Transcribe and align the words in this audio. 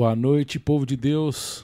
Boa 0.00 0.16
noite, 0.16 0.58
povo 0.58 0.86
de 0.86 0.96
Deus. 0.96 1.62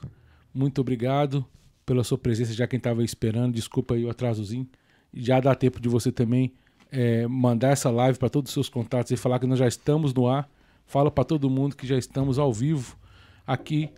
Muito 0.53 0.79
obrigado 0.83 1.43
pela 1.87 2.05
sua 2.05 2.19
presença, 2.19 2.53
já 2.53 2.67
quem 2.67 2.77
estava 2.77 3.03
esperando. 3.03 3.55
Desculpa 3.55 3.95
aí 3.95 4.05
o 4.05 4.11
atrasozinho. 4.11 4.69
Já 5.11 5.41
dá 5.41 5.55
tempo 5.55 5.81
de 5.81 5.89
você 5.89 6.13
também 6.13 6.53
é, 6.93 7.27
mandar 7.27 7.71
essa 7.71 7.89
live 7.89 8.19
para 8.19 8.29
todos 8.29 8.51
os 8.51 8.53
seus 8.53 8.69
contatos 8.69 9.11
e 9.11 9.17
falar 9.17 9.39
que 9.39 9.47
nós 9.47 9.59
já 9.59 9.67
estamos 9.67 10.13
no 10.13 10.29
ar. 10.29 10.47
Fala 10.85 11.11
para 11.11 11.25
todo 11.25 11.49
mundo 11.49 11.75
que 11.75 11.87
já 11.87 11.97
estamos 11.97 12.39
ao 12.39 12.53
vivo 12.53 12.99
aqui 13.47 13.89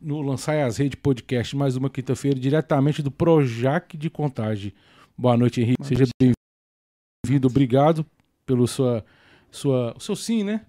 no 0.00 0.22
Lançar 0.22 0.58
as 0.64 0.78
Redes 0.78 0.98
Podcast, 0.98 1.54
mais 1.54 1.76
uma 1.76 1.90
quinta-feira, 1.90 2.40
diretamente 2.40 3.02
do 3.02 3.10
Projac 3.10 3.94
de 3.94 4.08
Contagem. 4.08 4.72
Boa 5.18 5.36
noite, 5.36 5.60
Henrique. 5.60 5.82
Boa 5.82 5.88
Seja 5.88 6.06
bem-vindo. 6.18 7.46
Obrigado 7.46 8.06
pelo 8.46 8.66
sua, 8.66 9.04
sua, 9.50 9.94
seu 9.98 10.16
sim, 10.16 10.44
né? 10.44 10.64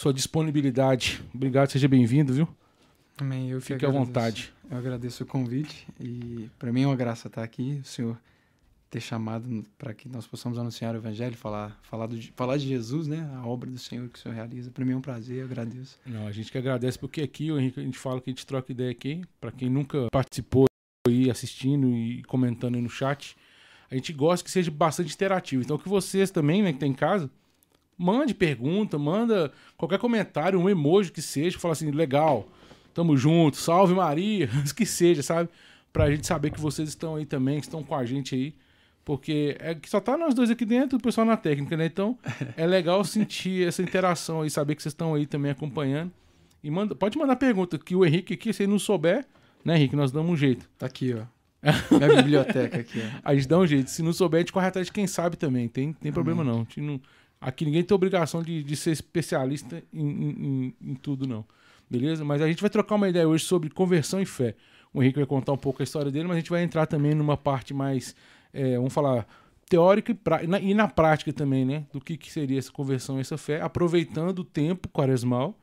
Sua 0.00 0.14
disponibilidade. 0.14 1.22
Obrigado, 1.34 1.68
seja 1.68 1.86
bem-vindo, 1.86 2.32
viu? 2.32 2.48
Amém. 3.18 3.50
Eu 3.50 3.60
Fique 3.60 3.84
à 3.84 3.90
vontade. 3.90 4.50
Eu 4.70 4.78
agradeço 4.78 5.24
o 5.24 5.26
convite 5.26 5.86
e 6.00 6.48
para 6.58 6.72
mim 6.72 6.84
é 6.84 6.86
uma 6.86 6.96
graça 6.96 7.28
estar 7.28 7.42
aqui. 7.42 7.82
O 7.82 7.84
senhor 7.84 8.18
ter 8.88 8.98
chamado 8.98 9.62
para 9.76 9.92
que 9.92 10.08
nós 10.08 10.26
possamos 10.26 10.58
anunciar 10.58 10.94
o 10.94 10.96
evangelho, 10.96 11.36
falar, 11.36 11.78
falar, 11.82 12.06
do, 12.06 12.18
falar 12.34 12.56
de 12.56 12.66
Jesus, 12.66 13.08
né? 13.08 13.30
A 13.34 13.46
obra 13.46 13.70
do 13.70 13.76
Senhor 13.76 14.08
que 14.08 14.18
o 14.18 14.22
Senhor 14.22 14.34
realiza. 14.34 14.70
Para 14.70 14.86
mim 14.86 14.92
é 14.92 14.96
um 14.96 15.02
prazer, 15.02 15.40
eu 15.40 15.44
agradeço. 15.44 15.98
Não, 16.06 16.26
a 16.26 16.32
gente 16.32 16.50
que 16.50 16.56
agradece 16.56 16.98
porque 16.98 17.20
aqui, 17.20 17.52
o 17.52 17.60
Henrique, 17.60 17.78
a 17.78 17.82
gente 17.82 17.98
fala 17.98 18.22
que 18.22 18.30
a 18.30 18.32
gente 18.32 18.46
troca 18.46 18.72
ideia 18.72 18.90
aqui. 18.90 19.20
Para 19.38 19.52
quem 19.52 19.68
nunca 19.68 20.08
participou 20.10 20.64
aí 21.06 21.30
assistindo 21.30 21.88
e 21.88 22.22
comentando 22.22 22.76
aí 22.76 22.80
no 22.80 22.88
chat, 22.88 23.36
a 23.90 23.94
gente 23.96 24.14
gosta 24.14 24.42
que 24.42 24.50
seja 24.50 24.70
bastante 24.70 25.12
interativo. 25.12 25.62
Então 25.62 25.76
que 25.76 25.90
vocês 25.90 26.30
também, 26.30 26.62
né, 26.62 26.72
que 26.72 26.78
tem 26.78 26.90
em 26.90 26.94
casa, 26.94 27.30
mande 28.00 28.34
pergunta, 28.34 28.98
manda 28.98 29.52
qualquer 29.76 29.98
comentário, 29.98 30.58
um 30.58 30.68
emoji 30.68 31.12
que 31.12 31.20
seja, 31.20 31.58
fala 31.58 31.72
assim, 31.72 31.90
legal, 31.90 32.48
tamo 32.94 33.16
junto, 33.16 33.56
salve 33.56 33.94
Maria, 33.94 34.48
que 34.74 34.86
seja, 34.86 35.22
sabe? 35.22 35.50
Pra 35.92 36.10
gente 36.10 36.26
saber 36.26 36.50
que 36.50 36.60
vocês 36.60 36.88
estão 36.88 37.16
aí 37.16 37.26
também, 37.26 37.60
que 37.60 37.66
estão 37.66 37.82
com 37.82 37.94
a 37.94 38.04
gente 38.04 38.34
aí 38.34 38.54
porque 39.04 39.56
é 39.58 39.74
que 39.74 39.90
só 39.90 39.98
tá 39.98 40.16
nós 40.16 40.34
dois 40.34 40.50
aqui 40.50 40.64
dentro, 40.64 40.96
o 40.96 41.02
pessoal 41.02 41.26
na 41.26 41.36
técnica, 41.36 41.76
né? 41.76 41.86
Então 41.86 42.16
é 42.56 42.64
legal 42.66 43.02
sentir 43.02 43.66
essa 43.66 43.82
interação 43.82 44.42
aí, 44.42 44.50
saber 44.50 44.76
que 44.76 44.82
vocês 44.82 44.92
estão 44.92 45.14
aí 45.14 45.26
também 45.26 45.50
acompanhando. 45.50 46.12
E 46.62 46.70
manda, 46.70 46.94
pode 46.94 47.18
mandar 47.18 47.34
pergunta, 47.34 47.76
que 47.76 47.96
o 47.96 48.04
Henrique 48.04 48.34
aqui, 48.34 48.52
se 48.52 48.62
ele 48.62 48.70
não 48.72 48.78
souber, 48.78 49.26
né, 49.64 49.76
Henrique, 49.76 49.96
nós 49.96 50.12
damos 50.12 50.30
um 50.30 50.36
jeito. 50.36 50.68
Tá 50.78 50.86
aqui, 50.86 51.14
ó. 51.14 51.24
Minha 51.90 52.16
biblioteca 52.22 52.78
aqui, 52.78 53.02
ó. 53.02 53.20
A 53.24 53.34
gente 53.34 53.48
dá 53.48 53.58
um 53.58 53.66
jeito. 53.66 53.90
Se 53.90 54.02
não 54.02 54.12
souber, 54.12 54.38
a 54.38 54.40
gente 54.42 54.52
corre 54.52 54.66
atrás 54.66 54.86
de 54.86 54.92
quem 54.92 55.06
sabe 55.06 55.36
também. 55.36 55.66
Tem, 55.68 55.92
tem 55.92 56.12
problema 56.12 56.44
não. 56.44 56.66
não. 56.76 57.00
Aqui 57.40 57.64
ninguém 57.64 57.82
tem 57.82 57.94
obrigação 57.94 58.42
de, 58.42 58.62
de 58.62 58.76
ser 58.76 58.90
especialista 58.90 59.82
em, 59.92 60.08
em, 60.08 60.74
em, 60.82 60.94
tudo, 60.94 61.26
não. 61.26 61.44
Beleza? 61.88 62.24
Mas 62.24 62.42
a 62.42 62.46
gente 62.46 62.60
vai 62.60 62.70
trocar 62.70 62.96
uma 62.96 63.08
ideia 63.08 63.26
hoje 63.26 63.44
sobre 63.44 63.70
conversão 63.70 64.20
e 64.20 64.26
fé. 64.26 64.54
O 64.92 65.02
Henrique 65.02 65.18
vai 65.18 65.26
contar 65.26 65.52
um 65.52 65.56
pouco 65.56 65.82
a 65.82 65.84
história 65.84 66.10
dele, 66.10 66.28
mas 66.28 66.36
a 66.36 66.40
gente 66.40 66.50
vai 66.50 66.62
entrar 66.62 66.86
também 66.86 67.14
numa 67.14 67.36
parte 67.36 67.72
mais 67.72 68.14
é, 68.52 68.76
vamos 68.76 68.92
falar, 68.92 69.26
teórica 69.68 70.12
e, 70.12 70.14
pra, 70.14 70.42
na, 70.46 70.60
e, 70.60 70.74
na, 70.74 70.88
prática 70.88 71.32
também, 71.32 71.64
né? 71.64 71.86
Do 71.92 72.00
que, 72.00 72.16
que 72.16 72.30
seria 72.30 72.58
essa 72.58 72.72
conversão 72.72 73.18
e 73.18 73.20
essa 73.20 73.38
fé, 73.38 73.60
aproveitando 73.60 74.40
o 74.40 74.44
tempo 74.44 74.88
quaresmal. 74.88 75.58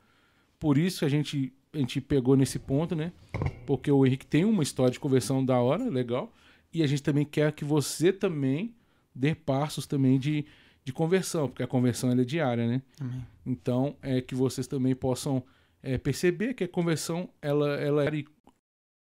Por 0.60 0.78
isso 0.78 1.06
a 1.06 1.10
gente, 1.10 1.54
a 1.74 1.78
gente 1.78 2.02
pegou 2.02 2.36
nesse 2.36 2.58
ponto, 2.58 2.96
né? 2.96 3.12
Porque 3.66 3.92
o 3.92 4.06
Henrique 4.06 4.26
tem 4.26 4.46
uma 4.46 4.64
história 4.64 4.92
de 4.92 5.00
conversão 5.00 5.44
da 5.44 5.60
hora, 5.60 5.84
legal. 5.90 6.34
E 6.74 6.82
a 6.82 6.88
gente 6.88 7.04
também 7.04 7.26
quer 7.26 7.52
que 7.52 7.66
você 7.66 8.12
também 8.12 8.74
dê 9.14 9.36
passos 9.36 9.86
também 9.86 10.20
de, 10.20 10.46
de 10.88 10.94
conversão, 10.94 11.50
porque 11.50 11.62
a 11.62 11.68
conversão 11.68 12.10
é 12.10 12.24
diária, 12.24 12.66
né? 12.66 12.82
Amém. 12.98 13.28
Então, 13.46 13.98
é 14.02 14.22
que 14.22 14.34
vocês 14.34 14.68
também 14.68 14.96
possam 14.96 15.44
é, 15.84 15.98
perceber 15.98 16.54
que 16.54 16.64
a 16.64 16.68
conversão, 16.68 17.30
ela, 17.42 17.76
ela 17.76 18.06
é... 18.06 18.16
E, 18.16 18.26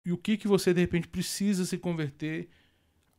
e 0.05 0.11
o 0.11 0.17
que, 0.17 0.35
que 0.35 0.49
você, 0.49 0.73
de 0.73 0.81
repente, 0.81 1.07
precisa 1.07 1.65
se 1.65 1.77
converter 1.77 2.49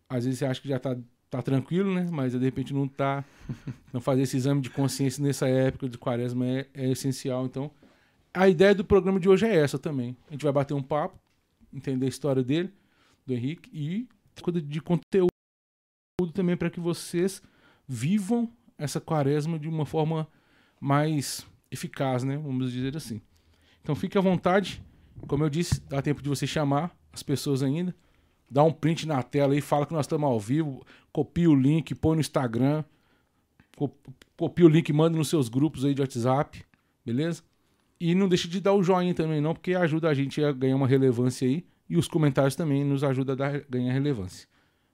às 0.06 0.26
vezes 0.26 0.38
você 0.38 0.44
acha 0.44 0.60
que 0.60 0.68
já 0.68 0.78
tá, 0.78 0.98
tá 1.30 1.40
tranquilo, 1.40 1.94
né? 1.94 2.06
Mas 2.10 2.32
de 2.32 2.38
repente 2.38 2.74
não 2.74 2.86
tá. 2.86 3.24
Não 3.90 4.02
fazer 4.02 4.20
esse 4.20 4.36
exame 4.36 4.60
de 4.60 4.68
consciência 4.68 5.24
nessa 5.24 5.48
época 5.48 5.88
de 5.88 5.96
quaresma 5.96 6.46
é, 6.46 6.66
é 6.74 6.90
essencial. 6.90 7.46
Então, 7.46 7.70
a 8.34 8.46
ideia 8.46 8.74
do 8.74 8.84
programa 8.84 9.18
de 9.18 9.30
hoje 9.30 9.46
é 9.46 9.56
essa 9.56 9.78
também. 9.78 10.14
A 10.28 10.32
gente 10.32 10.42
vai 10.42 10.52
bater 10.52 10.74
um 10.74 10.82
papo, 10.82 11.18
entender 11.72 12.04
a 12.04 12.08
história 12.10 12.42
dele, 12.42 12.70
do 13.26 13.32
Henrique, 13.32 13.70
e 13.72 14.06
coisa 14.42 14.60
de 14.60 14.80
conteúdo 14.82 15.30
também 16.34 16.54
para 16.54 16.68
que 16.68 16.78
vocês 16.78 17.42
vivam 17.88 18.52
essa 18.78 19.00
quaresma 19.00 19.58
de 19.58 19.68
uma 19.68 19.84
forma 19.84 20.28
mais 20.80 21.46
eficaz, 21.70 22.24
né? 22.24 22.36
Vamos 22.36 22.72
dizer 22.72 22.96
assim. 22.96 23.20
Então 23.82 23.94
fique 23.94 24.16
à 24.16 24.20
vontade. 24.20 24.82
Como 25.26 25.44
eu 25.44 25.50
disse, 25.50 25.80
dá 25.88 26.00
tempo 26.00 26.22
de 26.22 26.28
você 26.28 26.46
chamar 26.46 26.96
as 27.12 27.22
pessoas 27.22 27.62
ainda 27.62 27.94
dá 28.50 28.62
um 28.62 28.72
print 28.72 29.06
na 29.06 29.22
tela 29.22 29.56
e 29.56 29.60
fala 29.60 29.86
que 29.86 29.92
nós 29.92 30.06
estamos 30.06 30.28
ao 30.28 30.40
vivo, 30.40 30.84
copia 31.12 31.50
o 31.50 31.54
link, 31.54 31.94
põe 31.94 32.14
no 32.14 32.20
Instagram, 32.20 32.82
copia 34.36 34.64
o 34.64 34.68
link, 34.68 34.92
manda 34.92 35.16
nos 35.16 35.28
seus 35.28 35.48
grupos 35.48 35.84
aí 35.84 35.94
de 35.94 36.00
WhatsApp, 36.00 36.64
beleza? 37.04 37.42
E 38.00 38.14
não 38.14 38.28
deixe 38.28 38.48
de 38.48 38.60
dar 38.60 38.72
o 38.74 38.82
joinha 38.82 39.14
também 39.14 39.40
não, 39.40 39.54
porque 39.54 39.74
ajuda 39.74 40.08
a 40.08 40.14
gente 40.14 40.42
a 40.42 40.52
ganhar 40.52 40.76
uma 40.76 40.86
relevância 40.86 41.46
aí 41.46 41.66
e 41.88 41.96
os 41.96 42.08
comentários 42.08 42.54
também 42.54 42.84
nos 42.84 43.02
ajudam 43.04 43.34
a 43.34 43.36
dar, 43.36 43.60
ganhar 43.68 43.92
relevância, 43.92 44.48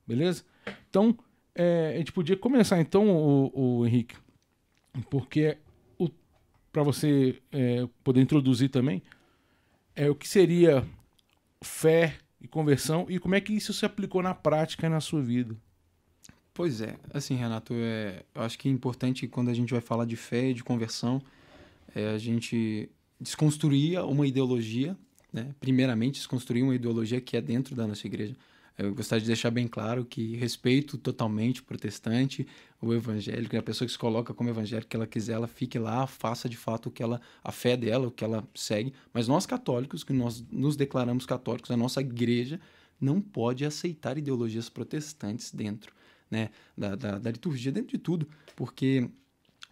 beleza? 0.07 0.45
Então, 0.89 1.17
é, 1.55 1.93
a 1.95 1.99
gente 1.99 2.13
podia 2.13 2.37
começar 2.37 2.81
então, 2.81 3.09
o, 3.09 3.79
o 3.81 3.87
Henrique, 3.87 4.17
porque 5.11 5.59
para 6.73 6.83
você 6.83 7.41
é, 7.53 7.87
poder 8.03 8.21
introduzir 8.21 8.69
também, 8.69 9.03
é 9.95 10.11
o 10.11 10.15
que 10.15 10.27
seria 10.27 10.85
fé, 11.63 12.19
e 12.45 12.47
conversão 12.47 13.07
e 13.09 13.19
como 13.19 13.35
é 13.35 13.41
que 13.41 13.55
isso 13.55 13.73
se 13.73 13.87
aplicou 13.87 14.23
na 14.23 14.35
prática 14.35 14.87
na 14.89 15.01
sua 15.01 15.23
vida? 15.23 15.57
Pois 16.53 16.83
é, 16.83 16.95
assim, 17.13 17.35
Renato, 17.35 17.73
é, 17.75 18.23
eu 18.35 18.43
acho 18.43 18.59
que 18.59 18.69
é 18.69 18.71
importante 18.71 19.27
quando 19.27 19.49
a 19.49 19.55
gente 19.55 19.73
vai 19.73 19.81
falar 19.81 20.05
de 20.05 20.15
fé 20.15 20.51
e 20.51 20.55
de 20.55 20.63
conversão, 20.63 21.21
é 21.95 22.11
a 22.11 22.19
gente 22.19 22.89
desconstruir 23.19 23.99
uma 24.05 24.27
ideologia, 24.27 24.97
né? 25.33 25.53
primeiramente 25.59 26.17
desconstruir 26.17 26.63
uma 26.63 26.75
ideologia 26.75 27.21
que 27.21 27.37
é 27.37 27.41
dentro 27.41 27.75
da 27.75 27.87
nossa 27.87 28.07
igreja. 28.07 28.37
Eu 28.77 28.93
gostaria 28.95 29.21
de 29.21 29.27
deixar 29.29 29.51
bem 29.51 29.69
claro 29.69 30.05
que 30.05 30.35
respeito 30.37 30.99
totalmente 30.99 31.61
o 31.61 31.65
protestante, 31.65 32.47
o 32.81 32.93
evangélico, 32.93 33.57
a 33.57 33.63
pessoa 33.63 33.87
que 33.87 33.93
se 33.93 33.99
coloca 33.99 34.35
como 34.35 34.51
evangélico, 34.51 34.89
que 34.89 34.97
ela 34.97 35.07
quiser, 35.07 35.35
ela 35.35 35.47
fique 35.47 35.79
lá, 35.79 36.07
faça 36.07 36.49
de 36.49 36.57
fato 36.57 36.89
o 36.89 36.91
que 36.91 37.03
ela, 37.03 37.21
a 37.43 37.53
fé 37.53 37.77
dela, 37.77 38.09
o 38.09 38.11
que 38.11 38.25
ela 38.25 38.47
segue. 38.55 38.93
Mas 39.13 39.29
nós 39.29 39.47
católicos, 39.47 40.03
que 40.03 40.13
nós 40.13 40.45
nos 40.51 40.77
declaramos 40.77 41.25
católicos, 41.25 41.71
a 41.71 41.77
nossa 41.77 42.01
igreja 42.01 42.61
não 43.01 43.21
pode 43.21 43.65
aceitar 43.65 44.19
ideologias 44.19 44.69
protestantes 44.69 45.53
dentro 45.53 45.95
né, 46.31 46.51
da, 46.77 46.97
da, 46.97 47.19
da 47.19 47.31
liturgia, 47.31 47.71
dentro 47.71 47.91
de 47.91 47.99
tudo, 47.99 48.29
porque 48.57 49.09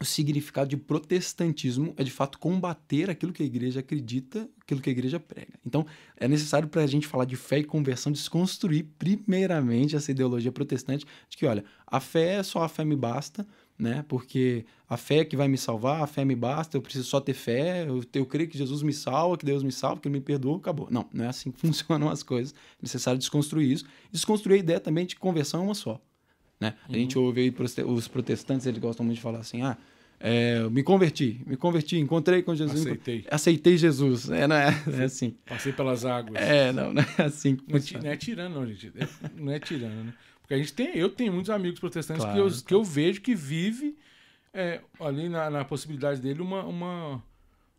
o 0.02 0.04
significado 0.04 0.68
de 0.68 0.76
protestantismo 0.76 1.94
é 1.96 2.02
de 2.02 2.10
fato 2.10 2.38
combater 2.38 3.08
aquilo 3.08 3.32
que 3.32 3.42
a 3.42 3.46
igreja 3.46 3.80
acredita, 3.80 4.48
aquilo 4.60 4.80
que 4.80 4.90
a 4.90 4.92
igreja 4.92 5.20
prega. 5.20 5.52
Então, 5.64 5.86
é 6.16 6.26
necessário 6.26 6.68
para 6.68 6.82
a 6.82 6.86
gente 6.86 7.06
falar 7.06 7.24
de 7.24 7.36
fé 7.36 7.58
e 7.58 7.64
conversão 7.64 8.10
desconstruir 8.10 8.86
primeiramente 8.98 9.94
essa 9.94 10.10
ideologia 10.10 10.50
protestante 10.50 11.06
de 11.28 11.36
que, 11.36 11.46
olha, 11.46 11.64
a 11.86 12.00
fé 12.00 12.34
é 12.34 12.42
só 12.42 12.62
a 12.64 12.68
fé 12.68 12.84
me 12.84 12.96
basta, 12.96 13.46
né? 13.78 14.04
Porque 14.08 14.66
a 14.88 14.96
fé 14.96 15.18
é 15.18 15.24
que 15.24 15.36
vai 15.36 15.46
me 15.46 15.56
salvar, 15.56 16.02
a 16.02 16.06
fé 16.06 16.24
me 16.24 16.34
basta, 16.34 16.76
eu 16.76 16.82
preciso 16.82 17.04
só 17.04 17.20
ter 17.20 17.34
fé, 17.34 17.86
eu, 17.86 18.04
eu 18.12 18.26
creio 18.26 18.48
que 18.48 18.58
Jesus 18.58 18.82
me 18.82 18.92
salva, 18.92 19.38
que 19.38 19.46
Deus 19.46 19.62
me 19.62 19.72
salva, 19.72 20.00
que 20.00 20.08
Ele 20.08 20.16
me 20.16 20.20
perdoa, 20.20 20.56
acabou. 20.56 20.88
Não, 20.90 21.08
não 21.12 21.24
é 21.24 21.28
assim 21.28 21.52
que 21.52 21.60
funcionam 21.64 22.08
as 22.10 22.24
coisas. 22.24 22.52
É 22.52 22.82
necessário 22.82 23.18
desconstruir 23.18 23.70
isso. 23.70 23.84
Desconstruir 24.10 24.56
a 24.56 24.58
ideia 24.58 24.80
também 24.80 25.06
de 25.06 25.14
conversão 25.14 25.60
é 25.60 25.64
uma 25.64 25.74
só. 25.74 26.00
Né? 26.58 26.74
Uhum. 26.88 26.94
A 26.94 26.98
gente 26.98 27.18
ouve 27.18 27.40
aí 27.40 27.84
os 27.84 28.06
protestantes, 28.08 28.66
eles 28.66 28.80
gostam 28.80 29.04
muito 29.04 29.16
de 29.16 29.22
falar 29.22 29.40
assim, 29.40 29.62
ah, 29.62 29.76
é, 30.24 30.68
me 30.70 30.84
converti, 30.84 31.40
me 31.44 31.56
converti, 31.56 31.98
encontrei 31.98 32.44
com 32.44 32.54
Jesus. 32.54 32.82
Aceitei. 32.82 33.26
Aceitei 33.28 33.76
Jesus. 33.76 34.30
É, 34.30 34.46
não 34.46 34.54
é, 34.54 34.68
é 35.00 35.02
assim. 35.02 35.36
Passei 35.44 35.72
pelas 35.72 36.04
águas. 36.04 36.40
É, 36.40 36.72
não, 36.72 36.92
não 36.94 37.02
é 37.02 37.22
assim. 37.24 37.58
Não 37.66 37.76
é, 37.76 38.02
não 38.04 38.10
é 38.10 38.16
tirando, 38.16 38.54
não, 38.54 38.66
gente. 38.68 38.92
É, 38.96 39.08
não 39.34 39.52
é 39.52 39.58
tirando, 39.58 40.04
né? 40.04 40.14
Porque 40.40 40.54
a 40.54 40.56
gente 40.58 40.72
tem, 40.74 40.96
eu 40.96 41.08
tenho 41.08 41.32
muitos 41.32 41.50
amigos 41.50 41.80
protestantes 41.80 42.22
claro, 42.22 42.36
que, 42.36 42.40
eu, 42.40 42.48
claro. 42.48 42.64
que 42.64 42.74
eu 42.74 42.84
vejo 42.84 43.20
que 43.20 43.34
vive 43.34 43.96
é, 44.54 44.80
ali 45.00 45.28
na, 45.28 45.50
na 45.50 45.64
possibilidade 45.64 46.20
dele 46.20 46.40
uma, 46.40 46.62
uma, 46.64 47.22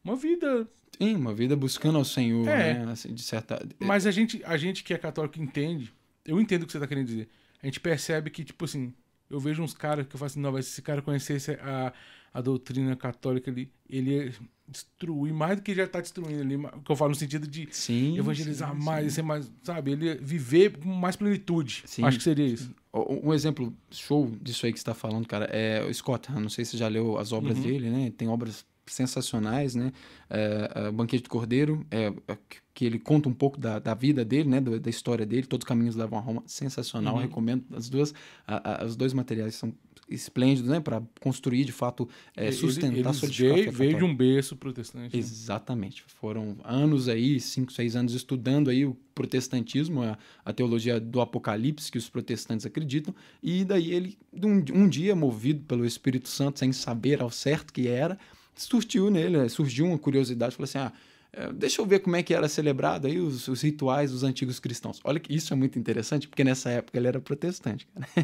uma 0.03 0.17
vida. 0.17 0.67
Sim, 0.97 1.15
uma 1.15 1.33
vida 1.33 1.55
buscando 1.55 1.97
ao 1.97 2.03
Senhor, 2.03 2.45
é, 2.45 2.73
né? 2.73 2.91
Assim, 2.91 3.13
de 3.13 3.21
certa... 3.21 3.65
Mas 3.79 4.05
a 4.05 4.11
gente, 4.11 4.41
a 4.43 4.57
gente 4.57 4.83
que 4.83 4.93
é 4.93 4.97
católico 4.97 5.41
entende, 5.41 5.93
eu 6.25 6.41
entendo 6.41 6.63
o 6.63 6.65
que 6.65 6.73
você 6.73 6.77
está 6.77 6.87
querendo 6.87 7.07
dizer. 7.07 7.29
A 7.61 7.65
gente 7.65 7.79
percebe 7.79 8.29
que, 8.29 8.43
tipo 8.43 8.65
assim, 8.65 8.93
eu 9.33 9.39
vejo 9.39 9.61
uns 9.61 9.73
caras 9.73 10.07
que 10.07 10.15
eu 10.15 10.19
falo 10.19 10.27
assim, 10.27 10.39
não, 10.39 10.51
mas 10.51 10.65
se 10.65 10.71
esse 10.73 10.81
cara 10.81 11.01
conhecesse 11.01 11.51
a 11.53 11.93
a 12.33 12.41
doutrina 12.41 12.95
católica 12.95 13.51
ali, 13.51 13.71
ele 13.87 14.11
ia 14.11 14.33
destruir 14.67 15.31
mais 15.33 15.57
do 15.57 15.61
que 15.61 15.75
já 15.75 15.83
está 15.83 16.01
destruindo 16.01 16.41
ali, 16.41 16.57
que 16.83 16.91
eu 16.91 16.95
falo 16.95 17.09
no 17.09 17.15
sentido 17.15 17.45
de 17.45 17.67
sim, 17.69 18.17
evangelizar 18.17 18.73
sim, 18.73 18.83
mais, 18.83 19.05
sim. 19.05 19.09
ser 19.11 19.21
mais, 19.21 19.51
sabe? 19.61 19.91
Ele 19.91 20.05
ia 20.05 20.15
viver 20.15 20.77
com 20.77 20.89
mais 20.89 21.15
plenitude. 21.15 21.83
Acho 22.01 22.17
que 22.17 22.23
seria 22.23 22.47
isso. 22.47 22.73
Um 22.91 23.33
exemplo 23.33 23.71
show 23.91 24.31
disso 24.41 24.65
aí 24.65 24.73
que 24.73 24.79
você 24.79 24.81
está 24.81 24.95
falando, 24.95 25.27
cara, 25.27 25.45
é 25.45 25.83
o 25.83 25.93
Scott. 25.93 26.31
Não 26.31 26.49
sei 26.49 26.65
se 26.65 26.71
você 26.71 26.77
já 26.77 26.87
leu 26.87 27.19
as 27.19 27.31
obras 27.31 27.57
uhum. 27.57 27.63
dele, 27.63 27.89
né? 27.89 28.11
Tem 28.17 28.27
obras 28.27 28.65
sensacionais, 28.85 29.75
né? 29.75 29.91
É, 30.29 30.71
é, 30.75 30.91
Banquete 30.91 31.23
do 31.23 31.29
Cordeiro, 31.29 31.85
é, 31.89 32.13
é 32.27 32.37
que 32.73 32.85
ele 32.85 32.97
conta 32.97 33.29
um 33.29 33.33
pouco 33.33 33.59
da, 33.59 33.77
da 33.79 33.93
vida 33.93 34.25
dele, 34.25 34.49
né? 34.49 34.59
Da, 34.59 34.77
da 34.77 34.89
história 34.89 35.25
dele, 35.25 35.45
Todos 35.45 35.63
os 35.63 35.67
Caminhos 35.67 35.95
Levam 35.95 36.17
a 36.17 36.21
Roma, 36.21 36.43
sensacional, 36.45 37.15
uhum. 37.15 37.21
recomendo. 37.21 37.65
As 37.75 37.89
duas, 37.89 38.13
a, 38.47 38.83
a, 38.83 38.85
os 38.85 38.95
dois 38.95 39.13
materiais 39.13 39.55
são 39.55 39.73
esplêndidos, 40.09 40.69
né? 40.69 40.79
Para 40.79 41.01
construir, 41.19 41.65
de 41.65 41.71
fato, 41.71 42.09
é, 42.35 42.51
sustentar, 42.51 42.97
ele, 42.97 43.13
solidificar 43.13 43.55
veio, 43.55 43.71
veio 43.71 43.97
de 43.97 44.03
um 44.03 44.15
berço 44.15 44.55
protestante. 44.55 45.15
Né? 45.15 45.19
Exatamente. 45.19 46.03
Foram 46.07 46.57
anos 46.63 47.07
aí, 47.07 47.39
cinco, 47.39 47.71
seis 47.71 47.95
anos 47.95 48.13
estudando 48.13 48.69
aí 48.69 48.85
o 48.85 48.97
protestantismo, 49.13 50.01
a, 50.01 50.17
a 50.43 50.51
teologia 50.51 50.99
do 50.99 51.21
Apocalipse 51.21 51.91
que 51.91 51.97
os 51.97 52.09
protestantes 52.09 52.65
acreditam, 52.65 53.13
e 53.41 53.63
daí 53.63 53.93
ele, 53.93 54.17
um, 54.33 54.63
um 54.73 54.89
dia, 54.89 55.15
movido 55.15 55.63
pelo 55.65 55.85
Espírito 55.85 56.27
Santo, 56.27 56.59
sem 56.59 56.71
saber 56.71 57.21
ao 57.21 57.29
certo 57.29 57.71
que 57.71 57.87
era, 57.87 58.17
surgiu 58.55 59.09
nele, 59.09 59.47
surgiu 59.49 59.85
uma 59.85 59.97
curiosidade, 59.97 60.55
falou 60.55 60.65
assim, 60.65 60.77
ah, 60.77 60.91
é, 61.35 61.51
deixa 61.51 61.81
eu 61.81 61.85
ver 61.85 61.99
como 61.99 62.15
é 62.15 62.21
que 62.21 62.31
era 62.33 62.47
celebrado 62.47 63.07
aí 63.07 63.19
os, 63.19 63.47
os, 63.47 63.61
rituais 63.63 64.11
dos 64.11 64.23
antigos 64.23 64.59
cristãos. 64.59 64.99
Olha 65.03 65.19
que 65.19 65.33
isso 65.33 65.51
é 65.51 65.55
muito 65.55 65.79
interessante, 65.79 66.27
porque 66.27 66.43
nessa 66.43 66.69
época 66.69 66.97
ele 66.97 67.07
era 67.07 67.19
protestante. 67.19 67.87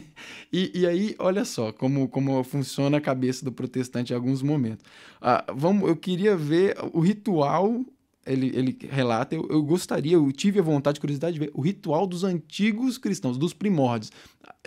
E, 0.51 0.71
e, 0.73 0.87
aí, 0.87 1.15
olha 1.19 1.45
só 1.45 1.71
como, 1.71 2.07
como 2.07 2.43
funciona 2.43 2.97
a 2.97 3.01
cabeça 3.01 3.45
do 3.45 3.51
protestante 3.51 4.11
em 4.13 4.15
alguns 4.15 4.41
momentos. 4.41 4.83
Ah, 5.21 5.45
vamos, 5.55 5.87
eu 5.87 5.95
queria 5.95 6.35
ver 6.35 6.75
o 6.91 6.99
ritual 6.99 7.85
ele, 8.29 8.51
ele 8.55 8.77
relata, 8.89 9.33
eu, 9.35 9.47
eu 9.49 9.63
gostaria, 9.63 10.13
eu 10.13 10.31
tive 10.31 10.59
a 10.59 10.61
vontade, 10.61 10.99
curiosidade 10.99 11.33
de 11.33 11.39
ver 11.39 11.51
o 11.53 11.61
ritual 11.61 12.05
dos 12.05 12.23
antigos 12.23 12.97
cristãos, 12.97 13.37
dos 13.37 13.53
primórdios. 13.53 14.11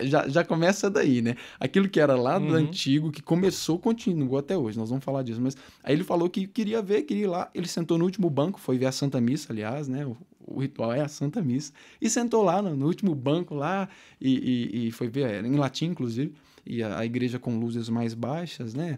Já, 0.01 0.27
já 0.27 0.43
começa 0.43 0.89
daí, 0.89 1.21
né? 1.21 1.35
Aquilo 1.59 1.87
que 1.87 1.99
era 1.99 2.15
lá 2.15 2.37
do 2.37 2.47
uhum. 2.47 2.55
antigo, 2.55 3.11
que 3.11 3.21
começou, 3.21 3.79
continuou 3.79 4.37
até 4.37 4.57
hoje, 4.57 4.77
nós 4.77 4.89
vamos 4.89 5.03
falar 5.03 5.23
disso. 5.23 5.41
Mas 5.41 5.55
aí 5.81 5.95
ele 5.95 6.03
falou 6.03 6.29
que 6.29 6.45
queria 6.45 6.81
ver, 6.81 7.03
queria 7.03 7.23
ir 7.23 7.27
lá, 7.27 7.49
ele 7.53 7.67
sentou 7.67 7.97
no 7.97 8.03
último 8.03 8.29
banco, 8.29 8.59
foi 8.59 8.77
ver 8.77 8.87
a 8.87 8.91
Santa 8.91 9.21
Missa, 9.21 9.53
aliás, 9.53 9.87
né? 9.87 10.05
O, 10.05 10.17
o 10.45 10.59
ritual 10.59 10.91
é 10.91 10.99
a 10.99 11.07
Santa 11.07 11.41
Missa, 11.41 11.71
e 12.01 12.09
sentou 12.09 12.43
lá 12.43 12.61
no, 12.61 12.75
no 12.75 12.85
último 12.85 13.15
banco 13.15 13.55
lá, 13.55 13.87
e, 14.19 14.69
e, 14.73 14.87
e 14.87 14.91
foi 14.91 15.07
ver, 15.07 15.45
em 15.45 15.55
latim, 15.55 15.85
inclusive, 15.85 16.33
e 16.65 16.83
a, 16.83 16.99
a 16.99 17.05
igreja 17.05 17.39
com 17.39 17.57
luzes 17.57 17.87
mais 17.87 18.13
baixas, 18.13 18.73
né? 18.73 18.97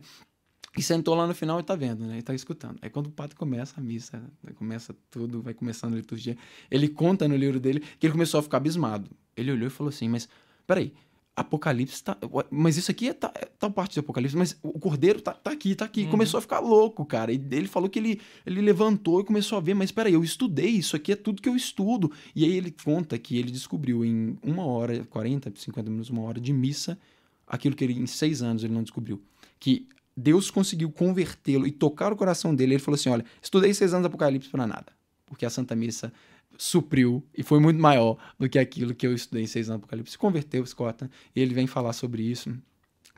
E 0.78 0.84
sentou 0.84 1.16
lá 1.16 1.26
no 1.26 1.34
final 1.34 1.60
e 1.60 1.64
tá 1.64 1.76
vendo, 1.76 2.06
né? 2.06 2.18
E 2.18 2.22
tá 2.22 2.34
escutando. 2.34 2.78
Aí 2.82 2.90
quando 2.90 3.08
o 3.08 3.12
padre 3.12 3.36
começa 3.36 3.80
a 3.80 3.84
missa, 3.84 4.22
começa 4.56 4.96
tudo, 5.10 5.42
vai 5.42 5.54
começando 5.54 5.94
a 5.94 5.98
liturgia, 5.98 6.38
ele 6.70 6.90
conta 6.90 7.28
no 7.28 7.36
livro 7.36 7.60
dele 7.60 7.82
que 8.00 8.06
ele 8.06 8.12
começou 8.12 8.40
a 8.40 8.44
ficar 8.44 8.58
abismado. 8.58 9.10
Ele 9.38 9.52
olhou 9.52 9.68
e 9.68 9.70
falou 9.70 9.90
assim, 9.90 10.10
mas 10.10 10.28
peraí, 10.68 10.94
Apocalipse 11.36 12.02
tá... 12.02 12.18
Mas 12.50 12.78
isso 12.78 12.90
aqui 12.90 13.10
é, 13.10 13.14
tá, 13.14 13.32
é 13.36 13.46
tal 13.60 13.70
parte 13.70 13.96
do 13.96 14.00
Apocalipse, 14.00 14.38
mas 14.38 14.58
o 14.64 14.80
Cordeiro 14.80 15.22
tá, 15.22 15.34
tá 15.34 15.52
aqui, 15.52 15.76
tá 15.76 15.84
aqui. 15.84 16.04
Uhum. 16.04 16.12
Começou 16.12 16.38
a 16.38 16.42
ficar 16.42 16.60
louco, 16.60 17.06
cara. 17.06 17.32
E 17.32 17.36
ele 17.52 17.68
falou 17.68 17.90
que 17.90 18.00
ele, 18.00 18.22
ele 18.46 18.62
levantou 18.62 19.20
e 19.20 19.26
começou 19.26 19.58
a 19.58 19.62
ver, 19.62 19.74
mas 19.74 19.92
peraí, 19.92 20.14
eu 20.14 20.24
estudei, 20.24 20.70
isso 20.70 20.96
aqui 20.96 21.12
é 21.12 21.16
tudo 21.16 21.42
que 21.42 21.50
eu 21.50 21.56
estudo. 21.56 22.10
E 22.34 22.46
aí 22.46 22.56
ele 22.56 22.72
conta 22.72 23.18
que 23.18 23.38
ele 23.38 23.52
descobriu 23.52 24.06
em 24.06 24.38
uma 24.42 24.66
hora, 24.66 25.04
40, 25.06 25.52
50 25.56 25.90
minutos, 25.90 26.10
uma 26.10 26.22
hora 26.22 26.40
de 26.40 26.54
missa, 26.54 26.98
aquilo 27.46 27.76
que 27.76 27.84
ele 27.84 27.94
em 27.94 28.08
seis 28.08 28.42
anos 28.42 28.64
ele 28.64 28.74
não 28.74 28.84
descobriu. 28.84 29.22
Que 29.60 29.90
Deus 30.16 30.50
conseguiu 30.50 30.92
convertê-lo 30.92 31.68
e 31.68 31.72
tocar 31.72 32.14
o 32.14 32.16
coração 32.16 32.56
dele. 32.56 32.76
Ele 32.76 32.82
falou 32.82 32.96
assim: 32.96 33.10
Olha, 33.10 33.26
estudei 33.42 33.74
seis 33.74 33.94
anos 33.94 34.04
de 34.04 34.08
Apocalipse 34.08 34.50
para 34.50 34.66
nada, 34.66 34.88
porque 35.26 35.46
a 35.46 35.50
Santa 35.50 35.76
Missa 35.76 36.12
supriu 36.58 37.24
e 37.38 37.44
foi 37.44 37.60
muito 37.60 37.80
maior 37.80 38.18
do 38.40 38.48
que 38.48 38.58
aquilo 38.58 38.96
que 38.96 39.06
eu 39.06 39.14
estudei 39.14 39.44
em 39.44 39.48
seis 39.48 39.70
anos 39.70 39.82
de 39.82 39.84
Apocalipse. 39.84 40.14
Se 40.14 40.18
converteu, 40.18 40.66
Scott, 40.66 41.06
e 41.36 41.42
ele 41.42 41.54
vem 41.54 41.68
falar 41.68 41.94
sobre 41.94 42.24
isso, 42.24 42.56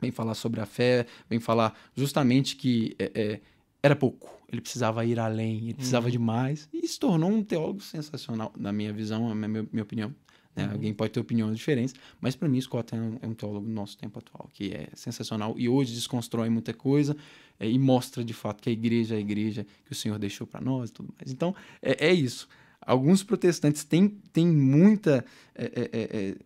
vem 0.00 0.10
falar 0.10 0.34
sobre 0.34 0.60
a 0.60 0.66
fé, 0.66 1.06
vem 1.28 1.38
falar 1.38 1.78
justamente 1.94 2.56
que 2.56 2.96
é, 2.98 3.12
é, 3.14 3.40
era 3.82 3.94
pouco, 3.94 4.28
ele 4.50 4.60
precisava 4.60 5.04
ir 5.04 5.20
além, 5.20 5.58
ele 5.58 5.74
precisava 5.74 6.06
uhum. 6.06 6.12
de 6.12 6.18
mais, 6.18 6.68
e 6.72 6.86
se 6.86 6.98
tornou 6.98 7.30
um 7.30 7.44
teólogo 7.44 7.80
sensacional, 7.80 8.52
na 8.56 8.72
minha 8.72 8.92
visão, 8.92 9.32
na 9.34 9.48
minha, 9.48 9.68
minha 9.70 9.82
opinião. 9.82 10.14
Né? 10.58 10.66
Uhum. 10.66 10.72
Alguém 10.72 10.92
pode 10.92 11.12
ter 11.12 11.20
opiniões 11.20 11.56
diferentes, 11.56 11.94
mas 12.20 12.34
para 12.34 12.48
mim 12.48 12.60
Scott 12.60 12.92
é 12.92 12.98
um, 12.98 13.18
é 13.22 13.26
um, 13.28 13.34
teólogo 13.34 13.64
do 13.64 13.72
nosso 13.72 13.96
tempo 13.96 14.18
atual, 14.18 14.48
que 14.52 14.72
é 14.72 14.88
sensacional 14.92 15.54
e 15.56 15.68
hoje 15.68 15.94
desconstrói 15.94 16.50
muita 16.50 16.74
coisa 16.74 17.16
é, 17.60 17.70
e 17.70 17.78
mostra 17.78 18.24
de 18.24 18.34
fato 18.34 18.60
que 18.60 18.68
a 18.68 18.72
igreja 18.72 19.14
é 19.14 19.18
a 19.18 19.20
igreja 19.20 19.64
que 19.84 19.92
o 19.92 19.94
Senhor 19.94 20.18
deixou 20.18 20.46
para 20.46 20.60
nós 20.60 20.90
e 20.90 20.92
tudo 20.92 21.14
mais. 21.16 21.30
Então, 21.30 21.54
é, 21.80 22.08
é, 22.08 22.12
isso. 22.12 22.48
Alguns 22.80 23.22
protestantes 23.22 23.84
têm, 23.84 24.08
têm 24.32 24.48
muita, 24.48 25.24
é, 25.54 25.64
é, 25.64 25.90
é, 25.92 26.36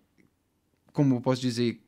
como 0.93 1.15
eu 1.15 1.20
posso 1.20 1.41
dizer, 1.41 1.81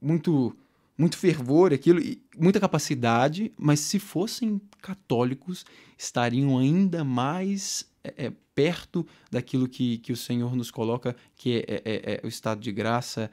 muito 0.00 0.56
muito 0.96 1.18
fervor, 1.18 1.72
aquilo, 1.72 2.00
muita 2.38 2.60
capacidade, 2.60 3.52
mas 3.58 3.80
se 3.80 3.98
fossem 3.98 4.60
católicos, 4.80 5.66
estariam 5.98 6.56
ainda 6.56 7.02
mais 7.02 7.84
é, 8.04 8.26
é, 8.26 8.32
perto 8.54 9.06
daquilo 9.30 9.66
que, 9.66 9.98
que 9.98 10.12
o 10.12 10.16
Senhor 10.16 10.54
nos 10.54 10.70
coloca, 10.70 11.16
que 11.34 11.64
é, 11.66 11.82
é, 11.84 12.14
é, 12.14 12.20
o 12.22 12.28
estado 12.28 12.60
de 12.60 12.70
graça 12.70 13.30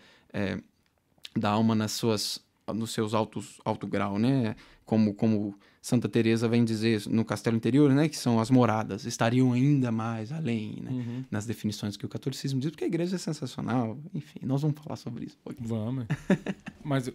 da 1.36 1.50
alma 1.50 1.76
nas 1.76 1.92
suas, 1.92 2.42
nos 2.74 2.92
seus 2.92 3.14
altos, 3.14 3.60
alto 3.66 3.86
grau, 3.86 4.18
né? 4.18 4.56
Como, 4.86 5.14
como 5.14 5.58
Santa 5.82 6.08
Teresa 6.08 6.48
vem 6.48 6.64
dizer 6.64 7.04
no 7.08 7.26
Castelo 7.26 7.58
Interior, 7.58 7.92
né? 7.92 8.08
Que 8.08 8.18
são 8.18 8.40
as 8.40 8.50
moradas, 8.50 9.06
estariam 9.06 9.52
ainda 9.52 9.92
mais 9.92 10.32
além, 10.32 10.80
né? 10.82 10.92
Uhum. 10.92 11.26
Nas 11.30 11.46
definições 11.46 11.98
que 11.98 12.06
o 12.06 12.10
catolicismo 12.10 12.62
diz, 12.62 12.72
porque 12.72 12.86
a 12.86 12.88
igreja 12.88 13.18
é 13.18 13.20
sensacional. 13.20 13.98
Enfim, 14.14 14.40
nós 14.44 14.62
vamos 14.62 14.80
falar 14.82 14.96
sobre 14.96 15.26
isso. 15.26 15.38
Um 15.46 15.68
vamos. 15.68 16.06
Mas, 16.82 17.12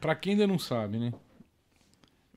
para 0.00 0.16
quem 0.16 0.32
ainda 0.32 0.46
não 0.46 0.58
sabe, 0.58 0.98
né? 0.98 1.12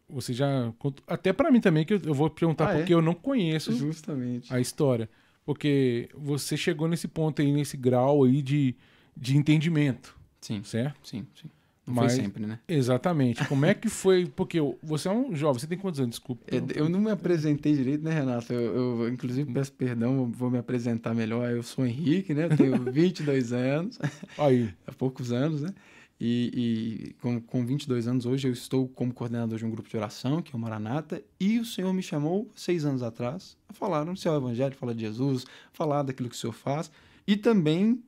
Você 0.09 0.33
já. 0.33 0.73
Até 1.07 1.31
para 1.31 1.51
mim 1.51 1.61
também, 1.61 1.85
que 1.85 1.93
eu 1.93 2.13
vou 2.13 2.29
perguntar 2.29 2.71
ah, 2.71 2.75
porque 2.75 2.93
é? 2.93 2.95
eu 2.95 3.01
não 3.01 3.13
conheço 3.13 3.71
Justamente. 3.71 4.53
a 4.53 4.59
história. 4.59 5.09
Porque 5.45 6.09
você 6.13 6.55
chegou 6.55 6.87
nesse 6.87 7.07
ponto 7.07 7.41
aí, 7.41 7.51
nesse 7.51 7.75
grau 7.75 8.23
aí 8.23 8.41
de, 8.41 8.75
de 9.15 9.35
entendimento. 9.35 10.15
Sim. 10.41 10.63
Certo? 10.63 10.95
Sim, 11.03 11.25
sim. 11.33 11.49
Não 11.89 11.95
Mas, 11.95 12.13
foi 12.13 12.23
sempre, 12.23 12.45
né? 12.45 12.59
Exatamente. 12.67 13.43
Como 13.47 13.65
é 13.65 13.73
que 13.73 13.89
foi? 13.89 14.27
Porque 14.27 14.59
você 14.81 15.07
é 15.07 15.11
um 15.11 15.35
jovem, 15.35 15.59
você 15.59 15.65
tem 15.65 15.77
quantos 15.77 15.99
anos? 15.99 16.11
Desculpa. 16.11 16.43
Eu, 16.47 16.67
eu 16.75 16.87
não 16.87 16.99
me 16.99 17.09
apresentei 17.09 17.75
direito, 17.75 18.03
né, 18.03 18.13
Renato? 18.13 18.53
Eu, 18.53 19.01
eu, 19.01 19.09
inclusive, 19.09 19.51
peço 19.51 19.73
perdão, 19.73 20.31
vou 20.31 20.51
me 20.51 20.59
apresentar 20.59 21.15
melhor. 21.15 21.49
Eu 21.49 21.63
sou 21.63 21.83
Henrique, 21.83 22.31
né? 22.35 22.45
Eu 22.45 22.55
tenho 22.55 22.77
22 22.91 23.51
anos. 23.51 23.97
Aí. 24.37 24.71
Há 24.85 24.91
poucos 24.91 25.31
anos, 25.31 25.63
né? 25.63 25.73
E, 26.19 26.51
e 26.53 27.13
com, 27.21 27.39
com 27.39 27.65
22 27.65 28.07
anos 28.07 28.25
hoje 28.25 28.47
eu 28.47 28.51
estou 28.51 28.89
como 28.89 29.13
coordenador 29.13 29.57
de 29.57 29.65
um 29.65 29.71
grupo 29.71 29.87
de 29.87 29.95
oração, 29.95 30.41
que 30.41 30.53
é 30.53 30.57
o 30.57 30.59
Maranata, 30.59 31.23
e 31.39 31.59
o 31.59 31.65
Senhor 31.65 31.93
me 31.93 32.03
chamou 32.03 32.49
seis 32.53 32.83
anos 32.83 33.01
atrás 33.01 33.55
a 33.69 33.73
falar 33.73 34.03
no 34.03 34.17
seu 34.17 34.35
evangelho, 34.35 34.75
falar 34.75 34.93
de 34.93 35.01
Jesus, 35.01 35.45
falar 35.71 36.03
daquilo 36.03 36.27
que 36.27 36.35
o 36.35 36.37
Senhor 36.37 36.51
faz 36.51 36.91
e 37.25 37.37
também 37.37 38.03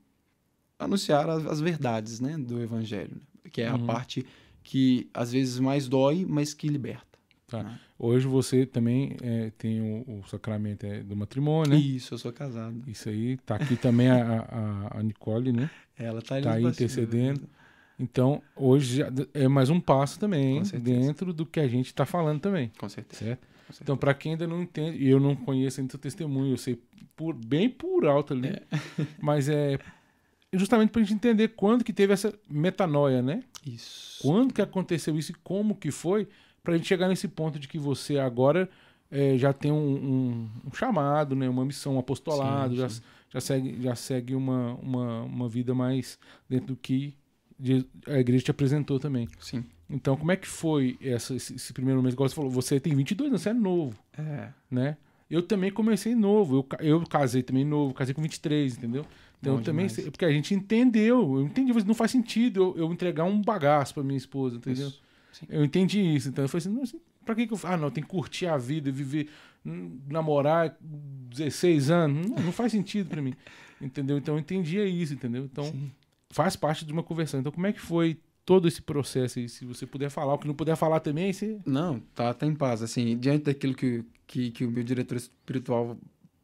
anunciar 0.77 1.29
as, 1.29 1.45
as 1.45 1.61
verdades 1.61 2.19
né, 2.19 2.37
do 2.37 2.61
evangelho, 2.61 3.15
que 3.49 3.61
é 3.61 3.71
uhum. 3.71 3.83
a 3.83 3.85
parte 3.85 4.25
que 4.61 5.09
às 5.13 5.31
vezes 5.31 5.59
mais 5.59 5.87
dói, 5.87 6.25
mas 6.27 6.53
que 6.53 6.67
liberta. 6.67 7.05
Tá. 7.47 7.63
Né? 7.63 7.79
Hoje 7.97 8.27
você 8.27 8.65
também 8.65 9.15
é, 9.21 9.51
tem 9.57 9.79
o, 9.79 10.19
o 10.19 10.23
sacramento 10.27 10.85
é, 10.85 11.01
do 11.01 11.15
matrimônio, 11.15 11.77
né? 11.77 11.79
Isso, 11.79 12.13
eu 12.13 12.17
sou 12.17 12.33
casado. 12.33 12.81
Isso 12.87 13.09
aí, 13.09 13.37
tá 13.37 13.55
aqui 13.55 13.75
também 13.77 14.09
a, 14.09 14.41
a, 14.91 14.99
a 14.99 15.03
Nicole, 15.03 15.53
né? 15.53 15.69
Ela 15.97 16.21
tá, 16.21 16.41
tá 16.41 16.53
aí 16.53 16.63
intercedendo. 16.63 17.47
Então, 18.01 18.41
hoje 18.55 19.03
é 19.31 19.47
mais 19.47 19.69
um 19.69 19.79
passo 19.79 20.19
também 20.19 20.63
dentro 20.63 21.31
do 21.31 21.45
que 21.45 21.59
a 21.59 21.67
gente 21.67 21.85
está 21.85 22.03
falando 22.03 22.39
também. 22.39 22.71
Com 22.79 22.89
certeza. 22.89 23.23
Certo? 23.23 23.41
Com 23.41 23.73
certeza. 23.73 23.83
Então, 23.83 23.95
para 23.95 24.11
quem 24.15 24.31
ainda 24.31 24.47
não 24.47 24.63
entende, 24.63 24.97
e 24.97 25.07
eu 25.07 25.19
não 25.19 25.35
conheço 25.35 25.79
ainda 25.79 25.95
o 25.95 25.99
testemunho, 25.99 26.53
eu 26.53 26.57
sei 26.57 26.81
por, 27.15 27.35
bem 27.35 27.69
por 27.69 28.07
alto 28.07 28.33
ali, 28.33 28.47
é. 28.47 28.63
mas 29.21 29.47
é 29.47 29.77
justamente 30.51 30.89
para 30.89 31.01
a 31.01 31.05
gente 31.05 31.13
entender 31.13 31.49
quando 31.49 31.83
que 31.83 31.93
teve 31.93 32.11
essa 32.11 32.33
metanoia, 32.49 33.21
né? 33.21 33.43
Isso. 33.63 34.17
Quando 34.23 34.51
que 34.51 34.63
aconteceu 34.63 35.15
isso 35.15 35.31
e 35.31 35.35
como 35.35 35.75
que 35.75 35.91
foi, 35.91 36.27
para 36.63 36.73
a 36.73 36.77
gente 36.77 36.87
chegar 36.87 37.07
nesse 37.07 37.27
ponto 37.27 37.59
de 37.59 37.67
que 37.67 37.77
você 37.77 38.17
agora 38.17 38.67
é, 39.11 39.37
já 39.37 39.53
tem 39.53 39.71
um, 39.71 39.75
um, 39.75 40.49
um, 40.65 40.73
chamado, 40.73 41.35
né? 41.35 41.47
uma 41.47 41.63
missão, 41.63 41.97
um 41.97 41.99
apostolado, 41.99 42.75
sim, 42.75 42.89
sim. 42.89 43.01
Já, 43.29 43.39
já 43.39 43.41
segue, 43.41 43.81
já 43.81 43.95
segue 43.95 44.33
uma, 44.33 44.73
uma, 44.73 45.21
uma 45.21 45.47
vida 45.47 45.75
mais 45.75 46.17
dentro 46.49 46.67
do 46.67 46.75
que 46.75 47.13
a 48.07 48.19
igreja 48.19 48.45
te 48.45 48.51
apresentou 48.51 48.99
também. 48.99 49.27
Sim. 49.39 49.63
Então, 49.89 50.15
como 50.15 50.31
é 50.31 50.35
que 50.37 50.47
foi 50.47 50.97
essa, 51.01 51.35
esse, 51.35 51.73
primeiro 51.73 52.01
mês? 52.01 52.13
Igual 52.13 52.29
você 52.29 52.35
falou, 52.35 52.49
você 52.49 52.79
tem 52.79 52.95
22 52.95 53.29
anos, 53.29 53.41
você 53.41 53.49
é 53.49 53.53
novo. 53.53 53.99
É. 54.17 54.49
Né? 54.69 54.97
Eu 55.29 55.41
também 55.41 55.71
comecei 55.71 56.15
novo. 56.15 56.65
Eu, 56.79 56.85
eu 56.85 57.03
casei 57.05 57.43
também 57.43 57.65
novo, 57.65 57.93
casei 57.93 58.13
com 58.13 58.21
23, 58.21 58.77
entendeu? 58.77 59.05
Então, 59.39 59.57
eu 59.57 59.61
também. 59.61 59.87
Porque 59.89 60.25
a 60.25 60.31
gente 60.31 60.53
entendeu. 60.53 61.39
Eu 61.39 61.41
entendi, 61.45 61.73
não 61.85 61.93
faz 61.93 62.11
sentido 62.11 62.73
eu, 62.75 62.85
eu 62.85 62.93
entregar 62.93 63.25
um 63.25 63.41
bagaço 63.41 63.93
pra 63.93 64.03
minha 64.03 64.17
esposa, 64.17 64.57
entendeu? 64.57 64.91
Eu 65.49 65.63
entendi 65.63 65.99
isso. 65.99 66.29
Então, 66.29 66.45
eu 66.45 66.49
falei 66.49 66.67
assim, 66.67 66.81
assim 66.81 67.01
pra 67.25 67.35
que, 67.35 67.47
que 67.47 67.53
eu. 67.53 67.59
Ah, 67.63 67.75
não, 67.75 67.91
tem 67.91 68.03
que 68.03 68.09
curtir 68.09 68.45
a 68.45 68.57
vida, 68.57 68.91
viver, 68.91 69.29
hum, 69.65 69.99
namorar 70.07 70.77
16 70.79 71.89
anos. 71.89 72.29
Não, 72.29 72.37
não 72.37 72.51
faz 72.51 72.71
sentido 72.71 73.09
pra 73.09 73.21
mim. 73.21 73.33
Entendeu? 73.81 74.17
Então, 74.17 74.35
eu 74.35 74.39
entendia 74.39 74.85
isso, 74.85 75.13
entendeu? 75.13 75.43
Então. 75.45 75.65
Sim 75.65 75.91
faz 76.31 76.55
parte 76.55 76.85
de 76.85 76.93
uma 76.93 77.03
conversão. 77.03 77.39
Então, 77.39 77.51
como 77.51 77.67
é 77.67 77.73
que 77.73 77.81
foi 77.81 78.17
todo 78.45 78.67
esse 78.67 78.81
processo 78.81 79.39
aí? 79.39 79.47
Se 79.47 79.65
você 79.65 79.85
puder 79.85 80.09
falar, 80.09 80.33
o 80.33 80.37
que 80.37 80.47
não 80.47 80.55
puder 80.55 80.75
falar 80.75 80.99
também, 80.99 81.31
você... 81.31 81.59
Não, 81.65 81.99
tá, 82.15 82.33
tá 82.33 82.45
em 82.45 82.55
paz. 82.55 82.81
Assim, 82.81 83.17
diante 83.17 83.45
daquilo 83.45 83.75
que, 83.75 84.03
que, 84.25 84.51
que 84.51 84.65
o 84.65 84.71
meu 84.71 84.83
diretor 84.83 85.15
espiritual 85.15 85.97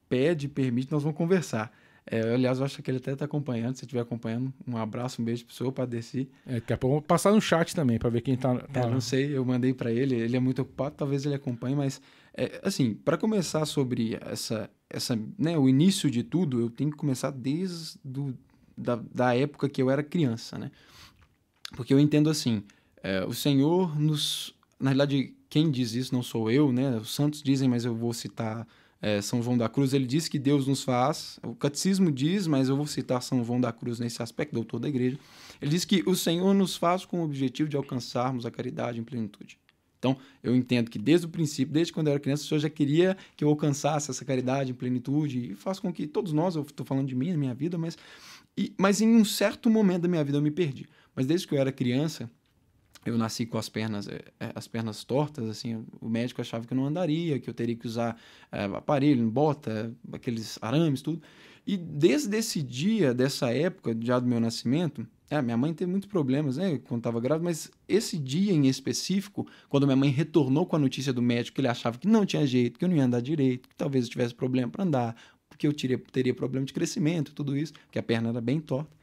pede, 0.08 0.48
permite, 0.48 0.92
nós 0.92 1.04
vamos 1.04 1.18
conversar. 1.18 1.72
É, 2.10 2.22
aliás, 2.34 2.60
eu 2.60 2.66
acho 2.66 2.82
que 2.82 2.90
ele 2.90 3.00
até 3.00 3.12
está 3.12 3.26
acompanhando. 3.26 3.76
Se 3.76 3.84
estiver 3.84 4.02
acompanhando, 4.02 4.54
um 4.66 4.78
abraço, 4.78 5.22
um 5.22 5.26
beijo 5.26 5.46
para 5.46 5.52
o 5.52 5.56
senhor, 5.56 5.72
para 5.74 5.86
descer. 5.86 6.30
É, 6.46 6.56
daqui 6.56 6.72
a 6.72 6.78
pouco 6.78 6.94
vou 6.96 7.02
passar 7.02 7.32
no 7.34 7.42
chat 7.42 7.76
também, 7.76 8.00
para 8.00 8.10
ver 8.10 8.22
quem 8.22 8.36
está. 8.36 8.56
Tá... 8.56 8.82
É, 8.82 8.90
não 8.90 9.02
sei, 9.02 9.36
eu 9.36 9.44
mandei 9.44 9.74
para 9.74 9.92
ele. 9.92 10.16
Ele 10.16 10.38
é 10.38 10.40
muito 10.40 10.62
ocupado, 10.62 10.96
talvez 10.96 11.26
ele 11.26 11.36
acompanhe, 11.36 11.76
mas, 11.76 12.02
é, 12.34 12.62
assim, 12.64 12.94
para 12.94 13.18
começar 13.18 13.66
sobre 13.66 14.18
essa, 14.22 14.70
essa, 14.90 15.20
né, 15.38 15.58
o 15.58 15.68
início 15.68 16.10
de 16.10 16.24
tudo, 16.24 16.62
eu 16.62 16.70
tenho 16.70 16.92
que 16.92 16.98
começar 16.98 17.30
desde 17.30 18.00
do, 18.04 18.34
da, 18.78 18.96
da 18.96 19.36
época 19.36 19.68
que 19.68 19.82
eu 19.82 19.90
era 19.90 20.04
criança, 20.04 20.58
né? 20.58 20.72
Porque 21.76 21.94
eu 21.94 22.00
entendo 22.00 22.30
assim, 22.30 22.64
é, 23.04 23.26
o 23.26 23.34
Senhor 23.34 24.00
nos... 24.00 24.54
Na 24.80 24.92
realidade, 24.92 25.34
quem 25.50 25.72
diz 25.72 25.94
isso 25.94 26.14
não 26.14 26.22
sou 26.22 26.52
eu, 26.52 26.72
né? 26.72 26.98
Os 26.98 27.14
santos 27.14 27.42
dizem, 27.42 27.68
mas 27.68 27.84
eu 27.84 27.96
vou 27.96 28.14
citar 28.14 28.68
é, 29.02 29.22
São 29.22 29.42
João 29.42 29.58
da 29.58 29.70
Cruz, 29.70 29.94
ele 29.94 30.06
diz 30.06 30.28
que 30.28 30.40
Deus 30.40 30.68
nos 30.68 30.84
faz, 30.84 31.40
o 31.44 31.56
catecismo 31.56 32.12
diz, 32.12 32.48
mas 32.48 32.70
eu 32.70 32.76
vou 32.76 32.88
citar 32.88 33.22
São 33.22 33.44
João 33.44 33.60
da 33.60 33.72
Cruz 33.72 34.00
nesse 34.00 34.22
aspecto, 34.22 34.54
doutor 34.54 34.80
da 34.80 34.90
igreja, 34.90 35.18
ele 35.62 35.72
diz 35.72 35.86
que 35.86 36.04
o 36.06 36.16
Senhor 36.16 36.54
nos 36.54 36.76
faz 36.76 37.06
com 37.06 37.22
o 37.22 37.24
objetivo 37.24 37.70
de 37.70 37.78
alcançarmos 37.78 38.46
a 38.46 38.52
caridade 38.52 39.00
em 39.00 39.04
plenitude. 39.04 39.58
Então, 40.00 40.16
eu 40.44 40.56
entendo 40.56 40.92
que 40.92 41.00
desde 41.00 41.26
o 41.26 41.30
princípio, 41.30 41.74
desde 41.74 41.92
quando 41.92 42.08
eu 42.08 42.12
era 42.12 42.20
criança, 42.20 42.44
o 42.44 42.48
Senhor 42.48 42.60
já 42.60 42.70
queria 42.70 43.18
que 43.36 43.44
eu 43.44 43.50
alcançasse 43.50 44.12
essa 44.12 44.24
caridade 44.24 44.72
em 44.72 44.76
plenitude 44.76 45.52
e 45.52 45.56
faz 45.56 45.80
com 45.80 45.92
que 45.92 46.06
todos 46.06 46.32
nós, 46.32 46.56
eu 46.56 46.62
estou 46.62 46.86
falando 46.86 47.08
de 47.08 47.16
mim, 47.16 47.32
da 47.32 47.38
minha 47.38 47.54
vida, 47.56 47.78
mas, 47.80 47.98
e, 48.58 48.74
mas 48.78 49.02
em 49.02 49.16
um 49.16 49.24
certo 49.24 49.70
momento 49.70 50.02
da 50.02 50.08
minha 50.08 50.24
vida 50.24 50.38
eu 50.38 50.42
me 50.42 50.52
perdi. 50.52 50.88
Mas 51.16 51.26
desde 51.26 51.48
que 51.48 51.54
eu 51.54 51.60
era 51.60 51.72
criança, 51.72 52.30
eu 53.06 53.18
nasci 53.18 53.46
com 53.46 53.58
as 53.58 53.70
pernas 53.70 54.08
é, 54.08 54.22
é, 54.40 54.52
as 54.56 54.68
pernas 54.68 55.04
tortas 55.04 55.50
assim 55.50 55.86
o 56.02 56.10
médico 56.10 56.42
achava 56.42 56.66
que 56.66 56.74
eu 56.74 56.78
não 56.78 56.86
andaria 56.86 57.40
que 57.40 57.50
eu 57.50 57.54
teria 57.54 57.76
que 57.76 57.88
usar 57.88 58.20
é, 58.52 58.66
aparelho 58.66 59.30
bota 59.30 59.94
aqueles 60.12 60.58
arames 60.62 61.02
tudo 61.02 61.22
e 61.66 61.78
desde 61.78 62.36
esse 62.38 62.62
dia 62.62 63.14
dessa 63.14 63.54
época 63.54 63.96
já 64.02 64.20
do 64.20 64.28
meu 64.28 64.40
nascimento 64.40 65.08
é, 65.30 65.42
minha 65.42 65.58
mãe 65.58 65.74
teve 65.74 65.90
muitos 65.90 66.10
problemas 66.10 66.58
né 66.58 66.80
quando 66.80 67.00
estava 67.00 67.20
grávida 67.20 67.46
mas 67.46 67.72
esse 67.88 68.18
dia 68.18 68.52
em 68.52 68.68
específico 68.68 69.48
quando 69.70 69.86
minha 69.86 69.96
mãe 69.96 70.10
retornou 70.10 70.66
com 70.66 70.76
a 70.76 70.80
notícia 70.80 71.14
do 71.14 71.22
médico 71.22 71.56
que 71.56 71.62
ele 71.62 71.70
achava 71.70 71.98
que 71.98 72.08
não 72.08 72.26
tinha 72.26 72.46
jeito 72.46 72.78
que 72.78 72.84
eu 72.84 72.90
não 72.90 72.96
ia 72.96 73.06
andar 73.06 73.22
direito 73.22 73.70
que 73.70 73.76
talvez 73.76 74.06
eu 74.06 74.12
tivesse 74.12 74.36
problema 74.36 74.70
para 74.70 74.84
andar 74.84 75.16
porque 75.58 75.68
eu 75.68 75.74
teria, 75.74 75.98
teria 76.12 76.34
problema 76.34 76.66
de 76.66 76.74
crescimento 76.74 77.34
tudo 77.34 77.58
isso 77.58 77.74
que 77.92 77.98
a 77.98 78.04
perna 78.04 78.30
era 78.30 78.40
bem 78.40 78.60
torta 78.60 78.96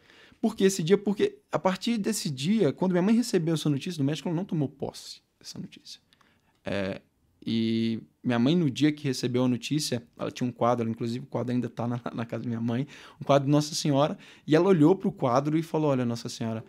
por 0.44 0.54
que 0.54 0.64
esse 0.64 0.82
dia? 0.82 0.98
Porque 0.98 1.38
a 1.50 1.58
partir 1.58 1.96
desse 1.96 2.28
dia, 2.28 2.70
quando 2.70 2.92
minha 2.92 3.00
mãe 3.00 3.14
recebeu 3.14 3.54
essa 3.54 3.70
notícia 3.70 3.96
do 3.96 4.04
médico, 4.04 4.28
ela 4.28 4.36
não 4.36 4.44
tomou 4.44 4.68
posse 4.68 5.22
dessa 5.40 5.58
notícia. 5.58 5.98
É, 6.62 7.00
e 7.46 7.98
minha 8.22 8.38
mãe, 8.38 8.54
no 8.54 8.70
dia 8.70 8.92
que 8.92 9.04
recebeu 9.04 9.44
a 9.44 9.48
notícia, 9.48 10.02
ela 10.18 10.30
tinha 10.30 10.46
um 10.46 10.52
quadro, 10.52 10.86
inclusive 10.86 11.24
o 11.24 11.28
quadro 11.28 11.54
ainda 11.54 11.66
está 11.66 11.88
na, 11.88 11.98
na, 12.12 12.26
casa 12.26 12.42
da 12.42 12.48
minha 12.50 12.60
mãe, 12.60 12.86
um 13.18 13.24
quadro 13.24 13.46
de 13.46 13.50
Nossa 13.50 13.74
Senhora, 13.74 14.18
e 14.46 14.54
ela 14.54 14.68
olhou 14.68 14.94
para 14.94 15.08
o 15.08 15.12
quadro 15.12 15.56
e 15.56 15.62
falou: 15.62 15.90
Olha, 15.90 16.04
Nossa 16.04 16.28
Senhora, 16.28 16.62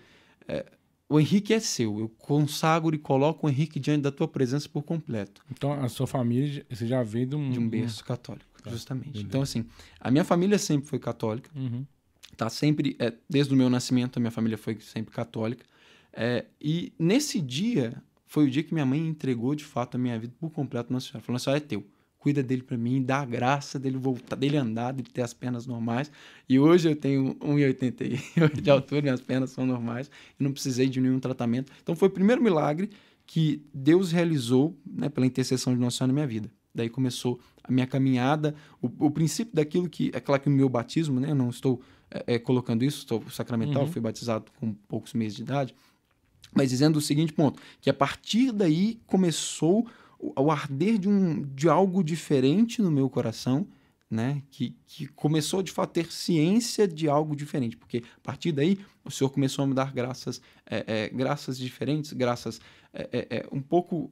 é, 0.48 0.66
o 1.10 1.20
Henrique 1.20 1.54
é 1.54 1.60
seu, 1.60 2.00
eu 2.00 2.08
consagro 2.08 2.96
e 2.96 2.98
coloco 2.98 3.46
o 3.46 3.50
Henrique 3.50 3.78
diante 3.78 4.04
da 4.04 4.12
tua 4.12 4.28
presença 4.30 4.70
por 4.70 4.84
completo. 4.84 5.44
Então, 5.52 5.74
a 5.74 5.90
sua 5.90 6.08
família, 6.08 6.66
você 6.70 6.88
já 6.88 7.04
veio 7.04 7.28
de 7.28 7.36
um, 7.36 7.52
de 7.52 7.60
um 7.60 7.68
berço 7.68 8.06
católico, 8.06 8.55
tá, 8.66 8.72
justamente. 8.72 9.12
Beleza. 9.12 9.28
Então, 9.28 9.42
assim, 9.42 9.66
a 10.00 10.12
minha 10.12 10.24
família 10.24 10.58
sempre 10.58 10.88
foi 10.88 11.00
católica. 11.00 11.50
Uhum. 11.56 11.86
tá? 12.36 12.50
Sempre 12.50 12.96
é, 13.00 13.14
desde 13.30 13.54
o 13.54 13.58
meu 13.58 13.70
nascimento 13.70 14.18
a 14.18 14.20
minha 14.20 14.32
família 14.32 14.58
foi 14.58 14.78
sempre 14.80 15.14
católica. 15.14 15.66
É, 16.12 16.46
e 16.62 16.94
nesse 16.98 17.42
dia 17.42 18.02
foi 18.26 18.46
o 18.46 18.50
dia 18.50 18.64
que 18.64 18.74
minha 18.74 18.86
mãe 18.86 19.06
entregou 19.06 19.54
de 19.56 19.64
fato 19.64 19.96
a 19.96 19.98
minha 19.98 20.18
vida 20.20 20.34
por 20.40 20.50
completo 20.50 20.92
na 20.92 21.00
senhora. 21.00 21.22
Falou 21.22 21.38
a 21.38 21.40
senhora 21.40 21.58
é 21.58 21.66
teu. 21.66 21.86
Cuida 22.18 22.42
dele 22.42 22.64
para 22.64 22.76
mim 22.76 23.04
dá 23.04 23.20
a 23.20 23.26
graça 23.26 23.78
dele 23.78 23.98
voltar 23.98 24.36
dele 24.36 24.58
andar 24.58 24.94
dele 24.94 25.10
ter 25.14 25.22
as 25.22 25.34
pernas 25.34 25.68
normais. 25.68 26.12
E 26.50 26.58
hoje 26.58 26.90
eu 26.90 26.96
tenho 26.96 27.36
1,88 27.36 28.62
de 28.62 28.70
altura 28.70 29.02
minhas 29.02 29.22
pernas 29.22 29.52
são 29.52 29.66
normais 29.66 30.10
e 30.40 30.44
não 30.44 30.52
precisei 30.52 30.88
de 30.88 31.00
nenhum 31.00 31.20
tratamento. 31.20 31.72
Então 31.84 31.96
foi 31.96 32.08
o 32.08 32.12
primeiro 32.12 32.42
milagre 32.42 32.90
que 33.28 33.64
Deus 33.74 34.12
realizou 34.12 34.78
né, 34.86 35.10
pela 35.10 35.26
intercessão 35.26 35.74
de 35.74 35.80
Nossa 35.80 35.98
Senhora 35.98 36.14
na 36.14 36.14
minha 36.14 36.28
vida. 36.28 36.50
Daí 36.74 36.90
começou 36.90 37.40
a 37.68 37.72
minha 37.72 37.88
caminhada 37.88 38.56
o, 38.82 39.08
o 39.08 39.12
princípio 39.12 39.54
daquilo 39.54 39.90
que 39.90 40.12
é 40.14 40.20
claro 40.20 40.42
que 40.42 40.50
o 40.50 40.52
meu 40.52 40.70
batismo 40.70 41.20
né 41.20 41.32
eu 41.32 41.36
não 41.36 41.50
estou 41.50 41.82
é, 42.16 42.36
é, 42.36 42.40
colocando 42.40 42.84
isso, 42.84 43.00
estou 43.00 43.24
sacramental, 43.30 43.84
uhum. 43.84 43.92
fui 43.92 44.02
batizado 44.02 44.46
com 44.60 44.74
poucos 44.88 45.14
meses 45.14 45.36
de 45.36 45.42
idade, 45.42 45.76
mas 46.54 46.70
dizendo 46.70 46.98
o 46.98 47.02
seguinte 47.02 47.34
ponto, 47.34 47.62
que 47.82 47.90
a 47.90 47.94
partir 47.94 48.52
daí 48.52 49.00
começou 49.06 49.88
o, 50.20 50.34
o 50.40 50.52
arder 50.52 50.98
de, 50.98 51.10
um, 51.10 51.42
de 51.42 51.68
algo 51.68 52.04
diferente 52.04 52.82
no 52.82 52.92
meu 52.92 53.10
coração, 53.10 53.68
né? 54.10 54.44
Que, 54.52 54.76
que 54.86 55.08
começou 55.08 55.64
de 55.64 55.72
fato 55.72 55.90
a 55.90 56.04
ter 56.04 56.12
ciência 56.12 56.88
de 56.88 57.10
algo 57.10 57.36
diferente, 57.36 57.76
porque 57.76 58.04
a 58.18 58.22
partir 58.22 58.52
daí 58.52 58.80
o 59.04 59.12
Senhor 59.12 59.30
começou 59.30 59.64
a 59.64 59.68
me 59.68 59.74
dar 59.74 59.92
graças, 59.92 60.42
é, 60.66 60.86
é, 60.88 61.10
graças 61.10 61.58
diferentes, 61.58 62.14
graças 62.14 62.62
é, 62.94 63.10
é, 63.12 63.38
é 63.38 63.48
um 63.52 63.62
pouco 63.62 64.12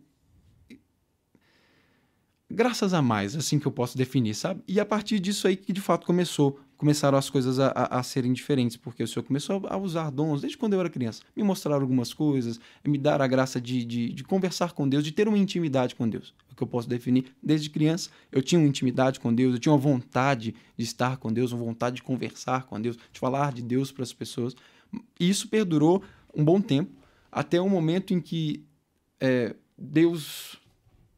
graças 2.54 2.94
a 2.94 3.02
mais, 3.02 3.36
assim 3.36 3.58
que 3.58 3.66
eu 3.66 3.72
posso 3.72 3.98
definir, 3.98 4.36
sabe? 4.36 4.62
E 4.68 4.80
a 4.80 4.86
partir 4.86 5.20
disso 5.20 5.48
aí 5.48 5.56
que 5.56 5.74
de 5.74 5.82
fato 5.82 6.06
começou, 6.06 6.60
começaram 6.78 7.18
as 7.18 7.30
coisas 7.30 7.60
a, 7.60 7.68
a, 7.70 8.00
a, 8.00 8.04
serem 8.04 8.32
diferentes, 8.32 8.78
porque 8.78 9.02
o 9.02 9.08
Senhor 9.08 9.24
começou 9.24 9.62
a 9.68 9.78
usar 9.78 10.10
dons 10.12 10.42
desde 10.42 10.58
quando 10.58 10.74
eu 10.74 10.80
era 10.80 10.90
criança, 10.90 11.24
me 11.36 11.42
mostrar 11.44 11.76
algumas 11.76 12.14
coisas, 12.14 12.60
me 12.86 12.98
dar 12.98 13.22
a 13.22 13.28
graça 13.28 13.60
de, 13.60 13.84
de, 13.84 14.14
de 14.14 14.24
conversar 14.24 14.74
com 14.74 14.88
Deus, 14.88 15.04
de 15.04 15.12
ter 15.12 15.28
uma 15.28 15.38
intimidade 15.38 15.96
com 15.96 16.08
Deus, 16.08 16.34
é 16.50 16.54
o 16.54 16.56
que 16.56 16.64
eu 16.64 16.68
posso 16.68 16.88
definir. 16.88 17.26
Desde 17.42 17.70
criança 17.70 18.10
eu 18.32 18.42
tinha 18.42 18.60
uma 18.60 18.68
intimidade 18.68 19.20
com 19.20 19.34
Deus, 19.34 19.54
eu 19.54 19.60
tinha 19.60 19.74
uma 19.74 19.80
vontade 19.80 20.54
de 20.78 20.84
estar 20.84 21.18
com 21.18 21.32
Deus, 21.32 21.52
uma 21.52 21.64
vontade 21.64 21.96
de 21.98 22.04
conversar 22.04 22.64
com 22.66 22.80
Deus, 22.80 22.98
de 23.12 23.20
falar 23.20 23.52
de 23.52 23.62
Deus 23.62 23.92
para 23.92 24.04
as 24.04 24.14
pessoas. 24.14 24.56
E 25.20 25.30
isso 25.30 25.48
perdurou 25.48 26.04
um 26.36 26.44
bom 26.44 26.62
tempo, 26.62 26.92
até 27.32 27.60
o 27.60 27.70
momento 27.70 28.14
em 28.14 28.22
que 28.22 28.64
é, 29.20 29.56
Deus 29.78 30.62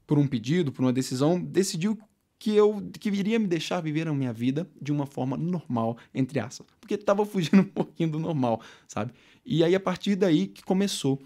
por 0.05 0.17
um 0.17 0.27
pedido, 0.27 0.71
por 0.71 0.83
uma 0.83 0.93
decisão, 0.93 1.39
decidiu 1.39 1.97
que 2.37 2.55
eu 2.55 2.81
que 2.99 3.09
iria 3.09 3.39
me 3.39 3.47
deixar 3.47 3.81
viver 3.81 4.07
a 4.07 4.13
minha 4.13 4.33
vida 4.33 4.69
de 4.81 4.91
uma 4.91 5.05
forma 5.05 5.37
normal, 5.37 5.97
entre 6.13 6.39
aspas. 6.39 6.67
Porque 6.79 6.95
estava 6.95 7.25
fugindo 7.25 7.61
um 7.61 7.65
pouquinho 7.65 8.09
do 8.09 8.19
normal, 8.19 8.61
sabe? 8.87 9.13
E 9.45 9.63
aí, 9.63 9.75
a 9.75 9.79
partir 9.79 10.15
daí 10.15 10.47
que 10.47 10.63
começou 10.63 11.21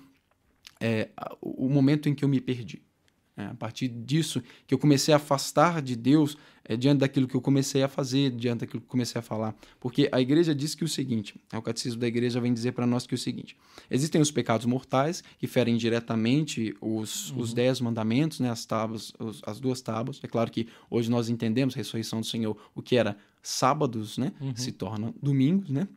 é, 0.80 1.10
o 1.42 1.68
momento 1.70 2.08
em 2.08 2.16
que 2.16 2.24
eu 2.24 2.30
me 2.30 2.40
perdi. 2.40 2.82
É, 3.40 3.46
a 3.46 3.54
partir 3.54 3.88
disso 3.88 4.44
que 4.68 4.74
eu 4.74 4.78
comecei 4.78 5.14
a 5.14 5.18
afastar 5.18 5.82
de 5.82 5.96
Deus 5.96 6.38
é, 6.66 6.76
diante 6.76 7.00
daquilo 7.00 7.26
que 7.26 7.36
eu 7.36 7.42
comecei 7.42 7.82
a 7.82 7.88
fazer, 7.88 8.32
diante 8.32 8.60
daquilo 8.60 8.82
que 8.82 8.86
eu 8.86 8.92
comecei 8.92 9.18
a 9.18 9.22
falar. 9.22 9.56
Porque 9.80 10.10
a 10.12 10.20
igreja 10.20 10.54
diz 10.54 10.76
que 10.76 10.84
o 10.84 10.90
seguinte: 10.90 11.40
é, 11.50 11.58
o 11.58 11.62
catecismo 11.62 12.02
da 12.02 12.08
igreja 12.08 12.42
vem 12.42 12.54
dizer 12.54 12.74
para 12.74 12.86
nós 12.86 13.08
que 13.08 13.16
o 13.16 13.18
seguinte: 13.18 13.56
existem 13.90 14.20
os 14.20 14.30
pecados 14.30 14.66
mortais 14.66 15.24
que 15.38 15.48
ferem 15.48 15.78
diretamente 15.78 16.76
os, 16.82 17.32
uhum. 17.32 17.40
os 17.40 17.54
dez 17.54 17.80
mandamentos, 17.80 18.42
né, 18.42 18.50
as, 18.50 18.66
tábuas, 18.66 19.14
os, 19.18 19.42
as 19.46 19.58
duas 19.58 19.80
tábuas. 19.80 20.20
É 20.22 20.28
claro 20.28 20.52
que 20.52 20.68
hoje 20.90 21.10
nós 21.10 21.30
entendemos, 21.30 21.76
a 21.76 21.78
ressurreição 21.78 22.20
do 22.20 22.26
Senhor, 22.26 22.58
o 22.76 22.82
que 22.82 22.98
era 22.98 23.16
sábados, 23.42 24.18
né, 24.18 24.34
uhum. 24.42 24.54
se 24.54 24.74
torna 24.74 25.14
domingos, 25.22 25.70
né? 25.70 25.88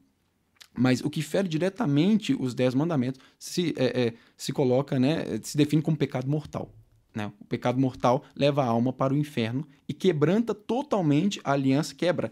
Mas 0.78 1.00
o 1.00 1.10
que 1.10 1.22
fere 1.22 1.48
diretamente 1.48 2.34
os 2.38 2.54
dez 2.54 2.72
mandamentos 2.72 3.20
se, 3.36 3.74
é, 3.76 4.00
é, 4.00 4.14
se 4.36 4.52
coloca, 4.52 4.98
né, 5.00 5.24
se 5.42 5.56
define 5.56 5.82
como 5.82 5.96
pecado 5.96 6.30
mortal. 6.30 6.72
Né? 7.14 7.30
O 7.40 7.44
pecado 7.44 7.78
mortal 7.78 8.24
leva 8.34 8.62
a 8.62 8.66
alma 8.66 8.92
para 8.92 9.12
o 9.12 9.16
inferno 9.16 9.66
e 9.88 9.92
quebranta 9.92 10.54
totalmente 10.54 11.40
a 11.44 11.52
aliança, 11.52 11.94
quebra, 11.94 12.30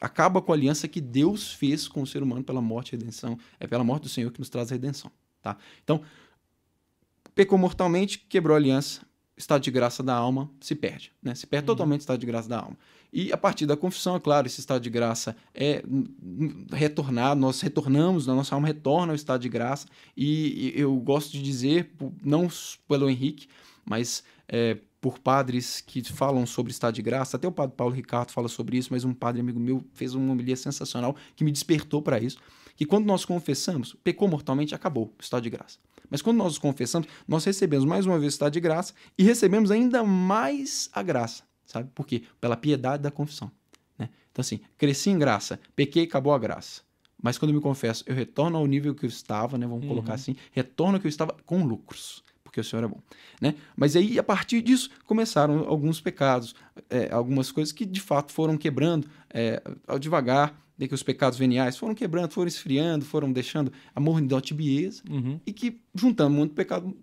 acaba 0.00 0.40
com 0.42 0.52
a 0.52 0.54
aliança 0.54 0.88
que 0.88 1.00
Deus 1.00 1.52
fez 1.52 1.86
com 1.86 2.02
o 2.02 2.06
ser 2.06 2.22
humano 2.22 2.42
pela 2.42 2.60
morte 2.60 2.94
e 2.94 2.98
redenção. 2.98 3.38
É 3.58 3.66
pela 3.66 3.84
morte 3.84 4.04
do 4.04 4.08
Senhor 4.08 4.32
que 4.32 4.40
nos 4.40 4.48
traz 4.48 4.70
a 4.70 4.74
redenção. 4.74 5.10
Tá? 5.42 5.56
Então, 5.84 6.02
pecou 7.34 7.58
mortalmente, 7.58 8.18
quebrou 8.18 8.54
a 8.54 8.58
aliança, 8.58 9.02
estado 9.36 9.62
de 9.62 9.70
graça 9.70 10.02
da 10.02 10.14
alma 10.14 10.50
se 10.60 10.74
perde. 10.74 11.12
Né? 11.22 11.34
Se 11.34 11.46
perde 11.46 11.64
uhum. 11.64 11.76
totalmente 11.76 12.00
o 12.00 12.02
estado 12.02 12.18
de 12.18 12.26
graça 12.26 12.48
da 12.48 12.58
alma. 12.58 12.76
E 13.12 13.32
a 13.32 13.36
partir 13.36 13.66
da 13.66 13.76
confissão, 13.76 14.14
é 14.14 14.20
claro, 14.20 14.46
esse 14.46 14.60
estado 14.60 14.82
de 14.82 14.90
graça 14.90 15.36
é 15.54 15.82
retornado, 16.72 17.40
nós 17.40 17.60
retornamos, 17.60 18.28
a 18.28 18.34
nossa 18.34 18.54
alma 18.54 18.68
retorna 18.68 19.12
ao 19.12 19.16
estado 19.16 19.40
de 19.40 19.48
graça. 19.48 19.86
E 20.16 20.72
eu 20.76 20.94
gosto 20.96 21.32
de 21.32 21.42
dizer, 21.42 21.90
não 22.24 22.48
pelo 22.86 23.10
Henrique, 23.10 23.48
mas 23.84 24.22
é, 24.48 24.78
por 25.00 25.18
padres 25.18 25.80
que 25.80 26.02
falam 26.04 26.44
sobre 26.44 26.70
estado 26.70 26.94
de 26.94 27.02
graça. 27.02 27.36
Até 27.36 27.48
o 27.48 27.52
padre 27.52 27.74
Paulo 27.76 27.94
Ricardo 27.94 28.30
fala 28.30 28.48
sobre 28.48 28.76
isso, 28.76 28.88
mas 28.92 29.04
um 29.04 29.14
padre 29.14 29.40
amigo 29.40 29.58
meu 29.58 29.84
fez 29.94 30.14
uma 30.14 30.32
homilia 30.32 30.56
sensacional 30.56 31.16
que 31.34 31.42
me 31.42 31.50
despertou 31.50 32.02
para 32.02 32.20
isso. 32.20 32.38
Que 32.76 32.84
quando 32.84 33.06
nós 33.06 33.24
confessamos, 33.24 33.96
pecou 34.04 34.28
mortalmente, 34.28 34.74
acabou 34.74 35.14
o 35.18 35.22
estado 35.22 35.42
de 35.42 35.50
graça. 35.50 35.78
Mas 36.10 36.20
quando 36.20 36.38
nós 36.38 36.58
confessamos, 36.58 37.08
nós 37.26 37.44
recebemos 37.44 37.84
mais 37.84 38.04
uma 38.04 38.18
vez 38.18 38.32
o 38.32 38.34
estado 38.34 38.52
de 38.52 38.60
graça 38.60 38.92
e 39.16 39.22
recebemos 39.22 39.70
ainda 39.70 40.02
mais 40.02 40.90
a 40.92 41.02
graça, 41.02 41.44
sabe? 41.64 41.90
Por 41.94 42.06
quê? 42.06 42.24
Pela 42.40 42.56
piedade 42.56 43.02
da 43.02 43.10
confissão. 43.10 43.50
Né? 43.98 44.08
Então, 44.32 44.40
assim, 44.40 44.60
cresci 44.76 45.10
em 45.10 45.18
graça, 45.18 45.60
pequei, 45.76 46.04
acabou 46.04 46.32
a 46.32 46.38
graça. 46.38 46.82
Mas 47.22 47.38
quando 47.38 47.50
eu 47.50 47.56
me 47.56 47.60
confesso, 47.60 48.02
eu 48.06 48.14
retorno 48.14 48.56
ao 48.56 48.66
nível 48.66 48.94
que 48.94 49.04
eu 49.04 49.08
estava, 49.08 49.58
né? 49.58 49.66
Vamos 49.66 49.82
uhum. 49.82 49.90
colocar 49.90 50.14
assim, 50.14 50.34
retorno 50.52 50.96
ao 50.96 51.00
que 51.00 51.06
eu 51.06 51.10
estava 51.10 51.36
com 51.44 51.64
lucros, 51.64 52.24
porque 52.50 52.60
o 52.60 52.64
Senhor 52.64 52.84
é 52.84 52.88
bom, 52.88 53.00
né? 53.40 53.54
Mas 53.76 53.94
aí, 53.94 54.18
a 54.18 54.24
partir 54.24 54.60
disso, 54.60 54.90
começaram 55.06 55.60
alguns 55.68 56.00
pecados, 56.00 56.52
é, 56.90 57.08
algumas 57.12 57.52
coisas 57.52 57.72
que 57.72 57.86
de 57.86 58.00
fato 58.00 58.32
foram 58.32 58.58
quebrando 58.58 59.08
é, 59.32 59.62
ao 59.86 60.00
devagar, 60.00 60.60
de 60.76 60.88
que 60.88 60.94
os 60.94 61.02
pecados 61.02 61.38
veniais 61.38 61.76
foram 61.76 61.94
quebrando, 61.94 62.32
foram 62.32 62.48
esfriando, 62.48 63.04
foram 63.04 63.30
deixando 63.32 63.72
a 63.94 64.00
mornidão 64.00 64.40
tibieza, 64.40 65.02
uhum. 65.08 65.38
e 65.46 65.52
que, 65.52 65.80
juntando 65.94 66.30
muito 66.30 66.54
pecado 66.54 66.96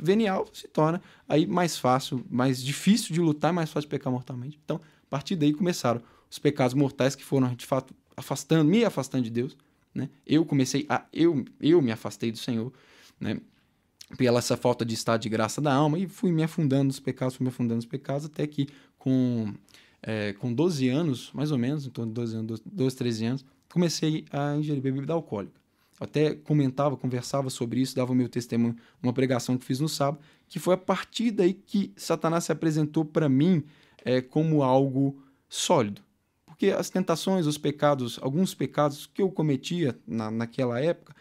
venial, 0.00 0.46
se 0.52 0.68
torna 0.68 1.02
aí 1.28 1.46
mais 1.46 1.76
fácil, 1.76 2.24
mais 2.30 2.62
difícil 2.62 3.12
de 3.12 3.20
lutar, 3.20 3.52
mais 3.52 3.70
fácil 3.70 3.88
de 3.88 3.96
pecar 3.96 4.12
mortalmente. 4.12 4.60
Então, 4.64 4.76
a 4.76 5.10
partir 5.10 5.34
daí 5.34 5.52
começaram 5.52 6.00
os 6.30 6.38
pecados 6.38 6.74
mortais 6.74 7.16
que 7.16 7.24
foram, 7.24 7.52
de 7.54 7.66
fato, 7.66 7.92
afastando, 8.16 8.64
me 8.64 8.84
afastando 8.84 9.24
de 9.24 9.30
Deus, 9.30 9.56
né? 9.92 10.08
Eu 10.26 10.44
comecei 10.44 10.86
a 10.88 11.04
eu 11.12 11.44
eu 11.60 11.80
me 11.80 11.90
afastei 11.90 12.30
do 12.30 12.38
Senhor, 12.38 12.72
né? 13.18 13.40
Pela 14.16 14.38
essa 14.38 14.56
falta 14.56 14.84
de 14.84 14.94
estado 14.94 15.20
de 15.20 15.28
graça 15.28 15.60
da 15.60 15.74
alma 15.74 15.98
e 15.98 16.06
fui 16.06 16.30
me 16.30 16.42
afundando 16.42 16.84
nos 16.84 17.00
pecados, 17.00 17.34
fui 17.34 17.44
me 17.44 17.48
afundando 17.48 17.76
nos 17.76 17.86
pecados 17.86 18.26
até 18.26 18.46
que 18.46 18.68
com 18.96 19.52
é, 20.02 20.32
com 20.34 20.52
12 20.52 20.88
anos, 20.88 21.30
mais 21.34 21.50
ou 21.50 21.58
menos, 21.58 21.84
em 21.84 21.90
torno 21.90 22.12
de 22.12 22.14
12 22.14 22.36
anos, 22.36 22.62
12, 22.64 22.96
13 22.96 23.24
anos, 23.24 23.44
comecei 23.68 24.24
a 24.30 24.54
ingerir 24.56 24.80
bebida 24.80 25.12
alcoólica. 25.12 25.60
Eu 25.98 26.04
até 26.04 26.34
comentava, 26.34 26.96
conversava 26.96 27.50
sobre 27.50 27.80
isso, 27.80 27.96
dava 27.96 28.12
o 28.12 28.14
meu 28.14 28.28
testemunho 28.28 28.76
numa 29.02 29.12
pregação 29.12 29.56
que 29.58 29.64
fiz 29.64 29.80
no 29.80 29.88
sábado, 29.88 30.22
que 30.48 30.58
foi 30.58 30.74
a 30.74 30.78
partir 30.78 31.32
daí 31.32 31.54
que 31.54 31.92
Satanás 31.96 32.44
se 32.44 32.52
apresentou 32.52 33.04
para 33.04 33.28
mim 33.28 33.64
é, 34.04 34.20
como 34.20 34.62
algo 34.62 35.20
sólido. 35.48 36.02
Porque 36.44 36.68
as 36.68 36.88
tentações, 36.88 37.46
os 37.46 37.58
pecados, 37.58 38.18
alguns 38.22 38.54
pecados 38.54 39.06
que 39.06 39.20
eu 39.20 39.30
cometia 39.30 39.98
na, 40.06 40.30
naquela 40.30 40.80
época, 40.80 41.14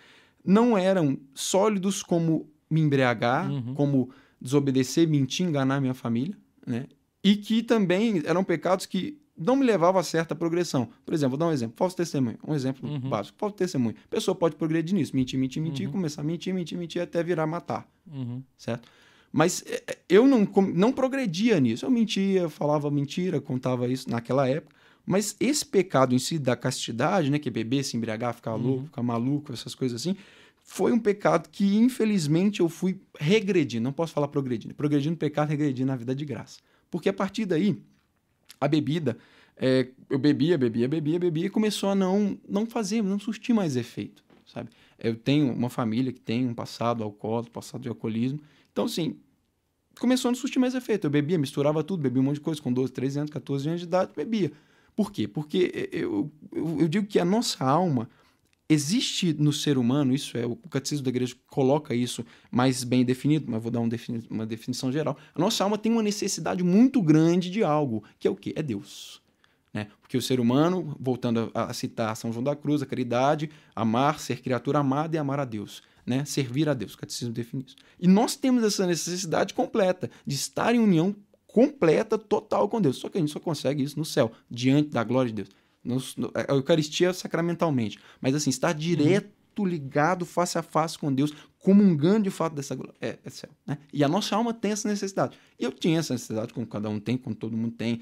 não 0.44 0.78
eram 0.78 1.18
sólidos 1.34 2.04
como 2.04 2.48
me 2.76 2.82
embriagar, 2.82 3.50
uhum. 3.50 3.74
como 3.74 4.10
desobedecer, 4.40 5.08
mentir, 5.08 5.48
enganar 5.48 5.80
minha 5.80 5.94
família, 5.94 6.36
né? 6.66 6.86
E 7.24 7.36
que 7.36 7.64
também 7.64 8.22
eram 8.26 8.44
pecados 8.44 8.86
que 8.86 9.18
não 9.38 9.56
me 9.56 9.66
levavam 9.66 10.00
a 10.00 10.04
certa 10.04 10.36
progressão. 10.36 10.90
Por 11.06 11.14
exemplo, 11.14 11.32
vou 11.32 11.40
dar 11.40 11.48
um 11.48 11.52
exemplo. 11.52 11.76
Falso 11.76 11.96
testemunho. 11.96 12.38
Um 12.48 12.54
exemplo 12.54 12.88
uhum. 12.88 13.00
básico. 13.00 13.38
Falso 13.38 13.56
testemunho. 13.56 13.96
A 14.06 14.08
pessoa 14.08 14.36
pode 14.36 14.56
progredir 14.56 14.96
nisso. 14.96 15.16
Mentir, 15.16 15.40
mentir, 15.40 15.62
mentir, 15.62 15.88
uhum. 15.88 15.94
começar 15.94 16.22
a 16.22 16.24
mentir, 16.24 16.54
mentir, 16.54 16.78
mentir, 16.78 17.02
até 17.02 17.24
virar 17.24 17.48
matar. 17.48 17.88
Uhum. 18.10 18.42
Certo? 18.58 18.88
Mas 19.32 19.64
é, 19.68 19.84
é, 19.88 19.98
eu 20.08 20.28
não, 20.28 20.48
não 20.74 20.94
progredia 20.94 21.60
nisso. 21.60 21.86
Eu 21.86 21.92
mentia, 21.92 22.48
falava 22.48 22.90
mentira, 22.90 23.42
contava 23.42 23.88
isso 23.88 24.10
naquela 24.10 24.48
época. 24.48 24.76
Mas 25.06 25.36
esse 25.40 25.66
pecado 25.66 26.16
em 26.16 26.20
si 26.20 26.40
da 26.40 26.56
castidade, 26.56 27.30
né, 27.30 27.38
que 27.38 27.50
é 27.50 27.52
beber, 27.52 27.84
se 27.84 27.98
embriagar, 27.98 28.34
ficar 28.34 28.56
louco, 28.56 28.80
uhum. 28.80 28.86
ficar 28.86 29.04
maluco, 29.04 29.54
essas 29.54 29.76
coisas 29.76 30.02
assim, 30.02 30.16
foi 30.68 30.92
um 30.92 31.00
pecado 31.00 31.48
que 31.50 31.78
infelizmente 31.78 32.60
eu 32.60 32.68
fui 32.68 33.00
regredindo. 33.18 33.84
Não 33.84 33.94
posso 33.94 34.12
falar 34.12 34.28
progredindo. 34.28 34.74
Progredindo 34.74 35.16
pecado, 35.16 35.48
regredindo 35.48 35.88
na 35.88 35.96
vida 35.96 36.14
de 36.14 36.26
graça. 36.26 36.60
Porque 36.90 37.08
a 37.08 37.14
partir 37.14 37.46
daí, 37.46 37.80
a 38.60 38.68
bebida, 38.68 39.16
é, 39.56 39.88
eu 40.10 40.18
bebia, 40.18 40.58
bebia, 40.58 40.88
bebia, 40.88 41.20
bebia 41.20 41.46
e 41.46 41.50
começou 41.50 41.90
a 41.90 41.96
não, 41.96 42.38
não 42.50 42.66
fazer, 42.66 43.04
não 43.04 43.20
surtir 43.20 43.54
mais 43.54 43.76
efeito, 43.76 44.24
sabe? 44.46 44.70
Eu 44.98 45.16
tenho 45.16 45.54
uma 45.54 45.70
família 45.70 46.12
que 46.12 46.20
tem 46.20 46.48
um 46.48 46.54
passado 46.54 47.04
alcoólico, 47.04 47.52
passado 47.52 47.82
de 47.82 47.88
alcoolismo. 47.88 48.40
Então, 48.72 48.86
assim, 48.86 49.18
começou 50.00 50.30
a 50.30 50.32
não 50.32 50.38
surtir 50.38 50.60
mais 50.60 50.74
efeito. 50.74 51.06
Eu 51.06 51.12
bebia, 51.12 51.38
misturava 51.38 51.84
tudo, 51.84 52.02
bebia 52.02 52.22
um 52.22 52.26
monte 52.26 52.36
de 52.36 52.42
coisa 52.42 52.60
com 52.60 52.74
12, 52.74 52.92
13 52.92 53.20
anos, 53.20 53.32
14 53.32 53.68
anos 53.68 53.82
de 53.82 53.88
idade, 53.88 54.12
bebia. 54.16 54.52
Por 54.96 55.12
quê? 55.12 55.28
Porque 55.28 55.90
eu, 55.92 56.32
eu, 56.52 56.80
eu 56.82 56.88
digo 56.88 57.06
que 57.06 57.20
a 57.20 57.26
nossa 57.26 57.64
alma, 57.64 58.10
existe 58.70 59.34
no 59.34 59.54
ser 59.54 59.78
humano, 59.78 60.14
isso 60.14 60.38
é, 60.38 60.46
o 60.46 60.56
catecismo 60.56 61.04
da 61.04 61.10
igreja 61.10 61.36
coloca 61.48 61.94
isso 61.94 62.26
mais 62.52 62.84
bem 62.84 63.06
definido, 63.06 63.46
mas 63.50 63.62
vou 63.62 63.72
dar 63.72 63.80
um 63.80 63.88
defini 63.88 64.26
uma 64.30 64.46
definição 64.46 64.92
geral. 64.92 65.18
A 65.34 65.40
nossa 65.40 65.64
alma 65.64 65.78
tem 65.78 65.92
uma 65.92 66.04
necessidade 66.04 66.64
muito 66.64 67.02
grande 67.02 67.50
de 67.50 67.64
algo, 67.64 68.04
que 68.20 68.28
é 68.28 68.32
o 68.32 68.36
quê? 68.36 68.54
É 68.56 68.64
Deus. 68.64 69.22
Né? 69.74 69.88
Porque 70.02 70.18
o 70.18 70.22
ser 70.22 70.40
humano, 70.40 70.96
voltando 71.00 71.52
a, 71.54 71.66
a 71.66 71.74
citar 71.74 72.16
São 72.16 72.32
João 72.32 72.44
da 72.44 72.56
Cruz, 72.56 72.82
a 72.82 72.86
caridade, 72.86 73.50
amar, 73.76 74.20
ser 74.20 74.42
criatura 74.42 74.80
amada 74.80 75.16
e 75.16 75.20
amar 75.20 75.40
a 75.40 75.46
Deus. 75.46 75.84
Né? 76.06 76.24
Servir 76.24 76.70
a 76.70 76.74
Deus, 76.74 76.94
o 76.94 76.98
catecismo 76.98 77.34
define 77.34 77.66
isso. 77.68 77.76
E 78.00 78.08
nós 78.08 78.36
temos 78.36 78.64
essa 78.64 78.88
necessidade 78.88 79.54
completa 79.54 80.10
de 80.26 80.36
estar 80.36 80.74
em 80.74 80.80
união 80.80 81.16
completa, 81.46 82.18
total 82.18 82.70
com 82.70 82.82
Deus. 82.82 82.98
Só 82.98 83.10
que 83.10 83.18
a 83.18 83.22
gente 83.22 83.32
só 83.32 83.40
consegue 83.40 83.84
isso 83.84 83.98
no 83.98 84.06
céu, 84.06 84.32
diante 84.50 84.90
da 84.90 85.04
glória 85.04 85.30
de 85.30 85.36
Deus 85.44 85.50
a 86.34 86.54
Eucaristia 86.54 87.14
sacramentalmente, 87.14 88.00
mas 88.20 88.34
assim, 88.36 88.50
estar 88.50 88.74
direto 88.74 89.60
uhum. 89.60 89.66
ligado 89.66 90.26
face 90.26 90.58
a 90.58 90.64
face 90.64 90.98
com 90.98 91.14
Deus, 91.14 91.32
comungando 91.60 92.24
de 92.24 92.30
fato 92.30 92.54
dessa 92.56 92.76
glória, 92.76 92.96
é, 93.02 93.18
é 93.24 93.30
céu. 93.30 93.50
Né? 93.66 93.78
E 93.92 94.04
a 94.04 94.08
nossa 94.08 94.36
alma 94.36 94.54
tem 94.54 94.72
essa 94.72 94.88
necessidade. 94.88 95.38
E 95.60 95.64
eu 95.64 95.72
tinha 95.72 96.00
essa 96.00 96.14
necessidade, 96.14 96.54
como 96.54 96.66
cada 96.66 96.90
um 96.90 97.00
tem, 97.00 97.18
como 97.18 97.36
todo 97.36 97.56
mundo 97.56 97.76
tem, 97.76 98.02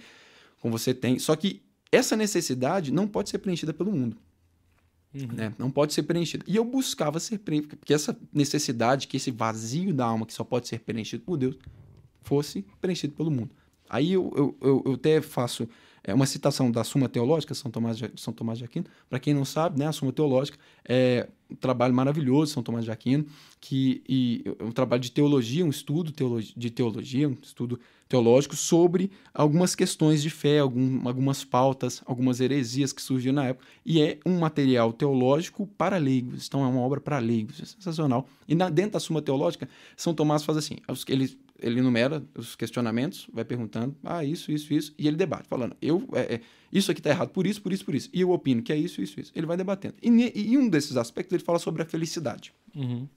como 0.60 0.78
você 0.78 0.94
tem. 0.94 1.20
Só 1.20 1.36
que 1.36 1.62
essa 1.92 2.16
necessidade 2.16 2.92
não 2.92 3.08
pode 3.08 3.30
ser 3.30 3.38
preenchida 3.38 3.74
pelo 3.74 3.92
mundo. 3.92 4.18
Uhum. 5.14 5.28
Né? 5.28 5.54
Não 5.60 5.70
pode 5.70 5.94
ser 5.94 6.04
preenchida. 6.04 6.44
E 6.48 6.56
eu 6.56 6.66
buscava 6.66 7.20
ser 7.20 7.38
preenchida, 7.40 7.76
porque 7.76 7.94
essa 7.94 8.18
necessidade, 8.34 9.08
que 9.08 9.18
esse 9.18 9.30
vazio 9.30 9.94
da 9.94 10.06
alma 10.06 10.26
que 10.26 10.34
só 10.34 10.44
pode 10.44 10.68
ser 10.68 10.80
preenchido 10.80 11.24
por 11.24 11.38
Deus, 11.38 11.56
fosse 12.24 12.66
preenchido 12.82 13.14
pelo 13.14 13.30
mundo. 13.30 13.52
Aí 13.90 14.14
eu, 14.14 14.34
eu, 14.36 14.58
eu, 14.60 14.84
eu 14.88 14.94
até 14.94 15.22
faço 15.22 15.70
é 16.04 16.14
uma 16.14 16.26
citação 16.26 16.70
da 16.70 16.84
Suma 16.84 17.08
Teológica, 17.08 17.54
São 17.54 17.72
Tomás 17.72 17.98
de, 17.98 18.12
São 18.18 18.34
Tomás 18.34 18.60
de 18.60 18.66
Aquino. 18.66 18.86
Para 19.10 19.20
quem 19.20 19.34
não 19.34 19.46
sabe, 19.46 19.80
né, 19.80 19.88
a 19.88 19.92
Suma 19.92 20.12
Teológica 20.12 20.58
é 20.88 21.30
um 21.50 21.56
trabalho 21.56 21.94
maravilhoso 21.94 22.48
de 22.48 22.54
São 22.54 22.64
Tomás 22.64 22.84
de 22.84 22.92
Aquino, 22.92 23.26
que 23.62 24.04
e, 24.08 24.44
um 24.60 24.72
trabalho 24.72 25.02
de 25.02 25.12
teologia, 25.12 25.66
um 25.66 25.70
estudo 25.70 26.12
de 26.58 26.70
teologia, 26.70 27.30
um 27.30 27.38
estudo 27.42 27.80
teológico 28.10 28.56
sobre 28.56 29.10
algumas 29.34 29.76
questões 29.76 30.22
de 30.22 30.30
fé, 30.30 30.60
algum, 30.60 31.08
algumas 31.08 31.44
pautas, 31.44 32.04
algumas 32.06 32.40
heresias 32.40 32.92
que 32.92 33.02
surgiram 33.02 33.36
na 33.36 33.46
época. 33.46 33.66
E 33.86 34.02
é 34.02 34.20
um 34.26 34.40
material 34.40 34.92
teológico 34.92 35.66
para 35.78 35.98
leigos. 35.98 36.46
Então 36.48 36.64
é 36.64 36.68
uma 36.68 36.82
obra 36.82 37.00
para 37.00 37.18
leigos. 37.18 37.62
É 37.62 37.66
sensacional. 37.66 38.28
E 38.48 38.54
na, 38.54 38.70
dentro 38.70 38.92
da 38.92 39.00
Suma 39.00 39.22
Teológica, 39.22 39.68
São 39.96 40.14
Tomás 40.14 40.44
faz 40.44 40.58
assim: 40.58 40.78
ele 41.08 41.38
ele 41.64 41.80
enumera 41.80 42.24
os 42.36 42.56
questionamentos, 42.56 43.28
vai 43.32 43.46
perguntando, 43.46 43.96
ah, 44.04 44.24
isso, 44.24 44.52
isso, 44.52 44.74
isso, 44.74 44.94
e 44.98 45.08
ele 45.08 45.16
debate, 45.16 45.48
falando, 45.48 45.76
eu, 45.82 46.08
é, 46.14 46.36
é, 46.36 46.42
isso 46.72 46.92
aqui 46.92 47.00
está 47.00 47.10
errado 47.10 47.30
por 47.30 47.48
isso, 47.48 47.62
por 47.62 47.72
isso, 47.72 47.86
por 47.86 47.96
isso, 47.96 48.10
e 48.12 48.22
eu 48.22 48.32
opino 48.32 48.62
que 48.62 48.74
é 48.74 48.78
isso, 48.78 49.02
isso, 49.02 49.20
isso. 49.20 49.32
Ele 49.34 49.46
vai 49.46 49.56
debatendo. 49.56 49.96
E, 50.02 50.10
e 50.36 50.58
um 50.58 50.68
desses 50.68 50.98
aspectos 50.98 51.34
ele 51.34 51.44
fala 51.44 51.58
sobre 51.58 51.82
a 51.82 51.86
felicidade. 51.86 52.54
Uhum. 52.76 53.08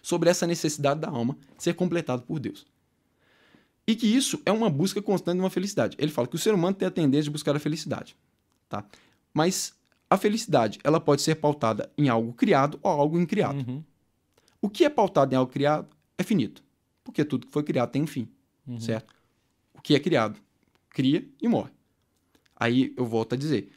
Sobre 0.00 0.30
essa 0.30 0.46
necessidade 0.46 1.00
da 1.00 1.08
alma 1.08 1.36
ser 1.58 1.74
completado 1.74 2.22
por 2.22 2.38
Deus. 2.38 2.64
E 3.86 3.94
que 3.94 4.06
isso 4.06 4.40
é 4.46 4.52
uma 4.52 4.70
busca 4.70 5.02
constante 5.02 5.36
de 5.36 5.42
uma 5.42 5.50
felicidade. 5.50 5.96
Ele 5.98 6.12
fala 6.12 6.28
que 6.28 6.36
o 6.36 6.38
ser 6.38 6.54
humano 6.54 6.76
tem 6.76 6.86
a 6.88 6.90
tendência 6.90 7.24
de 7.24 7.30
buscar 7.30 7.54
a 7.56 7.58
felicidade. 7.58 8.16
Tá? 8.68 8.84
Mas 9.32 9.74
a 10.08 10.16
felicidade 10.16 10.78
ela 10.84 11.00
pode 11.00 11.22
ser 11.22 11.34
pautada 11.34 11.90
em 11.98 12.08
algo 12.08 12.32
criado 12.32 12.78
ou 12.82 12.90
algo 12.90 13.18
incriado. 13.18 13.58
Uhum. 13.58 13.82
O 14.62 14.70
que 14.70 14.84
é 14.84 14.88
pautado 14.88 15.34
em 15.34 15.36
algo 15.36 15.52
criado 15.52 15.88
é 16.16 16.22
finito 16.22 16.63
porque 17.04 17.24
tudo 17.24 17.46
que 17.46 17.52
foi 17.52 17.62
criado 17.62 17.90
tem 17.90 18.02
um 18.02 18.06
fim, 18.06 18.28
uhum. 18.66 18.80
certo? 18.80 19.14
O 19.74 19.80
que 19.80 19.94
é 19.94 20.00
criado 20.00 20.40
cria 20.88 21.28
e 21.40 21.46
morre. 21.46 21.70
Aí 22.56 22.94
eu 22.96 23.04
volto 23.04 23.34
a 23.34 23.36
dizer, 23.36 23.68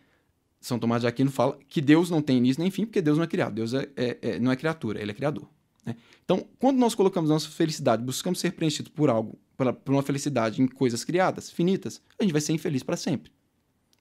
São 0.62 0.80
Tomás 0.80 1.02
de 1.02 1.08
Aquino 1.08 1.32
fala 1.32 1.60
que 1.68 1.82
Deus 1.82 2.10
não 2.10 2.22
tem 2.22 2.38
início 2.38 2.62
nem 2.62 2.72
fim, 2.72 2.86
porque 2.86 3.02
Deus 3.02 3.18
não 3.18 3.26
é 3.26 3.28
criado, 3.28 3.56
Deus 3.56 3.74
é, 3.74 3.90
é, 3.96 4.18
é 4.22 4.40
não 4.40 4.52
é 4.52 4.56
criatura, 4.56 5.02
ele 5.02 5.12
é 5.12 5.14
criador. 5.14 5.50
Né? 5.86 5.96
Então, 6.24 6.46
quando 6.60 6.78
nós 6.78 6.94
colocamos 6.94 7.30
nossa 7.30 7.50
felicidade, 7.50 8.04
buscamos 8.04 8.40
ser 8.40 8.52
preenchidos 8.52 8.92
por 8.92 9.10
algo, 9.10 9.38
por, 9.56 9.74
por 9.74 9.94
uma 9.94 10.04
felicidade 10.04 10.62
em 10.62 10.68
coisas 10.68 11.04
criadas, 11.04 11.50
finitas, 11.50 12.02
a 12.20 12.24
gente 12.24 12.32
vai 12.32 12.42
ser 12.42 12.54
infeliz 12.54 12.84
para 12.84 12.96
sempre. 12.96 13.32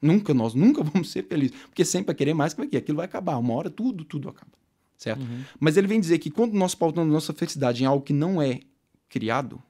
Nunca, 0.01 0.35
nós 0.35 0.53
nunca 0.55 0.83
vamos 0.85 1.11
ser 1.11 1.27
felizes, 1.27 1.57
porque 1.67 1.85
sempre 1.85 2.09
vai 2.09 2.15
querer 2.15 2.35
mais 2.35 2.53
que 2.53 2.63
aqui, 2.63 2.77
aquilo 2.77 2.97
vai 2.97 3.07
acabar, 3.07 3.39
uma 3.39 3.55
hora 3.55 3.71
tudo, 3.71 4.05
tudo 4.05 4.29
acaba, 4.29 4.53
certo? 4.99 5.21
Uhum. 5.21 5.43
Mas 5.59 5.77
ele 5.77 5.87
vem 5.87 5.99
dizer 5.99 6.19
que 6.19 6.31
quando 6.31 6.53
nós 6.53 6.75
pautamos 6.75 7.13
nossa 7.13 7.33
felicidade 7.33 7.83
em 7.83 7.87
algo 7.87 8.05
que 8.05 8.13
não 8.13 8.43
é 8.43 8.61
criado, 9.09 9.63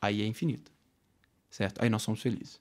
aí 0.00 0.22
é 0.22 0.26
infinito. 0.26 0.72
Certo? 1.50 1.82
Aí 1.82 1.90
nós 1.90 2.02
somos 2.02 2.20
felizes. 2.20 2.60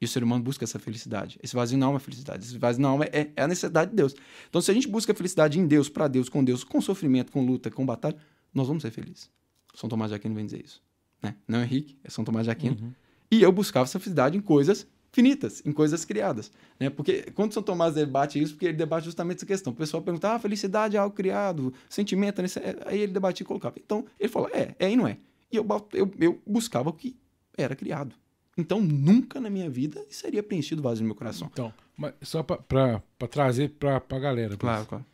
E 0.00 0.04
o 0.04 0.08
ser 0.08 0.24
humano 0.24 0.42
busca 0.42 0.64
essa 0.64 0.78
felicidade. 0.78 1.38
Esse 1.42 1.54
vazio 1.54 1.78
não 1.78 1.88
é 1.88 1.90
uma 1.90 2.00
felicidade. 2.00 2.44
Esse 2.44 2.58
vazio 2.58 2.82
não 2.82 3.02
é, 3.02 3.30
é 3.36 3.42
a 3.42 3.46
necessidade 3.46 3.90
de 3.90 3.96
Deus. 3.96 4.16
Então, 4.48 4.60
se 4.60 4.70
a 4.70 4.74
gente 4.74 4.88
busca 4.88 5.12
a 5.12 5.14
felicidade 5.14 5.60
em 5.60 5.66
Deus, 5.66 5.88
para 5.88 6.08
Deus, 6.08 6.28
com 6.28 6.42
Deus, 6.42 6.64
com 6.64 6.80
sofrimento, 6.80 7.30
com 7.30 7.44
luta, 7.44 7.70
com 7.70 7.86
batalha, 7.86 8.16
nós 8.52 8.66
vamos 8.66 8.82
ser 8.82 8.90
felizes. 8.90 9.30
São 9.74 9.88
Tomás 9.88 10.10
de 10.10 10.16
Aquino 10.16 10.34
vem 10.34 10.44
dizer 10.44 10.64
isso. 10.64 10.82
Né? 11.22 11.36
Não 11.46 11.60
é 11.60 11.62
Henrique, 11.62 11.96
é 12.02 12.10
São 12.10 12.24
Tomás 12.24 12.46
de 12.46 12.50
Aquino. 12.50 12.76
Uhum. 12.80 12.92
E 13.30 13.42
eu 13.42 13.52
buscava 13.52 13.84
essa 13.84 13.98
felicidade 14.00 14.36
em 14.36 14.40
coisas 14.40 14.86
finitas, 15.12 15.62
em 15.64 15.72
coisas 15.72 16.04
criadas. 16.04 16.50
Né? 16.80 16.88
Porque 16.88 17.30
quando 17.34 17.52
São 17.52 17.62
Tomás 17.62 17.94
debate 17.94 18.42
isso, 18.42 18.54
porque 18.54 18.66
ele 18.66 18.76
debate 18.76 19.04
justamente 19.04 19.36
essa 19.36 19.46
questão. 19.46 19.72
O 19.72 19.76
pessoal 19.76 20.02
pergunta, 20.02 20.32
ah, 20.32 20.38
felicidade 20.38 20.96
é 20.96 20.98
algo 20.98 21.14
criado, 21.14 21.72
sentimento, 21.88 22.40
é 22.40 22.46
aí 22.86 23.00
ele 23.00 23.12
debatia 23.12 23.44
e 23.44 23.46
colocava. 23.46 23.74
Então, 23.78 24.06
ele 24.18 24.28
falou, 24.28 24.48
é, 24.52 24.74
é 24.78 24.90
e 24.90 24.96
não 24.96 25.06
é. 25.06 25.18
E 25.52 25.56
eu, 25.56 25.66
eu, 25.92 26.10
eu 26.18 26.42
buscava 26.46 26.88
o 26.88 26.92
que 26.92 27.14
era 27.56 27.76
criado. 27.76 28.14
Então, 28.56 28.80
nunca 28.80 29.40
na 29.40 29.50
minha 29.50 29.68
vida 29.68 30.04
seria 30.10 30.42
preenchido 30.42 30.80
o 30.80 30.84
vazio 30.84 31.02
no 31.02 31.08
meu 31.08 31.14
coração. 31.14 31.48
Então, 31.52 31.72
Mas 31.96 32.14
só 32.22 32.42
para 32.42 33.02
trazer 33.30 33.70
para 33.70 33.96
a 33.96 34.18
galera. 34.18 34.56
Claro, 34.56 34.86
claro. 34.86 35.04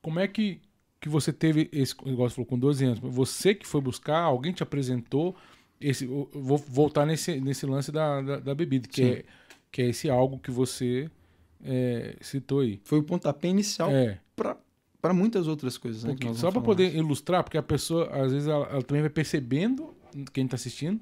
Como 0.00 0.18
é 0.18 0.26
que, 0.26 0.60
que 1.00 1.08
você 1.08 1.32
teve 1.32 1.68
esse 1.72 1.94
negócio 2.04 2.36
falou 2.36 2.46
com 2.46 2.58
12 2.58 2.84
anos? 2.84 2.98
Você 3.00 3.54
que 3.54 3.66
foi 3.66 3.80
buscar, 3.80 4.20
alguém 4.20 4.52
te 4.52 4.62
apresentou 4.62 5.36
esse 5.80 6.06
vou 6.06 6.58
voltar 6.58 7.06
nesse, 7.06 7.40
nesse 7.40 7.64
lance 7.66 7.90
da, 7.90 8.20
da, 8.20 8.36
da 8.38 8.54
bebida, 8.54 8.88
que 8.88 9.02
é, 9.02 9.24
que 9.72 9.82
é 9.82 9.88
esse 9.88 10.10
algo 10.10 10.38
que 10.38 10.50
você 10.50 11.10
é, 11.64 12.16
citou 12.20 12.60
aí. 12.60 12.80
Foi 12.84 12.98
o 12.98 13.02
pontapé 13.02 13.48
inicial 13.48 13.90
é. 13.90 14.18
para 14.34 15.14
muitas 15.14 15.46
outras 15.46 15.78
coisas. 15.78 16.04
Né, 16.04 16.14
só 16.34 16.50
para 16.50 16.60
poder 16.60 16.94
ilustrar, 16.94 17.42
porque 17.42 17.58
a 17.58 17.62
pessoa, 17.62 18.08
às 18.10 18.32
vezes, 18.32 18.48
ela, 18.48 18.66
ela 18.66 18.82
também 18.82 19.02
vai 19.02 19.10
percebendo, 19.10 19.94
quem 20.32 20.44
está 20.44 20.56
assistindo, 20.56 21.00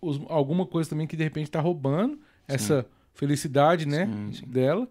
os, 0.00 0.20
alguma 0.28 0.66
coisa 0.66 0.90
também 0.90 1.06
que 1.06 1.16
de 1.16 1.24
repente 1.24 1.46
está 1.46 1.60
roubando 1.60 2.14
sim. 2.14 2.20
essa 2.48 2.86
felicidade 3.14 3.86
né, 3.86 4.06
sim, 4.06 4.32
sim. 4.32 4.46
dela. 4.46 4.88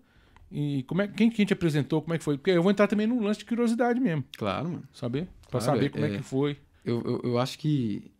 E 0.52 0.84
como 0.84 1.02
é, 1.02 1.08
quem 1.08 1.30
que 1.30 1.42
a 1.42 1.44
gente 1.44 1.54
apresentou, 1.54 2.02
como 2.02 2.14
é 2.14 2.18
que 2.18 2.24
foi? 2.24 2.38
Porque 2.38 2.52
eu 2.52 2.62
vou 2.62 2.72
entrar 2.72 2.88
também 2.88 3.08
num 3.08 3.24
lance 3.24 3.40
de 3.40 3.46
curiosidade 3.46 4.00
mesmo. 4.00 4.24
Claro, 4.38 4.70
mano. 4.70 4.84
Saber? 4.92 5.28
Pra 5.50 5.62
claro, 5.62 5.66
saber 5.66 5.90
como 5.90 6.06
é, 6.06 6.14
é, 6.14 6.18
que 6.18 6.24
foi. 6.24 6.58
Eu, 6.84 7.02
eu, 7.02 7.22
eu 7.24 7.40
acho 7.40 7.58
que. 7.58 8.12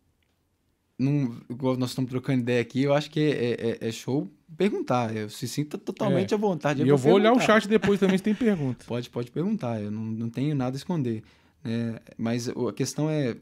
Igual 1.48 1.76
nós 1.76 1.90
estamos 1.90 2.10
trocando 2.10 2.40
ideia 2.40 2.60
aqui, 2.60 2.82
eu 2.82 2.94
acho 2.94 3.10
que 3.10 3.20
é, 3.20 3.78
é, 3.82 3.88
é 3.88 3.92
show 3.92 4.28
perguntar. 4.56 5.14
Eu 5.16 5.28
se 5.28 5.48
sinta 5.48 5.78
totalmente 5.78 6.32
é. 6.32 6.34
à 6.34 6.38
vontade. 6.38 6.82
E 6.82 6.88
eu 6.88 6.96
vou 6.96 7.14
perguntar. 7.14 7.32
olhar 7.32 7.32
o 7.32 7.40
chat 7.40 7.68
depois 7.68 7.98
também 7.98 8.18
se 8.18 8.24
tem 8.24 8.34
pergunta. 8.34 8.84
pode, 8.88 9.10
pode 9.10 9.30
perguntar, 9.30 9.80
eu 9.80 9.90
não, 9.90 10.02
não 10.02 10.30
tenho 10.30 10.54
nada 10.54 10.76
a 10.76 10.78
esconder. 10.78 11.22
Né? 11.64 11.98
Mas 12.16 12.48
a 12.48 12.72
questão 12.74 13.08
é, 13.08 13.36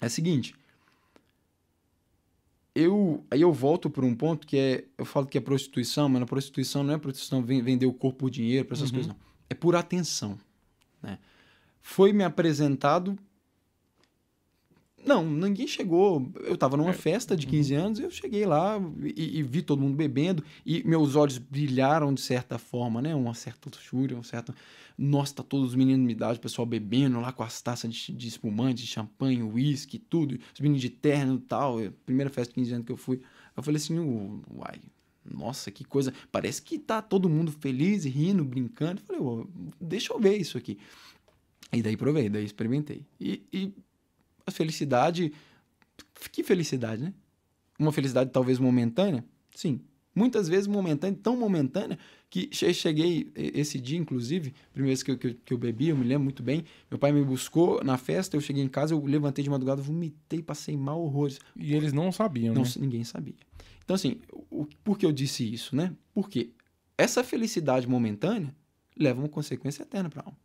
é 0.00 0.06
a 0.06 0.08
seguinte 0.08 0.54
eu 2.76 3.24
aí 3.30 3.40
eu 3.40 3.52
volto 3.52 3.88
para 3.88 4.04
um 4.04 4.14
ponto 4.14 4.46
que 4.46 4.56
é 4.58 4.84
eu 4.98 5.06
falo 5.06 5.26
que 5.26 5.38
é 5.38 5.40
prostituição 5.40 6.10
mas 6.10 6.20
na 6.20 6.26
prostituição 6.26 6.84
não 6.84 6.92
é 6.92 6.98
prostituição 6.98 7.42
vender 7.42 7.86
o 7.86 7.92
corpo 7.92 8.18
por 8.18 8.30
dinheiro 8.30 8.66
para 8.66 8.76
essas 8.76 8.90
uhum. 8.90 8.96
coisas 8.96 9.12
não 9.12 9.16
é 9.48 9.54
por 9.54 9.74
atenção 9.74 10.38
né 11.02 11.18
foi 11.80 12.12
me 12.12 12.22
apresentado 12.22 13.18
não 15.06 15.24
ninguém 15.24 15.66
chegou 15.66 16.30
eu 16.44 16.54
estava 16.54 16.76
numa 16.76 16.90
é. 16.90 16.94
festa 16.94 17.36
de 17.36 17.46
15 17.46 17.74
uhum. 17.74 17.84
anos 17.84 17.98
eu 18.00 18.10
cheguei 18.10 18.44
lá 18.44 18.80
e, 19.02 19.38
e, 19.38 19.42
vi 19.42 19.62
todo 19.62 19.80
mundo 19.80 19.94
bebendo 19.94 20.42
e 20.64 20.82
meus 20.86 21.14
olhos 21.14 21.38
brilharam 21.38 22.12
de 22.12 22.20
certa 22.20 22.58
forma 22.58 23.00
né 23.00 23.14
uma 23.14 23.34
certa 23.34 23.70
luxúria 23.70 24.16
um 24.16 24.22
certo 24.22 24.52
nossa, 24.98 25.34
tá 25.34 25.42
todos 25.42 25.70
os 25.70 25.74
meninos 25.74 26.06
de 26.06 26.12
idade, 26.12 26.38
o 26.38 26.42
pessoal 26.42 26.64
bebendo 26.64 27.20
lá 27.20 27.30
com 27.30 27.42
as 27.42 27.60
taças 27.60 27.92
de, 27.92 28.12
de 28.12 28.28
espumante, 28.28 28.82
de 28.82 28.86
champanhe, 28.86 29.42
uísque, 29.42 29.98
tudo. 29.98 30.38
Os 30.54 30.60
meninos 30.60 30.80
de 30.80 30.88
terno 30.88 31.34
e 31.34 31.40
tal. 31.40 31.76
Primeira 32.06 32.30
festa 32.30 32.52
de 32.52 32.54
15 32.54 32.72
anos 32.72 32.86
que 32.86 32.92
eu 32.92 32.96
fui. 32.96 33.20
Eu 33.54 33.62
falei 33.62 33.76
assim, 33.76 33.98
uai, 33.98 34.80
nossa, 35.24 35.70
que 35.70 35.84
coisa. 35.84 36.14
Parece 36.32 36.62
que 36.62 36.78
tá 36.78 37.02
todo 37.02 37.28
mundo 37.28 37.52
feliz, 37.52 38.04
rindo, 38.04 38.42
brincando. 38.42 39.02
Eu 39.02 39.06
falei, 39.06 39.46
deixa 39.78 40.14
eu 40.14 40.18
ver 40.18 40.38
isso 40.38 40.56
aqui. 40.56 40.78
E 41.72 41.82
daí 41.82 41.96
provei, 41.96 42.30
daí 42.30 42.44
experimentei. 42.44 43.04
E, 43.20 43.42
e 43.52 43.74
a 44.46 44.50
felicidade. 44.50 45.32
Que 46.32 46.42
felicidade, 46.42 47.02
né? 47.02 47.12
Uma 47.78 47.92
felicidade 47.92 48.30
talvez 48.30 48.58
momentânea? 48.58 49.24
Sim. 49.54 49.80
Muitas 50.14 50.48
vezes 50.48 50.66
momentânea, 50.66 51.18
tão 51.22 51.36
momentânea, 51.36 51.98
que 52.30 52.48
cheguei 52.52 53.30
esse 53.34 53.78
dia, 53.78 53.98
inclusive, 53.98 54.54
primeira 54.72 54.90
vez 54.90 55.02
que 55.02 55.10
eu, 55.10 55.18
que, 55.18 55.34
que 55.34 55.52
eu 55.52 55.58
bebi, 55.58 55.88
eu 55.88 55.96
me 55.96 56.04
lembro 56.04 56.24
muito 56.24 56.42
bem. 56.42 56.64
Meu 56.90 56.98
pai 56.98 57.12
me 57.12 57.22
buscou 57.22 57.84
na 57.84 57.98
festa, 57.98 58.34
eu 58.34 58.40
cheguei 58.40 58.62
em 58.62 58.68
casa, 58.68 58.94
eu 58.94 59.04
levantei 59.04 59.44
de 59.44 59.50
madrugada, 59.50 59.82
vomitei, 59.82 60.42
passei 60.42 60.74
mal 60.74 61.02
horrores. 61.02 61.38
E 61.54 61.74
eles 61.74 61.92
não 61.92 62.10
sabiam, 62.10 62.54
não, 62.54 62.62
né? 62.62 62.70
Ninguém 62.78 63.04
sabia. 63.04 63.34
Então, 63.84 63.94
assim, 63.94 64.20
o, 64.50 64.66
por 64.82 64.98
que 64.98 65.04
eu 65.04 65.12
disse 65.12 65.52
isso, 65.52 65.76
né? 65.76 65.94
Porque 66.14 66.50
essa 66.96 67.22
felicidade 67.22 67.86
momentânea 67.86 68.54
leva 68.96 69.20
uma 69.20 69.28
consequência 69.28 69.82
eterna 69.82 70.08
para 70.08 70.22
a 70.22 70.24
alma. 70.24 70.38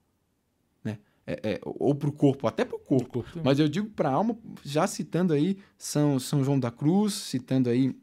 É, 1.31 1.53
é, 1.53 1.61
ou 1.63 1.95
para 1.95 2.09
o 2.09 2.11
corpo, 2.11 2.47
até 2.47 2.65
para 2.65 2.75
o 2.75 2.79
corpo. 2.79 3.23
corpo 3.23 3.41
Mas 3.43 3.59
eu 3.59 3.69
digo 3.69 3.89
para 3.89 4.09
a 4.09 4.13
alma, 4.13 4.37
já 4.63 4.85
citando 4.87 5.33
aí 5.33 5.57
São, 5.77 6.19
São 6.19 6.43
João 6.43 6.59
da 6.59 6.71
Cruz, 6.71 7.13
citando 7.13 7.69
aí 7.69 7.95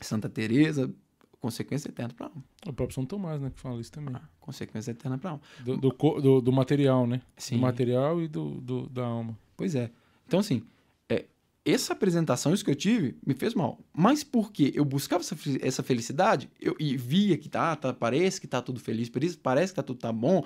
Santa 0.00 0.28
Teresa, 0.28 0.92
consequência 1.40 1.88
eterna 1.88 2.12
para 2.14 2.26
a 2.26 2.28
alma. 2.30 2.44
O 2.66 2.72
próprio 2.72 2.94
São 2.94 3.06
Tomás, 3.06 3.40
né, 3.40 3.50
que 3.50 3.60
fala 3.60 3.80
isso 3.80 3.92
também. 3.92 4.14
Ah, 4.16 4.28
consequência 4.40 4.90
eterna 4.90 5.16
para 5.16 5.30
a 5.30 5.32
alma. 5.34 5.42
Do, 5.64 5.76
do, 5.76 5.90
do, 5.90 6.40
do, 6.40 6.52
material, 6.52 7.06
né? 7.06 7.22
Sim. 7.36 7.56
Do 7.56 7.62
material 7.62 8.20
e 8.20 8.28
do, 8.28 8.60
do, 8.60 8.88
da 8.88 9.06
alma. 9.06 9.38
Pois 9.56 9.74
é. 9.74 9.90
Então, 10.26 10.40
assim, 10.40 10.62
é, 11.08 11.26
essa 11.64 11.92
apresentação, 11.92 12.52
isso 12.52 12.64
que 12.64 12.70
eu 12.70 12.76
tive, 12.76 13.16
me 13.24 13.34
fez 13.34 13.54
mal. 13.54 13.78
Mas 13.92 14.24
porque 14.24 14.72
eu 14.74 14.84
buscava 14.84 15.22
essa, 15.22 15.36
essa 15.60 15.82
felicidade 15.82 16.50
eu, 16.60 16.74
e 16.78 16.96
via 16.96 17.38
que 17.38 17.48
tá, 17.48 17.76
tá, 17.76 17.92
parece 17.92 18.40
que 18.40 18.46
tá 18.46 18.60
tudo 18.60 18.80
feliz, 18.80 19.08
parece 19.36 19.72
que 19.72 19.76
tá 19.76 19.82
tudo 19.82 19.98
tá 19.98 20.12
bom, 20.12 20.44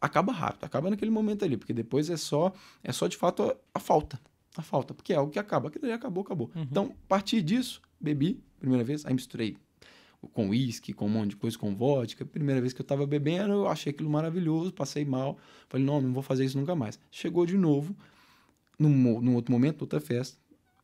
acaba 0.00 0.32
rápido, 0.32 0.64
acaba 0.64 0.90
naquele 0.90 1.10
momento 1.10 1.44
ali, 1.44 1.56
porque 1.56 1.72
depois 1.72 2.10
é 2.10 2.16
só, 2.16 2.52
é 2.82 2.92
só 2.92 3.06
de 3.06 3.16
fato 3.16 3.42
a, 3.42 3.56
a 3.74 3.80
falta. 3.80 4.20
A 4.56 4.62
falta, 4.62 4.92
porque 4.92 5.12
é 5.12 5.16
algo 5.16 5.30
que 5.30 5.38
acaba. 5.38 5.68
Aquilo 5.68 5.84
ali 5.84 5.92
acabou, 5.92 6.22
acabou. 6.22 6.50
Uhum. 6.54 6.62
Então, 6.62 6.84
a 7.04 7.08
partir 7.08 7.42
disso, 7.42 7.80
bebi, 8.00 8.42
primeira 8.58 8.82
vez, 8.82 9.06
aí 9.06 9.14
misturei 9.14 9.56
com 10.32 10.48
uísque, 10.48 10.92
com 10.92 11.06
um 11.06 11.08
monte 11.08 11.30
de 11.30 11.36
coisa, 11.36 11.56
com 11.56 11.74
vodka. 11.76 12.24
Primeira 12.24 12.60
vez 12.60 12.72
que 12.72 12.80
eu 12.80 12.86
tava 12.86 13.06
bebendo, 13.06 13.52
eu 13.52 13.68
achei 13.68 13.92
aquilo 13.92 14.10
maravilhoso, 14.10 14.72
passei 14.72 15.04
mal. 15.04 15.38
Falei, 15.68 15.86
não, 15.86 16.00
não 16.00 16.12
vou 16.12 16.22
fazer 16.22 16.44
isso 16.44 16.58
nunca 16.58 16.74
mais. 16.74 16.98
Chegou 17.10 17.46
de 17.46 17.56
novo, 17.56 17.94
num, 18.78 19.20
num 19.20 19.34
outro 19.34 19.52
momento, 19.52 19.82
outra 19.82 20.00
festa, 20.00 20.36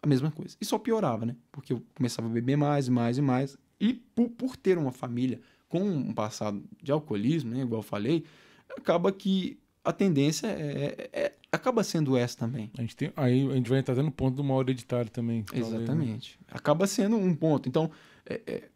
a 0.03 0.07
mesma 0.07 0.31
coisa. 0.31 0.57
E 0.61 0.64
só 0.64 0.79
piorava, 0.79 1.27
né? 1.27 1.37
Porque 1.50 1.72
eu 1.72 1.83
começava 1.94 2.29
a 2.29 2.31
beber 2.31 2.57
mais, 2.57 2.88
mais 2.88 3.18
e 3.18 3.22
mais. 3.22 3.59
E 3.81 3.94
por, 3.94 4.29
por 4.31 4.57
ter 4.57 4.79
uma 4.79 4.92
família 4.92 5.40
com 5.68 5.83
um 5.83 6.14
passado 6.14 6.62
de 6.81 6.92
alcoolismo, 6.92 7.50
né, 7.50 7.62
igual 7.62 7.81
eu 7.81 7.83
falei, 7.83 8.24
acaba 8.70 9.12
que 9.12 9.59
a 9.85 9.92
tendência 9.92 10.46
é, 10.46 11.11
é, 11.12 11.20
é, 11.24 11.33
acaba 11.53 11.85
sendo 11.85 12.16
essa 12.16 12.38
também. 12.38 12.70
A 12.77 12.81
gente 12.81 12.96
tem, 12.96 13.12
aí 13.16 13.50
a 13.50 13.55
gente 13.55 13.68
vai 13.68 13.79
entrar 13.79 13.94
no 13.96 14.11
ponto 14.11 14.37
do 14.37 14.44
mal 14.44 14.61
hereditário 14.62 15.11
também. 15.11 15.42
Talvez, 15.42 15.68
Exatamente. 15.68 16.38
Né? 16.40 16.46
Acaba 16.50 16.87
sendo 16.87 17.16
um 17.16 17.35
ponto. 17.35 17.68
Então, 17.68 17.90
é, 18.27 18.40
é 18.46 18.68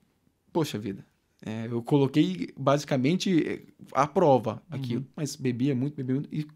poxa 0.53 0.79
vida, 0.79 1.05
é, 1.45 1.67
eu 1.71 1.83
coloquei 1.83 2.49
basicamente 2.57 3.65
a 3.93 4.07
prova 4.07 4.63
aquilo, 4.69 5.03
uhum. 5.03 5.07
mas 5.17 5.37
bebia 5.37 5.75
muito, 5.75 5.95
bebia 5.95 6.17
muito. 6.17 6.35
E 6.35 6.47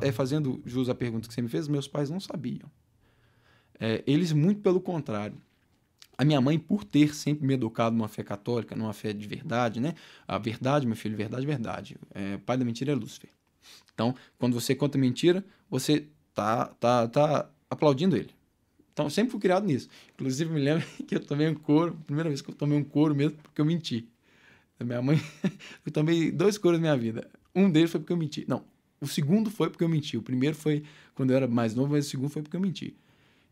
é, 0.00 0.10
fazendo 0.10 0.62
jus 0.64 0.88
à 0.88 0.94
pergunta 0.94 1.28
que 1.28 1.34
você 1.34 1.42
me 1.42 1.48
fez, 1.48 1.68
meus 1.68 1.86
pais 1.86 2.10
não 2.10 2.18
sabiam. 2.18 2.70
É, 3.78 4.02
eles, 4.06 4.32
muito 4.32 4.60
pelo 4.60 4.80
contrário. 4.80 5.36
A 6.16 6.24
minha 6.24 6.40
mãe, 6.40 6.58
por 6.58 6.84
ter 6.84 7.14
sempre 7.14 7.46
me 7.46 7.54
educado 7.54 7.96
numa 7.96 8.08
fé 8.08 8.22
católica, 8.22 8.76
numa 8.76 8.92
fé 8.92 9.12
de 9.12 9.26
verdade, 9.26 9.80
né? 9.80 9.94
A 10.26 10.38
verdade, 10.38 10.86
meu 10.86 10.96
filho, 10.96 11.16
verdade, 11.16 11.46
verdade. 11.46 11.96
É, 12.14 12.36
pai 12.38 12.56
da 12.56 12.64
mentira 12.64 12.92
é 12.92 12.94
Lúcifer. 12.94 13.30
Então, 13.94 14.14
quando 14.38 14.54
você 14.54 14.74
conta 14.74 14.98
mentira, 14.98 15.44
você 15.70 16.06
tá, 16.34 16.66
tá, 16.66 17.08
tá 17.08 17.50
aplaudindo 17.70 18.16
ele. 18.16 18.30
Então, 18.92 19.08
sempre 19.08 19.32
fui 19.32 19.40
criado 19.40 19.66
nisso. 19.66 19.88
Inclusive, 20.14 20.52
me 20.52 20.60
lembro 20.60 20.86
que 21.06 21.14
eu 21.14 21.20
tomei 21.20 21.48
um 21.48 21.54
couro, 21.54 21.96
primeira 22.06 22.28
vez 22.28 22.42
que 22.42 22.50
eu 22.50 22.54
tomei 22.54 22.76
um 22.76 22.84
couro 22.84 23.14
mesmo, 23.14 23.38
porque 23.42 23.60
eu 23.60 23.64
menti. 23.64 24.06
A 24.78 24.84
minha 24.84 25.00
mãe, 25.00 25.18
eu 25.86 25.92
tomei 25.92 26.30
dois 26.30 26.58
couros 26.58 26.78
na 26.78 26.82
minha 26.82 26.96
vida. 26.96 27.30
Um 27.54 27.70
deles 27.70 27.90
foi 27.90 28.00
porque 28.00 28.12
eu 28.12 28.16
menti. 28.16 28.44
Não, 28.48 28.64
o 29.00 29.06
segundo 29.06 29.50
foi 29.50 29.70
porque 29.70 29.84
eu 29.84 29.88
menti. 29.88 30.16
O 30.16 30.22
primeiro 30.22 30.56
foi 30.56 30.82
quando 31.14 31.30
eu 31.30 31.36
era 31.36 31.48
mais 31.48 31.74
novo, 31.74 31.92
mas 31.92 32.06
o 32.06 32.10
segundo 32.10 32.30
foi 32.30 32.42
porque 32.42 32.56
eu 32.56 32.60
menti. 32.60 32.96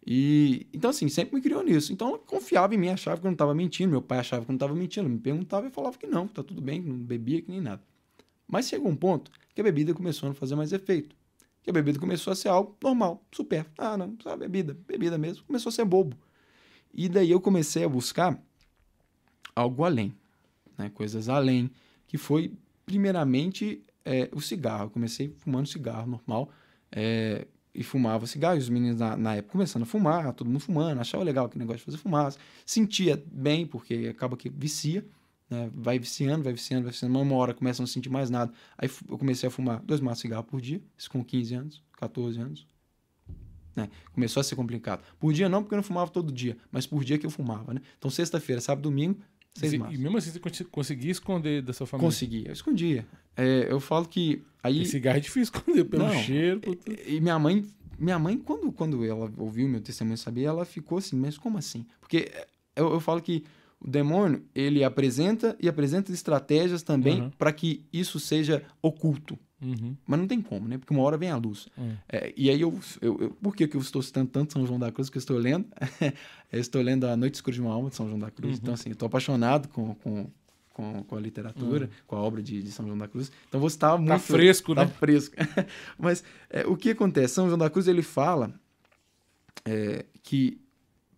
E 0.07 0.67
então, 0.73 0.91
assim, 0.91 1.09
sempre 1.09 1.37
me 1.37 1.43
criou 1.43 1.63
nisso. 1.63 1.93
Então, 1.93 2.09
ela 2.09 2.19
confiava 2.19 2.75
em 2.75 2.79
mim, 2.79 2.89
achava 2.89 3.21
que 3.21 3.27
eu 3.27 3.29
não 3.29 3.35
estava 3.35 3.55
mentindo. 3.55 3.91
Meu 3.91 4.03
pai 4.03 4.19
achava 4.19 4.45
que 4.45 4.51
eu 4.51 4.53
não 4.53 4.57
estava 4.57 4.75
mentindo. 4.75 5.09
Me 5.09 5.19
perguntava 5.19 5.67
e 5.67 5.71
falava 5.71 5.99
que 5.99 6.07
não, 6.07 6.27
que 6.27 6.35
tá 6.35 6.43
tudo 6.43 6.61
bem, 6.61 6.83
que 6.83 6.89
não 6.89 6.99
bebia, 6.99 7.43
que 7.43 7.51
nem 7.51 7.61
nada. 7.61 7.83
Mas 8.49 8.69
chegou 8.69 8.91
um 8.91 8.97
ponto 8.97 9.31
que 9.55 9.61
a 9.61 9.65
bebida 9.65 9.95
começou 9.95 10.27
a 10.27 10.31
não 10.31 10.35
fazer 10.35 10.57
mais 10.57 10.73
efeito 10.73 11.15
que 11.63 11.71
a 11.71 11.73
bebida 11.73 11.99
começou 11.99 12.33
a 12.33 12.37
ser 12.37 12.49
algo 12.49 12.77
normal, 12.83 13.23
super. 13.31 13.67
Ah, 13.77 13.97
não, 13.97 14.17
só 14.23 14.37
bebida, 14.37 14.77
bebida 14.87 15.19
mesmo. 15.19 15.45
Começou 15.45 15.71
a 15.71 15.73
ser 15.73 15.85
bobo. 15.85 16.17
E 16.93 17.09
daí 17.09 17.31
eu 17.31 17.41
comecei 17.41 17.85
a 17.85 17.89
buscar 17.89 18.41
algo 19.55 19.85
além, 19.85 20.15
né? 20.77 20.91
coisas 20.91 21.29
além, 21.29 21.71
que 22.07 22.17
foi, 22.17 22.53
primeiramente, 22.87 23.85
é, 24.05 24.29
o 24.33 24.41
cigarro. 24.41 24.85
Eu 24.85 24.91
comecei 24.91 25.29
fumando 25.39 25.67
cigarro 25.67 26.11
normal, 26.11 26.51
é, 26.91 27.47
e 27.75 27.83
fumava 27.83 28.27
cigarro, 28.27 28.57
e 28.57 28.59
os 28.59 28.69
meninos 28.69 28.99
na, 28.99 29.17
na, 29.17 29.37
época 29.37 29.53
começando 29.53 29.83
a 29.83 29.87
fumar, 29.87 30.33
todo 30.33 30.49
mundo 30.49 30.61
fumando, 30.61 31.01
achava 31.01 31.23
legal 31.23 31.47
aquele 31.47 31.61
negócio 31.61 31.79
de 31.79 31.85
fazer 31.85 31.99
fumaça, 31.99 32.39
sentia 32.67 33.23
bem, 33.31 33.67
porque 33.67 34.09
acaba 34.11 34.37
que 34.37 34.49
vicia, 34.49 35.05
né? 35.51 35.69
Vai 35.75 35.99
viciando, 35.99 36.45
vai 36.45 36.53
viciando, 36.53 36.85
vai 36.85 36.93
viciando. 36.93 37.19
Uma 37.19 37.35
hora 37.35 37.53
começa 37.53 37.83
a 37.83 37.83
não 37.83 37.89
sentir 37.89 38.09
mais 38.09 38.31
nada. 38.31 38.53
Aí 38.79 38.89
eu 39.09 39.19
comecei 39.19 39.49
a 39.49 39.51
fumar 39.51 39.81
dois 39.81 40.01
maços 40.01 40.19
de 40.19 40.23
cigarro 40.23 40.45
por 40.45 40.61
dia, 40.61 40.81
isso 40.97 41.11
com 41.11 41.25
15 41.25 41.55
anos, 41.55 41.83
14 41.99 42.41
anos. 42.41 42.67
Né? 43.75 43.89
Começou 44.13 44.41
a 44.41 44.45
ser 44.45 44.55
complicado. 44.57 45.03
Por 45.19 45.33
dia 45.33 45.49
não, 45.49 45.63
porque 45.63 45.75
eu 45.75 45.79
não 45.79 45.83
fumava 45.83 46.11
todo 46.11 46.33
dia, 46.33 46.57
mas 46.71 46.87
por 46.87 47.05
dia 47.05 47.19
que 47.19 47.27
eu 47.27 47.31
fumava, 47.31 47.75
né? 47.75 47.81
Então, 47.99 48.11
sexta-feira, 48.11 48.61
sábado, 48.61 48.83
domingo, 48.83 49.21
seis 49.55 49.75
maços. 49.75 49.95
E 49.95 49.99
mesmo 49.99 50.17
assim 50.17 50.31
você 50.31 50.65
conseguia 50.65 51.11
esconder 51.11 51.63
da 51.63 51.73
sua 51.73 51.87
família? 51.87 52.07
Conseguia, 52.09 52.49
eu 52.49 52.53
escondia. 52.53 53.07
É, 53.37 53.67
eu 53.71 53.81
falo 53.81 54.07
que... 54.07 54.43
Aí... 54.63 54.83
E 54.83 54.87
cigarro 54.87 55.17
é 55.17 55.21
difícil 55.21 55.43
esconder 55.55 55.85
pelo 55.85 56.05
não, 56.05 56.15
cheiro. 56.23 56.61
Por... 56.61 56.79
E 57.07 57.21
minha 57.21 57.39
mãe, 57.39 57.65
minha 57.99 58.19
mãe 58.19 58.37
quando, 58.39 58.71
quando 58.73 59.05
ela 59.05 59.33
ouviu 59.37 59.69
meu 59.69 59.81
testemunho, 59.81 60.19
sabia, 60.19 60.49
ela 60.49 60.65
ficou 60.65 60.99
assim, 60.99 61.17
mas 61.17 61.37
como 61.39 61.59
assim? 61.59 61.87
Porque 62.01 62.31
eu, 62.77 62.93
eu 62.93 63.01
falo 63.01 63.21
que 63.21 63.45
O 63.83 63.89
demônio, 63.89 64.45
ele 64.55 64.85
apresenta 64.85 65.57
e 65.59 65.67
apresenta 65.67 66.13
estratégias 66.13 66.83
também 66.83 67.23
Uhum. 67.23 67.31
para 67.31 67.51
que 67.51 67.83
isso 67.91 68.21
seja 68.21 68.63
oculto. 68.83 69.39
Uhum. 69.63 69.95
Mas 70.07 70.19
não 70.21 70.27
tem 70.27 70.41
como, 70.41 70.67
né? 70.67 70.79
Porque 70.79 70.93
uma 70.95 71.03
hora 71.03 71.19
vem 71.19 71.31
a 71.31 71.37
luz. 71.37 71.69
Hum. 71.79 71.93
É, 72.09 72.33
e 72.37 72.49
aí 72.49 72.61
eu, 72.61 72.79
eu, 73.01 73.19
eu- 73.21 73.31
Por 73.31 73.55
que, 73.55 73.69
que 73.69 73.77
eu 73.77 73.81
estou 73.81 74.01
citando 74.03 74.31
tanto 74.31 74.53
São 74.55 74.67
João 74.67 74.79
da 74.79 74.91
Cruz 74.91 75.11
que 75.11 75.17
eu 75.17 75.21
estou 75.21 75.37
lendo? 75.37 75.67
eu 76.51 76.61
estou 76.61 76.81
lendo 76.81 77.07
A 77.07 77.17
Noite 77.17 77.35
Escura 77.35 77.55
de 77.55 77.61
uma 77.61 77.73
Alma, 77.73 77.91
de 77.91 77.97
São 77.97 78.07
João 78.07 78.19
da 78.19 78.31
Cruz. 78.31 78.55
Uhum. 78.55 78.61
Então, 78.63 78.75
assim, 78.75 78.89
eu 78.89 78.95
estou 78.95 79.07
apaixonado 79.07 79.69
com, 79.69 79.95
com, 79.97 80.31
com, 80.73 81.03
com 81.05 81.17
a 81.17 81.21
literatura, 81.21 81.85
Uhum. 81.87 81.91
com 82.07 82.17
a 82.17 82.21
obra 82.21 82.43
de, 82.43 82.63
de 82.63 82.73
São 82.73 82.87
João 82.87 82.97
da 82.97 83.07
Cruz. 83.07 83.31
Então, 83.49 83.61
vou 83.61 83.69
estar 83.69 83.97
muito... 83.99 84.09
Tá 84.09 84.19
fresco, 84.19 84.75
Tá 84.75 84.85
né? 84.87 84.91
fresco. 84.99 85.37
Mas 85.99 86.25
é, 86.49 86.67
o 86.67 86.75
que 86.77 86.91
acontece? 86.91 87.35
São 87.35 87.47
João 87.47 87.59
da 87.59 87.69
Cruz, 87.69 87.87
ele 87.87 88.03
fala 88.03 88.55
é, 89.65 90.07
que 90.23 90.59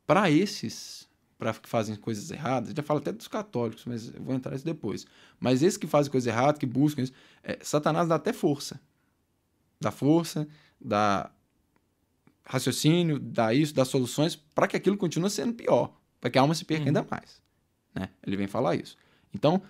para 0.06 0.30
esses 0.30 1.08
para 1.42 1.52
que 1.54 1.68
fazem 1.68 1.96
coisas 1.96 2.30
erradas, 2.30 2.72
já 2.72 2.82
fala 2.84 3.00
até 3.00 3.10
dos 3.10 3.26
católicos, 3.26 3.84
mas 3.84 4.14
eu 4.14 4.22
vou 4.22 4.32
entrar 4.32 4.52
nisso 4.52 4.64
depois. 4.64 5.04
Mas 5.40 5.60
esses 5.60 5.76
que 5.76 5.88
fazem 5.88 6.08
coisas 6.08 6.28
erradas, 6.28 6.56
que 6.56 6.66
buscam 6.66 7.02
isso, 7.02 7.12
é, 7.42 7.58
Satanás 7.60 8.06
dá 8.06 8.14
até 8.14 8.32
força. 8.32 8.80
Dá 9.80 9.90
força, 9.90 10.46
dá 10.80 11.32
raciocínio, 12.44 13.18
dá 13.18 13.52
isso, 13.52 13.74
dá 13.74 13.84
soluções 13.84 14.36
para 14.36 14.68
que 14.68 14.76
aquilo 14.76 14.96
continue 14.96 15.28
sendo 15.30 15.52
pior, 15.52 15.92
para 16.20 16.30
que 16.30 16.38
a 16.38 16.42
alma 16.42 16.54
se 16.54 16.64
perca 16.64 16.82
Uhum. 16.82 16.86
ainda 16.90 17.04
mais. 17.10 17.42
Né? 17.92 18.08
Ele 18.24 18.36
vem 18.36 18.46
falar 18.46 18.76
isso. 18.76 18.96
Então, 19.34 19.60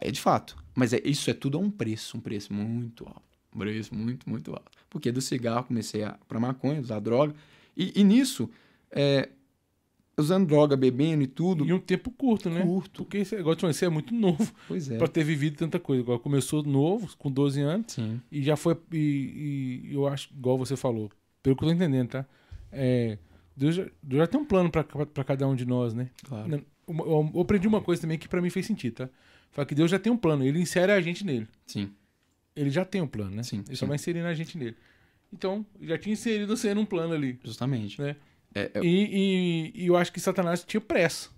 é 0.00 0.10
de 0.10 0.22
fato. 0.22 0.56
Mas 0.74 0.94
é, 0.94 1.02
isso 1.04 1.28
é 1.28 1.34
tudo 1.34 1.58
a 1.58 1.60
um 1.60 1.70
preço, 1.70 2.16
um 2.16 2.20
preço 2.20 2.54
muito 2.54 3.04
alto. 3.06 3.22
Um 3.54 3.58
preço 3.58 3.94
muito, 3.94 4.26
muito 4.26 4.50
alto. 4.50 4.70
Porque 4.88 5.12
do 5.12 5.20
cigarro 5.20 5.64
comecei 5.64 6.04
a 6.04 6.18
para 6.26 6.40
maconha, 6.40 6.80
usar 6.80 7.00
droga. 7.00 7.34
E, 7.76 8.00
e 8.00 8.02
nisso, 8.02 8.48
é, 8.90 9.28
usando 10.20 10.46
droga, 10.46 10.76
bebendo 10.76 11.22
e 11.22 11.26
tudo, 11.26 11.64
E 11.66 11.72
um 11.72 11.78
tempo 11.78 12.10
curto, 12.10 12.48
né? 12.50 12.62
curto. 12.62 13.04
Porque 13.04 13.18
igual 13.18 13.50
eu 13.52 13.56
te 13.56 13.60
falei, 13.62 13.74
você 13.74 13.86
é 13.86 13.88
muito 13.88 14.12
novo 14.14 14.52
Pois 14.66 14.90
é. 14.90 14.98
pra 14.98 15.08
ter 15.08 15.24
vivido 15.24 15.56
tanta 15.56 15.78
coisa. 15.78 16.02
Igual 16.02 16.18
começou 16.18 16.62
novo, 16.62 17.08
com 17.16 17.30
12 17.30 17.60
anos, 17.60 17.92
Sim. 17.92 18.20
e 18.30 18.42
já 18.42 18.56
foi. 18.56 18.76
E, 18.92 19.82
e 19.84 19.94
eu 19.94 20.06
acho, 20.06 20.30
igual 20.32 20.58
você 20.58 20.76
falou, 20.76 21.10
pelo 21.42 21.56
que 21.56 21.64
eu 21.64 21.68
tô 21.68 21.74
entendendo, 21.74 22.08
tá? 22.08 22.26
É, 22.72 23.18
Deus, 23.56 23.74
já, 23.74 23.86
Deus 24.02 24.20
já 24.20 24.26
tem 24.26 24.40
um 24.40 24.44
plano 24.44 24.70
pra, 24.70 24.84
pra 24.84 25.24
cada 25.24 25.46
um 25.48 25.54
de 25.54 25.64
nós, 25.66 25.94
né? 25.94 26.10
Claro. 26.24 26.64
Uma- 26.86 27.04
Eu, 27.04 27.30
eu 27.34 27.40
aprendi 27.40 27.66
uma 27.68 27.80
coisa 27.80 28.00
também 28.02 28.16
que 28.18 28.28
pra 28.28 28.40
mim 28.40 28.50
fez 28.50 28.64
sentido, 28.66 28.94
tá? 28.94 29.08
Fala 29.50 29.66
que 29.66 29.74
Deus 29.74 29.90
já 29.90 29.98
tem 29.98 30.12
um 30.12 30.16
plano, 30.16 30.44
ele 30.44 30.60
insere 30.60 30.92
a 30.92 31.00
gente 31.00 31.24
nele. 31.24 31.46
Sim. 31.66 31.90
Ele 32.56 32.70
já 32.70 32.84
tem 32.84 33.00
um 33.00 33.06
plano, 33.06 33.36
né? 33.36 33.42
Sim, 33.42 33.62
ele 33.66 33.76
só 33.76 33.84
sim. 33.84 33.88
vai 33.88 33.96
inserindo 33.96 34.26
a 34.26 34.34
gente 34.34 34.56
nele. 34.58 34.76
Então, 35.32 35.64
já 35.82 35.98
tinha 35.98 36.12
inserido 36.12 36.56
você 36.56 36.72
num 36.74 36.84
plano 36.86 37.12
ali. 37.14 37.38
Justamente. 37.44 38.00
Né? 38.00 38.16
É, 38.54 38.70
é- 38.74 38.80
E, 38.82 39.72
e- 39.74 39.82
e 39.82 39.86
eu 39.86 39.96
acho 39.96 40.12
que 40.12 40.20
Satanás 40.20 40.64
tinha 40.64 40.80
pressa. 40.80 41.28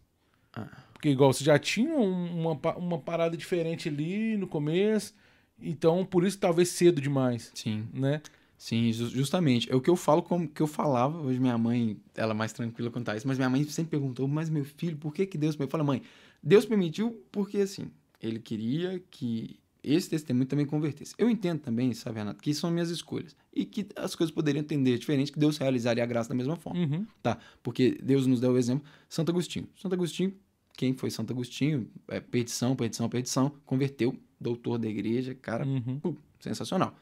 Ah. 0.53 0.69
Porque, 0.93 1.09
igual, 1.09 1.33
você 1.33 1.43
já 1.45 1.59
tinha 1.59 1.95
um- 1.97 2.41
uma, 2.51 2.77
uma 2.77 2.99
parada 2.99 3.37
diferente 3.37 3.89
ali 3.89 4.37
no 4.37 4.47
começo. 4.47 5.15
Então, 5.61 6.05
por 6.05 6.25
isso, 6.25 6.39
talvez 6.39 6.69
cedo 6.71 7.01
demais, 7.01 7.51
sim. 7.55 7.87
né? 7.93 8.21
Sim, 8.57 8.93
ju- 8.93 9.09
justamente. 9.09 9.71
É 9.73 9.75
o 9.75 9.81
que 9.81 9.89
eu 9.89 9.97
falo 9.97 10.23
como 10.23 10.47
que 10.47 10.61
eu 10.61 10.67
falava. 10.67 11.19
Hoje 11.19 11.39
minha 11.41 11.57
mãe, 11.57 11.97
ela 12.15 12.33
é 12.33 12.35
mais 12.35 12.53
tranquila 12.53 12.91
quanto 12.91 13.09
a 13.11 13.17
isso, 13.17 13.27
mas 13.27 13.39
minha 13.39 13.49
mãe 13.49 13.65
sempre 13.65 13.91
perguntou, 13.91 14.29
mas 14.29 14.51
meu 14.51 14.65
filho, 14.65 14.97
por 14.99 15.15
que 15.15 15.25
que 15.27 15.39
Deus... 15.39 15.57
Eu 15.59 15.69
falo, 15.69 15.85
mãe, 15.85 16.03
Deus 16.43 16.67
permitiu 16.67 17.23
porque, 17.33 17.59
assim, 17.59 17.91
ele 18.23 18.39
queria 18.39 19.03
que 19.11 19.59
esse 19.83 20.09
testemunho 20.11 20.47
também 20.47 20.67
convertesse. 20.67 21.15
Eu 21.19 21.29
entendo 21.31 21.61
também, 21.61 21.93
sabe, 21.95 22.19
Renato, 22.19 22.43
que 22.43 22.53
são 22.55 22.71
minhas 22.71 22.91
escolhas. 22.91 23.35
E 23.55 23.65
que 23.65 23.87
as 23.97 24.15
coisas 24.15 24.35
poderiam 24.35 24.61
entender 24.61 24.99
diferente, 24.99 25.33
que 25.33 25.39
Deus 25.39 25.57
realizaria 25.59 26.03
a 26.03 26.07
graça 26.07 26.29
da 26.29 26.35
mesma 26.35 26.57
forma. 26.57 26.81
Uhum. 26.81 27.07
Tá, 27.23 27.39
porque 27.63 27.99
Deus 28.03 28.27
nos 28.27 28.41
deu 28.41 28.53
o 28.53 28.59
exemplo. 28.59 28.85
Santo 29.09 29.31
Agostinho. 29.31 29.69
Santo 29.77 29.95
Agostinho, 29.95 30.35
quem 30.77 30.93
foi 30.95 31.11
Santo 31.11 31.33
Agostinho? 31.33 31.89
É, 32.09 32.21
perdição, 32.21 32.75
perdição, 32.77 33.09
perdição. 33.09 33.53
Converteu, 33.67 34.15
doutor 34.41 34.79
da 34.79 34.89
igreja, 34.89 35.35
cara, 35.35 35.67
Uhum. 35.67 36.17
sensacional. 36.39 36.95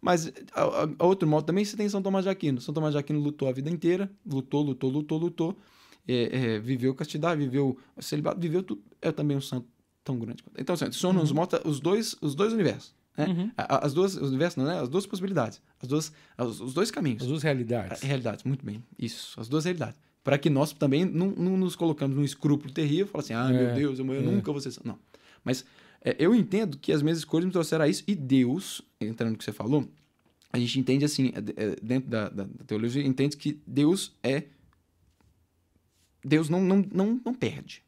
Mas, 0.00 0.30
a, 0.52 0.62
a- 0.62 0.88
a 0.98 1.06
outro 1.06 1.26
modo 1.28 1.46
também, 1.46 1.64
você 1.64 1.76
tem 1.76 1.88
São 1.88 2.02
Tomás 2.02 2.24
de 2.24 2.30
Aquino. 2.30 2.60
São 2.60 2.72
Tomás 2.74 2.92
de 2.92 2.98
Aquino 2.98 3.18
lutou 3.18 3.48
a 3.48 3.52
vida 3.52 3.70
inteira, 3.70 4.10
lutou, 4.26 4.62
lutou, 4.62 4.90
lutou, 4.90 5.18
lutou. 5.18 5.56
É, 6.08 6.54
é, 6.54 6.58
viveu 6.60 6.94
castidade, 6.94 7.40
viveu 7.40 7.76
celibato, 7.98 8.38
viveu 8.38 8.62
tudo. 8.62 8.80
É 9.02 9.10
também 9.10 9.36
um 9.36 9.40
santo 9.40 9.66
tão 10.06 10.18
grande. 10.18 10.42
quanto- 10.42 10.58
Então, 10.60 10.74
assim, 10.74 10.86
o 10.86 10.92
Senhor 10.92 11.12
nos 11.12 11.32
mostra 11.32 11.60
os 11.68 11.80
dois, 11.80 12.14
os 12.22 12.34
dois 12.34 12.52
universos. 12.52 12.94
Né? 13.16 13.26
Uhum. 13.26 13.50
As 13.56 13.92
duas, 13.92 14.14
os 14.14 14.28
universos, 14.28 14.56
não, 14.56 14.64
né? 14.70 14.78
As 14.80 14.88
duas 14.88 15.06
possibilidades. 15.06 15.60
As 15.82 15.88
duas, 15.88 16.12
os, 16.38 16.60
os 16.60 16.74
dois 16.74 16.90
caminhos. 16.90 17.22
As 17.22 17.28
duas 17.28 17.42
realidades. 17.42 18.02
Realidades, 18.02 18.44
muito 18.44 18.64
bem. 18.64 18.82
Isso, 18.98 19.38
as 19.40 19.48
duas 19.48 19.64
realidades. 19.64 19.98
Para 20.22 20.38
que 20.38 20.48
nós 20.50 20.72
também 20.72 21.04
não, 21.04 21.28
não 21.30 21.56
nos 21.56 21.74
colocamos 21.76 22.16
num 22.16 22.24
escrúpulo 22.24 22.72
terrível, 22.72 23.06
falar 23.08 23.22
assim, 23.24 23.32
ah, 23.34 23.48
meu 23.48 23.68
É, 23.70 23.74
Deus, 23.74 23.98
eu, 23.98 24.06
eu 24.06 24.20
é. 24.20 24.22
nunca 24.22 24.52
vou 24.52 24.60
ser. 24.60 24.72
Não. 24.84 24.98
Mas 25.44 25.64
é, 26.02 26.14
eu 26.18 26.34
entendo 26.34 26.76
que 26.78 26.92
as 26.92 27.00
minhas 27.02 27.18
escolhas 27.18 27.46
me 27.46 27.52
trouxeram 27.52 27.84
a 27.84 27.88
isso, 27.88 28.02
e 28.06 28.14
Deus, 28.14 28.82
entrando 29.00 29.32
no 29.32 29.38
que 29.38 29.44
você 29.44 29.52
falou, 29.52 29.88
a 30.52 30.58
gente 30.58 30.78
entende 30.78 31.04
assim, 31.04 31.32
é, 31.34 31.64
é, 31.64 31.76
dentro 31.82 32.10
da, 32.10 32.28
da, 32.28 32.44
da 32.44 32.64
teologia, 32.66 33.04
entende 33.06 33.36
que 33.36 33.58
Deus 33.66 34.12
é. 34.22 34.44
Deus 36.24 36.48
não, 36.48 36.60
não, 36.60 36.84
não, 36.92 37.20
não 37.24 37.34
perde. 37.34 37.82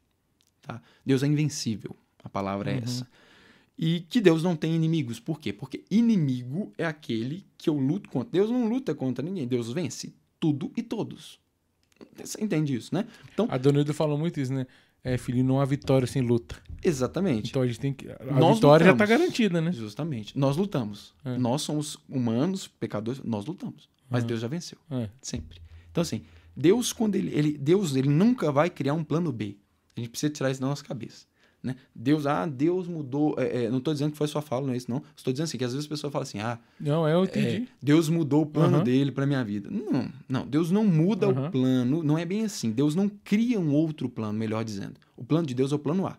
Tá? 0.61 0.81
Deus 1.05 1.23
é 1.23 1.27
invencível. 1.27 1.95
A 2.23 2.29
palavra 2.29 2.71
é 2.71 2.75
Uhum. 2.77 2.83
essa. 2.83 3.07
E 3.77 4.01
que 4.09 4.19
Deus 4.19 4.43
não 4.43 4.55
tem 4.55 4.75
inimigos. 4.75 5.19
Por 5.19 5.39
quê? 5.39 5.53
Porque 5.53 5.85
inimigo 5.89 6.73
é 6.77 6.85
aquele 6.85 7.45
que 7.57 7.69
eu 7.69 7.75
luto 7.77 8.09
contra. 8.09 8.29
Deus 8.31 8.49
não 8.51 8.67
luta 8.67 8.93
contra 8.93 9.23
ninguém. 9.23 9.47
Deus 9.47 9.71
vence 9.71 10.13
tudo 10.39 10.71
e 10.75 10.83
todos. 10.83 11.39
Você 12.21 12.43
entende 12.43 12.75
isso, 12.75 12.93
né? 12.93 13.05
Então, 13.33 13.47
A 13.49 13.57
Dona 13.57 13.79
Hilda 13.79 13.93
falou 13.93 14.17
muito 14.17 14.39
isso, 14.39 14.53
né? 14.53 14.67
É, 15.01 15.17
filho, 15.17 15.41
não 15.45 15.61
há 15.61 15.65
vitória 15.65 16.05
sem 16.05 16.21
luta. 16.21 16.61
exatamente. 16.83 17.49
Então 17.51 17.61
a 17.61 17.67
gente 17.67 17.79
tem 17.79 17.93
que. 17.93 18.09
A 18.09 18.17
Nós 18.37 18.55
vitória 18.55 18.85
já 18.85 18.93
tá 18.93 19.03
lutamos. 19.05 19.09
garantida, 19.21 19.61
né? 19.61 19.71
Justamente. 19.71 20.37
Nós 20.37 20.57
lutamos. 20.57 21.13
É. 21.23 21.37
Nós 21.37 21.61
somos 21.61 21.97
humanos, 22.09 22.67
pecadores, 22.67 23.21
nós 23.23 23.45
lutamos. 23.45 23.87
Mas 24.09 24.23
Uhum. 24.23 24.27
Deus 24.27 24.41
já 24.41 24.47
venceu. 24.49 24.77
É. 24.91 25.09
Sempre. 25.21 25.61
Então, 25.89 26.01
assim, 26.01 26.21
Deus, 26.53 26.91
quando 26.91 27.15
ele, 27.15 27.33
ele. 27.33 27.57
Deus, 27.57 27.95
ele 27.95 28.09
nunca 28.09 28.51
vai 28.51 28.69
criar 28.69 28.93
um 28.93 29.03
plano 29.05 29.31
B. 29.31 29.55
A 29.95 30.01
gente 30.01 30.09
precisa 30.09 30.31
tirar 30.33 30.51
isso 30.51 30.59
da 30.59 30.67
nossa 30.67 30.83
cabeça. 30.83 31.25
Né? 31.61 31.75
Deus, 31.93 32.25
ah, 32.25 32.45
Deus 32.45 32.87
mudou. 32.87 33.35
é, 33.37 33.65
é, 33.65 33.69
não 33.69 33.79
estou 33.79 33.93
dizendo 33.93 34.11
que 34.11 34.17
foi 34.17 34.27
sua 34.27 34.41
fala, 34.41 34.65
não 34.67 34.73
é 34.73 34.77
isso, 34.77 34.89
não. 34.89 35.03
Estou 35.15 35.33
dizendo 35.33 35.43
assim, 35.45 35.57
que 35.57 35.63
às 35.65 35.73
vezes 35.73 35.85
a 35.87 35.89
pessoa 35.89 36.09
fala 36.09 36.23
assim, 36.23 36.39
ah, 36.39 36.57
Não, 36.79 37.05
é, 37.07 37.13
eu 37.13 37.21
é, 37.21 37.25
entendi. 37.25 37.67
Deus 37.81 38.07
mudou 38.07 38.43
o 38.43 38.45
plano 38.45 38.77
Aham. 38.77 38.83
dele 38.83 39.11
para 39.11 39.25
minha 39.25 39.43
vida. 39.43 39.69
Não, 39.69 40.09
não, 40.27 40.47
Deus 40.47 40.71
não 40.71 40.85
muda 40.85 41.27
o 41.27 41.31
Aham. 41.31 41.51
plano, 41.51 42.01
não 42.01 42.17
é 42.17 42.23
bem 42.25 42.45
assim. 42.45 42.71
Deus 42.71 42.95
não 42.95 43.09
cria 43.09 43.59
um 43.59 43.73
outro 43.73 44.07
plano, 44.07 44.37
melhor 44.39 44.63
dizendo. 44.63 44.93
O 45.17 45.23
plano 45.25 45.45
de 45.45 45.53
Deus 45.53 45.71
é 45.71 45.75
o 45.75 45.79
plano 45.79 46.07
A. 46.07 46.17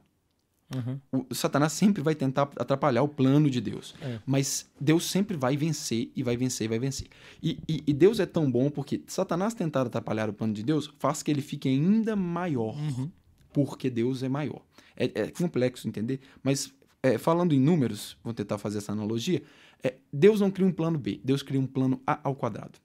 Uhum. 0.72 1.24
O 1.28 1.34
Satanás 1.34 1.72
sempre 1.72 2.00
vai 2.00 2.14
tentar 2.14 2.42
atrapalhar 2.56 3.02
o 3.02 3.08
plano 3.08 3.50
de 3.50 3.60
Deus. 3.60 3.92
É. 4.00 4.20
Mas 4.24 4.70
Deus 4.80 5.10
sempre 5.10 5.36
vai 5.36 5.56
vencer 5.56 6.12
e 6.14 6.22
vai 6.22 6.36
vencer 6.36 6.66
e 6.66 6.68
vai 6.68 6.78
vencer. 6.78 7.08
E, 7.42 7.58
e- 7.68 7.82
e 7.88 7.92
Deus 7.92 8.20
é 8.20 8.26
tão 8.26 8.48
bom 8.48 8.70
porque 8.70 9.02
Satanás 9.08 9.52
tentar 9.52 9.82
atrapalhar 9.86 10.28
o 10.28 10.32
plano 10.32 10.52
de 10.54 10.62
Deus 10.62 10.92
faz 11.00 11.24
que 11.24 11.30
ele 11.30 11.40
fique 11.42 11.68
ainda 11.68 12.14
maior. 12.14 12.76
Uhum. 12.76 13.10
Porque 13.52 13.90
Deus 13.90 14.22
é 14.22 14.28
maior. 14.28 14.62
É, 14.96 15.04
é 15.22 15.30
complexo 15.30 15.88
entender, 15.88 16.20
mas 16.42 16.72
é, 17.02 17.16
falando 17.18 17.52
em 17.54 17.60
números, 17.60 18.16
vou 18.22 18.34
tentar 18.34 18.58
fazer 18.58 18.78
essa 18.78 18.92
analogia. 18.92 19.42
é, 19.82 19.94
Deus 20.12 20.40
não 20.40 20.50
cria 20.50 20.66
um 20.66 20.72
plano 20.72 20.98
B, 20.98 21.20
Deus 21.24 21.42
cria 21.42 21.58
um 21.60 21.66
plano 21.66 22.00
A 22.06 22.20
ao 22.22 22.34
quadrado. 22.34 22.78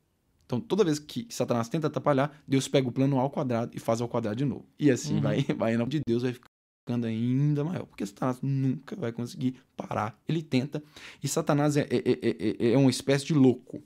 Então, 0.46 0.60
toda 0.62 0.84
vez 0.84 1.00
que 1.00 1.26
Satanás 1.30 1.68
tenta 1.68 1.88
atrapalhar, 1.88 2.42
Deus 2.48 2.68
pega 2.68 2.88
o 2.88 2.92
plano 2.92 3.18
A 3.20 3.22
ao 3.24 3.30
quadrado 3.32 3.72
e 3.76 3.80
faz 3.80 4.00
ao 4.00 4.08
quadrado 4.08 4.36
de 4.38 4.46
novo. 4.46 4.66
E 4.80 4.92
assim 4.92 5.16
Uhum. 5.16 5.22
vai, 5.22 5.42
vai, 5.58 5.88
de 5.88 6.02
Deus 6.08 6.22
vai 6.24 6.34
ficando 6.34 7.08
ainda 7.08 7.64
maior. 7.64 7.86
Porque 7.88 8.06
Satanás 8.06 8.40
nunca 8.44 8.96
vai 8.96 9.12
conseguir 9.12 9.56
parar. 9.76 10.18
Ele 10.28 10.44
tenta. 10.44 10.82
E 11.24 11.28
Satanás 11.28 11.76
é, 11.76 11.82
é, 11.90 11.98
é, 11.98 12.68
é- 12.70 12.72
é 12.74 12.78
uma 12.78 12.92
espécie 12.92 13.26
de 13.26 13.34
louco. 13.34 13.82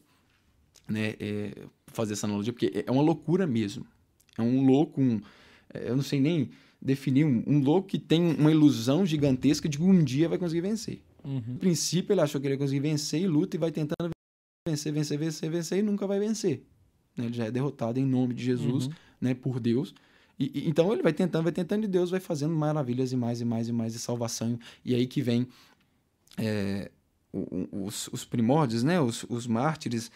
Né? 0.87 1.15
É, 1.19 1.53
fazer 1.87 2.13
essa 2.13 2.27
analogia, 2.27 2.51
porque 2.51 2.83
é 2.85 2.91
uma 2.91 3.01
loucura 3.01 3.47
mesmo. 3.47 3.85
É 4.37 4.41
um 4.41 4.65
louco, 4.65 5.01
um, 5.01 5.21
é, 5.73 5.89
eu 5.89 5.95
não 5.95 6.03
sei 6.03 6.19
nem 6.19 6.49
definir, 6.81 7.25
um, 7.25 7.43
um 7.45 7.59
louco 7.61 7.87
que 7.87 7.99
tem 7.99 8.35
uma 8.35 8.51
ilusão 8.51 9.05
gigantesca 9.05 9.67
de 9.67 9.77
que 9.77 9.83
um 9.83 10.03
dia 10.03 10.29
vai 10.29 10.37
conseguir 10.37 10.61
vencer. 10.61 11.01
Uhum. 11.23 11.41
No 11.47 11.55
princípio, 11.59 12.13
ele 12.13 12.21
achou 12.21 12.39
que 12.39 12.47
ele 12.47 12.53
ia 12.55 12.57
conseguir 12.59 12.79
vencer 12.79 13.21
e 13.21 13.27
luta 13.27 13.55
e 13.55 13.59
vai 13.59 13.71
tentando 13.71 14.09
vencer, 14.67 14.93
vencer, 14.93 15.17
vencer, 15.17 15.49
vencer 15.49 15.79
e 15.79 15.81
nunca 15.81 16.07
vai 16.07 16.19
vencer. 16.19 16.63
né? 17.17 17.25
Ele 17.25 17.33
já 17.33 17.45
é 17.45 17.51
derrotado 17.51 17.99
em 17.99 18.05
nome 18.05 18.33
de 18.33 18.43
Jesus, 18.43 18.85
Uhum. 18.85 18.93
né, 19.19 19.33
por 19.33 19.59
Deus. 19.59 19.93
E, 20.39 20.45
e- 20.53 20.69
então 20.69 20.93
ele 20.93 21.01
vai 21.03 21.11
tentando, 21.11 21.43
vai 21.43 21.51
tentando 21.51 21.83
e 21.83 21.87
Deus 21.87 22.09
vai 22.11 22.19
fazendo 22.21 22.55
maravilhas 22.55 23.11
e 23.11 23.17
mais 23.17 23.41
e 23.41 23.45
mais 23.45 23.67
e 23.67 23.73
mais 23.73 23.91
de 23.93 23.99
salvação. 23.99 24.57
E 24.85 24.95
aí 24.95 25.05
que 25.05 25.21
vem 25.21 25.47
é, 26.37 26.89
os, 27.33 28.07
os 28.13 28.23
primórdios, 28.23 28.83
né, 28.83 29.01
os, 29.01 29.25
os 29.29 29.45
mártires. 29.47 30.09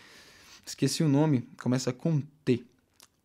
Esqueci 0.66 1.04
o 1.04 1.10
nome, 1.10 1.44
começa 1.62 1.92
com 1.92 2.22
T. 2.46 2.64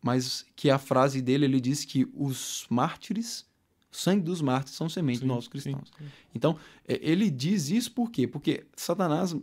Mas 0.01 0.45
que 0.55 0.69
a 0.69 0.77
frase 0.77 1.21
dele, 1.21 1.45
ele 1.45 1.59
diz 1.59 1.83
que 1.83 2.07
os 2.13 2.65
mártires, 2.69 3.45
o 3.91 3.95
sangue 3.95 4.23
dos 4.23 4.41
mártires 4.41 4.75
são 4.77 4.87
semente 4.87 5.19
Sim, 5.19 5.25
dos 5.25 5.35
nossos 5.35 5.45
sim, 5.45 5.51
cristãos. 5.51 5.91
sim. 5.97 6.05
Então, 6.33 6.55
é, 6.87 6.99
ele 7.01 7.29
diz 7.29 7.69
isso 7.69 7.91
por 7.91 8.09
quê? 8.09 8.25
Porque 8.27 8.65
Satanás 8.75 9.35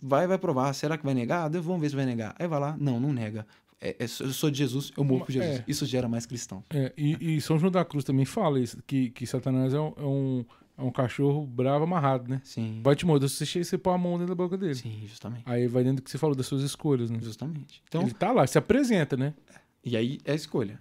vai 0.00 0.26
vai 0.26 0.38
provar, 0.38 0.72
será 0.72 0.96
que 0.96 1.04
vai 1.04 1.14
negar? 1.14 1.44
Ah, 1.46 1.60
vamos 1.60 1.80
ver 1.80 1.88
se 1.90 1.96
vai 1.96 2.06
negar. 2.06 2.34
Aí 2.38 2.46
vai 2.46 2.60
lá, 2.60 2.76
não, 2.78 3.00
não 3.00 3.12
nega. 3.12 3.46
é, 3.80 3.90
é, 3.98 4.04
eu 4.04 4.08
sou 4.32 4.50
de 4.50 4.58
Jesus, 4.58 4.92
eu 4.96 5.02
morro 5.02 5.24
por 5.24 5.32
Jesus. 5.32 5.58
É. 5.60 5.64
Isso 5.66 5.84
gera 5.86 6.08
mais 6.08 6.26
cristão. 6.26 6.62
É, 6.70 6.92
e, 6.96 7.36
e 7.36 7.40
São 7.40 7.58
João 7.58 7.72
da 7.72 7.84
Cruz 7.84 8.04
também 8.04 8.24
fala 8.24 8.60
isso, 8.60 8.82
que, 8.86 9.10
que 9.10 9.26
Satanás 9.26 9.74
é 9.74 9.80
um, 9.80 9.92
é, 9.96 10.02
um, 10.02 10.44
é 10.78 10.82
um 10.82 10.90
cachorro 10.92 11.44
bravo 11.46 11.84
amarrado, 11.84 12.28
né? 12.30 12.40
Sim. 12.44 12.80
Vai 12.84 12.94
te 12.94 13.04
morder 13.04 13.28
se 13.28 13.44
você 13.44 13.64
você 13.64 13.76
põe 13.78 13.94
a 13.94 13.98
mão 13.98 14.12
dentro 14.12 14.28
da 14.28 14.34
boca 14.34 14.56
dele. 14.56 14.74
Sim, 14.76 15.02
justamente. 15.06 15.42
Aí 15.46 15.66
vai 15.66 15.82
dentro 15.82 15.96
do 15.96 16.04
que 16.04 16.10
você 16.10 16.18
falou 16.18 16.36
das 16.36 16.46
suas 16.46 16.62
escolhas, 16.62 17.10
né? 17.10 17.18
Justamente. 17.20 17.82
Então, 17.88 18.02
Ele 18.02 18.12
tá 18.12 18.30
lá, 18.32 18.46
se 18.46 18.58
apresenta, 18.58 19.16
né? 19.16 19.34
E 19.84 19.96
aí 19.96 20.18
é 20.24 20.32
a 20.32 20.34
escolha. 20.34 20.80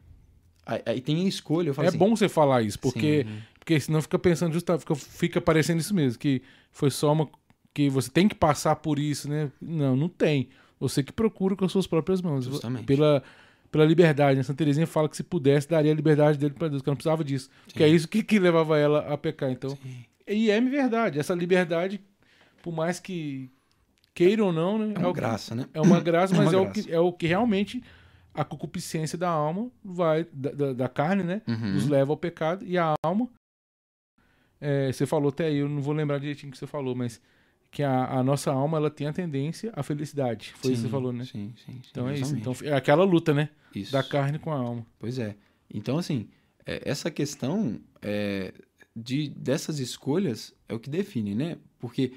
Aí, 0.65 0.81
aí 0.85 1.01
tem 1.01 1.25
a 1.25 1.27
escolha, 1.27 1.73
É 1.77 1.87
assim, 1.87 1.97
bom 1.97 2.15
você 2.15 2.29
falar 2.29 2.61
isso, 2.61 2.79
porque, 2.79 3.25
Sim. 3.27 3.37
porque 3.59 3.79
senão 3.79 4.01
fica 4.01 4.17
pensando 4.17 4.53
justo, 4.53 4.79
fica, 4.79 4.95
fica 4.95 5.41
parecendo 5.41 5.81
isso 5.81 5.93
mesmo, 5.93 6.17
que 6.19 6.41
foi 6.71 6.89
só 6.89 7.11
uma. 7.11 7.29
que 7.73 7.89
você 7.89 8.09
tem 8.09 8.27
que 8.27 8.35
passar 8.35 8.75
por 8.77 8.97
isso, 8.99 9.29
né? 9.29 9.51
Não, 9.61 9.95
não 9.95 10.07
tem. 10.07 10.47
Você 10.79 11.01
que 11.03 11.11
procura 11.11 11.55
com 11.55 11.65
as 11.65 11.71
suas 11.71 11.87
próprias 11.87 12.21
mãos. 12.21 12.45
Justamente. 12.45 12.85
Pela, 12.85 13.23
pela 13.71 13.85
liberdade. 13.85 14.37
Né? 14.37 14.43
Santa 14.43 14.57
Teresinha 14.57 14.85
fala 14.87 15.07
que 15.09 15.15
se 15.17 15.23
pudesse, 15.23 15.67
daria 15.69 15.91
a 15.91 15.95
liberdade 15.95 16.37
dele 16.37 16.53
para 16.53 16.67
Deus, 16.67 16.81
que 16.81 16.89
ela 16.89 16.93
não 16.93 16.97
precisava 16.97 17.23
disso. 17.23 17.49
Que 17.67 17.83
é 17.83 17.87
isso 17.87 18.07
que, 18.07 18.21
que 18.23 18.37
levava 18.39 18.77
ela 18.77 18.99
a 19.13 19.17
pecar. 19.17 19.49
Então, 19.51 19.69
Sim. 19.71 20.05
e 20.27 20.49
é 20.51 20.59
verdade. 20.61 21.19
Essa 21.19 21.33
liberdade, 21.33 22.01
por 22.61 22.73
mais 22.73 22.99
que 22.99 23.49
queira 24.13 24.43
ou 24.43 24.51
não, 24.53 24.77
né? 24.77 24.93
É 24.95 24.99
uma 24.99 25.09
o- 25.09 25.13
graça, 25.13 25.55
né? 25.55 25.65
é 25.73 25.81
uma 25.81 25.99
graça, 25.99 26.33
É 26.33 26.37
uma 26.37 26.43
mas 26.45 26.53
é, 26.53 26.57
o 26.57 26.63
graça. 26.65 26.83
que, 26.83 26.91
é 26.93 26.99
o 26.99 27.11
que 27.13 27.27
realmente 27.27 27.81
a 28.33 28.43
concupiscência 28.43 29.17
da 29.17 29.29
alma 29.29 29.71
vai, 29.83 30.25
da, 30.31 30.51
da, 30.51 30.73
da 30.73 30.89
carne, 30.89 31.23
né? 31.23 31.41
Uhum. 31.47 31.73
Nos 31.73 31.87
leva 31.87 32.11
ao 32.11 32.17
pecado. 32.17 32.65
E 32.65 32.77
a 32.77 32.93
alma, 33.03 33.29
é, 34.59 34.91
você 34.91 35.05
falou 35.05 35.29
até 35.29 35.45
aí, 35.45 35.57
eu 35.57 35.69
não 35.69 35.81
vou 35.81 35.93
lembrar 35.93 36.17
direitinho 36.19 36.49
o 36.49 36.51
que 36.51 36.57
você 36.57 36.67
falou, 36.67 36.95
mas 36.95 37.21
que 37.69 37.81
a, 37.81 38.05
a 38.05 38.23
nossa 38.23 38.51
alma 38.51 38.77
ela 38.77 38.89
tem 38.89 39.07
a 39.07 39.13
tendência 39.13 39.71
à 39.75 39.81
felicidade. 39.81 40.53
Foi 40.55 40.71
isso 40.71 40.81
que 40.83 40.87
você 40.87 40.87
Sim, 40.87 40.89
falou, 40.89 41.11
né? 41.11 41.25
Sim, 41.25 41.53
sim, 41.65 41.73
sim. 41.73 41.81
Então 41.89 42.07
é 42.07 42.17
isso. 42.17 42.35
Então 42.35 42.55
é 42.63 42.73
aquela 42.73 43.03
luta, 43.03 43.33
né? 43.33 43.49
Isso. 43.73 43.91
Da 43.91 44.03
carne 44.03 44.37
com 44.37 44.51
a 44.51 44.55
alma. 44.55 44.85
Pois 44.99 45.17
é. 45.17 45.35
Então, 45.73 45.97
assim, 45.97 46.29
é, 46.65 46.81
essa 46.85 47.09
questão 47.09 47.79
é, 48.01 48.53
de, 48.95 49.29
dessas 49.29 49.79
escolhas 49.79 50.53
é 50.69 50.73
o 50.73 50.79
que 50.79 50.89
define, 50.89 51.33
né? 51.33 51.57
Porque 51.79 52.13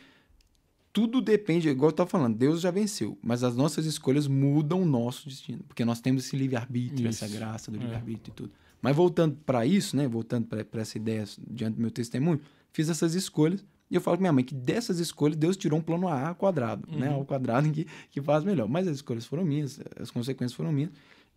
tudo 0.97 1.21
depende, 1.21 1.69
igual 1.69 1.89
eu 1.89 1.91
estava 1.91 2.09
falando, 2.09 2.39
Deus 2.39 2.63
já 2.63 2.71
venceu, 2.71 3.19
mas 3.23 3.45
as 3.45 3.55
nossas 3.55 3.85
escolhas 3.85 4.27
mudam 4.27 4.81
o 4.81 4.87
nosso 4.87 5.29
destino, 5.29 5.63
porque 5.69 5.85
nós 5.85 6.01
temos 6.01 6.25
esse 6.25 6.35
livre-arbítrio, 6.35 7.07
essa 7.07 7.29
graça 7.29 7.71
do 7.71 7.77
É. 7.77 7.81
livre-arbítrio 7.81 8.33
e 8.33 8.35
tudo. 8.35 8.51
Mas 8.81 8.97
voltando 8.97 9.37
para 9.45 9.67
isso, 9.67 9.95
né? 9.95 10.09
Voltando 10.09 10.47
para 10.47 10.81
essa 10.81 10.97
ideia 10.97 11.25
diante 11.51 11.75
do 11.75 11.83
meu 11.83 11.91
testemunho, 11.91 12.41
fiz 12.73 12.89
essas 12.89 13.15
escolhas 13.15 13.63
e 13.91 13.95
eu 13.95 14.01
falo 14.01 14.17
com 14.17 14.23
minha 14.23 14.33
mãe 14.33 14.43
que 14.43 14.55
dessas 14.55 14.99
escolhas 14.99 15.37
Deus 15.37 15.55
tirou 15.55 15.79
um 15.79 15.83
plano 15.83 16.09
A 16.09 16.35
quadrado, 16.35 16.89
né? 16.91 17.11
Uhum. 17.11 17.17
Ao 17.17 17.25
quadrado 17.27 17.67
em 17.69 17.73
que, 17.73 17.87
que 18.11 18.23
faz 18.23 18.43
melhor. 18.43 18.67
Mas 18.67 18.89
as 18.89 18.97
escolhas 18.97 19.27
foram 19.27 19.45
minhas, 19.45 19.79
as 20.01 20.11
consequências 20.11 20.55
foram 20.57 20.73
minhas. 20.73 20.93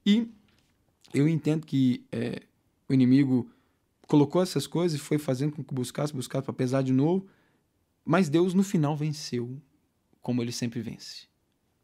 E 0.06 0.26
eu 1.13 1.28
entendo 1.28 1.65
que 1.65 2.06
é, 2.13 2.43
o 2.88 2.93
inimigo 2.93 3.45
colocou 4.08 4.41
essas 4.41 4.65
coisas 4.65 4.98
e 4.98 5.02
foi 5.04 5.17
fazendo 5.17 5.52
com 5.52 5.62
que 5.62 5.74
buscasse, 5.74 6.13
buscasse 6.13 6.45
para 6.45 6.54
pesar 6.54 6.82
de 6.82 6.93
novo, 6.93 7.28
mas 8.05 8.29
Deus 8.29 8.53
no 8.53 8.63
final 8.63 8.95
venceu, 8.95 9.62
como 10.21 10.41
ele 10.41 10.51
sempre 10.51 10.81
vence. 10.81 11.27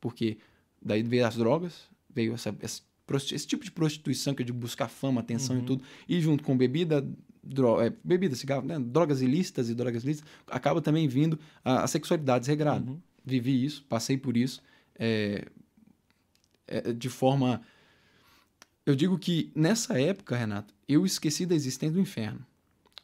Porque 0.02 0.38
daí 0.82 1.04
veio 1.04 1.26
as 1.26 1.36
drogas, 1.36 1.90
veio 2.10 2.34
essa, 2.34 2.56
essa 2.60 2.82
esse 3.32 3.46
tipo 3.46 3.64
de 3.64 3.70
prostituição 3.72 4.34
que 4.34 4.42
é 4.42 4.46
de 4.46 4.52
buscar 4.52 4.88
fama, 4.88 5.22
atenção 5.22 5.56
Uhum. 5.58 5.62
e 5.62 5.66
tudo, 5.66 5.84
e 6.10 6.20
junto 6.20 6.44
com 6.44 6.58
bebida, 6.58 7.08
dro 7.44 7.80
é, 7.80 7.94
bebida, 8.04 8.36
cigarro, 8.36 8.66
né? 8.66 8.80
drogas 8.80 9.22
ilícitas 9.22 9.70
e 9.70 9.76
drogas 9.76 10.04
lícitas, 10.04 10.28
acaba 10.48 10.82
também 10.82 11.08
vindo 11.08 11.40
a, 11.64 11.84
a 11.84 11.88
sexualidade 11.88 12.40
desregrada 12.42 12.90
Uhum. 12.90 13.00
vivi 13.24 13.64
isso, 13.64 13.84
passei 13.88 14.18
por 14.18 14.36
isso, 14.36 14.60
é, 14.98 15.46
é, 16.68 16.94
de 16.94 17.08
forma. 17.10 17.62
Eu 18.86 18.96
digo 18.96 19.18
que 19.20 19.52
nessa 19.56 20.00
época, 20.00 20.36
Renato, 20.36 20.74
eu 20.88 21.06
esqueci 21.06 21.46
da 21.46 21.54
existência 21.56 21.94
do 21.94 22.00
inferno, 22.02 22.44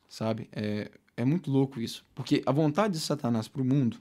sabe? 0.10 0.47
É, 0.52 0.89
é 1.17 1.26
muito 1.26 1.52
louco 1.52 1.80
isso, 1.80 2.04
porque 2.15 2.41
a 2.45 2.52
vontade 2.52 2.93
de 2.93 3.00
Satanás 3.00 3.47
para 3.47 3.62
o 3.62 3.65
mundo, 3.65 3.97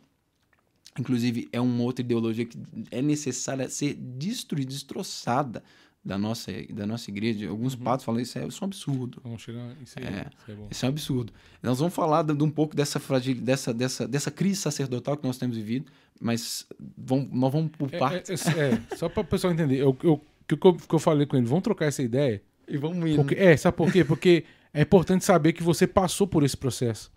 inclusive, 0.99 1.49
é 1.53 1.61
uma 1.61 1.83
outra 1.83 2.03
ideologia 2.05 2.45
que 2.47 2.59
é 2.91 3.01
necessária 3.03 3.69
ser 3.69 3.95
destruída, 3.95 4.71
destroçada 4.71 5.63
da 6.03 6.17
nossa, 6.17 6.51
da 6.73 6.87
nossa 6.87 7.11
igreja. 7.11 7.49
Alguns 7.49 7.75
Uhum. 7.75 7.81
padres 7.81 8.05
falam 8.05 8.21
isso 8.21 8.39
é, 8.39 8.47
isso 8.47 8.59
é 8.63 8.65
um 8.65 8.69
absurdo. 8.69 9.21
Vamos 9.23 9.43
chegar. 9.43 9.77
Isso 9.85 9.99
aí, 9.99 10.05
É. 10.07 10.27
isso 10.39 10.51
é 10.51 10.55
bom. 10.55 10.69
Isso 10.71 10.87
é 10.87 10.89
um 10.89 10.93
absurdo. 10.93 11.33
Nós 11.63 11.79
vamos 11.79 11.95
falar 11.95 12.23
de, 12.23 12.35
de 12.35 12.43
um 12.43 12.51
pouco 12.51 12.75
dessa 12.75 12.99
fragilidade, 12.99 13.45
dessa, 13.45 13.75
dessa, 13.75 14.09
dessa 14.09 14.31
crise 14.31 14.57
sacerdotal 14.61 15.17
que 15.17 15.27
nós 15.27 15.37
temos 15.37 15.57
vivido, 15.57 15.93
mas 16.19 16.67
vamos, 16.97 17.29
nós 17.31 17.53
vamos 17.53 17.71
por 17.73 17.93
É, 17.95 17.99
partes 17.99 18.47
é, 18.47 18.51
é, 18.71 18.81
é, 18.93 18.97
só 18.97 19.09
para 19.09 19.21
o 19.21 19.25
pessoal 19.25 19.53
entender. 19.53 19.77
Eu, 19.77 19.93
que 19.93 20.07
eu, 20.07 20.77
eu 20.91 20.99
falei 20.99 21.27
com 21.27 21.37
ele, 21.37 21.47
vamos 21.47 21.63
trocar 21.65 21.85
essa 21.87 22.03
ideia. 22.03 22.43
e 22.67 22.77
vamos 22.79 22.99
indo. 23.09 23.17
Porque, 23.17 23.35
é, 23.35 23.55
sabe 23.57 23.77
por 23.77 23.93
quê? 23.93 24.03
Porque 24.05 24.45
é 24.73 24.83
importante 24.83 25.25
saber 25.25 25.53
que 25.53 25.63
você 25.63 25.87
passou 25.87 26.27
por 26.27 26.43
esse 26.43 26.57
processo. 26.57 27.11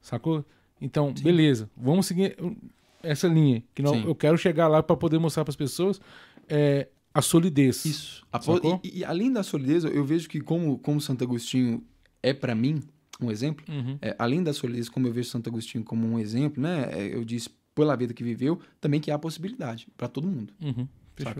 Sacou? 0.00 0.44
Então, 0.80 1.12
beleza. 1.12 1.70
Vamos 1.76 2.06
seguir 2.06 2.36
uh, 2.40 2.56
essa 3.02 3.28
linha. 3.28 3.62
Que 3.74 3.82
não, 3.82 3.94
Sim. 3.94 4.04
eu 4.06 4.14
quero 4.14 4.36
chegar 4.36 4.68
lá 4.68 4.82
para 4.82 4.96
poder 4.96 5.18
mostrar 5.18 5.44
para 5.44 5.50
as 5.50 5.56
pessoas 5.56 6.00
é, 6.48 6.88
a 7.14 7.22
solidez. 7.22 7.84
Isso. 7.84 8.26
A 8.32 8.40
e, 8.82 9.00
e 9.00 9.04
além 9.04 9.32
da 9.32 9.42
solidez, 9.42 9.84
eu 9.84 10.04
vejo 10.04 10.28
que 10.28 10.40
como, 10.40 10.78
como 10.78 11.00
Santo 11.00 11.22
Agostinho 11.24 11.84
é 12.22 12.32
para 12.32 12.54
mim 12.54 12.80
um 13.20 13.30
exemplo, 13.30 13.64
Uhum. 13.68 13.98
é, 14.02 14.16
além 14.18 14.42
da 14.42 14.52
solidez, 14.52 14.88
como 14.88 15.06
eu 15.06 15.12
vejo 15.12 15.28
Santo 15.28 15.48
Agostinho 15.48 15.84
como 15.84 16.06
um 16.06 16.18
exemplo, 16.18 16.60
né? 16.60 16.88
é, 16.92 17.14
eu 17.14 17.24
disse 17.24 17.48
pela 17.74 17.96
vida 17.96 18.12
que 18.12 18.24
viveu, 18.24 18.60
também 18.80 19.00
que 19.00 19.10
há 19.10 19.18
possibilidade 19.18 19.86
para 19.96 20.08
todo 20.08 20.26
mundo. 20.26 20.52
Uhum. 20.60 20.88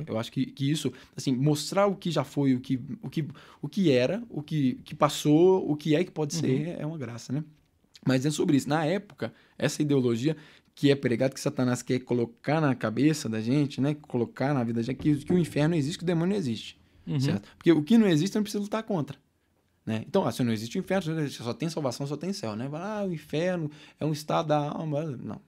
Eu 0.07 0.19
acho 0.19 0.33
que, 0.33 0.47
que 0.47 0.71
isso, 0.71 0.93
assim, 1.17 1.35
mostrar 1.35 1.87
o 1.87 1.97
que 1.97 2.11
já 2.11 2.25
foi, 2.25 2.55
o 2.55 2.61
que, 2.61 2.81
o 3.03 3.11
que, 3.11 3.27
o 3.61 3.69
que 3.69 3.91
era, 3.91 4.23
o 4.29 4.43
que, 4.43 4.81
que 4.85 4.95
passou, 4.95 5.71
o 5.71 5.77
que 5.77 5.95
é 5.95 6.05
que 6.05 6.11
pode 6.11 6.35
ser, 6.35 6.77
é 6.79 6.87
uma 6.87 6.99
graça, 6.99 7.33
né? 7.33 7.45
Mas 8.07 8.27
é 8.27 8.31
sobre 8.31 8.57
isso. 8.57 8.69
Na 8.69 8.85
época, 8.85 9.33
essa 9.57 9.81
ideologia 9.81 10.37
que 10.75 10.91
é 10.91 10.97
pregada, 10.97 11.35
que 11.35 11.41
Satanás 11.41 11.83
quer 11.83 12.01
colocar 12.01 12.61
na 12.61 12.75
cabeça 12.75 13.29
da 13.29 13.41
gente, 13.41 13.81
né? 13.81 13.95
Colocar 13.95 14.55
na 14.55 14.65
vida 14.65 14.81
da 14.81 14.83
gente, 14.83 14.97
que, 14.97 15.17
que 15.17 15.33
o 15.33 15.39
inferno 15.39 15.75
existe, 15.75 15.99
que 15.99 16.05
o 16.05 16.07
demônio 16.07 16.31
não 16.31 16.37
existe. 16.37 16.81
Uhum. 17.07 17.21
Certo? 17.21 17.49
Porque 17.57 17.73
o 17.73 17.83
que 17.83 17.99
não 17.99 18.07
existe, 18.07 18.35
não 18.35 18.43
preciso 18.43 18.65
lutar 18.65 18.83
contra. 18.83 19.17
Né? 19.85 20.05
Então, 20.07 20.31
se 20.31 20.43
não 20.43 20.53
existe 20.53 20.79
o 20.79 20.81
inferno, 20.81 21.29
só 21.29 21.53
tem 21.53 21.69
salvação, 21.69 22.07
só 22.07 22.17
tem 22.17 22.33
céu, 22.33 22.55
né? 22.55 22.71
Ah, 22.73 23.05
o 23.07 23.13
inferno 23.13 23.71
é 23.99 24.07
um 24.07 24.13
estado 24.13 24.49
da 24.49 24.71
alma. 24.71 25.05
Não. 25.05 25.41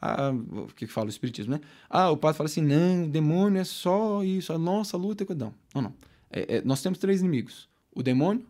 Ah, 0.00 0.30
o 0.30 0.66
que 0.74 0.86
fala 0.86 1.06
o 1.06 1.10
espiritismo, 1.10 1.52
né? 1.52 1.60
Ah, 1.88 2.10
o 2.10 2.16
padre 2.16 2.38
fala 2.38 2.48
assim, 2.48 2.62
não, 2.62 3.04
o 3.04 3.08
demônio 3.08 3.60
é 3.60 3.64
só 3.64 4.24
isso, 4.24 4.52
a 4.52 4.58
nossa 4.58 4.96
luta 4.96 5.24
é 5.24 5.26
com... 5.26 5.34
Não, 5.34 5.54
não, 5.74 5.82
não. 5.82 5.94
É, 6.30 6.56
é, 6.56 6.62
nós 6.62 6.80
temos 6.80 6.98
três 6.98 7.20
inimigos. 7.20 7.68
O 7.94 8.02
demônio, 8.02 8.46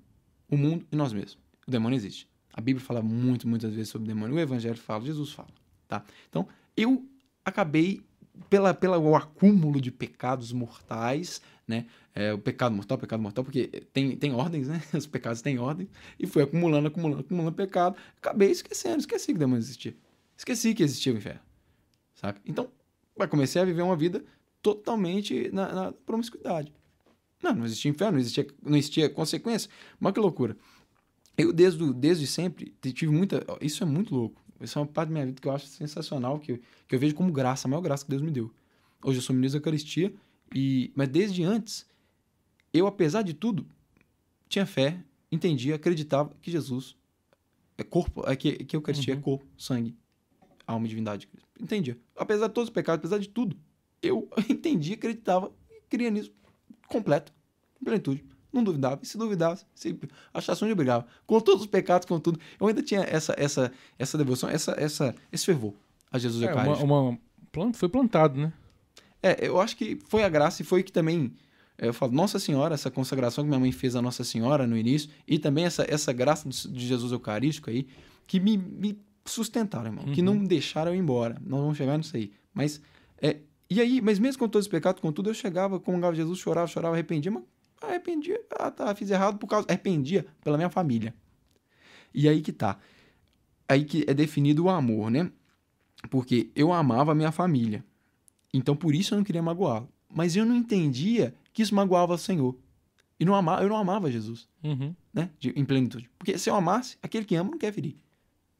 o 0.48 0.56
mundo 0.56 0.86
e 0.92 0.96
nós 0.96 1.12
mesmos. 1.12 1.38
O 1.66 1.70
demônio 1.70 1.96
existe. 1.96 2.28
A 2.52 2.60
Bíblia 2.60 2.84
fala 2.84 3.02
muito, 3.02 3.48
muitas 3.48 3.72
vezes 3.72 3.88
sobre 3.88 4.06
o 4.06 4.14
demônio. 4.14 4.36
O 4.36 4.38
Evangelho 4.38 4.76
fala, 4.76 5.04
Jesus 5.04 5.32
fala, 5.32 5.48
tá? 5.88 6.04
Então, 6.28 6.46
eu 6.76 7.04
acabei, 7.44 8.02
pela, 8.48 8.74
pela 8.74 8.98
o 8.98 9.16
acúmulo 9.16 9.80
de 9.80 9.90
pecados 9.90 10.52
mortais, 10.52 11.40
né? 11.66 11.86
É, 12.14 12.32
o 12.32 12.38
pecado 12.38 12.74
mortal, 12.74 12.98
o 12.98 13.00
pecado 13.00 13.22
mortal, 13.22 13.44
porque 13.44 13.68
tem, 13.92 14.16
tem 14.16 14.32
ordens, 14.34 14.68
né? 14.68 14.82
Os 14.92 15.06
pecados 15.06 15.40
têm 15.40 15.58
ordem. 15.58 15.88
E 16.18 16.26
fui 16.26 16.42
acumulando, 16.42 16.88
acumulando, 16.88 17.20
acumulando 17.20 17.54
pecado. 17.54 17.96
Acabei 18.16 18.50
esquecendo, 18.50 18.98
esqueci 18.98 19.28
que 19.28 19.36
o 19.36 19.38
demônio 19.38 19.60
existia. 19.60 19.94
Esqueci 20.40 20.72
que 20.72 20.82
existia 20.82 21.12
o 21.12 21.18
inferno, 21.18 21.42
saca? 22.14 22.40
Então, 22.46 22.70
comecei 23.28 23.60
a 23.60 23.64
viver 23.66 23.82
uma 23.82 23.94
vida 23.94 24.24
totalmente 24.62 25.50
na, 25.52 25.70
na 25.70 25.92
promiscuidade. 25.92 26.72
Não, 27.42 27.54
não 27.54 27.66
existia 27.66 27.90
inferno, 27.90 28.12
não 28.12 28.20
existia, 28.20 28.46
não 28.62 28.78
existia 28.78 29.10
consequência. 29.10 29.70
Mas 29.98 30.14
que 30.14 30.18
loucura. 30.18 30.56
Eu, 31.36 31.52
desde, 31.52 31.92
desde 31.92 32.26
sempre, 32.26 32.74
tive 32.80 33.12
muita. 33.12 33.44
Isso 33.60 33.82
é 33.82 33.86
muito 33.86 34.14
louco. 34.14 34.40
Isso 34.58 34.78
é 34.78 34.80
uma 34.80 34.88
parte 34.88 35.10
da 35.10 35.12
minha 35.12 35.26
vida 35.26 35.38
que 35.38 35.46
eu 35.46 35.52
acho 35.52 35.66
sensacional, 35.66 36.38
que 36.38 36.52
eu, 36.52 36.60
que 36.88 36.94
eu 36.94 36.98
vejo 36.98 37.14
como 37.14 37.30
graça, 37.30 37.68
a 37.68 37.70
maior 37.70 37.82
graça 37.82 38.02
que 38.02 38.10
Deus 38.10 38.22
me 38.22 38.30
deu. 38.30 38.50
Hoje 39.04 39.18
eu 39.18 39.22
sou 39.22 39.36
ministro 39.36 39.60
da 39.60 39.62
Eucaristia, 39.62 40.10
e, 40.54 40.90
mas 40.94 41.08
desde 41.08 41.44
antes, 41.44 41.86
eu, 42.72 42.86
apesar 42.86 43.20
de 43.20 43.34
tudo, 43.34 43.66
tinha 44.48 44.64
fé, 44.64 45.04
entendia, 45.30 45.74
acreditava 45.74 46.34
que 46.40 46.50
Jesus 46.50 46.96
é 47.76 47.82
corpo, 47.84 48.26
é 48.26 48.34
que, 48.34 48.64
que 48.64 48.74
a 48.74 48.78
Eucaristia 48.78 49.12
Uhum. 49.12 49.20
é 49.20 49.22
corpo, 49.22 49.46
sangue, 49.58 49.94
alma 50.70 50.86
e 50.86 50.88
divindade. 50.88 51.28
Entendia. 51.60 51.98
Apesar 52.16 52.48
de 52.48 52.54
todos 52.54 52.68
os 52.68 52.74
pecados, 52.74 52.98
apesar 53.00 53.18
de 53.18 53.28
tudo, 53.28 53.56
eu 54.02 54.28
entendia, 54.48 54.94
acreditava 54.94 55.52
e 55.70 55.82
cria 55.88 56.10
nisso 56.10 56.32
completo, 56.88 57.32
em 57.80 57.84
plenitude. 57.84 58.24
Não 58.52 58.64
duvidava. 58.64 58.98
E 59.02 59.06
se 59.06 59.16
duvidasse, 59.16 59.64
se 59.74 59.96
achasse 60.34 60.64
onde 60.64 60.72
eu 60.72 60.76
brigava. 60.76 61.06
Com 61.26 61.40
todos 61.40 61.60
os 61.62 61.66
pecados, 61.68 62.06
com 62.06 62.18
tudo. 62.18 62.40
Eu 62.58 62.66
ainda 62.66 62.82
tinha 62.82 63.02
essa, 63.02 63.32
essa, 63.38 63.70
essa 63.98 64.18
devoção, 64.18 64.48
essa, 64.48 64.72
essa, 64.76 65.14
esse 65.30 65.46
fervor 65.46 65.72
a 66.10 66.18
Jesus 66.18 66.42
É, 66.42 66.46
uma, 66.46 66.50
Eucarístico. 66.52 66.84
uma, 66.92 67.18
plant- 67.52 67.76
foi 67.76 67.88
plantado, 67.88 68.40
né? 68.40 68.52
É, 69.22 69.46
eu 69.46 69.60
acho 69.60 69.76
que 69.76 69.98
foi 70.08 70.24
a 70.24 70.28
graça 70.28 70.62
e 70.62 70.64
foi 70.64 70.82
que 70.82 70.90
também. 70.90 71.32
é, 71.78 71.86
Eu 71.86 71.94
falo, 71.94 72.10
Nossa 72.10 72.40
Senhora, 72.40 72.74
essa 72.74 72.90
consagração 72.90 73.44
que 73.44 73.48
minha 73.48 73.60
mãe 73.60 73.70
fez 73.70 73.94
a 73.94 74.02
Nossa 74.02 74.24
Senhora 74.24 74.66
no 74.66 74.76
início, 74.76 75.08
e 75.28 75.38
também 75.38 75.64
essa, 75.64 75.84
essa 75.88 76.12
graça 76.12 76.48
de 76.48 76.68
de 76.68 76.86
Jesus 76.88 77.12
Eucarístico 77.12 77.70
aí, 77.70 77.86
que 78.26 78.40
me, 78.40 78.56
me 78.56 78.98
sustentaram, 79.24 79.86
irmão, 79.86 80.04
que 80.06 80.20
Uhum. 80.20 80.26
não 80.26 80.34
me 80.34 80.46
deixaram 80.48 80.90
eu 80.92 80.96
ir 80.96 80.98
embora. 80.98 81.36
Nós 81.44 81.60
vamos 81.60 81.76
chegar 81.76 81.96
nisso 81.98 82.16
aí. 82.16 82.32
Mas 82.54 82.80
é, 83.20 83.38
E 83.68 83.80
aí, 83.80 84.00
mas 84.00 84.18
mesmo 84.18 84.38
com 84.40 84.48
todos 84.48 84.66
os 84.66 84.70
pecados, 84.70 85.00
contudo, 85.00 85.30
eu 85.30 85.34
chegava, 85.34 85.78
comungava 85.78 86.14
Jesus, 86.14 86.38
chorava, 86.40 86.66
chorava, 86.66 86.94
arrependia, 86.96 87.30
mas 87.30 87.44
arrependia, 87.80 88.40
ah, 88.58 88.68
tá, 88.70 88.92
fiz 88.96 89.10
errado 89.10 89.38
por 89.38 89.46
causa, 89.46 89.66
arrependia 89.68 90.26
pela 90.42 90.56
minha 90.56 90.68
família. 90.68 91.14
E 92.12 92.28
aí 92.28 92.40
que 92.42 92.52
tá. 92.52 92.78
Aí 93.68 93.84
que 93.84 94.04
é 94.08 94.12
definido 94.14 94.64
o 94.64 94.68
amor, 94.68 95.08
né? 95.10 95.30
Porque 96.10 96.50
eu 96.56 96.72
amava 96.72 97.12
a 97.12 97.14
minha 97.14 97.30
família. 97.30 97.84
Então 98.52 98.74
por 98.74 98.92
isso 98.94 99.14
eu 99.14 99.18
não 99.18 99.24
queria 99.24 99.42
magoá-lo. 99.42 99.88
Mas 100.12 100.34
eu 100.34 100.44
não 100.44 100.56
entendia 100.56 101.32
que 101.52 101.62
isso 101.62 101.72
magoava 101.74 102.14
o 102.14 102.18
Senhor. 102.18 102.56
E 103.20 103.24
não 103.24 103.34
amava, 103.36 103.62
eu 103.62 103.68
não 103.68 103.76
amava 103.76 104.10
Jesus, 104.10 104.48
Uhum. 104.64 104.92
né? 105.14 105.30
De, 105.38 105.50
em 105.50 105.64
plenitude. 105.64 106.10
Porque 106.18 106.36
se 106.38 106.50
eu 106.50 106.56
amasse, 106.56 106.96
aquele 107.02 107.24
que 107.24 107.36
ama 107.36 107.50
não 107.52 107.58
quer 107.58 107.72
ferir. 107.72 107.94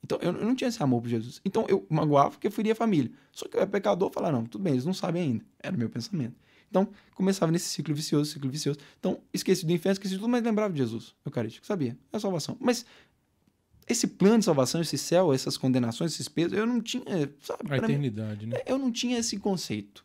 Então 0.03 0.19
eu, 0.23 0.33
eu 0.33 0.45
não 0.45 0.55
tinha 0.55 0.69
esse 0.69 0.83
amor 0.83 1.03
por 1.03 1.09
Jesus. 1.09 1.41
Então 1.45 1.67
eu 1.69 1.87
magoava 1.91 2.31
porque 2.31 2.47
eu 2.47 2.51
feria 2.51 2.73
a 2.73 2.77
família. 2.77 3.11
Só 3.33 3.47
que 3.49 3.57
eu 3.57 3.61
era 3.61 3.71
pecador, 3.71 4.11
falar 4.11 4.33
não, 4.33 4.45
tudo 4.45 4.63
bem, 4.63 4.73
eles 4.75 4.85
não 4.85 4.95
sabem 4.95 5.23
ainda. 5.23 5.45
Era 5.63 5.75
o 5.77 5.79
meu 5.79 5.91
pensamento. 5.91 6.35
Então 6.71 6.89
começava 7.15 7.51
nesse 7.53 7.69
ciclo 7.69 7.95
vicioso, 7.95 8.31
ciclo 8.33 8.49
vicioso. 8.51 8.79
Então 8.99 9.21
esqueci 9.35 9.67
do 9.67 9.73
inferno, 9.73 9.93
esqueci 9.95 10.15
de 10.15 10.21
tudo, 10.21 10.29
mas 10.31 10.43
lembrava 10.43 10.73
de 10.73 10.79
Jesus, 10.79 11.15
Eucarístico, 11.27 11.67
sabia? 11.67 11.97
É 12.13 12.17
a 12.17 12.21
salvação. 12.21 12.57
Mas 12.61 12.87
esse 13.89 14.07
plano 14.07 14.39
de 14.39 14.45
salvação, 14.45 14.81
esse 14.81 14.97
céu, 14.97 15.33
essas 15.33 15.57
condenações, 15.57 16.13
esses 16.13 16.29
pesos, 16.29 16.57
eu 16.57 16.65
não 16.65 16.81
tinha, 16.81 17.05
sabe? 17.43 17.63
A 17.65 17.67
Pra 17.67 17.77
mim- 17.79 17.85
eternidade, 17.85 18.47
né? 18.47 18.59
eu 18.67 18.79
não 18.79 18.91
tinha 18.93 19.19
esse 19.19 19.37
conceito. 19.37 20.05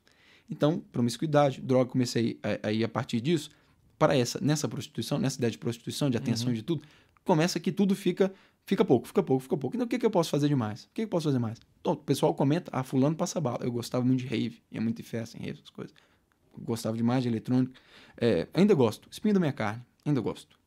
Então, 0.49 0.79
promiscuidade, 0.91 1.61
droga, 1.61 1.89
comecei 1.91 2.39
a, 2.63 2.67
a 2.67 2.71
ir 2.71 2.83
a 2.83 2.89
partir 2.89 3.21
disso 3.21 3.49
para 3.97 4.17
essa, 4.17 4.39
nessa 4.41 4.67
prostituição, 4.67 5.17
nessa 5.19 5.37
ideia 5.37 5.51
de 5.51 5.57
prostituição, 5.57 6.09
de 6.09 6.17
atenção 6.17 6.51
de 6.51 6.61
tudo, 6.63 6.81
começa 7.23 7.59
que 7.59 7.71
tudo 7.71 7.95
fica 7.95 8.33
fica 8.65 8.83
pouco, 8.83 9.07
fica 9.07 9.23
pouco, 9.23 9.43
fica 9.43 9.57
pouco. 9.57 9.75
Então, 9.75 9.85
o 9.85 9.89
que, 9.89 9.99
que 9.99 10.05
eu 10.05 10.11
posso 10.11 10.29
fazer 10.29 10.47
demais? 10.47 10.83
O 10.83 10.87
que, 10.87 10.93
que 10.93 11.01
eu 11.03 11.07
posso 11.07 11.25
fazer 11.25 11.39
mais? 11.39 11.59
Então, 11.79 11.93
o 11.93 11.97
pessoal 11.97 12.33
comenta, 12.33 12.69
ah, 12.73 12.83
fulano 12.83 13.15
passa 13.15 13.39
bala. 13.39 13.59
Eu 13.61 13.71
gostava 13.71 14.03
muito 14.03 14.19
de 14.19 14.27
rave, 14.27 14.61
ia 14.71 14.81
muito 14.81 15.01
em 15.01 15.05
festa, 15.05 15.37
em 15.37 15.41
rave, 15.41 15.59
essas 15.59 15.69
coisas. 15.69 15.93
Gostava 16.57 16.95
demais 16.95 17.23
de 17.23 17.29
eletrônico. 17.29 17.73
É, 18.17 18.47
ainda 18.53 18.73
gosto, 18.73 19.07
espinho 19.11 19.33
da 19.33 19.39
minha 19.39 19.53
carne, 19.53 19.83
ainda 20.05 20.21
gosto. 20.21 20.57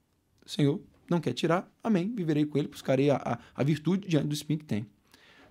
Senhor 0.47 0.81
não 1.09 1.21
quer 1.21 1.33
tirar, 1.33 1.71
amém, 1.83 2.15
viverei 2.15 2.45
com 2.45 2.59
ele, 2.59 2.69
buscarei 2.69 3.11
a, 3.11 3.17
a, 3.17 3.39
a 3.55 3.65
virtude 3.65 4.07
diante 4.09 4.27
do 4.27 4.35
espinho 4.35 4.59
que 4.59 4.65
tem. 4.65 4.87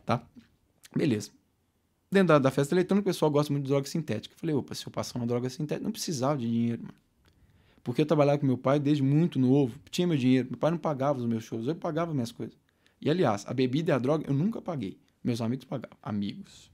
Tá? 0.06 0.24
Beleza. 0.96 1.32
Dentro 2.12 2.28
da, 2.28 2.40
da 2.40 2.52
festa 2.52 2.74
eletrônica, 2.74 3.10
o 3.10 3.12
pessoal 3.12 3.30
gosta 3.30 3.52
muito 3.52 3.66
de 3.66 3.70
droga 3.70 3.88
sintética. 3.88 4.34
Eu 4.34 4.40
falei, 4.40 4.56
opa, 4.56 4.74
se 4.74 4.86
eu 4.86 4.92
passar 4.92 5.20
uma 5.20 5.28
droga 5.28 5.50
sintética, 5.50 5.84
não 5.84 5.92
precisava 5.92 6.38
de 6.38 6.50
dinheiro, 6.50 6.84
mano. 6.84 7.07
Porque 7.88 8.02
eu 8.02 8.06
trabalhava 8.06 8.38
com 8.38 8.46
meu 8.46 8.58
pai 8.58 8.82
desde 8.82 9.02
muito 9.02 9.40
novo, 9.40 9.80
tinha 9.90 10.06
meu 10.06 10.18
dinheiro. 10.18 10.50
Meu 10.52 10.58
pai 10.60 10.72
não 10.72 10.78
pagava 10.78 11.20
os 11.20 11.26
meus 11.26 11.46
shows, 11.46 11.66
eu 11.66 11.74
pagava 11.74 12.14
minhas 12.14 12.34
coisas. 12.34 12.54
E 13.02 13.10
aliás, 13.10 13.46
a 13.48 13.54
bebida 13.54 13.92
e 13.92 13.96
a 13.96 13.98
droga 13.98 14.26
eu 14.28 14.34
nunca 14.34 14.62
paguei. 14.62 14.98
Meus 15.24 15.40
amigos 15.40 15.64
pagavam. 15.64 15.96
Amigos. 16.04 16.70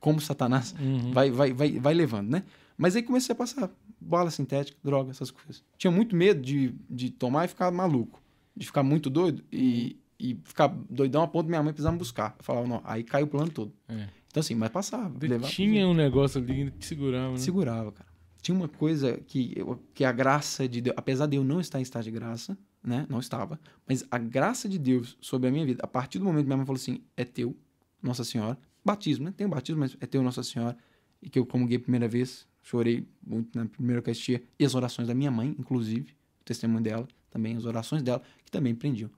Como 0.00 0.20
Satanás 0.22 0.74
Uhum. 0.80 1.12
vai, 1.12 1.30
vai, 1.30 1.52
vai, 1.52 1.78
vai 1.78 1.92
levando, 1.92 2.30
né? 2.30 2.44
Mas 2.78 2.96
aí 2.96 3.02
comecei 3.02 3.34
a 3.34 3.36
passar 3.36 3.70
bala 4.00 4.30
sintética, 4.30 4.78
droga, 4.82 5.10
essas 5.10 5.30
coisas. 5.30 5.62
Tinha 5.76 5.90
muito 5.90 6.16
medo 6.16 6.40
de, 6.40 6.74
de 6.88 7.10
tomar 7.10 7.44
e 7.44 7.48
ficar 7.48 7.70
maluco. 7.70 8.22
De 8.56 8.64
ficar 8.64 8.82
muito 8.82 9.10
doido 9.10 9.44
e, 9.52 9.98
e 10.18 10.34
ficar 10.44 10.68
doidão 10.88 11.22
a 11.22 11.28
ponto 11.28 11.44
de 11.44 11.50
minha 11.50 11.62
mãe 11.62 11.74
precisar 11.74 11.92
me 11.92 11.98
buscar. 11.98 12.34
Eu 12.38 12.42
falava, 12.44 12.66
não, 12.66 12.80
aí 12.84 13.04
caiu 13.04 13.26
o 13.26 13.28
plano 13.28 13.50
todo. 13.50 13.70
É. 13.88 14.08
Então 14.28 14.40
assim, 14.40 14.54
mas 14.54 14.70
passava. 14.70 15.12
levava- 15.20 15.52
Tinha 15.52 15.86
um 15.86 15.92
negócio 15.94 16.40
ali 16.40 16.70
que 16.70 16.86
segurava, 16.86 17.32
né? 17.32 17.36
segurava, 17.38 17.92
cara. 17.92 18.13
Tinha 18.44 18.54
uma 18.54 18.68
coisa 18.68 19.18
que, 19.26 19.54
que 19.94 20.04
a 20.04 20.12
graça 20.12 20.68
de 20.68 20.82
Deus, 20.82 20.94
apesar 20.98 21.24
de 21.26 21.34
eu 21.36 21.42
não 21.42 21.60
estar 21.60 21.78
em 21.78 21.82
estado 21.82 22.04
de 22.04 22.10
graça, 22.10 22.56
né? 22.82 23.06
Não 23.08 23.18
estava, 23.18 23.58
mas 23.88 24.04
a 24.10 24.18
graça 24.18 24.68
de 24.68 24.78
Deus 24.78 25.16
sobre 25.18 25.48
a 25.48 25.50
minha 25.50 25.64
vida, 25.64 25.80
a 25.82 25.86
partir 25.86 26.18
do 26.18 26.26
momento 26.26 26.42
que 26.42 26.48
minha 26.48 26.58
mãe 26.58 26.66
falou 26.66 26.78
assim: 26.78 27.00
é 27.16 27.24
teu, 27.24 27.56
Nossa 28.02 28.22
Senhora. 28.22 28.58
Batismo, 28.84 29.24
né? 29.24 29.34
Tem 29.34 29.46
o 29.46 29.50
batismo, 29.50 29.80
mas 29.80 29.96
é 29.98 30.04
teu, 30.04 30.22
Nossa 30.22 30.42
Senhora. 30.42 30.76
E 31.22 31.30
que 31.30 31.38
eu 31.38 31.46
comunguei 31.46 31.78
a 31.78 31.80
primeira 31.80 32.06
vez, 32.06 32.46
chorei 32.62 33.08
muito 33.26 33.58
na 33.58 33.64
primeira 33.64 34.00
Eucaristia, 34.00 34.42
e 34.58 34.64
as 34.66 34.74
orações 34.74 35.08
da 35.08 35.14
minha 35.14 35.30
mãe, 35.30 35.56
inclusive, 35.58 36.10
o 36.42 36.44
testemunho 36.44 36.82
dela, 36.82 37.08
também, 37.30 37.56
as 37.56 37.64
orações 37.64 38.02
dela, 38.02 38.22
que 38.44 38.50
também 38.52 38.74
prendiam. 38.74 39.10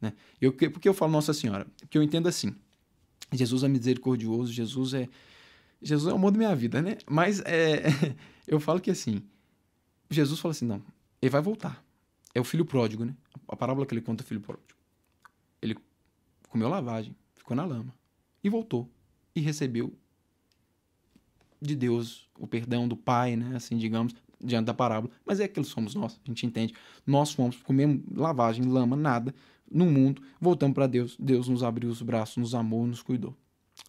Né? 0.00 0.14
Eu, 0.40 0.50
que- 0.50 0.70
por 0.70 0.80
que 0.80 0.88
eu 0.88 0.94
falo 0.94 1.12
Nossa 1.12 1.34
Senhora? 1.34 1.66
Porque 1.78 1.98
eu 1.98 2.02
entendo 2.02 2.26
assim: 2.26 2.54
Jesus 3.30 3.62
é 3.64 3.68
misericordioso, 3.68 4.50
Jesus 4.50 4.94
é. 4.94 5.10
Jesus 5.82 6.10
é 6.10 6.12
o 6.12 6.16
amor 6.16 6.30
da 6.30 6.38
minha 6.38 6.54
vida, 6.54 6.80
né? 6.80 6.98
Mas 7.08 7.40
é, 7.40 7.84
eu 8.46 8.60
falo 8.60 8.80
que 8.80 8.90
assim, 8.90 9.22
Jesus 10.10 10.38
fala 10.40 10.52
assim, 10.52 10.66
não, 10.66 10.82
ele 11.20 11.30
vai 11.30 11.40
voltar. 11.40 11.84
É 12.34 12.40
o 12.40 12.44
filho 12.44 12.64
pródigo, 12.64 13.04
né? 13.04 13.14
A 13.48 13.56
parábola 13.56 13.84
que 13.84 13.94
ele 13.94 14.00
conta 14.00 14.22
é 14.22 14.24
o 14.24 14.26
filho 14.26 14.40
pródigo. 14.40 14.66
Ele 15.60 15.76
comeu 16.48 16.68
lavagem, 16.68 17.14
ficou 17.34 17.56
na 17.56 17.64
lama 17.64 17.94
e 18.42 18.48
voltou 18.48 18.88
e 19.34 19.40
recebeu 19.40 19.92
de 21.60 21.76
Deus 21.76 22.28
o 22.38 22.46
perdão 22.46 22.88
do 22.88 22.96
Pai, 22.96 23.36
né? 23.36 23.56
Assim, 23.56 23.76
digamos, 23.76 24.14
diante 24.42 24.66
da 24.66 24.74
parábola. 24.74 25.12
Mas 25.24 25.40
é 25.40 25.44
aquilo 25.44 25.64
somos 25.64 25.94
nós, 25.94 26.20
a 26.24 26.28
gente 26.28 26.46
entende. 26.46 26.74
Nós 27.06 27.32
fomos, 27.32 27.56
comemos 27.62 28.02
lavagem, 28.14 28.64
lama, 28.64 28.96
nada 28.96 29.34
no 29.70 29.86
mundo, 29.86 30.22
voltamos 30.40 30.74
para 30.74 30.86
Deus. 30.86 31.16
Deus 31.18 31.48
nos 31.48 31.62
abriu 31.62 31.90
os 31.90 32.02
braços, 32.02 32.36
nos 32.36 32.54
amou, 32.54 32.86
nos 32.86 33.02
cuidou. 33.02 33.34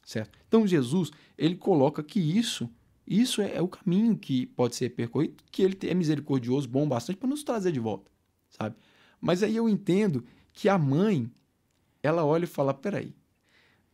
Certo? 0.04 0.38
Então 0.48 0.68
Jesus, 0.68 1.12
ele 1.38 1.56
coloca 1.56 2.04
que 2.04 2.20
isso, 2.20 2.70
isso 3.08 3.42
é, 3.42 3.56
é 3.56 3.62
o 3.62 3.68
caminho 3.68 4.18
que 4.18 4.46
pode 4.48 4.76
ser 4.76 4.90
percorrido, 4.90 5.36
que 5.52 5.62
ele 5.62 5.78
é 5.84 5.94
misericordioso, 5.94 6.68
bom 6.68 6.88
bastante 6.88 7.18
para 7.18 7.30
nos 7.30 7.44
trazer 7.44 7.72
de 7.72 7.80
volta, 7.80 8.12
sabe? 8.50 8.76
Mas 9.20 9.42
aí 9.42 9.56
eu 9.56 9.70
entendo 9.70 10.24
que 10.52 10.68
a 10.68 10.78
mãe, 10.78 11.32
ela 12.02 12.26
olha 12.26 12.44
e 12.44 12.48
fala, 12.48 12.74
peraí, 12.74 13.16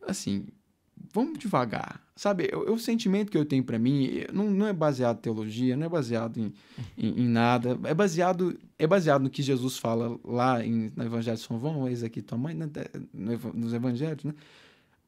assim, 0.02 0.46
vamos 1.12 1.38
devagar, 1.38 2.04
sabe? 2.14 2.50
O, 2.52 2.68
é 2.68 2.70
o 2.70 2.78
sentimento 2.78 3.30
que 3.30 3.38
eu 3.38 3.44
tenho 3.44 3.64
para 3.64 3.78
mim 3.78 4.06
eh, 4.06 4.30
não, 4.32 4.50
não 4.50 4.66
é 4.66 4.72
baseado 4.72 5.18
em 5.18 5.20
teologia, 5.20 5.76
não 5.76 5.86
é 5.86 5.88
baseado 5.88 6.38
em, 6.38 6.52
em, 6.98 7.22
em 7.22 7.28
nada, 7.28 7.78
é 7.84 7.94
baseado 7.94 8.58
é 8.78 8.86
baseado 8.86 9.22
no 9.22 9.30
que 9.30 9.42
Jesus 9.42 9.78
fala 9.78 10.18
lá 10.24 10.64
em, 10.64 10.92
no 10.94 11.04
Evangelho 11.04 11.36
de 11.36 11.42
São 11.42 11.58
João, 11.60 11.88
eis 11.88 12.02
aqui 12.02 12.20
tua 12.20 12.38
mãe, 12.38 12.54
né? 12.54 12.68
nos 13.12 13.72
Evangelhos, 13.72 14.24
né? 14.24 14.34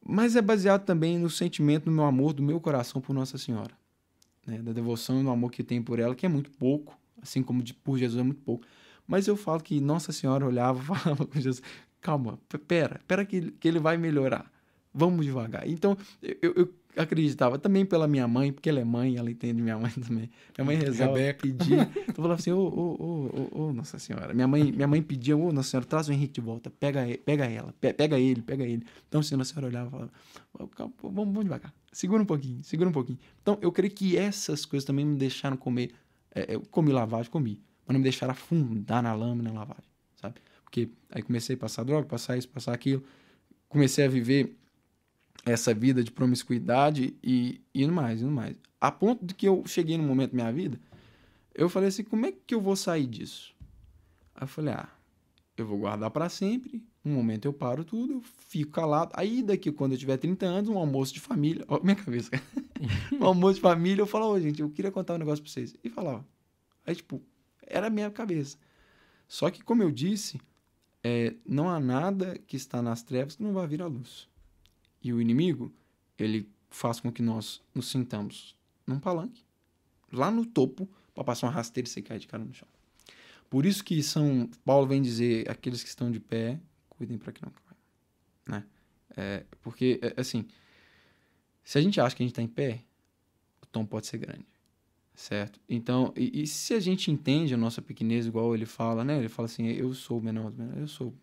Mas 0.05 0.37
é 0.37 0.43
baseado 0.43 0.85
também 0.85 1.19
no 1.19 1.31
sentimento, 1.31 1.87
no 1.87 1.93
meu 1.93 2.05
amor, 2.05 2.33
do 2.33 2.43
meu 2.43 2.61
coração 2.61 3.01
por 3.01 3.13
Nossa 3.13 3.39
Senhora. 3.39 3.73
Né? 4.47 4.59
Da 4.59 4.73
devoção 4.73 5.21
e 5.21 5.23
no 5.23 5.31
amor 5.31 5.51
que 5.51 5.63
eu 5.63 5.67
tenho 5.67 5.83
por 5.83 5.99
ela, 5.99 6.15
que 6.15 6.27
é 6.27 6.29
muito 6.29 6.51
pouco, 6.51 6.99
assim 7.23 7.43
como 7.43 7.63
de, 7.63 7.73
por 7.73 7.97
Jesus 7.97 8.21
é 8.21 8.25
muito 8.25 8.43
pouco. 8.43 8.67
Mas 9.07 9.27
eu 9.27 9.37
falo 9.37 9.61
que 9.61 9.81
Nossa 9.81 10.13
Senhora 10.13 10.47
olhava 10.47 10.83
falava 10.95 11.27
com 11.27 11.41
Jesus, 11.41 11.63
calma, 12.01 12.39
pera, 12.67 13.01
pera 13.07 13.25
que, 13.25 13.53
que 13.53 13.69
ele 13.69 13.79
vai 13.79 13.97
melhorar. 13.97 14.51
Vamos 14.95 15.25
devagar. 15.25 15.67
Então, 15.69 15.97
eu, 16.21 16.53
eu 16.55 16.75
acreditava 16.97 17.59
também 17.59 17.87
pela 17.87 18.07
minha 18.07 18.29
mãe, 18.29 18.53
porque 18.53 18.69
ela 18.69 18.79
é 18.81 18.85
mãe, 18.85 19.17
ela 19.17 19.31
entende 19.31 19.63
minha 19.63 19.79
mãe 19.79 19.91
também. 19.91 20.29
Minha 20.57 20.65
mãe 20.67 20.77
rezava, 20.77 21.15
Rebeca. 21.17 21.41
pedia. 21.49 21.91
Eu 22.09 22.15
falava 22.15 22.35
assim, 22.35 22.53
ô, 22.53 22.59
ô, 22.61 23.51
ô, 23.55 23.63
ô, 23.69 23.73
Nossa 23.73 23.99
Senhora. 23.99 24.35
Minha 24.35 24.47
mãe, 24.47 24.71
minha 24.71 24.87
mãe 24.87 25.03
pedia, 25.03 25.35
ô, 25.35 25.51
Nossa 25.51 25.71
Senhora, 25.71 25.87
traz 25.87 26.09
o 26.09 26.13
Henrique 26.13 26.35
de 26.35 26.41
volta, 26.43 26.69
pega, 26.71 27.07
pega 27.25 27.47
ela, 27.47 27.73
pe- 27.81 27.95
pega 27.95 28.19
ele, 28.19 28.43
pega 28.43 28.65
ele. 28.65 28.85
Então, 29.09 29.21
assim, 29.23 29.35
Nossa 29.35 29.55
Senhora 29.55 29.69
olhava 29.69 29.89
e 29.89 29.91
falava, 29.91 30.11
"Ô, 30.59 30.69
calma, 30.69 30.93
vamos, 31.03 31.25
vamos 31.25 31.45
devagar, 31.45 31.73
segura 31.91 32.23
um 32.23 32.27
pouquinho, 32.27 32.63
segura 32.63 32.89
um 32.91 32.93
pouquinho. 32.93 33.19
Então, 33.41 33.57
eu 33.63 33.73
creio 33.73 33.95
que 33.95 34.19
essas 34.19 34.67
coisas 34.67 34.85
também 34.87 35.07
me 35.07 35.17
deixaram 35.17 35.57
comer, 35.57 35.93
é, 36.35 36.55
eu 36.55 36.61
comi 36.71 36.93
lavagem, 36.93 37.31
comi, 37.31 37.59
mas 37.87 37.95
não 37.95 38.01
me 38.01 38.05
deixaram 38.05 38.33
afundar 38.33 39.03
na 39.03 39.15
lama 39.15 39.43
na 39.43 39.53
lavagem, 39.53 39.89
sabe? 40.21 40.35
Porque 40.63 40.91
aí 41.11 41.23
comecei 41.23 41.57
a 41.57 41.59
passar 41.59 41.83
droga, 41.85 42.07
passar 42.07 42.37
isso, 42.37 42.49
passar 42.51 42.75
aquilo, 42.75 43.03
comecei 43.69 44.05
a 44.05 44.09
viver 44.09 44.59
essa 45.45 45.75
vida 45.75 46.03
de 46.03 46.11
promiscuidade 46.11 47.17
e 47.23 47.61
indo 47.75 47.93
mais, 47.93 48.23
indo 48.23 48.31
mais. 48.31 48.57
A 48.81 48.91
ponto 48.91 49.25
de 49.25 49.35
que 49.35 49.47
eu 49.47 49.63
cheguei 49.67 49.97
num 49.97 50.07
momento 50.07 50.31
da 50.31 50.37
minha 50.37 50.53
vida, 50.53 50.81
eu 51.55 51.69
falei 51.69 51.89
assim, 51.89 52.05
como 52.05 52.27
é 52.27 52.33
que 52.33 52.55
eu 52.55 52.61
vou 52.61 52.77
sair 52.77 53.07
disso? 53.07 53.55
Aí 54.35 54.45
eu 54.45 54.49
falei, 54.49 54.75
ah, 54.75 54.89
eu 55.57 55.67
vou 55.67 55.79
guardar 55.79 56.11
para 56.11 56.29
sempre, 56.29 56.85
um 57.05 57.13
momento 57.15 57.45
eu 57.45 57.53
paro 57.53 57.85
tudo, 57.85 58.15
eu 58.15 58.23
fico 58.49 58.73
calado. 58.73 59.13
Aí 59.15 59.43
daqui, 59.43 59.71
quando 59.73 59.93
eu 59.93 59.99
tiver 59.99 60.17
30 60.17 60.47
anos, 60.47 60.71
um 60.71 60.79
almoço 60.79 61.13
de 61.13 61.21
família, 61.21 61.65
ó, 61.69 61.81
minha 61.83 61.97
cabeça, 61.97 62.31
um 63.13 63.25
almoço 63.25 63.55
de 63.57 63.61
família, 63.61 64.03
eu 64.03 64.07
falo, 64.07 64.27
ô 64.33 64.41
gente, 64.41 64.63
eu 64.63 64.71
queria 64.71 64.91
contar 64.91 65.15
um 65.15 65.19
negócio 65.19 65.43
pra 65.43 65.53
vocês. 65.53 65.77
E 65.83 65.91
falava. 65.91 66.25
Aí, 66.87 66.95
tipo, 66.95 67.23
era 67.67 67.89
a 67.89 67.91
minha 67.91 68.11
cabeça. 68.11 68.57
Só 69.29 69.51
que, 69.51 69.63
como 69.63 69.83
eu 69.83 69.91
disse, 69.91 70.41
é, 71.03 71.35
não 71.47 71.69
há 71.69 71.81
nada 71.81 72.39
que 72.47 72.57
está 72.57 72.83
nas 72.83 73.03
trevas 73.03 73.37
que 73.37 73.43
não 73.43 73.53
vai 73.53 73.67
vir 73.67 73.83
à 73.83 73.87
luz. 73.87 74.29
E 75.03 75.13
o 75.13 75.21
inimigo, 75.21 75.73
ele 76.19 76.49
faz 76.71 77.01
com 77.01 77.11
que 77.13 77.23
nós 77.23 77.61
nos 77.75 77.91
sintamos 77.91 78.57
num 78.87 78.99
palanque, 78.99 79.45
lá 80.13 80.31
no 80.31 80.45
topo, 80.47 80.89
para 81.15 81.25
passar 81.25 81.47
uma 81.47 81.53
rasteira 81.53 81.89
e 81.89 81.91
você 81.91 82.03
cair 82.03 82.19
de 82.19 82.27
cara 82.27 82.45
no 82.45 82.55
chão. 82.55 82.69
Por 83.51 83.67
isso 83.67 83.85
que 83.85 84.03
São 84.03 84.49
Paulo 84.65 84.87
vem 84.87 85.03
dizer, 85.03 85.51
aqueles 85.51 85.83
que 85.83 85.89
estão 85.89 86.11
de 86.11 86.19
pé, 86.19 86.59
cuidem 86.89 87.19
para 87.19 87.33
que 87.33 87.43
não 87.43 87.53
caiam. 87.53 87.77
Né? 88.47 88.67
É, 89.17 89.45
porque, 89.61 90.01
é, 90.01 90.19
assim, 90.19 90.47
se 91.63 91.79
a 91.79 91.83
gente 91.83 92.01
acha 92.01 92.17
que 92.17 92.23
a 92.23 92.25
gente 92.25 92.33
está 92.33 92.43
em 92.43 92.49
pé, 92.49 92.83
o 93.61 93.67
tom 93.67 93.85
pode 93.85 94.07
ser 94.07 94.19
grande. 94.19 94.47
Certo? 95.15 95.61
Então, 95.69 96.13
e, 96.17 96.43
e 96.43 96.47
se 96.47 96.73
a 96.73 96.81
gente 96.81 97.11
entende 97.11 97.53
a 97.53 97.57
nossa 97.59 97.83
pequenez, 97.83 98.27
igual 98.27 98.55
ele 98.55 98.65
fala, 98.65 99.05
né? 99.05 99.19
Ele 99.19 99.29
fala 99.29 99.47
assim, 99.47 99.67
eu 99.67 99.93
sou 99.93 100.19
o 100.19 100.23
menor 100.23 100.53
eu 100.79 100.89
sou? 100.89 101.15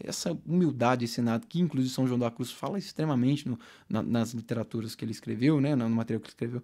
Essa 0.00 0.38
humildade 0.46 1.04
ensinada, 1.04 1.46
que 1.48 1.60
inclusive 1.60 1.92
São 1.94 2.06
João 2.06 2.18
da 2.18 2.30
Cruz 2.30 2.50
fala 2.50 2.78
extremamente 2.78 3.48
no, 3.48 3.58
na, 3.88 4.02
nas 4.02 4.32
literaturas 4.32 4.94
que 4.94 5.04
ele 5.04 5.12
escreveu, 5.12 5.60
né? 5.60 5.74
no 5.74 5.88
material 5.88 6.20
que 6.20 6.26
ele 6.26 6.32
escreveu. 6.32 6.62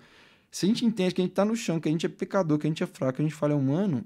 Se 0.51 0.67
a 0.67 0.69
gente 0.69 0.85
entende 0.85 1.15
que 1.15 1.21
a 1.21 1.25
gente 1.25 1.33
está 1.33 1.45
no 1.45 1.57
chão, 1.57 1.81
que 1.81 1.89
a 1.89 1.93
gente 1.93 2.05
é 2.05 2.09
pecador, 2.09 2.59
que 2.59 2.67
a 2.67 2.71
gente 2.71 2.83
é 2.83 2.87
fraco, 2.87 3.17
que 3.17 3.23
a 3.23 3.25
gente 3.25 3.35
falha 3.35 3.57
humano, 3.57 4.05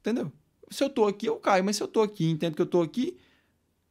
entendeu? 0.00 0.32
Se 0.70 0.82
eu 0.82 0.88
estou 0.88 1.06
aqui, 1.06 1.26
eu 1.26 1.36
caio, 1.36 1.64
mas 1.64 1.76
se 1.76 1.82
eu 1.82 1.86
estou 1.86 2.02
aqui, 2.02 2.28
entendo 2.30 2.54
que 2.54 2.62
eu 2.62 2.66
estou 2.66 2.82
aqui, 2.82 3.16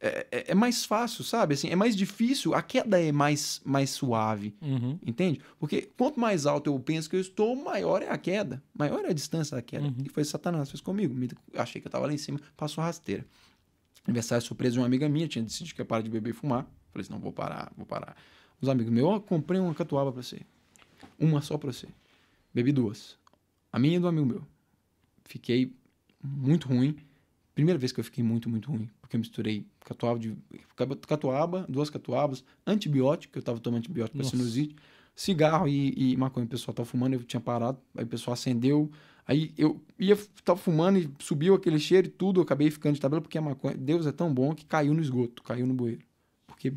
é, 0.02 0.28
é, 0.32 0.52
é, 0.52 0.56
mais 0.56 0.84
fácil, 0.84 1.24
sabe? 1.24 1.54
Assim, 1.54 1.70
é 1.70 1.76
mais 1.76 1.96
difícil, 1.96 2.54
a 2.56 2.62
queda 2.62 3.00
é 3.00 3.12
mais, 3.12 3.62
mais 3.64 3.92
suave, 3.92 4.56
Uhum. 4.62 4.98
entende? 5.06 5.40
Porque 5.60 5.84
quanto 5.96 6.20
mais 6.20 6.46
alto 6.48 6.70
eu 6.72 6.80
penso 6.80 7.08
que 7.10 7.16
eu 7.16 7.22
estou, 7.22 7.56
maior 7.56 8.02
é 8.02 8.10
a 8.10 8.18
queda, 8.18 8.62
maior 8.74 9.06
é 9.06 9.10
a 9.10 9.14
distância 9.14 9.56
da 9.56 9.62
queda. 9.62 9.86
Uhum. 9.86 9.96
E 10.04 10.10
foi 10.10 10.24
Satanás, 10.24 10.70
fez 10.72 10.82
comigo. 10.82 11.14
Me- 11.14 11.30
achei 11.56 11.80
que 11.80 11.88
eu 11.88 11.90
estava 11.90 12.08
lá 12.08 12.14
em 12.14 12.18
cima, 12.18 12.40
passou 12.58 12.84
rasteira. 12.84 13.26
Aniversário 14.08 14.44
surpresa 14.44 14.74
de 14.74 14.80
uma 14.80 14.88
amiga 14.88 15.08
minha, 15.08 15.28
tinha 15.28 15.44
decidido 15.44 15.76
que 15.76 15.82
ia 15.82 15.86
parar 15.86 16.02
de 16.02 16.10
beber 16.10 16.32
e 16.32 16.34
fumar. 16.34 16.64
Falei 16.92 17.04
assim, 17.06 17.14
não, 17.14 17.20
vou 17.20 17.32
parar, 17.32 17.72
vou 17.78 17.86
parar. 17.86 18.18
Os 18.60 18.68
amigos 18.68 18.92
meus, 18.92 19.08
ó, 19.08 19.20
comprei 19.20 19.60
uma 19.60 19.74
catuaba 19.76 20.12
pra 20.12 20.24
você. 20.24 20.42
Uma 21.20 21.42
só 21.42 21.58
pra 21.58 21.72
você. 21.72 21.88
Bebi 22.54 22.72
duas. 22.72 23.18
A 23.72 23.78
minha 23.78 23.98
e 23.98 24.00
do 24.00 24.08
amigo 24.08 24.26
meu. 24.26 24.48
Fiquei 25.26 25.74
muito 26.24 26.68
ruim. 26.68 26.96
Primeira 27.54 27.78
vez 27.78 27.92
que 27.92 28.00
eu 28.00 28.04
fiquei 28.04 28.24
muito, 28.24 28.50
muito 28.50 28.72
ruim. 28.72 28.90
Porque 29.02 29.16
eu 29.16 29.20
misturei 29.20 29.66
catuaba, 29.82 30.18
de, 30.18 30.36
catuaba 31.08 31.66
duas 31.68 31.90
catuabas, 31.90 32.44
antibiótico, 32.66 33.38
eu 33.38 33.44
tava 33.44 33.60
tomando 33.60 33.80
antibiótico 33.80 34.18
Nossa. 34.18 34.30
sinusite, 34.30 34.76
cigarro 35.16 35.68
e, 35.68 36.14
e 36.14 36.18
maconha. 36.18 36.46
O 36.46 36.50
pessoal 36.50 36.74
tava 36.74 36.88
fumando, 36.88 37.14
eu 37.14 37.24
tinha 37.24 37.42
parado, 37.42 37.78
aí 37.96 38.04
o 38.04 38.08
pessoal 38.08 38.34
acendeu. 38.34 38.90
Aí 39.28 39.54
eu 39.58 39.82
ia, 40.00 40.18
tava 40.44 40.60
fumando 40.60 40.98
e 40.98 41.10
subiu 41.20 41.54
aquele 41.56 41.80
cheiro 41.80 42.08
e 42.08 42.10
tudo, 42.10 42.40
eu 42.40 42.44
acabei 42.44 42.72
ficando 42.72 42.96
de 42.96 43.02
tabela 43.02 43.22
porque 43.22 43.38
a 43.38 43.42
maconha, 43.42 43.76
Deus 43.78 44.06
é 44.06 44.12
tão 44.12 44.34
bom 44.34 44.54
que 44.56 44.66
caiu 44.66 44.94
no 44.94 45.02
esgoto, 45.02 45.44
caiu 45.44 45.68
no 45.68 45.74
bueiro. 45.74 46.02
Porque 46.48 46.74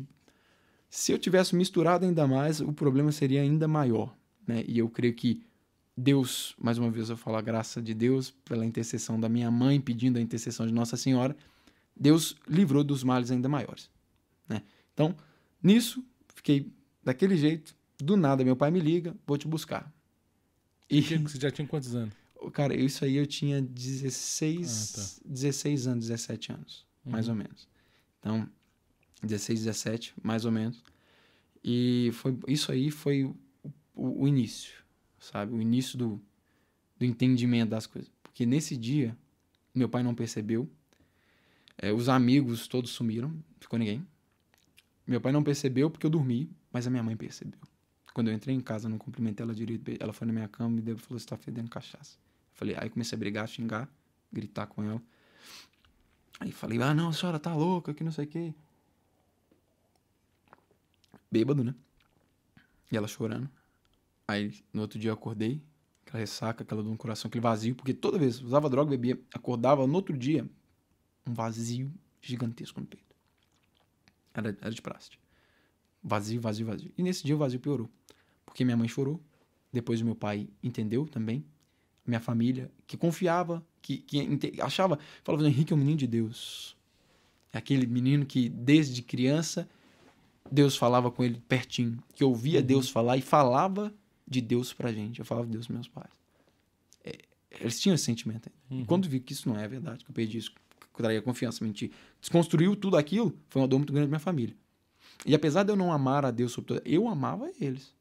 se 0.89 1.11
eu 1.11 1.17
tivesse 1.17 1.55
misturado 1.55 2.05
ainda 2.05 2.27
mais, 2.27 2.61
o 2.61 2.71
problema 2.71 3.11
seria 3.11 3.41
ainda 3.41 3.67
maior, 3.67 4.15
né? 4.47 4.63
E 4.67 4.77
eu 4.77 4.89
creio 4.89 5.13
que 5.13 5.41
Deus, 5.97 6.55
mais 6.59 6.77
uma 6.77 6.91
vez 6.91 7.09
eu 7.09 7.15
falo 7.17 7.37
a 7.37 7.41
graça 7.41 7.81
de 7.81 7.93
Deus 7.93 8.31
pela 8.43 8.65
intercessão 8.65 9.19
da 9.19 9.29
minha 9.29 9.49
mãe, 9.49 9.79
pedindo 9.79 10.17
a 10.17 10.21
intercessão 10.21 10.67
de 10.67 10.73
Nossa 10.73 10.97
Senhora, 10.97 11.35
Deus 11.95 12.35
livrou 12.47 12.83
dos 12.83 13.03
males 13.03 13.31
ainda 13.31 13.47
maiores, 13.47 13.89
né? 14.47 14.61
Então, 14.93 15.15
nisso, 15.63 16.03
fiquei 16.35 16.69
daquele 17.03 17.37
jeito, 17.37 17.73
do 17.97 18.17
nada 18.17 18.43
meu 18.43 18.55
pai 18.57 18.71
me 18.71 18.79
liga, 18.81 19.15
vou 19.25 19.37
te 19.37 19.47
buscar. 19.47 19.89
E 20.89 21.01
Você 21.01 21.39
já 21.39 21.49
tinha 21.49 21.67
quantos 21.67 21.95
anos? 21.95 22.13
Cara, 22.51 22.75
isso 22.75 23.03
aí 23.05 23.15
eu 23.15 23.25
tinha 23.25 23.61
16, 23.61 25.21
16 25.25 25.87
anos, 25.87 26.07
17 26.07 26.51
anos, 26.51 26.85
mais 27.03 27.27
Uhum. 27.27 27.33
ou 27.33 27.37
menos. 27.37 27.67
Então, 28.19 28.49
16, 29.23 29.61
17, 29.63 30.13
mais 30.21 30.45
ou 30.45 30.51
menos. 30.51 30.83
E 31.63 32.11
foi, 32.13 32.37
isso 32.47 32.71
aí 32.71 32.91
foi 32.91 33.23
o- 33.23 34.23
o 34.23 34.27
início, 34.27 34.73
sabe? 35.25 35.53
O 35.53 35.61
início 35.61 35.97
do, 35.97 36.21
do 36.97 37.05
entendimento 37.05 37.69
das 37.69 37.87
coisas. 37.87 38.11
Porque 38.23 38.45
nesse 38.45 38.75
dia, 38.75 39.17
meu 39.73 39.89
pai 39.89 40.03
não 40.03 40.15
percebeu. 40.15 40.69
É, 41.77 41.91
os 41.91 42.07
amigos 42.09 42.67
todos 42.67 42.91
sumiram, 42.91 43.33
ficou 43.59 43.77
ninguém. 43.77 44.05
Meu 45.05 45.19
pai 45.21 45.31
não 45.31 45.43
percebeu 45.43 45.89
porque 45.89 46.05
eu 46.05 46.09
dormi, 46.09 46.49
mas 46.71 46.87
a 46.87 46.89
minha 46.89 47.03
mãe 47.03 47.15
percebeu. 47.15 47.59
Quando 48.13 48.29
eu 48.29 48.33
entrei 48.33 48.55
em 48.55 48.61
casa, 48.61 48.87
não 48.87 48.97
cumprimentei 48.97 49.43
ela 49.43 49.53
direito. 49.53 49.91
Ela 49.99 50.13
foi 50.13 50.25
na 50.25 50.33
minha 50.33 50.47
cama 50.47 50.71
e 50.71 50.75
me 50.75 50.81
deu, 50.81 50.97
falou: 50.97 51.19
Você 51.19 51.25
tá 51.25 51.35
fedendo 51.35 51.69
cachaça. 51.69 52.17
Eu 52.17 52.57
falei, 52.57 52.75
aí 52.79 52.89
comecei 52.89 53.15
a 53.15 53.19
brigar, 53.19 53.47
xingar, 53.47 53.89
gritar 54.31 54.67
com 54.67 54.81
ela. 54.81 55.01
Aí 56.39 56.51
falei, 56.51 56.81
ah, 56.81 56.93
não, 56.93 57.09
a 57.09 57.13
senhora 57.13 57.39
tá 57.39 57.53
louca, 57.53 57.93
que 57.93 58.03
não 58.03 58.11
sei 58.11 58.25
o 58.25 58.27
quê. 58.27 58.53
Bêbado, 61.29 61.63
né? 61.63 61.75
E 62.91 62.95
ela 62.95 63.07
chorando. 63.07 63.49
Aí 64.27 64.53
no 64.73 64.81
outro 64.81 64.97
dia 64.97 65.09
eu 65.09 65.13
acordei, 65.13 65.61
aquela 66.05 66.19
ressaca, 66.19 66.63
aquela 66.63 66.81
dor 66.81 66.91
no 66.91 66.97
coração, 66.97 67.27
aquele 67.27 67.41
vazio, 67.41 67.75
porque 67.75 67.93
toda 67.93 68.17
vez 68.17 68.41
usava 68.41 68.69
droga, 68.69 68.89
bebia, 68.89 69.19
acordava 69.33 69.85
no 69.85 69.93
outro 69.93 70.17
dia, 70.17 70.49
um 71.27 71.33
vazio 71.33 71.91
gigantesco 72.21 72.79
no 72.79 72.85
peito. 72.85 73.15
Era, 74.33 74.49
era 74.61 74.71
de 74.71 74.81
praste. 74.81 75.19
Vazio, 76.03 76.41
vazio, 76.41 76.65
vazio. 76.65 76.91
E 76.97 77.03
nesse 77.03 77.23
dia 77.23 77.35
o 77.35 77.37
vazio 77.37 77.59
piorou. 77.59 77.89
Porque 78.45 78.63
minha 78.63 78.77
mãe 78.77 78.87
chorou, 78.87 79.21
depois 79.71 80.01
o 80.01 80.05
meu 80.05 80.15
pai 80.15 80.47
entendeu 80.63 81.07
também, 81.07 81.45
minha 82.05 82.19
família, 82.19 82.71
que 82.85 82.95
confiava, 82.95 83.65
que, 83.81 83.97
que 83.97 84.61
achava, 84.61 84.99
falava, 85.23 85.47
Henrique 85.47 85.73
é 85.73 85.75
um 85.75 85.79
menino 85.79 85.97
de 85.97 86.07
Deus. 86.07 86.75
É 87.51 87.57
aquele 87.57 87.85
menino 87.87 88.25
que 88.25 88.49
desde 88.49 89.01
criança 89.01 89.67
Deus 90.51 90.75
falava 90.75 91.09
com 91.09 91.23
ele 91.23 91.41
pertinho, 91.47 91.97
que 92.13 92.23
ouvia 92.23 92.61
Deus 92.61 92.89
falar 92.89 93.17
e 93.17 93.21
falava 93.21 93.93
de 94.27 94.41
Deus 94.41 94.73
pra 94.73 94.91
gente. 94.91 95.19
Eu 95.19 95.25
falava 95.25 95.45
de 95.47 95.53
Deus 95.53 95.67
pros 95.67 95.75
meus 95.75 95.87
pais. 95.87 96.11
É, 97.03 97.17
eles 97.59 97.79
tinham 97.79 97.95
esse 97.95 98.03
sentimento. 98.03 98.49
ainda. 98.69 98.83
E 98.83 98.85
quando 98.85 99.07
vi 99.07 99.19
que 99.19 99.33
isso 99.33 99.47
não 99.47 99.59
é 99.59 99.67
verdade, 99.67 100.03
que 100.03 100.11
eu 100.11 100.15
perdi 100.15 100.37
isso, 100.37 100.51
que 100.51 100.57
eu 100.81 100.97
traía 100.97 101.21
confiança, 101.21 101.63
mentir, 101.63 101.91
desconstruiu 102.19 102.75
tudo 102.75 102.97
aquilo, 102.97 103.37
foi 103.49 103.61
uma 103.61 103.67
dor 103.67 103.77
muito 103.79 103.93
grande 103.93 104.07
pra 104.07 104.17
minha 104.17 104.19
família. 104.19 104.55
E 105.25 105.33
apesar 105.33 105.63
de 105.63 105.71
eu 105.71 105.75
não 105.75 105.91
amar 105.91 106.25
a 106.25 106.31
Deus 106.31 106.51
sobre 106.51 106.67
tudo, 106.67 106.81
eu 106.85 107.07
amava 107.07 107.51
eles. 107.59 107.93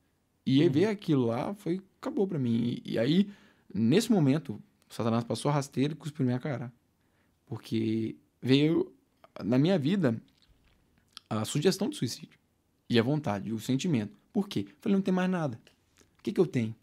E 0.47 0.61
aí 0.61 0.69
ver 0.69 0.87
aquilo 0.87 1.27
lá 1.27 1.55
foi 1.55 1.81
acabou 2.01 2.27
pra 2.27 2.39
mim. 2.39 2.81
E, 2.85 2.93
e 2.93 2.99
aí, 2.99 3.31
nesse 3.73 4.13
momento, 4.13 4.61
Satanás 4.89 5.25
passou 5.25 5.51
a 5.51 5.55
rasteira 5.55 5.93
e 5.95 5.97
cuspiu 5.97 6.25
minha 6.25 6.39
cara. 6.39 6.73
Porque 7.47 8.17
veio 8.43 8.93
na 9.43 9.59
minha 9.59 9.79
vida 9.79 10.21
a 11.29 11.45
sugestão 11.45 11.89
de 11.89 11.97
suicídio. 11.97 12.39
E 12.89 12.99
a 12.99 13.03
vontade, 13.03 13.53
o 13.53 13.59
sentimento. 13.59 14.17
Por 14.33 14.49
quê? 14.49 14.67
Eu 14.69 14.75
falei, 14.81 14.97
não 14.97 15.03
tem 15.03 15.15
mais 15.15 15.31
nada. 15.31 15.59
O 16.25 16.25
que, 16.25 16.33
que 16.33 16.41
eu 16.41 16.47
tenho? 16.47 16.75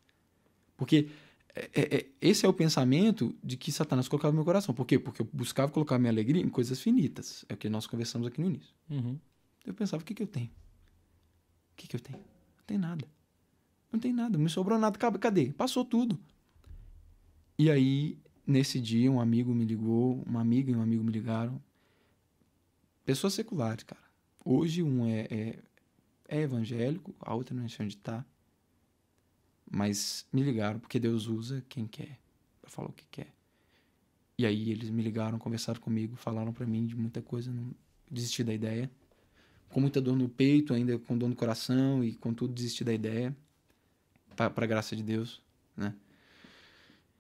Porque 0.78 1.10
é, 1.56 1.70
é, 1.74 1.96
é, 1.96 2.08
esse 2.22 2.46
é 2.46 2.50
o 2.50 2.54
pensamento 2.54 3.36
de 3.44 3.58
que 3.58 3.72
Satanás 3.72 4.08
colocava 4.08 4.32
no 4.32 4.36
meu 4.36 4.46
coração. 4.46 4.72
Por 4.76 4.86
quê? 4.86 5.00
Porque 5.00 5.24
eu 5.24 5.30
buscava 5.34 5.72
colocar 5.72 5.98
minha 5.98 6.12
alegria 6.12 6.44
em 6.44 6.48
coisas 6.48 6.80
finitas. 6.80 7.44
É 7.50 7.56
o 7.56 7.58
que 7.58 7.68
nós 7.68 7.88
conversamos 7.88 8.28
aqui 8.28 8.40
no 8.40 8.48
início. 8.48 8.72
Uhum. 8.88 9.18
Eu 9.66 9.74
pensava, 9.74 10.04
o 10.04 10.06
que, 10.06 10.14
que 10.14 10.22
eu 10.22 10.28
tenho? 10.28 10.46
O 10.46 11.76
que, 11.76 11.88
que 11.88 11.96
eu 11.96 12.00
tenho? 12.00 12.20
Não 12.20 12.66
tem 12.68 12.78
nada. 12.78 13.08
Não 13.92 14.00
tem 14.00 14.14
nada, 14.14 14.38
não 14.38 14.44
me 14.44 14.50
sobrou 14.50 14.78
nada. 14.78 14.96
Cadê? 15.00 15.18
Cadê? 15.18 15.54
Passou 15.54 15.84
tudo. 15.84 16.20
E 17.58 17.72
aí, 17.72 18.16
nesse 18.46 18.80
dia, 18.80 19.12
um 19.12 19.20
amigo 19.20 19.56
me 19.56 19.66
ligou, 19.66 20.22
uma 20.24 20.40
amiga 20.40 20.72
e 20.72 20.76
um 20.76 20.84
amigo 20.84 21.04
me 21.04 21.12
ligaram. 21.12 21.60
Pessoas 23.04 23.34
seculares, 23.34 23.84
cara. 23.84 24.02
Hoje 24.46 24.84
um 24.84 25.06
é, 25.06 25.28
é, 25.30 25.60
é 26.28 26.42
evangélico, 26.42 27.16
a 27.20 27.34
outra 27.34 27.56
não 27.56 27.68
sei 27.68 27.86
onde 27.86 27.98
tá. 27.98 28.24
Mas 29.72 30.26
me 30.34 30.44
ligaram 30.44 30.80
porque 30.80 31.00
Deus 31.00 31.28
usa 31.28 31.64
quem 31.70 31.88
quer 31.88 32.20
pra 32.62 32.70
falar 32.70 32.90
o 32.90 32.94
que 32.94 33.06
quer. 33.10 33.34
E 34.38 34.46
aí 34.46 34.72
eles 34.72 34.90
me 34.90 35.02
ligaram, 35.02 35.40
conversaram 35.40 35.80
comigo, 35.80 36.16
falaram 36.16 36.52
pra 36.52 36.66
mim 36.66 36.86
de 36.86 36.96
muita 36.96 37.22
coisa, 37.22 37.52
não 37.52 37.72
desisti 38.10 38.44
da 38.44 38.54
ideia 38.54 38.92
com 39.72 39.80
muita 39.80 40.02
dor 40.02 40.16
no 40.16 40.30
peito, 40.30 40.74
ainda 40.74 40.98
com 41.00 41.18
dor 41.18 41.30
no 41.30 41.36
coração 41.36 42.04
e 42.04 42.14
com 42.14 42.34
tudo 42.34 42.54
desisti 42.54 42.84
da 42.84 42.94
ideia, 42.94 43.36
para 44.36 44.52
a 44.56 44.68
graça 44.68 44.96
de 44.96 45.04
Deus, 45.04 45.42
né? 45.76 45.96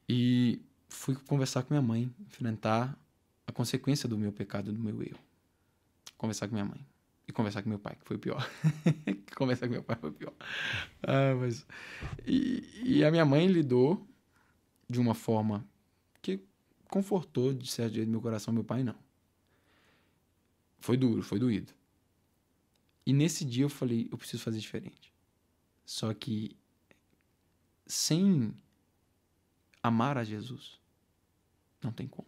E 0.07 0.61
fui 0.89 1.15
conversar 1.15 1.63
com 1.63 1.73
minha 1.73 1.81
mãe, 1.81 2.13
enfrentar 2.19 2.97
a 3.47 3.51
consequência 3.51 4.07
do 4.07 4.17
meu 4.17 4.31
pecado, 4.31 4.71
do 4.71 4.79
meu 4.79 5.01
erro. 5.01 5.19
Conversar 6.17 6.47
com 6.47 6.53
minha 6.53 6.65
mãe. 6.65 6.85
E 7.31 7.33
conversar 7.33 7.63
com 7.63 7.69
meu 7.69 7.79
pai, 7.79 7.95
que 7.95 8.05
foi 8.05 8.17
o 8.17 8.19
pior. 8.19 8.45
conversar 9.37 9.67
com 9.67 9.71
meu 9.71 9.83
pai 9.83 9.95
foi 9.95 10.09
o 10.09 10.13
pior. 10.13 10.33
Ah, 11.01 11.33
mas... 11.39 11.65
E, 12.27 12.67
e 12.83 13.05
a 13.05 13.09
minha 13.09 13.23
mãe 13.23 13.47
lidou 13.47 14.05
de 14.89 14.99
uma 14.99 15.15
forma 15.15 15.65
que 16.21 16.43
confortou, 16.89 17.53
de 17.53 17.71
certo 17.71 17.93
jeito, 17.93 18.11
meu 18.11 18.19
coração. 18.19 18.53
Meu 18.53 18.65
pai, 18.65 18.83
não. 18.83 18.97
Foi 20.81 20.97
duro, 20.97 21.23
foi 21.23 21.39
doído. 21.39 21.71
E 23.05 23.13
nesse 23.13 23.45
dia 23.45 23.63
eu 23.63 23.69
falei, 23.69 24.09
eu 24.11 24.17
preciso 24.17 24.43
fazer 24.43 24.59
diferente. 24.59 25.13
Só 25.85 26.13
que 26.13 26.57
sem 27.87 28.53
amar 29.81 30.17
a 30.17 30.25
Jesus, 30.25 30.81
não 31.81 31.93
tem 31.93 32.09
como. 32.09 32.27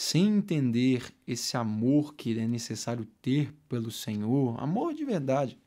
Sem 0.00 0.28
entender 0.28 1.12
esse 1.26 1.58
amor 1.58 2.14
que 2.14 2.38
é 2.38 2.48
necessário 2.48 3.06
ter 3.20 3.52
pelo 3.68 3.90
Senhor, 3.90 4.58
amor 4.58 4.94
de 4.94 5.04
verdade. 5.04 5.58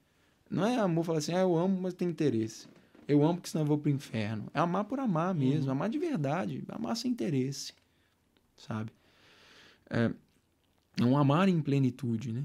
Não 0.50 0.66
é 0.66 0.76
amor 0.80 1.06
falar 1.06 1.20
assim, 1.20 1.34
ah, 1.34 1.42
eu 1.42 1.56
amo, 1.56 1.80
mas 1.80 1.94
tem 1.94 2.10
interesse. 2.10 2.68
Eu 3.08 3.24
amo 3.24 3.36
porque 3.36 3.52
senão 3.52 3.62
eu 3.64 3.68
vou 3.68 3.78
pro 3.78 3.92
inferno. 3.92 4.50
É 4.52 4.60
amar 4.60 4.86
por 4.86 5.00
amar 5.00 5.36
mesmo, 5.36 5.70
amar 5.70 5.88
de 5.88 6.00
verdade, 6.00 6.64
amar 6.68 6.98
sem 6.98 7.12
interesse, 7.12 7.74
sabe? 8.58 8.92
É, 9.88 10.12
é 11.00 11.06
um 11.06 11.16
amar 11.16 11.48
em 11.48 11.62
plenitude, 11.62 12.34
né? 12.34 12.44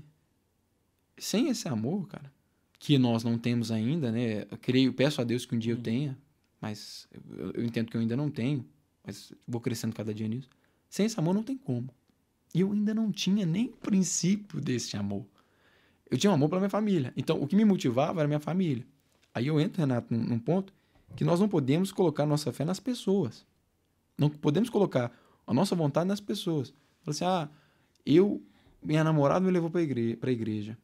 sem 1.16 1.48
esse 1.48 1.68
amor, 1.68 2.06
cara, 2.06 2.30
que 2.78 2.98
nós 2.98 3.24
não 3.24 3.38
temos 3.38 3.72
ainda, 3.72 4.12
né? 4.12 4.42
Eu 4.50 4.58
creio, 4.58 4.92
peço 4.92 5.22
a 5.22 5.24
Deus 5.24 5.46
que 5.46 5.56
um 5.56 5.58
dia 5.58 5.72
eu 5.72 5.80
tenha, 5.80 6.18
mas 6.60 7.08
eu, 7.38 7.52
eu 7.52 7.64
entendo 7.64 7.90
que 7.90 7.96
eu 7.96 8.00
ainda 8.02 8.14
não 8.14 8.30
tenho, 8.30 8.62
mas 9.02 9.32
vou 9.46 9.58
crescendo 9.58 9.94
cada 9.94 10.12
dia 10.12 10.28
nisso. 10.28 10.50
Sem 10.88 11.06
esse 11.06 11.18
amor 11.18 11.34
não 11.34 11.42
tem 11.42 11.56
como. 11.56 11.90
E 12.54 12.60
eu 12.60 12.72
ainda 12.72 12.94
não 12.94 13.12
tinha 13.12 13.44
nem 13.44 13.68
princípio 13.68 14.60
desse 14.60 14.96
amor. 14.96 15.26
Eu 16.10 16.16
tinha 16.16 16.30
um 16.30 16.34
amor 16.34 16.48
pela 16.48 16.60
minha 16.60 16.70
família. 16.70 17.12
Então, 17.16 17.40
o 17.40 17.46
que 17.46 17.54
me 17.54 17.64
motivava 17.64 18.20
era 18.20 18.28
minha 18.28 18.40
família. 18.40 18.86
Aí 19.34 19.46
eu 19.46 19.60
entro, 19.60 19.80
Renato, 19.80 20.12
num, 20.12 20.38
ponto 20.38 20.72
que 21.14 21.24
nós 21.24 21.38
não 21.38 21.48
podemos 21.48 21.92
colocar 21.92 22.24
nossa 22.24 22.52
fé 22.52 22.64
nas 22.64 22.80
pessoas. 22.80 23.46
Não 24.16 24.30
podemos 24.30 24.70
colocar 24.70 25.12
a 25.46 25.52
nossa 25.52 25.74
vontade 25.76 26.08
nas 26.08 26.20
pessoas. 26.20 26.70
Fala 27.02 27.14
assim, 27.14 27.24
ah, 27.24 27.48
eu, 28.04 28.42
minha 28.82 29.04
namorada 29.04 29.44
me 29.44 29.50
levou 29.50 29.70
para 29.70 29.82
igreja, 29.82 30.18
a 30.20 30.30
igreja, 30.30 30.78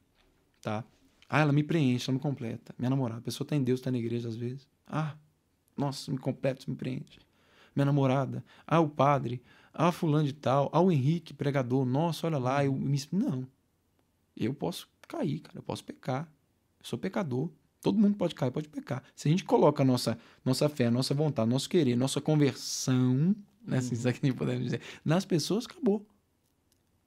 tá? 0.61 0.84
Ah, 1.28 1.40
ela 1.40 1.52
me 1.52 1.62
preenche, 1.62 2.11
ela 2.11 2.14
me 2.14 2.20
completa. 2.20 2.74
Minha 2.78 2.90
namorada, 2.90 3.20
a 3.20 3.22
pessoa 3.22 3.44
está 3.44 3.57
em 3.57 3.64
Deus, 3.64 3.80
está 3.80 3.90
na 3.90 3.98
igreja 3.98 4.28
às 4.28 4.36
vezes. 4.36 4.68
Ah, 4.86 5.16
nossa, 5.76 6.11
me 6.12 6.18
completa, 6.18 6.64
me 6.68 6.76
preenche. 6.76 7.18
Minha 7.74 7.86
namorada, 7.86 8.44
ah, 8.66 8.78
o 8.78 8.88
padre, 8.88 9.42
ah, 9.74 9.90
fulano 9.90 10.24
de 10.24 10.32
tal, 10.32 10.70
ah, 10.72 10.80
o 10.80 10.90
Henrique, 10.90 11.34
pregador, 11.34 11.84
nossa, 11.84 12.28
olha 12.28 12.38
lá, 12.38 12.64
eu 12.64 12.72
me... 12.72 13.00
Não. 13.10 13.46
Eu 14.36 14.54
posso 14.54 14.88
cair, 15.08 15.40
cara, 15.40 15.58
eu 15.58 15.62
posso 15.62 15.84
pecar. 15.84 16.32
Eu 16.78 16.86
sou 16.86 16.98
pecador. 16.98 17.50
Todo 17.80 17.98
mundo 17.98 18.16
pode 18.16 18.34
cair, 18.34 18.50
pode 18.50 18.68
pecar. 18.68 19.02
Se 19.14 19.28
a 19.28 19.30
gente 19.30 19.44
coloca 19.44 19.82
a 19.82 19.86
nossa, 19.86 20.16
nossa 20.44 20.68
fé, 20.68 20.88
nossa 20.90 21.12
vontade, 21.12 21.50
nosso 21.50 21.68
querer, 21.68 21.96
nossa 21.96 22.20
conversão, 22.20 23.34
né, 23.62 23.76
uhum. 23.76 23.82
se 23.82 24.08
assim 24.08 24.32
podemos 24.32 24.64
dizer, 24.64 24.80
nas 25.04 25.24
pessoas, 25.24 25.66
acabou. 25.66 26.06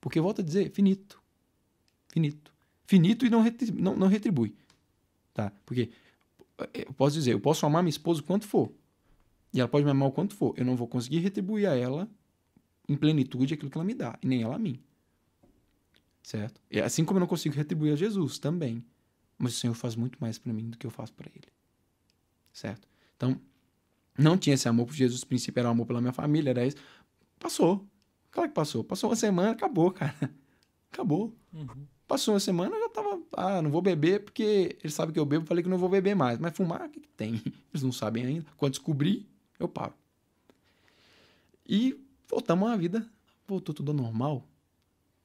Porque, 0.02 0.20
volta 0.20 0.42
a 0.42 0.46
dizer, 0.46 0.70
finito. 0.72 1.22
Finito. 2.10 2.54
Finito 2.86 3.26
e 3.26 3.30
não, 3.30 3.42
retribui, 3.42 3.82
não, 3.82 3.96
não 3.96 4.08
retribui. 4.08 4.56
Tá? 5.34 5.52
Porque, 5.66 5.90
eu 6.74 6.94
posso 6.94 7.16
dizer, 7.16 7.34
eu 7.34 7.40
posso 7.40 7.66
amar 7.66 7.82
minha 7.82 7.90
esposa 7.90 8.22
quanto 8.22 8.46
for. 8.46 8.72
E 9.54 9.60
ela 9.60 9.70
pode 9.70 9.86
me 9.86 9.92
amar 9.92 10.10
o 10.10 10.12
quanto 10.12 10.36
for. 10.36 10.54
Eu 10.58 10.66
não 10.66 10.76
vou 10.76 10.88
conseguir 10.88 11.20
retribuir 11.20 11.68
a 11.68 11.76
ela 11.76 12.10
em 12.88 12.96
plenitude 12.96 13.54
aquilo 13.54 13.70
que 13.70 13.78
ela 13.78 13.86
me 13.86 13.94
dá. 13.94 14.18
E 14.22 14.28
nem 14.28 14.42
ela 14.42 14.56
a 14.56 14.60
mim. 14.60 14.80
Certo? 16.24 16.62
E 16.70 16.80
assim 16.80 17.06
como 17.06 17.18
eu 17.18 17.22
não 17.22 17.28
consigo 17.28 17.56
retribuir 17.56 17.94
a 17.94 17.96
Jesus 17.96 18.40
também. 18.40 18.84
Mas 19.38 19.54
o 19.54 19.60
Senhor 19.60 19.74
faz 19.74 19.96
muito 19.96 20.18
mais 20.20 20.38
para 20.38 20.52
mim 20.52 20.70
do 20.70 20.78
que 20.78 20.86
eu 20.86 20.92
faço 20.92 21.14
para 21.14 21.30
Ele. 21.30 21.48
Certo? 22.52 22.88
Então, 23.16 23.40
não 24.18 24.38
tinha 24.38 24.56
esse 24.56 24.68
amor 24.68 24.88
por 24.88 24.96
Jesus. 24.96 25.22
O 25.22 25.28
princípio 25.28 25.60
era 25.60 25.70
o 25.70 25.72
amor 25.72 25.86
pela 25.86 26.02
minha 26.02 26.14
família, 26.14 26.50
era 26.50 26.66
isso. 26.66 26.78
Passou. 27.38 27.88
Claro 28.32 28.50
que 28.50 28.56
passou. 28.56 28.84
Passou 28.84 29.10
uma 29.10 29.16
semana, 29.16 29.52
acabou, 29.52 29.92
cara. 29.92 30.16
Acabou. 30.92 31.36
Uhum. 31.54 31.86
Passou 32.08 32.34
uma 32.34 32.40
semana, 32.40 32.76
eu 32.76 32.80
já 32.80 32.90
tava. 32.90 33.22
Ah, 33.34 33.62
não 33.62 33.70
vou 33.70 33.82
beber 33.82 34.24
porque 34.24 34.78
eles 34.82 34.94
sabem 34.94 35.14
que 35.14 35.20
eu 35.20 35.26
bebo. 35.26 35.46
Falei 35.46 35.62
que 35.62 35.70
não 35.70 35.78
vou 35.78 35.90
beber 35.90 36.16
mais. 36.16 36.40
Mas 36.40 36.56
fumar, 36.56 36.86
o 36.86 36.90
que, 36.90 37.02
que 37.02 37.10
tem? 37.10 37.34
Eles 37.72 37.84
não 37.84 37.92
sabem 37.92 38.26
ainda. 38.26 38.46
Quando 38.56 38.72
descobrir, 38.72 39.28
eu 39.60 39.68
paro. 39.68 39.94
E 41.68 42.00
voltamos 42.30 42.70
à 42.70 42.76
vida. 42.76 43.08
Voltou 43.48 43.74
tudo 43.74 43.92
ao 43.92 43.98
normal. 43.98 44.44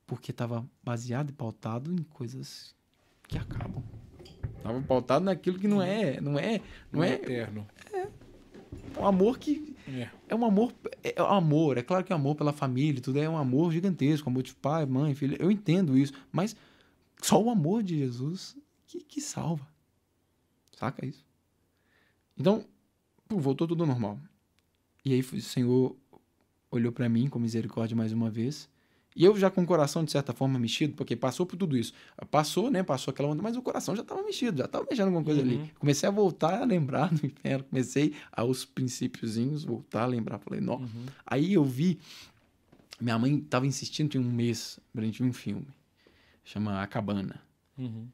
Porque 0.07 0.33
tava 0.33 0.69
baseado 0.83 1.31
e 1.31 1.33
pautado 1.33 1.93
em 1.93 2.03
coisas 2.05 2.75
que 3.29 3.39
acabam. 3.39 3.83
Tava 4.63 4.81
pautado 4.83 5.25
naquilo 5.25 5.59
que 5.59 5.67
não 5.67 5.83
é, 5.83 6.21
não 6.21 6.39
é, 6.39 6.59
não, 6.91 7.01
não 7.01 7.03
é, 7.03 7.11
é 7.11 7.15
eterno. 7.15 7.67
É 7.93 9.01
um 9.01 9.07
amor 9.07 9.39
que 9.39 9.75
é. 9.89 10.09
é, 10.29 10.35
um 10.35 10.45
amor, 10.45 10.73
é, 11.03 11.15
é 11.17 11.23
um 11.23 11.33
amor, 11.33 11.79
é 11.79 11.83
claro 11.83 12.05
que 12.05 12.13
é 12.13 12.17
amor 12.17 12.37
pela 12.37 12.53
família, 12.53 13.01
tudo 13.01 13.19
é 13.19 13.29
um 13.29 13.37
amor 13.37 13.73
gigantesco, 13.73 14.29
amor 14.29 14.43
de 14.43 14.55
pai, 14.55 14.87
mãe, 14.87 15.15
filho. 15.15 15.37
Eu 15.41 15.51
entendo 15.51 15.97
isso, 15.97 16.13
mas 16.31 16.55
só 17.21 17.43
o 17.43 17.51
amor 17.51 17.83
de 17.83 17.99
Jesus 17.99 18.57
que, 18.87 19.01
que 19.01 19.21
salva. 19.21 19.67
Saca 20.77 21.05
isso? 21.07 21.25
Então, 22.37 22.65
pô, 23.29 23.39
voltou 23.39 23.67
tudo 23.67 23.87
normal. 23.87 24.19
E 25.05 25.13
aí 25.13 25.21
o 25.21 25.41
Senhor 25.41 25.97
olhou 26.73 26.91
para 26.91 27.09
mim 27.09 27.29
com 27.29 27.39
misericórdia 27.39 27.97
mais 27.97 28.13
uma 28.13 28.29
vez 28.29 28.69
e 29.15 29.25
eu 29.25 29.37
já 29.37 29.51
com 29.51 29.63
o 29.63 29.67
coração, 29.67 30.05
de 30.05 30.11
certa 30.11 30.33
forma, 30.33 30.59
mexido, 30.59 30.95
porque 30.95 31.15
passou 31.15 31.45
por 31.45 31.57
tudo 31.57 31.77
isso. 31.77 31.93
Passou, 32.31 32.71
né? 32.71 32.83
Passou 32.83 33.13
aquela 33.13 33.29
onda, 33.29 33.43
mas 33.43 33.57
o 33.57 33.63
coração 33.63 33.95
já 33.95 34.03
estava 34.03 34.23
mexido, 34.23 34.59
já 34.59 34.65
estava 34.65 34.87
mexendo 34.89 35.07
alguma 35.07 35.25
coisa 35.25 35.43
uhum. 35.43 35.49
ali. 35.49 35.73
Comecei 35.79 36.09
a 36.09 36.13
voltar 36.13 36.63
a 36.63 36.65
lembrar 36.65 37.13
do 37.13 37.27
inferno. 37.27 37.65
Comecei 37.65 38.15
aos 38.33 38.65
princípiozinhos, 38.65 39.65
voltar 39.65 40.05
a 40.05 40.07
lembrar. 40.07 40.39
Falei, 40.39 40.61
não. 40.61 40.77
Uhum. 40.77 41.07
Aí 41.27 41.53
eu 41.53 41.65
vi. 41.65 41.99
Minha 43.01 43.19
mãe 43.19 43.37
estava 43.37 43.67
insistindo, 43.67 44.11
tinha 44.11 44.23
um 44.23 44.33
mês, 44.33 44.81
pra 44.93 45.05
gente 45.05 45.23
ver 45.23 45.29
um 45.29 45.33
filme. 45.33 45.67
Chama 46.45 46.83
A 46.83 46.87
Cabana. 46.87 47.41
Uhum. 47.77 48.07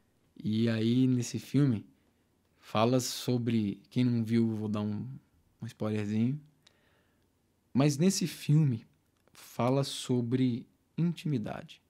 E 0.42 0.68
aí, 0.68 1.06
nesse 1.06 1.38
filme, 1.38 1.86
fala 2.58 2.98
sobre. 2.98 3.80
Quem 3.88 4.04
não 4.04 4.24
viu, 4.24 4.48
vou 4.48 4.68
dar 4.68 4.80
um, 4.80 5.06
um 5.62 5.66
spoilerzinho. 5.66 6.40
Mas 7.78 7.96
nesse 7.96 8.26
filme, 8.26 8.84
fala 9.32 9.84
sobre 9.84 10.66
intimidade, 10.96 11.80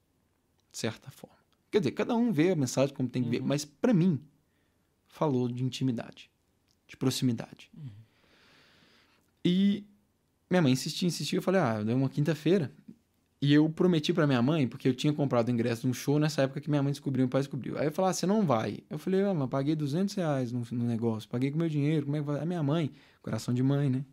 de 0.70 0.76
certa 0.76 1.11
forma. 1.11 1.39
Quer 1.70 1.78
dizer, 1.78 1.93
cada 1.93 2.14
um 2.14 2.30
vê 2.30 2.51
a 2.51 2.57
mensagem 2.57 2.95
como 2.95 3.09
tem 3.09 3.22
que 3.22 3.28
uhum. 3.28 3.32
ver, 3.32 3.43
mas 3.43 3.64
para 3.64 3.95
mim 3.95 4.20
falou 5.07 5.49
de 5.49 5.64
intimidade, 5.64 6.30
de 6.86 6.95
proximidade. 6.95 7.70
Uhum. 7.74 7.89
E 9.43 9.82
minha 10.51 10.61
mãe 10.61 10.72
insistia, 10.72 11.09
insistia, 11.09 11.39
eu 11.39 11.43
falei: 11.43 11.59
"Ah, 11.59 11.82
deu 11.82 11.97
uma 11.97 12.11
quinta-feira". 12.11 12.70
E 13.41 13.55
eu 13.55 13.66
prometi 13.70 14.12
para 14.12 14.26
minha 14.26 14.43
mãe, 14.43 14.68
porque 14.68 14.89
eu 14.89 14.95
tinha 14.95 15.12
comprado 15.14 15.49
o 15.49 15.51
ingresso 15.51 15.82
de 15.82 15.89
um 15.89 15.95
show 15.95 16.18
nessa 16.18 16.43
época 16.43 16.61
que 16.61 16.68
minha 16.68 16.82
mãe 16.82 16.93
descobriu, 16.93 17.22
meu 17.22 17.30
pai 17.30 17.41
descobriu. 17.41 17.78
Aí 17.78 17.86
eu 17.86 17.93
falei, 17.93 18.11
ah, 18.11 18.12
você 18.12 18.26
não 18.26 18.45
vai. 18.45 18.80
Eu 18.91 18.99
falei, 18.99 19.22
ah, 19.22 19.32
mas 19.32 19.49
paguei 19.49 19.74
200 19.74 20.14
reais 20.16 20.53
no, 20.53 20.66
no, 20.70 20.84
negócio, 20.84 21.26
paguei 21.30 21.51
com 21.51 21.57
meu 21.57 21.68
dinheiro, 21.68 22.05
como 22.05 22.16
é 22.16 22.18
que 22.18 22.26
vai? 22.26 22.41
A 22.41 22.45
minha 22.45 22.62
mãe, 22.62 22.93
coração 23.22 23.55
de 23.55 23.62
mãe, 23.62 23.89
né? 23.89 24.05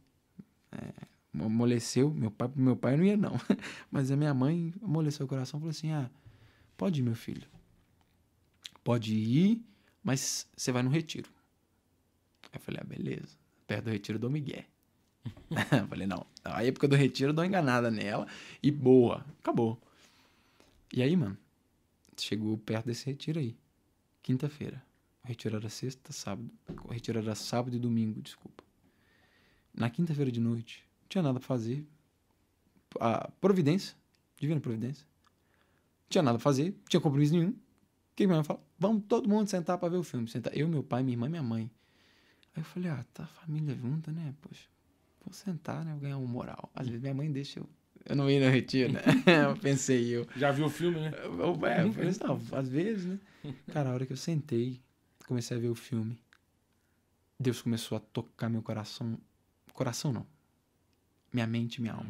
É, 0.71 1.14
amoleceu. 1.43 2.13
Meu 2.13 2.31
pai, 2.31 2.49
meu 2.55 2.75
pai 2.75 2.95
não 2.95 3.03
ia, 3.03 3.17
não. 3.17 3.33
Mas 3.91 4.11
a 4.11 4.15
minha 4.15 4.33
mãe 4.33 4.73
amoleceu 4.81 5.25
o 5.25 5.29
coração 5.29 5.59
e 5.59 5.61
falou 5.61 5.71
assim: 5.71 5.91
Ah, 5.91 6.09
pode 6.77 7.01
ir, 7.01 7.03
meu 7.03 7.15
filho. 7.15 7.47
Pode 8.83 9.15
ir, 9.15 9.65
mas 10.03 10.47
você 10.55 10.71
vai 10.71 10.83
no 10.83 10.91
retiro. 10.91 11.27
Aí 12.43 12.51
eu 12.53 12.59
falei: 12.59 12.79
Ah, 12.81 12.85
beleza. 12.85 13.35
Perto 13.65 13.85
do 13.85 13.89
retiro 13.89 14.19
do 14.19 14.29
Miguel. 14.29 14.63
eu 15.81 15.87
falei: 15.87 16.05
Não, 16.05 16.25
a 16.43 16.63
época 16.63 16.87
do 16.87 16.95
retiro 16.95 17.31
eu 17.31 17.33
dou 17.33 17.43
enganada 17.43 17.89
nela 17.89 18.27
e 18.61 18.69
boa. 18.69 19.25
Acabou. 19.39 19.81
E 20.93 21.01
aí, 21.01 21.15
mano, 21.15 21.37
chegou 22.15 22.57
perto 22.59 22.85
desse 22.85 23.05
retiro 23.07 23.39
aí. 23.39 23.57
Quinta-feira. 24.21 24.81
O 25.23 25.27
retiro 25.27 25.55
era 25.55 25.69
sexta, 25.69 26.13
sábado. 26.13 26.49
O 26.83 26.93
retiro 26.93 27.17
era 27.17 27.33
sábado 27.33 27.75
e 27.75 27.79
domingo, 27.79 28.21
desculpa. 28.21 28.63
Na 29.73 29.89
quinta-feira 29.89 30.31
de 30.31 30.39
noite, 30.39 30.84
tinha 31.09 31.21
nada 31.21 31.39
pra 31.39 31.47
fazer. 31.47 31.85
A 32.99 33.29
providência, 33.41 33.95
divina 34.39 34.59
providência. 34.59 35.05
Tinha 36.09 36.21
nada 36.21 36.37
pra 36.37 36.43
fazer, 36.43 36.75
tinha 36.87 37.01
compromisso 37.01 37.33
nenhum. 37.33 37.49
O 37.49 37.55
que 38.15 38.25
minha 38.25 38.37
mãe 38.37 38.43
fala? 38.43 38.61
Vamos 38.79 39.03
todo 39.07 39.27
mundo 39.27 39.49
sentar 39.49 39.77
pra 39.77 39.89
ver 39.89 39.97
o 39.97 40.03
filme. 40.03 40.27
Sentar. 40.27 40.55
Eu, 40.55 40.67
meu 40.67 40.83
pai, 40.83 41.03
minha 41.03 41.15
irmã 41.15 41.27
e 41.27 41.29
minha 41.29 41.43
mãe. 41.43 41.69
Aí 42.55 42.61
eu 42.61 42.63
falei, 42.63 42.89
ah, 42.89 43.05
tá 43.13 43.25
família 43.27 43.75
junta, 43.75 44.11
né? 44.11 44.33
Poxa, 44.41 44.67
vou 45.25 45.33
sentar, 45.33 45.83
né? 45.83 45.91
Vou 45.91 45.99
ganhar 45.99 46.17
um 46.17 46.25
moral. 46.25 46.71
Às 46.73 46.87
vezes 46.87 47.01
minha 47.01 47.13
mãe 47.13 47.29
deixa 47.31 47.59
eu. 47.59 47.69
Eu 48.05 48.15
não 48.15 48.29
ia 48.29 48.39
no 48.39 48.51
retiro, 48.51 48.93
né? 48.93 49.01
eu 49.49 49.57
pensei 49.57 50.07
eu. 50.07 50.27
Já 50.37 50.51
viu 50.51 50.67
o 50.67 50.69
filme, 50.69 50.99
né? 50.99 51.11
Eu, 51.23 51.65
é, 51.65 51.83
eu 51.83 51.91
falei, 51.91 52.11
não, 52.23 52.57
às 52.57 52.69
vezes, 52.69 53.05
né? 53.05 53.19
Cara, 53.73 53.89
a 53.89 53.93
hora 53.93 54.05
que 54.05 54.13
eu 54.13 54.17
sentei, 54.17 54.79
comecei 55.27 55.57
a 55.57 55.59
ver 55.59 55.69
o 55.69 55.75
filme, 55.75 56.17
Deus 57.37 57.61
começou 57.61 57.97
a 57.97 57.99
tocar 57.99 58.47
meu 58.47 58.61
coração. 58.61 59.17
Coração 59.73 60.13
não 60.13 60.34
minha 61.35 61.47
mente 61.47 61.75
e 61.75 61.81
minha 61.81 61.93
alma. 61.93 62.09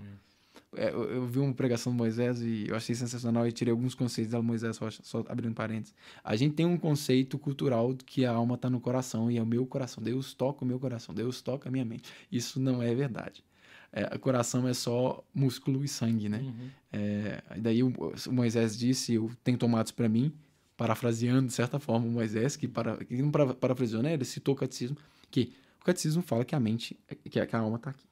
É, 0.78 0.90
eu, 0.90 1.04
eu, 1.10 1.26
vi 1.26 1.40
uma 1.40 1.54
pregação 1.54 1.92
do 1.94 1.98
Moisés 1.98 2.42
e 2.42 2.66
eu 2.68 2.76
achei 2.76 2.94
sensacional 2.94 3.48
e 3.48 3.52
tirei 3.52 3.72
alguns 3.72 3.96
conceitos 3.96 4.32
dela, 4.32 4.44
Moisés, 4.44 4.76
só, 4.76 4.90
só 4.92 5.24
abrindo 5.30 5.54
parênteses. 5.54 5.94
A 6.24 6.36
gente 6.36 6.56
tem 6.56 6.66
um 6.66 6.78
conceito 6.78 7.38
cultural 7.40 7.96
que 8.06 8.26
a 8.26 8.32
alma 8.32 8.56
está 8.56 8.70
no 8.70 8.80
coração 8.80 9.32
e 9.32 9.38
é 9.38 9.42
o 9.42 9.46
meu 9.46 9.66
coração. 9.66 10.04
Deus 10.04 10.34
toca 10.34 10.64
o 10.64 10.68
meu 10.68 10.80
coração, 10.80 11.16
Deus 11.16 11.42
toca 11.42 11.70
a 11.70 11.72
minha 11.72 11.86
mente. 11.86 12.12
Isso 12.32 12.60
não 12.60 12.84
é 12.84 12.94
verdade. 12.94 13.44
É, 13.92 14.14
o 14.14 14.20
coração 14.20 14.68
é 14.68 14.74
só 14.74 15.24
músculo 15.34 15.84
e 15.84 15.88
sangue, 15.88 16.28
né? 16.28 16.40
Uhum. 16.40 16.70
É, 16.92 17.42
daí 17.58 17.82
o, 17.82 17.88
o, 17.88 18.34
Moisés 18.34 18.78
disse: 18.78 19.14
Eu 19.14 19.32
tenho 19.42 19.58
tomados 19.58 19.94
para 19.94 20.10
mim, 20.10 20.34
parafraseando 20.76 21.48
de 21.48 21.54
certa 21.54 21.80
forma 21.80 22.06
o 22.06 22.12
Moisés, 22.12 22.58
que, 22.58 22.68
para, 22.68 22.98
que 22.98 23.22
não 23.22 23.32
parafraseou, 23.32 24.04
né? 24.04 24.14
Ele 24.14 24.26
citou 24.26 24.54
o 24.54 24.58
catecismo, 24.58 24.98
que 25.32 25.54
o 25.80 25.86
catecismo 25.86 26.22
fala 26.22 26.44
que 26.44 26.54
a 26.54 26.60
mente, 26.60 27.00
que 27.30 27.40
a, 27.40 27.46
que 27.46 27.56
a 27.56 27.60
alma 27.60 27.78
está 27.78 27.92
aqui. 27.92 28.06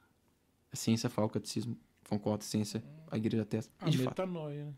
A 0.73 0.75
ciência 0.75 1.07
fala, 1.07 1.27
o 1.27 1.29
catecismo 1.29 1.77
concorda, 2.09 2.43
a 2.43 2.47
ciência, 2.47 2.83
a 3.11 3.15
igreja 3.15 3.43
atesta. 3.43 3.71
A 3.79 3.89
de 3.89 3.99
metanoia, 3.99 4.65
né? 4.65 4.73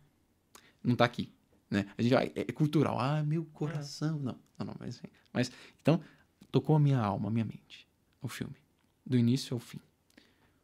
Não 0.84 0.94
está 0.94 1.06
aqui. 1.06 1.32
Né? 1.70 1.86
A 1.98 2.02
gente 2.02 2.14
é, 2.14 2.32
é 2.36 2.52
cultural. 2.52 3.00
Ah, 3.00 3.24
meu 3.24 3.46
coração. 3.46 4.18
É. 4.18 4.24
Não, 4.24 4.40
não, 4.60 4.66
não. 4.68 4.76
Mas, 4.78 5.02
mas, 5.34 5.52
então, 5.82 6.02
tocou 6.52 6.76
a 6.76 6.80
minha 6.80 7.00
alma, 7.00 7.30
a 7.30 7.32
minha 7.32 7.46
mente, 7.46 7.88
o 8.22 8.28
filme. 8.28 8.56
Do 9.06 9.18
início 9.18 9.54
ao 9.54 9.60
fim. 9.60 9.80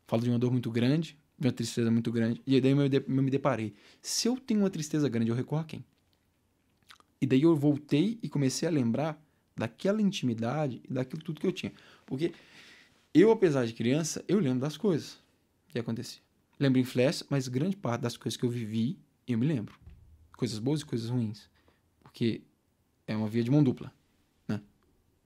Falo 0.06 0.22
de 0.22 0.30
uma 0.30 0.38
dor 0.38 0.52
muito 0.52 0.70
grande, 0.70 1.18
de 1.40 1.48
uma 1.48 1.54
tristeza 1.54 1.90
muito 1.90 2.12
grande. 2.12 2.42
E 2.46 2.60
daí 2.60 2.72
eu 2.72 2.78
me 3.08 3.32
deparei. 3.32 3.74
Se 4.02 4.28
eu 4.28 4.38
tenho 4.38 4.60
uma 4.60 4.70
tristeza 4.70 5.08
grande, 5.08 5.32
eu 5.32 5.36
recorro 5.36 5.62
a 5.62 5.66
quem? 5.66 5.86
E 7.22 7.26
daí 7.26 7.44
eu 7.44 7.56
voltei 7.56 8.20
e 8.22 8.28
comecei 8.28 8.68
a 8.68 8.72
lembrar 8.72 9.22
daquela 9.56 10.02
intimidade 10.02 10.82
e 10.84 10.94
daquilo 10.94 11.22
tudo 11.22 11.40
que 11.40 11.48
eu 11.48 11.52
tinha. 11.54 11.72
Porque 12.06 12.34
eu, 13.14 13.32
apesar 13.32 13.66
de 13.66 13.74
criança, 13.74 14.26
eu 14.28 14.40
lembro 14.40 14.60
das 14.60 14.76
coisas 14.76 15.21
que 15.72 15.80
acontecia. 15.80 16.22
Lembro 16.60 16.80
em 16.80 16.84
flash, 16.84 17.24
mas 17.30 17.48
grande 17.48 17.76
parte 17.76 18.02
das 18.02 18.18
coisas 18.18 18.38
que 18.38 18.46
eu 18.46 18.50
vivi 18.50 19.00
eu 19.34 19.38
me 19.38 19.46
lembro. 19.46 19.76
Coisas 20.36 20.60
boas 20.60 20.82
e 20.82 20.86
coisas 20.86 21.10
ruins. 21.10 21.50
Porque 22.02 22.42
é 23.08 23.16
uma 23.16 23.28
via 23.28 23.44
de 23.44 23.52
mão 23.52 23.64
dupla. 23.64 23.92
Né? 24.48 24.62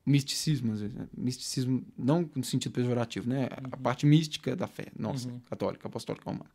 Misticismo, 0.06 0.74
às 0.74 0.82
vezes. 0.82 0.96
Né? 0.96 1.08
Misticismo, 1.16 1.86
não 1.98 2.30
no 2.36 2.44
sentido 2.44 2.72
pejorativo, 2.72 3.30
né? 3.30 3.44
Uhum. 3.44 3.70
A 3.72 3.78
parte 3.78 4.06
mística 4.06 4.56
da 4.56 4.68
fé, 4.68 4.88
nossa, 4.98 5.30
uhum. 5.30 5.40
católica, 5.50 5.88
apostólica 5.88 6.30
romana. 6.30 6.50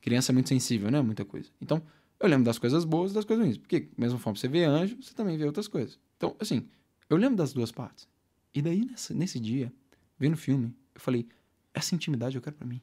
Criança 0.00 0.32
é 0.32 0.34
muito 0.34 0.48
sensível, 0.48 0.90
né? 0.90 1.00
Muita 1.00 1.24
coisa. 1.24 1.48
Então, 1.60 1.82
eu 2.20 2.28
lembro 2.28 2.44
das 2.44 2.58
coisas 2.58 2.84
boas 2.84 3.10
e 3.10 3.14
das 3.14 3.24
coisas 3.24 3.44
ruins. 3.44 3.58
Porque, 3.58 3.88
mesmo 3.96 4.18
forma 4.18 4.36
você 4.36 4.48
vê 4.48 4.64
anjo, 4.64 4.96
você 5.00 5.14
também 5.14 5.36
vê 5.36 5.44
outras 5.44 5.66
coisas. 5.66 5.98
Então, 6.16 6.36
assim, 6.38 6.68
eu 7.08 7.16
lembro 7.16 7.36
das 7.36 7.52
duas 7.52 7.72
partes. 7.72 8.08
E 8.54 8.62
daí, 8.62 8.84
nessa, 8.84 9.14
nesse 9.14 9.40
dia, 9.40 9.72
vendo 10.18 10.34
o 10.34 10.38
filme, 10.38 10.74
eu 10.94 11.00
falei, 11.00 11.28
essa 11.74 11.94
intimidade 11.94 12.36
eu 12.36 12.42
quero 12.42 12.56
para 12.56 12.66
mim. 12.66 12.80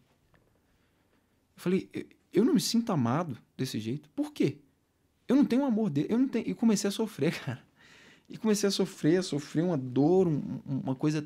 Eu 1.55 1.61
falei, 1.61 1.89
eu 2.33 2.43
não 2.43 2.53
me 2.53 2.61
sinto 2.61 2.91
amado 2.91 3.37
desse 3.57 3.79
jeito. 3.79 4.09
Por 4.09 4.31
quê? 4.31 4.57
Eu 5.27 5.35
não 5.35 5.45
tenho 5.45 5.65
amor 5.65 5.89
dele. 5.89 6.07
Eu 6.09 6.19
não 6.19 6.27
tenho. 6.27 6.47
E 6.47 6.53
comecei 6.53 6.87
a 6.87 6.91
sofrer, 6.91 7.39
cara. 7.39 7.63
E 8.27 8.37
comecei 8.37 8.67
a 8.67 8.71
sofrer, 8.71 9.17
a 9.17 9.23
sofrer 9.23 9.63
uma 9.63 9.77
dor, 9.77 10.27
um, 10.27 10.59
uma 10.65 10.95
coisa, 10.95 11.25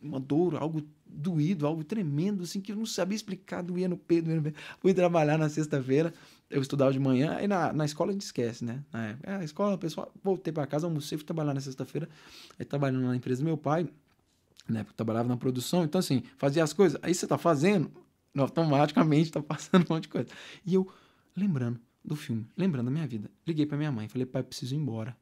uma 0.00 0.18
dor, 0.18 0.56
algo 0.56 0.82
doído, 1.06 1.66
algo 1.66 1.82
tremendo, 1.84 2.42
assim, 2.42 2.60
que 2.60 2.72
eu 2.72 2.76
não 2.76 2.84
sabia 2.84 3.16
explicar, 3.16 3.62
doía 3.62 3.88
no 3.88 3.96
peito, 3.96 4.24
doía 4.24 4.36
no 4.36 4.42
peito. 4.42 4.58
Fui 4.80 4.92
trabalhar 4.92 5.38
na 5.38 5.48
sexta-feira, 5.48 6.12
eu 6.50 6.60
estudava 6.60 6.92
de 6.92 6.98
manhã, 6.98 7.36
aí 7.36 7.46
na, 7.46 7.72
na 7.72 7.84
escola 7.84 8.10
a 8.10 8.12
gente 8.12 8.22
esquece, 8.22 8.64
né? 8.64 8.84
Na 8.92 9.06
época, 9.06 9.38
a 9.38 9.44
escola, 9.44 9.78
pessoal, 9.78 10.12
voltei 10.22 10.52
para 10.52 10.66
casa, 10.66 10.86
almocei, 10.86 11.16
fui 11.16 11.24
trabalhar 11.24 11.54
na 11.54 11.60
sexta-feira, 11.60 12.08
aí 12.58 12.64
trabalhando 12.64 13.06
na 13.06 13.16
empresa 13.16 13.40
do 13.40 13.46
meu 13.46 13.56
pai, 13.56 13.88
época 14.74 14.92
eu 14.92 14.96
trabalhava 14.96 15.28
na 15.28 15.36
produção, 15.36 15.84
então 15.84 15.98
assim, 15.98 16.22
fazia 16.36 16.62
as 16.62 16.72
coisas, 16.72 16.98
aí 17.02 17.14
você 17.14 17.26
tá 17.26 17.38
fazendo, 17.38 17.90
automaticamente 18.36 19.30
tá 19.30 19.42
passando 19.42 19.84
um 19.88 19.94
monte 19.94 20.04
de 20.04 20.08
coisa. 20.08 20.28
E 20.64 20.74
eu, 20.74 20.90
lembrando 21.36 21.80
do 22.04 22.16
filme, 22.16 22.46
lembrando 22.56 22.86
da 22.86 22.90
minha 22.90 23.06
vida, 23.06 23.30
liguei 23.46 23.66
para 23.66 23.76
minha 23.76 23.92
mãe, 23.92 24.08
falei, 24.08 24.26
pai, 24.26 24.42
preciso 24.42 24.74
ir 24.74 24.78
embora. 24.78 25.16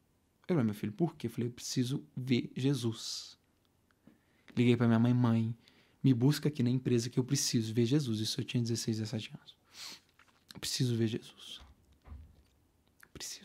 Eu, 0.47 0.63
meu 0.63 0.75
filho, 0.75 0.91
por 0.91 1.15
quê? 1.15 1.27
Eu 1.27 1.31
falei, 1.31 1.47
eu 1.47 1.51
preciso 1.51 2.03
ver 2.15 2.51
Jesus. 2.55 3.35
Liguei 4.55 4.77
para 4.77 4.87
minha 4.87 4.99
mãe, 4.99 5.13
mãe, 5.13 5.55
me 6.03 6.13
busca 6.13 6.49
aqui 6.49 6.61
na 6.61 6.69
empresa 6.69 7.09
que 7.09 7.19
eu 7.19 7.23
preciso 7.23 7.73
ver 7.73 7.85
Jesus. 7.85 8.19
Isso 8.19 8.39
eu 8.39 8.45
tinha 8.45 8.61
16, 8.61 8.99
17 8.99 9.31
anos. 9.33 9.55
Eu 10.53 10.59
preciso 10.59 10.95
ver 10.95 11.07
Jesus. 11.07 11.59
Eu 13.03 13.09
preciso. 13.11 13.44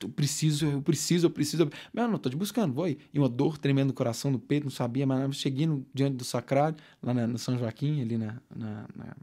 Eu 0.00 0.08
preciso, 0.10 0.66
eu 0.66 0.82
preciso, 0.82 1.26
eu 1.26 1.30
preciso. 1.30 1.70
Mas 1.92 2.10
não, 2.10 2.18
tô 2.18 2.28
te 2.28 2.36
buscando, 2.36 2.74
vou 2.74 2.84
aí. 2.84 2.98
E 3.12 3.18
uma 3.18 3.28
dor 3.28 3.56
tremendo 3.56 3.88
no 3.88 3.94
coração, 3.94 4.30
no 4.30 4.38
peito, 4.38 4.64
não 4.64 4.70
sabia, 4.70 5.06
mas 5.06 5.36
cheguei 5.36 5.66
no, 5.66 5.86
diante 5.92 6.16
do 6.16 6.24
sacrário, 6.24 6.76
lá 7.02 7.14
na, 7.14 7.26
no 7.26 7.38
São 7.38 7.58
Joaquim, 7.58 8.02
ali 8.02 8.18
na, 8.18 8.40
na, 8.54 8.86
na, 8.94 9.16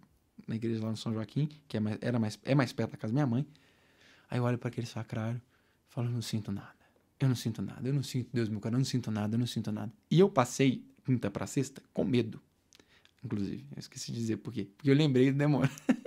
na, 0.48 0.56
igreja 0.56 0.84
lá 0.84 0.90
no 0.90 0.98
São 0.98 1.14
Joaquim, 1.14 1.48
que 1.68 1.78
é 1.78 1.80
mais, 1.80 1.98
era 2.02 2.20
mais, 2.20 2.40
é 2.44 2.56
mais 2.56 2.74
perto 2.74 2.92
da 2.92 2.98
casa 2.98 3.14
da 3.14 3.16
minha 3.16 3.28
mãe. 3.28 3.46
Aí 4.30 4.40
eu 4.40 4.44
olho 4.44 4.58
para 4.58 4.70
aquele 4.70 4.88
sacrário, 4.88 5.40
falo, 5.90 6.10
não 6.10 6.22
sinto 6.22 6.52
nada. 6.52 6.74
Eu 7.20 7.28
não 7.28 7.36
sinto 7.36 7.62
nada, 7.62 7.88
eu 7.88 7.94
não 7.94 8.04
sinto, 8.04 8.30
Deus 8.34 8.50
meu 8.50 8.60
cara, 8.60 8.76
eu 8.76 8.80
não 8.80 8.86
sinto 8.86 9.12
nada, 9.12 9.36
eu 9.36 9.40
não 9.40 9.48
sinto 9.48 9.72
nada. 9.72 9.94
E 10.10 10.20
eu 10.20 10.28
passei 10.28 10.84
quinta 11.06 11.30
para 11.30 11.46
sexta 11.46 11.82
com 11.94 12.04
medo. 12.04 12.42
Inclusive, 13.24 13.64
eu 13.76 13.80
esqueci 13.80 14.12
de 14.12 14.18
dizer 14.18 14.38
por 14.38 14.52
quê. 14.52 14.68
Porque 14.76 14.90
eu 14.90 14.96
lembrei 14.96 15.32
do 15.32 15.38
demônio. 15.38 15.70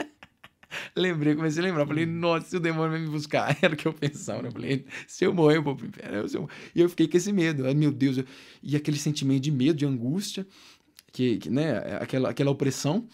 lembrei, 0.96 1.34
comecei 1.34 1.62
a 1.62 1.66
lembrar. 1.66 1.86
Falei, 1.86 2.06
hum. 2.06 2.18
nossa, 2.18 2.48
se 2.48 2.56
o 2.56 2.60
demônio 2.60 2.90
vai 2.90 3.00
me 3.00 3.08
buscar. 3.08 3.56
Era 3.62 3.74
o 3.74 3.76
que 3.76 3.86
eu 3.86 3.92
pensava. 3.92 4.42
Né? 4.42 4.48
Eu 4.48 4.52
falei, 4.52 4.86
se 5.06 5.24
eu 5.24 5.34
morrer, 5.34 5.58
eu 5.58 5.62
vou 5.62 5.76
pro 5.76 5.86
inferno. 5.86 6.48
E 6.74 6.80
eu 6.80 6.88
fiquei 6.88 7.06
com 7.06 7.16
esse 7.16 7.32
medo. 7.32 7.62
Meu 7.74 7.92
Deus. 7.92 8.18
Eu... 8.18 8.24
E 8.62 8.74
aquele 8.76 8.98
sentimento 8.98 9.42
de 9.42 9.50
medo, 9.50 9.74
de 9.74 9.86
angústia, 9.86 10.46
que, 11.12 11.38
que 11.38 11.50
né, 11.50 11.78
aquela, 12.00 12.30
aquela 12.30 12.50
opressão. 12.50 13.06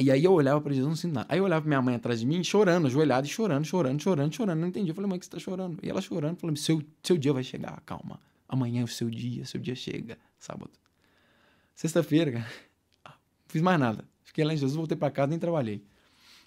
E 0.00 0.10
aí 0.10 0.24
eu 0.24 0.32
olhava 0.32 0.60
para 0.60 0.72
Jesus, 0.72 0.88
não 0.88 0.96
sinto 0.96 1.14
nada. 1.14 1.26
Aí 1.28 1.38
eu 1.38 1.44
olhava 1.44 1.60
pra 1.60 1.68
minha 1.68 1.82
mãe 1.82 1.94
atrás 1.94 2.20
de 2.20 2.26
mim, 2.26 2.42
chorando, 2.42 2.86
ajoelhada 2.86 3.26
e 3.26 3.30
chorando, 3.30 3.64
chorando, 3.64 4.02
chorando, 4.02 4.34
chorando. 4.34 4.58
Não 4.58 4.68
entendi. 4.68 4.90
Eu 4.90 4.94
falei, 4.94 5.08
mãe, 5.08 5.18
que 5.18 5.26
você 5.26 5.30
tá 5.30 5.38
chorando? 5.38 5.78
E 5.82 5.90
ela 5.90 6.00
chorando, 6.00 6.38
falando, 6.38 6.56
seu, 6.56 6.82
seu 7.02 7.18
dia 7.18 7.32
vai 7.32 7.44
chegar, 7.44 7.80
calma. 7.84 8.18
Amanhã 8.48 8.80
é 8.82 8.84
o 8.84 8.88
seu 8.88 9.10
dia, 9.10 9.44
seu 9.44 9.60
dia 9.60 9.74
chega, 9.74 10.18
sábado. 10.38 10.70
Sexta-feira, 11.74 12.32
cara, 12.32 12.46
fiz 13.48 13.62
mais 13.62 13.78
nada. 13.78 14.04
Fiquei 14.24 14.44
lá 14.44 14.54
em 14.54 14.56
Jesus, 14.56 14.74
voltei 14.74 14.96
para 14.96 15.10
casa, 15.10 15.28
nem 15.28 15.38
trabalhei. 15.38 15.84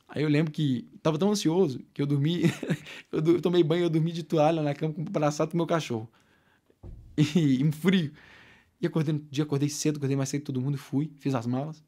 Aí 0.08 0.24
eu 0.24 0.30
lembro 0.30 0.52
que 0.52 0.88
tava 1.02 1.18
tão 1.18 1.32
ansioso 1.32 1.80
que 1.94 2.02
eu 2.02 2.06
dormi, 2.06 2.44
eu 3.12 3.42
tomei 3.42 3.64
banho, 3.64 3.86
eu 3.86 3.90
dormi 3.90 4.12
de 4.12 4.24
toalha 4.24 4.62
na 4.62 4.74
cama 4.74 4.94
com 4.94 5.02
o 5.02 5.06
braçado 5.06 5.52
do 5.52 5.58
meu 5.58 5.66
cachorro. 5.66 6.10
E, 7.18 7.62
em 7.62 7.72
frio. 7.72 8.12
E 8.82 8.88
acordei 8.88 9.14
no 9.14 9.20
dia, 9.32 9.44
acordei 9.44 9.70
cedo, 9.70 9.98
acordei 9.98 10.18
mais 10.18 10.30
cedo 10.30 10.44
todo 10.44 10.62
mundo, 10.62 10.78
fui, 10.78 11.12
fiz 11.18 11.34
as 11.34 11.46
malas. 11.46 11.84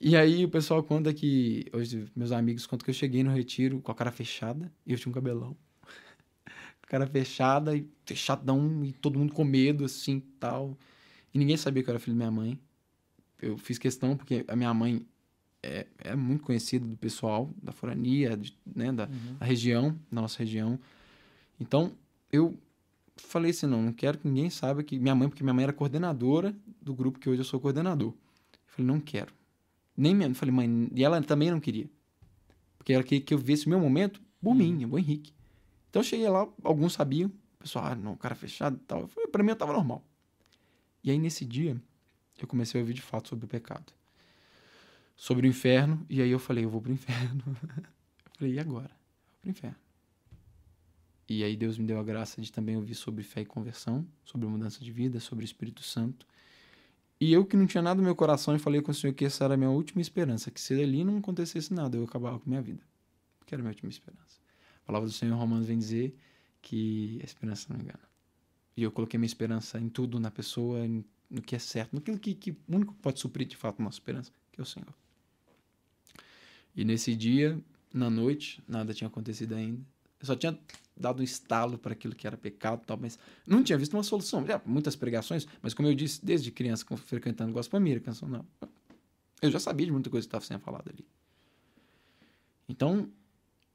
E 0.00 0.16
aí 0.16 0.44
o 0.44 0.48
pessoal 0.48 0.82
conta 0.82 1.12
que, 1.14 1.66
hoje 1.72 2.10
meus 2.16 2.32
amigos 2.32 2.66
contam 2.66 2.84
que 2.84 2.90
eu 2.90 2.94
cheguei 2.94 3.22
no 3.22 3.30
retiro 3.30 3.80
com 3.80 3.92
a 3.92 3.94
cara 3.94 4.10
fechada 4.10 4.72
e 4.86 4.92
eu 4.92 4.98
tinha 4.98 5.10
um 5.10 5.14
cabelão. 5.14 5.56
com 6.44 6.86
a 6.86 6.88
cara 6.88 7.06
fechada 7.06 7.76
e 7.76 7.88
fechadão 8.04 8.84
e 8.84 8.92
todo 8.92 9.18
mundo 9.18 9.32
com 9.32 9.44
medo, 9.44 9.84
assim, 9.84 10.20
tal. 10.40 10.76
E 11.32 11.38
ninguém 11.38 11.56
sabia 11.56 11.82
que 11.82 11.90
eu 11.90 11.92
era 11.92 12.00
filho 12.00 12.16
da 12.16 12.18
minha 12.18 12.30
mãe. 12.30 12.58
Eu 13.40 13.56
fiz 13.58 13.78
questão 13.78 14.16
porque 14.16 14.44
a 14.48 14.56
minha 14.56 14.72
mãe 14.74 15.06
é, 15.62 15.86
é 15.98 16.16
muito 16.16 16.42
conhecida 16.42 16.86
do 16.86 16.96
pessoal 16.96 17.48
da 17.62 17.72
forania, 17.72 18.36
de, 18.36 18.56
né, 18.66 18.92
da, 18.92 19.04
uhum. 19.04 19.36
da, 19.38 19.46
região, 19.46 19.98
da 20.10 20.20
nossa 20.20 20.38
região. 20.40 20.78
Então, 21.60 21.92
eu 22.32 22.58
falei 23.16 23.52
assim, 23.52 23.66
não, 23.66 23.80
não 23.80 23.92
quero 23.92 24.18
que 24.18 24.26
ninguém 24.26 24.50
saiba 24.50 24.82
que 24.82 24.98
minha 24.98 25.14
mãe, 25.14 25.28
porque 25.28 25.44
minha 25.44 25.54
mãe 25.54 25.62
era 25.62 25.72
coordenadora 25.72 26.54
do 26.80 26.92
grupo 26.92 27.18
que 27.18 27.30
hoje 27.30 27.40
eu 27.40 27.44
sou 27.44 27.60
coordenador. 27.60 28.08
Eu 28.08 28.58
falei, 28.66 28.86
não 28.86 29.00
quero. 29.00 29.32
Nem 29.96 30.14
minha, 30.14 30.28
eu 30.28 30.34
falei, 30.34 30.52
mãe, 30.52 30.90
e 30.92 31.04
ela 31.04 31.22
também 31.22 31.50
não 31.50 31.60
queria. 31.60 31.88
Porque 32.76 32.92
ela 32.92 33.04
queria 33.04 33.24
que 33.24 33.32
eu 33.32 33.38
vivesse 33.38 33.66
o 33.66 33.68
meu 33.68 33.78
momento 33.78 34.20
por 34.40 34.50
uhum. 34.50 34.56
mim, 34.56 34.84
o 34.86 34.98
Henrique. 34.98 35.32
Então 35.88 36.00
eu 36.00 36.04
cheguei 36.04 36.28
lá, 36.28 36.48
alguns 36.64 36.94
sabiam, 36.94 37.28
o 37.28 37.58
pessoal, 37.62 37.86
ah, 37.86 37.94
não, 37.94 38.16
cara 38.16 38.34
fechado 38.34 38.76
e 38.76 38.84
tal. 38.86 39.06
Falei, 39.06 39.28
pra 39.28 39.42
mim 39.44 39.50
eu 39.50 39.56
tava 39.56 39.72
normal. 39.72 40.02
E 41.04 41.10
aí 41.10 41.18
nesse 41.18 41.44
dia, 41.44 41.80
eu 42.40 42.48
comecei 42.48 42.80
a 42.80 42.82
ouvir 42.82 42.94
de 42.94 43.02
fato 43.02 43.28
sobre 43.28 43.44
o 43.44 43.48
pecado 43.48 43.92
sobre 45.16 45.46
o 45.46 45.50
inferno, 45.50 46.04
e 46.08 46.20
aí 46.20 46.30
eu 46.30 46.38
falei, 46.38 46.64
eu 46.64 46.70
vou 46.70 46.80
pro 46.80 46.92
inferno. 46.92 47.42
eu 47.46 48.30
falei, 48.38 48.54
e 48.54 48.58
agora? 48.58 48.90
Eu 48.90 49.30
vou 49.30 49.40
pro 49.40 49.50
inferno. 49.50 49.76
E 51.28 51.42
aí 51.42 51.56
Deus 51.56 51.78
me 51.78 51.86
deu 51.86 51.98
a 51.98 52.02
graça 52.02 52.40
de 52.40 52.52
também 52.52 52.76
ouvir 52.76 52.94
sobre 52.94 53.22
fé 53.22 53.40
e 53.40 53.46
conversão, 53.46 54.06
sobre 54.24 54.46
mudança 54.46 54.84
de 54.84 54.92
vida, 54.92 55.20
sobre 55.20 55.44
o 55.44 55.46
Espírito 55.46 55.82
Santo. 55.82 56.26
E 57.20 57.32
eu 57.32 57.46
que 57.46 57.56
não 57.56 57.66
tinha 57.66 57.80
nada 57.80 57.98
no 57.98 58.02
meu 58.02 58.16
coração, 58.16 58.54
e 58.54 58.58
falei 58.58 58.82
com 58.82 58.90
o 58.90 58.94
Senhor 58.94 59.14
que 59.14 59.24
essa 59.24 59.44
era 59.44 59.54
a 59.54 59.56
minha 59.56 59.70
última 59.70 60.02
esperança, 60.02 60.50
que 60.50 60.60
se 60.60 60.74
ali 60.82 61.04
não 61.04 61.18
acontecesse 61.18 61.72
nada, 61.72 61.96
eu 61.96 62.04
acabava 62.04 62.38
com 62.38 62.44
a 62.46 62.48
minha 62.48 62.60
vida. 62.60 62.82
Porque 63.38 63.54
era 63.54 63.62
a 63.62 63.64
minha 63.64 63.70
última 63.70 63.88
esperança. 63.88 64.40
A 64.82 64.86
palavra 64.86 65.08
do 65.08 65.12
Senhor 65.14 65.36
Romanos 65.36 65.66
vem 65.66 65.78
dizer 65.78 66.14
que 66.60 67.18
a 67.22 67.24
esperança 67.24 67.72
não 67.72 67.80
engana. 67.80 68.02
E 68.76 68.82
eu 68.82 68.90
coloquei 68.90 69.18
minha 69.18 69.26
esperança 69.26 69.78
em 69.78 69.88
tudo, 69.88 70.18
na 70.18 70.30
pessoa, 70.30 70.80
no 71.30 71.42
que 71.42 71.54
é 71.54 71.58
certo, 71.58 71.94
naquilo 71.94 72.18
que, 72.18 72.34
que 72.34 72.56
único 72.68 72.92
que 72.92 73.00
pode 73.00 73.20
suprir 73.20 73.46
de 73.46 73.56
fato 73.56 73.80
a 73.80 73.84
nossa 73.84 73.96
esperança, 73.96 74.32
que 74.50 74.60
é 74.60 74.62
o 74.62 74.66
Senhor. 74.66 74.92
E 76.74 76.84
nesse 76.84 77.14
dia, 77.14 77.58
na 77.92 78.08
noite, 78.08 78.62
nada 78.66 78.94
tinha 78.94 79.08
acontecido 79.08 79.54
ainda. 79.54 79.80
Eu 80.20 80.26
só 80.26 80.36
tinha 80.36 80.58
dado 80.96 81.20
um 81.20 81.24
estalo 81.24 81.76
para 81.76 81.92
aquilo 81.92 82.14
que 82.14 82.26
era 82.26 82.36
pecado 82.36 82.82
tal, 82.86 82.96
mas 82.96 83.18
não 83.46 83.62
tinha 83.62 83.76
visto 83.76 83.94
uma 83.94 84.02
solução. 84.02 84.46
Já, 84.46 84.60
muitas 84.64 84.94
pregações, 84.94 85.46
mas 85.60 85.74
como 85.74 85.88
eu 85.88 85.94
disse, 85.94 86.24
desde 86.24 86.50
criança, 86.50 86.84
frequentando 86.96 87.52
Gospel 87.52 87.78
Americans, 87.78 88.22
não. 88.22 88.46
Eu 89.40 89.50
já 89.50 89.58
sabia 89.58 89.86
de 89.86 89.92
muita 89.92 90.08
coisa 90.08 90.24
que 90.24 90.28
estava 90.28 90.44
sendo 90.44 90.60
falada 90.60 90.90
ali. 90.90 91.04
Então, 92.68 93.10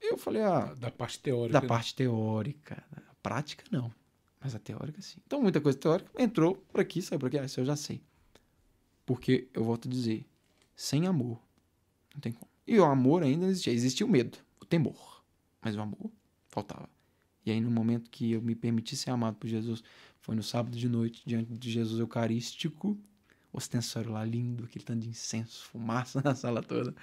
eu 0.00 0.16
falei, 0.16 0.42
ah... 0.42 0.74
Da 0.74 0.90
parte 0.90 1.20
teórica. 1.20 1.52
Da 1.52 1.60
né? 1.60 1.68
parte 1.68 1.94
teórica. 1.94 2.82
A 3.10 3.14
prática, 3.22 3.64
não. 3.70 3.92
Mas 4.40 4.54
a 4.54 4.58
teórica, 4.58 5.02
sim. 5.02 5.18
Então, 5.26 5.42
muita 5.42 5.60
coisa 5.60 5.76
teórica 5.76 6.10
entrou 6.18 6.56
por 6.56 6.80
aqui, 6.80 7.02
saiu 7.02 7.18
por 7.18 7.26
aqui. 7.26 7.38
Ah, 7.38 7.44
isso 7.44 7.60
eu 7.60 7.64
já 7.64 7.76
sei. 7.76 8.00
Porque, 9.04 9.48
eu 9.52 9.64
volto 9.64 9.88
a 9.88 9.90
dizer, 9.90 10.26
sem 10.74 11.06
amor, 11.06 11.40
não 12.14 12.20
tem 12.20 12.32
como. 12.32 12.48
E 12.68 12.78
o 12.78 12.84
amor 12.84 13.22
ainda 13.22 13.46
existia. 13.46 13.72
Existia 13.72 14.04
o 14.04 14.10
medo, 14.10 14.36
o 14.60 14.64
temor. 14.66 15.24
Mas 15.62 15.74
o 15.74 15.80
amor 15.80 16.12
faltava. 16.48 16.86
E 17.46 17.50
aí, 17.50 17.62
no 17.62 17.70
momento 17.70 18.10
que 18.10 18.32
eu 18.32 18.42
me 18.42 18.54
permiti 18.54 18.94
ser 18.94 19.10
amado 19.10 19.36
por 19.36 19.48
Jesus, 19.48 19.82
foi 20.20 20.36
no 20.36 20.42
sábado 20.42 20.76
de 20.76 20.86
noite, 20.86 21.22
diante 21.24 21.54
de 21.54 21.70
Jesus 21.70 21.98
Eucarístico, 21.98 22.98
ostensório 23.50 24.12
lá 24.12 24.22
lindo, 24.22 24.64
aquele 24.64 24.84
tanto 24.84 25.00
de 25.00 25.08
incenso, 25.08 25.64
fumaça 25.64 26.20
na 26.22 26.34
sala 26.34 26.62
toda. 26.62 26.94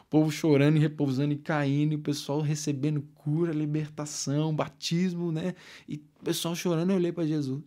O 0.00 0.04
povo 0.10 0.30
chorando 0.30 0.76
e 0.76 0.80
repousando 0.80 1.32
e 1.32 1.38
caindo, 1.38 1.92
e 1.92 1.96
o 1.96 2.00
pessoal 2.00 2.42
recebendo 2.42 3.00
cura, 3.14 3.50
libertação, 3.50 4.54
batismo, 4.54 5.32
né? 5.32 5.54
E 5.88 6.04
o 6.20 6.24
pessoal 6.24 6.54
chorando, 6.54 6.90
eu 6.90 6.96
olhei 6.96 7.12
para 7.12 7.26
Jesus. 7.26 7.64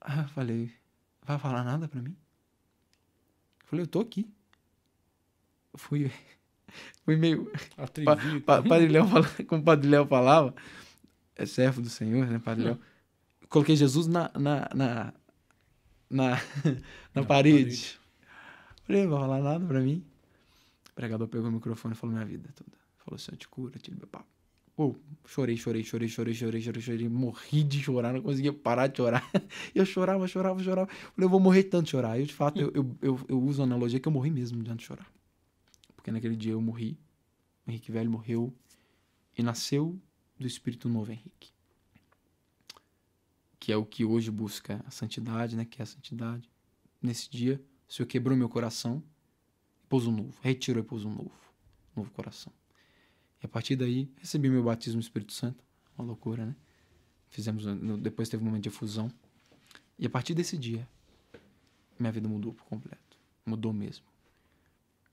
Aí 0.00 0.20
eu 0.20 0.28
falei, 0.28 0.70
vai 1.20 1.36
falar 1.36 1.64
nada 1.64 1.88
para 1.88 2.00
mim? 2.00 2.14
Eu 3.60 3.66
falei, 3.66 3.82
eu 3.82 3.88
tô 3.88 3.98
aqui 3.98 4.30
fui, 5.76 6.10
fui 7.04 7.16
meio. 7.16 7.50
Atrevido. 7.76 8.40
Pa, 8.42 8.62
pa, 8.62 8.68
padre 8.68 8.88
Léo 8.88 9.06
como 9.46 9.62
o 9.62 9.64
Padre 9.64 9.88
Léo 9.88 10.06
falava, 10.06 10.54
é 11.36 11.46
servo 11.46 11.80
do 11.80 11.88
Senhor, 11.88 12.26
né, 12.26 12.38
Padre 12.38 12.64
Léo? 12.64 12.78
Coloquei 13.48 13.76
Jesus 13.76 14.06
na, 14.06 14.30
na, 14.34 14.68
na, 14.74 15.14
na, 16.10 16.42
na 17.14 17.24
parede. 17.24 17.26
parede. 17.26 17.98
Falei, 18.84 19.02
não 19.02 19.10
vai 19.10 19.20
falar 19.20 19.40
nada 19.40 19.66
pra 19.66 19.80
mim. 19.80 20.04
O 20.90 20.94
pregador 20.94 21.28
pegou 21.28 21.48
o 21.48 21.52
microfone 21.52 21.94
e 21.94 21.96
falou 21.96 22.14
minha 22.14 22.26
vida 22.26 22.50
toda. 22.54 22.76
falou, 22.98 23.18
Senhor, 23.18 23.36
te 23.36 23.48
cura, 23.48 23.78
te 23.78 23.90
liberta. 23.90 24.24
Pô, 24.78 24.94
chorei, 25.26 25.56
chorei, 25.56 25.82
chorei, 25.82 26.08
chorei, 26.08 26.34
chorei, 26.34 26.60
chorei, 26.60 26.80
chorei, 26.80 27.08
morri 27.08 27.64
de 27.64 27.82
chorar, 27.82 28.12
não 28.12 28.22
conseguia 28.22 28.52
parar 28.52 28.86
de 28.86 28.98
chorar. 28.98 29.28
eu 29.74 29.84
chorava, 29.84 30.28
chorava, 30.28 30.62
chorava. 30.62 30.88
Falei, 30.88 31.26
eu 31.26 31.28
vou 31.28 31.40
morrer 31.40 31.64
tanto 31.64 31.86
de 31.86 31.90
chorar. 31.90 32.20
E 32.20 32.24
de 32.24 32.32
fato, 32.32 32.60
eu, 32.60 32.70
eu, 32.72 32.96
eu, 33.02 33.20
eu 33.28 33.42
uso 33.42 33.60
a 33.60 33.64
analogia 33.64 33.98
que 33.98 34.06
eu 34.06 34.12
morri 34.12 34.30
mesmo 34.30 34.62
de 34.62 34.70
tanto 34.70 34.82
chorar. 34.82 35.06
Porque 35.98 36.12
naquele 36.12 36.36
dia 36.36 36.52
eu 36.52 36.62
morri, 36.62 36.96
o 37.66 37.70
Henrique 37.70 37.90
Velho 37.90 38.08
morreu 38.08 38.54
e 39.36 39.42
nasceu 39.42 40.00
do 40.38 40.46
Espírito 40.46 40.88
Novo 40.88 41.10
Henrique. 41.10 41.50
Que 43.58 43.72
é 43.72 43.76
o 43.76 43.84
que 43.84 44.04
hoje 44.04 44.30
busca 44.30 44.80
a 44.86 44.92
santidade, 44.92 45.56
né? 45.56 45.64
Que 45.64 45.82
é 45.82 45.82
a 45.82 45.86
santidade. 45.86 46.48
Nesse 47.02 47.28
dia, 47.28 47.60
o 47.88 47.92
Senhor 47.92 48.06
quebrou 48.06 48.38
meu 48.38 48.48
coração 48.48 49.02
e 49.82 49.86
pôs 49.88 50.06
um 50.06 50.12
novo. 50.12 50.38
Retirou 50.40 50.80
e 50.80 50.86
pôs 50.86 51.04
um 51.04 51.10
novo. 51.10 51.32
Novo 51.96 52.12
coração. 52.12 52.52
E 53.42 53.46
a 53.46 53.48
partir 53.48 53.74
daí, 53.74 54.08
recebi 54.18 54.48
meu 54.48 54.62
batismo 54.62 54.98
no 54.98 55.02
Espírito 55.02 55.32
Santo. 55.32 55.64
Uma 55.98 56.06
loucura, 56.06 56.46
né? 56.46 56.54
Fizemos, 57.28 57.64
depois 58.00 58.28
teve 58.28 58.44
um 58.44 58.46
momento 58.46 58.62
de 58.62 58.70
fusão. 58.70 59.12
E 59.98 60.06
a 60.06 60.10
partir 60.10 60.32
desse 60.32 60.56
dia, 60.56 60.88
minha 61.98 62.12
vida 62.12 62.28
mudou 62.28 62.54
por 62.54 62.64
completo. 62.66 63.18
Mudou 63.44 63.72
mesmo. 63.72 64.06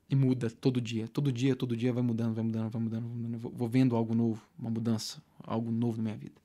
E 0.10 0.16
muda 0.16 0.50
todo 0.50 0.80
dia. 0.80 1.08
Todo 1.08 1.32
dia, 1.32 1.56
todo 1.56 1.76
dia 1.76 1.92
vai 1.92 2.04
mudando, 2.04 2.36
vai 2.36 2.44
mudando, 2.44 2.70
vai 2.70 2.82
mudando. 2.82 3.08
Vai 3.08 3.18
mudando. 3.18 3.40
Vou 3.40 3.68
vendo 3.68 3.96
algo 3.96 4.14
novo, 4.14 4.42
uma 4.58 4.70
mudança, 4.70 5.22
algo 5.44 5.72
novo 5.72 5.98
na 5.98 6.04
minha 6.04 6.18
vida. 6.18 6.36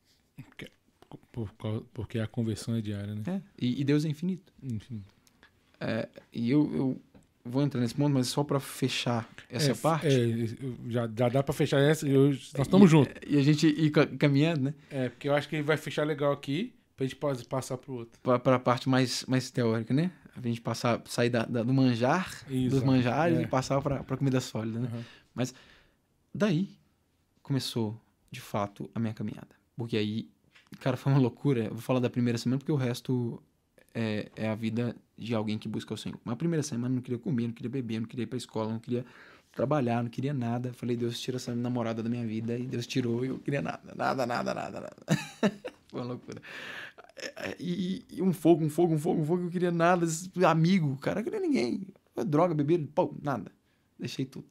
porque 1.93 2.19
a 2.19 2.27
conversão 2.27 2.75
é 2.75 2.81
diária, 2.81 3.15
né? 3.15 3.23
É, 3.27 3.41
e, 3.59 3.81
e 3.81 3.85
Deus 3.85 4.05
é 4.05 4.09
infinito. 4.09 4.53
Infinito. 4.63 5.15
É, 5.79 6.09
e 6.33 6.51
eu, 6.51 6.71
eu 6.75 7.01
vou 7.45 7.63
entrar 7.63 7.81
nesse 7.81 7.95
ponto, 7.95 8.13
mas 8.13 8.29
só 8.29 8.45
para 8.45 8.61
fechar 8.61 9.29
essa 9.49 9.73
é, 9.73 9.75
parte. 9.75 10.07
É, 10.07 10.47
já, 10.89 11.09
já 11.17 11.29
dá 11.29 11.43
para 11.43 11.53
fechar 11.55 11.81
essa. 11.81 12.07
Eu, 12.07 12.29
nós 12.29 12.53
estamos 12.55 12.91
juntos. 12.91 13.15
E 13.27 13.39
a 13.39 13.43
gente 13.43 13.67
ir 13.67 13.91
caminhando, 13.91 14.63
né? 14.63 14.75
É, 14.91 15.09
porque 15.09 15.29
eu 15.29 15.35
acho 15.35 15.49
que 15.49 15.63
vai 15.63 15.77
fechar 15.77 16.07
legal 16.07 16.33
aqui, 16.33 16.73
pra 16.97 17.07
gente 17.07 17.17
pode 17.17 17.45
passar 17.45 17.79
pro 17.79 17.95
outro. 17.95 18.21
Para 18.23 18.57
a 18.57 18.59
parte 18.59 18.89
mais, 18.89 19.25
mais 19.27 19.51
teórica, 19.51 19.93
né? 19.93 20.13
A 20.37 20.41
gente 20.41 20.61
passar, 20.61 21.03
sair 21.07 21.31
da, 21.31 21.45
da 21.45 21.63
do 21.63 21.73
manjar, 21.73 22.31
Isso, 22.49 22.77
dos 22.77 22.85
manjares 22.85 23.39
é. 23.39 23.43
e 23.43 23.47
passar 23.47 23.81
para 23.83 23.97
a 23.97 24.17
comida 24.17 24.41
sólida, 24.41 24.81
né? 24.81 24.89
Uhum. 24.93 25.03
Mas 25.35 25.55
daí 26.35 26.69
começou, 27.43 28.01
de 28.31 28.41
fato, 28.41 28.89
a 28.95 29.01
minha 29.01 29.13
caminhada. 29.13 29.49
Porque 29.77 29.97
aí, 29.97 30.29
cara, 30.79 30.97
foi 30.97 31.13
uma 31.13 31.21
loucura. 31.21 31.65
Eu 31.65 31.73
vou 31.73 31.81
falar 31.81 32.01
da 32.01 32.11
primeira 32.11 32.39
semana, 32.39 32.59
porque 32.59 32.73
o 32.73 32.77
resto 32.77 33.43
é, 33.95 34.31
é 34.37 34.49
a 34.49 34.55
vida 34.55 34.95
de 35.17 35.35
alguém 35.35 35.59
que 35.59 35.69
busca 35.69 35.93
o 35.93 35.97
Senhor. 35.97 36.19
Mas 36.25 36.33
a 36.35 36.37
primeira 36.37 36.63
semana 36.63 36.93
eu 36.93 36.97
não 36.97 37.03
queria 37.03 37.19
comer, 37.19 37.49
não 37.49 37.55
queria 37.55 37.71
beber, 37.71 38.01
não 38.01 38.07
queria 38.07 38.23
ir 38.23 38.27
pra 38.27 38.37
escola, 38.37 38.73
não 38.73 38.79
queria 38.79 39.05
trabalhar, 39.53 40.03
não 40.03 40.11
queria 40.11 40.33
nada. 40.33 40.73
Falei, 40.73 40.97
Deus 40.97 41.21
tira 41.21 41.37
essa 41.37 41.55
namorada 41.55 42.03
da 42.03 42.09
minha 42.09 42.27
vida. 42.27 42.57
E 42.57 42.67
Deus 42.67 42.87
tirou 42.87 43.25
e 43.25 43.29
eu 43.29 43.39
queria 43.39 43.61
nada, 43.61 43.95
nada, 43.95 44.27
nada, 44.27 44.55
nada, 44.55 44.81
nada. 44.81 44.97
Foi 45.89 46.01
uma 46.01 46.07
loucura. 46.07 46.41
E, 47.59 48.05
e, 48.11 48.23
um 48.23 48.33
fogo, 48.33 48.65
um 48.65 48.71
fogo, 48.71 48.95
um 48.95 48.99
fogo, 48.99 49.21
um 49.23 49.25
fogo. 49.25 49.45
Eu 49.45 49.51
queria 49.51 49.71
nada. 49.71 50.07
Amigo, 50.47 50.97
cara, 50.99 51.21
eu 51.21 51.25
queria 51.25 51.41
ninguém. 51.41 51.87
Droga, 52.27 52.55
bebida, 52.55 52.89
pô, 52.95 53.15
nada. 53.23 53.51
Deixei 53.99 54.25
tudo. 54.25 54.47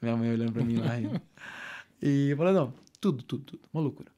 Minha 0.00 0.16
mãe 0.16 0.30
olhando 0.30 0.52
pra 0.52 0.64
mim 0.64 0.76
lá. 0.76 0.94
e 2.02 2.30
eu 2.30 2.36
falei, 2.36 2.52
não, 2.52 2.72
tudo, 3.00 3.22
tudo, 3.22 3.44
tudo. 3.44 3.62
Uma 3.72 3.82
loucura. 3.82 4.12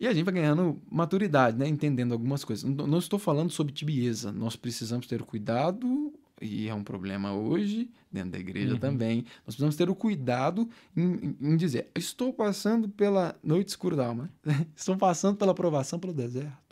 E 0.00 0.06
a 0.06 0.12
gente 0.12 0.24
vai 0.24 0.34
ganhando 0.34 0.80
maturidade, 0.90 1.58
né? 1.58 1.66
Entendendo 1.66 2.12
algumas 2.12 2.44
coisas. 2.44 2.64
Não 2.64 2.98
estou 2.98 3.18
falando 3.18 3.50
sobre 3.50 3.72
tibieza. 3.72 4.30
Nós 4.30 4.54
precisamos 4.54 5.06
ter 5.06 5.22
cuidado, 5.22 6.12
e 6.40 6.68
é 6.68 6.74
um 6.74 6.84
problema 6.84 7.32
hoje, 7.32 7.90
dentro 8.10 8.30
da 8.30 8.38
igreja 8.38 8.74
uhum. 8.74 8.78
também. 8.78 9.24
Nós 9.38 9.54
precisamos 9.54 9.76
ter 9.76 9.90
o 9.90 9.94
cuidado 9.94 10.68
em, 10.96 11.36
em, 11.40 11.56
dizer: 11.56 11.90
estou 11.96 12.32
passando 12.32 12.88
pela 12.88 13.36
noite 13.42 13.68
escura 13.68 13.96
da 13.96 14.06
alma, 14.06 14.30
estou 14.76 14.96
passando 14.96 15.36
pela 15.36 15.54
provação 15.54 15.98
pelo 15.98 16.12
deserto, 16.12 16.67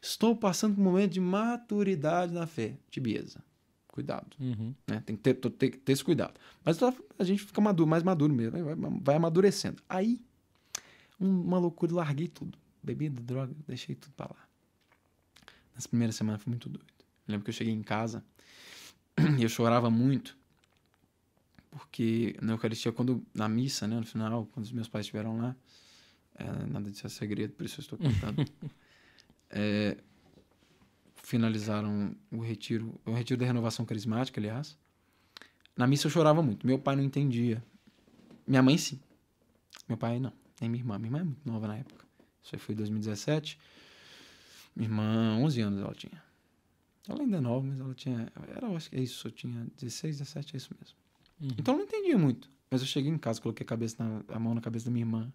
estou 0.00 0.34
passando 0.36 0.74
por 0.74 0.80
um 0.80 0.84
momento 0.84 1.12
de 1.12 1.20
maturidade 1.20 2.32
na 2.32 2.46
fé. 2.46 2.76
Tibieza. 2.90 3.42
Cuidado. 3.88 4.36
Uhum. 4.38 4.74
Né? 4.86 5.02
Tem, 5.04 5.16
que 5.16 5.22
ter, 5.22 5.34
ter, 5.34 5.76
ter 5.76 5.92
esse 5.92 6.04
cuidado. 6.04 6.34
Mas 6.64 6.78
a 7.18 7.24
gente 7.24 7.42
fica 7.42 7.60
maduro, 7.60 7.88
mais 7.88 8.02
maduro 8.02 8.32
mesmo, 8.32 8.62
vai, 8.64 8.74
vai 9.00 9.16
amadurecendo. 9.16 9.82
Aí 9.88 10.20
uma 11.18 11.58
loucura, 11.58 11.94
larguei 11.94 12.28
tudo. 12.28 12.58
Bebida, 12.82 13.20
droga, 13.20 13.54
deixei 13.66 13.94
tudo 13.94 14.12
pra 14.14 14.26
lá. 14.26 14.48
Nessa 15.74 15.88
primeira 15.88 16.12
semana 16.12 16.38
foi 16.38 16.50
muito 16.50 16.68
doido. 16.68 16.86
Eu 17.26 17.32
lembro 17.32 17.44
que 17.44 17.50
eu 17.50 17.54
cheguei 17.54 17.74
em 17.74 17.82
casa 17.82 18.24
e 19.38 19.42
eu 19.42 19.48
chorava 19.48 19.90
muito. 19.90 20.36
Porque 21.70 22.36
na 22.40 22.54
Eucaristia, 22.54 22.90
quando, 22.90 23.24
na 23.34 23.48
missa, 23.48 23.86
né, 23.86 23.96
no 23.96 24.06
final, 24.06 24.46
quando 24.46 24.64
os 24.64 24.72
meus 24.72 24.88
pais 24.88 25.06
estiveram 25.06 25.38
lá, 25.38 25.54
é, 26.34 26.66
nada 26.66 26.90
disso 26.90 27.06
é 27.06 27.10
segredo, 27.10 27.52
por 27.52 27.64
isso 27.64 27.80
eu 27.80 27.82
estou 27.82 27.98
contando. 27.98 28.44
é, 29.50 29.96
finalizaram 31.22 32.14
o 32.30 32.40
retiro, 32.40 32.98
o 33.04 33.12
retiro 33.12 33.38
da 33.38 33.46
renovação 33.46 33.84
carismática, 33.84 34.40
aliás. 34.40 34.78
Na 35.76 35.86
missa 35.86 36.06
eu 36.06 36.10
chorava 36.10 36.42
muito. 36.42 36.66
Meu 36.66 36.78
pai 36.78 36.96
não 36.96 37.02
entendia. 37.02 37.62
Ainda 38.46 38.62
mãe 38.62 38.78
sim. 38.78 39.00
Meu 39.88 39.96
pai 39.96 40.18
não 40.18 40.32
nem 40.60 40.70
minha 40.70 40.82
irmã. 40.82 40.98
Minha 40.98 41.08
irmã 41.08 41.20
é 41.20 41.24
muito 41.24 41.48
nova 41.48 41.66
na 41.66 41.76
época. 41.76 42.04
Isso 42.42 42.54
aí 42.54 42.58
foi 42.58 42.74
em 42.74 42.76
2017. 42.76 43.58
Minha 44.76 44.88
irmã, 44.88 45.36
11 45.38 45.60
anos 45.62 45.80
ela 45.80 45.94
tinha. 45.94 46.22
Ela 47.08 47.22
ainda 47.22 47.38
é 47.38 47.40
nova, 47.40 47.66
mas 47.66 47.80
ela 47.80 47.94
tinha. 47.94 48.32
Era, 48.54 48.68
acho 48.68 48.90
que 48.90 48.96
é 48.96 49.00
isso, 49.00 49.26
eu 49.26 49.32
tinha 49.32 49.66
16, 49.78 50.18
17, 50.18 50.54
é 50.54 50.56
isso 50.58 50.74
mesmo. 50.78 50.96
Uhum. 51.40 51.56
Então 51.58 51.74
eu 51.74 51.78
não 51.78 51.84
entendia 51.84 52.18
muito. 52.18 52.50
Mas 52.70 52.82
eu 52.82 52.86
cheguei 52.86 53.10
em 53.10 53.18
casa, 53.18 53.40
coloquei 53.40 53.64
a, 53.64 53.66
cabeça 53.66 53.96
na, 54.04 54.22
a 54.28 54.38
mão 54.38 54.54
na 54.54 54.60
cabeça 54.60 54.84
da 54.84 54.90
minha 54.90 55.02
irmã, 55.02 55.32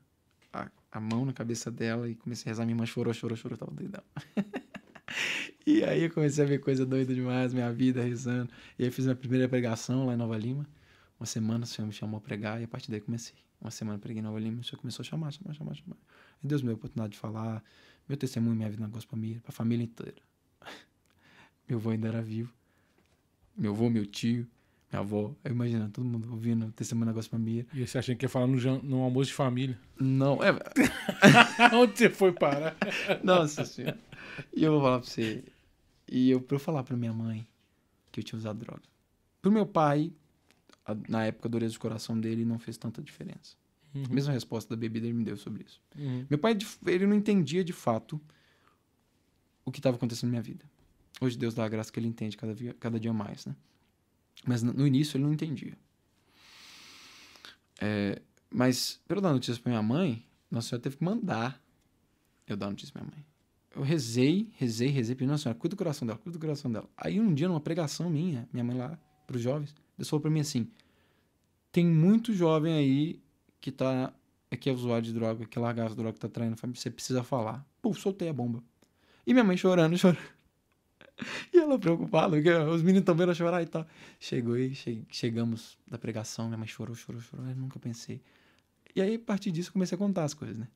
a, 0.95 0.99
mão 0.99 1.25
na 1.25 1.33
cabeça 1.33 1.69
dela 1.71 2.09
e 2.09 2.15
comecei 2.15 2.49
a 2.49 2.51
rezar. 2.51 2.65
Minha 2.65 2.75
irmã 2.75 2.85
chorou, 2.85 3.13
chorou, 3.13 3.35
chorou, 3.37 3.57
tava 3.57 3.71
doidão. 3.71 4.03
e 5.65 5.83
aí 5.83 6.03
eu 6.03 6.11
comecei 6.11 6.43
a 6.43 6.47
ver 6.47 6.59
coisa 6.59 6.85
doida 6.85 7.13
demais, 7.13 7.53
minha 7.53 7.71
vida 7.71 8.01
rezando. 8.01 8.49
E 8.79 8.83
aí 8.83 8.91
fiz 8.91 9.05
minha 9.05 9.15
primeira 9.15 9.47
pregação 9.47 10.05
lá 10.05 10.13
em 10.13 10.17
Nova 10.17 10.37
Lima. 10.37 10.67
Uma 11.19 11.25
semana 11.25 11.63
o 11.63 11.67
Senhor 11.67 11.87
me 11.87 11.93
chamou 11.93 12.17
a 12.17 12.21
pregar 12.21 12.61
e 12.61 12.63
a 12.63 12.67
partir 12.67 12.91
daí 12.91 13.01
comecei. 13.01 13.35
Uma 13.59 13.71
semana 13.71 13.97
preguei 13.97 14.19
em 14.19 14.23
Nova 14.23 14.39
Lima, 14.39 14.61
o 14.61 14.63
Senhor 14.63 14.79
começou 14.79 15.03
a 15.03 15.05
chamar, 15.05 15.31
chamar, 15.31 15.53
chamar, 15.53 15.75
chamar. 15.75 15.97
E 16.43 16.47
Deus 16.47 16.61
me 16.61 16.67
deu 16.67 16.75
a 16.75 16.77
oportunidade 16.77 17.13
de 17.13 17.19
falar, 17.19 17.63
meu 18.07 18.17
testemunho, 18.17 18.55
minha 18.55 18.69
vida 18.69 18.81
na 18.81 18.87
Gospel 18.87 19.19
para 19.41 19.51
família 19.51 19.83
inteira. 19.83 20.21
meu 21.67 21.77
avô 21.77 21.89
ainda 21.89 22.07
era 22.07 22.21
vivo. 22.21 22.53
Meu 23.57 23.71
avô, 23.71 23.89
meu 23.89 24.05
tio, 24.05 24.47
minha 24.95 24.99
avó. 24.99 25.35
Eu 25.43 25.51
imaginando 25.51 25.91
todo 25.91 26.05
mundo 26.05 26.31
ouvindo 26.31 26.71
testemunho 26.71 27.07
na 27.07 27.13
Gospel 27.13 27.37
Família. 27.39 27.67
E 27.73 27.85
você 27.85 27.97
achando 27.97 28.17
que 28.17 28.25
ia 28.25 28.29
falar 28.29 28.47
no, 28.47 28.83
no 28.83 29.01
almoço 29.01 29.29
de 29.29 29.33
família? 29.33 29.77
Não, 29.99 30.39
é. 30.43 30.51
Onde 31.75 31.97
você 31.97 32.09
foi 32.09 32.31
parar? 32.31 32.75
Nossa 33.23 33.65
senhora. 33.65 33.99
E 34.55 34.63
eu 34.63 34.71
vou 34.71 34.81
falar 34.81 34.99
pra 34.99 35.07
você. 35.07 35.43
E 36.07 36.29
eu, 36.29 36.41
pra 36.41 36.55
eu 36.55 36.59
falar 36.59 36.83
pra 36.83 36.95
minha 36.95 37.13
mãe 37.13 37.45
que 38.11 38.19
eu 38.19 38.23
tinha 38.23 38.37
usado 38.37 38.59
droga. 38.59 38.83
Pro 39.41 39.51
meu 39.51 39.65
pai, 39.65 40.11
na 41.07 41.25
época, 41.25 41.47
a 41.47 41.51
dureza 41.51 41.73
de 41.73 41.79
coração 41.79 42.19
dele 42.19 42.45
não 42.45 42.57
fez 42.57 42.77
tanta 42.77 43.01
diferença. 43.01 43.55
Uhum. 43.93 44.03
A 44.09 44.13
mesma 44.13 44.33
resposta 44.33 44.75
da 44.75 44.79
bebida 44.79 45.07
ele 45.07 45.15
me 45.15 45.23
deu 45.23 45.37
sobre 45.37 45.63
isso. 45.63 45.81
Uhum. 45.97 46.25
Meu 46.29 46.39
pai, 46.39 46.57
ele 46.87 47.07
não 47.07 47.15
entendia 47.15 47.63
de 47.63 47.73
fato 47.73 48.19
o 49.63 49.71
que 49.71 49.79
estava 49.79 49.95
acontecendo 49.97 50.29
na 50.29 50.31
minha 50.31 50.41
vida. 50.41 50.65
Hoje 51.19 51.37
Deus 51.37 51.53
dá 51.53 51.63
a 51.63 51.69
graça 51.69 51.91
que 51.91 51.99
ele 51.99 52.07
entende 52.07 52.35
cada 52.35 52.53
cada 52.73 52.99
dia 52.99 53.13
mais, 53.13 53.45
né? 53.45 53.55
Mas 54.45 54.63
no 54.63 54.85
início 54.85 55.17
ele 55.17 55.23
não 55.23 55.33
entendia. 55.33 55.77
É, 57.79 58.21
mas, 58.49 58.99
pelo 59.07 59.21
dar 59.21 59.33
notícia 59.33 59.61
para 59.61 59.71
minha 59.71 59.81
mãe, 59.81 60.23
Nossa 60.49 60.69
Senhora 60.69 60.83
teve 60.83 60.97
que 60.97 61.03
mandar 61.03 61.61
eu 62.47 62.55
dar 62.55 62.69
notícia 62.69 62.93
pra 62.93 63.01
minha 63.01 63.15
mãe. 63.15 63.25
Eu 63.75 63.81
rezei, 63.81 64.49
rezei, 64.57 64.87
rezei, 64.89 65.15
pedi, 65.15 65.29
Nossa 65.29 65.43
Senhora, 65.43 65.59
cuida 65.59 65.75
do 65.75 65.77
coração 65.77 66.07
dela, 66.07 66.17
cuida 66.17 66.37
do 66.37 66.41
coração 66.41 66.71
dela. 66.71 66.89
Aí 66.95 67.19
um 67.19 67.33
dia, 67.33 67.47
numa 67.47 67.59
pregação 67.59 68.09
minha, 68.09 68.47
minha 68.53 68.63
mãe 68.63 68.77
lá, 68.77 68.97
para 69.27 69.35
os 69.35 69.41
jovens, 69.41 69.75
Deus 69.97 70.09
falou 70.09 70.21
para 70.21 70.31
mim 70.31 70.39
assim: 70.39 70.69
tem 71.71 71.85
muito 71.85 72.33
jovem 72.33 72.73
aí 72.73 73.21
que 73.59 73.71
tá 73.71 74.13
que 74.55 74.69
é 74.69 74.73
usuário 74.73 75.05
de 75.05 75.11
droga, 75.11 75.45
que 75.45 75.59
largar 75.59 75.87
as 75.87 75.95
drogas, 75.95 76.15
que 76.15 76.21
tá 76.21 76.29
traindo 76.29 76.55
família, 76.55 76.79
você 76.79 76.89
precisa 76.89 77.23
falar. 77.23 77.65
Pô, 77.81 77.93
soltei 77.93 78.29
a 78.29 78.33
bomba. 78.33 78.63
E 79.27 79.33
minha 79.33 79.43
mãe 79.43 79.57
chorando, 79.57 79.97
chorando. 79.99 80.34
E 81.53 81.57
ela 81.57 81.79
preocupada, 81.79 82.35
porque 82.35 82.51
os 82.51 82.81
meninos 82.81 83.01
estão 83.01 83.15
vendo 83.15 83.33
chorar 83.33 83.61
e 83.61 83.65
tal. 83.65 83.87
Chegou 84.19 84.57
e 84.57 84.75
che 84.75 85.03
chegamos 85.09 85.77
da 85.87 85.97
pregação, 85.97 86.47
minha 86.47 86.57
mãe 86.57 86.67
chorou, 86.67 86.95
chorou, 86.95 87.21
chorou, 87.21 87.47
eu 87.47 87.55
nunca 87.55 87.79
pensei. 87.79 88.21
E 88.93 89.01
aí, 89.01 89.15
a 89.15 89.19
partir 89.19 89.51
disso, 89.51 89.69
eu 89.69 89.73
comecei 89.73 89.95
a 89.95 89.99
contar 89.99 90.23
as 90.23 90.33
coisas, 90.33 90.57
né? 90.57 90.67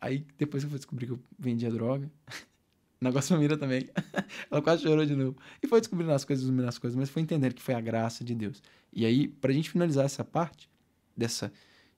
Aí, 0.00 0.26
depois 0.36 0.62
eu 0.62 0.68
fui 0.68 0.78
descobrir 0.78 1.06
que 1.06 1.12
eu 1.12 1.20
vendia 1.38 1.70
droga. 1.70 2.10
Negócio 3.00 3.34
família 3.34 3.56
também. 3.56 3.88
ela 4.50 4.62
quase 4.62 4.82
chorou 4.82 5.04
de 5.04 5.14
novo. 5.14 5.36
E 5.62 5.66
foi 5.66 5.80
descobrindo 5.80 6.12
as 6.12 6.24
coisas, 6.24 6.44
descobrindo 6.44 6.68
as 6.68 6.78
coisas, 6.78 6.96
mas 6.96 7.10
foi 7.10 7.22
entender 7.22 7.52
que 7.52 7.62
foi 7.62 7.74
a 7.74 7.80
graça 7.80 8.24
de 8.24 8.34
Deus. 8.34 8.62
E 8.92 9.04
aí, 9.04 9.28
pra 9.28 9.52
gente 9.52 9.70
finalizar 9.70 10.04
essa 10.04 10.24
parte, 10.24 10.70
dessa, 11.16 11.52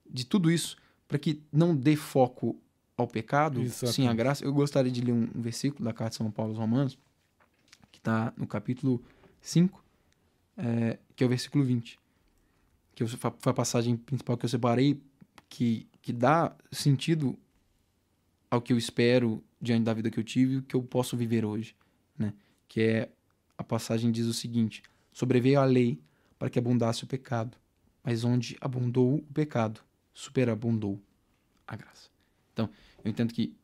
de 0.08 0.24
tudo 0.24 0.50
isso, 0.50 0.76
para 1.06 1.18
que 1.18 1.42
não 1.52 1.76
dê 1.76 1.96
foco 1.96 2.60
ao 2.96 3.06
pecado, 3.06 3.60
Exatamente. 3.60 3.94
sim 3.94 4.08
a 4.08 4.14
graça, 4.14 4.44
eu 4.44 4.52
gostaria 4.52 4.90
de 4.90 5.00
ler 5.00 5.12
um, 5.12 5.28
um, 5.34 5.42
versículo 5.42 5.84
da 5.84 5.92
carta 5.92 6.10
de 6.10 6.16
São 6.16 6.30
Paulo 6.30 6.52
aos 6.52 6.58
Romanos, 6.58 6.98
está 8.06 8.32
no 8.36 8.46
capítulo 8.46 9.02
5, 9.40 9.84
é, 10.56 10.98
que 11.16 11.24
é 11.24 11.26
o 11.26 11.28
versículo 11.28 11.64
20, 11.64 11.98
que 12.94 13.06
foi 13.06 13.50
a 13.50 13.54
passagem 13.54 13.96
principal 13.96 14.36
que 14.36 14.44
eu 14.44 14.48
separei, 14.48 15.00
que, 15.48 15.88
que 16.00 16.12
dá 16.12 16.56
sentido 16.70 17.36
ao 18.48 18.62
que 18.62 18.72
eu 18.72 18.78
espero 18.78 19.42
diante 19.60 19.84
da 19.84 19.92
vida 19.92 20.10
que 20.10 20.20
eu 20.20 20.24
tive 20.24 20.54
e 20.54 20.56
o 20.58 20.62
que 20.62 20.76
eu 20.76 20.82
posso 20.82 21.16
viver 21.16 21.44
hoje, 21.44 21.74
né? 22.16 22.32
Que 22.68 22.80
é 22.80 23.12
a 23.58 23.64
passagem 23.64 24.12
diz 24.12 24.26
o 24.26 24.34
seguinte: 24.34 24.82
sobreveio 25.12 25.60
a 25.60 25.64
lei 25.64 26.00
para 26.38 26.48
que 26.48 26.58
abundasse 26.58 27.04
o 27.04 27.06
pecado, 27.06 27.56
mas 28.04 28.22
onde 28.22 28.56
abundou 28.60 29.16
o 29.16 29.32
pecado, 29.34 29.80
superabundou 30.14 31.00
a 31.66 31.74
graça. 31.74 32.08
Então, 32.52 32.70
eu 33.04 33.10
entendo 33.10 33.34
que 33.34 33.54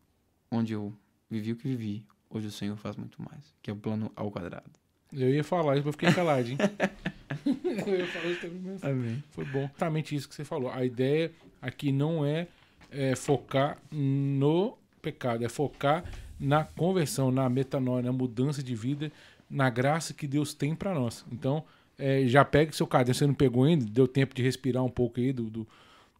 onde 0.51 0.72
eu 0.72 0.93
vivi 1.30 1.53
o 1.53 1.57
que 1.57 1.68
vivi, 1.68 2.05
hoje 2.39 2.47
o 2.49 2.51
Senhor 2.51 2.76
faz 2.76 2.97
muito 2.97 3.20
mais, 3.22 3.55
que 3.62 3.70
é 3.70 3.72
o 3.72 3.76
plano 3.76 4.11
ao 4.16 4.30
quadrado. 4.30 4.70
Eu 5.12 5.28
ia 5.35 5.45
falar 5.45 5.76
isso, 5.76 5.85
mas 5.85 5.87
eu 5.87 5.93
fiquei 5.93 6.12
calado, 6.12 6.49
hein? 6.49 6.57
eu 7.87 7.99
ia 7.99 8.07
falar 8.07 8.26
isso 8.30 8.41
também, 8.41 8.61
mas 8.64 8.85
Amém. 8.85 9.22
foi 9.30 9.45
bom. 9.45 9.64
Exatamente 9.64 10.14
isso 10.14 10.28
que 10.28 10.35
você 10.35 10.45
falou. 10.45 10.70
A 10.70 10.85
ideia 10.85 11.30
aqui 11.61 11.93
não 11.93 12.24
é, 12.24 12.47
é 12.91 13.14
focar 13.14 13.78
no 13.91 14.76
pecado, 15.01 15.45
é 15.45 15.49
focar 15.49 16.05
na 16.41 16.64
conversão, 16.64 17.30
na 17.30 17.49
metanoia, 17.49 18.03
na 18.03 18.12
mudança 18.12 18.62
de 18.62 18.74
vida, 18.74 19.12
na 19.51 19.68
graça 19.68 20.14
que 20.14 20.26
Deus 20.26 20.55
tem 20.55 20.74
para 20.74 20.95
nós. 20.95 21.24
Então, 21.30 21.62
é, 21.99 22.26
já 22.26 22.45
pegue 22.45 22.74
seu 22.74 22.87
caderno, 22.87 23.14
você 23.14 23.26
não 23.26 23.35
pegou 23.35 23.64
ainda, 23.64 23.85
deu 23.85 24.09
tempo 24.09 24.35
de 24.35 24.43
respirar 24.43 24.83
um 24.83 24.89
pouco 24.91 25.20
aí 25.20 25.33
do. 25.33 25.45
do, 25.51 25.68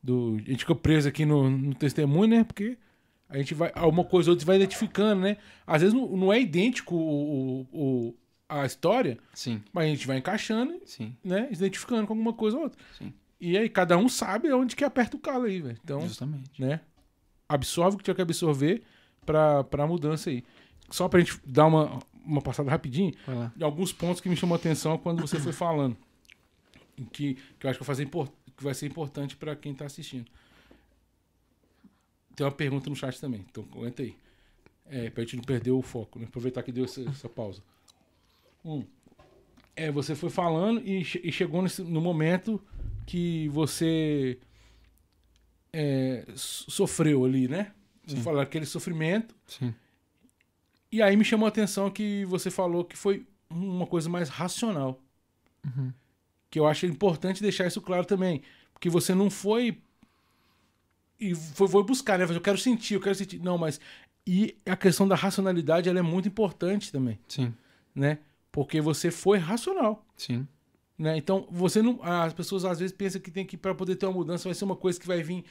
do- 0.03 0.37
a 0.47 0.51
gente 0.51 0.59
ficou 0.61 0.77
preso 0.77 1.09
aqui 1.09 1.25
no, 1.25 1.49
no 1.51 1.75
testemunho, 1.75 2.29
né? 2.29 2.45
Porque 2.45 2.77
a 3.33 3.39
gente 3.39 3.55
vai. 3.55 3.72
Uma 3.89 4.05
coisa 4.05 4.30
ou 4.30 4.33
outra 4.35 4.47
vai 4.47 4.57
identificando, 4.57 5.22
né? 5.22 5.37
Às 5.66 5.83
vezes 5.83 5.95
não, 5.95 6.09
não 6.16 6.33
é 6.33 6.41
idêntico 6.41 6.95
o, 6.95 7.62
o- 7.62 7.68
o- 8.09 8.14
a 8.49 8.66
história, 8.66 9.18
Sim, 9.33 9.62
mas 9.72 9.85
a 9.85 9.89
gente 9.89 10.07
vai 10.07 10.18
encaixando, 10.18 10.78
sim, 10.85 11.16
né? 11.24 11.49
Identificando 11.51 12.07
com 12.07 12.12
alguma 12.12 12.33
coisa 12.35 12.57
ou 12.59 12.64
outra. 12.64 12.78
sim. 12.99 13.12
E 13.41 13.57
aí 13.59 13.68
cada 13.68 13.97
um 13.97 14.09
sabe 14.09 14.53
onde 14.53 14.76
que 14.76 14.85
aperta 14.85 15.16
o 15.16 15.20
calo 15.20 15.45
aí, 15.47 15.61
velho. 15.61 15.78
Então, 15.83 16.03
Justamente. 16.03 16.61
né? 16.61 16.80
Absorve 17.49 17.97
o 17.97 17.99
que 17.99 18.05
tiver 18.05 18.14
que 18.16 18.22
absorver 18.22 18.83
pra, 19.26 19.64
pra 19.64 19.87
mudança 19.87 20.30
aí. 20.30 20.45
Só 20.91 21.09
pra 21.09 21.18
gente 21.20 21.41
dar 21.45 21.66
uma, 21.66 21.99
uma 22.24 22.41
passada 22.41 22.70
rapidinho, 22.70 23.12
alguns 23.61 23.93
pontos 23.93 24.20
que 24.20 24.28
me 24.28 24.37
chamou 24.37 24.55
a 24.55 24.59
atenção 24.59 24.97
quando 24.99 25.20
você 25.20 25.39
foi 25.41 25.53
falando. 25.53 25.97
Que, 27.12 27.35
que 27.59 27.66
eu 27.66 27.70
acho 27.70 27.78
que 27.78 27.85
vai, 27.85 27.97
fazer 27.97 28.07
que 28.09 28.62
vai 28.62 28.74
ser 28.74 28.87
importante 28.87 29.35
pra 29.37 29.57
quem 29.57 29.74
tá 29.74 29.87
assistindo. 29.87 30.26
Tem 32.35 32.45
uma 32.47 32.53
pergunta 32.53 32.89
no 32.89 32.97
chat 32.97 33.20
também, 33.20 33.45
então 33.51 33.66
aguenta 33.72 34.03
aí. 34.03 34.16
É, 34.87 35.11
pra 35.11 35.22
gente 35.22 35.37
não 35.37 35.45
perder 35.45 35.70
o 35.70 35.80
foco, 35.83 36.18
né? 36.18 36.26
Aproveitar 36.26 36.62
que 36.62 36.72
deu 36.72 36.85
essa, 36.85 37.01
essa 37.09 37.28
pausa. 37.28 37.62
Um, 38.64 38.85
é, 39.74 39.91
você 39.91 40.14
foi 40.14 40.28
falando 40.30 40.80
e, 40.87 41.05
che- 41.05 41.20
e 41.24 41.33
chegou 41.33 41.62
nesse- 41.62 41.83
no 41.83 42.01
momento 42.01 42.61
que 43.07 43.49
você 43.49 44.39
é, 45.72 46.24
so- 46.35 46.70
sofreu 46.70 47.24
ali, 47.24 47.49
né? 47.49 47.72
Você 48.07 48.16
Sim. 48.16 48.22
falou 48.22 48.41
aquele 48.41 48.66
sofrimento. 48.66 49.35
Sim, 49.47 49.72
E 50.91 51.01
aí 51.01 51.16
me 51.16 51.24
chamou 51.24 51.47
a 51.47 51.49
atenção 51.49 51.91
que 51.91 52.24
você 52.26 52.51
falou 52.51 52.85
que 52.85 52.97
foi 52.97 53.24
uma 53.49 53.87
coisa 53.87 54.11
mais 54.11 54.28
racional. 54.28 55.01
Uhum. 55.64 55.93
Que 56.51 56.59
eu 56.59 56.66
acho 56.66 56.85
importante 56.85 57.41
deixar 57.41 57.66
isso 57.66 57.80
claro 57.80 58.05
também. 58.05 58.43
Porque 58.74 58.91
você 58.91 59.14
não 59.14 59.30
foi. 59.30 59.80
E 61.31 61.35
foi, 61.35 61.68
foi 61.68 61.83
buscar, 61.85 62.18
né? 62.18 62.27
Eu 62.29 62.41
quero 62.41 62.59
sentir, 62.59 62.95
eu 62.95 63.01
quero 63.01 63.14
sentir. 63.14 63.39
Não, 63.41 63.57
mas. 63.57 63.81
E 64.27 64.57
a 64.66 64.77
questão 64.77 65.07
da 65.09 65.14
racionalidade 65.16 65.89
ela 65.89 65.99
é 65.99 66.03
muito 66.03 66.29
importante 66.29 66.93
também, 66.93 67.18
sim, 67.29 67.53
né? 67.95 68.18
Porque 68.53 68.81
você 68.81 69.11
foi 69.11 69.39
racional. 69.39 70.05
sim, 70.16 70.47
Né? 70.99 71.16
Então, 71.16 71.47
você 71.51 71.81
não. 71.83 71.99
As 72.03 72.33
pessoas 72.33 72.64
às 72.64 72.79
vezes 72.79 72.95
pensam 72.95 73.20
que 73.20 73.31
tem 73.31 73.45
que, 73.45 73.57
para 73.57 73.75
poder 73.75 73.97
ter 73.97 74.07
uma 74.07 74.12
mudança, 74.12 74.49
vai 74.49 74.55
ser 74.55 74.64
uma 74.64 74.77
coisa 74.77 75.01
que 75.01 75.07
vai 75.07 75.23
vir 75.23 75.45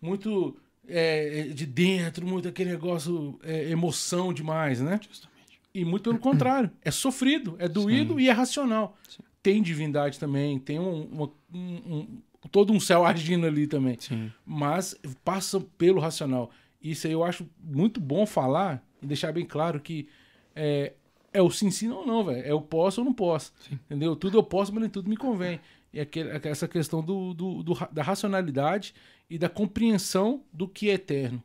muito 0.00 0.56
é, 0.86 1.44
de 1.54 1.66
dentro, 1.66 2.26
muito 2.26 2.46
aquele 2.48 2.70
negócio, 2.70 3.38
é, 3.42 3.70
emoção 3.70 4.32
demais, 4.32 4.80
né? 4.80 5.00
justamente. 5.08 5.60
E 5.74 5.84
muito 5.84 6.04
pelo 6.04 6.18
contrário. 6.18 6.70
É 6.82 6.90
sofrido, 6.90 7.56
é 7.58 7.68
doído 7.68 8.14
Sim. 8.14 8.20
e 8.20 8.28
é 8.28 8.32
racional. 8.32 8.96
Sim. 9.08 9.22
Tem 9.42 9.60
divindade 9.62 10.18
também, 10.20 10.58
tem 10.60 10.78
um, 10.78 11.04
uma- 11.06 11.30
um- 11.52 11.58
um- 11.96 12.22
todo 12.50 12.72
um 12.72 12.80
céu 12.80 13.04
agindo 13.04 13.46
ali 13.46 13.66
também. 13.66 13.96
Sim, 13.98 14.32
Mas 14.44 14.94
passa 15.24 15.60
pelo 15.78 16.00
racional. 16.00 16.50
Isso 16.82 17.06
aí 17.06 17.12
eu 17.12 17.22
acho 17.22 17.48
muito 17.62 18.00
bom 18.00 18.26
falar 18.26 18.84
e 19.00 19.06
deixar 19.06 19.32
bem 19.32 19.44
claro 19.46 19.80
que 19.80 20.08
é, 20.54 20.92
é 21.32 21.40
o 21.40 21.50
sim, 21.50 21.70
sim, 21.70 21.88
não, 21.88 22.04
não, 22.06 22.24
velho. 22.24 22.44
É 22.46 22.52
o 22.52 22.60
posso 22.60 23.00
ou 23.00 23.04
não 23.04 23.12
posso. 23.14 23.52
Sim. 23.60 23.78
Entendeu? 23.86 24.16
Tudo 24.16 24.38
eu 24.38 24.42
posso, 24.42 24.72
mas 24.72 24.80
nem 24.80 24.90
tudo 24.90 25.08
me 25.08 25.16
convém. 25.16 25.60
E 25.92 26.00
aquele, 26.00 26.30
essa 26.48 26.66
questão 26.66 27.02
do, 27.02 27.34
do- 27.34 27.62
do 27.62 27.74
da 27.92 28.02
racionalidade 28.02 28.94
e 29.30 29.38
da 29.38 29.48
compreensão 29.48 30.42
do 30.52 30.66
que 30.66 30.90
é 30.90 30.94
eterno. 30.94 31.42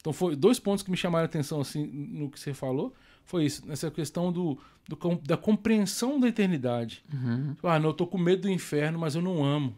Então, 0.00 0.12
foi 0.12 0.36
dois 0.36 0.58
pontos 0.58 0.82
que 0.82 0.90
me 0.90 0.96
chamaram 0.96 1.22
a 1.24 1.26
atenção 1.26 1.60
assim, 1.60 1.84
no 1.86 2.30
que 2.30 2.38
você 2.38 2.54
falou. 2.54 2.94
Foi 3.24 3.44
isso, 3.44 3.66
nessa 3.66 3.90
questão 3.90 4.32
do, 4.32 4.56
do 4.88 4.96
da 5.24 5.36
compreensão 5.36 6.18
da 6.20 6.28
eternidade. 6.28 7.02
uhum. 7.12 7.56
Ah, 7.62 7.78
não, 7.78 7.90
eu 7.90 7.94
tô 7.94 8.06
com 8.06 8.16
medo 8.18 8.42
do 8.42 8.50
inferno, 8.50 8.98
mas 8.98 9.14
eu 9.16 9.22
não 9.22 9.44
amo. 9.44 9.76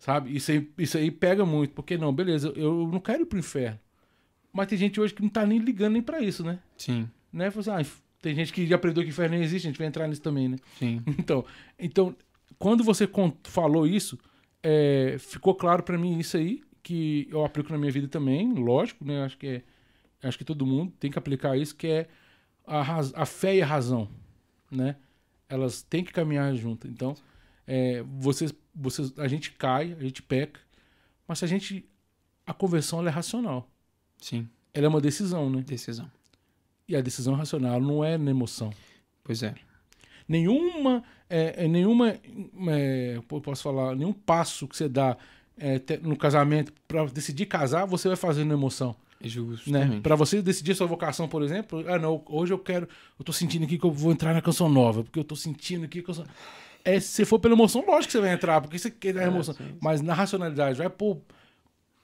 Sabe? 0.00 0.34
Isso 0.34 0.50
aí, 0.50 0.68
isso 0.78 0.96
aí 0.96 1.10
pega 1.10 1.44
muito. 1.44 1.74
Porque, 1.74 1.96
não, 1.98 2.12
beleza, 2.12 2.52
eu, 2.56 2.88
não 2.90 2.98
quero 2.98 3.22
ir 3.22 3.26
pro 3.26 3.38
inferno. 3.38 3.78
Mas 4.50 4.66
tem 4.66 4.78
gente 4.78 4.98
hoje 4.98 5.14
que 5.14 5.22
não 5.22 5.28
tá 5.28 5.46
nem 5.46 5.58
ligando 5.58 5.92
nem 5.92 6.02
pra 6.02 6.20
isso, 6.20 6.42
né? 6.42 6.58
sim, 6.76 7.08
né? 7.32 7.50
Fala 7.50 7.78
assim, 7.78 7.88
ah, 7.88 7.94
tem 8.20 8.34
gente 8.34 8.52
que 8.52 8.66
já 8.66 8.74
aprendeu 8.76 9.04
que 9.04 9.10
inferno 9.10 9.36
não 9.36 9.44
existe, 9.44 9.66
a 9.66 9.70
gente 9.70 9.78
vai 9.78 9.86
entrar 9.86 10.08
nisso 10.08 10.22
também, 10.22 10.48
né? 10.48 10.56
sim, 10.78 11.00
Então, 11.18 11.44
então 11.78 12.16
quando 12.58 12.82
você 12.82 13.08
falou 13.44 13.86
isso, 13.86 14.18
é, 14.62 15.16
ficou 15.18 15.54
claro 15.54 15.82
pra 15.82 15.96
mim 15.96 16.18
isso 16.18 16.36
aí, 16.36 16.62
que 16.82 17.28
eu 17.30 17.44
aplico 17.44 17.70
na 17.70 17.78
minha 17.78 17.92
vida 17.92 18.08
também, 18.08 18.52
lógico, 18.54 19.04
né? 19.04 19.22
Acho 19.22 19.38
que 19.38 19.46
é, 19.46 19.62
acho 20.22 20.36
que 20.36 20.44
todo 20.44 20.66
mundo 20.66 20.92
tem 20.98 21.10
que 21.10 21.18
aplicar 21.18 21.56
isso, 21.56 21.76
que 21.76 21.86
é 21.86 22.08
a, 22.66 23.00
a 23.14 23.26
fé 23.26 23.56
e 23.56 23.62
a 23.62 23.66
razão, 23.66 24.08
né? 24.70 24.96
Elas 25.48 25.82
têm 25.82 26.02
que 26.02 26.12
caminhar 26.12 26.54
junto. 26.56 26.88
Então, 26.88 27.14
é, 27.66 28.02
vocês, 28.02 28.52
vocês, 28.74 29.12
a 29.18 29.28
gente 29.28 29.52
cai, 29.52 29.96
a 29.98 30.02
gente 30.02 30.22
peca, 30.22 30.60
mas 31.26 31.38
se 31.38 31.44
a 31.44 31.48
gente, 31.48 31.84
a 32.46 32.52
conversão 32.52 33.00
ela 33.00 33.08
é 33.08 33.12
racional. 33.12 33.68
sim. 34.20 34.48
Ela 34.72 34.86
é 34.86 34.88
uma 34.88 35.00
decisão, 35.00 35.50
né? 35.50 35.62
Decisão. 35.66 36.08
E 36.86 36.94
a 36.94 37.00
decisão 37.00 37.34
racional 37.34 37.80
não 37.80 38.04
é 38.04 38.16
na 38.16 38.30
emoção. 38.30 38.72
Pois 39.24 39.42
é. 39.42 39.54
nenhuma 40.28 41.02
é, 41.28 41.64
é, 41.64 41.68
nenhuma 41.68 42.16
é, 42.68 43.20
posso 43.42 43.62
falar 43.62 43.94
nenhum 43.94 44.12
passo 44.12 44.66
que 44.66 44.76
você 44.76 44.88
dá 44.88 45.16
é, 45.56 45.80
no 46.02 46.16
casamento 46.16 46.72
para 46.88 47.04
decidir 47.06 47.46
casar 47.46 47.84
você 47.84 48.08
vai 48.08 48.16
fazer 48.16 48.44
na 48.44 48.54
emoção 48.54 48.96
né 49.20 49.28
Justamente. 49.28 50.00
para 50.00 50.16
você 50.16 50.42
decidir 50.42 50.74
sua 50.74 50.86
vocação 50.86 51.28
por 51.28 51.42
exemplo 51.42 51.84
ah 51.86 51.98
não 51.98 52.22
hoje 52.26 52.52
eu 52.52 52.58
quero 52.58 52.88
eu 53.18 53.24
tô 53.24 53.32
sentindo 53.32 53.64
aqui 53.64 53.78
que 53.78 53.84
eu 53.84 53.92
vou 53.92 54.10
entrar 54.10 54.34
na 54.34 54.42
canção 54.42 54.68
nova 54.68 55.04
porque 55.04 55.18
eu 55.18 55.24
tô 55.24 55.36
sentindo 55.36 55.84
aqui 55.84 56.02
que 56.02 56.10
eu 56.10 56.14
sou... 56.14 56.24
é 56.84 56.98
se 57.00 57.08
você 57.08 57.24
for 57.24 57.38
pela 57.38 57.54
emoção 57.54 57.84
lógico 57.86 58.06
que 58.06 58.12
você 58.12 58.20
vai 58.20 58.32
entrar 58.32 58.60
porque 58.60 58.78
você 58.78 58.90
quer 58.90 59.16
a 59.18 59.24
emoção 59.24 59.54
sim, 59.54 59.76
mas 59.80 60.00
na 60.00 60.14
racionalidade 60.14 60.78
vai 60.78 60.88
pôr 60.90 61.18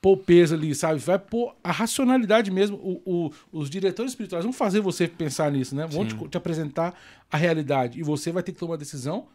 pôr 0.01 0.19
peso 0.19 0.55
ali, 0.55 0.73
sabe? 0.75 1.01
Vai 1.01 1.19
pôr 1.19 1.57
a 1.65 1.73
racionalidade 1.73 2.51
mesmo. 2.51 2.77
O, 2.77 3.03
o- 3.27 3.33
os 3.51 3.69
diretores 3.69 4.13
espirituais 4.13 4.45
vão 4.45 4.53
fazer 4.53 4.81
você 4.81 5.09
pensar 5.09 5.51
nisso, 5.51 5.75
né? 5.75 5.85
Vão 5.87 6.05
te, 6.07 6.15
te 6.29 6.37
apresentar 6.37 6.95
a 7.33 7.37
realidade. 7.37 7.99
E 7.99 8.03
você 8.05 8.31
vai 8.31 8.43
ter 8.43 8.53
que 8.53 8.59
tomar 8.59 8.73
uma 8.73 8.79
decisão 8.79 9.27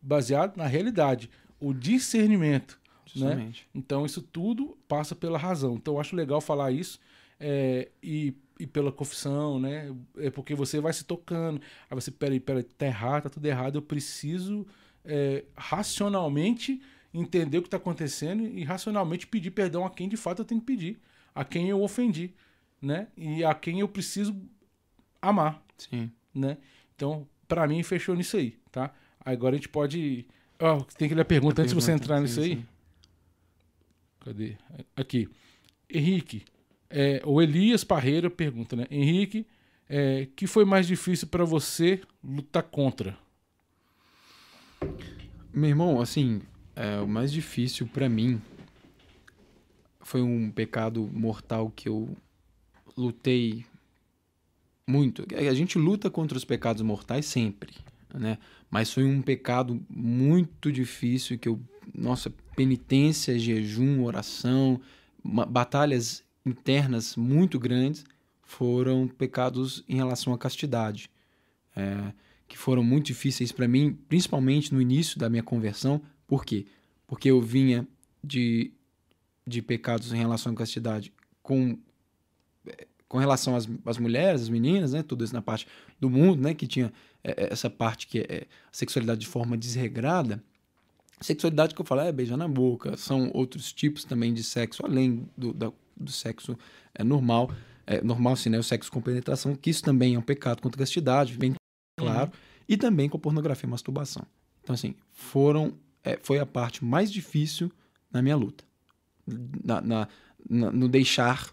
baseada 0.00 0.52
na 0.56 0.66
realidade. 0.66 1.28
O 1.58 1.72
discernimento. 1.74 2.78
Né? 3.16 3.34
Então, 3.74 4.06
isso 4.06 4.22
tudo 4.22 4.76
passa 4.86 5.14
pela 5.16 5.38
razão. 5.38 5.74
Então, 5.74 5.94
eu 5.94 6.00
acho 6.00 6.14
legal 6.14 6.40
falar 6.40 6.70
isso. 6.70 7.00
é, 7.40 7.88
e, 8.02 8.32
e 8.60 8.66
pela 8.66 8.92
confissão, 8.92 9.58
né? 9.58 9.92
É 10.18 10.30
porque 10.30 10.54
você 10.54 10.78
vai 10.78 10.92
se 10.92 11.02
tocando. 11.04 11.60
Aí 11.90 11.94
você, 12.00 12.12
peraí, 12.12 12.38
peraí, 12.38 12.62
tá 12.62 12.86
errado, 12.86 13.24
tá 13.24 13.30
tudo 13.30 13.46
errado. 13.46 13.76
Eu 13.76 13.82
preciso 13.82 14.64
é, 15.04 15.44
racionalmente 15.56 16.80
entender 17.12 17.58
o 17.58 17.62
que 17.62 17.68
está 17.68 17.76
acontecendo 17.76 18.46
e 18.46 18.64
racionalmente 18.64 19.26
pedir 19.26 19.50
perdão 19.50 19.84
a 19.84 19.90
quem 19.90 20.08
de 20.08 20.16
fato 20.16 20.40
eu 20.40 20.44
tenho 20.44 20.60
que 20.60 20.66
pedir, 20.66 20.98
a 21.34 21.44
quem 21.44 21.68
eu 21.68 21.82
ofendi, 21.82 22.34
né? 22.80 23.08
E 23.16 23.44
a 23.44 23.54
quem 23.54 23.80
eu 23.80 23.88
preciso 23.88 24.34
amar, 25.20 25.62
Sim. 25.76 26.10
né? 26.34 26.56
Então, 26.96 27.26
para 27.46 27.66
mim, 27.66 27.82
fechou 27.82 28.14
nisso 28.14 28.36
aí, 28.36 28.56
tá? 28.70 28.92
Agora 29.24 29.54
a 29.54 29.58
gente 29.58 29.68
pode. 29.68 30.26
Ó, 30.58 30.80
tem 30.96 31.06
aquela 31.06 31.24
pergunta 31.24 31.62
antes 31.62 31.74
de 31.74 31.80
você 31.80 31.92
entrar 31.92 32.16
sim, 32.16 32.22
nisso 32.22 32.40
aí. 32.40 32.56
sim. 32.56 32.66
Cadê? 34.20 34.56
Aqui. 34.96 35.28
Henrique, 35.92 36.44
é, 36.88 37.20
o 37.24 37.42
Elias 37.42 37.84
Parreira 37.84 38.30
pergunta, 38.30 38.74
né? 38.74 38.86
Henrique, 38.90 39.46
é, 39.88 40.26
que 40.34 40.46
foi 40.46 40.64
mais 40.64 40.86
difícil 40.86 41.26
para 41.28 41.44
você 41.44 42.00
lutar 42.24 42.62
contra? 42.62 43.18
Meu 45.52 45.70
irmão, 45.70 46.00
assim, 46.00 46.40
é, 46.74 47.00
o 47.00 47.06
mais 47.06 47.32
difícil 47.32 47.86
pra 47.86 48.08
mim 48.08 48.40
foi 50.00 50.22
um 50.22 50.50
pecado 50.50 51.08
mortal 51.12 51.70
que 51.70 51.88
eu 51.88 52.16
lutei 52.96 53.64
muito. 54.86 55.24
A 55.34 55.54
gente 55.54 55.78
luta 55.78 56.10
contra 56.10 56.36
os 56.36 56.44
pecados 56.44 56.82
mortais 56.82 57.26
sempre, 57.26 57.74
né? 58.12 58.38
Mas 58.70 58.92
foi 58.92 59.04
um 59.04 59.22
pecado 59.22 59.80
muito 59.88 60.72
difícil 60.72 61.38
que 61.38 61.48
eu 61.48 61.60
nossa, 61.94 62.32
penitência, 62.54 63.38
jejum, 63.38 64.04
oração, 64.04 64.80
batalhas 65.24 66.22
internas 66.44 67.16
muito 67.16 67.58
grandes 67.58 68.04
foram 68.42 69.08
pecados 69.08 69.84
em 69.88 69.96
relação 69.96 70.32
à 70.32 70.38
castidade, 70.38 71.08
é, 71.74 72.12
que 72.52 72.58
foram 72.58 72.84
muito 72.84 73.06
difíceis 73.06 73.50
para 73.50 73.66
mim, 73.66 73.98
principalmente 74.08 74.74
no 74.74 74.80
início 74.80 75.18
da 75.18 75.30
minha 75.30 75.42
conversão. 75.42 76.02
Por 76.26 76.44
quê? 76.44 76.66
Porque 77.06 77.30
eu 77.30 77.40
vinha 77.40 77.88
de, 78.22 78.70
de 79.46 79.62
pecados 79.62 80.12
em 80.12 80.18
relação 80.18 80.52
à 80.52 80.54
castidade 80.54 81.12
com 81.42 81.78
com 83.08 83.18
relação 83.18 83.54
às, 83.54 83.68
às 83.84 83.98
mulheres, 83.98 84.40
às 84.40 84.48
meninas, 84.48 84.94
né, 84.94 85.02
tudo 85.02 85.22
isso 85.22 85.34
na 85.34 85.42
parte 85.42 85.66
do 86.00 86.08
mundo, 86.08 86.40
né, 86.40 86.54
que 86.54 86.66
tinha 86.66 86.90
é, 87.22 87.44
é 87.44 87.52
essa 87.52 87.68
parte 87.68 88.06
que 88.06 88.20
é, 88.20 88.22
é 88.22 88.46
sexualidade 88.70 89.20
de 89.20 89.26
forma 89.26 89.54
desregrada, 89.54 90.42
sexualidade 91.20 91.74
que 91.74 91.80
eu 91.82 91.84
falo 91.84 92.00
é 92.00 92.10
beijar 92.10 92.38
na 92.38 92.48
boca, 92.48 92.96
são 92.96 93.30
outros 93.34 93.70
tipos 93.70 94.04
também 94.04 94.32
de 94.32 94.42
sexo, 94.42 94.82
além 94.86 95.28
do, 95.36 95.52
da, 95.52 95.70
do 95.94 96.10
sexo 96.10 96.56
é, 96.94 97.04
normal, 97.04 97.50
é, 97.86 98.00
normal 98.00 98.34
sim, 98.34 98.48
né, 98.48 98.58
o 98.58 98.62
sexo 98.62 98.90
com 98.90 99.02
penetração, 99.02 99.54
que 99.54 99.68
isso 99.68 99.82
também 99.82 100.14
é 100.14 100.18
um 100.18 100.22
pecado 100.22 100.62
contra 100.62 100.78
a 100.78 100.82
castidade, 100.82 101.36
bem 101.36 101.52
claro, 102.02 102.30
uhum. 102.30 102.64
e 102.68 102.76
também 102.76 103.08
com 103.08 103.16
a 103.16 103.20
pornografia 103.20 103.66
e 103.66 103.70
masturbação. 103.70 104.24
Então, 104.62 104.74
assim, 104.74 104.94
foram, 105.10 105.74
é, 106.04 106.18
foi 106.22 106.38
a 106.38 106.46
parte 106.46 106.84
mais 106.84 107.12
difícil 107.12 107.70
na 108.12 108.22
minha 108.22 108.36
luta, 108.36 108.64
na, 109.26 109.80
na, 109.80 110.08
na 110.48 110.70
no 110.70 110.88
deixar 110.88 111.52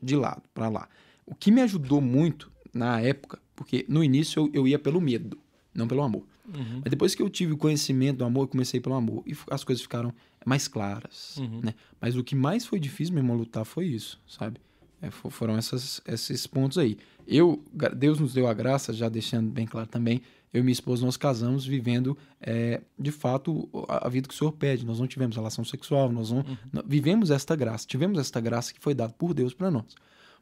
de 0.00 0.14
lado, 0.14 0.42
para 0.54 0.68
lá. 0.68 0.88
O 1.26 1.34
que 1.34 1.50
me 1.50 1.60
ajudou 1.62 2.00
muito 2.00 2.50
na 2.72 3.00
época, 3.00 3.38
porque 3.54 3.84
no 3.88 4.02
início 4.04 4.40
eu, 4.40 4.50
eu 4.62 4.68
ia 4.68 4.78
pelo 4.78 5.00
medo, 5.00 5.38
não 5.74 5.88
pelo 5.88 6.02
amor. 6.02 6.24
Uhum. 6.46 6.80
Mas 6.82 6.90
depois 6.90 7.14
que 7.14 7.22
eu 7.22 7.28
tive 7.28 7.52
o 7.52 7.56
conhecimento 7.56 8.18
do 8.18 8.24
amor, 8.24 8.44
eu 8.44 8.48
comecei 8.48 8.80
pelo 8.80 8.94
amor. 8.94 9.22
E 9.26 9.36
as 9.50 9.64
coisas 9.64 9.82
ficaram 9.82 10.14
mais 10.44 10.66
claras, 10.66 11.36
uhum. 11.36 11.60
né? 11.62 11.74
Mas 12.00 12.16
o 12.16 12.24
que 12.24 12.34
mais 12.34 12.64
foi 12.64 12.80
difícil 12.80 13.14
mesmo 13.14 13.34
lutar 13.34 13.64
foi 13.64 13.86
isso, 13.86 14.20
sabe? 14.26 14.60
É, 15.00 15.10
foram 15.10 15.56
essas, 15.56 16.00
esses 16.06 16.46
pontos 16.46 16.78
aí. 16.78 16.96
Eu, 17.28 17.62
Deus 17.94 18.18
nos 18.18 18.32
deu 18.32 18.46
a 18.46 18.54
graça, 18.54 18.90
já 18.90 19.06
deixando 19.06 19.50
bem 19.50 19.66
claro 19.66 19.86
também, 19.86 20.22
eu 20.50 20.60
e 20.60 20.62
minha 20.62 20.72
esposa 20.72 21.04
nós 21.04 21.18
casamos 21.18 21.66
vivendo 21.66 22.16
é, 22.40 22.80
de 22.98 23.12
fato 23.12 23.68
a, 23.86 24.08
vida 24.08 24.26
que 24.26 24.32
o 24.32 24.36
Senhor 24.36 24.52
pede. 24.52 24.86
Nós 24.86 24.98
não 24.98 25.06
tivemos 25.06 25.36
relação 25.36 25.62
sexual, 25.62 26.10
nós 26.10 26.30
não, 26.30 26.38
uhum. 26.38 26.82
vivemos 26.86 27.30
esta 27.30 27.54
graça, 27.54 27.86
tivemos 27.86 28.18
esta 28.18 28.40
graça 28.40 28.72
que 28.72 28.80
foi 28.80 28.94
dada 28.94 29.12
por 29.12 29.34
Deus 29.34 29.52
para 29.52 29.70
nós. 29.70 29.94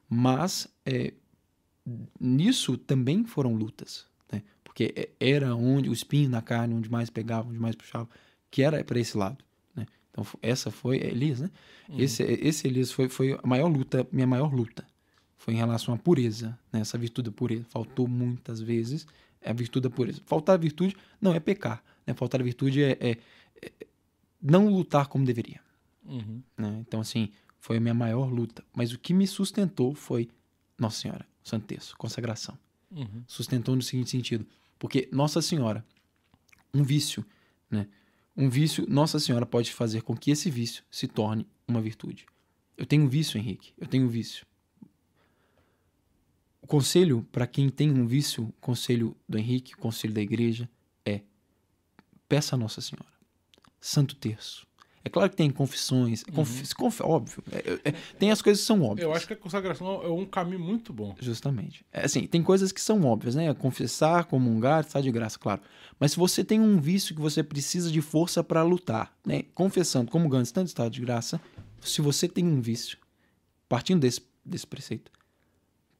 Mas 0.09 0.69
é, 0.85 1.13
nisso 2.21 2.79
também 2.79 3.25
foram 3.25 3.53
lutas, 3.57 4.07
né? 4.33 4.45
porque 4.63 4.95
é, 4.95 5.09
era 5.19 5.57
onde 5.57 5.91
o 5.91 5.93
espinho 5.93 6.31
na 6.31 6.41
carne, 6.41 6.73
onde 6.73 6.89
mais 6.89 7.11
pegava, 7.11 7.49
onde 7.49 7.59
mais 7.59 7.75
puxava, 7.75 8.09
que 8.49 8.63
era 8.63 8.85
para 8.85 9.01
esse 9.01 9.19
lado. 9.19 9.45
Né? 9.75 9.87
Então 10.13 10.25
essa 10.41 10.71
foi 10.71 10.99
Elias, 10.99 11.41
né? 11.41 11.51
Uhum. 11.89 11.99
Esse, 11.99 12.23
esse 12.23 12.69
Elias 12.69 12.93
foi, 12.93 13.09
foi 13.09 13.37
a 13.43 13.47
maior 13.47 13.67
luta, 13.67 14.07
minha 14.13 14.27
maior 14.27 14.55
luta 14.55 14.87
foi 15.37 15.55
em 15.55 15.57
relação 15.59 15.95
à 15.95 15.99
pureza, 15.99 16.59
né? 16.73 16.81
essa 16.81 16.97
virtude 16.97 17.31
da 17.31 17.37
pureza. 17.37 17.65
Faltou 17.69 18.09
muitas 18.09 18.61
vezes 18.61 19.07
é 19.47 19.51
a 19.51 19.53
virtude 19.53 19.89
da 19.89 19.91
pureza. 19.91 20.21
Faltar 20.27 20.57
a 20.57 20.59
virtude 20.59 20.97
não 21.21 21.33
é 21.33 21.39
pecar. 21.39 21.83
Né? 22.07 22.13
Faltar 22.15 22.41
a 22.41 22.45
virtude 22.45 22.83
é, 22.83 22.99
é, 23.01 23.11
é 23.63 23.87
não 24.43 24.69
lutar 24.69 25.07
como 25.07 25.25
deveria. 25.25 25.61
Uhum. 26.05 26.43
Né? 26.59 26.85
Então, 26.87 27.01
assim, 27.01 27.31
foi 27.61 27.77
a 27.77 27.81
minha 27.81 27.95
maior 27.95 28.31
luta. 28.31 28.65
Mas 28.75 28.93
o 28.93 28.99
que 28.99 29.15
me 29.15 29.27
sustentou 29.27 29.95
foi 29.95 30.29
Nossa 30.79 31.01
Senhora, 31.01 31.27
Santo 31.45 31.67
Terço, 31.67 31.97
consagração. 31.97 32.59
Uhum. 32.91 33.23
Sustentou 33.27 33.77
no 33.77 33.83
seguinte 33.83 34.11
sentido. 34.11 34.45
Porque 34.79 35.09
Nossa 35.13 35.41
Senhora, 35.41 35.85
um 36.75 36.83
vício, 36.83 37.25
né? 37.71 37.89
Um 38.37 38.51
vício, 38.51 38.85
Nossa 38.89 39.19
Senhora 39.19 39.47
pode 39.47 39.73
fazer 39.73 40.03
com 40.03 40.15
que 40.17 40.31
esse 40.31 40.51
vício 40.51 40.85
se 40.91 41.07
torne 41.09 41.47
uma 41.67 41.81
virtude. 41.81 42.27
Eu 42.77 42.85
tenho 42.85 43.05
um 43.05 43.09
vício, 43.09 43.39
Henrique. 43.39 43.73
Eu 43.79 43.87
tenho 43.87 44.05
um 44.05 44.09
vício. 44.09 44.45
O 46.67 46.69
conselho 46.69 47.25
para 47.31 47.47
quem 47.47 47.69
tem 47.69 47.93
um 47.93 48.09
vício, 48.09 48.43
o 48.43 48.53
conselho 48.61 49.17
do 49.29 49.39
Henrique, 49.39 49.75
o 49.75 49.79
conselho 49.79 50.13
da 50.13 50.21
igreja 50.21 50.69
é: 51.05 51.21
peça 52.29 52.57
a 52.57 52.59
Nossa 52.59 52.81
Senhora. 52.81 53.07
Santo 53.81 54.17
Terço. 54.17 54.67
É 55.05 55.09
claro 55.09 55.31
que 55.31 55.37
tem 55.37 55.49
confissões, 55.49 56.25
uhum. 56.25 56.35
conf, 56.35 56.73
conf, 56.75 57.01
óbvio. 57.03 57.45
É, 57.53 57.91
é, 57.91 57.93
tem 58.19 58.33
as 58.33 58.43
coisas 58.43 58.61
que 58.61 58.67
são 58.67 58.83
óbvias. 58.83 59.07
Eu 59.07 59.15
acho 59.15 59.29
que 59.29 59.35
a 59.35 59.37
consagração 59.37 60.03
é 60.03 60.09
um 60.09 60.27
caminho 60.27 60.59
muito 60.59 60.93
bom. 60.93 61.15
Justamente. 61.21 61.87
É, 61.93 62.05
assim, 62.05 62.27
tem 62.27 62.43
coisas 62.43 62.73
que 62.73 62.81
são 62.81 63.05
óbvias, 63.05 63.37
né? 63.37 63.55
Confessar, 63.55 64.25
comungar, 64.25 64.81
está 64.81 65.01
de 65.01 65.13
graça, 65.13 65.39
claro. 65.39 65.63
Mas 66.01 66.11
se 66.11 66.17
você 66.17 66.43
tem 66.43 66.61
um 66.61 66.81
vício 66.81 67.15
que 67.15 67.21
você 67.21 67.45
precisa 67.45 67.93
de 67.93 68.01
força 68.01 68.43
para 68.43 68.65
lutar, 68.65 69.17
né? 69.25 69.45
Confessando, 69.55 70.11
comungando, 70.11 70.43
estando 70.43 70.67
está 70.67 70.89
de 70.89 71.01
graça, 71.01 71.41
se 71.81 72.03
você 72.03 72.27
tem 72.27 72.45
um 72.45 72.61
vício, 72.61 72.99
partindo 73.69 74.01
desse, 74.01 74.21
desse 74.45 74.67
preceito, 74.67 75.13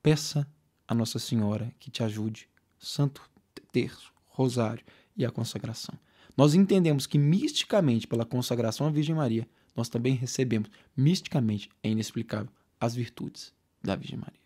peça 0.03 0.45
a 0.87 0.95
Nossa 0.95 1.19
Senhora 1.19 1.73
que 1.79 1.91
te 1.91 2.03
ajude, 2.03 2.49
Santo 2.79 3.29
Terço, 3.73 4.13
Rosário 4.27 4.85
e 5.17 5.25
a 5.25 5.31
consagração. 5.31 5.99
Nós 6.37 6.55
entendemos 6.55 7.07
que 7.07 7.19
misticamente, 7.19 8.07
pela 8.07 8.25
consagração 8.25 8.87
à 8.87 8.91
Virgem 8.91 9.15
Maria, 9.15 9.49
nós 9.75 9.89
também 9.89 10.15
recebemos, 10.15 10.71
misticamente, 10.97 11.71
é 11.83 11.89
inexplicável, 11.89 12.51
as 12.81 12.95
virtudes 12.95 13.53
da 13.83 13.97
Virgem 13.97 14.19
Maria. 14.19 14.41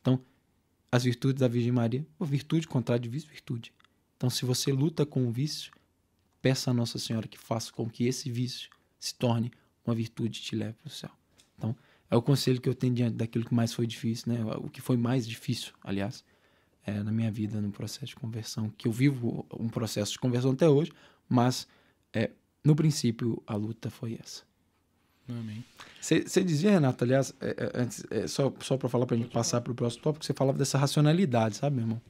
Então, 0.00 0.20
as 0.90 1.04
virtudes 1.04 1.40
da 1.40 1.48
Virgem 1.48 1.72
Maria, 1.72 2.04
a 2.18 2.24
virtude 2.24 2.66
contrária 2.66 3.00
de 3.00 3.08
vício, 3.08 3.28
virtude. 3.28 3.72
Então, 4.16 4.28
se 4.28 4.44
você 4.44 4.72
luta 4.72 5.06
com 5.06 5.26
o 5.26 5.30
vício, 5.30 5.72
peça 6.42 6.70
a 6.70 6.74
Nossa 6.74 6.98
Senhora 6.98 7.28
que 7.28 7.38
faça 7.38 7.72
com 7.72 7.88
que 7.88 8.04
esse 8.04 8.30
vício 8.30 8.70
se 8.98 9.14
torne 9.14 9.52
uma 9.84 9.94
virtude 9.94 10.38
e 10.38 10.42
te 10.42 10.56
leve 10.56 10.74
para 10.74 10.88
o 10.88 10.90
céu. 10.90 11.10
Então, 11.56 11.76
é 12.10 12.16
o 12.16 12.22
conselho 12.22 12.60
que 12.60 12.68
eu 12.68 12.74
tenho 12.74 12.92
diante 12.92 13.14
daquilo 13.14 13.44
que 13.44 13.54
mais 13.54 13.72
foi 13.72 13.86
difícil, 13.86 14.32
né? 14.32 14.44
O 14.56 14.68
que 14.68 14.80
foi 14.80 14.96
mais 14.96 15.26
difícil, 15.26 15.72
aliás, 15.82 16.24
é, 16.84 17.02
na 17.02 17.12
minha 17.12 17.30
vida 17.30 17.60
no 17.60 17.70
processo 17.70 18.06
de 18.06 18.16
conversão, 18.16 18.70
que 18.76 18.88
eu 18.88 18.92
vivo 18.92 19.46
um 19.58 19.68
processo 19.68 20.12
de 20.12 20.18
conversão 20.18 20.50
até 20.50 20.68
hoje, 20.68 20.92
mas 21.28 21.68
é, 22.12 22.30
no 22.64 22.74
princípio 22.74 23.42
a 23.46 23.54
luta 23.54 23.90
foi 23.90 24.18
essa. 24.20 24.42
Amém. 25.28 25.64
Você 26.00 26.42
dizia, 26.42 26.72
Renato, 26.72 27.04
aliás, 27.04 27.32
é, 27.40 27.50
é, 27.50 27.80
antes, 27.80 28.04
é, 28.10 28.26
só, 28.26 28.52
só 28.60 28.76
para 28.76 28.88
falar 28.88 29.06
para 29.06 29.14
a 29.14 29.18
gente 29.18 29.30
passar 29.30 29.60
para 29.60 29.70
o 29.70 29.74
próximo 29.74 30.02
tópico, 30.02 30.24
você 30.24 30.32
falava 30.32 30.58
dessa 30.58 30.76
racionalidade, 30.76 31.56
sabe, 31.56 31.76
meu 31.76 31.84
irmão? 31.84 32.02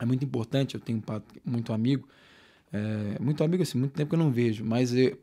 É 0.00 0.04
muito 0.04 0.24
importante, 0.24 0.74
eu 0.74 0.80
tenho 0.80 1.00
muito 1.44 1.72
amigo, 1.72 2.08
é, 2.72 3.18
muito 3.20 3.44
amigo 3.44 3.62
assim, 3.62 3.78
muito 3.78 3.92
tempo 3.92 4.08
que 4.08 4.14
eu 4.16 4.18
não 4.18 4.32
vejo, 4.32 4.64
mas 4.64 4.92
eu, 4.92 5.16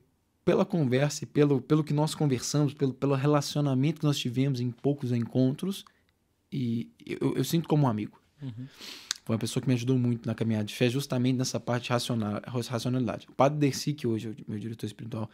pela 0.43 0.65
conversa 0.65 1.23
e 1.23 1.27
pelo, 1.27 1.61
pelo 1.61 1.83
que 1.83 1.93
nós 1.93 2.15
conversamos, 2.15 2.73
pelo, 2.73 2.93
pelo 2.93 3.15
relacionamento 3.15 3.99
que 3.99 4.05
nós 4.05 4.17
tivemos 4.17 4.59
em 4.59 4.71
poucos 4.71 5.11
encontros, 5.11 5.85
e 6.51 6.89
eu, 7.05 7.35
eu 7.37 7.43
sinto 7.43 7.67
como 7.67 7.85
um 7.85 7.87
amigo. 7.87 8.19
Uhum. 8.41 8.67
Foi 9.23 9.35
uma 9.35 9.39
pessoa 9.39 9.61
que 9.61 9.67
me 9.67 9.75
ajudou 9.75 9.97
muito 9.97 10.25
na 10.25 10.33
caminhada 10.33 10.65
de 10.65 10.73
fé, 10.73 10.89
justamente 10.89 11.37
nessa 11.37 11.59
parte 11.59 11.91
racional, 11.91 12.41
racionalidade. 12.47 13.27
O 13.29 13.33
Padre 13.33 13.59
Dercy, 13.59 13.93
que 13.93 14.07
hoje 14.07 14.29
é 14.29 14.31
o 14.31 14.51
meu 14.51 14.59
diretor 14.59 14.87
espiritual, 14.87 15.29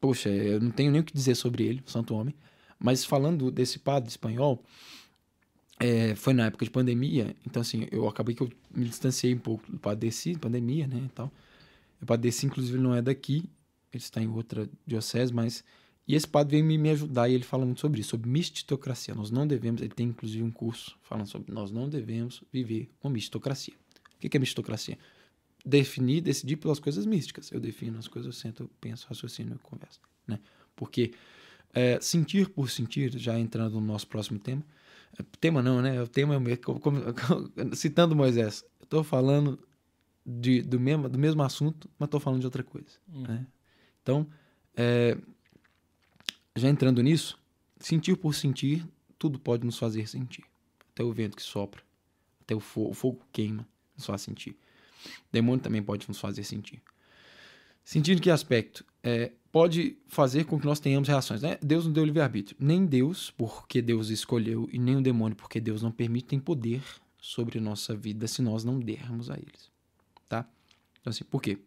poxa, 0.00 0.28
eu 0.28 0.60
não 0.60 0.72
tenho 0.72 0.90
nem 0.90 1.00
o 1.00 1.04
que 1.04 1.14
dizer 1.14 1.36
sobre 1.36 1.64
ele, 1.64 1.82
santo 1.86 2.14
homem, 2.14 2.34
mas 2.80 3.04
falando 3.04 3.48
desse 3.48 3.78
padre 3.78 4.08
espanhol, 4.08 4.60
é, 5.78 6.16
foi 6.16 6.34
na 6.34 6.46
época 6.46 6.64
de 6.64 6.70
pandemia, 6.70 7.36
então 7.46 7.60
assim, 7.60 7.86
eu 7.92 8.08
acabei 8.08 8.34
que 8.34 8.42
eu 8.42 8.50
me 8.74 8.84
distanciei 8.84 9.32
um 9.34 9.38
pouco 9.38 9.70
do 9.70 9.78
Padre 9.78 10.00
Dercy, 10.00 10.36
pandemia, 10.36 10.86
né, 10.86 11.02
e 11.04 11.08
tal. 11.08 11.32
O 12.00 12.06
Padre 12.06 12.22
Dercy, 12.22 12.46
inclusive, 12.46 12.78
não 12.78 12.94
é 12.94 13.00
daqui, 13.00 13.44
ele 13.92 14.02
está 14.02 14.20
em 14.20 14.28
outra 14.28 14.68
diocese, 14.86 15.32
mas. 15.32 15.64
E 16.06 16.16
esse 16.16 16.26
padre 16.26 16.56
veio 16.56 16.64
me, 16.64 16.76
me 16.76 16.90
ajudar 16.90 17.28
e 17.28 17.34
ele 17.34 17.44
fala 17.44 17.64
muito 17.64 17.80
sobre 17.80 18.00
isso, 18.00 18.10
sobre 18.10 18.28
mistitocracia. 18.28 19.14
Nós 19.14 19.30
não 19.30 19.46
devemos, 19.46 19.80
ele 19.80 19.94
tem 19.94 20.08
inclusive 20.08 20.42
um 20.42 20.50
curso 20.50 20.98
falando 21.02 21.26
sobre 21.26 21.52
nós 21.52 21.70
não 21.70 21.88
devemos 21.88 22.42
viver 22.52 22.90
uma 23.02 23.12
mistitocracia. 23.12 23.74
O 24.16 24.28
que 24.28 24.36
é 24.36 24.40
mistitocracia? 24.40 24.98
Definir, 25.64 26.20
decidir 26.20 26.56
pelas 26.56 26.80
coisas 26.80 27.06
místicas. 27.06 27.52
Eu 27.52 27.60
defino 27.60 27.98
as 27.98 28.08
coisas, 28.08 28.26
eu 28.26 28.32
sento, 28.32 28.64
eu 28.64 28.70
penso, 28.80 29.06
raciocínio, 29.08 29.52
eu 29.54 29.58
converso. 29.60 30.00
Né? 30.26 30.40
Porque 30.74 31.12
é, 31.72 32.00
sentir 32.00 32.48
por 32.48 32.68
sentir, 32.68 33.16
já 33.16 33.38
entrando 33.38 33.74
no 33.74 33.86
nosso 33.86 34.06
próximo 34.08 34.38
tema, 34.38 34.62
é, 35.18 35.24
tema 35.40 35.62
não, 35.62 35.80
né? 35.80 36.02
O 36.02 36.08
tema 36.08 36.34
é 36.50 36.56
como, 36.56 36.80
como, 36.80 37.00
citando 37.74 38.16
Moisés, 38.16 38.64
eu 38.80 38.84
estou 38.84 39.04
falando 39.04 39.58
de, 40.24 40.62
do, 40.62 40.78
mesmo, 40.78 41.08
do 41.08 41.18
mesmo 41.18 41.42
assunto, 41.42 41.88
mas 41.98 42.06
estou 42.06 42.20
falando 42.20 42.40
de 42.40 42.46
outra 42.46 42.62
coisa. 42.62 42.90
Hum. 43.12 43.22
Né? 43.22 43.46
Então, 44.02 44.26
é, 44.76 45.16
já 46.56 46.68
entrando 46.68 47.02
nisso, 47.02 47.38
sentir 47.78 48.16
por 48.16 48.34
sentir, 48.34 48.86
tudo 49.18 49.38
pode 49.38 49.64
nos 49.64 49.78
fazer 49.78 50.08
sentir. 50.08 50.44
Até 50.92 51.02
o 51.02 51.12
vento 51.12 51.36
que 51.36 51.42
sopra, 51.42 51.82
até 52.40 52.54
o 52.54 52.60
fogo, 52.60 52.90
o 52.90 52.94
fogo 52.94 53.20
queima, 53.32 53.66
nos 53.96 54.04
faz 54.04 54.22
sentir. 54.22 54.50
O 54.50 55.32
demônio 55.32 55.62
também 55.62 55.82
pode 55.82 56.06
nos 56.08 56.18
fazer 56.18 56.44
sentir. 56.44 56.82
Em 57.94 58.02
que 58.02 58.30
aspecto? 58.30 58.84
É, 59.02 59.32
pode 59.50 59.96
fazer 60.06 60.44
com 60.44 60.58
que 60.58 60.64
nós 60.66 60.78
tenhamos 60.78 61.08
reações. 61.08 61.42
Né? 61.42 61.58
Deus 61.60 61.84
não 61.84 61.92
deu 61.92 62.04
livre-arbítrio. 62.04 62.56
Nem 62.60 62.86
Deus, 62.86 63.30
porque 63.30 63.82
Deus 63.82 64.08
escolheu, 64.08 64.68
e 64.72 64.78
nem 64.78 64.96
o 64.96 65.02
demônio, 65.02 65.36
porque 65.36 65.60
Deus 65.60 65.82
não 65.82 65.90
permite, 65.90 66.26
tem 66.28 66.38
poder 66.40 66.82
sobre 67.20 67.60
nossa 67.60 67.94
vida 67.94 68.26
se 68.26 68.40
nós 68.42 68.64
não 68.64 68.78
dermos 68.78 69.30
a 69.30 69.34
eles. 69.34 69.70
Tá? 70.28 70.48
Então, 71.00 71.10
assim, 71.10 71.24
por 71.24 71.42
quê? 71.42 71.58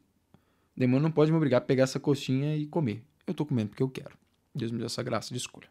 O 0.75 0.79
demônio 0.79 1.03
não 1.03 1.11
pode 1.11 1.31
me 1.31 1.37
obrigar 1.37 1.59
a 1.59 1.61
pegar 1.61 1.83
essa 1.83 1.99
coxinha 1.99 2.55
e 2.55 2.65
comer. 2.67 3.03
Eu 3.25 3.33
tô 3.33 3.45
comendo 3.45 3.69
porque 3.69 3.83
eu 3.83 3.89
quero. 3.89 4.17
Deus 4.53 4.71
me 4.71 4.77
deu 4.77 4.87
essa 4.87 5.01
graça 5.01 5.29
de 5.33 5.37
escolha. 5.37 5.67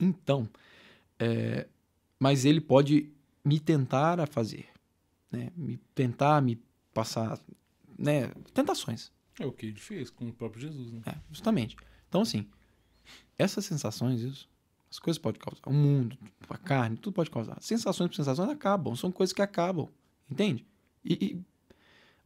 Então, 0.00 0.48
é, 1.18 1.66
mas 2.18 2.44
ele 2.44 2.60
pode 2.60 3.10
me 3.44 3.60
tentar 3.60 4.18
a 4.20 4.26
fazer, 4.26 4.66
né? 5.30 5.50
Me 5.56 5.76
tentar 5.94 6.40
me 6.40 6.60
passar, 6.92 7.38
né? 7.98 8.30
Tentações. 8.52 9.12
É 9.38 9.46
o 9.46 9.52
que 9.52 9.66
ele 9.66 9.80
fez 9.80 10.10
com 10.10 10.28
o 10.28 10.32
próprio 10.32 10.62
Jesus, 10.62 10.92
né? 10.92 11.02
É, 11.06 11.14
justamente. 11.30 11.76
Então, 12.08 12.22
assim, 12.22 12.46
essas 13.38 13.64
sensações, 13.64 14.20
isso, 14.20 14.48
as 14.90 14.98
coisas 14.98 15.18
podem 15.20 15.40
causar. 15.40 15.60
O 15.66 15.72
mundo, 15.72 16.16
a 16.48 16.56
carne, 16.56 16.96
tudo 16.96 17.14
pode 17.14 17.30
causar. 17.30 17.60
Sensações 17.60 18.08
por 18.08 18.14
sensações 18.14 18.48
acabam, 18.48 18.94
são 18.94 19.10
coisas 19.10 19.32
que 19.32 19.42
acabam, 19.42 19.88
entende? 20.30 20.64
E, 21.04 21.12
e, 21.14 21.40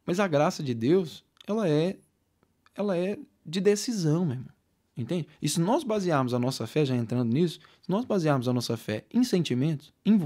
mas 0.05 0.21
a 0.21 0.29
graça 0.29 0.63
de 0.63 0.75
Deus, 0.75 1.25
ela 1.51 1.69
é, 1.69 1.97
ela 2.75 2.97
é 2.97 3.19
de 3.45 3.61
decisão, 3.61 4.25
meu 4.25 4.35
irmão. 4.35 4.59
Entende? 4.99 5.29
E 5.41 5.49
se 5.49 5.61
nós 5.61 5.85
basearmos 5.85 6.35
a 6.35 6.41
nossa 6.41 6.67
fé, 6.67 6.85
já 6.85 6.97
entrando 6.97 7.33
nisso, 7.33 7.61
se 7.81 7.89
nós 7.89 8.05
basearmos 8.05 8.49
a 8.49 8.53
nossa 8.53 8.77
fé 8.77 9.05
em 9.15 9.23
sentimentos, 9.23 9.93
em, 10.05 10.19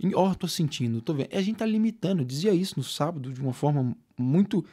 em, 0.00 0.14
oh, 0.14 0.34
tô 0.34 0.48
sentindo, 0.48 1.02
tô 1.02 1.12
vendo, 1.12 1.28
a 1.30 1.42
gente 1.42 1.58
tá 1.58 1.66
limitando. 1.66 2.22
Eu 2.22 2.24
dizia 2.24 2.54
isso 2.54 2.74
no 2.78 2.82
sábado 2.82 3.30
de 3.30 3.38
uma 3.38 3.52
forma 3.52 3.94
muito, 4.16 4.64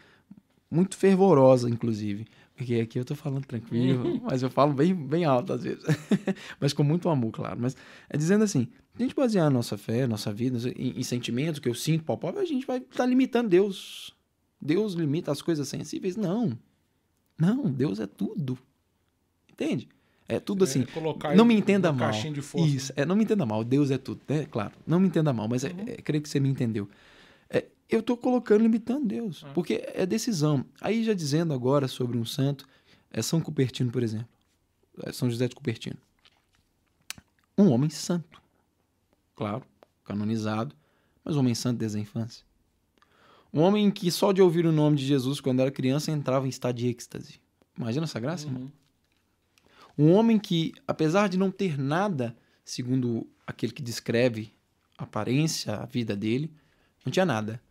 muito 0.71 0.95
fervorosa, 0.95 1.69
inclusive. 1.69 2.25
Porque 2.55 2.75
aqui 2.75 2.97
eu 2.97 3.03
tô 3.03 3.13
falando 3.13 3.45
tranquilo, 3.45 4.21
mas 4.23 4.41
eu 4.41 4.49
falo 4.49 4.73
bem, 4.73 4.95
bem 4.95 5.25
alto 5.25 5.51
às 5.51 5.63
vezes. 5.63 5.83
mas 6.57 6.71
com 6.71 6.83
muito 6.83 7.09
amor, 7.09 7.31
claro. 7.31 7.59
Mas 7.59 7.75
é 8.09 8.17
dizendo 8.17 8.45
assim, 8.45 8.69
a 8.97 9.03
gente 9.03 9.13
basear 9.13 9.47
a 9.47 9.49
nossa 9.49 9.77
fé, 9.77 10.03
a 10.03 10.07
nossa 10.07 10.31
vida 10.31 10.57
em, 10.77 10.97
em 10.97 11.03
sentimentos 11.03 11.59
que 11.59 11.67
eu 11.67 11.75
sinto 11.75 12.05
palpável, 12.05 12.39
a 12.39 12.45
gente 12.45 12.65
vai 12.65 12.77
estar 12.77 12.95
tá 12.95 13.05
limitando 13.05 13.49
Deus. 13.49 14.14
Deus 14.61 14.93
limita 14.93 15.31
as 15.31 15.41
coisas 15.41 15.67
sensíveis? 15.67 16.15
Não. 16.15 16.57
Não, 17.37 17.71
Deus 17.71 17.99
é 17.99 18.07
tudo. 18.07 18.57
Entende? 19.51 19.87
É 20.27 20.39
tudo 20.39 20.63
assim. 20.63 20.85
É 21.23 21.35
não 21.35 21.45
me 21.45 21.53
entenda 21.53 21.91
mal. 21.91 22.11
Isso, 22.65 22.91
é, 22.95 23.05
não 23.05 23.15
me 23.15 23.23
entenda 23.23 23.45
mal. 23.45 23.63
Deus 23.63 23.91
é 23.91 23.97
tudo, 23.97 24.21
né? 24.27 24.45
Claro. 24.45 24.73
Não 24.85 24.99
me 24.99 25.07
entenda 25.07 25.31
mal, 25.31 25.47
mas 25.47 25.63
é, 25.63 25.69
uhum. 25.69 25.85
é, 25.87 25.97
creio 25.97 26.21
que 26.21 26.29
você 26.29 26.39
me 26.39 26.49
entendeu. 26.49 26.89
É, 27.49 27.65
eu 27.89 27.99
estou 27.99 28.17
colocando, 28.17 28.63
limitando 28.63 29.05
Deus, 29.05 29.43
uhum. 29.43 29.53
porque 29.53 29.83
é 29.93 30.05
decisão. 30.05 30.65
Aí 30.81 31.03
já 31.03 31.13
dizendo 31.13 31.53
agora 31.53 31.87
sobre 31.87 32.17
um 32.17 32.25
santo, 32.25 32.67
é 33.11 33.21
São 33.21 33.39
Cupertino, 33.39 33.91
por 33.91 34.01
exemplo. 34.01 34.27
É 35.03 35.11
São 35.11 35.29
José 35.29 35.47
de 35.47 35.55
Cupertino. 35.55 35.97
Um 37.57 37.69
homem 37.69 37.89
santo. 37.89 38.41
Claro, 39.35 39.63
canonizado, 40.03 40.75
mas 41.23 41.35
um 41.35 41.41
homem 41.41 41.53
santo 41.55 41.77
desde 41.77 41.97
a 41.97 42.01
infância. 42.01 42.43
Um 43.55 43.61
homem 43.61 43.89
que 43.89 44.11
só 44.11 44.33
de 44.33 44.41
ouvir 44.41 44.65
o 44.65 44.71
nome 44.73 44.97
de 44.97 45.05
Jesus 45.05 45.39
quando 45.39 45.61
era 45.61 45.71
criança 45.71 46.11
entrava 46.11 46.45
em 46.45 46.49
estado 46.49 46.75
de 46.75 46.89
êxtase. 46.89 47.39
Imagina 47.77 48.03
essa 48.03 48.19
graça, 48.19 48.47
uhum. 48.47 48.53
irmão? 48.53 48.71
Um 49.97 50.11
homem 50.11 50.37
que, 50.37 50.73
apesar 50.85 51.29
de 51.29 51.37
não 51.37 51.49
ter 51.49 51.79
nada, 51.79 52.35
segundo 52.65 53.25
aquele 53.47 53.71
que 53.71 53.81
descreve 53.81 54.51
a 54.97 55.05
aparência, 55.05 55.73
a 55.73 55.85
vida 55.85 56.17
dele, 56.17 56.51
não 57.05 57.11
tinha 57.11 57.25
nada, 57.25 57.61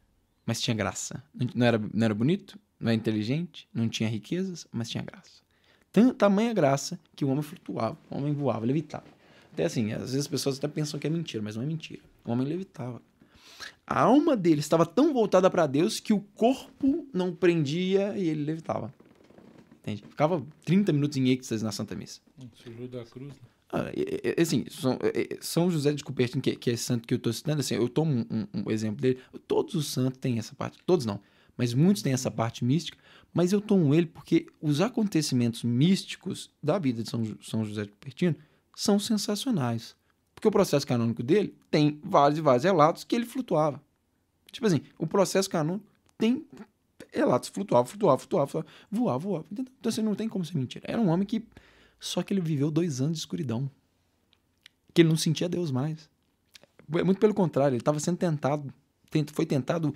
mas 0.47 0.59
tinha 0.59 0.75
graça. 0.75 1.23
Não 1.55 1.67
era, 1.67 1.79
não 1.79 2.05
era 2.05 2.15
bonito, 2.15 2.59
não 2.81 2.89
era 2.89 2.97
inteligente, 2.97 3.69
não 3.75 3.87
tinha 3.87 4.09
riquezas, 4.09 4.67
mas 4.73 4.89
tinha 4.89 5.05
graça. 5.05 5.43
Tamanha 6.17 6.55
graça 6.55 6.99
que 7.15 7.27
o 7.27 7.29
homem 7.29 7.43
flutuava, 7.43 7.99
o 8.11 8.17
homem 8.17 8.33
voava, 8.33 8.65
levitava. 8.65 9.05
Até 9.53 9.67
assim, 9.67 9.93
às 9.93 10.01
vezes 10.01 10.21
as 10.21 10.27
pessoas 10.27 10.57
até 10.57 10.67
pensam 10.67 10.99
que 10.99 11.07
é 11.07 11.11
mentira, 11.11 11.43
mas 11.43 11.57
não 11.57 11.63
é 11.63 11.67
mentira. 11.67 12.03
O 12.25 12.33
homem 12.33 12.47
levitava. 12.47 13.03
A 13.87 14.01
alma 14.01 14.37
dele 14.37 14.61
estava 14.61 14.87
tão 14.87 15.13
voltada 15.13 15.51
para 15.51 15.67
Deus 15.67 16.01
que 16.01 16.13
o 16.13 16.21
corpo 16.21 17.07
não 17.13 17.35
prendia 17.35 18.17
e 18.17 18.29
ele 18.29 18.45
levitava. 18.45 18.93
Entende? 19.81 20.03
Ficava 20.09 20.45
30 20.65 20.93
minutos 20.93 21.17
em 21.17 21.29
êxtase 21.29 21.63
na 21.63 21.71
Santa 21.71 21.95
Missa. 21.95 22.21
Surgiu 22.55 22.89
da 22.89 23.05
cruz, 23.05 23.35
né? 23.35 23.49
Ah, 23.73 23.91
assim, 24.41 24.65
São, 24.71 24.99
São 25.41 25.71
José 25.71 25.93
de 25.93 26.05
Cupertino, 26.05 26.41
que, 26.41 26.55
que 26.55 26.71
é 26.71 26.77
santo 26.77 27.09
que 27.09 27.13
eu 27.13 27.17
estou 27.17 27.33
citando, 27.33 27.61
assim, 27.61 27.75
eu 27.75 27.89
tomo 27.89 28.13
um, 28.13 28.25
um, 28.31 28.63
um, 28.67 28.71
exemplo 28.71 29.01
dele. 29.03 29.19
Todos 29.49 29.75
os 29.75 29.89
santos 29.89 30.19
têm 30.21 30.39
essa 30.39 30.55
parte, 30.55 30.79
todos 30.87 31.05
não, 31.05 31.21
mas 31.57 31.75
muitos 31.75 32.01
têm 32.01 32.13
essa 32.13 32.31
parte 32.31 32.65
mística. 32.65 32.97
Mas 33.33 33.53
eu 33.53 33.61
tomo 33.61 33.93
ele 33.93 34.07
porque 34.07 34.47
os 34.61 34.81
acontecimentos 34.81 35.65
místicos 35.65 36.51
da 36.63 36.79
vida 36.79 37.03
de 37.03 37.11
São, 37.11 37.25
São 37.43 37.65
José 37.65 37.83
de 37.83 37.91
Cupertino 37.91 38.37
são 38.77 38.99
sensacionais. 38.99 39.97
Porque 40.45 40.49
o 40.49 40.53
processo 40.53 40.87
canônico 40.87 41.23
dele 41.23 41.57
tem 41.71 41.99
vários 42.05 42.39
e 42.39 42.43
vários 42.43 42.65
relatos 42.65 43.03
que 43.03 43.17
ele 43.17 43.25
flutuava. 43.25 43.81
Tipo 44.53 44.67
assim, 44.67 44.83
o 44.99 45.07
processo 45.07 45.49
canônico 45.49 45.87
tem 46.19 46.47
relatos 47.11 47.49
flutuava, 47.49 47.87
flutuava, 47.87 48.19
flutuava, 48.19 48.47
flutuava 48.47 48.67
voava, 48.91 49.19
voava. 49.19 49.47
Então 49.51 49.67
assim, 49.87 50.03
não 50.03 50.15
tem 50.15 50.29
como 50.29 50.45
ser 50.45 50.59
mentira. 50.59 50.85
Era 50.87 51.01
um 51.01 51.09
homem 51.09 51.27
que. 51.27 51.43
Só 51.99 52.23
que 52.23 52.35
ele 52.35 52.43
viveu 52.43 52.71
dois 52.71 53.01
anos 53.01 53.15
de 53.15 53.21
escuridão. 53.21 53.71
Que 54.93 55.01
ele 55.01 55.09
não 55.09 55.17
sentia 55.17 55.49
Deus 55.49 55.71
mais. 55.71 56.11
É 56.93 57.03
muito 57.03 57.21
pelo 57.21 57.33
contrário, 57.33 57.75
ele 57.75 57.81
estava 57.81 57.99
sendo 57.99 58.19
tentado. 58.19 58.71
Foi 59.33 59.47
tentado 59.47 59.95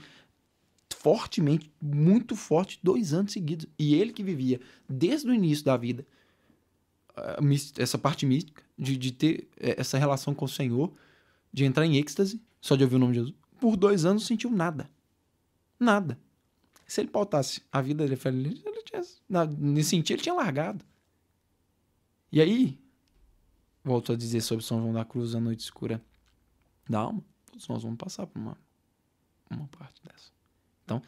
fortemente, 0.96 1.70
muito 1.78 2.34
forte, 2.34 2.80
dois 2.82 3.12
anos 3.12 3.34
seguidos. 3.34 3.66
E 3.78 3.94
ele 3.94 4.14
que 4.14 4.22
vivia 4.22 4.62
desde 4.88 5.28
o 5.28 5.34
início 5.34 5.62
da 5.62 5.76
vida 5.76 6.06
essa 7.76 7.98
parte 7.98 8.24
mística, 8.24 8.62
de, 8.78 8.96
de 8.96 9.12
ter 9.12 9.48
é, 9.59 9.80
essa 9.80 9.98
relação 9.98 10.34
com 10.34 10.44
o 10.44 10.48
Senhor, 10.48 10.92
de 11.52 11.64
entrar 11.64 11.84
em 11.84 11.96
êxtase, 11.96 12.40
só 12.60 12.76
de 12.76 12.84
ouvir 12.84 12.96
o 12.96 12.98
nome 12.98 13.12
de 13.12 13.18
Jesus, 13.20 13.34
por 13.60 13.76
dois 13.76 14.05
anos 14.05 14.22
não 14.22 14.26
sentiu 14.28 14.50
nada. 14.50 14.88
Nada. 15.78 16.18
Se 16.86 17.00
ele 17.00 17.10
pautasse 17.10 17.62
a 17.70 17.82
vida 17.82 18.06
dele 18.06 18.18
ele 18.24 18.82
tinha, 18.84 19.02
nesse 19.59 19.90
sentido, 19.90 20.16
ele 20.16 20.22
tinha 20.22 20.34
largado. 20.34 20.84
E 22.32 22.40
aí, 22.40 22.78
volto 23.84 24.12
a 24.12 24.16
dizer 24.16 24.40
sobre 24.40 24.64
São 24.64 24.80
João 24.80 24.92
da 24.92 25.05
Cruz, 25.05 25.34
a 25.34 25.40
noite 25.40 25.60
escura 25.60 26.02
da 26.88 27.00
alma, 27.00 27.22
todos 27.46 27.68
nós 27.68 27.82
vamos 27.82 27.98
passar 27.98 28.26
por 28.26 28.38
uma, 28.38 28.56
uma 29.50 29.66
parte 29.68 30.02
dessa. 30.05 30.30
Então, 30.84 31.02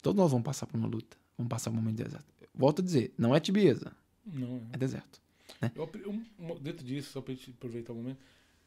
todos 0.00 0.18
nós 0.18 0.30
vamos 0.30 0.44
passar 0.44 0.66
por 0.66 0.76
uma 0.76 0.88
luta, 0.88 1.16
vamos 1.36 1.50
passar 1.50 1.70
por 1.70 1.76
um 1.76 1.80
momento 1.80 1.96
de 1.96 2.04
deserto. 2.04 2.26
Volto 2.54 2.80
a 2.80 2.84
dizer, 2.84 3.14
não 3.18 3.34
é 3.34 3.40
tibieza, 3.40 3.92
não 4.24 4.56
é, 4.72 4.74
é 4.74 4.78
deserto. 4.78 5.20
Né? 5.60 5.72
Eu, 5.74 5.90
um, 6.06 6.58
dentro 6.60 6.84
disso, 6.84 7.12
só 7.12 7.20
para 7.20 7.34
aproveitar 7.34 7.92
o 7.92 7.96
momento, 7.96 8.18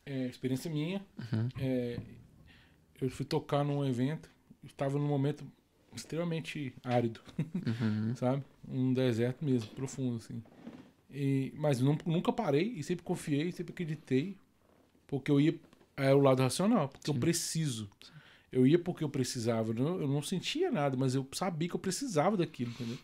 é, 0.05 0.27
experiência 0.27 0.69
minha, 0.69 1.05
uhum. 1.17 1.49
é, 1.59 1.99
eu 3.01 3.09
fui 3.09 3.25
tocar 3.25 3.63
num 3.63 3.85
evento, 3.85 4.29
estava 4.63 4.97
num 4.97 5.07
momento 5.07 5.45
extremamente 5.95 6.73
árido, 6.83 7.21
uhum. 7.37 8.15
sabe? 8.17 8.43
Um 8.67 8.93
deserto 8.93 9.43
mesmo, 9.43 9.69
profundo, 9.71 10.17
assim. 10.17 10.41
E, 11.11 11.53
mas 11.55 11.79
nunca 11.79 12.33
parei 12.33 12.73
e 12.75 12.83
sempre 12.83 13.03
confiei, 13.03 13.51
sempre 13.51 13.71
acreditei, 13.71 14.35
porque 15.07 15.29
eu 15.29 15.39
ia. 15.39 15.55
É 15.95 16.11
o 16.11 16.19
lado 16.19 16.41
racional, 16.41 16.89
porque 16.89 17.05
Sim. 17.05 17.13
eu 17.13 17.19
preciso. 17.19 17.89
Eu 18.51 18.65
ia 18.65 18.79
porque 18.79 19.03
eu 19.03 19.09
precisava. 19.09 19.69
Eu 19.69 19.75
não, 19.75 20.01
eu 20.01 20.07
não 20.07 20.23
sentia 20.23 20.71
nada, 20.71 20.97
mas 20.97 21.13
eu 21.13 21.27
sabia 21.33 21.69
que 21.69 21.75
eu 21.75 21.79
precisava 21.79 22.35
daquilo, 22.35 22.71
entendeu? 22.71 22.97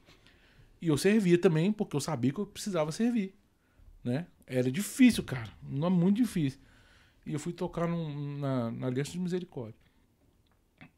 E 0.82 0.88
eu 0.88 0.98
servia 0.98 1.38
também 1.38 1.72
porque 1.72 1.96
eu 1.96 2.00
sabia 2.02 2.32
que 2.32 2.40
eu 2.40 2.48
precisava 2.48 2.92
servir, 2.92 3.36
né? 4.04 4.28
Era 4.46 4.72
difícil, 4.72 5.24
cara. 5.24 5.50
Não 5.62 5.88
é 5.88 5.90
muito 5.90 6.18
difícil. 6.18 6.60
E 7.26 7.34
eu 7.34 7.40
fui 7.40 7.54
tocar 7.54 7.88
num, 7.88 8.38
na, 8.40 8.72
na 8.72 8.88
Aliança 8.88 9.12
de 9.12 9.20
Misericórdia. 9.20 9.80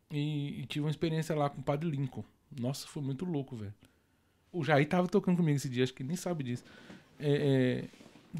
E, 0.09 0.61
e, 0.61 0.65
tive 0.65 0.85
uma 0.85 0.91
experiência 0.91 1.35
lá 1.35 1.49
com 1.49 1.61
o 1.61 1.63
Padre 1.63 1.89
Lincoln. 1.89 2.23
Nossa, 2.59 2.87
foi 2.87 3.01
muito 3.01 3.25
louco, 3.25 3.55
velho. 3.55 3.73
O 4.51 4.63
Jair 4.63 4.87
tava 4.87 5.07
tocando 5.07 5.37
comigo 5.37 5.55
esse 5.55 5.69
dia, 5.69 5.83
acho 5.83 5.93
que 5.93 6.01
ele 6.03 6.09
nem 6.09 6.17
sabe 6.17 6.43
disso. 6.43 6.63
É, 7.17 7.31
é, 7.31 7.85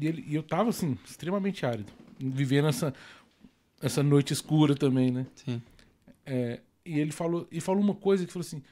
e, 0.00 0.06
ele, 0.06 0.24
e 0.26 0.34
eu 0.34 0.42
tava, 0.42 0.70
assim, 0.70 0.98
extremamente 1.04 1.64
árido. 1.64 1.90
Vivendo 2.18 2.68
essa, 2.68 2.94
essa 3.80 4.02
noite 4.02 4.32
escura 4.32 4.74
também, 4.74 5.10
né? 5.10 5.26
Sim. 5.34 5.62
É, 6.24 6.60
e 6.84 6.98
ele 6.98 7.12
falou, 7.12 7.48
e 7.50 7.60
falou 7.60 7.82
uma 7.82 7.94
coisa 7.94 8.26
que 8.26 8.32
falou 8.32 8.46
assim: 8.46 8.62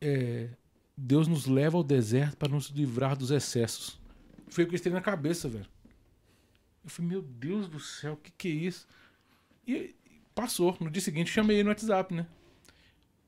é, 0.00 0.48
Deus 0.96 1.26
nos 1.26 1.46
leva 1.46 1.76
ao 1.76 1.82
deserto 1.82 2.36
para 2.36 2.52
nos 2.52 2.68
livrar 2.68 3.16
dos 3.16 3.30
excessos. 3.30 4.00
Foi 4.48 4.64
o 4.64 4.66
que 4.66 4.74
eu 4.74 4.76
estei 4.76 4.92
na 4.92 5.00
cabeça, 5.00 5.48
velho. 5.48 5.66
Eu 6.84 6.90
falei, 6.90 7.10
meu 7.12 7.22
Deus 7.22 7.68
do 7.68 7.80
céu, 7.80 8.14
o 8.14 8.16
que, 8.16 8.30
que 8.30 8.48
é 8.48 8.50
isso? 8.50 8.86
E 9.66 9.94
passou. 10.34 10.76
No 10.80 10.90
dia 10.90 11.00
seguinte, 11.00 11.30
chamei 11.30 11.56
ele 11.56 11.64
no 11.64 11.70
WhatsApp, 11.70 12.14
né? 12.14 12.26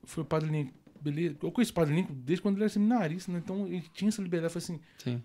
foi 0.07 0.23
o 0.23 0.25
Padre 0.25 0.49
Lincoln. 0.49 0.73
Beleza. 0.99 1.37
Eu 1.43 1.51
conheço 1.51 1.71
o 1.71 1.75
Padre 1.75 1.93
Lincoln 1.95 2.15
desde 2.15 2.41
quando 2.41 2.55
ele 2.55 2.63
era 2.63 2.69
seminarista, 2.69 3.31
né? 3.31 3.39
Então 3.43 3.67
ele 3.67 3.85
tinha 3.93 4.09
essa 4.09 4.21
liberdade. 4.21 4.55
Eu 4.55 4.61
falei 4.61 4.79
assim. 4.79 4.87
Sim. 4.97 5.23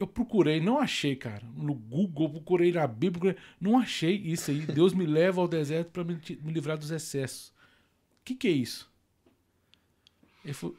Eu 0.00 0.08
procurei, 0.08 0.60
não 0.60 0.78
achei, 0.78 1.14
cara. 1.14 1.46
No 1.56 1.72
Google, 1.72 2.28
procurei 2.28 2.72
na 2.72 2.84
Bíblia, 2.84 3.12
procurei, 3.12 3.36
não 3.60 3.78
achei 3.78 4.16
isso 4.16 4.50
aí. 4.50 4.60
Deus 4.60 4.92
me 4.92 5.06
leva 5.06 5.40
ao 5.40 5.46
deserto 5.46 5.90
para 5.90 6.02
me, 6.02 6.18
me, 6.42 6.52
livrar 6.52 6.76
dos 6.76 6.90
excessos. 6.90 7.50
O 7.50 8.24
que, 8.24 8.34
que 8.34 8.48
é 8.48 8.50
isso? 8.50 8.90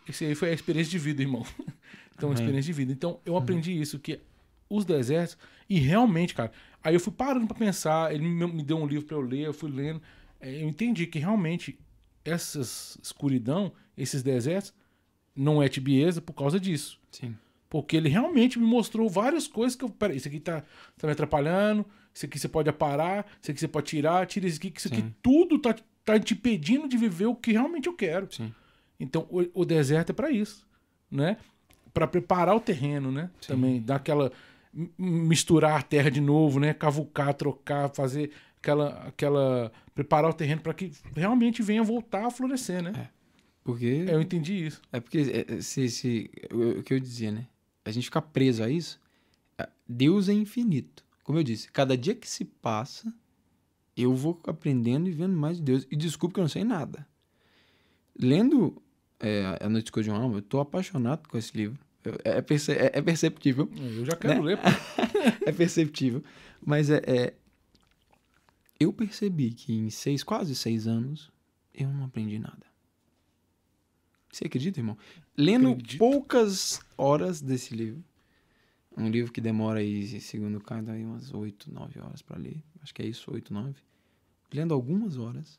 Esse 0.08 0.26
aí 0.26 0.36
foi 0.36 0.50
a 0.50 0.54
experiência 0.54 0.92
de 0.92 1.00
vida, 1.00 1.22
irmão. 1.22 1.46
Então, 2.18 2.32
a 2.32 2.34
experiência 2.34 2.72
de 2.72 2.72
vida. 2.72 2.94
Então, 2.94 3.20
eu 3.26 3.36
aprendi 3.36 3.78
isso, 3.78 4.00
que 4.00 4.22
os 4.70 4.86
desertos, 4.86 5.38
e 5.70 5.80
realmente, 5.80 6.34
cara, 6.34 6.52
aí 6.84 6.94
eu 6.94 7.00
fui 7.00 7.14
parando 7.14 7.48
para 7.48 7.58
pensar, 7.58 8.14
ele 8.14 8.24
me, 8.28 8.64
deu 8.64 8.78
um 8.78 8.88
livro 8.88 9.06
para 9.06 9.18
eu 9.18 9.22
ler, 9.22 9.46
eu 9.46 9.54
fui 9.54 9.72
lendo, 9.72 10.02
é, 10.40 10.62
eu 10.62 10.68
entendi 10.68 11.08
que 11.08 11.20
realmente 11.20 11.80
essas 12.24 12.98
escuridão, 13.02 13.72
esses 13.98 14.24
desertos, 14.24 14.74
não 15.36 15.62
é 15.62 15.68
tibieza 15.68 16.22
por 16.22 16.34
causa 16.34 16.60
disso. 16.60 17.00
Sim. 17.12 17.36
Porque 17.70 17.96
ele 17.96 18.10
realmente 18.10 18.58
me 18.58 18.66
mostrou 18.66 19.10
várias 19.10 19.48
coisas 19.48 19.76
que 19.76 19.84
eu. 19.84 19.90
Peraí, 19.90 20.18
isso 20.18 20.28
aqui 20.28 20.40
tá, 20.40 20.64
tá 20.98 21.08
me 21.08 21.14
atrapalhando, 21.14 21.86
isso 22.14 22.26
aqui 22.26 22.40
você 22.40 22.48
pode 22.48 22.70
aparar, 22.70 23.26
isso 23.42 23.52
aqui 23.52 23.60
você 23.60 23.68
pode 23.68 23.88
tirar, 23.88 24.26
tira 24.26 24.48
isso 24.48 24.58
aqui, 24.58 24.72
que 24.72 24.80
isso 24.80 24.88
aqui 24.88 25.04
tudo 25.22 25.60
tá, 25.60 25.76
tá 26.04 26.20
te 26.20 26.34
impedindo 26.34 26.88
de 26.88 26.98
viver 26.98 27.26
o 27.26 27.36
que 27.36 27.52
realmente 27.52 27.88
eu 27.88 27.94
quero. 27.94 28.32
Sim. 28.32 28.54
Então 29.00 29.28
o, 29.30 29.62
o 29.62 29.66
deserto 29.66 30.12
é 30.12 30.14
para 30.14 30.32
isso, 30.32 30.66
né? 31.12 31.38
Para 31.94 32.08
preparar 32.08 32.56
o 32.56 32.60
terreno, 32.60 33.12
né? 33.12 33.30
Sim. 33.42 33.54
Também 33.54 33.82
dar 33.82 33.98
aquela 33.98 34.32
misturar 34.98 35.80
a 35.80 35.84
terra 35.84 36.10
de 36.10 36.20
novo, 36.20 36.60
né? 36.60 36.74
Cavucar, 36.74 37.34
trocar, 37.34 37.90
fazer 37.90 38.32
aquela 38.58 39.08
aquela 39.08 39.72
preparar 39.94 40.30
o 40.30 40.34
terreno 40.34 40.62
para 40.62 40.74
que 40.74 40.92
realmente 41.16 41.62
venha 41.62 41.84
voltar 41.84 42.26
a 42.26 42.32
florescer, 42.32 42.84
né? 42.84 43.10
Porque. 43.64 44.06
Eu 44.08 44.22
entendi 44.22 44.66
isso. 44.68 44.82
É 44.92 45.00
porque 45.00 45.18
é, 45.18 45.56
é, 45.56 45.62
se, 45.62 45.90
se, 45.90 46.30
o, 46.52 46.80
o 46.80 46.84
que 46.84 46.94
eu 46.94 47.00
dizia, 47.00 47.32
né? 47.32 47.48
A 47.84 47.92
gente 47.92 48.06
fica 48.06 48.22
preso 48.22 48.64
a 48.64 48.70
isso. 48.70 49.00
é, 49.58 49.70
Deus 49.88 50.30
é 50.30 50.34
infinito. 50.34 51.04
Como 51.24 51.40
eu 51.40 51.44
disse, 51.44 51.72
cada 51.72 51.98
dia 51.98 52.14
que 52.14 52.30
se 52.30 52.46
passa, 52.46 53.12
eu 53.98 54.14
vou 54.14 54.40
aprendendo 54.46 55.10
e 55.10 55.12
vendo 55.12 55.36
mais 55.36 55.58
de 55.58 55.64
Deus. 55.64 55.88
E 55.90 55.96
desculpa 55.96 56.36
que 56.36 56.40
eu 56.40 56.44
não 56.44 56.50
sei 56.50 56.64
nada. 56.64 57.08
Lendo 58.18 58.82
é, 59.20 59.58
A 59.60 59.70
Noite 59.70 59.86
Escura 59.86 60.04
de 60.04 60.12
uma 60.12 60.20
Alma, 60.20 60.38
eu 60.38 60.42
tô 60.42 60.60
apaixonado 60.60 61.28
com 61.28 61.38
esse 61.38 61.56
livro. 61.56 61.80
Eu- 62.06 62.18
É, 62.24 62.42
perce- 62.42 62.72
é- 62.74 62.92
é 62.94 63.02
perceptível. 63.02 63.70
Eu 63.76 64.06
já 64.06 64.16
quero 64.16 64.36
Né? 64.44 64.56
ler. 64.56 64.60
é 65.48 65.52
perceptível. 65.52 66.24
Mas 66.66 66.90
é, 66.90 67.02
é- 67.06 67.34
Eu 68.80 68.92
percebi 68.92 69.52
que 69.52 69.74
em 69.74 69.90
seis, 69.90 70.22
quase 70.24 70.54
seis 70.56 70.86
anos, 70.86 71.32
eu 71.74 71.88
não 71.90 72.04
aprendi 72.06 72.38
nada. 72.38 72.66
Você 74.32 74.46
acredita, 74.48 74.80
irmão? 74.82 74.98
Lendo 75.38 75.70
Acredito. 75.70 75.98
poucas 75.98 76.82
horas 76.98 77.40
desse 77.42 77.74
livro, 77.74 78.04
um 78.98 79.08
livro 79.10 79.32
que 79.32 79.40
demora 79.40 79.80
aí, 79.80 80.20
segundo 80.20 80.58
o 80.58 80.62
Caio, 80.62 80.90
aí 80.92 81.06
umas 81.06 81.34
oito, 81.34 81.72
nove 81.72 82.00
horas 82.02 82.22
para 82.22 82.38
ler. 82.38 82.62
Acho 82.82 82.94
que 82.94 83.02
é 83.02 83.06
isso, 83.06 83.32
oito, 83.32 83.54
nove. 83.54 83.76
Lendo 84.54 84.74
algumas 84.74 85.18
horas, 85.18 85.58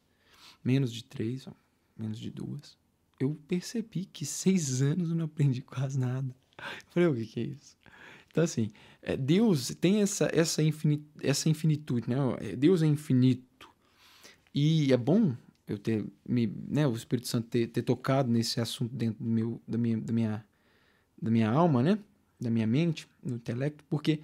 menos 0.62 0.92
de 0.92 1.02
três, 1.02 1.48
menos 1.96 2.18
de 2.18 2.30
duas, 2.30 2.76
eu 3.18 3.38
percebi 3.46 4.04
que 4.04 4.24
seis 4.24 4.80
anos 4.82 5.10
eu 5.10 5.16
não 5.16 5.26
aprendi 5.26 5.62
quase 5.62 5.98
nada. 5.98 6.34
Eu 6.58 6.90
falei, 6.90 7.08
o 7.08 7.14
que, 7.14 7.26
que 7.26 7.40
é 7.40 7.42
isso? 7.44 7.76
Então, 8.30 8.44
assim, 8.44 8.70
é, 9.00 9.16
Deus 9.16 9.74
tem 9.80 10.02
essa, 10.02 10.28
essa, 10.32 10.62
infini, 10.62 11.02
essa 11.22 11.48
infinitude, 11.48 12.08
né? 12.08 12.16
É, 12.40 12.56
Deus 12.56 12.82
é 12.82 12.86
infinito. 12.86 13.68
E 14.54 14.92
é 14.92 14.96
bom 14.96 15.34
eu 15.66 15.78
ter, 15.78 16.04
me, 16.26 16.46
né, 16.68 16.86
o 16.86 16.94
Espírito 16.94 17.28
Santo 17.28 17.48
ter, 17.48 17.66
ter 17.66 17.82
tocado 17.82 18.30
nesse 18.30 18.60
assunto 18.60 18.94
dentro 18.94 19.22
do 19.22 19.30
meu, 19.30 19.60
da, 19.66 19.76
minha, 19.76 19.98
da, 19.98 20.12
minha, 20.12 20.46
da 21.20 21.30
minha 21.30 21.50
alma, 21.50 21.82
né? 21.82 21.98
Da 22.38 22.50
minha 22.50 22.66
mente, 22.66 23.08
no 23.22 23.36
intelecto, 23.36 23.82
porque 23.88 24.20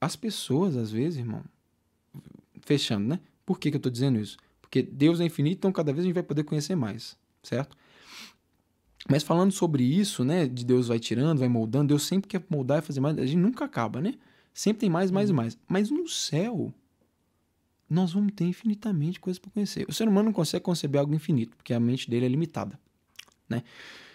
as 0.00 0.16
pessoas, 0.16 0.76
às 0.76 0.90
vezes, 0.90 1.18
irmão, 1.18 1.44
fechando, 2.62 3.06
né? 3.06 3.20
Por 3.44 3.58
que, 3.58 3.70
que 3.70 3.76
eu 3.76 3.80
tô 3.80 3.90
dizendo 3.90 4.18
isso? 4.18 4.38
Porque 4.60 4.82
Deus 4.82 5.20
é 5.20 5.24
infinito, 5.24 5.58
então 5.58 5.72
cada 5.72 5.92
vez 5.92 6.04
a 6.04 6.06
gente 6.06 6.14
vai 6.14 6.22
poder 6.22 6.44
conhecer 6.44 6.74
mais, 6.74 7.16
certo? 7.42 7.76
Mas 9.08 9.22
falando 9.22 9.50
sobre 9.52 9.82
isso, 9.82 10.24
né? 10.24 10.46
De 10.46 10.64
Deus 10.64 10.88
vai 10.88 10.98
tirando, 10.98 11.38
vai 11.38 11.48
moldando, 11.48 11.88
Deus 11.88 12.02
sempre 12.04 12.28
quer 12.28 12.42
moldar 12.48 12.78
e 12.78 12.82
fazer 12.82 13.00
mais. 13.00 13.18
A 13.18 13.26
gente 13.26 13.38
nunca 13.38 13.64
acaba, 13.64 14.00
né? 14.00 14.14
Sempre 14.52 14.80
tem 14.80 14.90
mais, 14.90 15.10
mais 15.10 15.30
e 15.30 15.32
mais. 15.32 15.58
Mas 15.68 15.90
no 15.90 16.06
céu, 16.08 16.72
nós 17.88 18.12
vamos 18.12 18.32
ter 18.34 18.44
infinitamente 18.44 19.18
coisas 19.18 19.38
para 19.38 19.50
conhecer. 19.50 19.84
O 19.88 19.92
ser 19.92 20.06
humano 20.06 20.26
não 20.26 20.32
consegue 20.32 20.62
conceber 20.64 21.00
algo 21.00 21.14
infinito, 21.14 21.56
porque 21.56 21.72
a 21.72 21.80
mente 21.80 22.08
dele 22.08 22.26
é 22.26 22.28
limitada, 22.28 22.78
né? 23.48 23.62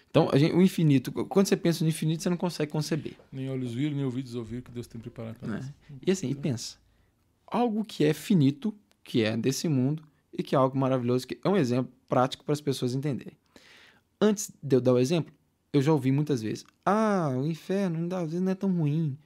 Então, 0.09 0.29
a 0.31 0.37
gente- 0.37 0.53
o 0.53 0.61
infinito, 0.61 1.11
quando 1.11 1.47
você 1.47 1.57
pensa 1.57 1.83
no 1.83 1.89
infinito, 1.89 2.23
você 2.23 2.29
não 2.29 2.37
consegue 2.37 2.71
conceber. 2.71 3.17
Nem 3.31 3.49
olhos 3.49 3.73
viram, 3.73 3.95
nem 3.97 4.05
ouvidos 4.05 4.33
ouviram 4.33 4.61
que 4.61 4.71
Deus 4.71 4.87
tem 4.87 5.01
preparado 5.01 5.35
para 5.35 5.47
nós. 5.49 5.65
né? 5.65 5.73
E 6.07 6.09
assim, 6.09 6.29
e 6.29 6.35
pensa, 6.35 6.77
algo 7.45 7.83
que 7.83 8.05
é 8.05 8.13
finito, 8.13 8.73
que 9.03 9.23
é 9.23 9.35
desse 9.35 9.67
mundo, 9.67 10.01
e 10.31 10.41
que 10.41 10.55
é 10.55 10.57
algo 10.57 10.77
maravilhoso, 10.77 11.27
que 11.27 11.37
é 11.43 11.49
um 11.49 11.57
exemplo 11.57 11.91
prático 12.07 12.45
para 12.45 12.53
as 12.53 12.61
pessoas 12.61 12.95
entenderem. 12.95 13.33
Antes 14.21 14.51
de 14.61 14.75
eu 14.75 14.81
dar 14.81 14.93
o 14.93 14.99
exemplo, 14.99 15.33
eu 15.73 15.81
já 15.81 15.91
ouvi 15.91 16.11
muitas 16.11 16.41
vezes, 16.41 16.65
ah, 16.85 17.31
o 17.35 17.45
inferno 17.45 17.97
ainda 17.97 18.17
às 18.19 18.29
vezes 18.31 18.41
não 18.41 18.51
é 18.51 18.55
tão 18.55 18.71
ruim, 18.71 19.17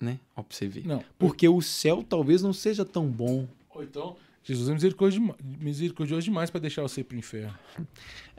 né? 0.00 0.18
Ó, 0.34 0.42
pra 0.42 0.56
você 0.56 0.66
ver. 0.66 0.86
Não. 0.86 1.04
Porque 1.18 1.46
o 1.48 1.60
céu 1.60 2.04
talvez 2.08 2.42
não 2.42 2.52
seja 2.52 2.84
tão 2.84 3.06
bom. 3.06 3.46
Ou 3.74 3.82
então, 3.82 4.16
Jesus 4.42 4.68
é 4.70 4.72
misericordioso 5.60 6.22
demais 6.24 6.50
para 6.50 6.60
deixar 6.60 6.82
você 6.82 7.02
pro 7.04 7.16
inferno. 7.16 7.54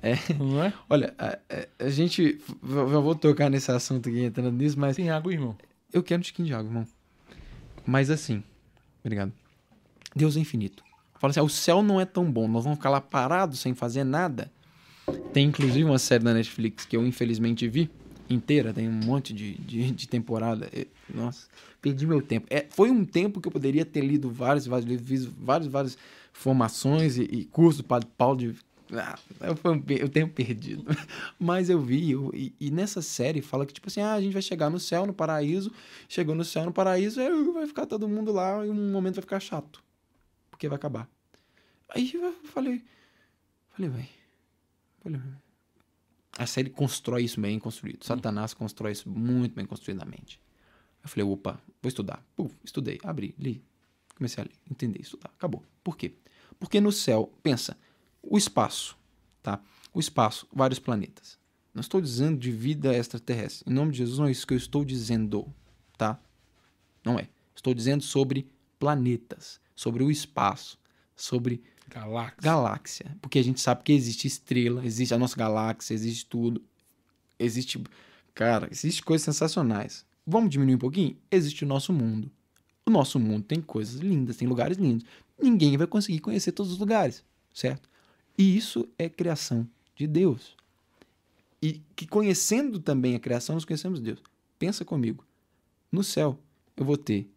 É. 0.03 0.15
Não 0.33 0.63
é? 0.63 0.73
Olha, 0.89 1.13
a, 1.15 1.37
a- 1.47 1.85
a 1.85 1.89
gente, 1.91 2.41
já 2.67 2.83
vou 2.99 3.13
tocar 3.13 3.51
nesse 3.51 3.71
assunto 3.71 4.09
aqui, 4.09 4.21
entrando 4.23 4.51
nisso, 4.51 4.79
mas 4.79 4.95
Tem 4.95 5.11
água, 5.11 5.31
irmão. 5.31 5.55
Eu 5.93 6.01
quero 6.01 6.17
um 6.19 6.23
tiquinho 6.23 6.47
de 6.47 6.53
água, 6.55 6.67
irmão. 6.67 6.87
Mas 7.85 8.09
assim, 8.09 8.43
obrigado. 9.03 9.31
Deus 10.15 10.35
é 10.35 10.39
infinito. 10.39 10.83
Fala 11.19 11.29
assim, 11.29 11.39
ah, 11.39 11.43
o 11.43 11.49
céu 11.49 11.83
não 11.83 12.01
é 12.01 12.05
tão 12.05 12.31
bom, 12.31 12.47
nós 12.47 12.63
vamos 12.63 12.79
ficar 12.79 12.89
lá 12.89 12.99
parados 12.99 13.59
sem 13.59 13.75
fazer 13.75 14.03
nada. 14.03 14.51
Tem 15.33 15.47
inclusive 15.47 15.83
uma 15.83 15.99
série 15.99 16.23
da 16.23 16.33
Netflix 16.33 16.85
que 16.85 16.95
eu 16.95 17.05
infelizmente 17.05 17.67
vi 17.67 17.89
inteira, 18.29 18.73
tem 18.73 18.87
um 18.87 18.91
monte 18.93 19.33
de, 19.33 19.53
de, 19.55 19.91
de 19.91 20.07
temporada. 20.07 20.69
É, 20.73 20.87
Nossa, 21.13 21.47
perdi 21.81 22.07
meu 22.07 22.21
tempo. 22.21 22.47
É, 22.49 22.65
foi 22.69 22.89
um 22.89 23.03
tempo 23.03 23.41
que 23.41 23.47
eu 23.47 23.51
poderia 23.51 23.83
ter 23.85 24.01
lido 24.01 24.29
vários, 24.29 24.65
vários 24.65 24.87
livros, 24.89 25.07
fiz 25.07 25.25
várias, 25.25 25.67
várias 25.69 25.97
formações 26.31 27.17
e, 27.17 27.23
e 27.23 27.45
cursos 27.45 27.81
Padre 27.81 28.09
Paulo 28.17 28.37
de. 28.37 28.55
Ah, 28.93 29.17
foi 29.55 29.71
um, 29.71 29.81
pe- 29.81 30.03
o 30.03 30.09
tempo 30.09 30.33
perdido. 30.33 30.85
Mas 31.39 31.69
eu 31.69 31.79
vi, 31.81 32.11
eu- 32.11 32.29
e, 32.33 32.53
e 32.59 32.69
nessa 32.71 33.01
série 33.01 33.41
fala 33.41 33.65
que, 33.65 33.73
tipo 33.73 33.87
assim, 33.87 34.01
ah, 34.01 34.13
a 34.13 34.21
gente 34.21 34.33
vai 34.33 34.41
chegar 34.41 34.69
no 34.69 34.79
céu, 34.79 35.05
no 35.05 35.13
paraíso, 35.13 35.71
chegou 36.09 36.35
no 36.35 36.43
céu, 36.43 36.65
no 36.65 36.73
paraíso, 36.73 37.19
aí 37.21 37.29
vai 37.53 37.65
ficar 37.67 37.85
todo 37.85 38.07
mundo 38.07 38.31
lá 38.33 38.65
e 38.65 38.69
um 38.69 38.91
momento 38.91 39.15
vai 39.15 39.21
ficar 39.21 39.39
chato. 39.39 39.81
Porque 40.49 40.67
vai 40.67 40.75
acabar. 40.75 41.07
Aí 41.89 42.11
eu 42.13 42.33
falei, 42.45 42.81
falei, 43.75 43.89
velho. 43.91 44.20
A 46.37 46.45
série 46.45 46.69
constrói 46.69 47.23
isso 47.23 47.39
bem 47.39 47.59
construído. 47.59 48.03
Satanás 48.03 48.53
constrói 48.53 48.93
isso 48.93 49.09
muito 49.09 49.53
bem 49.53 49.65
construidamente. 49.65 50.39
Eu 51.03 51.09
falei, 51.09 51.25
opa, 51.25 51.59
vou 51.81 51.89
estudar. 51.89 52.23
Puf, 52.35 52.55
estudei, 52.63 52.99
abri, 53.03 53.35
li. 53.37 53.63
Comecei 54.15 54.43
a 54.43 54.45
ler, 54.45 54.53
entender, 54.69 55.01
estudar. 55.01 55.29
Acabou. 55.37 55.63
Por 55.83 55.97
quê? 55.97 56.13
Porque 56.59 56.79
no 56.79 56.91
céu, 56.91 57.33
pensa, 57.41 57.75
o 58.21 58.37
espaço, 58.37 58.97
tá? 59.41 59.61
O 59.93 59.99
espaço, 59.99 60.47
vários 60.53 60.79
planetas. 60.79 61.39
Não 61.73 61.81
estou 61.81 61.99
dizendo 61.99 62.37
de 62.37 62.51
vida 62.51 62.93
extraterrestre. 62.93 63.69
Em 63.69 63.73
nome 63.73 63.91
de 63.91 63.99
Jesus, 63.99 64.19
não 64.19 64.27
é 64.27 64.31
isso 64.31 64.45
que 64.45 64.53
eu 64.53 64.57
estou 64.57 64.85
dizendo, 64.85 65.51
tá? 65.97 66.19
Não 67.03 67.17
é. 67.17 67.29
Estou 67.55 67.73
dizendo 67.73 68.03
sobre 68.03 68.47
planetas, 68.77 69.59
sobre 69.75 70.03
o 70.03 70.11
espaço, 70.11 70.77
sobre 71.15 71.63
Galáxia. 71.93 72.41
galáxia. 72.41 73.17
Porque 73.21 73.37
a 73.37 73.43
gente 73.43 73.59
sabe 73.59 73.83
que 73.83 73.91
existe 73.91 74.25
estrela, 74.25 74.85
existe 74.85 75.13
a 75.13 75.17
nossa 75.17 75.35
galáxia, 75.35 75.93
existe 75.93 76.25
tudo. 76.25 76.61
Existe. 77.37 77.83
Cara, 78.33 78.69
existe 78.71 79.03
coisas 79.03 79.25
sensacionais. 79.25 80.05
Vamos 80.25 80.49
diminuir 80.49 80.75
um 80.75 80.79
pouquinho? 80.79 81.17
Existe 81.29 81.65
o 81.65 81.67
nosso 81.67 81.91
mundo. 81.91 82.31
O 82.85 82.89
nosso 82.89 83.19
mundo 83.19 83.43
tem 83.43 83.61
coisas 83.61 83.99
lindas, 83.99 84.37
tem 84.37 84.47
lugares 84.47 84.77
lindos. 84.77 85.05
Ninguém 85.41 85.75
vai 85.75 85.85
conseguir 85.85 86.19
conhecer 86.19 86.53
todos 86.53 86.71
os 86.71 86.79
lugares, 86.79 87.23
certo? 87.53 87.89
E 88.37 88.55
isso 88.55 88.87
é 88.97 89.09
criação 89.09 89.67
de 89.95 90.07
Deus. 90.07 90.55
E 91.61 91.81
que 91.95 92.07
conhecendo 92.07 92.79
também 92.79 93.15
a 93.15 93.19
criação, 93.19 93.55
nós 93.55 93.65
conhecemos 93.65 93.99
Deus. 93.99 94.19
Pensa 94.57 94.85
comigo. 94.85 95.25
No 95.91 96.03
céu, 96.03 96.39
eu 96.77 96.85
vou 96.85 96.97
ter 96.97 97.29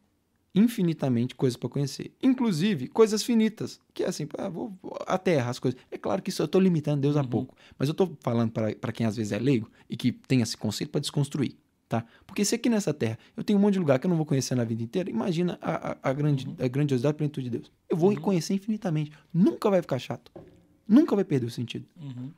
infinitamente 0.55 1.35
coisas 1.35 1.57
para 1.57 1.69
conhecer. 1.69 2.13
Inclusive, 2.23 2.87
coisas 2.89 3.23
finitas. 3.23 3.81
Que 3.93 4.05
é 4.05 4.09
assim, 4.09 4.29
ah, 4.39 4.49
vou, 4.49 4.73
a 5.07 5.19
terra, 5.19 5.51
as 5.51 5.59
coisas. 5.59 5.79
É 5.91 5.99
claro 5.99 6.23
que 6.23 6.31
isso 6.31 6.41
eu 6.41 6.47
estou 6.47 6.61
limitando 6.61 7.01
Deus 7.01 7.17
a 7.17 7.25
pouco. 7.25 7.57
Mas 7.79 7.89
eu 7.89 7.93
estou 7.93 8.17
falando 8.21 8.53
para 8.53 8.93
quem 8.93 9.05
às 9.05 9.17
vezes 9.17 9.33
é 9.33 9.39
leigo 9.39 9.71
e 9.91 9.97
que 9.97 10.13
tem 10.13 10.41
esse 10.41 10.57
conceito 10.57 10.91
para 10.91 11.01
desconstruir. 11.01 11.57
Tá? 11.89 12.05
Porque 12.27 12.45
se 12.45 12.55
aqui 12.55 12.71
nessa 12.71 12.95
terra 12.95 13.19
eu 13.37 13.45
tenho 13.45 13.59
um 13.59 13.63
monte 13.63 13.75
de 13.75 13.79
lugar 13.81 13.99
que 13.99 14.07
eu 14.07 14.09
não 14.09 14.17
vou 14.17 14.25
conhecer 14.25 14.55
na 14.55 14.65
vida 14.65 14.83
inteira, 14.83 15.11
imagina 15.11 15.59
a, 15.61 15.93
a, 15.93 15.97
a 16.03 16.13
grande, 16.13 16.49
a 16.59 16.67
grandiosidade 16.67 17.15
e 17.15 17.19
plenitude 17.19 17.51
de 17.51 17.59
Deus. 17.59 17.73
Eu 17.89 17.97
vou 17.97 18.15
conhecer 18.21 18.55
infinitamente. 18.55 19.13
Nunca 19.33 19.69
vai 19.69 19.83
ficar 19.83 19.99
chato. 19.99 20.33
Nunca 20.89 21.15
vai 21.15 21.25
perder 21.25 21.47
o 21.47 21.51
sentido. 21.51 21.87
Uhum. 22.01 22.31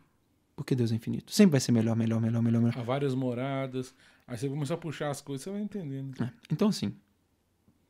Porque 0.57 0.75
Deus 0.75 0.91
é 0.91 0.95
infinito. 0.95 1.33
Sempre 1.33 1.53
vai 1.53 1.61
ser 1.61 1.71
melhor, 1.73 1.95
melhor, 1.95 2.21
melhor, 2.21 2.43
melhor, 2.43 2.61
melhor. 2.61 2.79
Há 2.79 2.83
várias 2.83 3.15
moradas. 3.15 3.95
Aí 4.27 4.37
você 4.37 4.49
começar 4.49 4.75
a 4.75 4.79
puxar 4.79 5.11
as 5.11 5.21
coisas, 5.21 5.45
você 5.45 5.51
vai 5.51 5.61
entendendo. 5.61 6.21
É. 6.21 6.31
Então, 6.51 6.69
assim, 6.69 6.95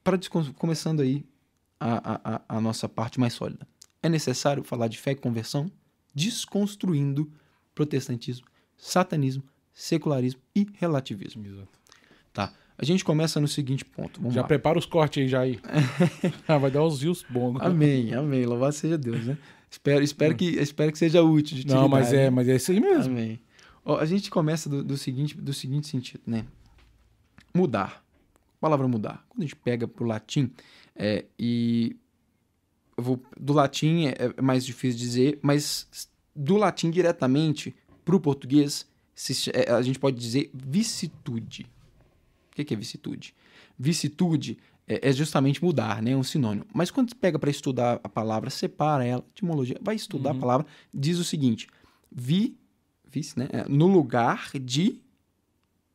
para 0.06 0.18
começando 0.54 1.00
aí 1.00 1.24
a, 1.80 2.36
a, 2.36 2.42
a- 2.48 2.60
nossa 2.60 2.88
parte 2.88 3.18
mais 3.18 3.32
sólida, 3.32 3.66
é 4.00 4.08
necessário 4.08 4.62
falar 4.62 4.86
de 4.86 4.98
fé 4.98 5.10
e 5.10 5.16
conversão, 5.16 5.68
desconstruindo 6.14 7.28
protestantismo, 7.74 8.46
satanismo, 8.76 9.42
secularismo 9.72 10.40
e 10.54 10.64
relativismo. 10.74 11.44
Exato. 11.44 11.68
Tá? 12.32 12.52
A 12.78 12.84
gente 12.84 13.04
começa 13.04 13.40
no 13.40 13.48
seguinte 13.48 13.84
ponto. 13.84 14.20
Vamos 14.20 14.34
Já 14.34 14.42
lá. 14.42 14.46
prepara 14.46 14.78
os 14.78 14.86
cortes 14.86 15.22
aí, 15.24 15.28
já 15.28 15.40
aí. 15.40 15.58
ah, 16.46 16.56
vai 16.58 16.70
dar 16.70 16.84
os 16.84 17.00
views 17.00 17.24
bons. 17.28 17.58
Amém, 17.60 18.14
amém. 18.14 18.46
Louvado 18.46 18.74
seja 18.74 18.96
Deus, 18.96 19.24
né? 19.26 19.36
Espero, 19.68 20.04
espero, 20.04 20.36
que, 20.36 20.44
espero 20.50 20.92
que 20.92 20.98
seja 20.98 21.20
útil 21.22 21.56
de 21.56 21.66
Não, 21.66 21.88
mas 21.88 22.12
é, 22.12 22.30
mas 22.30 22.48
é 22.48 22.54
isso 22.54 22.70
aí 22.70 22.80
mesmo. 22.80 23.12
Amém. 23.12 23.40
Ó, 23.84 23.98
a 23.98 24.04
gente 24.04 24.30
começa 24.30 24.68
do, 24.68 24.84
do 24.84 24.96
seguinte, 24.96 25.36
do 25.36 25.52
seguinte 25.52 25.88
sentido, 25.88 26.22
né? 26.26 26.44
Mudar. 27.52 28.05
A 28.56 28.60
palavra 28.60 28.88
mudar. 28.88 29.24
Quando 29.28 29.42
a 29.42 29.44
gente 29.44 29.56
pega 29.56 29.86
pro 29.86 30.06
latim, 30.06 30.50
é, 30.94 31.24
e 31.38 31.96
vou, 32.96 33.22
do 33.38 33.52
latim 33.52 34.06
é, 34.06 34.32
é 34.36 34.42
mais 34.42 34.64
difícil 34.64 34.98
dizer, 34.98 35.38
mas 35.42 36.08
do 36.34 36.56
latim 36.56 36.90
diretamente 36.90 37.74
pro 38.04 38.20
português, 38.20 38.86
se, 39.14 39.50
é, 39.50 39.70
a 39.70 39.82
gente 39.82 39.98
pode 39.98 40.16
dizer 40.16 40.50
vicitude. 40.54 41.66
O 42.50 42.64
que, 42.64 42.72
é 42.72 42.76
vicitude? 42.76 43.34
Vicitude 43.78 44.58
é, 44.88 45.10
é 45.10 45.12
justamente 45.12 45.62
mudar, 45.62 46.00
né? 46.02 46.12
É 46.12 46.16
um 46.16 46.22
sinônimo. 46.22 46.64
Mas 46.72 46.90
quando 46.90 47.10
você 47.10 47.14
pega 47.14 47.38
para 47.38 47.50
estudar 47.50 48.00
a 48.02 48.08
palavra, 48.08 48.48
separa 48.48 49.04
ela, 49.04 49.24
etimologia, 49.34 49.78
vai 49.82 49.94
estudar 49.94 50.30
uhum. 50.30 50.36
a 50.36 50.40
palavra, 50.40 50.66
diz 50.92 51.18
o 51.18 51.24
seguinte: 51.24 51.66
vi, 52.10 52.56
vice, 53.06 53.38
né? 53.38 53.48
No 53.68 53.86
lugar 53.86 54.50
de 54.58 55.02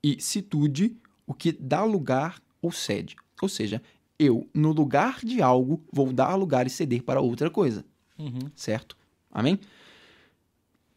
e 0.04 0.20
situde, 0.20 0.98
o 1.28 1.34
que 1.34 1.52
dá 1.52 1.84
lugar 1.84 2.42
ou 2.62 2.72
cede. 2.72 3.16
Ou 3.42 3.50
seja, 3.50 3.82
eu, 4.20 4.48
no 4.54 4.72
lugar 4.72 5.20
de 5.24 5.42
algo, 5.42 5.84
vou 5.92 6.14
dar 6.14 6.36
lugar 6.36 6.68
e 6.68 6.70
ceder 6.70 7.04
para 7.04 7.22
outra 7.22 7.50
coisa. 7.50 7.84
Uhum. 8.18 8.52
Certo? 8.56 8.96
Amém? 9.32 9.60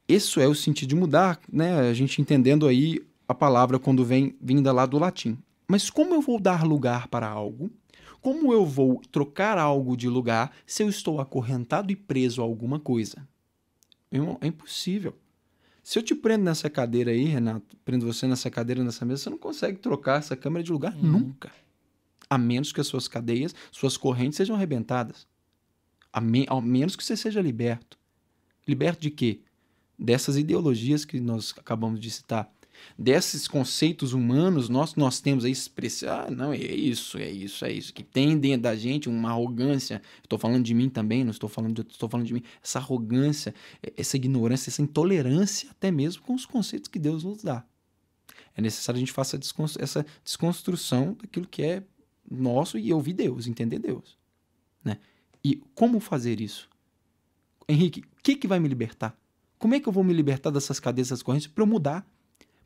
Isso 0.07 0.41
é 0.41 0.47
o 0.47 0.55
sentido 0.55 0.91
de 0.91 0.95
mudar, 0.95 1.41
né? 1.51 1.89
A 1.89 1.95
gente 1.95 2.20
entendendo 2.20 2.66
aí 2.66 3.01
a 3.27 3.35
palavra 3.35 3.78
quando 3.78 4.05
vem 4.05 4.36
vinda 4.41 4.70
lá 4.73 4.85
do 4.85 4.99
latim. 4.99 5.39
Mas 5.66 5.89
como 5.89 6.15
eu 6.15 6.20
vou 6.20 6.39
dar 6.39 6.62
lugar 6.65 7.09
para 7.09 7.27
algo? 7.27 7.70
Como 8.20 8.53
eu 8.53 8.66
vou 8.66 9.01
trocar 9.11 9.59
algo 9.59 9.97
de 9.97 10.09
lugar 10.09 10.53
se 10.66 10.82
eu 10.82 10.89
estou 10.89 11.20
acorrentado 11.20 11.91
e 11.91 11.97
preso 11.97 12.43
a 12.43 12.45
alguma 12.45 12.78
coisa? 12.78 13.27
É 14.41 14.47
impossível. 14.47 15.15
Se 15.85 15.98
eu 15.98 16.02
te 16.02 16.15
prendo 16.15 16.44
nessa 16.44 16.70
cadeira 16.70 17.11
aí, 17.11 17.24
Renato, 17.27 17.77
prendo 17.85 18.06
você 18.06 18.27
nessa 18.27 18.51
cadeira, 18.51 18.82
nessa 18.82 19.05
mesa, 19.05 19.24
você 19.24 19.31
não 19.31 19.36
consegue 19.36 19.78
trocar 19.78 20.19
essa 20.19 20.35
câmera 20.35 20.65
de 20.65 20.73
lugar 20.73 20.97
uhum. 20.97 21.02
nunca. 21.02 21.52
A 22.28 22.39
menos 22.39 22.73
que 22.73 22.81
as 22.81 22.86
suas 22.86 23.06
cadeias, 23.06 23.55
suas 23.70 23.98
correntes 23.98 24.39
sejam 24.39 24.56
arrebentadas. 24.56 25.27
A 26.11 26.23
me 26.23 26.47
ao 26.48 26.62
menos 26.62 26.97
que 26.97 27.05
você 27.05 27.15
seja 27.15 27.43
liberto. 27.43 27.98
Liberto 28.66 29.02
de 29.02 29.11
quê? 29.11 29.43
Dessas 29.98 30.39
ideologias 30.39 31.05
que 31.05 31.20
nós 31.20 31.52
acabamos 31.55 32.01
de 32.01 32.11
citar 32.11 32.51
desses 32.98 33.48
conceitos 33.48 34.12
humanos, 34.12 34.68
nós, 34.68 34.94
nós 34.94 35.20
temos 35.20 35.44
a 35.44 35.48
expressão, 35.48 36.09
ah, 36.10 36.30
não, 36.30 36.52
é 36.52 36.59
isso, 36.59 37.18
é 37.18 37.30
isso, 37.30 37.64
é 37.64 37.72
isso, 37.72 37.92
que 37.92 38.02
tem 38.02 38.38
dentro 38.38 38.62
da 38.62 38.76
gente 38.76 39.09
uma 39.09 39.30
arrogância, 39.30 40.01
estou 40.22 40.38
falando 40.38 40.64
de 40.64 40.74
mim 40.74 40.88
também, 40.88 41.24
não 41.24 41.30
estou 41.30 41.48
falando 41.48 41.82
de 41.82 41.92
estou 41.92 42.09
falando 42.09 42.26
de 42.26 42.34
mim, 42.34 42.42
essa 42.62 42.78
arrogância, 42.78 43.55
essa 43.96 44.16
ignorância, 44.16 44.70
essa 44.70 44.82
intolerância 44.82 45.70
até 45.70 45.90
mesmo 45.90 46.22
com 46.22 46.34
os 46.34 46.46
conceitos 46.46 46.88
que 46.88 46.98
Deus 46.98 47.24
nos 47.24 47.42
dá. 47.42 47.64
É 48.56 48.62
necessário 48.62 48.96
a 48.96 49.01
gente 49.01 49.12
faça 49.12 49.38
essa 49.78 50.06
desconstrução 50.22 51.16
daquilo 51.20 51.46
que 51.46 51.62
é 51.62 51.82
nosso 52.30 52.78
e 52.78 52.92
ouvir 52.92 53.12
Deus, 53.12 53.46
entender 53.46 53.78
Deus. 53.78 54.16
Né? 54.84 54.98
E 55.42 55.56
como 55.74 55.98
fazer 56.01 56.40
isso? 56.40 56.68
Henrique, 57.68 58.01
o 58.01 58.22
que, 58.22 58.36
que 58.36 58.46
vai 58.46 58.60
me 58.60 58.68
libertar? 58.68 59.16
Como 59.59 59.74
é 59.74 59.80
que 59.80 59.88
eu 59.88 59.92
vou 59.92 60.05
me 60.05 60.12
libertar 60.12 60.51
dessas 60.51 60.78
cadeias, 60.78 61.09
dessas 61.09 61.22
correntes, 61.22 61.46
para 61.46 61.62
eu 61.62 61.66
mudar? 61.66 62.06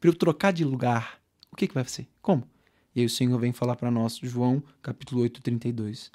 Para 0.01 0.11
eu 0.11 0.15
trocar 0.15 0.53
de 0.53 0.65
lugar, 0.65 1.20
o 1.51 1.57
que, 1.57 1.66
que 1.66 1.75
vai 1.75 1.85
ser? 1.85 2.09
Como? 2.23 2.49
E 2.95 3.01
aí 3.01 3.07
o 3.07 3.11
Senhor 3.11 3.39
vem 3.39 3.53
falar 3.53 3.77
para 3.77 3.91
nós, 3.91 4.16
João 4.16 4.62
capítulo 4.83 5.23
8, 5.23 5.41
32. 5.43 6.11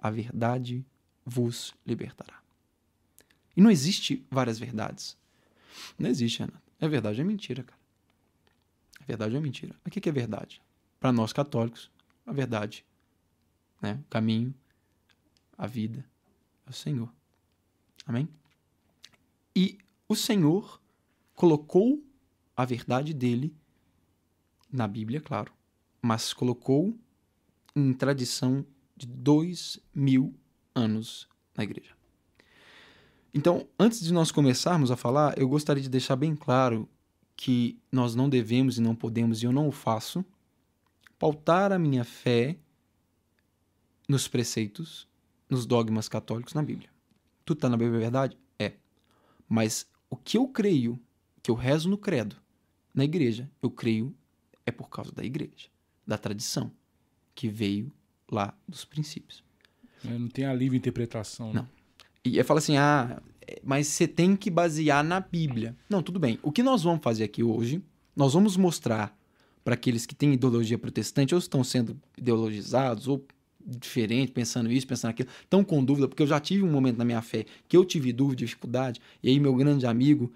A 0.00 0.10
verdade 0.10 0.84
vos 1.24 1.74
libertará. 1.86 2.40
E 3.56 3.60
não 3.60 3.70
existe 3.70 4.24
várias 4.30 4.58
verdades. 4.58 5.16
Não 5.98 6.08
existe, 6.08 6.42
Ana. 6.42 6.62
É 6.80 6.88
verdade, 6.88 7.20
é 7.20 7.24
mentira, 7.24 7.62
cara. 7.62 7.78
A 9.00 9.04
verdade 9.04 9.36
é 9.36 9.40
mentira. 9.40 9.74
O 9.84 9.90
que 9.90 10.08
é 10.08 10.12
verdade? 10.12 10.62
Para 10.98 11.12
nós 11.12 11.32
católicos, 11.32 11.90
a 12.26 12.32
verdade, 12.32 12.84
né? 13.80 13.98
o 14.06 14.10
caminho, 14.10 14.54
a 15.56 15.66
vida, 15.66 16.04
é 16.66 16.70
o 16.70 16.72
Senhor. 16.72 17.12
Amém? 18.06 18.28
E 19.54 19.78
o 20.08 20.14
Senhor 20.14 20.80
colocou 21.34 22.02
a 22.62 22.64
verdade 22.64 23.14
dele 23.14 23.54
na 24.70 24.86
Bíblia, 24.86 25.20
claro, 25.20 25.52
mas 26.02 26.32
colocou 26.32 26.96
em 27.74 27.92
tradição 27.92 28.64
de 28.96 29.06
dois 29.06 29.78
mil 29.94 30.34
anos 30.74 31.28
na 31.56 31.64
igreja. 31.64 31.94
Então, 33.32 33.66
antes 33.78 34.00
de 34.00 34.12
nós 34.12 34.32
começarmos 34.32 34.90
a 34.90 34.96
falar, 34.96 35.38
eu 35.38 35.48
gostaria 35.48 35.82
de 35.82 35.88
deixar 35.88 36.16
bem 36.16 36.34
claro 36.34 36.88
que 37.36 37.80
nós 37.90 38.14
não 38.14 38.28
devemos 38.28 38.76
e 38.76 38.80
não 38.82 38.94
podemos, 38.94 39.42
e 39.42 39.46
eu 39.46 39.52
não 39.52 39.68
o 39.68 39.72
faço, 39.72 40.24
pautar 41.18 41.72
a 41.72 41.78
minha 41.78 42.04
fé 42.04 42.58
nos 44.08 44.26
preceitos, 44.26 45.08
nos 45.48 45.64
dogmas 45.64 46.08
católicos 46.08 46.54
na 46.54 46.62
Bíblia. 46.62 46.90
Tudo 47.44 47.58
está 47.58 47.68
na 47.68 47.76
Bíblia, 47.76 47.96
é 47.96 48.00
verdade? 48.00 48.38
É. 48.58 48.74
Mas 49.48 49.88
o 50.10 50.16
que 50.16 50.36
eu 50.36 50.48
creio, 50.48 51.00
que 51.42 51.50
eu 51.50 51.54
rezo 51.54 51.88
no 51.88 51.96
credo, 51.96 52.36
na 52.94 53.04
igreja. 53.04 53.50
Eu 53.62 53.70
creio 53.70 54.14
é 54.66 54.70
por 54.70 54.88
causa 54.88 55.12
da 55.12 55.24
igreja, 55.24 55.68
da 56.06 56.16
tradição, 56.16 56.70
que 57.34 57.48
veio 57.48 57.92
lá 58.30 58.54
dos 58.68 58.84
princípios. 58.84 59.42
Não 60.04 60.28
tem 60.28 60.44
a 60.44 60.54
livre 60.54 60.78
interpretação. 60.78 61.52
Né? 61.52 61.60
Não. 61.60 61.68
E 62.24 62.42
fala 62.44 62.58
assim, 62.58 62.76
ah, 62.76 63.20
mas 63.62 63.86
você 63.86 64.06
tem 64.06 64.36
que 64.36 64.50
basear 64.50 65.02
na 65.02 65.20
Bíblia. 65.20 65.76
Não, 65.88 66.02
tudo 66.02 66.18
bem. 66.18 66.38
O 66.42 66.52
que 66.52 66.62
nós 66.62 66.82
vamos 66.82 67.02
fazer 67.02 67.24
aqui 67.24 67.42
hoje, 67.42 67.82
nós 68.14 68.34
vamos 68.34 68.56
mostrar 68.56 69.16
para 69.64 69.74
aqueles 69.74 70.06
que 70.06 70.14
têm 70.14 70.32
ideologia 70.32 70.78
protestante, 70.78 71.34
ou 71.34 71.38
estão 71.38 71.62
sendo 71.62 71.98
ideologizados, 72.16 73.08
ou 73.08 73.26
diferente, 73.64 74.32
pensando 74.32 74.72
isso, 74.72 74.86
pensando 74.86 75.10
aquilo, 75.10 75.28
estão 75.42 75.62
com 75.62 75.84
dúvida, 75.84 76.08
porque 76.08 76.22
eu 76.22 76.26
já 76.26 76.40
tive 76.40 76.62
um 76.62 76.70
momento 76.70 76.96
na 76.96 77.04
minha 77.04 77.20
fé 77.20 77.44
que 77.68 77.76
eu 77.76 77.84
tive 77.84 78.10
dúvida, 78.12 78.38
dificuldade, 78.38 79.00
e 79.22 79.28
aí 79.28 79.38
meu 79.38 79.54
grande 79.54 79.86
amigo, 79.86 80.32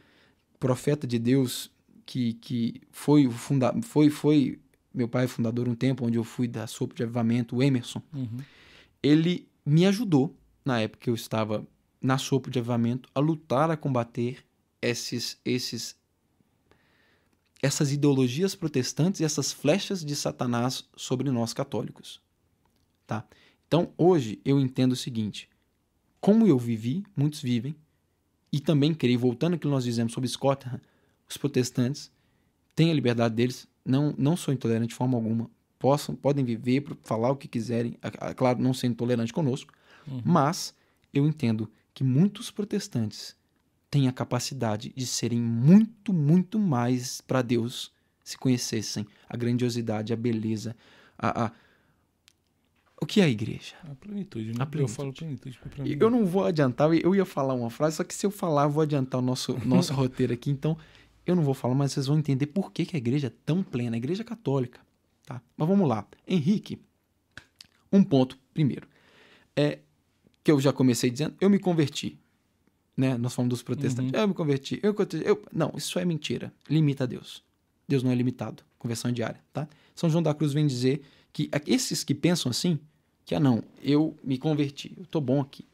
profeta 0.60 1.06
de 1.06 1.18
Deus, 1.18 1.70
que, 2.04 2.34
que 2.34 2.80
foi, 2.90 3.28
funda 3.30 3.74
foi, 3.82 4.10
foi 4.10 4.60
meu 4.92 5.08
pai 5.08 5.26
fundador 5.26 5.68
um 5.68 5.74
tempo 5.74 6.06
onde 6.06 6.16
eu 6.16 6.24
fui 6.24 6.46
da 6.46 6.66
sopa 6.66 6.94
de 6.94 7.02
avivamento, 7.02 7.56
o 7.56 7.62
Emerson, 7.62 8.00
uhum. 8.12 8.38
ele 9.02 9.48
me 9.66 9.86
ajudou 9.86 10.36
na 10.64 10.80
época 10.80 11.04
que 11.04 11.10
eu 11.10 11.14
estava 11.14 11.66
na 12.00 12.18
sopa 12.18 12.50
de 12.50 12.58
avivamento 12.58 13.08
a 13.14 13.20
lutar 13.20 13.70
a 13.70 13.76
combater 13.76 14.44
esses 14.80 15.40
esses 15.44 15.96
essas 17.62 17.92
ideologias 17.92 18.54
protestantes 18.54 19.20
e 19.20 19.24
essas 19.24 19.50
flechas 19.50 20.04
de 20.04 20.14
Satanás 20.14 20.86
sobre 20.94 21.30
nós 21.30 21.54
católicos, 21.54 22.20
tá? 23.06 23.26
Então, 23.66 23.90
hoje 23.96 24.38
eu 24.44 24.60
entendo 24.60 24.92
o 24.92 24.96
seguinte: 24.96 25.48
como 26.20 26.46
eu 26.46 26.58
vivi, 26.58 27.04
muitos 27.16 27.40
vivem, 27.40 27.74
e 28.52 28.60
também 28.60 28.94
creio, 28.94 29.18
voltando 29.18 29.54
ao 29.54 29.58
que 29.58 29.66
nós 29.66 29.82
dizemos 29.82 30.12
sobre 30.12 30.28
Scotland, 30.28 30.80
os 31.28 31.36
protestantes 31.36 32.10
têm 32.74 32.90
a 32.90 32.94
liberdade 32.94 33.34
deles, 33.34 33.68
não, 33.84 34.14
não 34.16 34.36
sou 34.36 34.52
intolerante 34.52 34.88
de 34.88 34.94
forma 34.94 35.16
alguma, 35.16 35.50
possam, 35.78 36.14
podem 36.14 36.44
viver, 36.44 36.84
falar 37.02 37.30
o 37.30 37.36
que 37.36 37.48
quiserem, 37.48 37.96
claro, 38.36 38.60
não 38.60 38.72
sendo 38.72 38.92
intolerante 38.92 39.32
conosco, 39.32 39.72
uhum. 40.06 40.22
mas 40.24 40.74
eu 41.12 41.26
entendo 41.26 41.70
que 41.92 42.02
muitos 42.02 42.50
protestantes 42.50 43.36
têm 43.90 44.08
a 44.08 44.12
capacidade 44.12 44.92
de 44.96 45.06
serem 45.06 45.40
muito, 45.40 46.12
muito 46.12 46.58
mais 46.58 47.20
para 47.20 47.42
Deus 47.42 47.92
se 48.24 48.38
conhecessem 48.38 49.06
a 49.28 49.36
grandiosidade, 49.36 50.12
a 50.12 50.16
beleza, 50.16 50.74
a, 51.18 51.44
a 51.44 51.52
o 53.00 53.06
que 53.06 53.20
é 53.20 53.24
a 53.24 53.28
igreja? 53.28 53.74
A 53.90 53.94
plenitude, 53.94 54.52
né? 54.52 54.54
A 54.60 54.66
plenitude. 54.66 54.82
Eu 54.82 54.88
falo 54.88 55.12
plenitude 55.12 55.58
pra 55.58 55.84
mim. 55.84 55.96
Eu 56.00 56.08
não 56.08 56.24
vou 56.24 56.44
adiantar, 56.44 56.90
eu 56.94 57.14
ia 57.14 57.24
falar 57.26 57.52
uma 57.52 57.68
frase, 57.68 57.96
só 57.96 58.04
que 58.04 58.14
se 58.14 58.24
eu 58.24 58.30
falar, 58.30 58.64
eu 58.64 58.70
vou 58.70 58.82
adiantar 58.82 59.20
o 59.20 59.22
nosso, 59.22 59.58
nosso 59.66 59.92
roteiro 59.94 60.32
aqui. 60.32 60.50
Então, 60.50 60.78
eu 61.26 61.34
não 61.34 61.42
vou 61.42 61.54
falar, 61.54 61.74
mas 61.74 61.92
vocês 61.92 62.06
vão 62.06 62.18
entender 62.18 62.46
por 62.46 62.72
que, 62.72 62.84
que 62.84 62.96
a 62.96 62.98
igreja 62.98 63.28
é 63.28 63.32
tão 63.44 63.62
plena, 63.62 63.96
a 63.96 63.98
igreja 63.98 64.22
é 64.22 64.24
católica. 64.24 64.80
Tá? 65.24 65.40
Mas 65.56 65.68
vamos 65.68 65.88
lá. 65.88 66.06
Henrique, 66.26 66.78
um 67.90 68.02
ponto 68.02 68.38
primeiro. 68.52 68.86
É 69.56 69.78
que 70.42 70.50
eu 70.50 70.60
já 70.60 70.72
comecei 70.72 71.10
dizendo, 71.10 71.34
eu 71.40 71.48
me 71.48 71.58
converti. 71.58 72.18
Né? 72.96 73.16
Nós 73.16 73.34
falamos 73.34 73.50
dos 73.50 73.62
protestantes. 73.62 74.12
Uhum. 74.12 74.20
Eu 74.20 74.28
me 74.28 74.34
converti. 74.34 74.78
Eu, 74.82 74.94
eu, 75.24 75.42
não, 75.52 75.72
isso 75.76 75.98
é 75.98 76.04
mentira. 76.04 76.52
Limita 76.68 77.04
a 77.04 77.06
Deus. 77.06 77.42
Deus 77.88 78.02
não 78.02 78.10
é 78.10 78.14
limitado. 78.14 78.62
Conversão 78.78 79.10
diária. 79.10 79.40
Tá? 79.52 79.66
São 79.94 80.10
João 80.10 80.22
da 80.22 80.34
Cruz 80.34 80.52
vem 80.52 80.66
dizer 80.66 81.02
que 81.32 81.50
esses 81.66 82.04
que 82.04 82.14
pensam 82.14 82.50
assim, 82.50 82.78
que 83.24 83.34
ah 83.34 83.40
não, 83.40 83.64
eu 83.82 84.16
me 84.22 84.36
converti, 84.36 84.94
eu 84.96 85.06
tô 85.06 85.20
bom 85.20 85.40
aqui. 85.40 85.64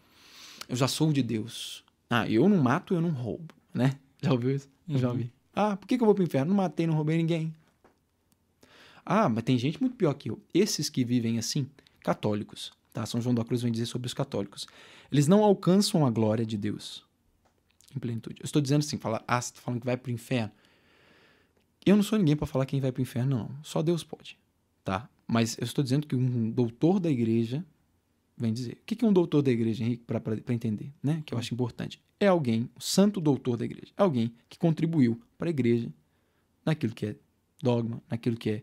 Eu 0.69 0.77
já 0.77 0.87
sou 0.87 1.13
de 1.13 1.23
Deus. 1.23 1.85
Ah, 2.09 2.29
eu 2.29 2.49
não 2.49 2.59
mato, 2.59 2.95
eu 2.95 3.01
não 3.01 3.11
roubo, 3.11 3.53
né? 3.75 3.99
Já 4.23 4.33
ouviu 4.33 4.55
isso? 4.55 4.69
Uhum. 4.89 4.99
Já 4.99 5.11
ouvi. 5.11 5.33
Ah, 5.55 5.77
por 5.77 5.87
que, 5.87 5.97
que 5.97 6.03
eu 6.03 6.07
vou 6.07 6.15
pro 6.15 6.25
inferno? 6.25 6.51
Não 6.51 6.57
matei, 6.57 6.87
não 6.87 6.95
roubei 6.95 7.17
ninguém. 7.17 7.55
Ah, 9.05 9.29
mas 9.29 9.43
tem 9.45 9.59
gente 9.59 9.81
muito 9.81 9.97
pior 9.97 10.15
que 10.15 10.31
eu. 10.31 10.41
Esses 10.55 10.89
que 10.89 11.05
vivem 11.05 11.39
assim, 11.39 11.69
católicos, 12.01 12.73
tá? 12.93 13.05
São 13.07 13.21
João 13.21 13.35
da 13.35 13.45
Cruz 13.45 13.63
vem 13.63 13.73
dizer 13.73 13.87
sobre 13.87 14.07
os 14.07 14.15
católicos. 14.15 14.67
Eles 15.11 15.27
não 15.27 15.43
alcançam 15.43 16.07
a 16.07 16.11
glória 16.11 16.47
de 16.47 16.57
Deus 16.57 17.05
em 17.95 17.99
plenitude. 17.99 18.41
Eu 18.41 18.45
estou 18.45 18.63
dizendo 18.63 18.81
assim, 18.81 18.97
fala, 18.97 19.23
ah, 19.27 19.41
você 19.41 19.53
tá 19.53 19.61
falando 19.61 19.81
que 19.81 19.87
vai 19.87 19.97
pro 19.97 20.11
inferno. 20.11 20.53
Eu 21.85 21.97
não 21.97 22.03
sou 22.03 22.19
ninguém 22.19 22.37
para 22.37 22.47
falar 22.47 22.67
quem 22.67 22.81
vai 22.81 22.93
para 22.93 23.01
o 23.01 23.03
inferno, 23.03 23.37
não. 23.37 23.51
Só 23.63 23.83
Deus 23.83 24.05
pode, 24.05 24.39
tá? 24.85 25.09
Mas 25.27 25.57
eu 25.59 25.65
estou 25.65 25.83
dizendo 25.83 26.07
que 26.07 26.15
um 26.15 26.51
doutor 26.51 27.01
da 27.01 27.11
igreja 27.11 27.65
vem 28.37 28.53
dizer. 28.53 28.75
O 28.75 28.85
que 28.85 29.05
é 29.05 29.09
um 29.09 29.13
doutor 29.13 29.43
da 29.43 29.51
igreja, 29.51 29.83
Henrique, 29.83 30.05
para 30.05 30.55
entender, 30.55 30.93
né? 31.03 31.23
Que 31.25 31.35
eu 31.35 31.39
acho 31.39 31.53
importante. 31.55 32.01
É 32.21 32.27
alguém, 32.27 32.69
o 32.77 32.83
santo 32.83 33.19
doutor 33.19 33.57
da 33.57 33.65
igreja, 33.65 33.93
é 33.97 34.03
alguém 34.03 34.31
que 34.47 34.59
contribuiu 34.59 35.19
para 35.39 35.49
a 35.49 35.51
igreja 35.51 35.91
naquilo 36.65 36.95
que 36.95 37.07
é 37.07 37.17
dogma, 37.63 38.03
naquilo 38.11 38.37
que 38.37 38.51
é, 38.51 38.63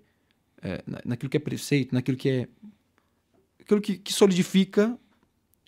é 0.61 0.83
naquilo 1.03 1.29
que 1.29 1.37
é 1.37 1.39
preceito, 1.39 1.93
naquilo 1.93 2.17
que 2.17 2.29
é 2.29 2.47
aquilo 3.59 3.81
que, 3.81 3.97
que, 3.97 4.13
solidifica 4.13 4.97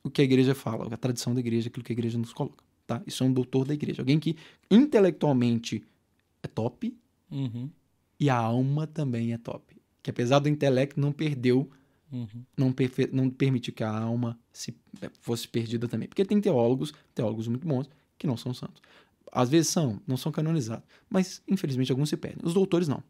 o 0.03 0.10
que 0.10 0.22
a 0.22 0.24
igreja 0.24 0.53
fala, 0.53 0.88
a 0.94 0.98
tradição 0.98 1.34
da 1.34 1.40
igreja, 1.40 1.68
aquilo 1.68 1.84
que 1.84 1.91
a 1.91 1.95
igreja 1.95 2.18
nos 2.18 2.32
coloca, 2.32 2.64
tá? 2.86 3.02
Isso 3.07 3.24
é 3.24 3.26
um 3.26 3.34
doutor 3.34 3.66
da 3.66 3.74
igreja, 3.74 4.03
alguém 4.03 4.20
que 4.20 4.38
intelectualmente 4.70 5.84
é 6.44 6.48
top 6.48 6.95
uhum. 7.32 7.70
e 8.20 8.30
a 8.30 8.36
alma 8.36 8.86
também 8.86 9.34
é 9.34 9.38
top, 9.38 9.76
que 10.03 10.11
apesar 10.11 10.40
do 10.40 10.48
intelecto 10.48 10.99
não 10.99 11.11
perdeu 11.11 11.70
Uhum. 12.11 12.44
Não, 12.57 12.76
não 13.11 13.30
permitiu 13.30 13.73
que 13.73 13.84
a 13.84 13.90
alma 13.90 14.40
se, 14.52 14.76
é, 15.02 15.10
fosse 15.22 15.48
perdida 15.48 15.88
também. 15.88 16.07
Porque 16.07 16.26
tem 16.26 16.40
teólogos, 16.41 16.94
teólogos 17.14 17.48
muito 17.48 17.68
bons, 17.68 17.90
que 18.18 18.26
não 18.26 18.38
são 18.38 18.53
santos. 18.53 18.81
Às 19.31 19.49
vezes 19.49 19.69
são, 19.69 20.02
não 20.07 20.18
são 20.18 20.31
canonizados. 20.31 20.84
Mas, 21.10 21.41
infelizmente, 21.48 21.91
alguns 21.91 22.10
se 22.10 22.18
perdem. 22.18 22.41
Os 22.44 22.53
doutores 22.53 22.88
não. 22.88 23.03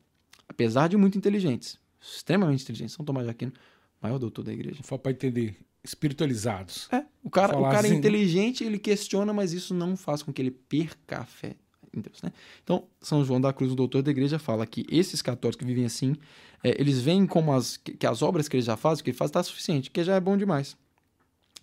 Apesar 0.47 0.89
de 0.89 0.97
muito 0.97 1.17
inteligentes, 1.17 1.79
extremamente 2.01 2.63
inteligentes. 2.63 2.95
São 2.95 3.05
Tomás 3.05 3.25
de 3.25 3.31
Aquino, 3.31 3.53
maior 4.01 4.17
doutor 4.17 4.43
da 4.43 4.51
igreja. 4.51 4.81
Só 4.83 4.97
para 4.97 5.11
entender, 5.11 5.57
espiritualizados. 5.83 6.89
É, 6.91 7.05
o 7.23 7.29
cara, 7.29 7.57
o 7.57 7.63
cara 7.63 7.75
é 7.75 7.79
assim, 7.79 7.93
é 7.93 7.97
inteligente, 7.97 8.63
ele 8.63 8.77
questiona, 8.77 9.31
mas 9.31 9.53
isso 9.53 9.73
não 9.73 9.95
faz 9.95 10.21
com 10.21 10.33
que 10.33 10.41
ele 10.41 10.51
perca 10.51 11.19
a 11.19 11.25
fé 11.25 11.55
em 11.95 12.01
Deus, 12.01 12.21
né? 12.21 12.31
Então, 12.63 12.85
São 13.01 13.23
João 13.23 13.39
da 13.41 13.51
Cruz, 13.51 13.71
o 13.71 13.75
doutor 13.75 14.01
da 14.01 14.11
igreja, 14.11 14.39
fala 14.39 14.65
que 14.65 14.85
esses 14.89 15.21
católicos 15.21 15.59
que 15.59 15.65
vivem 15.65 15.85
assim, 15.85 16.15
é, 16.63 16.79
eles 16.79 17.01
veem 17.01 17.25
como 17.25 17.53
as, 17.53 17.77
que, 17.77 18.05
as 18.05 18.21
obras 18.21 18.47
que 18.47 18.55
eles 18.55 18.65
já 18.65 18.77
fazem, 18.77 19.01
o 19.01 19.03
que 19.03 19.09
ele 19.11 19.17
faz 19.17 19.29
está 19.29 19.43
suficiente, 19.43 19.89
que 19.89 20.03
já 20.03 20.15
é 20.15 20.19
bom 20.19 20.37
demais. 20.37 20.77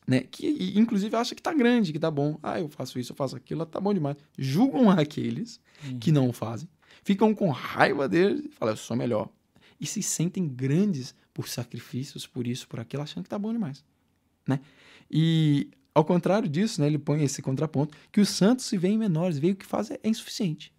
Né? 0.06 0.20
Que 0.20 0.46
e, 0.46 0.78
inclusive 0.78 1.14
acha 1.16 1.34
que 1.34 1.40
está 1.40 1.52
grande, 1.52 1.90
que 1.90 1.98
está 1.98 2.10
bom. 2.10 2.38
Ah, 2.42 2.60
eu 2.60 2.68
faço 2.68 2.98
isso, 2.98 3.12
eu 3.12 3.16
faço 3.16 3.36
aquilo, 3.36 3.62
está 3.62 3.80
bom 3.80 3.92
demais. 3.92 4.16
Julgam 4.38 4.88
aqueles 4.90 5.60
uhum. 5.84 5.98
que 5.98 6.12
não 6.12 6.32
fazem, 6.32 6.68
ficam 7.02 7.34
com 7.34 7.50
raiva 7.50 8.08
deles 8.08 8.44
e 8.44 8.48
falam, 8.48 8.72
eu 8.72 8.78
sou 8.78 8.96
melhor. 8.96 9.28
E 9.80 9.86
se 9.86 10.02
sentem 10.02 10.48
grandes 10.48 11.14
por 11.34 11.48
sacrifícios, 11.48 12.26
por 12.26 12.46
isso, 12.46 12.66
por 12.66 12.80
aquilo, 12.80 13.02
achando 13.02 13.24
que 13.24 13.26
está 13.26 13.38
bom 13.38 13.52
demais. 13.52 13.84
Né? 14.46 14.60
E 15.10 15.68
ao 15.96 16.04
contrário 16.04 16.46
disso, 16.46 16.78
né, 16.78 16.88
ele 16.88 16.98
põe 16.98 17.22
esse 17.22 17.40
contraponto, 17.40 17.96
que 18.12 18.20
os 18.20 18.28
santos 18.28 18.66
se 18.66 18.76
veem 18.76 18.98
menores, 18.98 19.38
veem 19.38 19.54
o 19.54 19.56
que 19.56 19.64
faz 19.64 19.90
é, 19.90 19.98
insuficiente. 20.04 20.70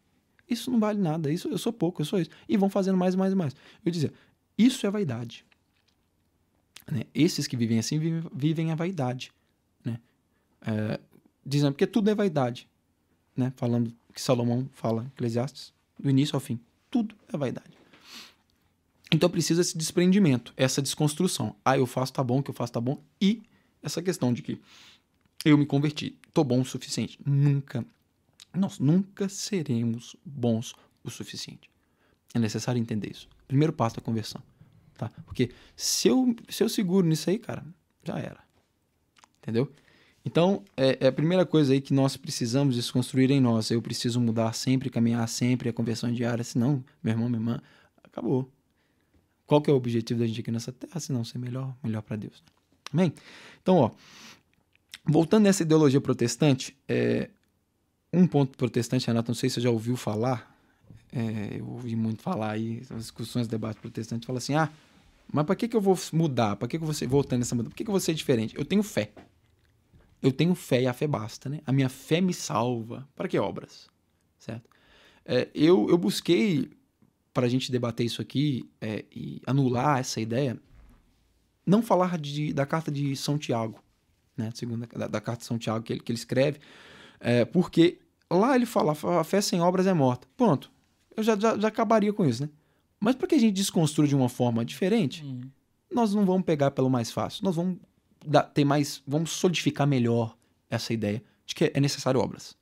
Isso 0.48 0.69
não 0.69 0.80
vale 0.80 1.02
nada, 1.02 1.31
isso 1.31 1.48
eu 1.48 1.57
sou 1.57 1.73
pouco, 1.73 2.03
eu 2.03 2.06
sou 2.06 2.22
isso. 2.22 2.30
E 2.48 2.56
vão 2.56 2.69
fazendo 2.69 2.95
mais 2.99 3.15
mais 3.15 3.34
mais. 3.34 3.56
Eu 3.84 3.91
dizia, 3.91 4.14
isso 4.56 4.85
é 4.85 4.91
vaidade. 4.91 5.44
Né? 6.91 7.06
Esses 7.15 7.48
que 7.48 7.57
vivem 7.57 7.80
assim 7.80 7.98
vivem, 7.98 8.30
vivem 8.31 8.72
a 8.72 8.76
vaidade. 8.76 9.31
Né? 9.84 9.99
É, 10.61 10.99
dizendo, 11.44 11.72
porque 11.72 11.88
tudo 11.88 12.11
é 12.11 12.14
vaidade. 12.14 12.69
Né? 13.35 13.52
Falando 13.56 13.91
que 14.14 14.22
Salomão 14.22 14.69
fala 14.72 15.11
Eclesiastes, 15.15 15.73
do 15.99 16.11
início 16.11 16.35
ao 16.35 16.39
fim. 16.39 16.60
Tudo 16.91 17.15
é 17.34 17.35
vaidade. 17.35 17.76
Então 19.11 19.31
precisa 19.31 19.61
esse 19.61 19.76
desprendimento, 19.76 20.53
essa 20.56 20.80
desconstrução. 20.80 21.56
Ah, 21.65 21.76
eu 21.76 21.88
faço, 21.88 22.14
tá 22.14 22.23
bom, 22.23 22.44
que 22.44 22.52
eu 22.52 22.53
faço, 22.53 22.73
tá 22.73 22.80
bom. 22.80 23.02
E 23.19 23.41
essa 23.81 23.99
questão 23.99 24.31
de 24.31 24.44
que 24.44 24.61
eu 25.49 25.57
me 25.57 25.65
converti, 25.65 26.17
tô 26.33 26.43
bom 26.43 26.61
o 26.61 26.65
suficiente. 26.65 27.19
Nunca, 27.25 27.85
nós 28.53 28.79
nunca 28.79 29.29
seremos 29.29 30.15
bons 30.25 30.73
o 31.03 31.09
suficiente. 31.09 31.69
É 32.33 32.39
necessário 32.39 32.79
entender 32.79 33.11
isso. 33.11 33.27
Primeiro 33.47 33.71
passo 33.71 33.95
da 33.95 34.01
conversão, 34.01 34.41
tá? 34.95 35.09
Porque 35.25 35.51
se 35.75 36.07
eu, 36.07 36.35
se 36.49 36.63
eu 36.63 36.69
seguro 36.69 37.07
nisso 37.07 37.29
aí, 37.29 37.39
cara, 37.39 37.65
já 38.03 38.19
era. 38.19 38.43
Entendeu? 39.41 39.71
Então, 40.25 40.61
é, 40.75 40.97
é, 40.99 41.07
a 41.07 41.11
primeira 41.11 41.45
coisa 41.45 41.71
aí 41.71 41.79
que 41.79 41.93
nós 41.93 42.17
precisamos 42.17 42.75
desconstruir 42.75 43.31
em 43.31 43.39
nós. 43.39 43.71
Eu 43.71 43.81
preciso 43.81 44.19
mudar 44.19 44.51
sempre, 44.51 44.89
caminhar 44.89 45.27
sempre, 45.29 45.69
a 45.69 45.73
conversão 45.73 46.11
diária, 46.11 46.43
senão, 46.43 46.83
meu 47.01 47.13
irmão, 47.13 47.29
minha 47.29 47.39
irmã, 47.39 47.61
acabou. 48.03 48.51
Qual 49.45 49.61
que 49.61 49.69
é 49.69 49.73
o 49.73 49.77
objetivo 49.77 50.19
da 50.19 50.27
gente 50.27 50.41
aqui 50.41 50.51
nessa 50.51 50.73
terra, 50.73 50.99
se 50.99 51.13
não 51.13 51.23
ser 51.23 51.37
melhor, 51.37 51.73
melhor 51.81 52.01
para 52.01 52.17
Deus. 52.17 52.43
Amém? 52.91 53.13
Então, 53.61 53.77
ó, 53.77 53.91
Voltando 55.09 55.43
nessa 55.43 55.63
ideologia 55.63 56.01
protestante, 56.01 56.77
é, 56.88 57.29
um 58.11 58.27
ponto 58.27 58.57
protestante, 58.57 59.07
Renato, 59.07 59.29
não 59.29 59.35
sei 59.35 59.49
se 59.49 59.55
você 59.55 59.61
já 59.61 59.69
ouviu 59.69 59.95
falar, 59.95 60.55
é, 61.11 61.59
eu 61.59 61.67
ouvi 61.67 61.95
muito 61.95 62.21
falar 62.21 62.51
aí, 62.51 62.81
as 62.89 63.03
discussões, 63.03 63.47
debates 63.47 63.79
protestantes, 63.81 64.25
fala 64.25 64.39
assim, 64.39 64.55
ah, 64.55 64.69
mas 65.31 65.45
para 65.45 65.55
que, 65.55 65.67
que 65.67 65.75
eu 65.75 65.81
vou 65.81 65.97
mudar? 66.13 66.55
Para 66.55 66.67
que, 66.67 66.77
que 66.77 66.85
você, 66.85 67.05
voltando 67.07 67.39
nessa 67.39 67.55
mudança, 67.55 67.71
por 67.71 67.77
que, 67.77 67.84
que 67.84 67.89
eu 67.89 67.93
vou 67.93 67.99
ser 67.99 68.13
diferente? 68.13 68.55
Eu 68.57 68.65
tenho 68.65 68.84
fé. 68.84 69.11
Eu 70.21 70.31
tenho 70.31 70.55
fé 70.55 70.81
e 70.81 70.88
a 70.88 70.93
fé 70.93 71.05
basta, 71.05 71.49
né? 71.49 71.61
A 71.65 71.71
minha 71.71 71.89
fé 71.89 72.21
me 72.21 72.34
salva. 72.34 73.07
Para 73.15 73.27
que 73.27 73.38
obras? 73.38 73.89
Certo? 74.39 74.69
É, 75.25 75.49
eu, 75.53 75.89
eu 75.89 75.97
busquei, 75.97 76.71
para 77.34 77.45
a 77.45 77.49
gente 77.49 77.71
debater 77.71 78.05
isso 78.05 78.21
aqui 78.21 78.69
é, 78.79 79.03
e 79.13 79.41
anular 79.45 79.99
essa 79.99 80.19
ideia, 80.19 80.57
não 81.65 81.81
falar 81.81 82.17
de, 82.17 82.53
da 82.53 82.65
carta 82.65 82.89
de 82.89 83.15
São 83.15 83.38
Tiago, 83.38 83.84
né? 84.38 84.51
Segunda, 84.53 84.88
da, 84.88 85.07
da 85.07 85.22
carta 85.22 85.41
de 85.41 85.45
São 85.45 85.57
Tiago 85.57 85.84
que 85.84 85.93
ele, 85.93 85.99
que 85.99 86.11
ele 86.11 86.19
escreve, 86.19 86.59
é, 87.19 87.43
porque 87.43 87.99
lá 88.30 88.55
ele 88.55 88.65
fala, 88.65 88.93
a 89.19 89.23
fé 89.23 89.41
sem 89.41 89.59
obras 89.61 89.88
é 89.88 89.93
morta. 89.93 90.27
Pronto. 90.38 90.72
Eu 91.15 91.23
já, 91.23 91.38
já, 91.38 91.57
já 91.57 91.68
acabaria 91.68 92.14
com 92.14 92.26
isso, 92.26 92.43
né? 92.43 92.49
Mas 92.99 93.15
para 93.15 93.27
que 93.27 93.35
a 93.35 93.39
gente 93.39 93.53
desconstrua 93.53 94.07
de 94.07 94.15
uma 94.15 94.30
forma 94.30 94.64
diferente, 94.64 95.23
uhum. 95.23 95.41
nós 95.91 96.14
não 96.14 96.26
vamos 96.26 96.45
pegar 96.45 96.72
pelo 96.72 96.89
mais 96.89 97.11
fácil. 97.11 97.43
Nós 97.43 97.55
vamos 97.55 97.77
dar, 98.26 98.43
ter 98.43 98.65
mais, 98.65 99.01
vamos 99.05 99.31
solidificar 99.31 99.88
melhor 99.88 100.35
essa 100.69 100.93
ideia 100.93 101.23
de 101.45 101.55
que 101.55 101.72
é 101.73 101.80
necessário 101.80 102.19
obras. 102.19 102.55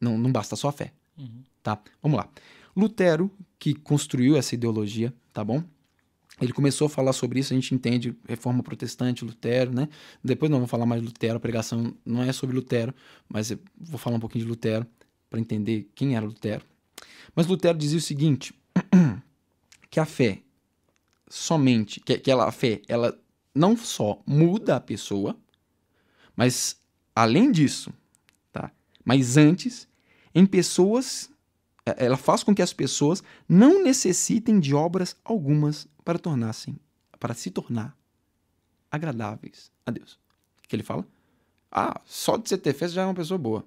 Não, 0.00 0.16
não 0.16 0.30
basta 0.30 0.54
só 0.56 0.68
a 0.68 0.72
fé. 0.72 0.92
Uhum. 1.16 1.42
Tá? 1.62 1.80
Vamos 2.02 2.18
lá. 2.18 2.28
Lutero, 2.76 3.30
que 3.58 3.74
construiu 3.74 4.36
essa 4.36 4.54
ideologia, 4.54 5.12
tá 5.32 5.42
bom? 5.42 5.62
Ele 6.40 6.52
começou 6.52 6.86
a 6.86 6.88
falar 6.88 7.12
sobre 7.12 7.40
isso, 7.40 7.52
a 7.52 7.56
gente 7.56 7.74
entende 7.74 8.16
reforma 8.28 8.62
protestante, 8.62 9.24
Lutero, 9.24 9.72
né? 9.72 9.88
Depois 10.22 10.50
não 10.50 10.58
vou 10.58 10.68
falar 10.68 10.86
mais 10.86 11.00
de 11.00 11.08
Lutero, 11.08 11.36
a 11.36 11.40
pregação 11.40 11.94
não 12.04 12.22
é 12.22 12.32
sobre 12.32 12.54
Lutero, 12.54 12.94
mas 13.28 13.52
vou 13.76 13.98
falar 13.98 14.16
um 14.16 14.20
pouquinho 14.20 14.44
de 14.44 14.50
Lutero 14.50 14.86
para 15.28 15.40
entender 15.40 15.90
quem 15.94 16.16
era 16.16 16.24
Lutero. 16.24 16.64
Mas 17.34 17.46
Lutero 17.46 17.76
dizia 17.76 17.98
o 17.98 18.02
seguinte, 18.02 18.54
que 19.90 19.98
a 19.98 20.04
fé 20.04 20.40
somente, 21.28 22.00
que, 22.00 22.18
que 22.18 22.30
ela, 22.30 22.46
a 22.46 22.52
fé, 22.52 22.82
ela 22.88 23.18
não 23.54 23.76
só 23.76 24.22
muda 24.24 24.76
a 24.76 24.80
pessoa, 24.80 25.36
mas 26.36 26.80
além 27.14 27.50
disso, 27.50 27.92
tá? 28.52 28.70
Mas 29.04 29.36
antes, 29.36 29.88
em 30.34 30.46
pessoas 30.46 31.30
é, 31.88 32.04
ela 32.04 32.16
faz 32.16 32.42
com 32.42 32.54
que 32.54 32.62
as 32.62 32.72
pessoas 32.72 33.22
não 33.48 33.82
necessitem 33.82 34.60
de 34.60 34.74
obras 34.74 35.16
algumas 35.24 35.88
para 36.08 36.18
tornassem, 36.18 36.74
para 37.20 37.34
se 37.34 37.50
tornar 37.50 37.94
agradáveis 38.90 39.70
a 39.84 39.90
Deus. 39.90 40.14
O 40.64 40.66
que 40.66 40.74
ele 40.74 40.82
fala? 40.82 41.06
Ah, 41.70 42.00
só 42.06 42.38
de 42.38 42.48
você 42.48 42.56
ter 42.56 42.72
fé 42.72 42.88
você 42.88 42.94
já 42.94 43.02
é 43.02 43.04
uma 43.04 43.12
pessoa 43.12 43.36
boa. 43.36 43.62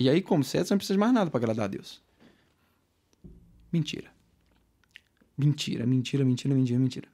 E 0.00 0.08
aí, 0.08 0.22
como 0.22 0.42
certo, 0.42 0.68
você 0.68 0.72
não 0.72 0.78
precisa 0.78 0.94
de 0.94 1.00
mais 1.00 1.12
nada 1.12 1.30
para 1.30 1.36
agradar 1.36 1.66
a 1.66 1.68
Deus. 1.68 2.00
Mentira. 3.70 4.10
Mentira, 5.36 5.84
mentira, 5.84 6.24
mentira, 6.24 6.54
mentira, 6.54 6.78
mentira. 6.78 7.08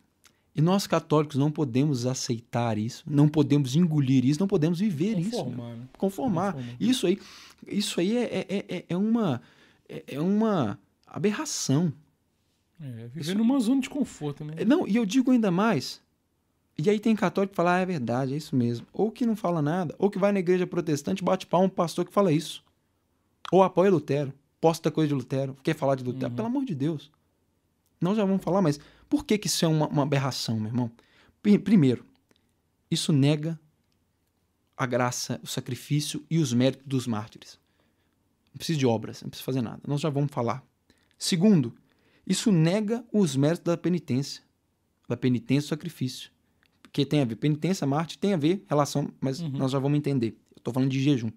E 0.55 0.61
nós 0.63 0.87
católicos 0.87 1.35
não 1.35 1.51
podemos 1.51 2.07
aceitar 2.07 2.79
isso, 2.79 3.03
não 3.05 3.29
podemos 3.29 3.75
engolir 3.75 4.25
isso, 4.25 4.39
não 4.39 4.47
podemos 4.47 4.79
viver 4.79 5.17
Conformar, 5.17 5.27
isso. 5.27 5.45
Né? 5.45 5.89
Conformar. 5.99 6.53
Conformar. 6.53 6.77
Isso 6.79 7.05
aí, 7.05 7.19
isso 7.67 7.99
aí 7.99 8.17
é, 8.17 8.47
é, 8.49 8.65
é, 8.77 8.85
é 8.91 8.97
uma 8.97 9.43
é, 9.89 10.05
é 10.07 10.21
uma 10.21 10.79
aberração. 11.05 11.93
É, 12.81 13.09
viver 13.09 13.21
Isso... 13.21 13.35
numa 13.35 13.59
zona 13.59 13.81
de 13.81 13.91
conforto, 13.91 14.45
né? 14.45 14.65
Não, 14.65 14.87
e 14.87 14.97
eu 14.97 15.05
digo 15.05 15.31
ainda 15.31 15.51
mais. 15.51 16.01
E 16.77 16.89
aí 16.89 17.01
tem 17.01 17.17
católico 17.17 17.51
que 17.51 17.57
fala, 17.57 17.75
ah, 17.75 17.79
é 17.81 17.87
verdade, 17.87 18.35
é 18.35 18.37
isso 18.37 18.55
mesmo. 18.55 18.87
Ou 18.93 19.11
que 19.11 19.27
não 19.27 19.35
fala 19.35 19.61
nada, 19.61 19.97
ou 19.99 20.09
que 20.09 20.19
vai 20.19 20.31
na 20.31 20.39
igreja 20.39 20.65
protestante 20.65 21.25
bate 21.25 21.45
pau 21.45 21.65
um 21.65 21.69
pastor 21.69 22.05
que 22.05 22.13
fala 22.13 22.31
isso. 22.31 22.65
Ou 23.51 23.65
apoia 23.65 23.91
Lutero, 23.91 24.33
posta 24.61 24.91
coisa 24.91 25.09
de 25.09 25.15
Lutero, 25.15 25.57
quer 25.63 25.75
falar 25.75 25.97
de 25.97 26.05
Lutero. 26.05 26.31
Uhum. 26.31 26.37
Pelo 26.37 26.47
amor 26.47 26.65
de 26.65 26.77
Deus. 26.77 27.11
Nós 28.01 28.17
já 28.17 28.25
vamos 28.25 28.45
falar, 28.45 28.63
mas 28.63 28.79
por 29.09 29.25
que, 29.25 29.37
que 29.39 29.49
isso 29.49 29.65
é 29.65 29.69
uma, 29.69 29.89
uma 29.89 30.05
aberração, 30.05 30.57
meu 30.61 30.69
irmão? 30.69 30.91
Primeiro, 31.43 32.05
isso 32.89 33.13
nega 33.13 33.59
a 34.77 34.87
graça, 34.87 35.41
o 35.43 35.47
sacrifício 35.49 36.25
e 36.31 36.39
os 36.39 36.53
méritos 36.53 36.87
dos 36.87 37.09
mártires. 37.09 37.59
Não 38.53 38.59
precisa 38.59 38.79
de 38.79 38.87
obras, 38.87 39.23
não 39.23 39.31
precisa 39.31 39.45
fazer 39.45 39.63
nada. 39.63 39.81
Nós 39.87 40.01
já 40.01 40.09
vamos 40.09 40.31
falar. 40.31 40.63
Segundo, 41.19 41.75
isso 42.29 42.53
nega 42.53 43.03
os 43.11 43.35
méritos 43.35 43.65
da 43.65 43.77
penitência, 43.77 44.43
da 45.09 45.17
penitência 45.17 45.67
e 45.67 45.69
sacrifício. 45.71 46.31
Porque 46.83 47.07
tem 47.07 47.23
a 47.23 47.25
ver, 47.25 47.37
penitência, 47.37 47.87
Marte, 47.87 48.19
tem 48.19 48.35
a 48.35 48.37
ver 48.37 48.63
relação, 48.69 49.11
mas 49.19 49.41
uhum. 49.41 49.49
nós 49.49 49.73
já 49.73 49.79
vamos 49.79 49.99
entender. 49.99 50.37
Eu 50.51 50.59
estou 50.59 50.75
falando 50.75 50.91
de 50.91 51.01
jejum, 51.01 51.31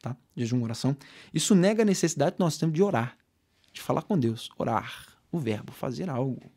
tá? 0.00 0.16
Jejum, 0.36 0.60
oração. 0.62 0.96
Isso 1.32 1.54
nega 1.54 1.82
a 1.82 1.84
necessidade 1.84 2.32
que 2.32 2.40
nós 2.40 2.58
temos 2.58 2.74
de 2.74 2.82
orar. 2.82 3.16
de 3.72 3.80
falar 3.80 4.02
com 4.02 4.18
Deus, 4.18 4.50
orar, 4.58 5.16
o 5.30 5.38
verbo 5.38 5.72
fazer 5.72 6.10
algo. 6.10 6.50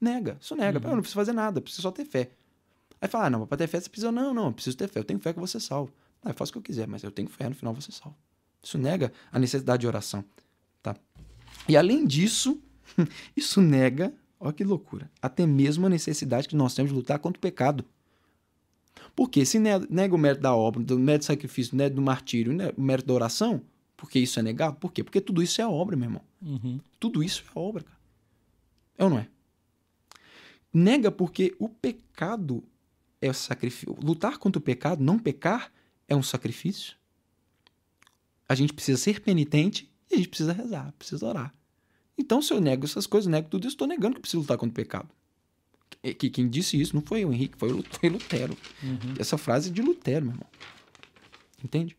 Nega, 0.00 0.38
isso 0.40 0.56
nega. 0.56 0.78
Uhum. 0.78 0.84
Eu 0.84 0.96
não 0.96 1.02
preciso 1.02 1.20
fazer 1.20 1.32
nada, 1.32 1.60
preciso 1.60 1.82
só 1.82 1.90
ter 1.90 2.06
fé. 2.06 2.30
Aí 3.00 3.08
fala, 3.08 3.26
ah, 3.26 3.30
não, 3.30 3.46
para 3.46 3.58
ter 3.58 3.66
fé 3.66 3.78
você 3.78 3.90
precisa. 3.90 4.10
Não, 4.10 4.32
não, 4.32 4.46
eu 4.46 4.52
preciso 4.52 4.76
ter 4.76 4.88
fé, 4.88 4.98
eu 4.98 5.04
tenho 5.04 5.20
fé 5.20 5.34
que 5.34 5.40
você 5.40 5.60
salvo. 5.60 5.92
Ah, 6.24 6.30
eu 6.30 6.34
faço 6.34 6.50
o 6.50 6.52
que 6.54 6.58
eu 6.58 6.62
quiser, 6.62 6.88
mas 6.88 7.02
eu 7.02 7.10
tenho 7.10 7.28
fé, 7.28 7.48
no 7.48 7.54
final 7.54 7.74
você 7.74 7.92
salvo. 7.92 8.16
Isso 8.62 8.78
nega 8.78 9.12
a 9.30 9.38
necessidade 9.38 9.82
de 9.82 9.86
oração. 9.86 10.24
Tá? 10.82 10.96
E 11.68 11.76
além 11.76 12.06
disso, 12.06 12.60
isso 13.36 13.60
nega, 13.60 14.12
olha 14.38 14.52
que 14.52 14.64
loucura, 14.64 15.10
até 15.20 15.46
mesmo 15.46 15.86
a 15.86 15.88
necessidade 15.90 16.48
que 16.48 16.56
nós 16.56 16.74
temos 16.74 16.90
de 16.90 16.96
lutar 16.96 17.18
contra 17.18 17.38
o 17.38 17.40
pecado. 17.40 17.84
Porque 19.14 19.44
se 19.46 19.58
nega 19.58 20.14
o 20.14 20.18
mérito 20.18 20.42
da 20.42 20.54
obra, 20.54 20.82
do 20.82 20.98
mérito 20.98 21.22
do 21.22 21.26
sacrifício, 21.26 21.72
o 21.72 21.76
mérito 21.76 21.96
do 21.96 22.02
martírio, 22.02 22.52
o 22.76 22.80
mérito 22.82 23.08
da 23.08 23.14
oração, 23.14 23.62
porque 23.96 24.18
isso 24.18 24.38
é 24.38 24.42
negado? 24.42 24.76
Por 24.76 24.92
quê? 24.92 25.02
Porque 25.02 25.20
tudo 25.20 25.42
isso 25.42 25.60
é 25.60 25.66
obra, 25.66 25.96
meu 25.96 26.06
irmão. 26.06 26.22
Uhum. 26.42 26.78
Tudo 27.00 27.22
isso 27.22 27.42
é 27.46 27.58
obra, 27.58 27.82
cara. 27.82 27.98
É 28.98 29.04
ou 29.04 29.10
não 29.10 29.18
é? 29.18 29.28
Nega 30.72 31.10
porque 31.10 31.54
o 31.58 31.68
pecado 31.68 32.62
é 33.20 33.30
o 33.30 33.34
sacrifício. 33.34 33.96
Lutar 34.02 34.38
contra 34.38 34.58
o 34.58 34.62
pecado, 34.62 35.02
não 35.02 35.18
pecar, 35.18 35.72
é 36.06 36.14
um 36.14 36.22
sacrifício. 36.22 36.96
A 38.48 38.54
gente 38.54 38.72
precisa 38.72 38.98
ser 38.98 39.20
penitente 39.20 39.90
e 40.10 40.14
a 40.14 40.16
gente 40.18 40.28
precisa 40.28 40.52
rezar, 40.52 40.92
precisa 40.98 41.26
orar. 41.26 41.54
Então, 42.18 42.40
se 42.40 42.52
eu 42.52 42.60
nego 42.60 42.84
essas 42.84 43.06
coisas, 43.06 43.30
nego 43.30 43.48
tudo 43.48 43.62
isso, 43.62 43.74
estou 43.74 43.86
negando 43.86 44.14
que 44.16 44.22
preciso 44.22 44.40
lutar 44.40 44.56
contra 44.56 44.72
o 44.72 44.74
pecado. 44.74 45.08
Que, 46.02 46.30
quem 46.30 46.48
disse 46.48 46.80
isso 46.80 46.94
não 46.94 47.02
foi 47.02 47.24
eu, 47.24 47.32
Henrique, 47.32 47.58
foi, 47.58 47.68
foi 47.90 48.08
Lutero. 48.08 48.56
Uhum. 48.82 49.14
Essa 49.18 49.36
frase 49.36 49.70
é 49.70 49.72
de 49.72 49.82
Lutero, 49.82 50.26
meu 50.26 50.34
irmão. 50.34 50.46
Entende? 51.62 51.96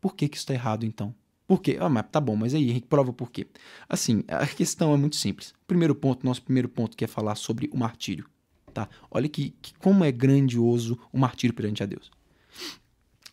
Por 0.00 0.14
que, 0.14 0.28
que 0.28 0.36
isso 0.36 0.44
está 0.44 0.54
errado, 0.54 0.84
então? 0.84 1.14
Por 1.46 1.60
quê? 1.60 1.76
Ah, 1.80 1.88
mas 1.88 2.06
tá 2.10 2.20
bom, 2.20 2.34
mas 2.34 2.54
aí, 2.54 2.70
Henrique, 2.70 2.86
prova 2.86 3.12
por 3.12 3.30
quê. 3.30 3.46
Assim, 3.88 4.24
a 4.28 4.46
questão 4.46 4.94
é 4.94 4.96
muito 4.96 5.16
simples. 5.16 5.54
Primeiro 5.66 5.94
ponto, 5.94 6.24
nosso 6.24 6.42
primeiro 6.42 6.68
ponto 6.68 6.96
que 6.96 7.04
é 7.04 7.08
falar 7.08 7.34
sobre 7.34 7.68
o 7.72 7.76
martírio. 7.76 8.26
Tá? 8.72 8.88
Olha 9.10 9.28
que, 9.28 9.54
que 9.60 9.74
como 9.74 10.02
é 10.02 10.10
grandioso 10.10 10.98
o 11.12 11.18
martírio 11.18 11.54
perante 11.54 11.82
a 11.82 11.86
Deus. 11.86 12.10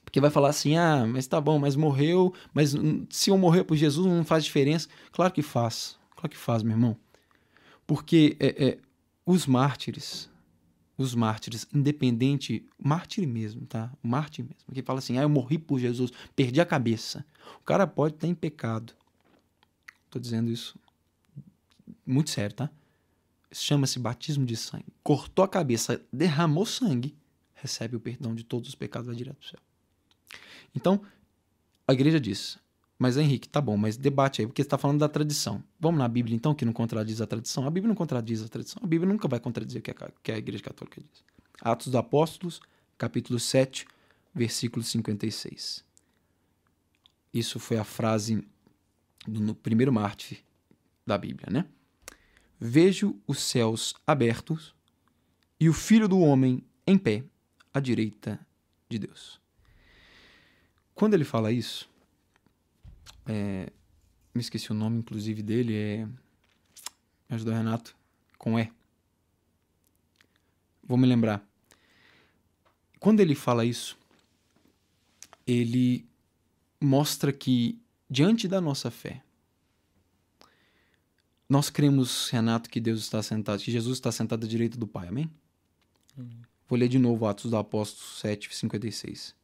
Porque 0.03 0.19
vai 0.19 0.31
falar 0.31 0.49
assim, 0.49 0.75
ah, 0.75 1.05
mas 1.07 1.27
tá 1.27 1.39
bom, 1.39 1.59
mas 1.59 1.75
morreu, 1.75 2.33
mas 2.53 2.75
se 3.09 3.29
eu 3.29 3.37
morrer 3.37 3.63
por 3.63 3.77
Jesus 3.77 4.07
não 4.07 4.25
faz 4.25 4.43
diferença. 4.43 4.89
Claro 5.11 5.31
que 5.31 5.43
faz, 5.43 5.98
claro 6.19 6.29
que 6.29 6.37
faz, 6.37 6.63
meu 6.63 6.73
irmão. 6.73 6.97
Porque 7.87 8.35
é, 8.39 8.67
é, 8.67 8.79
os 9.25 9.45
mártires, 9.45 10.29
os 10.97 11.15
mártires, 11.15 11.65
independente, 11.73 12.65
mártir 12.77 13.25
mesmo, 13.25 13.65
tá? 13.65 13.91
O 14.03 14.07
mártir 14.07 14.43
mesmo, 14.43 14.73
que 14.73 14.81
fala 14.81 14.99
assim, 14.99 15.17
ah, 15.17 15.21
eu 15.21 15.29
morri 15.29 15.57
por 15.57 15.79
Jesus, 15.79 16.11
perdi 16.35 16.59
a 16.59 16.65
cabeça. 16.65 17.25
O 17.61 17.63
cara 17.63 17.87
pode 17.87 18.15
estar 18.15 18.27
em 18.27 18.35
pecado. 18.35 18.93
Tô 20.09 20.19
dizendo 20.19 20.51
isso 20.51 20.77
muito 22.05 22.29
sério, 22.29 22.55
tá? 22.55 22.69
Chama-se 23.51 23.97
batismo 23.97 24.45
de 24.45 24.57
sangue. 24.57 24.93
Cortou 25.01 25.45
a 25.45 25.47
cabeça, 25.47 26.05
derramou 26.11 26.65
sangue, 26.65 27.15
recebe 27.55 27.95
o 27.95 27.99
perdão 27.99 28.35
de 28.35 28.43
todos 28.43 28.69
os 28.69 28.75
pecados, 28.75 29.07
vai 29.07 29.15
direto 29.15 29.37
para 29.37 29.45
o 29.45 29.49
céu. 29.49 29.59
Então, 30.75 31.01
a 31.87 31.93
igreja 31.93 32.19
diz: 32.19 32.59
mas, 32.99 33.15
Henrique, 33.15 33.47
tá 33.47 33.61
bom, 33.61 33.77
mas 33.77 33.95
debate 33.95 34.41
aí, 34.41 34.47
porque 34.47 34.61
você 34.61 34.65
está 34.65 34.77
falando 34.77 34.99
da 34.99 35.07
tradição. 35.07 35.63
Vamos 35.79 35.97
na 35.97 36.07
Bíblia, 36.07 36.35
então, 36.35 36.53
que 36.53 36.65
não 36.65 36.73
contradiz 36.73 37.21
a 37.21 37.25
tradição? 37.25 37.65
A 37.65 37.69
Bíblia 37.69 37.87
não 37.87 37.95
contradiz 37.95 38.43
a 38.43 38.49
tradição. 38.49 38.81
A 38.83 38.87
Bíblia 38.87 39.09
nunca 39.09 39.25
vai 39.25 39.39
contradizer 39.39 39.79
o 39.79 39.83
que 39.83 39.91
a, 39.91 40.11
que 40.21 40.31
a 40.33 40.37
Igreja 40.37 40.61
Católica 40.61 40.99
diz. 40.99 41.23
Atos 41.61 41.87
dos 41.87 41.95
Apóstolos, 41.95 42.59
capítulo 42.97 43.39
7, 43.39 43.87
versículo 44.35 44.83
56. 44.83 45.85
Isso 47.33 47.57
foi 47.57 47.77
a 47.77 47.85
frase 47.85 48.45
no 49.25 49.55
primeiro 49.55 49.93
mártir 49.93 50.43
da 51.07 51.17
Bíblia, 51.17 51.47
né? 51.49 51.65
Vejo 52.59 53.17
os 53.25 53.39
céus 53.39 53.93
abertos 54.05 54.75
e 55.57 55.69
o 55.69 55.73
Filho 55.73 56.09
do 56.09 56.19
Homem 56.19 56.61
em 56.85 56.97
pé 56.97 57.23
à 57.73 57.79
direita 57.79 58.45
de 58.89 58.99
Deus. 58.99 59.39
Quando 60.93 61.13
ele 61.13 61.23
fala 61.23 61.49
isso, 61.49 61.89
é, 63.25 63.71
me 64.33 64.41
esqueci 64.41 64.71
o 64.71 64.75
nome, 64.75 64.99
inclusive, 64.99 65.41
dele. 65.41 65.75
É. 65.75 66.05
Me 66.05 67.35
ajudou 67.35 67.53
Renato. 67.53 67.95
Com 68.37 68.57
E. 68.59 68.71
Vou 70.83 70.97
me 70.97 71.07
lembrar. 71.07 71.45
Quando 72.99 73.19
ele 73.19 73.35
fala 73.35 73.65
isso, 73.65 73.97
ele 75.45 76.07
mostra 76.81 77.31
que, 77.31 77.79
diante 78.09 78.47
da 78.47 78.59
nossa 78.59 78.89
fé, 78.89 79.21
nós 81.47 81.69
cremos, 81.69 82.29
Renato, 82.29 82.69
que 82.69 82.79
Deus 82.79 83.01
está 83.01 83.21
sentado, 83.23 83.61
que 83.61 83.71
Jesus 83.71 83.97
está 83.97 84.11
sentado 84.11 84.45
à 84.45 84.47
direita 84.47 84.77
do 84.77 84.87
Pai. 84.87 85.07
Amém? 85.07 85.29
Amém. 86.17 86.41
Vou 86.67 86.77
ler 86.77 86.87
de 86.87 86.99
novo 86.99 87.25
Atos 87.25 87.45
dos 87.45 87.53
Apóstolos 87.55 88.19
7, 88.19 88.55
56. 88.55 89.35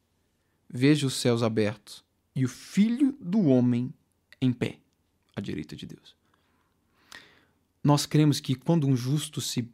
Veja 0.69 1.07
os 1.07 1.15
céus 1.15 1.41
abertos 1.41 2.03
e 2.35 2.43
o 2.43 2.49
Filho 2.49 3.17
do 3.19 3.45
Homem 3.45 3.93
em 4.41 4.51
pé, 4.51 4.79
à 5.35 5.41
direita 5.41 5.75
de 5.75 5.85
Deus. 5.85 6.15
Nós 7.83 8.05
cremos 8.05 8.39
que 8.39 8.55
quando 8.55 8.87
um 8.87 8.95
justo 8.95 9.39
se 9.39 9.69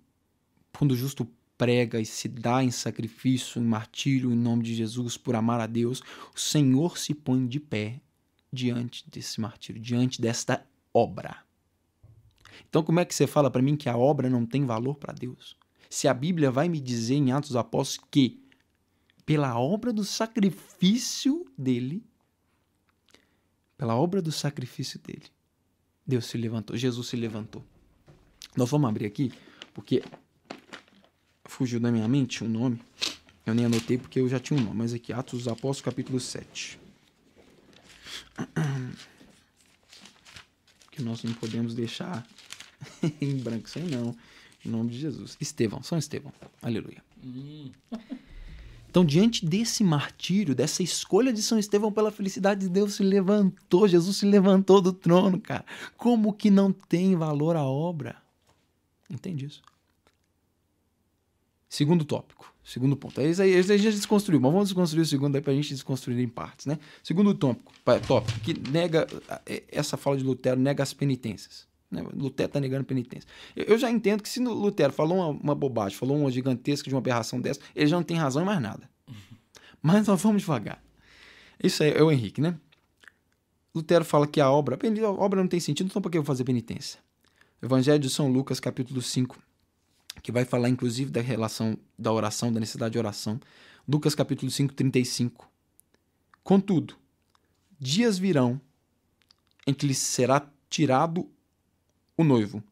quando 0.74 0.92
o 0.92 0.96
justo 0.96 1.28
prega 1.58 2.00
e 2.00 2.06
se 2.06 2.28
dá 2.28 2.64
em 2.64 2.72
sacrifício, 2.72 3.62
em 3.62 3.66
martírio 3.66 4.32
em 4.32 4.36
nome 4.36 4.64
de 4.64 4.74
Jesus 4.74 5.16
por 5.18 5.36
amar 5.36 5.60
a 5.60 5.68
Deus, 5.68 6.02
o 6.36 6.40
Senhor 6.40 6.98
se 6.98 7.14
põe 7.14 7.46
de 7.46 7.60
pé 7.60 8.02
diante 8.52 9.08
desse 9.10 9.40
martírio, 9.40 9.82
diante 9.82 10.20
desta 10.20 10.66
obra. 10.94 11.44
Então, 12.68 12.84
como 12.84 13.00
é 13.00 13.06
que 13.06 13.14
você 13.14 13.28
fala 13.28 13.50
para 13.52 13.62
mim 13.62 13.76
que 13.76 13.90
a 13.90 13.98
obra 13.98 14.30
não 14.30 14.46
tem 14.46 14.66
valor 14.66 14.96
para 14.96 15.14
Deus? 15.14 15.56
Se 15.90 16.08
a 16.08 16.14
Bíblia 16.14 16.50
vai 16.50 16.68
me 16.68 16.80
dizer 16.80 17.16
em 17.16 17.32
Atos 17.32 17.52
dos 17.52 17.58
Apóstolos 17.58 18.08
que, 18.10 18.42
pela 19.26 19.60
obra 19.60 19.94
do 19.94 20.04
sacrifício 20.04 21.46
dele, 21.58 22.04
pela 23.82 23.96
obra 23.96 24.22
do 24.22 24.32
sacrifício 24.32 25.00
dele, 25.00 25.26
Deus 26.06 26.28
se 26.28 26.38
levantou, 26.38 26.78
Jesus 26.78 27.08
se 27.08 27.16
levantou. 27.16 27.66
Nós 28.56 28.70
vamos 28.70 28.88
abrir 28.88 29.08
aqui, 29.08 29.34
porque 29.74 30.04
fugiu 31.46 31.80
da 31.80 31.92
minha 31.92 32.08
mente 32.08 32.44
o 32.44 32.46
um 32.46 32.50
nome. 32.50 32.80
Eu 33.44 33.56
nem 33.56 33.66
anotei 33.66 33.98
porque 33.98 34.20
eu 34.20 34.30
já 34.30 34.40
tinha 34.40 34.60
um 34.60 34.64
nome, 34.64 34.78
mas 34.78 34.94
aqui, 34.94 35.12
Atos 35.12 35.40
dos 35.40 35.48
Apóstolos, 35.48 35.82
capítulo 35.82 36.20
7. 36.20 36.80
Que 40.92 41.02
nós 41.02 41.24
não 41.24 41.34
podemos 41.34 41.74
deixar 41.74 42.24
em 43.20 43.36
branco, 43.38 43.68
sem 43.68 43.86
não. 43.86 44.16
Em 44.64 44.70
nome 44.70 44.92
de 44.92 45.00
Jesus. 45.00 45.36
Estevão, 45.42 45.82
São 45.82 45.98
Estevão. 45.98 46.32
Aleluia. 46.62 47.04
Então, 48.92 49.06
diante 49.06 49.46
desse 49.46 49.86
martírio, 49.86 50.54
dessa 50.54 50.84
escolha 50.84 51.32
de 51.32 51.42
São 51.42 51.58
Estevão 51.58 51.94
pela 51.94 52.12
felicidade 52.12 52.60
de 52.60 52.68
Deus, 52.68 52.96
se 52.96 53.04
levantou, 53.04 53.88
Jesus 53.88 54.18
se 54.18 54.26
levantou 54.26 54.82
do 54.82 54.92
trono, 54.92 55.40
cara. 55.40 55.64
Como 55.96 56.34
que 56.34 56.52
não 56.52 56.74
tem 56.74 57.16
valor 57.16 57.56
a 57.56 57.64
obra? 57.64 58.18
Entende 59.10 59.46
isso? 59.46 59.62
Segundo 61.70 62.04
tópico, 62.04 62.54
segundo 62.66 62.98
ponto. 62.98 63.22
Aí, 63.22 63.28
aí, 63.28 63.54
aí 63.54 63.60
a 63.60 63.62
gente 63.62 63.84
já 63.84 63.92
desconstruiu, 63.92 64.42
mas 64.42 64.52
vamos 64.52 64.68
desconstruir 64.68 65.04
o 65.04 65.06
segundo 65.06 65.38
aí 65.38 65.42
para 65.42 65.54
a 65.54 65.56
gente 65.56 65.70
desconstruir 65.70 66.20
em 66.20 66.28
partes, 66.28 66.66
né? 66.66 66.78
Segundo 67.02 67.34
tópico, 67.34 67.72
tópico 68.06 68.42
que 68.42 68.54
nega, 68.72 69.08
é, 69.46 69.64
essa 69.70 69.96
fala 69.96 70.18
de 70.18 70.24
Lutero 70.26 70.60
nega 70.60 70.84
as 70.84 70.94
penitências. 70.94 71.66
Né? 71.92 72.02
Lutero 72.14 72.48
está 72.48 72.60
negando 72.60 72.86
penitência. 72.86 73.28
Eu, 73.56 73.66
eu, 73.66 73.78
já 73.78 73.92
entendo 73.92 74.24
que 74.24 74.30
se 74.30 74.40
Lutero 74.40 74.94
falou 74.94 75.18
uma, 75.18 75.28
uma, 75.28 75.56
bobagem, 75.56 75.98
falou 75.98 76.18
uma 76.18 76.32
gigantesca 76.32 76.88
de 76.88 76.96
uma 76.96 77.00
aberração 77.00 77.42
dessa, 77.42 77.60
ele 77.76 77.88
já 77.88 77.98
não 77.98 78.04
tem 78.04 78.16
razão 78.16 78.42
em 78.42 78.46
mais 78.46 78.62
nada. 78.62 78.90
Uhum. 79.08 79.16
Mas 79.82 80.08
nós 80.08 80.22
vamos 80.22 80.42
devagar. 80.42 80.82
Isso 81.62 81.84
aí 81.84 81.92
é 81.92 82.02
o 82.02 82.12
Henrique, 82.12 82.40
né? 82.40 82.56
Lutero 83.76 84.06
fala 84.06 84.26
que 84.26 84.40
a 84.40 84.50
obra, 84.50 84.78
a 84.78 85.10
obra 85.10 85.42
não 85.42 85.48
tem 85.48 85.60
sentido, 85.60 85.88
então 85.88 86.02
por 86.02 86.10
que 86.10 86.18
eu 86.18 86.22
vou 86.22 86.28
fazer 86.28 86.44
penitência? 86.44 87.00
Evangelho 87.62 88.00
de 88.00 88.10
São 88.10 88.28
Lucas, 88.32 88.60
capítulo 88.60 89.02
5, 89.02 89.38
que 90.24 90.32
vai 90.32 90.44
falar 90.46 90.68
inclusive 90.70 91.12
da 91.12 91.22
relação 91.22 91.78
da 91.98 92.12
oração, 92.12 92.52
da 92.52 92.60
necessidade 92.60 92.94
de 92.94 92.98
oração. 92.98 93.40
Lucas, 93.88 94.16
capítulo 94.16 94.52
5, 94.52 94.74
35. 94.74 95.50
Contudo, 96.44 96.96
dias 97.80 98.18
virão 98.18 98.60
em 99.66 99.74
que 99.74 99.86
lhe 99.86 99.94
será 99.94 100.50
tirado 100.70 101.30
o 102.18 102.24
noivo. 102.24 102.64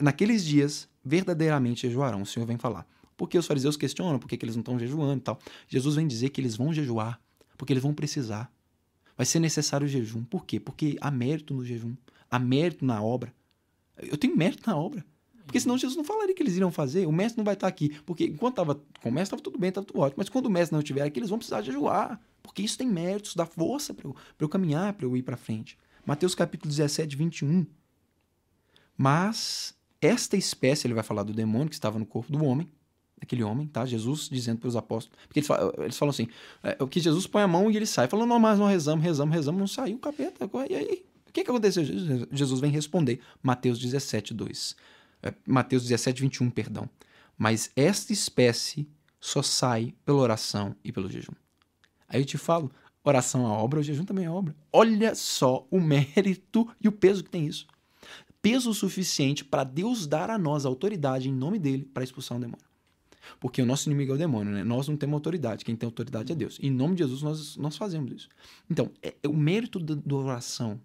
naqueles 0.00 0.44
dias, 0.44 0.88
verdadeiramente 1.04 1.86
jejuarão. 1.86 2.22
O 2.22 2.26
Senhor 2.26 2.46
vem 2.46 2.58
falar. 2.58 2.86
Porque 3.16 3.38
os 3.38 3.46
fariseus 3.46 3.76
questionam 3.76 4.18
por 4.18 4.28
que, 4.28 4.38
eles 4.42 4.56
não 4.56 4.60
estão 4.60 4.78
jejuando 4.78 5.18
e 5.18 5.20
tal. 5.20 5.38
Jesus 5.68 5.96
vem 5.96 6.06
dizer 6.06 6.30
que 6.30 6.40
eles 6.40 6.56
vão 6.56 6.72
jejuar, 6.72 7.20
porque 7.56 7.72
eles 7.72 7.82
vão 7.82 7.94
precisar. 7.94 8.50
Vai 9.16 9.26
ser 9.26 9.38
necessário 9.38 9.84
o 9.84 9.88
jejum. 9.88 10.24
Por 10.24 10.44
quê? 10.44 10.58
Porque 10.58 10.96
há 11.00 11.10
mérito 11.10 11.54
no 11.54 11.64
jejum, 11.64 11.94
há 12.30 12.38
mérito 12.38 12.84
na 12.84 13.02
obra. 13.02 13.32
Eu 13.98 14.16
tenho 14.16 14.36
mérito 14.36 14.68
na 14.68 14.76
obra. 14.76 15.04
Porque 15.44 15.60
senão 15.60 15.76
Jesus 15.76 15.96
não 15.96 16.04
falaria 16.04 16.34
que 16.34 16.42
eles 16.42 16.54
iriam 16.54 16.70
fazer. 16.70 17.06
O 17.06 17.12
mestre 17.12 17.38
não 17.38 17.44
vai 17.44 17.54
estar 17.54 17.66
aqui. 17.66 17.90
Porque 18.06 18.24
enquanto 18.24 18.54
estava 18.54 18.74
com 18.74 19.08
o 19.08 19.12
mestre, 19.12 19.34
estava 19.34 19.42
tudo 19.42 19.58
bem, 19.58 19.68
estava 19.68 19.86
tudo 19.86 20.00
ótimo. 20.00 20.16
Mas 20.18 20.28
quando 20.28 20.46
o 20.46 20.50
mestre 20.50 20.72
não 20.72 20.80
estiver 20.80 21.02
aqui, 21.02 21.18
eles 21.18 21.28
vão 21.28 21.38
precisar 21.38 21.62
jejuar. 21.62 22.20
Porque 22.42 22.62
isso 22.62 22.78
tem 22.78 22.88
mérito, 22.88 23.28
isso 23.28 23.36
dá 23.36 23.44
força 23.44 23.92
para 23.92 24.08
eu, 24.08 24.16
eu 24.38 24.48
caminhar, 24.48 24.94
para 24.94 25.06
eu 25.06 25.16
ir 25.16 25.22
para 25.22 25.36
frente. 25.36 25.76
Mateus 26.06 26.34
capítulo 26.34 26.70
17, 26.70 27.16
21. 27.16 27.66
Mas 28.96 29.74
esta 30.00 30.36
espécie, 30.36 30.86
ele 30.86 30.94
vai 30.94 31.04
falar 31.04 31.22
do 31.22 31.32
demônio 31.32 31.68
que 31.68 31.74
estava 31.74 31.98
no 31.98 32.06
corpo 32.06 32.32
do 32.32 32.44
homem, 32.44 32.68
daquele 33.18 33.42
homem, 33.42 33.66
tá? 33.66 33.86
Jesus 33.86 34.28
dizendo 34.28 34.58
para 34.58 34.68
os 34.68 34.76
apóstolos. 34.76 35.18
Porque 35.26 35.38
eles 35.38 35.46
falam, 35.46 35.72
eles 35.78 35.96
falam 35.96 36.10
assim: 36.10 36.28
é, 36.62 36.76
o 36.80 36.88
que 36.88 37.00
Jesus 37.00 37.26
põe 37.26 37.42
a 37.42 37.48
mão 37.48 37.70
e 37.70 37.76
ele 37.76 37.86
sai. 37.86 38.08
Falando, 38.08 38.28
não, 38.28 38.38
mas 38.38 38.58
nós 38.58 38.70
rezamos, 38.70 39.04
rezamos, 39.04 39.34
rezamos, 39.34 39.60
não 39.60 39.66
saiu 39.66 39.96
o 39.96 40.00
capeta. 40.00 40.50
E 40.68 40.74
aí? 40.74 41.04
O 41.28 41.32
que, 41.32 41.44
que 41.44 41.50
aconteceu? 41.50 41.82
Jesus 42.30 42.60
vem 42.60 42.70
responder. 42.70 43.20
Mateus 43.42 43.78
17, 43.78 44.34
2. 44.34 44.76
É, 45.22 45.32
Mateus 45.46 45.84
17, 45.84 46.20
21, 46.20 46.50
perdão. 46.50 46.88
Mas 47.38 47.70
esta 47.74 48.12
espécie 48.12 48.86
só 49.18 49.40
sai 49.40 49.94
pela 50.04 50.18
oração 50.18 50.74
e 50.84 50.92
pelo 50.92 51.08
jejum. 51.08 51.32
Aí 52.08 52.20
eu 52.20 52.24
te 52.26 52.36
falo, 52.36 52.70
oração 53.02 53.46
é 53.46 53.48
obra, 53.48 53.80
o 53.80 53.82
jejum 53.82 54.04
também 54.04 54.26
é 54.26 54.30
obra. 54.30 54.54
Olha 54.72 55.14
só 55.14 55.66
o 55.70 55.80
mérito 55.80 56.68
e 56.80 56.88
o 56.88 56.92
peso 56.92 57.24
que 57.24 57.30
tem 57.30 57.46
isso. 57.46 57.66
Peso 58.42 58.74
suficiente 58.74 59.44
para 59.44 59.62
Deus 59.64 60.06
dar 60.06 60.28
a 60.28 60.36
nós 60.36 60.66
a 60.66 60.68
autoridade 60.68 61.28
em 61.28 61.32
nome 61.32 61.58
dele 61.58 61.84
para 61.84 62.02
expulsar 62.02 62.36
um 62.36 62.40
demônio. 62.40 62.66
Porque 63.38 63.62
o 63.62 63.66
nosso 63.66 63.88
inimigo 63.88 64.12
é 64.12 64.14
o 64.16 64.18
demônio, 64.18 64.52
né? 64.52 64.64
Nós 64.64 64.88
não 64.88 64.96
temos 64.96 65.14
autoridade. 65.14 65.64
Quem 65.64 65.76
tem 65.76 65.86
autoridade 65.86 66.32
é 66.32 66.34
Deus. 66.34 66.58
Em 66.60 66.70
nome 66.70 66.96
de 66.96 67.04
Jesus, 67.04 67.22
nós, 67.22 67.56
nós 67.56 67.76
fazemos 67.76 68.12
isso. 68.12 68.28
Então, 68.68 68.90
é, 69.00 69.14
é 69.22 69.28
o 69.28 69.36
mérito 69.36 69.78
da, 69.78 69.94
da 69.94 70.14
oração, 70.16 70.80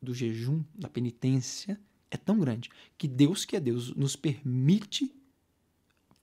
do 0.00 0.12
jejum, 0.12 0.62
da 0.74 0.88
penitência, 0.88 1.80
é 2.10 2.16
tão 2.16 2.38
grande 2.38 2.68
que 2.98 3.08
Deus, 3.08 3.44
que 3.46 3.56
é 3.56 3.60
Deus, 3.60 3.94
nos 3.94 4.14
permite, 4.14 5.10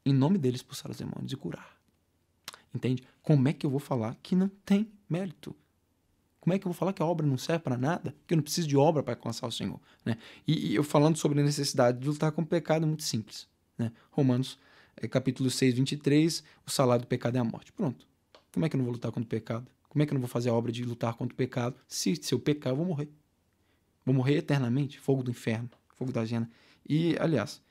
em 0.06 0.14
nome 0.14 0.38
dele, 0.38 0.56
expulsar 0.56 0.91
os 0.91 0.98
demônios 0.98 1.32
e 1.32 1.36
curar. 1.36 1.80
Entende? 2.74 3.04
Como 3.24 3.48
é 3.48 3.54
que 3.54 3.66
eu 3.66 3.70
vou 3.72 3.80
falar 3.80 4.16
que 4.22 4.36
não 4.36 4.50
tem 4.64 4.88
mérito? 5.10 5.56
Como 6.40 6.53
é 6.53 6.60
que 6.60 6.66
eu 6.66 6.72
vou 6.72 6.78
falar 6.78 6.94
que 6.94 7.02
a 7.02 7.06
obra 7.06 7.26
não 7.26 7.38
serve 7.38 7.64
para 7.64 7.78
nada? 7.78 8.16
Que 8.26 8.34
eu 8.34 8.38
não 8.38 8.44
preciso 8.44 8.68
de 8.68 8.78
obra 8.78 9.03
para 9.03 9.14
alcançar 9.14 9.48
o 9.48 9.52
Senhor? 9.52 9.80
Né? 10.06 10.18
E, 10.48 10.72
e, 10.72 10.76
eu 10.76 10.84
falando 10.84 11.18
sobre 11.18 11.40
a 11.41 11.44
necessidade 11.44 11.99
de 11.99 12.07
lutar 12.07 12.32
com 12.32 12.41
o 12.41 12.45
pecado, 12.45 12.84
é 12.84 12.86
muito 12.86 13.03
simples. 13.03 13.48
Né? 13.78 13.91
Romanos 14.11 14.57
é, 14.95 15.07
capítulo 15.07 15.49
6, 15.49 15.76
23, 15.76 16.44
o 16.66 16.72
salário 16.72 17.03
do 17.03 17.07
pecado 17.07 17.36
é 17.36 17.40
a 17.40 17.44
morte. 17.44 17.72
Pronto. 17.72 18.07
Como 18.53 18.66
é 18.66 18.70
que 18.70 18.76
eu 18.76 18.78
não 18.78 18.86
vou 18.86 18.94
lutar 18.94 19.11
contra 19.11 19.26
o 19.26 19.30
pecado? 19.30 19.68
Como 19.90 20.03
é 20.03 20.06
que 20.06 20.14
eu 20.14 20.16
não 20.16 20.22
vou 20.22 20.30
fazer 20.30 20.49
a 20.49 20.53
obra 20.53 20.72
de 20.72 20.84
lutar 20.84 21.14
contra 21.16 21.34
o 21.34 21.38
pecado? 21.38 21.76
Se, 21.88 22.16
se 22.16 22.34
eu 22.34 22.40
pecar, 22.40 22.72
eu 22.72 22.78
vou 22.78 22.86
morrer. 22.86 23.10
Vou 24.06 24.14
morrer 24.14 24.38
eternamente. 24.38 24.99
Fogo 24.99 25.24
do 25.24 25.32
inferno, 25.32 25.70
fogo 25.95 26.11
da 26.11 26.26
gena. 26.26 26.49
E, 26.88 27.16
aliás, 27.20 27.61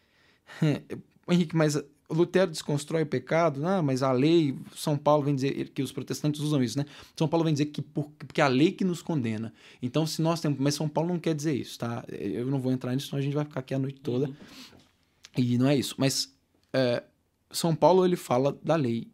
Henrique, 1.29 1.57
mas 1.57 1.81
Lutero 2.11 2.51
desconstrói 2.51 3.03
o 3.03 3.07
pecado, 3.07 3.67
ah, 3.67 3.83
mas 3.83 4.03
a 4.03 4.11
lei, 4.13 4.57
São 4.75 4.97
Paulo 4.97 5.25
vem 5.25 5.35
dizer 5.35 5.69
que 5.71 5.83
os 5.83 5.93
protestantes 5.93 6.41
usam 6.41 6.63
isso, 6.63 6.79
né? 6.79 6.87
São 7.15 7.29
Paulo 7.29 7.45
vem 7.45 7.53
dizer 7.53 7.67
que 7.67 7.83
por, 7.83 8.11
porque 8.11 8.41
é 8.41 8.45
a 8.45 8.49
lei 8.49 8.73
que 8.73 8.85
nos 8.85 9.03
condena. 9.03 9.53
Então, 9.83 10.07
se 10.07 10.23
nós 10.23 10.41
temos, 10.41 10.59
mas 10.59 10.75
São 10.75 10.89
Paulo 10.89 11.11
não 11.11 11.19
quer 11.19 11.35
dizer 11.35 11.55
isso, 11.55 11.79
tá? 11.79 12.05
Eu 12.09 12.47
não 12.47 12.61
vou 12.61 12.73
entrar 12.73 12.95
nisso, 12.95 13.09
senão 13.09 13.19
a 13.19 13.23
gente 13.23 13.35
vai 13.35 13.45
ficar 13.45 13.61
aqui 13.61 13.75
a 13.75 13.79
noite 13.79 14.01
toda. 14.01 14.27
Uhum. 14.27 14.35
E 15.37 15.59
não 15.59 15.69
é 15.69 15.77
isso. 15.77 15.95
Mas 15.99 16.35
é, 16.73 17.03
São 17.51 17.75
Paulo 17.75 18.05
ele 18.05 18.17
fala 18.17 18.59
da 18.63 18.75
lei 18.75 19.09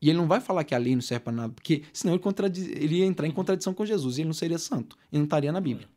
e 0.00 0.10
ele 0.10 0.18
não 0.18 0.28
vai 0.28 0.40
falar 0.40 0.62
que 0.64 0.74
a 0.74 0.78
lei 0.78 0.94
não 0.94 1.02
serve 1.02 1.24
para 1.24 1.32
nada, 1.32 1.52
porque 1.52 1.82
senão 1.92 2.14
ele, 2.14 2.22
contradiz, 2.22 2.64
ele 2.68 2.98
ia 2.98 3.06
entrar 3.06 3.26
em 3.26 3.30
contradição 3.30 3.72
com 3.72 3.84
Jesus 3.84 4.18
e 4.18 4.20
ele 4.20 4.26
não 4.26 4.34
seria 4.34 4.58
santo, 4.58 4.96
e 5.10 5.16
não 5.16 5.24
estaria 5.24 5.50
na 5.50 5.60
Bíblia. 5.60 5.88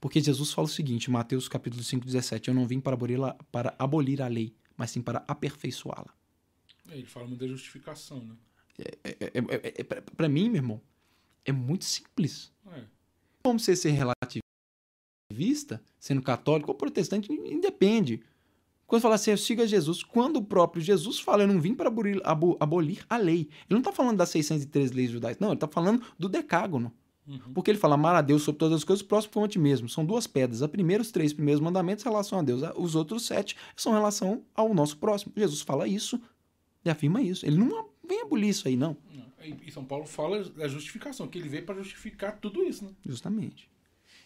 Porque 0.00 0.20
Jesus 0.20 0.52
fala 0.52 0.66
o 0.66 0.70
seguinte, 0.70 1.10
Mateus 1.10 1.48
capítulo 1.48 1.82
5, 1.82 2.04
17, 2.04 2.48
eu 2.48 2.54
não 2.54 2.66
vim 2.66 2.78
para 2.78 2.92
abolir, 2.92 3.18
para 3.50 3.74
abolir 3.78 4.20
a 4.20 4.28
lei, 4.28 4.54
mas 4.76 4.90
sim 4.90 5.02
para 5.02 5.24
aperfeiçoá-la. 5.26 6.14
É, 6.90 6.98
ele 6.98 7.06
fala 7.06 7.26
muito 7.26 7.40
da 7.40 7.48
justificação, 7.48 8.24
né? 8.24 8.36
É, 8.78 8.98
é, 9.04 9.16
é, 9.20 9.38
é, 9.38 9.74
é 9.78 9.84
para 9.84 10.28
mim, 10.28 10.48
meu 10.50 10.56
irmão, 10.56 10.80
é 11.44 11.52
muito 11.52 11.84
simples. 11.84 12.52
Como 13.42 13.58
você 13.60 13.76
ser 13.76 13.92
relativista, 13.92 15.82
sendo 15.98 16.20
católico 16.20 16.70
ou 16.70 16.76
protestante, 16.76 17.32
independe. 17.32 18.22
Quando 18.86 19.02
fala 19.02 19.14
assim, 19.16 19.30
eu 19.30 19.38
siga 19.38 19.66
Jesus, 19.66 20.02
quando 20.02 20.36
o 20.36 20.44
próprio 20.44 20.82
Jesus 20.82 21.18
fala, 21.18 21.42
eu 21.42 21.48
não 21.48 21.60
vim 21.60 21.74
para 21.74 21.88
abolir, 21.88 22.20
abolir 22.60 23.04
a 23.08 23.16
lei. 23.16 23.40
Ele 23.40 23.70
não 23.70 23.78
está 23.78 23.92
falando 23.92 24.18
das 24.18 24.28
603 24.30 24.92
leis 24.92 25.10
judaicas, 25.10 25.40
não, 25.40 25.48
ele 25.48 25.56
está 25.56 25.68
falando 25.68 26.04
do 26.18 26.28
decágono. 26.28 26.92
Uhum. 27.26 27.52
Porque 27.52 27.70
ele 27.70 27.78
fala 27.78 27.94
amar 27.94 28.14
a 28.14 28.22
Deus 28.22 28.42
sobre 28.42 28.58
todas 28.58 28.78
as 28.78 28.84
coisas, 28.84 29.04
próximo 29.04 29.32
como 29.34 29.46
a 29.46 29.48
ti 29.48 29.58
mesmo. 29.58 29.88
São 29.88 30.04
duas 30.04 30.26
pedras. 30.26 30.62
A 30.62 30.68
primeira, 30.68 31.02
os 31.02 31.10
três 31.10 31.32
primeiros 31.32 31.60
mandamentos 31.60 32.04
em 32.04 32.08
relação 32.08 32.38
a 32.38 32.42
Deus. 32.42 32.62
Os 32.76 32.94
outros 32.94 33.26
sete 33.26 33.56
são 33.74 33.92
em 33.92 33.96
relação 33.96 34.42
ao 34.54 34.72
nosso 34.72 34.96
próximo. 34.96 35.32
Jesus 35.36 35.60
fala 35.60 35.88
isso 35.88 36.20
e 36.84 36.90
afirma 36.90 37.20
isso. 37.20 37.44
Ele 37.44 37.56
não 37.56 37.88
vem 38.06 38.22
abolir 38.22 38.50
isso 38.50 38.68
aí, 38.68 38.76
não. 38.76 38.96
E 39.64 39.70
São 39.70 39.84
Paulo 39.84 40.04
fala 40.06 40.42
da 40.44 40.66
justificação, 40.66 41.28
que 41.28 41.38
ele 41.38 41.48
veio 41.48 41.64
para 41.64 41.76
justificar 41.76 42.38
tudo 42.38 42.62
isso, 42.64 42.84
né? 42.84 42.90
Justamente. 43.04 43.68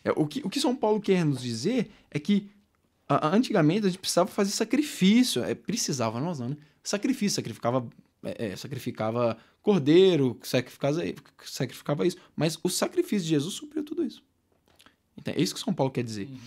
É, 0.04 0.10
o, 0.12 0.26
que, 0.26 0.40
o 0.44 0.48
que 0.48 0.60
São 0.60 0.74
Paulo 0.74 1.00
quer 1.00 1.24
nos 1.24 1.42
dizer 1.42 1.90
é 2.10 2.18
que 2.18 2.50
a, 3.08 3.34
antigamente 3.34 3.86
a 3.86 3.88
gente 3.88 3.98
precisava 3.98 4.30
fazer 4.30 4.50
sacrifício. 4.50 5.42
É, 5.42 5.54
precisava, 5.54 6.20
nós 6.20 6.38
não, 6.38 6.50
né? 6.50 6.56
Sacrifício, 6.82 7.36
sacrificava 7.36 7.86
é, 8.22 8.48
é, 8.48 8.56
sacrificava 8.56 9.36
cordeiro, 9.62 10.38
sacrificava, 10.42 11.00
sacrificava 11.44 12.06
isso. 12.06 12.16
Mas 12.34 12.58
o 12.62 12.68
sacrifício 12.68 13.24
de 13.24 13.30
Jesus 13.30 13.54
supriu 13.54 13.84
tudo 13.84 14.04
isso. 14.04 14.22
Então, 15.16 15.34
é 15.34 15.40
isso 15.40 15.54
que 15.54 15.60
São 15.60 15.72
Paulo 15.72 15.92
quer 15.92 16.02
dizer. 16.02 16.28
Uhum. 16.28 16.38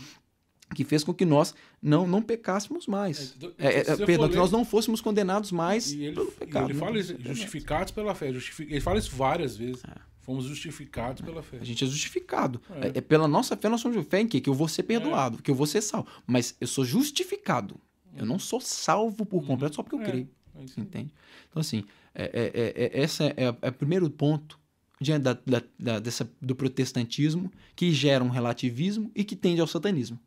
Que 0.74 0.84
fez 0.84 1.04
com 1.04 1.14
que 1.14 1.26
nós 1.26 1.54
não, 1.80 2.08
não 2.08 2.22
pecássemos 2.22 2.88
mais. 2.88 3.36
É, 3.60 3.68
é, 3.68 3.80
é 3.92 3.96
perdão, 3.98 4.28
que 4.28 4.36
nós 4.36 4.52
não 4.52 4.66
fôssemos 4.66 5.02
condenados 5.02 5.52
mais 5.52 5.92
ele, 5.92 6.14
pelo 6.14 6.32
pecado. 6.32 6.72
ele 6.72 6.80
fala 6.80 6.98
isso, 6.98 7.16
justificados 7.20 7.92
pela 7.92 8.16
fé. 8.16 8.30
Ele 8.30 8.82
fala 8.82 8.98
isso 8.98 9.16
várias 9.16 9.56
vezes. 9.56 9.84
É. 9.84 10.14
Fomos 10.22 10.46
justificados 10.46 11.22
pela 11.22 11.44
fé. 11.44 11.58
A 11.60 11.64
gente 11.66 11.84
é 11.84 11.88
justificado. 11.88 12.60
É. 12.82 12.98
é 12.98 13.02
pela 13.02 13.28
nossa 13.28 13.58
fé, 13.58 13.70
nós 13.70 13.82
somos 13.82 14.08
fé 14.08 14.22
em 14.22 14.28
quê? 14.28 14.40
Que 14.40 14.50
eu 14.50 14.54
vou 14.54 14.70
ser 14.70 14.84
perdoado, 14.84 15.44
que 15.44 15.52
eu 15.52 15.56
vou 15.56 15.68
ser 15.68 15.82
salvo. 15.82 16.08
Mas 16.26 16.56
eu 16.60 16.68
sou 16.68 16.86
justificado. 16.86 17.80
Eu 18.16 18.26
não 18.26 18.40
sou 18.40 18.62
salvo 18.62 19.26
por 19.26 19.46
completo 19.46 19.76
só 19.76 19.84
porque 19.84 19.96
eu 19.96 20.00
creio. 20.00 20.30
É 20.56 20.80
entende? 20.80 21.14
Então, 21.50 21.60
assim, 21.60 21.84
é, 22.14 22.24
é, 22.24 22.52
é, 22.54 23.00
é 23.00 23.04
esse 23.04 23.24
é, 23.24 23.50
o 23.50 23.74
primeiro 23.74 24.10
ponto 24.10 24.60
diante 25.00 25.24
da, 25.24 25.34
da, 25.34 25.64
da, 25.78 26.00
dessa, 26.00 26.30
do 26.42 26.56
protestantismo 26.56 27.52
que 27.76 27.92
gera 27.92 28.24
um 28.24 28.30
relativismo 28.30 29.12
e 29.16 29.24
que 29.24 29.36
tende 29.36 29.62
ao 29.62 29.68
satanismo, 29.68 30.20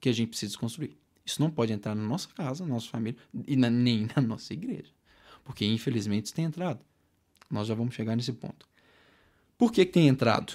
que 0.00 0.08
a 0.08 0.12
gente 0.12 0.28
precisa 0.28 0.50
desconstruir. 0.50 0.96
Isso 1.24 1.40
não 1.40 1.50
pode 1.50 1.72
entrar 1.72 1.94
na 1.94 2.02
nossa 2.02 2.28
casa, 2.28 2.64
na 2.64 2.74
nossa 2.74 2.88
família 2.88 3.18
e 3.46 3.56
na, 3.56 3.70
nem 3.70 4.08
na 4.14 4.22
nossa 4.22 4.52
igreja. 4.52 4.90
Porque, 5.44 5.64
infelizmente, 5.64 6.26
isso 6.26 6.34
tem 6.34 6.44
entrado. 6.44 6.80
Nós 7.50 7.68
já 7.68 7.74
vamos 7.74 7.94
chegar 7.94 8.16
nesse 8.16 8.32
ponto. 8.32 8.66
Por 9.56 9.72
que, 9.72 9.84
que 9.84 9.92
tem 9.92 10.08
entrado? 10.08 10.54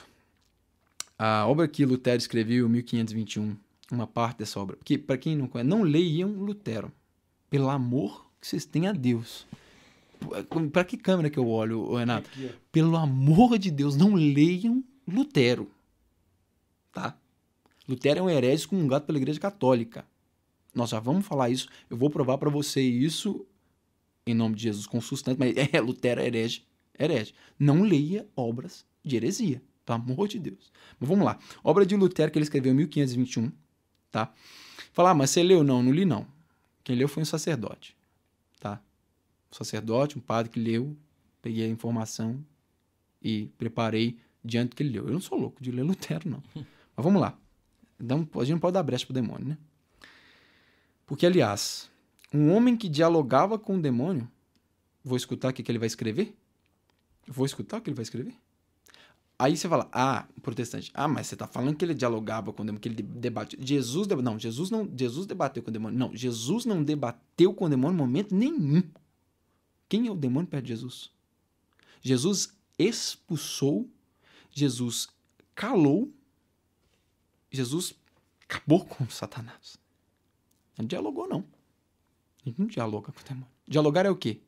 A 1.18 1.48
obra 1.48 1.68
que 1.68 1.86
Lutero 1.86 2.18
escreveu 2.18 2.68
em 2.68 2.70
1521, 2.70 3.56
uma 3.92 4.06
parte 4.06 4.40
dessa 4.40 4.60
obra, 4.60 4.76
porque, 4.76 4.98
para 4.98 5.18
quem 5.18 5.36
não 5.36 5.48
conhece, 5.48 5.70
não 5.70 5.82
leiam 5.82 6.32
Lutero. 6.32 6.92
Pelo 7.50 7.70
amor 7.70 8.30
que 8.40 8.48
vocês 8.48 8.66
têm 8.66 8.88
a 8.88 8.92
Deus. 8.92 9.48
Para 10.72 10.84
que 10.84 10.98
câmera 10.98 11.30
que 11.30 11.38
eu 11.38 11.48
olho, 11.48 11.96
Renato? 11.96 12.30
Aqui, 12.30 12.52
Pelo 12.72 12.96
amor 12.96 13.58
de 13.58 13.72
Deus, 13.72 13.96
não 13.96 14.14
leiam 14.14 14.84
Lutero. 15.08 15.70
Tá? 16.92 17.18
Lutero 17.88 18.20
é 18.20 18.24
um 18.24 18.30
herege 18.30 18.64
excomungado 18.64 19.06
pela 19.06 19.18
Igreja 19.18 19.40
Católica. 19.40 20.06
Nós 20.74 20.90
já 20.90 21.00
vamos 21.00 21.26
falar 21.26 21.50
isso. 21.50 21.68
Eu 21.90 21.98
vou 21.98 22.10
provar 22.10 22.38
para 22.38 22.50
você 22.50 22.82
isso 22.82 23.46
em 24.26 24.34
nome 24.34 24.56
de 24.56 24.64
Jesus 24.64 24.86
com 24.86 25.00
sustento. 25.00 25.38
Mas 25.40 25.56
é, 25.74 25.80
Lutero 25.80 26.22
é 26.22 26.28
herege. 26.28 26.64
herege. 26.98 27.34
Não 27.58 27.82
leia 27.82 28.28
obras 28.36 28.86
de 29.04 29.16
heresia. 29.16 29.62
Pelo 29.86 30.00
amor 30.00 30.28
de 30.28 30.38
Deus. 30.38 30.72
Mas 31.00 31.08
vamos 31.08 31.26
lá. 31.26 31.40
Obra 31.64 31.86
de 31.86 31.96
Lutero 31.96 32.32
que 32.32 32.38
ele 32.38 32.44
escreveu 32.44 32.74
em 32.74 32.76
1521. 32.76 33.52
Tá? 34.12 34.34
Falar, 34.92 35.12
ah, 35.12 35.16
mas 35.16 35.30
você 35.30 35.42
leu? 35.42 35.64
Não, 35.64 35.82
não 35.82 35.92
li 35.92 36.04
não. 36.04 36.28
Quem 36.84 36.96
leu 36.96 37.08
foi 37.08 37.24
um 37.24 37.26
sacerdote 37.26 37.97
sacerdote, 39.52 40.18
um 40.18 40.22
padre 40.22 40.52
que 40.52 40.60
leu, 40.60 40.96
peguei 41.42 41.66
a 41.66 41.70
informação 41.70 42.44
e 43.22 43.48
preparei 43.58 44.18
diante 44.44 44.70
do 44.70 44.76
que 44.76 44.84
ele 44.84 44.92
leu. 44.92 45.08
Eu 45.08 45.14
não 45.14 45.20
sou 45.20 45.38
louco 45.38 45.62
de 45.62 45.72
ler 45.72 45.84
Lutero, 45.86 46.30
não. 46.30 46.44
Mas 46.56 47.04
vamos 47.04 47.22
lá. 47.22 47.38
Então, 48.00 48.28
a 48.36 48.40
gente 48.40 48.52
não 48.52 48.60
pode 48.60 48.74
dar 48.74 48.84
brecha 48.84 49.06
pro 49.06 49.14
demônio, 49.14 49.48
né? 49.48 49.58
Porque, 51.06 51.26
aliás, 51.26 51.90
um 52.34 52.52
homem 52.52 52.76
que 52.76 52.90
dialogava 52.90 53.58
com 53.58 53.78
o 53.78 53.82
demônio, 53.82 54.30
vou 55.04 55.18
escutar 55.18 55.50
o 55.50 55.54
que, 55.54 55.70
ele 55.72 55.80
vai 55.80 55.88
escrever? 55.88 56.36
Vou 57.28 57.46
escutar 57.46 57.78
o 57.78 57.82
que 57.82 57.90
ele 57.90 57.96
vai 57.96 58.04
escrever? 58.04 58.36
Aí 59.40 59.56
você 59.56 59.70
fala, 59.70 59.88
ah, 59.92 60.26
protestante, 60.42 60.92
ah, 60.94 61.08
mas 61.08 61.28
você 61.28 61.36
está 61.36 61.46
falando 61.46 61.76
que 61.76 61.86
ele 61.86 61.94
dialogava 61.94 62.52
com 62.52 62.64
o 62.64 62.66
demônio, 62.66 62.82
que 62.82 62.90
ele 62.90 63.02
debatia. 63.04 63.58
Jesus, 63.62 64.08
não, 64.08 64.40
Jesus 64.40 64.72
não, 64.72 64.90
Jesus 64.98 65.28
debateu 65.28 65.62
com 65.62 65.70
o 65.70 65.74
demônio. 65.74 65.98
Não, 65.98 66.16
Jesus 66.16 66.66
não 66.66 66.84
debateu 66.84 67.54
com 67.54 67.66
o 67.66 67.70
demônio 67.70 67.96
em 67.96 67.98
momento 67.98 68.36
nenhum. 68.36 68.82
Quem 69.90 70.08
é 70.08 70.12
o 70.12 70.16
demônio 70.16 70.50
perto 70.50 70.66
de 70.66 70.70
Jesus? 70.70 71.12
Jesus 72.02 72.56
expulsou, 72.78 73.90
Jesus 74.52 75.08
calou, 75.56 76.14
Jesus 77.50 77.94
acabou 78.44 78.86
com 78.86 79.10
Satanás. 79.10 79.78
Não 80.78 80.86
dialogou, 80.86 81.28
não. 81.28 81.44
Ele 82.46 82.56
não 82.58 82.68
dialoga 82.68 83.12
com 83.12 83.20
o 83.20 83.24
demônio. 83.24 83.48
Dialogar 83.68 84.06
é 84.06 84.10
o 84.10 84.16
quê? 84.16 84.42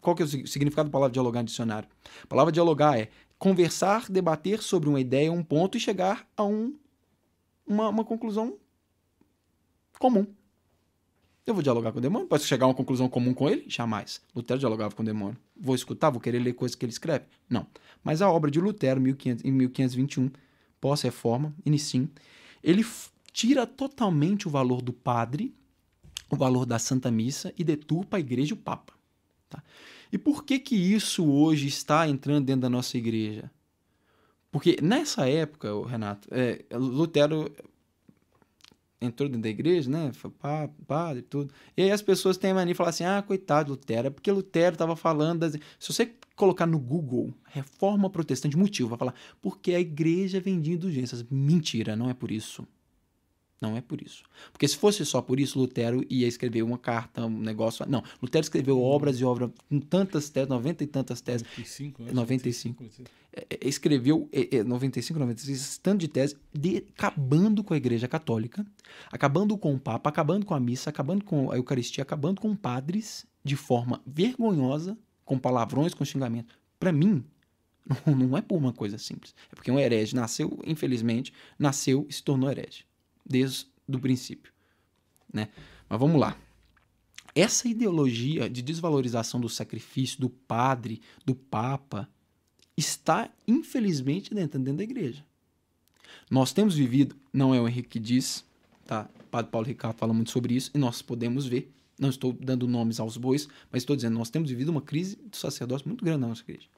Qual 0.00 0.14
que 0.14 0.22
é 0.22 0.26
o 0.26 0.28
significado 0.28 0.88
da 0.88 0.92
palavra 0.92 1.12
dialogar 1.12 1.40
no 1.40 1.46
dicionário? 1.46 1.88
A 2.22 2.26
palavra 2.26 2.52
dialogar 2.52 2.98
é 2.98 3.10
conversar, 3.38 4.10
debater 4.10 4.62
sobre 4.62 4.88
uma 4.88 5.00
ideia, 5.00 5.32
um 5.32 5.42
ponto 5.42 5.76
e 5.76 5.80
chegar 5.80 6.28
a 6.36 6.44
um, 6.44 6.78
uma, 7.66 7.88
uma 7.88 8.04
conclusão 8.04 8.58
comum. 9.98 10.26
Eu 11.46 11.54
vou 11.54 11.62
dialogar 11.62 11.92
com 11.92 11.98
o 11.98 12.02
demônio? 12.02 12.26
Posso 12.26 12.44
chegar 12.44 12.66
a 12.66 12.68
uma 12.68 12.74
conclusão 12.74 13.08
comum 13.08 13.32
com 13.32 13.48
ele? 13.48 13.64
Jamais. 13.68 14.20
Lutero 14.34 14.58
dialogava 14.58 14.92
com 14.96 15.02
o 15.04 15.06
demônio. 15.06 15.38
Vou 15.56 15.76
escutar? 15.76 16.10
Vou 16.10 16.20
querer 16.20 16.40
ler 16.40 16.54
coisas 16.54 16.74
que 16.74 16.84
ele 16.84 16.90
escreve? 16.90 17.24
Não. 17.48 17.64
Mas 18.02 18.20
a 18.20 18.28
obra 18.28 18.50
de 18.50 18.60
Lutero, 18.60 19.00
1500, 19.00 19.44
em 19.44 19.52
1521, 19.52 20.30
pós-reforma, 20.80 21.54
inicim, 21.64 22.10
ele 22.64 22.84
tira 23.32 23.64
totalmente 23.64 24.48
o 24.48 24.50
valor 24.50 24.82
do 24.82 24.92
padre, 24.92 25.54
o 26.28 26.34
valor 26.34 26.66
da 26.66 26.80
Santa 26.80 27.12
Missa 27.12 27.54
e 27.56 27.62
deturpa 27.62 28.16
a 28.16 28.20
igreja 28.20 28.50
e 28.50 28.54
o 28.54 28.56
Papa. 28.56 28.92
Tá? 29.48 29.62
E 30.10 30.18
por 30.18 30.44
que 30.44 30.58
que 30.58 30.74
isso 30.74 31.24
hoje 31.24 31.68
está 31.68 32.08
entrando 32.08 32.46
dentro 32.46 32.62
da 32.62 32.70
nossa 32.70 32.98
igreja? 32.98 33.48
Porque 34.50 34.78
nessa 34.82 35.28
época, 35.28 35.68
Renato, 35.86 36.26
é, 36.32 36.64
Lutero 36.72 37.54
entrou 39.00 39.28
dentro 39.28 39.42
da 39.42 39.48
igreja, 39.48 39.90
né? 39.90 40.12
Foi 40.12 40.30
padre 40.86 41.20
e 41.20 41.22
tudo. 41.22 41.52
E 41.76 41.82
aí 41.82 41.90
as 41.90 42.02
pessoas 42.02 42.36
têm 42.36 42.50
a 42.50 42.54
mania 42.54 42.72
de 42.72 42.76
falar 42.76 42.90
assim: 42.90 43.04
ah, 43.04 43.22
coitado, 43.22 43.70
Lutero, 43.70 44.08
é 44.08 44.10
porque 44.10 44.30
Lutero 44.30 44.74
estava 44.74 44.96
falando. 44.96 45.40
Das... 45.40 45.52
Se 45.78 45.92
você 45.92 46.12
colocar 46.34 46.66
no 46.66 46.78
Google 46.78 47.32
reforma 47.44 48.10
protestante, 48.10 48.56
motivo, 48.56 48.90
vai 48.90 48.98
falar 48.98 49.14
porque 49.40 49.74
a 49.74 49.80
igreja 49.80 50.40
vendia 50.40 50.74
indulgências. 50.74 51.24
Mentira, 51.30 51.96
não 51.96 52.10
é 52.10 52.14
por 52.14 52.30
isso. 52.30 52.66
Não 53.58 53.74
é 53.74 53.80
por 53.80 54.02
isso. 54.02 54.22
Porque 54.52 54.68
se 54.68 54.76
fosse 54.76 55.04
só 55.06 55.22
por 55.22 55.40
isso, 55.40 55.58
Lutero 55.58 56.04
ia 56.10 56.28
escrever 56.28 56.62
uma 56.62 56.76
carta, 56.76 57.24
um 57.24 57.40
negócio. 57.40 57.86
Não, 57.88 58.02
Lutero 58.20 58.42
escreveu 58.42 58.80
obras 58.82 59.18
e 59.18 59.24
obras 59.24 59.50
com 59.68 59.80
tantas 59.80 60.28
teses, 60.28 60.48
90 60.50 60.84
e 60.84 60.86
tantas 60.86 61.20
teses. 61.22 61.42
95, 61.42 62.02
né? 62.02 62.12
95. 62.12 62.82
95. 62.82 63.10
É, 63.36 63.68
escreveu 63.68 64.30
é, 64.32 64.56
é, 64.56 64.64
95, 64.64 65.20
96, 65.20 65.78
tanto 65.78 66.00
de 66.00 66.08
tese, 66.08 66.38
de, 66.54 66.86
acabando 66.96 67.62
com 67.62 67.74
a 67.74 67.76
Igreja 67.76 68.08
Católica, 68.08 68.66
acabando 69.12 69.58
com 69.58 69.74
o 69.74 69.78
Papa, 69.78 70.08
acabando 70.08 70.46
com 70.46 70.54
a 70.54 70.60
missa, 70.60 70.88
acabando 70.88 71.22
com 71.22 71.50
a 71.50 71.56
Eucaristia, 71.56 72.02
acabando 72.02 72.40
com 72.40 72.56
padres 72.56 73.26
de 73.44 73.54
forma 73.54 74.00
vergonhosa, 74.06 74.96
com 75.22 75.38
palavrões, 75.38 75.92
com 75.92 76.02
xingamento. 76.02 76.58
Para 76.80 76.92
mim, 76.92 77.22
não 78.06 78.38
é 78.38 78.40
por 78.40 78.56
uma 78.56 78.72
coisa 78.72 78.96
simples. 78.96 79.34
É 79.52 79.54
porque 79.54 79.70
um 79.70 79.78
herege 79.78 80.16
nasceu, 80.16 80.58
infelizmente, 80.64 81.30
nasceu 81.58 82.06
e 82.08 82.14
se 82.14 82.22
tornou 82.22 82.50
herege 82.50 82.84
desde 83.24 83.66
o 83.86 83.98
princípio. 83.98 84.50
Né? 85.30 85.48
Mas 85.90 86.00
vamos 86.00 86.18
lá. 86.18 86.38
Essa 87.34 87.68
ideologia 87.68 88.48
de 88.48 88.62
desvalorização 88.62 89.38
do 89.38 89.48
sacrifício 89.50 90.18
do 90.18 90.30
padre, 90.30 91.02
do 91.26 91.34
papa, 91.34 92.08
está 92.76 93.30
infelizmente 93.46 94.34
dentro, 94.34 94.58
dentro 94.58 94.78
da 94.78 94.84
igreja. 94.84 95.24
Nós 96.30 96.52
temos 96.52 96.74
vivido, 96.74 97.16
não 97.32 97.54
é 97.54 97.60
o 97.60 97.68
Henrique 97.68 97.88
que 97.88 97.98
diz, 97.98 98.44
tá? 98.86 99.08
O 99.20 99.24
padre 99.24 99.50
Paulo 99.50 99.66
Ricardo 99.66 99.96
fala 99.96 100.12
muito 100.12 100.30
sobre 100.30 100.54
isso 100.54 100.70
e 100.74 100.78
nós 100.78 101.02
podemos 101.02 101.46
ver. 101.46 101.72
Não 101.98 102.10
estou 102.10 102.32
dando 102.32 102.68
nomes 102.68 103.00
aos 103.00 103.16
bois, 103.16 103.48
mas 103.72 103.82
estou 103.82 103.96
dizendo, 103.96 104.18
nós 104.18 104.28
temos 104.28 104.50
vivido 104.50 104.68
uma 104.68 104.82
crise 104.82 105.16
do 105.16 105.36
sacerdócio 105.36 105.88
muito 105.88 106.04
grande 106.04 106.20
na 106.20 106.28
nossa 106.28 106.42
igreja 106.42 106.68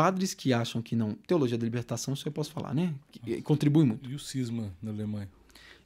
padres 0.00 0.32
que 0.32 0.52
acham 0.54 0.80
que 0.80 0.96
não. 0.96 1.12
Teologia 1.26 1.58
da 1.58 1.64
libertação, 1.64 2.14
isso 2.14 2.26
eu 2.26 2.32
posso 2.32 2.50
falar, 2.50 2.74
né? 2.74 2.94
Que, 3.12 3.42
contribui 3.42 3.84
muito. 3.84 4.08
E 4.08 4.14
o 4.14 4.18
cisma 4.18 4.72
na 4.80 4.90
Alemanha? 4.90 5.28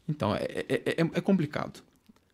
Então, 0.08 0.32
é, 0.36 0.44
é, 0.44 0.74
é, 0.86 1.00
é 1.00 1.20
complicado. 1.20 1.82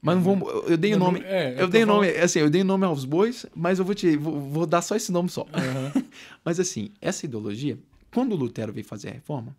Mas 0.00 0.16
não 0.16 0.22
vamos. 0.22 0.48
Eu 0.68 0.76
dei 0.76 0.94
o 0.94 0.98
nome. 0.98 1.20
É, 1.24 1.54
eu, 1.54 1.58
eu 1.58 1.68
dei 1.68 1.84
nome, 1.84 2.08
assim, 2.08 2.38
eu 2.38 2.50
dei 2.50 2.64
nome 2.64 2.84
aos 2.84 3.04
bois, 3.04 3.46
mas 3.54 3.78
eu 3.78 3.84
vou 3.84 3.94
te. 3.94 4.16
Vou, 4.16 4.40
vou 4.40 4.66
dar 4.66 4.82
só 4.82 4.96
esse 4.96 5.12
nome 5.12 5.28
só. 5.28 5.42
Uhum. 5.42 6.04
mas 6.44 6.58
assim, 6.58 6.92
essa 7.00 7.26
ideologia, 7.26 7.78
quando 8.12 8.34
Lutero 8.34 8.72
veio 8.72 8.86
fazer 8.86 9.10
a 9.10 9.12
reforma, 9.12 9.56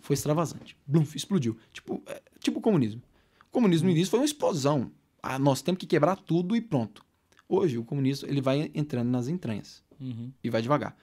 foi 0.00 0.14
extravasante. 0.14 0.76
Blum, 0.86 1.06
explodiu. 1.14 1.56
Tipo, 1.72 2.02
é, 2.06 2.22
tipo 2.40 2.58
o 2.58 2.62
comunismo. 2.62 3.02
O 3.48 3.52
comunismo 3.52 3.86
no 3.86 3.92
início 3.92 4.10
foi 4.10 4.20
uma 4.20 4.26
explosão. 4.26 4.90
Ah, 5.22 5.38
nós 5.38 5.62
temos 5.62 5.78
que 5.78 5.86
quebrar 5.86 6.16
tudo 6.16 6.56
e 6.56 6.60
pronto. 6.60 7.04
Hoje, 7.48 7.78
o 7.78 7.84
comunismo 7.84 8.28
ele 8.28 8.40
vai 8.40 8.70
entrando 8.74 9.08
nas 9.08 9.28
entranhas. 9.28 9.82
Uhum. 10.00 10.32
E 10.42 10.50
vai 10.50 10.60
devagar 10.60 10.96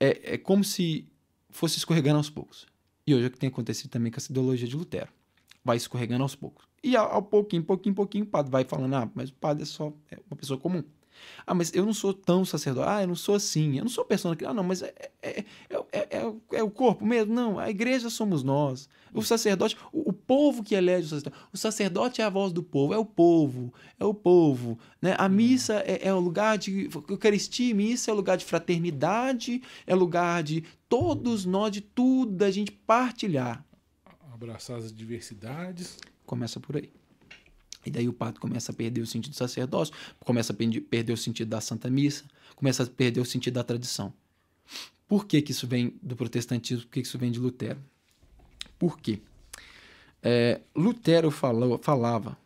é, 0.00 0.34
é 0.34 0.38
como 0.38 0.62
se 0.62 1.08
fosse 1.50 1.78
escorregando 1.78 2.18
aos 2.18 2.30
poucos. 2.30 2.66
E 3.06 3.14
hoje 3.14 3.24
é 3.24 3.28
o 3.28 3.30
que 3.30 3.38
tem 3.38 3.48
acontecido 3.48 3.90
também 3.90 4.12
com 4.12 4.18
essa 4.18 4.30
ideologia 4.30 4.68
de 4.68 4.76
Lutero. 4.76 5.08
Vai 5.64 5.76
escorregando 5.76 6.22
aos 6.22 6.34
poucos. 6.34 6.67
E 6.82 6.96
ao, 6.96 7.12
ao 7.12 7.22
pouquinho, 7.22 7.62
pouquinho, 7.62 7.94
pouquinho, 7.94 8.24
o 8.24 8.28
padre 8.28 8.50
vai 8.50 8.64
falando, 8.64 8.94
ah, 8.94 9.10
mas 9.14 9.30
o 9.30 9.34
padre 9.34 9.62
é 9.62 9.66
só 9.66 9.92
é 10.10 10.18
uma 10.30 10.36
pessoa 10.36 10.58
comum. 10.58 10.82
Ah, 11.46 11.54
mas 11.54 11.72
eu 11.74 11.84
não 11.84 11.94
sou 11.94 12.12
tão 12.12 12.44
sacerdote. 12.44 12.88
Ah, 12.88 13.02
eu 13.02 13.08
não 13.08 13.14
sou 13.14 13.34
assim. 13.34 13.76
Eu 13.76 13.84
não 13.84 13.90
sou 13.90 14.04
persona. 14.04 14.36
Ah, 14.46 14.54
não, 14.54 14.62
mas 14.62 14.82
é, 14.82 14.94
é, 15.22 15.44
é, 15.70 16.18
é, 16.18 16.32
é 16.52 16.62
o 16.62 16.70
corpo 16.70 17.04
mesmo. 17.04 17.34
Não, 17.34 17.58
a 17.58 17.70
igreja 17.70 18.10
somos 18.10 18.42
nós. 18.42 18.88
O 19.12 19.22
sacerdote, 19.22 19.76
o, 19.92 20.12
povo 20.12 20.62
que 20.62 20.74
elege 20.74 21.06
o 21.06 21.10
sacerdote. 21.10 21.36
O 21.52 21.56
sacerdote 21.56 22.20
é 22.20 22.24
a 22.24 22.30
voz 22.30 22.52
do 22.52 22.62
povo, 22.62 22.92
é 22.92 22.98
o 22.98 23.04
povo, 23.04 23.72
é 23.98 24.04
o 24.04 24.12
povo. 24.12 24.78
Né? 25.00 25.14
A 25.18 25.28
missa 25.28 25.82
é, 25.86 26.08
é 26.08 26.14
o 26.14 26.20
lugar 26.20 26.58
de. 26.58 26.90
Eucaristia 27.08 27.70
e 27.70 27.74
missa 27.74 28.10
é 28.10 28.14
o 28.14 28.16
lugar 28.16 28.36
de 28.36 28.44
fraternidade, 28.44 29.62
é 29.86 29.94
lugar 29.94 30.42
de 30.42 30.64
todos 30.88 31.44
nós, 31.44 31.72
de 31.72 31.80
tudo, 31.80 32.32
da 32.32 32.50
gente 32.50 32.70
partilhar. 32.70 33.64
Abraçar 34.32 34.76
as 34.76 34.92
diversidades. 34.92 35.98
Começa 36.28 36.60
por 36.60 36.76
aí. 36.76 36.90
E 37.86 37.90
daí 37.90 38.06
o 38.06 38.12
padre 38.12 38.38
começa 38.38 38.70
a 38.70 38.74
perder 38.74 39.00
o 39.00 39.06
sentido 39.06 39.32
do 39.32 39.36
sacerdócio, 39.36 39.94
começa 40.20 40.52
a 40.52 40.56
perder 40.56 41.12
o 41.12 41.16
sentido 41.16 41.48
da 41.48 41.58
Santa 41.58 41.88
Missa, 41.88 42.24
começa 42.54 42.82
a 42.82 42.86
perder 42.86 43.20
o 43.20 43.24
sentido 43.24 43.54
da 43.54 43.64
tradição. 43.64 44.12
Por 45.08 45.24
que, 45.24 45.40
que 45.40 45.52
isso 45.52 45.66
vem 45.66 45.94
do 46.02 46.14
protestantismo? 46.14 46.84
Por 46.84 46.92
que, 46.92 47.00
que 47.00 47.08
isso 47.08 47.18
vem 47.18 47.32
de 47.32 47.40
Lutero? 47.40 47.80
Por 48.78 49.00
quê? 49.00 49.22
É, 50.22 50.60
Lutero 50.76 51.30
falou, 51.30 51.78
falava 51.78 52.36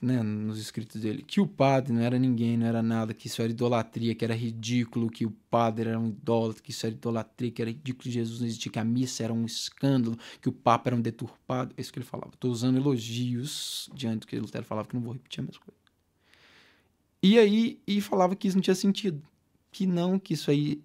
né, 0.00 0.22
nos 0.22 0.58
escritos 0.60 1.00
dele, 1.00 1.22
que 1.22 1.40
o 1.40 1.46
padre 1.46 1.92
não 1.92 2.00
era 2.00 2.18
ninguém, 2.18 2.56
não 2.56 2.66
era 2.66 2.80
nada, 2.82 3.12
que 3.12 3.26
isso 3.26 3.42
era 3.42 3.50
idolatria, 3.50 4.14
que 4.14 4.24
era 4.24 4.34
ridículo, 4.34 5.10
que 5.10 5.26
o 5.26 5.30
padre 5.50 5.90
era 5.90 5.98
um 5.98 6.08
idólatra, 6.08 6.62
que 6.62 6.70
isso 6.70 6.86
era 6.86 6.94
idolatria, 6.94 7.50
que 7.50 7.60
era 7.60 7.70
ridículo 7.70 8.04
que 8.04 8.10
Jesus 8.10 8.40
não 8.40 8.46
existia, 8.46 8.70
que 8.70 8.78
a 8.78 8.84
missa 8.84 9.24
era 9.24 9.32
um 9.32 9.44
escândalo, 9.44 10.16
que 10.40 10.48
o 10.48 10.52
papa 10.52 10.90
era 10.90 10.96
um 10.96 11.00
deturpado. 11.00 11.74
É 11.76 11.80
isso 11.80 11.92
que 11.92 11.98
ele 11.98 12.06
falava. 12.06 12.30
Estou 12.32 12.50
usando 12.50 12.76
elogios 12.76 13.90
diante 13.92 14.20
do 14.20 14.26
que 14.28 14.38
Lutero 14.38 14.64
falava, 14.64 14.86
que 14.86 14.94
não 14.94 15.02
vou 15.02 15.12
repetir 15.14 15.40
a 15.40 15.46
mesma 15.46 15.60
coisa. 15.60 15.78
E 17.20 17.36
aí, 17.36 17.80
e 17.84 18.00
falava 18.00 18.36
que 18.36 18.46
isso 18.46 18.56
não 18.56 18.62
tinha 18.62 18.76
sentido. 18.76 19.20
Que 19.72 19.84
não, 19.84 20.18
que 20.18 20.34
isso 20.34 20.50
aí 20.50 20.80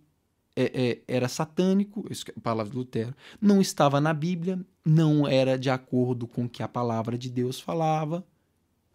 é, 0.56 1.02
é, 1.08 1.16
era 1.16 1.28
satânico, 1.28 2.06
isso 2.10 2.26
é 2.30 2.34
a 2.36 2.42
palavra 2.42 2.72
de 2.72 2.78
Lutero, 2.78 3.16
não 3.40 3.62
estava 3.62 4.02
na 4.02 4.14
Bíblia, 4.14 4.60
não 4.84 5.28
era 5.28 5.58
de 5.58 5.70
acordo 5.70 6.28
com 6.28 6.46
o 6.46 6.50
que 6.50 6.64
a 6.64 6.68
palavra 6.68 7.18
de 7.18 7.30
Deus 7.30 7.60
falava, 7.60 8.26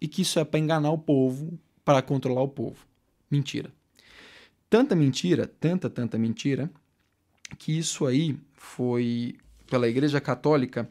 e 0.01 0.09
que 0.09 0.23
isso 0.23 0.39
é 0.39 0.45
para 0.45 0.61
enganar 0.61 0.91
o 0.91 0.99
povo, 0.99 1.59
para 1.85 2.03
controlar 2.03 2.43
o 2.43 2.49
povo. 2.49 2.87
Mentira. 3.31 3.73
Tanta 4.71 4.95
mentira, 4.95 5.47
tanta, 5.47 5.89
tanta 5.89 6.19
mentira, 6.19 6.71
que 7.59 7.77
isso 7.77 8.07
aí 8.07 8.39
foi 8.55 9.37
pela 9.67 9.89
Igreja 9.89 10.21
Católica 10.21 10.91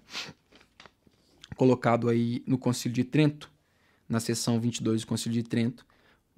colocado 1.56 2.10
aí 2.10 2.44
no 2.46 2.58
Concílio 2.58 2.96
de 2.96 3.04
Trento, 3.04 3.52
na 4.08 4.20
seção 4.20 4.60
22 4.60 5.02
do 5.02 5.08
Concílio 5.08 5.42
de 5.42 5.48
Trento, 5.48 5.86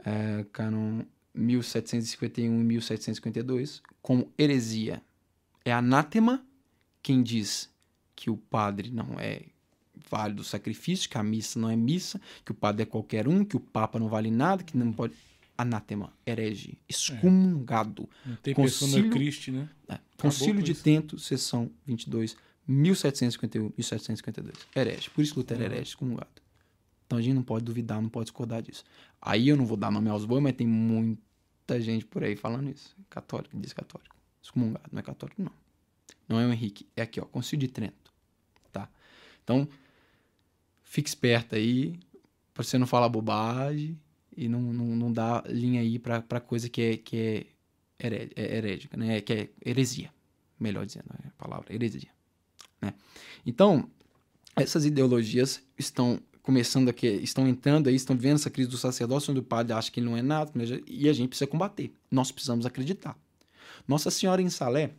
é, 0.03 0.45
canon 0.51 1.03
1751 1.33 2.61
e 2.61 2.63
1752, 2.63 3.81
como 4.01 4.31
heresia. 4.37 5.01
É 5.63 5.71
anátema 5.71 6.43
quem 7.01 7.21
diz 7.21 7.69
que 8.15 8.29
o 8.29 8.37
padre 8.37 8.91
não 8.91 9.19
é 9.19 9.43
válido 10.09 10.41
o 10.41 10.45
sacrifício, 10.45 11.09
que 11.09 11.17
a 11.17 11.23
missa 11.23 11.59
não 11.59 11.69
é 11.69 11.75
missa, 11.75 12.19
que 12.43 12.51
o 12.51 12.55
padre 12.55 12.83
é 12.83 12.85
qualquer 12.85 13.27
um, 13.27 13.43
que 13.45 13.55
o 13.55 13.59
papa 13.59 13.99
não 13.99 14.07
vale 14.07 14.31
nada, 14.31 14.63
que 14.63 14.77
não 14.77 14.91
pode. 14.91 15.13
Anátema, 15.57 16.13
herege, 16.25 16.77
excomungado. 16.87 18.09
É. 18.25 18.29
Não 18.29 18.35
tem 18.37 18.53
Concílio, 18.53 19.09
Cristo, 19.09 19.51
né? 19.51 19.69
É. 19.89 19.99
Concílio 20.17 20.63
de 20.63 20.73
Tento, 20.73 21.19
sessão 21.19 21.69
22, 21.85 22.37
1751, 22.65 23.73
1752. 23.77 24.55
Herege. 24.73 25.09
Por 25.09 25.21
isso 25.21 25.33
que 25.33 25.39
Lutero 25.39 25.61
é 25.61 25.65
herege, 25.65 25.91
excomungado. 25.91 26.29
Então 27.05 27.17
a 27.17 27.21
gente 27.21 27.33
não 27.33 27.43
pode 27.43 27.65
duvidar, 27.65 28.01
não 28.01 28.07
pode 28.07 28.25
discordar 28.25 28.61
disso. 28.61 28.85
Aí 29.21 29.49
eu 29.49 29.57
não 29.57 29.65
vou 29.65 29.75
dar 29.75 29.91
nome 29.91 30.09
aos 30.09 30.23
bois, 30.23 30.41
mas 30.41 30.53
tem 30.53 30.67
muita 30.67 31.81
gente 31.81 32.05
por 32.05 32.23
aí 32.23 32.35
falando 32.35 32.69
isso. 32.69 32.95
Católico, 33.09 33.59
diz 33.59 33.73
católico. 33.73 34.15
Excomungado, 34.41 34.87
não 34.91 34.99
é 34.99 35.03
católico, 35.03 35.41
não. 35.41 35.51
Não 36.27 36.39
é 36.39 36.45
o 36.45 36.53
Henrique. 36.53 36.87
É 36.95 37.01
aqui, 37.01 37.19
ó, 37.19 37.25
Concílio 37.25 37.67
de 37.67 37.73
Trento. 37.73 38.13
Tá? 38.71 38.87
Então, 39.43 39.67
fique 40.89 41.07
esperto 41.07 41.55
aí, 41.55 41.99
para 42.51 42.63
você 42.63 42.77
não 42.77 42.87
falar 42.87 43.07
bobagem 43.07 43.97
e 44.35 44.49
não, 44.49 44.59
não, 44.59 44.95
não 44.95 45.13
dar 45.13 45.45
linha 45.47 45.81
aí 45.81 45.99
para 45.99 46.41
coisa 46.41 46.67
que 46.67 46.81
é, 46.81 46.97
que 46.97 47.45
é, 47.99 48.29
é 48.35 48.57
herédica, 48.57 48.97
né? 48.97 49.21
que 49.21 49.31
é 49.31 49.49
heresia, 49.63 50.11
melhor 50.59 50.87
dizendo 50.87 51.05
é 51.23 51.27
a 51.27 51.31
palavra, 51.37 51.73
heresia. 51.73 52.09
Né? 52.81 52.91
Então, 53.45 53.87
essas 54.55 54.83
ideologias 54.83 55.61
estão 55.77 56.19
começando 56.41 56.89
aqui, 56.89 57.05
estão 57.07 57.47
entrando 57.47 57.87
aí, 57.87 57.95
estão 57.95 58.17
vendo 58.17 58.35
essa 58.35 58.49
crise 58.49 58.71
do 58.71 58.77
sacerdócio, 58.77 59.29
onde 59.29 59.41
o 59.41 59.43
padre 59.43 59.73
acha 59.73 59.91
que 59.91 59.99
ele 59.99 60.07
não 60.07 60.17
é 60.17 60.23
nada, 60.23 60.51
e 60.87 61.07
a 61.07 61.13
gente 61.13 61.29
precisa 61.29 61.47
combater. 61.47 61.93
Nós 62.09 62.31
precisamos 62.31 62.65
acreditar. 62.65 63.15
Nossa 63.87 64.09
Senhora 64.09 64.41
em 64.41 64.49
Salé, 64.49 64.95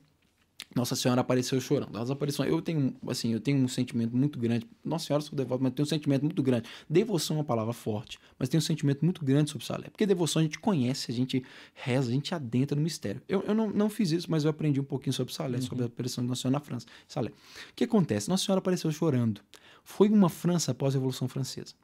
nossa 0.74 0.94
Senhora 0.96 1.20
apareceu 1.20 1.60
chorando. 1.60 1.96
Elas 1.96 2.10
apareceram. 2.10 2.48
Eu 2.48 2.60
tenho, 2.60 2.94
assim, 3.08 3.32
eu 3.32 3.40
tenho 3.40 3.58
um 3.58 3.68
sentimento 3.68 4.16
muito 4.16 4.38
grande. 4.38 4.66
Nossa 4.84 5.06
Senhora 5.06 5.22
sou 5.22 5.36
devoto, 5.36 5.62
mas 5.62 5.72
tenho 5.72 5.86
um 5.86 5.88
sentimento 5.88 6.22
muito 6.22 6.42
grande. 6.42 6.68
Devoção 6.88 7.36
é 7.36 7.38
uma 7.40 7.44
palavra 7.44 7.72
forte, 7.72 8.18
mas 8.38 8.48
tenho 8.48 8.58
um 8.58 8.64
sentimento 8.64 9.04
muito 9.04 9.24
grande 9.24 9.50
sobre 9.50 9.66
Salé. 9.66 9.88
Porque 9.88 10.06
devoção 10.06 10.40
a 10.40 10.42
gente 10.42 10.58
conhece, 10.58 11.10
a 11.10 11.14
gente 11.14 11.42
reza, 11.74 12.10
a 12.10 12.12
gente 12.12 12.34
adentra 12.34 12.76
no 12.76 12.82
mistério. 12.82 13.22
Eu, 13.28 13.42
eu 13.42 13.54
não, 13.54 13.70
não 13.70 13.90
fiz 13.90 14.10
isso, 14.12 14.30
mas 14.30 14.44
eu 14.44 14.50
aprendi 14.50 14.80
um 14.80 14.84
pouquinho 14.84 15.12
sobre 15.12 15.32
Salé, 15.32 15.56
uhum. 15.56 15.62
sobre 15.62 15.84
a 15.84 15.86
aparição 15.86 16.22
de 16.22 16.28
Nossa 16.28 16.42
Senhora 16.42 16.58
na 16.58 16.64
França. 16.64 16.86
Salé. 17.06 17.30
O 17.30 17.74
que 17.74 17.84
acontece? 17.84 18.28
Nossa 18.28 18.44
Senhora 18.44 18.58
apareceu 18.58 18.90
chorando. 18.90 19.40
Foi 19.84 20.08
uma 20.08 20.28
França 20.28 20.72
após 20.72 20.94
a 20.94 20.98
Revolução 20.98 21.28
Francesa. 21.28 21.74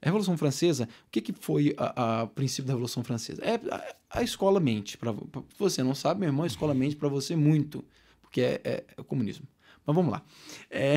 A 0.00 0.06
Revolução 0.06 0.36
Francesa, 0.36 0.84
o 0.84 1.10
que, 1.10 1.20
que 1.20 1.32
foi 1.32 1.74
a 1.76 2.28
princípio 2.32 2.66
da 2.66 2.72
Revolução 2.72 3.02
Francesa? 3.02 3.42
É 3.42 3.54
a, 3.72 4.18
a 4.20 4.22
escola 4.22 4.60
mente. 4.60 4.96
Para 4.96 5.12
você 5.58 5.82
não 5.82 5.94
sabe, 5.94 6.20
meu 6.20 6.28
irmão, 6.28 6.44
a 6.44 6.46
escola 6.46 6.72
mente 6.72 6.94
para 6.94 7.08
você 7.08 7.34
muito 7.34 7.84
porque 8.28 8.42
é, 8.42 8.60
é, 8.62 8.84
é 8.96 9.00
o 9.00 9.04
comunismo. 9.04 9.48
Mas 9.86 9.96
vamos 9.96 10.12
lá. 10.12 10.22
É, 10.70 10.96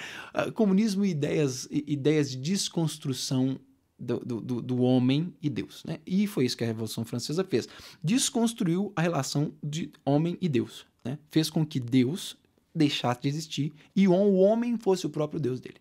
comunismo 0.54 1.04
e 1.04 1.10
ideias, 1.10 1.68
ideias 1.70 2.30
de 2.30 2.38
desconstrução 2.38 3.60
do, 3.98 4.18
do, 4.20 4.62
do, 4.62 4.82
homem 4.82 5.34
e 5.42 5.50
Deus. 5.50 5.84
Né? 5.84 5.98
E 6.06 6.26
foi 6.26 6.46
isso 6.46 6.56
que 6.56 6.64
a 6.64 6.66
Revolução 6.66 7.04
Francesa 7.04 7.44
fez. 7.44 7.68
Desconstruiu 8.02 8.94
a 8.96 9.02
relação 9.02 9.52
de 9.62 9.92
homem 10.06 10.38
e 10.40 10.48
Deus. 10.48 10.86
Né? 11.04 11.18
Fez 11.30 11.50
com 11.50 11.66
que 11.66 11.78
Deus 11.78 12.34
deixasse 12.74 13.20
de 13.20 13.28
existir 13.28 13.72
e 13.94 14.08
o 14.08 14.12
homem 14.12 14.78
fosse 14.78 15.04
o 15.04 15.10
próprio 15.10 15.38
Deus 15.38 15.60
dele. 15.60 15.80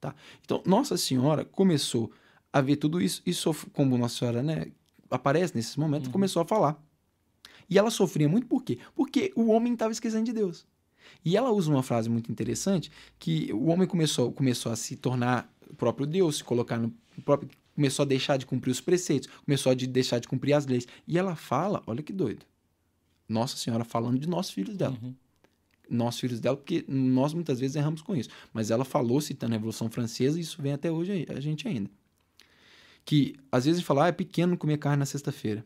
Tá? 0.00 0.14
Então, 0.44 0.62
Nossa 0.64 0.96
Senhora 0.96 1.44
começou 1.44 2.12
a 2.52 2.60
ver 2.60 2.76
tudo 2.76 3.00
isso, 3.00 3.22
e 3.26 3.32
como 3.72 3.98
Nossa 3.98 4.18
Senhora 4.18 4.42
né, 4.42 4.66
aparece 5.10 5.56
nesses 5.56 5.74
momentos, 5.74 6.06
uhum. 6.06 6.12
começou 6.12 6.42
a 6.42 6.44
falar 6.44 6.80
e 7.72 7.78
ela 7.78 7.90
sofria 7.90 8.28
muito 8.28 8.46
por 8.46 8.62
quê? 8.62 8.78
Porque 8.94 9.32
o 9.34 9.46
homem 9.46 9.72
estava 9.72 9.92
esquecendo 9.92 10.24
de 10.24 10.32
Deus. 10.34 10.66
E 11.24 11.38
ela 11.38 11.50
usa 11.50 11.70
uma 11.70 11.82
frase 11.82 12.06
muito 12.10 12.30
interessante 12.30 12.92
que 13.18 13.50
o 13.50 13.68
homem 13.68 13.88
começou, 13.88 14.30
começou 14.30 14.70
a 14.70 14.76
se 14.76 14.94
tornar 14.94 15.50
o 15.70 15.74
próprio 15.74 16.06
Deus, 16.06 16.36
se 16.36 16.44
colocar 16.44 16.76
no 16.76 16.92
próprio 17.24 17.48
começou 17.74 18.02
a 18.02 18.06
deixar 18.06 18.36
de 18.36 18.44
cumprir 18.44 18.70
os 18.70 18.82
preceitos, 18.82 19.30
começou 19.46 19.72
a 19.72 19.74
de 19.74 19.86
deixar 19.86 20.18
de 20.18 20.28
cumprir 20.28 20.52
as 20.52 20.66
leis. 20.66 20.86
E 21.08 21.16
ela 21.16 21.34
fala, 21.34 21.82
olha 21.86 22.02
que 22.02 22.12
doido. 22.12 22.44
Nossa 23.26 23.56
Senhora 23.56 23.84
falando 23.84 24.18
de 24.18 24.28
nós 24.28 24.50
filhos 24.50 24.76
dela. 24.76 24.98
Uhum. 25.02 25.14
Nós 25.88 26.20
filhos 26.20 26.40
dela, 26.40 26.58
porque 26.58 26.84
nós 26.86 27.32
muitas 27.32 27.58
vezes 27.58 27.74
erramos 27.74 28.02
com 28.02 28.14
isso. 28.14 28.28
Mas 28.52 28.70
ela 28.70 28.84
falou 28.84 29.18
citando 29.18 29.54
a 29.54 29.56
Revolução 29.56 29.88
Francesa 29.88 30.38
e 30.38 30.42
isso 30.42 30.60
vem 30.60 30.74
até 30.74 30.92
hoje 30.92 31.26
a 31.26 31.40
gente 31.40 31.66
ainda. 31.66 31.90
Que 33.02 33.34
às 33.50 33.64
vezes 33.64 33.82
fala, 33.82 34.04
ah, 34.04 34.08
é 34.08 34.12
pequeno 34.12 34.58
comer 34.58 34.76
carne 34.76 34.98
na 34.98 35.06
sexta-feira 35.06 35.64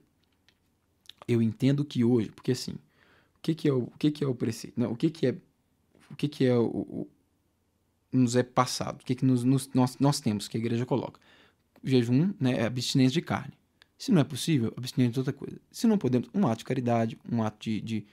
eu 1.27 1.43
entendo 1.43 1.85
que 1.85 2.05
hoje, 2.05 2.31
porque 2.31 2.53
assim, 2.53 2.73
o 2.73 3.41
que, 3.43 3.55
que 3.55 3.69
é 3.69 3.73
o, 3.73 3.85
o 3.85 3.93
que, 3.99 4.11
que 4.11 4.25
é 4.25 4.27
o 4.27 4.35
preceito? 4.35 4.79
Não, 4.79 4.93
o 4.93 4.97
que, 4.97 5.11
que 5.11 5.27
é 5.27 5.35
o 6.11 6.15
que, 6.17 6.29
que 6.29 6.45
é 6.45 6.55
o, 6.57 6.67
o 6.67 7.09
nos 8.13 8.37
é 8.37 8.43
passado? 8.43 9.01
O 9.03 9.05
que, 9.05 9.15
que 9.15 9.25
nos, 9.25 9.45
nos, 9.45 9.69
nós, 9.75 9.99
nós 9.99 10.21
temos 10.21 10.49
que 10.49 10.57
a 10.57 10.61
igreja 10.61 10.87
coloca? 10.87 11.21
jejum, 11.87 12.35
né, 12.41 12.59
é 12.59 12.67
abstinência 12.67 13.13
de 13.13 13.23
carne. 13.23 13.53
Se 13.97 14.13
não 14.13 14.21
é 14.21 14.25
possível, 14.25 14.75
abstinência 14.77 15.13
de 15.13 15.21
outra 15.21 15.33
coisa. 15.33 15.59
Se 15.71 15.87
não 15.87 15.97
podemos, 15.97 16.29
um 16.35 16.47
ato 16.47 16.59
de 16.59 16.65
caridade, 16.65 17.19
um 17.31 17.43
ato 17.43 17.59
de, 17.61 17.81
de 17.81 18.07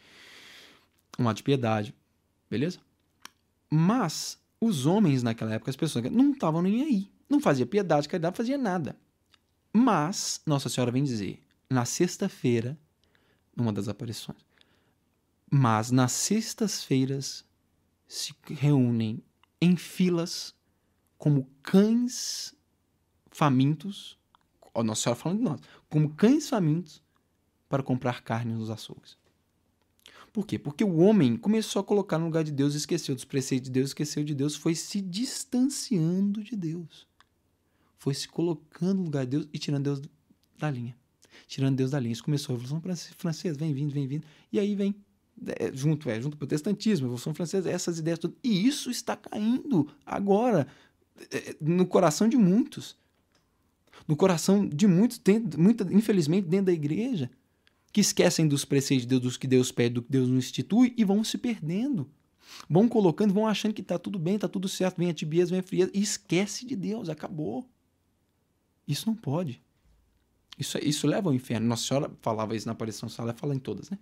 um 1.19 1.27
ato 1.27 1.37
de 1.37 1.43
piedade, 1.43 1.93
beleza? 2.49 2.79
Mas 3.69 4.39
os 4.61 4.85
homens 4.85 5.23
naquela 5.23 5.53
época, 5.53 5.71
as 5.71 5.75
pessoas 5.75 6.05
não 6.11 6.31
estavam 6.31 6.61
nem 6.61 6.83
aí. 6.83 7.11
Não 7.29 7.39
fazia 7.39 7.65
piedade, 7.65 8.07
caridade, 8.07 8.37
fazia 8.37 8.57
nada. 8.57 8.95
Mas 9.73 10.39
Nossa 10.45 10.69
Senhora 10.69 10.91
vem 10.91 11.03
dizer, 11.03 11.41
na 11.69 11.83
sexta-feira 11.83 12.77
numa 13.55 13.71
das 13.71 13.87
aparições. 13.87 14.39
Mas 15.49 15.91
nas 15.91 16.11
sextas-feiras 16.11 17.45
se 18.07 18.33
reúnem 18.45 19.21
em 19.61 19.75
filas 19.75 20.55
como 21.17 21.47
cães 21.61 22.55
famintos, 23.31 24.17
ó, 24.73 24.83
Nossa 24.83 25.03
Senhora 25.03 25.19
falando 25.19 25.37
de 25.37 25.43
nós, 25.43 25.61
como 25.89 26.13
cães 26.15 26.49
famintos 26.49 27.01
para 27.69 27.83
comprar 27.83 28.23
carne 28.23 28.53
nos 28.53 28.69
açougues. 28.69 29.17
Por 30.31 30.47
quê? 30.47 30.57
Porque 30.57 30.83
o 30.83 30.97
homem 30.97 31.37
começou 31.37 31.79
a 31.79 31.83
colocar 31.83 32.17
no 32.17 32.25
lugar 32.25 32.43
de 32.43 32.51
Deus, 32.51 32.73
esqueceu 32.73 33.13
dos 33.13 33.23
preceitos 33.23 33.67
de 33.67 33.73
Deus, 33.73 33.89
esqueceu 33.91 34.23
de 34.23 34.33
Deus, 34.33 34.55
foi 34.55 34.73
se 34.73 34.99
distanciando 34.99 36.43
de 36.43 36.55
Deus. 36.55 37.07
Foi 37.99 38.15
se 38.15 38.27
colocando 38.27 38.97
no 38.97 39.03
lugar 39.03 39.25
de 39.25 39.31
Deus 39.37 39.47
e 39.53 39.59
tirando 39.59 39.83
Deus 39.83 40.01
da 40.57 40.71
linha 40.71 40.97
tirando 41.47 41.75
Deus 41.75 41.91
da 41.91 41.99
linha. 41.99 42.13
Isso 42.13 42.23
começou 42.23 42.55
a 42.55 42.59
Revolução 42.59 42.81
Francesa, 43.17 43.57
vem 43.57 43.73
vindo, 43.73 43.93
vem 43.93 44.07
vindo, 44.07 44.25
e 44.51 44.59
aí 44.59 44.75
vem 44.75 44.95
é, 45.59 45.71
junto, 45.73 46.09
é, 46.09 46.21
junto 46.21 46.33
ao 46.33 46.37
protestantismo, 46.37 47.05
a 47.05 47.07
Revolução 47.07 47.33
Francesa, 47.33 47.69
essas 47.69 47.99
ideias 47.99 48.19
todas. 48.19 48.37
E 48.43 48.67
isso 48.67 48.89
está 48.89 49.15
caindo 49.15 49.87
agora 50.05 50.67
é, 51.31 51.55
no 51.59 51.85
coração 51.85 52.27
de 52.27 52.37
muitos. 52.37 52.95
No 54.07 54.15
coração 54.15 54.67
de 54.67 54.87
muitos, 54.87 55.17
dentro, 55.17 55.59
muita, 55.59 55.87
infelizmente, 55.91 56.47
dentro 56.47 56.67
da 56.67 56.73
igreja, 56.73 57.29
que 57.91 58.01
esquecem 58.01 58.47
dos 58.47 58.65
preceitos 58.65 59.03
de 59.03 59.09
Deus, 59.09 59.21
dos 59.21 59.37
que 59.37 59.47
Deus 59.47 59.71
pede, 59.71 59.95
do 59.95 60.01
que 60.01 60.11
Deus 60.11 60.27
nos 60.27 60.45
institui, 60.45 60.93
e 60.97 61.03
vão 61.03 61.23
se 61.23 61.37
perdendo. 61.37 62.09
Vão 62.69 62.87
colocando, 62.87 63.33
vão 63.33 63.47
achando 63.47 63.73
que 63.73 63.81
está 63.81 63.97
tudo 63.97 64.19
bem, 64.19 64.35
está 64.35 64.47
tudo 64.47 64.67
certo, 64.67 64.97
vem 64.97 65.09
a 65.09 65.13
tibieza, 65.13 65.51
vem 65.51 65.59
a 65.59 65.63
frieza, 65.63 65.91
e 65.93 66.01
esquece 66.01 66.65
de 66.65 66.75
Deus, 66.75 67.09
acabou. 67.09 67.67
Isso 68.87 69.07
não 69.07 69.15
pode. 69.15 69.61
Isso, 70.57 70.77
isso 70.81 71.07
leva 71.07 71.29
ao 71.29 71.33
inferno. 71.33 71.67
Nossa 71.67 71.87
Senhora 71.87 72.11
falava 72.21 72.55
isso 72.55 72.67
na 72.67 72.73
aparição 72.73 73.09
ela 73.17 73.33
fala 73.33 73.55
em 73.55 73.59
todas, 73.59 73.89
né? 73.89 73.97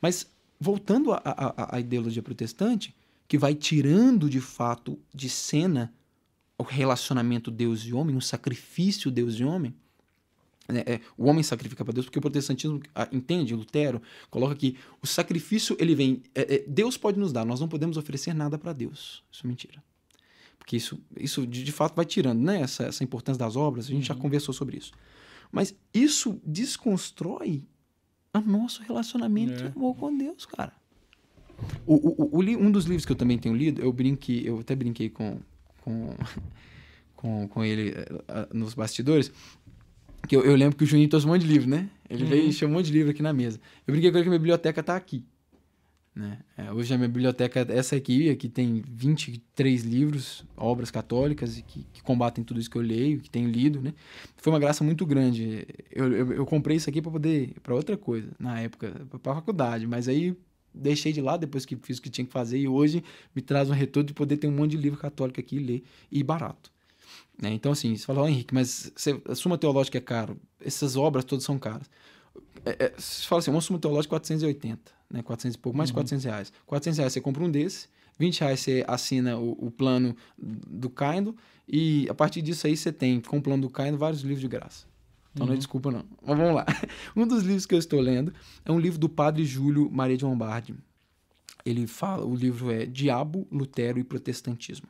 Mas 0.00 0.26
voltando 0.58 1.12
à 1.12 1.78
ideologia 1.78 2.22
protestante, 2.22 2.94
que 3.28 3.36
vai 3.36 3.54
tirando 3.54 4.28
de 4.28 4.40
fato 4.40 4.98
de 5.12 5.28
cena 5.28 5.92
o 6.56 6.62
relacionamento 6.62 7.50
Deus 7.50 7.82
e 7.82 7.92
homem, 7.92 8.16
o 8.16 8.20
sacrifício 8.20 9.10
Deus 9.10 9.34
e 9.34 9.44
homem, 9.44 9.74
né? 10.68 10.84
é, 10.86 11.00
o 11.16 11.26
homem 11.26 11.42
sacrifica 11.42 11.84
para 11.84 11.94
Deus, 11.94 12.06
porque 12.06 12.18
o 12.18 12.22
protestantismo 12.22 12.80
ah, 12.94 13.08
entende, 13.10 13.54
Lutero 13.54 14.00
coloca 14.30 14.54
que 14.54 14.76
o 15.00 15.06
sacrifício 15.06 15.76
ele 15.80 15.94
vem, 15.94 16.22
é, 16.34 16.56
é, 16.56 16.64
Deus 16.66 16.96
pode 16.96 17.18
nos 17.18 17.32
dar, 17.32 17.44
nós 17.44 17.60
não 17.60 17.68
podemos 17.68 17.96
oferecer 17.96 18.34
nada 18.34 18.58
para 18.58 18.72
Deus. 18.72 19.22
Isso 19.32 19.44
é 19.44 19.48
mentira. 19.48 19.82
Porque 20.58 20.76
isso, 20.76 21.00
isso 21.16 21.44
de, 21.44 21.64
de, 21.64 21.72
fato 21.72 21.96
vai 21.96 22.04
tirando 22.04 22.40
né? 22.40 22.60
essa, 22.60 22.84
essa 22.84 23.02
importância 23.02 23.38
das 23.38 23.56
obras, 23.56 23.86
a 23.86 23.88
gente 23.88 23.98
uhum. 23.98 24.02
já 24.04 24.14
conversou 24.14 24.54
sobre 24.54 24.76
isso. 24.76 24.92
Mas 25.52 25.74
isso 25.92 26.40
desconstrói 26.44 27.62
o 28.34 28.40
nosso 28.40 28.82
relacionamento 28.82 29.52
é. 29.52 29.56
de 29.56 29.66
amor 29.66 29.94
com 29.94 30.16
Deus, 30.16 30.46
cara. 30.46 30.72
O, 31.86 31.94
o, 31.94 32.38
o, 32.38 32.40
um 32.40 32.70
dos 32.72 32.86
livros 32.86 33.04
que 33.04 33.12
eu 33.12 33.16
também 33.16 33.38
tenho 33.38 33.54
lido, 33.54 33.80
eu 33.82 33.92
brinquei, 33.92 34.48
eu 34.48 34.58
até 34.58 34.74
brinquei 34.74 35.10
com, 35.10 35.38
com, 35.82 36.16
com, 37.14 37.46
com 37.48 37.64
ele 37.64 37.90
uh, 37.90 38.56
nos 38.56 38.72
bastidores, 38.74 39.30
que 40.26 40.34
eu, 40.34 40.42
eu, 40.42 40.56
lembro 40.56 40.76
que 40.76 40.84
o 40.84 40.86
Juninho 40.86 41.08
trouxe 41.08 41.26
um 41.26 41.30
monte 41.30 41.42
de 41.42 41.48
livro, 41.48 41.68
né? 41.68 41.90
Ele 42.08 42.24
uhum. 42.24 42.30
veio 42.30 42.48
e 42.48 42.52
chamou 42.52 42.74
um 42.74 42.78
monte 42.78 42.86
de 42.86 42.92
livro 42.92 43.10
aqui 43.10 43.22
na 43.22 43.32
mesa. 43.32 43.60
Eu 43.86 43.92
brinquei 43.92 44.10
com 44.10 44.16
ele 44.16 44.24
que 44.24 44.28
a 44.28 44.30
minha 44.30 44.38
biblioteca 44.38 44.82
tá 44.82 44.96
aqui. 44.96 45.24
Né? 46.14 46.40
É, 46.58 46.70
hoje 46.70 46.92
a 46.92 46.98
minha 46.98 47.08
biblioteca 47.08 47.66
é 47.66 47.78
essa 47.78 47.96
aqui, 47.96 48.28
aqui 48.28 48.46
tem 48.46 48.82
23 48.86 49.82
livros, 49.82 50.44
obras 50.54 50.90
católicas, 50.90 51.62
que, 51.66 51.86
que, 51.90 52.02
combatem 52.02 52.44
tudo 52.44 52.60
isso 52.60 52.68
que 52.70 52.76
eu 52.76 52.82
leio, 52.82 53.20
que 53.20 53.30
tenho 53.30 53.48
lido. 53.48 53.80
Né? 53.80 53.94
Foi 54.36 54.52
uma 54.52 54.58
graça 54.58 54.84
muito 54.84 55.06
grande. 55.06 55.66
Eu, 55.90 56.12
eu, 56.12 56.32
eu 56.34 56.46
comprei 56.46 56.76
isso 56.76 56.90
aqui 56.90 57.00
para 57.00 57.10
poder, 57.10 57.54
para 57.62 57.74
outra 57.74 57.96
coisa, 57.96 58.30
na 58.38 58.60
época, 58.60 59.06
para 59.22 59.34
faculdade, 59.34 59.86
mas 59.86 60.06
aí 60.06 60.36
deixei 60.74 61.12
de 61.12 61.20
lado 61.20 61.40
depois 61.40 61.64
que 61.64 61.76
fiz 61.76 61.98
o 61.98 62.02
que 62.02 62.10
tinha 62.10 62.26
que 62.26 62.32
fazer 62.32 62.58
e 62.58 62.68
hoje 62.68 63.02
me 63.34 63.42
traz 63.42 63.68
um 63.70 63.74
retorno 63.74 64.06
de 64.06 64.14
poder 64.14 64.36
ter 64.36 64.46
um 64.46 64.52
monte 64.52 64.72
de 64.72 64.78
livro 64.78 64.98
católico 64.98 65.40
aqui 65.40 65.56
e 65.56 65.60
ler, 65.60 65.84
e 66.10 66.22
barato. 66.22 66.70
Né? 67.40 67.52
Então, 67.52 67.72
assim, 67.72 67.96
você 67.96 68.04
fala, 68.04 68.22
oh, 68.22 68.28
Henrique, 68.28 68.54
mas 68.54 68.92
você, 68.94 69.20
a 69.26 69.34
Suma 69.34 69.56
Teológica 69.56 69.96
é 69.96 70.00
caro, 70.00 70.38
essas 70.60 70.94
obras 70.94 71.24
todas 71.24 71.44
são 71.44 71.58
caras. 71.58 71.90
É, 72.64 72.86
é, 72.86 72.94
você 72.96 73.26
fala 73.26 73.40
assim, 73.40 73.50
uma 73.50 73.60
Suma 73.62 73.78
Teológica 73.78 74.10
480 74.10 75.01
né? 75.12 75.22
400 75.22 75.54
e 75.54 75.58
pouco, 75.58 75.76
mais 75.76 75.90
uhum. 75.90 75.94
400 75.94 76.24
reais. 76.24 76.52
400 76.66 76.98
reais 76.98 77.12
você 77.12 77.20
compra 77.20 77.44
um 77.44 77.50
desse, 77.50 77.88
20 78.18 78.40
reais 78.40 78.60
você 78.60 78.84
assina 78.88 79.38
o, 79.38 79.66
o 79.66 79.70
plano 79.70 80.16
do 80.38 80.90
Kindle 80.90 81.36
e 81.68 82.06
a 82.08 82.14
partir 82.14 82.42
disso 82.42 82.66
aí 82.66 82.76
você 82.76 82.92
tem, 82.92 83.20
com 83.20 83.38
o 83.38 83.42
plano 83.42 83.62
do 83.62 83.70
Kindle, 83.70 83.98
vários 83.98 84.22
livros 84.22 84.40
de 84.40 84.48
graça. 84.48 84.86
Então 85.32 85.44
uhum. 85.44 85.46
não 85.46 85.52
é 85.52 85.54
uhum. 85.54 85.58
desculpa 85.58 85.90
não. 85.90 86.04
Mas 86.26 86.38
vamos 86.38 86.54
lá. 86.54 86.66
Um 87.14 87.26
dos 87.26 87.42
livros 87.42 87.66
que 87.66 87.74
eu 87.74 87.78
estou 87.78 88.00
lendo 88.00 88.32
é 88.64 88.72
um 88.72 88.78
livro 88.78 88.98
do 88.98 89.08
padre 89.08 89.44
Júlio 89.44 89.90
Maria 89.90 90.16
de 90.16 90.24
Lombardi. 90.24 90.74
Ele 91.64 91.86
fala, 91.86 92.24
o 92.24 92.34
livro 92.34 92.72
é 92.72 92.84
Diabo, 92.86 93.46
Lutero 93.50 93.98
e 93.98 94.04
Protestantismo. 94.04 94.88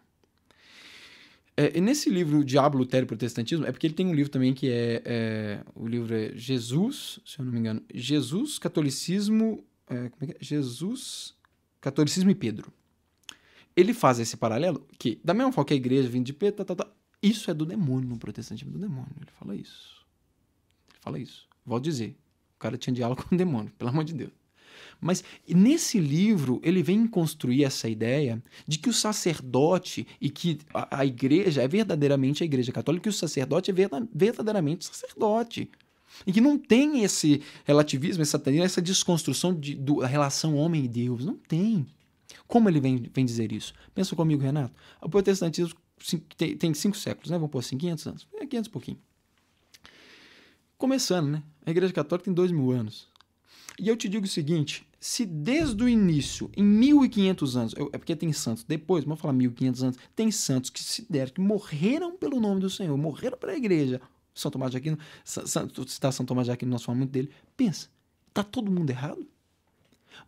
É, 1.54 1.78
nesse 1.80 2.08
livro, 2.08 2.42
Diabo, 2.42 2.78
Lutero 2.78 3.04
e 3.04 3.06
Protestantismo, 3.06 3.66
é 3.66 3.72
porque 3.72 3.86
ele 3.86 3.94
tem 3.94 4.06
um 4.06 4.14
livro 4.14 4.30
também 4.30 4.54
que 4.54 4.70
é, 4.70 5.02
é, 5.04 5.60
O 5.74 5.86
livro 5.86 6.14
é 6.14 6.32
Jesus, 6.34 7.20
se 7.26 7.38
eu 7.38 7.44
não 7.44 7.52
me 7.52 7.58
engano, 7.58 7.82
Jesus, 7.92 8.58
Catolicismo 8.58 9.62
é, 9.92 10.26
é 10.26 10.30
é? 10.30 10.36
Jesus, 10.40 11.34
catolicismo 11.80 12.30
e 12.30 12.34
Pedro. 12.34 12.72
Ele 13.76 13.94
faz 13.94 14.18
esse 14.18 14.36
paralelo 14.36 14.86
que, 14.98 15.20
da 15.24 15.32
mesma 15.32 15.52
forma 15.52 15.66
que 15.66 15.74
a 15.74 15.76
igreja 15.76 16.08
vindo 16.08 16.26
de 16.26 16.32
Pedro, 16.32 16.64
tá, 16.64 16.74
tá, 16.74 16.84
tá, 16.84 16.92
isso 17.22 17.50
é 17.50 17.54
do 17.54 17.64
demônio 17.64 18.08
no 18.08 18.18
protestantismo, 18.18 18.72
do 18.72 18.78
demônio. 18.78 19.12
Ele 19.20 19.30
fala 19.38 19.54
isso. 19.54 20.04
Ele 20.90 20.98
fala 21.00 21.18
isso. 21.18 21.48
Vou 21.64 21.80
dizer. 21.80 22.16
O 22.56 22.58
cara 22.58 22.76
tinha 22.76 22.94
diálogo 22.94 23.24
com 23.24 23.34
o 23.34 23.38
demônio, 23.38 23.72
pelo 23.78 23.90
amor 23.90 24.04
de 24.04 24.14
Deus. 24.14 24.32
Mas 25.00 25.24
nesse 25.48 25.98
livro, 25.98 26.60
ele 26.62 26.82
vem 26.82 27.06
construir 27.06 27.64
essa 27.64 27.88
ideia 27.88 28.42
de 28.66 28.78
que 28.78 28.88
o 28.88 28.92
sacerdote 28.92 30.06
e 30.20 30.30
que 30.30 30.58
a, 30.72 31.00
a 31.00 31.06
igreja 31.06 31.62
é 31.62 31.68
verdadeiramente 31.68 32.42
a 32.42 32.46
igreja 32.46 32.70
católica, 32.70 33.02
que 33.02 33.08
o 33.08 33.12
sacerdote 33.12 33.70
é 33.70 33.74
verdadeiramente 34.14 34.84
sacerdote. 34.84 35.68
E 36.26 36.32
que 36.32 36.40
não 36.40 36.58
tem 36.58 37.02
esse 37.02 37.42
relativismo, 37.64 38.22
essa, 38.22 38.40
essa 38.62 38.82
desconstrução 38.82 39.54
de, 39.54 39.74
da 39.74 40.06
relação 40.06 40.56
homem 40.56 40.84
e 40.84 40.88
Deus. 40.88 41.24
Não 41.24 41.36
tem. 41.36 41.86
Como 42.46 42.68
ele 42.68 42.80
vem, 42.80 43.10
vem 43.12 43.24
dizer 43.24 43.52
isso? 43.52 43.72
Pensa 43.94 44.14
comigo, 44.14 44.42
Renato. 44.42 44.74
O 45.00 45.08
protestantismo 45.08 45.76
tem, 46.36 46.56
tem 46.56 46.74
cinco 46.74 46.96
séculos, 46.96 47.30
né? 47.30 47.36
Vamos 47.36 47.50
pôr 47.50 47.60
assim, 47.60 47.78
500 47.78 48.06
anos. 48.06 48.28
É 48.34 48.46
500 48.46 48.68
e 48.68 48.70
pouquinho. 48.70 48.98
Começando, 50.76 51.28
né? 51.28 51.42
A 51.64 51.70
Igreja 51.70 51.92
Católica 51.92 52.24
tem 52.24 52.34
dois 52.34 52.50
mil 52.50 52.70
anos. 52.72 53.08
E 53.78 53.88
eu 53.88 53.96
te 53.96 54.08
digo 54.08 54.24
o 54.24 54.28
seguinte: 54.28 54.86
se 54.98 55.24
desde 55.24 55.82
o 55.82 55.88
início, 55.88 56.50
em 56.56 56.62
1500 56.62 57.56
anos, 57.56 57.74
eu, 57.76 57.88
é 57.92 57.98
porque 57.98 58.14
tem 58.14 58.32
santos, 58.32 58.64
depois, 58.64 59.04
vamos 59.04 59.20
falar 59.20 59.32
1500 59.32 59.82
anos, 59.82 59.96
tem 60.14 60.30
santos 60.30 60.70
que 60.70 60.82
se 60.82 61.06
deram, 61.10 61.32
que 61.32 61.40
morreram 61.40 62.16
pelo 62.16 62.40
nome 62.40 62.60
do 62.60 62.70
Senhor, 62.70 62.96
morreram 62.96 63.38
para 63.38 63.52
a 63.52 63.56
igreja. 63.56 64.00
São 64.34 64.50
Tomás 64.50 64.70
de 64.70 64.78
Aquino, 64.78 64.98
Santo, 65.24 65.88
citar 65.88 66.12
São 66.12 66.24
Tomás 66.24 66.46
de 66.46 66.52
Aquino, 66.52 66.70
nós 66.70 66.82
falamos 66.82 67.00
muito 67.00 67.12
dele. 67.12 67.30
Pensa, 67.56 67.88
tá 68.32 68.42
todo 68.42 68.70
mundo 68.70 68.90
errado? 68.90 69.26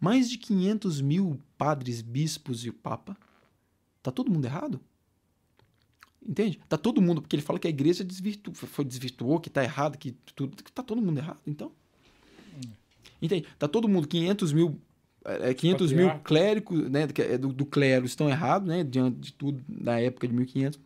Mais 0.01 0.29
de 0.29 0.39
500 0.39 1.01
mil 1.01 1.41
padres, 1.57 2.03
bispos 2.03 2.65
e 2.65 2.71
o 2.71 2.73
Papa. 2.73 3.17
Tá 4.03 4.11
todo 4.11 4.31
mundo 4.31 4.45
errado? 4.45 4.81
Entende? 6.27 6.59
Tá 6.69 6.79
todo 6.79 7.03
mundo, 7.03 7.21
porque 7.21 7.37
ele 7.37 7.43
fala 7.43 7.59
que 7.59 7.67
a 7.67 7.71
igreja 7.71 8.03
desvirtu, 8.03 8.53
foi 8.55 8.85
desvirtuou, 8.85 9.39
que 9.39 9.51
tá 9.51 9.63
errado, 9.63 9.99
que 9.99 10.13
tudo, 10.35 10.63
que 10.63 10.73
tá 10.73 10.83
todo 10.83 11.03
mundo 11.03 11.19
errado. 11.19 11.41
Então, 11.47 11.71
entende? 13.21 13.47
Tá 13.59 13.69
todo 13.69 13.87
mundo, 13.87 14.09
500 14.09 14.53
mil, 14.53 14.81
é, 15.25 15.53
500 15.53 15.93
é, 15.93 15.95
mil 15.95 16.19
clérigos, 16.21 16.91
né, 16.91 17.07
é 17.19 17.37
do, 17.37 17.53
do 17.53 17.67
clero 17.67 18.07
estão 18.07 18.31
errados, 18.31 18.67
né, 18.67 18.83
diante 18.83 19.19
de 19.19 19.33
tudo 19.35 19.63
da 19.69 20.01
época 20.01 20.27
de 20.27 20.35
1500, 20.35 20.81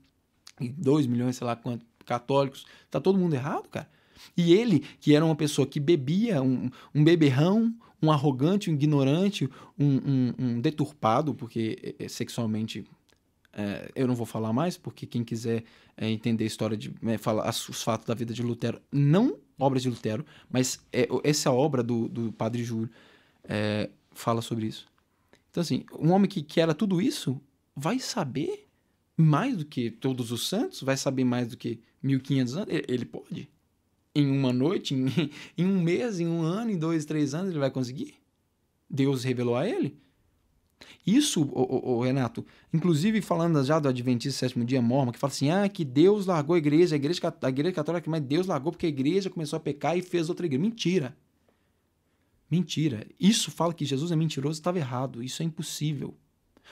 e 0.61 0.69
2 0.71 1.07
milhões, 1.07 1.37
sei 1.37 1.47
lá 1.47 1.55
quanto, 1.55 1.87
católicos, 2.09 2.65
tá 2.91 2.99
todo 2.99 3.19
mundo 3.19 3.35
errado, 3.35 3.69
cara. 3.69 3.89
E 4.37 4.55
ele, 4.55 4.81
que 4.99 5.15
era 5.15 5.25
uma 5.25 5.37
pessoa 5.37 5.67
que 5.67 5.79
bebia, 5.79 6.43
um, 6.43 6.71
um 6.95 7.05
beberrão, 7.05 7.75
um 8.03 8.11
arrogante, 8.11 8.71
um 8.71 8.75
ignorante, 8.75 9.49
um, 9.79 9.97
um, 9.97 10.35
um 10.39 10.61
deturpado, 10.61 11.35
porque 11.35 11.95
é, 11.99 12.09
sexualmente 12.09 12.85
é, 13.53 13.91
eu 13.95 14.07
não 14.07 14.15
vou 14.15 14.25
falar 14.25 14.53
mais, 14.53 14.79
porque 14.79 15.07
quem 15.07 15.23
quiser 15.23 15.65
é, 15.97 16.09
entender 16.09 16.45
a 16.45 16.47
história 16.47 16.77
de 16.77 16.95
é, 17.03 17.19
falar 17.19 17.49
os 17.49 17.83
fatos 17.83 18.07
da 18.07 18.15
vida 18.15 18.33
de 18.33 18.43
Lutero, 18.43 18.81
não 18.91 19.39
obras 19.59 19.83
de 19.83 19.91
Lutero, 19.91 20.25
mas 20.49 20.81
essa 21.25 21.51
obra 21.51 21.83
do, 21.83 22.09
do 22.09 22.33
Padre 22.33 22.63
Júlio 22.63 22.89
fala 24.13 24.41
sobre 24.41 24.67
isso. 24.67 24.87
Então, 25.51 25.61
assim, 25.61 25.85
um 25.99 26.13
homem 26.13 26.29
que, 26.29 26.43
que 26.43 26.61
era 26.61 26.73
tudo 26.73 27.01
isso 27.01 27.41
vai 27.75 27.99
saber 27.99 28.68
mais 29.21 29.57
do 29.57 29.65
que 29.65 29.91
todos 29.91 30.31
os 30.31 30.47
santos, 30.47 30.81
vai 30.81 30.97
saber 30.97 31.25
mais 31.25 31.49
do 31.49 31.57
que 31.57 31.81
1500 32.01 32.57
anos. 32.57 32.69
Ele, 32.87 33.05
pode. 33.05 33.49
Em 34.15 34.31
uma 34.31 34.53
noite, 34.53 34.95
em, 34.97 35.31
em 35.59 35.67
um 35.67 35.83
mês, 35.83 36.21
em 36.21 36.29
um 36.29 36.43
ano, 36.43 36.71
em 36.71 36.79
dois, 36.79 37.05
três 37.05 37.35
anos, 37.35 37.51
ele 37.51 37.59
vai 37.59 37.71
conseguir. 37.71 38.15
Deus 38.89 39.25
revelou 39.25 39.57
a 39.57 39.69
ele. 39.69 39.99
Isso, 41.05 41.43
o, 41.43 42.01
Renato, 42.03 42.47
inclusive 42.73 43.21
falando 43.21 43.65
já 43.65 43.81
do 43.81 43.89
Adventista 43.89 44.39
Sétimo 44.39 44.65
Dia 44.65 44.81
Mormon, 44.81 45.11
que 45.11 45.19
fala 45.19 45.33
assim: 45.33 45.51
ah, 45.51 45.69
que 45.69 45.85
Deus 45.85 46.27
largou 46.27 46.55
a 46.55 46.59
igreja, 46.59 46.95
a 46.95 46.97
igreja, 46.97 47.21
a 47.43 47.49
igreja 47.49 47.75
católica, 47.75 48.09
mas 48.09 48.23
Deus 48.23 48.47
largou 48.47 48.71
porque 48.71 48.87
a 48.87 48.89
igreja 48.89 49.29
começou 49.29 49.57
a 49.57 49.61
pecar 49.61 49.99
e 49.99 50.03
fez 50.03 50.29
outra 50.29 50.47
igreja. 50.47 50.63
Mentira. 50.63 51.17
Mentira. 52.49 53.07
Isso 53.19 53.51
fala 53.51 53.75
que 53.75 53.85
Jesus 53.85 54.13
é 54.13 54.17
mentiroso, 54.17 54.61
estava 54.61 54.79
errado. 54.79 55.23
Isso 55.23 55.43
é 55.43 55.45
impossível. 55.45 56.15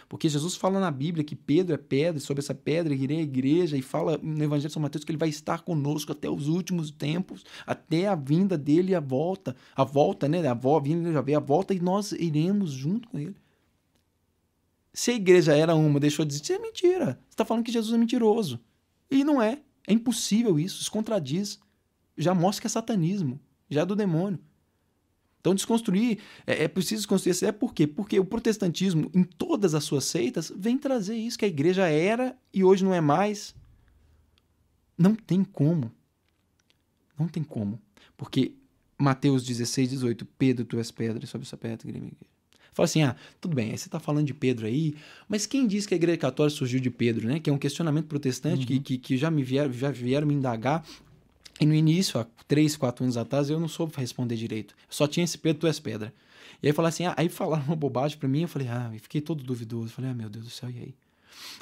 Porque 0.08 0.28
Jesus 0.28 0.56
fala 0.56 0.78
na 0.78 0.90
Bíblia 0.90 1.24
que 1.24 1.34
Pedro 1.34 1.74
é 1.74 1.78
pedra, 1.78 2.20
sobre 2.20 2.42
essa 2.42 2.54
pedra 2.54 2.94
irei 2.94 3.18
a 3.18 3.22
igreja, 3.22 3.76
e 3.76 3.82
fala 3.82 4.18
no 4.22 4.42
Evangelho 4.42 4.68
de 4.68 4.72
São 4.72 4.82
Mateus 4.82 5.04
que 5.04 5.10
ele 5.10 5.18
vai 5.18 5.28
estar 5.28 5.62
conosco 5.62 6.12
até 6.12 6.28
os 6.28 6.48
últimos 6.48 6.90
tempos, 6.90 7.44
até 7.66 8.08
a 8.08 8.14
vinda 8.14 8.56
dele 8.56 8.92
e 8.92 8.94
a 8.94 9.00
volta. 9.00 9.56
A 9.74 9.84
volta, 9.84 10.28
né? 10.28 10.46
A 10.46 10.54
vinda 10.80 11.12
já 11.12 11.20
veio 11.20 11.38
a 11.38 11.40
volta 11.40 11.74
e 11.74 11.80
nós 11.80 12.12
iremos 12.12 12.70
junto 12.70 13.08
com 13.08 13.18
ele. 13.18 13.36
Se 14.92 15.10
a 15.10 15.14
igreja 15.14 15.54
era 15.54 15.74
uma, 15.74 16.00
deixou 16.00 16.24
de 16.24 16.32
existir, 16.32 16.54
é 16.54 16.58
mentira. 16.58 17.18
Você 17.28 17.34
está 17.34 17.44
falando 17.44 17.64
que 17.64 17.70
Jesus 17.70 17.94
é 17.94 17.98
mentiroso. 17.98 18.58
E 19.10 19.24
não 19.24 19.42
é. 19.42 19.60
É 19.86 19.92
impossível 19.92 20.58
isso, 20.58 20.80
isso 20.80 20.90
contradiz. 20.90 21.60
Já 22.16 22.34
mostra 22.34 22.62
que 22.62 22.66
é 22.66 22.70
satanismo, 22.70 23.38
já 23.68 23.82
é 23.82 23.86
do 23.86 23.94
demônio. 23.94 24.40
Então, 25.40 25.54
desconstruir, 25.54 26.18
é, 26.46 26.64
é 26.64 26.68
preciso 26.68 27.02
desconstruir 27.02 27.30
essa 27.30 27.44
ideia, 27.44 27.52
por 27.52 27.72
quê? 27.72 27.86
Porque 27.86 28.18
o 28.18 28.24
protestantismo, 28.24 29.10
em 29.14 29.22
todas 29.22 29.74
as 29.74 29.84
suas 29.84 30.04
seitas, 30.04 30.52
vem 30.54 30.76
trazer 30.76 31.16
isso, 31.16 31.38
que 31.38 31.44
a 31.44 31.48
igreja 31.48 31.86
era 31.86 32.36
e 32.52 32.64
hoje 32.64 32.84
não 32.84 32.92
é 32.92 33.00
mais. 33.00 33.54
Não 34.98 35.14
tem 35.14 35.44
como. 35.44 35.92
Não 37.18 37.28
tem 37.28 37.42
como. 37.42 37.80
Porque 38.16 38.54
Mateus 38.98 39.44
16, 39.44 39.90
18, 39.90 40.24
Pedro, 40.38 40.64
tu 40.64 40.78
és 40.78 40.90
pedra, 40.90 41.26
sobre 41.26 41.46
essa 41.46 41.56
pedra, 41.56 41.88
igreja. 41.88 42.12
Fala 42.76 42.84
assim, 42.84 43.02
ah, 43.02 43.16
tudo 43.40 43.54
bem, 43.54 43.70
aí 43.70 43.78
você 43.78 43.88
está 43.88 43.98
falando 43.98 44.26
de 44.26 44.34
Pedro 44.34 44.66
aí, 44.66 44.94
mas 45.26 45.46
quem 45.46 45.66
disse 45.66 45.88
que 45.88 45.94
a 45.94 45.96
igreja 45.96 46.18
católica 46.18 46.58
surgiu 46.58 46.78
de 46.78 46.90
Pedro, 46.90 47.26
né? 47.26 47.40
Que 47.40 47.48
é 47.48 47.52
um 47.52 47.56
questionamento 47.56 48.06
protestante 48.06 48.60
uhum. 48.60 48.66
que, 48.66 48.80
que, 48.80 48.98
que, 48.98 49.16
já 49.16 49.30
me 49.30 49.42
vieram, 49.42 49.72
já 49.72 49.90
vieram 49.90 50.26
me 50.26 50.34
indagar. 50.34 50.84
E 51.60 51.66
no 51.66 51.74
início, 51.74 52.20
há 52.20 52.26
três, 52.46 52.76
quatro 52.76 53.04
anos 53.04 53.16
atrás, 53.16 53.48
eu 53.48 53.58
não 53.58 53.68
soube 53.68 53.92
responder 53.96 54.36
direito. 54.36 54.74
Só 54.88 55.06
tinha 55.06 55.24
esse 55.24 55.38
Pedro, 55.38 55.60
tu 55.60 55.66
és 55.66 55.80
pedra. 55.80 56.12
E 56.62 56.66
aí 56.66 56.72
falar 56.72 56.88
assim, 56.88 57.04
ah, 57.04 57.14
aí 57.16 57.28
falaram 57.28 57.64
uma 57.64 57.76
bobagem 57.76 58.18
para 58.18 58.28
mim, 58.28 58.42
eu 58.42 58.48
falei, 58.48 58.68
ah, 58.68 58.92
fiquei 59.00 59.20
todo 59.20 59.42
duvidoso. 59.42 59.88
Falei, 59.88 60.10
ah, 60.10 60.14
meu 60.14 60.28
Deus 60.28 60.44
do 60.44 60.50
céu, 60.50 60.70
e 60.70 60.78
aí? 60.78 60.94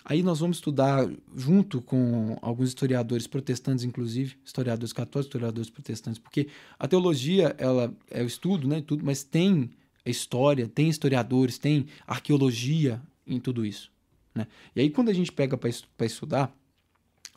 Aí 0.04 0.22
nós 0.22 0.40
vamos 0.40 0.58
estudar, 0.58 1.08
junto 1.34 1.80
com 1.80 2.38
alguns 2.42 2.68
historiadores 2.68 3.26
protestantes, 3.26 3.84
inclusive, 3.84 4.36
historiadores 4.44 4.92
católicos, 4.92 5.26
historiadores 5.26 5.70
protestantes, 5.70 6.18
porque 6.18 6.48
a 6.78 6.86
teologia, 6.86 7.54
ela 7.58 7.92
é 8.10 8.22
o 8.22 8.26
estudo, 8.26 8.68
né, 8.68 8.82
tudo, 8.86 9.04
mas 9.04 9.24
tem 9.24 9.70
história, 10.06 10.68
tem 10.68 10.88
historiadores, 10.88 11.58
tem 11.58 11.86
arqueologia 12.06 13.02
em 13.26 13.40
tudo 13.40 13.64
isso. 13.64 13.90
Né? 14.34 14.46
E 14.76 14.80
aí, 14.80 14.90
quando 14.90 15.08
a 15.08 15.12
gente 15.12 15.32
pega 15.32 15.56
para 15.56 16.06
estudar, 16.06 16.54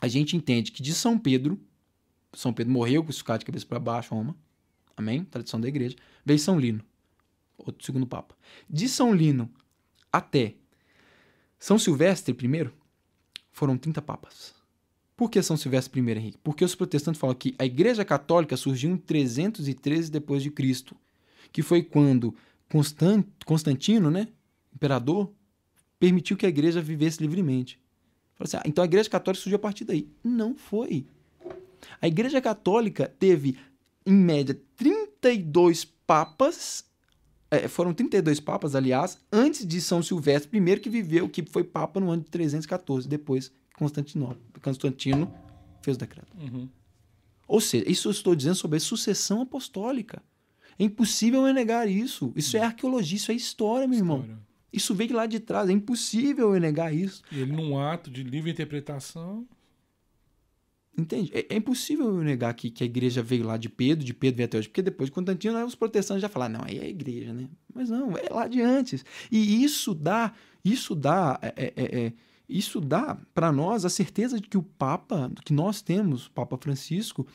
a 0.00 0.08
gente 0.08 0.36
entende 0.36 0.70
que 0.70 0.82
de 0.82 0.92
São 0.94 1.18
Pedro, 1.18 1.58
São 2.38 2.52
Pedro 2.52 2.72
morreu 2.72 3.02
crucificado 3.02 3.40
de 3.40 3.46
cabeça 3.46 3.66
para 3.66 3.80
baixo, 3.80 4.14
Roma, 4.14 4.36
amém? 4.96 5.24
Tradição 5.24 5.60
da 5.60 5.66
igreja, 5.66 5.96
veio 6.24 6.38
São 6.38 6.56
Lino, 6.56 6.84
outro 7.56 7.84
segundo 7.84 8.06
Papa. 8.06 8.36
De 8.70 8.88
São 8.88 9.12
Lino 9.12 9.50
até 10.12 10.54
São 11.58 11.80
Silvestre 11.80 12.32
I, 12.32 12.70
foram 13.50 13.76
30 13.76 14.00
papas. 14.02 14.54
Por 15.16 15.28
que 15.28 15.42
São 15.42 15.56
Silvestre 15.56 16.00
I, 16.00 16.10
Henrique? 16.12 16.38
Porque 16.38 16.64
os 16.64 16.76
protestantes 16.76 17.20
falam 17.20 17.34
que 17.34 17.56
a 17.58 17.64
Igreja 17.64 18.04
Católica 18.04 18.56
surgiu 18.56 18.92
em 18.92 18.96
313 18.96 20.08
depois 20.08 20.40
de 20.40 20.52
Cristo, 20.52 20.96
que 21.50 21.60
foi 21.60 21.82
quando 21.82 22.36
Constantino, 23.44 24.12
né, 24.12 24.28
imperador, 24.72 25.32
permitiu 25.98 26.36
que 26.36 26.46
a 26.46 26.48
igreja 26.48 26.80
vivesse 26.80 27.20
livremente. 27.20 27.80
Assim, 28.38 28.58
ah, 28.58 28.62
então 28.64 28.84
a 28.84 28.86
igreja 28.86 29.10
católica 29.10 29.42
surgiu 29.42 29.56
a 29.56 29.60
partir 29.60 29.84
daí. 29.84 30.08
Não 30.22 30.54
foi. 30.54 31.04
A 32.00 32.06
igreja 32.06 32.40
católica 32.40 33.12
teve, 33.18 33.58
em 34.04 34.12
média, 34.12 34.58
32 34.76 35.84
papas, 35.84 36.84
é, 37.50 37.66
foram 37.68 37.94
32 37.94 38.40
papas, 38.40 38.74
aliás, 38.74 39.18
antes 39.32 39.66
de 39.66 39.80
São 39.80 40.02
Silvestre 40.02 40.58
I, 40.58 40.80
que 40.80 40.90
viveu, 40.90 41.28
que 41.28 41.42
foi 41.42 41.64
papa 41.64 41.98
no 41.98 42.10
ano 42.10 42.22
de 42.22 42.30
314, 42.30 43.08
depois 43.08 43.50
Constantino, 43.74 44.36
Constantino 44.60 45.32
fez 45.82 45.96
o 45.96 46.00
decreto. 46.00 46.36
Uhum. 46.36 46.68
Ou 47.46 47.60
seja, 47.60 47.90
isso 47.90 48.08
eu 48.08 48.12
estou 48.12 48.34
dizendo 48.34 48.56
sobre 48.56 48.76
a 48.76 48.80
sucessão 48.80 49.40
apostólica. 49.40 50.22
É 50.78 50.84
impossível 50.84 51.46
eu 51.46 51.54
negar 51.54 51.88
isso. 51.88 52.32
Isso 52.36 52.56
é 52.56 52.60
arqueologia, 52.60 53.16
isso 53.16 53.32
é 53.32 53.34
história, 53.34 53.88
meu 53.88 53.98
história. 53.98 54.22
irmão. 54.24 54.38
Isso 54.70 54.94
veio 54.94 55.14
lá 55.14 55.26
de 55.26 55.40
trás, 55.40 55.70
é 55.70 55.72
impossível 55.72 56.54
eu 56.54 56.60
negar 56.60 56.94
isso. 56.94 57.22
E 57.32 57.40
ele, 57.40 57.52
num 57.52 57.78
ato 57.78 58.10
de 58.10 58.22
livre 58.22 58.50
interpretação. 58.50 59.46
Entende? 60.98 61.30
É, 61.32 61.54
é, 61.54 61.56
impossível 61.56 62.06
eu 62.06 62.24
negar 62.24 62.52
que, 62.54 62.70
que 62.70 62.82
a 62.82 62.86
igreja 62.86 63.22
veio 63.22 63.46
lá 63.46 63.56
de 63.56 63.68
Pedro, 63.68 64.04
de 64.04 64.12
Pedro 64.12 64.38
veio 64.38 64.46
até 64.46 64.58
hoje, 64.58 64.68
porque 64.68 64.82
depois 64.82 65.08
de 65.08 65.14
Constantino, 65.14 65.64
os 65.64 65.76
protestantes 65.76 66.20
já 66.20 66.28
falaram, 66.28 66.58
não, 66.58 66.64
aí 66.64 66.76
é 66.76 66.82
a 66.82 66.88
igreja, 66.88 67.32
né? 67.32 67.48
Mas 67.72 67.88
não, 67.88 68.18
é 68.18 68.28
lá 68.28 68.48
de 68.48 68.60
antes. 68.60 69.04
E 69.30 69.62
isso 69.62 69.94
dá, 69.94 70.32
isso 70.64 70.96
dá, 70.96 71.38
é, 71.40 71.52
é, 71.56 71.72
é, 71.76 72.06
é 72.06 72.12
isso 72.48 72.80
dá 72.80 73.16
para 73.32 73.52
nós 73.52 73.84
a 73.84 73.88
certeza 73.88 74.40
de 74.40 74.48
que 74.48 74.58
o 74.58 74.62
Papa, 74.62 75.30
que 75.44 75.52
nós 75.52 75.80
temos, 75.80 76.26
o 76.26 76.32
Papa 76.32 76.56
Francisco, 76.56 77.26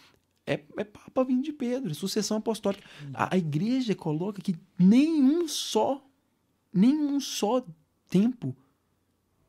é, 0.46 0.62
é 0.76 0.84
Papa 0.84 1.24
vindo 1.24 1.44
de 1.44 1.54
Pedro, 1.54 1.92
é 1.92 1.94
sucessão 1.94 2.38
apostólica. 2.38 2.84
Hum. 3.02 3.12
A, 3.14 3.34
a, 3.36 3.38
igreja 3.38 3.96
coloca 3.96 4.42
que 4.42 4.56
nenhum 4.78 5.48
só, 5.48 6.06
nenhum 6.74 7.18
só 7.22 7.66
tempo 8.10 8.54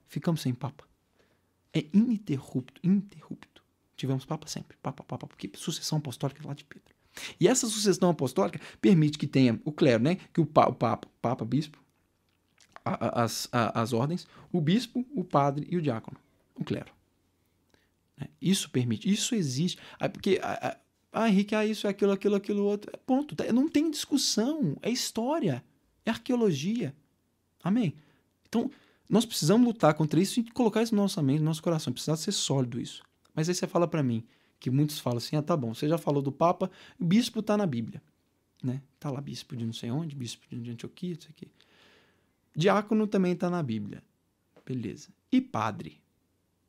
ficamos 0.06 0.40
sem 0.40 0.54
Papa. 0.54 0.84
É 1.72 1.84
ininterrupto, 1.92 2.80
ininterrupto. 2.80 3.53
Tivemos 3.96 4.24
Papa 4.24 4.46
sempre, 4.46 4.76
Papa, 4.82 5.04
Papa, 5.04 5.26
porque 5.26 5.50
sucessão 5.54 5.98
apostólica 5.98 6.42
é 6.42 6.46
lá 6.46 6.54
de 6.54 6.64
Pedro. 6.64 6.94
E 7.38 7.46
essa 7.46 7.68
sucessão 7.68 8.10
apostólica 8.10 8.60
permite 8.80 9.18
que 9.18 9.26
tenha 9.26 9.60
o 9.64 9.70
clero, 9.72 10.02
né? 10.02 10.16
Que 10.32 10.40
o, 10.40 10.46
pa, 10.46 10.66
o 10.66 10.74
papa, 10.74 11.08
papa, 11.22 11.44
bispo, 11.44 11.78
a, 12.84 12.90
a, 12.92 13.24
as, 13.24 13.48
a, 13.52 13.80
as 13.80 13.92
ordens, 13.92 14.26
o 14.52 14.60
bispo, 14.60 15.06
o 15.14 15.22
padre 15.22 15.66
e 15.70 15.76
o 15.76 15.82
diácono, 15.82 16.16
o 16.54 16.64
clero. 16.64 16.92
Né? 18.16 18.28
Isso 18.40 18.68
permite, 18.70 19.10
isso 19.10 19.34
existe. 19.34 19.78
Porque, 20.12 20.40
ah, 20.42 21.28
Henrique, 21.28 21.54
ah, 21.54 21.64
isso 21.64 21.86
é 21.86 21.90
aquilo, 21.90 22.12
aquilo, 22.12 22.34
aquilo 22.34 22.64
outro. 22.64 22.90
É 22.92 22.96
ponto. 22.96 23.36
Tá? 23.36 23.50
Não 23.52 23.68
tem 23.68 23.90
discussão. 23.90 24.76
É 24.82 24.90
história. 24.90 25.64
É 26.04 26.10
arqueologia. 26.10 26.94
Amém? 27.62 27.94
Então, 28.48 28.70
nós 29.08 29.24
precisamos 29.24 29.66
lutar 29.66 29.94
contra 29.94 30.20
isso 30.20 30.40
e 30.40 30.50
colocar 30.50 30.82
isso 30.82 30.94
no 30.94 31.02
nosso 31.02 31.22
mente, 31.22 31.38
no 31.38 31.46
nosso 31.46 31.62
coração. 31.62 31.92
Precisa 31.92 32.16
ser 32.16 32.32
sólido 32.32 32.80
isso. 32.80 33.02
Mas 33.34 33.48
aí 33.48 33.54
você 33.54 33.66
fala 33.66 33.88
para 33.88 34.02
mim, 34.02 34.24
que 34.60 34.70
muitos 34.70 34.98
falam 34.98 35.18
assim: 35.18 35.36
ah, 35.36 35.42
tá 35.42 35.56
bom, 35.56 35.74
você 35.74 35.88
já 35.88 35.98
falou 35.98 36.22
do 36.22 36.32
Papa, 36.32 36.70
bispo 36.98 37.40
está 37.40 37.56
na 37.56 37.66
Bíblia. 37.66 38.02
Né? 38.62 38.80
Tá 38.98 39.10
lá 39.10 39.20
bispo 39.20 39.54
de 39.54 39.66
não 39.66 39.72
sei 39.72 39.90
onde, 39.90 40.16
bispo 40.16 40.46
de 40.50 40.70
Antioquia, 40.70 41.12
isso 41.12 41.28
aqui. 41.28 41.48
Diácono 42.56 43.06
também 43.06 43.32
está 43.32 43.50
na 43.50 43.62
Bíblia. 43.62 44.02
Beleza. 44.64 45.08
E 45.30 45.40
padre? 45.40 46.00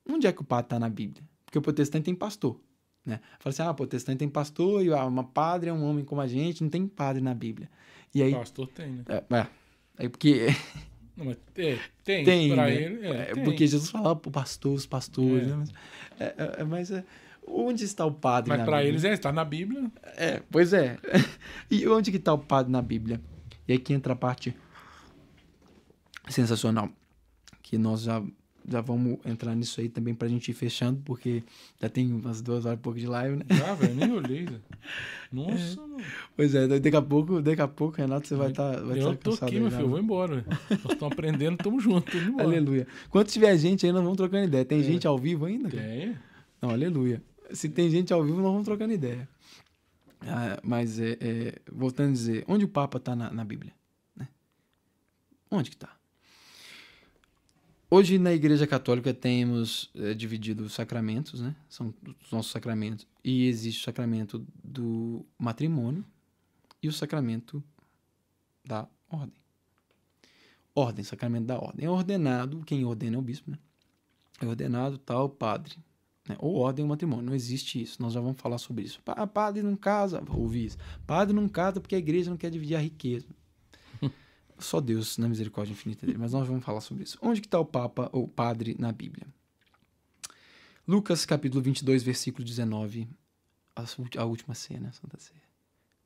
Onde 0.08 0.28
é 0.28 0.34
que 0.34 0.42
o 0.42 0.44
padre 0.44 0.66
está 0.66 0.80
na 0.80 0.90
Bíblia? 0.90 1.24
Porque 1.46 1.58
o 1.58 1.62
protestante 1.62 2.06
tem 2.06 2.16
pastor. 2.16 2.60
Né? 3.06 3.20
Fala 3.40 3.54
assim, 3.54 3.62
ah, 3.62 3.74
protestante 3.74 4.18
tem 4.18 4.30
pastor 4.30 4.84
e 4.84 4.92
ah, 4.92 5.06
uma 5.06 5.24
padre 5.24 5.70
é 5.70 5.74
um 5.74 5.84
homem 5.86 6.04
como 6.04 6.20
a 6.20 6.28
gente, 6.28 6.64
não 6.64 6.70
tem 6.70 6.88
padre 6.88 7.22
na 7.22 7.34
Bíblia. 7.34 7.70
E 8.14 8.22
aí, 8.22 8.34
pastor 8.34 8.68
tem, 8.68 8.92
né? 8.92 9.04
É, 9.08 9.36
é, 9.36 9.48
é 10.06 10.10
porque... 10.10 10.48
Não, 11.18 11.26
mas 11.26 11.38
é, 11.58 11.78
tem, 12.04 12.24
tem, 12.26 12.50
pra 12.54 12.66
né? 12.66 12.76
ele, 12.76 13.08
é, 13.08 13.10
É, 13.10 13.26
tem. 13.34 13.44
porque 13.44 13.66
Jesus 13.66 13.90
falava 13.90 14.16
pro 14.16 14.30
pastor, 14.32 14.74
os 14.74 14.86
pastores, 14.86 15.48
É. 15.48 15.56
né? 15.56 15.66
Mas, 16.20 16.30
é, 16.30 16.64
mas 16.64 17.04
onde 17.48 17.84
está 17.84 18.06
o 18.06 18.12
padre 18.12 18.50
Mas 18.50 18.60
na 18.60 18.66
Bíblia? 18.66 18.88
eles 18.88 19.04
é, 19.04 19.14
está 19.14 19.32
na 19.32 19.46
Bíblia. 19.46 19.92
É, 20.18 20.42
pois 20.52 20.74
é. 20.74 20.98
E 21.72 21.88
onde 21.88 22.12
que 22.12 22.18
está 22.18 22.34
o 22.34 22.38
padre 22.40 22.72
na 22.72 22.82
Bíblia? 22.82 23.22
E 23.68 23.74
aí 23.74 23.80
que 23.80 23.94
entra 23.94 24.14
a 24.14 24.16
parte 24.16 24.56
sensacional, 26.30 26.90
que 27.62 27.78
nós 27.78 28.02
já, 28.04 28.22
já 28.68 28.82
vamos 28.82 29.18
entrar 29.26 29.56
nisso 29.56 29.80
aí 29.80 29.90
também 29.90 30.14
pra 30.14 30.28
gente 30.28 30.50
ir 30.50 30.54
fechando, 30.54 31.02
porque 31.06 31.44
já 31.82 31.88
tem 31.90 32.12
umas 32.12 32.42
duas 32.42 32.66
horas 32.66 32.80
e 32.80 32.82
pouco 32.82 33.00
de 33.00 33.08
live, 33.08 33.38
né? 33.38 33.46
Já, 33.50 33.74
velho, 33.74 33.96
nem 33.96 34.12
olhei. 34.12 34.46
Zé. 34.46 34.56
É. 35.32 35.36
Nossa, 35.36 35.82
mano. 35.82 35.98
Pois 36.36 36.56
é, 36.56 36.80
daqui 36.80 36.96
a 36.96 37.02
pouco, 37.02 37.42
daqui 37.42 37.62
a 37.62 37.68
pouco, 37.68 37.98
Renato, 37.98 38.28
você 38.28 38.36
vai 38.36 38.52
estar 38.52 38.80
vai 38.82 39.02
eu 39.02 39.16
tá 39.18 39.32
tô 39.32 39.46
aqui, 39.46 39.60
meu 39.60 39.70
já, 39.70 39.78
filho, 39.78 39.82
eu 39.82 39.88
né? 39.88 39.90
vou 39.90 40.00
embora. 40.00 40.46
Nós 40.70 40.94
estamos 40.94 41.14
aprendendo, 41.14 41.56
estamos 41.56 41.84
juntos. 41.84 42.14
Aleluia. 42.40 42.88
Quando 43.10 43.28
tiver 43.28 43.58
gente 43.58 43.86
aí, 43.86 43.92
nós 43.92 44.02
vamos 44.02 44.16
trocando 44.16 44.46
ideia. 44.46 44.62
É. 44.62 44.66
Tem 44.66 44.82
gente 44.84 45.06
ao 45.06 45.18
vivo 45.18 45.46
ainda? 45.46 45.70
cara? 45.70 45.84
Tem. 45.84 46.16
Não, 46.62 46.70
aleluia. 46.70 47.22
Se 47.52 47.68
tem 47.68 47.90
gente 47.90 48.14
ao 48.14 48.24
vivo, 48.24 48.38
nós 48.38 48.52
vamos 48.52 48.66
trocando 48.66 48.94
ideia. 48.94 49.28
Ah, 50.22 50.60
mas, 50.64 51.00
é, 51.00 51.18
é, 51.20 51.56
voltando 51.72 52.10
a 52.10 52.14
dizer, 52.14 52.46
onde 52.48 52.64
o 52.64 52.70
Papa 52.70 52.98
está 52.98 53.16
na, 53.16 53.32
na 53.32 53.44
Bíblia? 53.44 53.74
né? 54.16 54.28
Onde 55.52 55.70
que 55.70 55.76
está? 55.76 55.90
Hoje, 57.90 58.18
na 58.18 58.34
Igreja 58.34 58.66
Católica, 58.66 59.14
temos 59.14 59.90
é, 59.96 60.14
dividido 60.14 60.64
os 60.64 60.74
sacramentos, 60.74 61.40
né? 61.42 61.56
São 61.70 61.94
os 62.22 62.32
nossos 62.32 62.52
sacramentos. 62.52 63.08
E 63.24 63.48
existe 63.48 63.82
o 63.82 63.84
sacramento 63.84 64.46
do 64.64 65.26
matrimônio 65.38 66.04
e 66.82 66.88
o 66.88 66.92
sacramento 66.94 67.64
da 68.66 68.88
ordem. 69.10 69.40
Ordem, 70.74 71.06
sacramento 71.06 71.46
da 71.46 71.58
ordem. 71.60 71.86
É 71.86 71.90
ordenado, 71.90 72.62
quem 72.66 72.84
ordena 72.84 73.16
é 73.16 73.20
o 73.20 73.22
bispo, 73.22 73.52
né? 73.52 73.60
É 74.42 74.46
ordenado 74.46 74.98
tal 74.98 75.30
padre. 75.30 75.78
Né? 76.28 76.36
Ou 76.40 76.56
ordem 76.56 76.84
ou 76.84 76.90
matrimônio. 76.90 77.24
Não 77.24 77.36
existe 77.36 77.82
isso. 77.82 78.02
Nós 78.02 78.14
já 78.14 78.20
vamos 78.20 78.42
falar 78.42 78.58
sobre 78.58 78.84
isso. 78.84 79.00
Pa- 79.04 79.26
Padre 79.28 79.62
não 79.62 79.78
casa. 79.78 80.22
Ouvi 80.28 80.66
isso. 80.66 80.78
Padre 81.06 81.34
não 81.34 81.48
casa 81.48 81.80
porque 81.80 81.96
a 81.96 82.00
igreja 82.00 82.32
não 82.32 82.38
quer 82.38 82.50
dividir 82.50 82.76
a 82.76 82.80
riqueza. 82.80 83.28
Só 84.58 84.80
Deus, 84.80 85.18
na 85.18 85.28
misericórdia 85.28 85.74
infinita 85.74 86.06
dele. 86.06 86.18
Mas 86.18 86.34
nós 86.34 86.48
vamos 86.48 86.64
falar 86.64 86.82
sobre 86.82 87.04
isso. 87.04 87.18
Onde 87.22 87.42
que 87.42 87.48
está 87.48 87.60
o 87.60 87.66
Papa 87.66 88.10
ou 88.14 88.28
Padre 88.28 88.76
na 88.80 88.92
Bíblia? 88.92 89.28
Lucas 90.88 91.26
capítulo 91.26 91.62
22, 91.62 92.04
versículo 92.04 92.44
19. 92.44 93.08
A, 93.76 93.84
a 94.18 94.26
última 94.26 94.56
cena, 94.56 94.92
Santa 94.94 95.20
Ceia. 95.20 95.42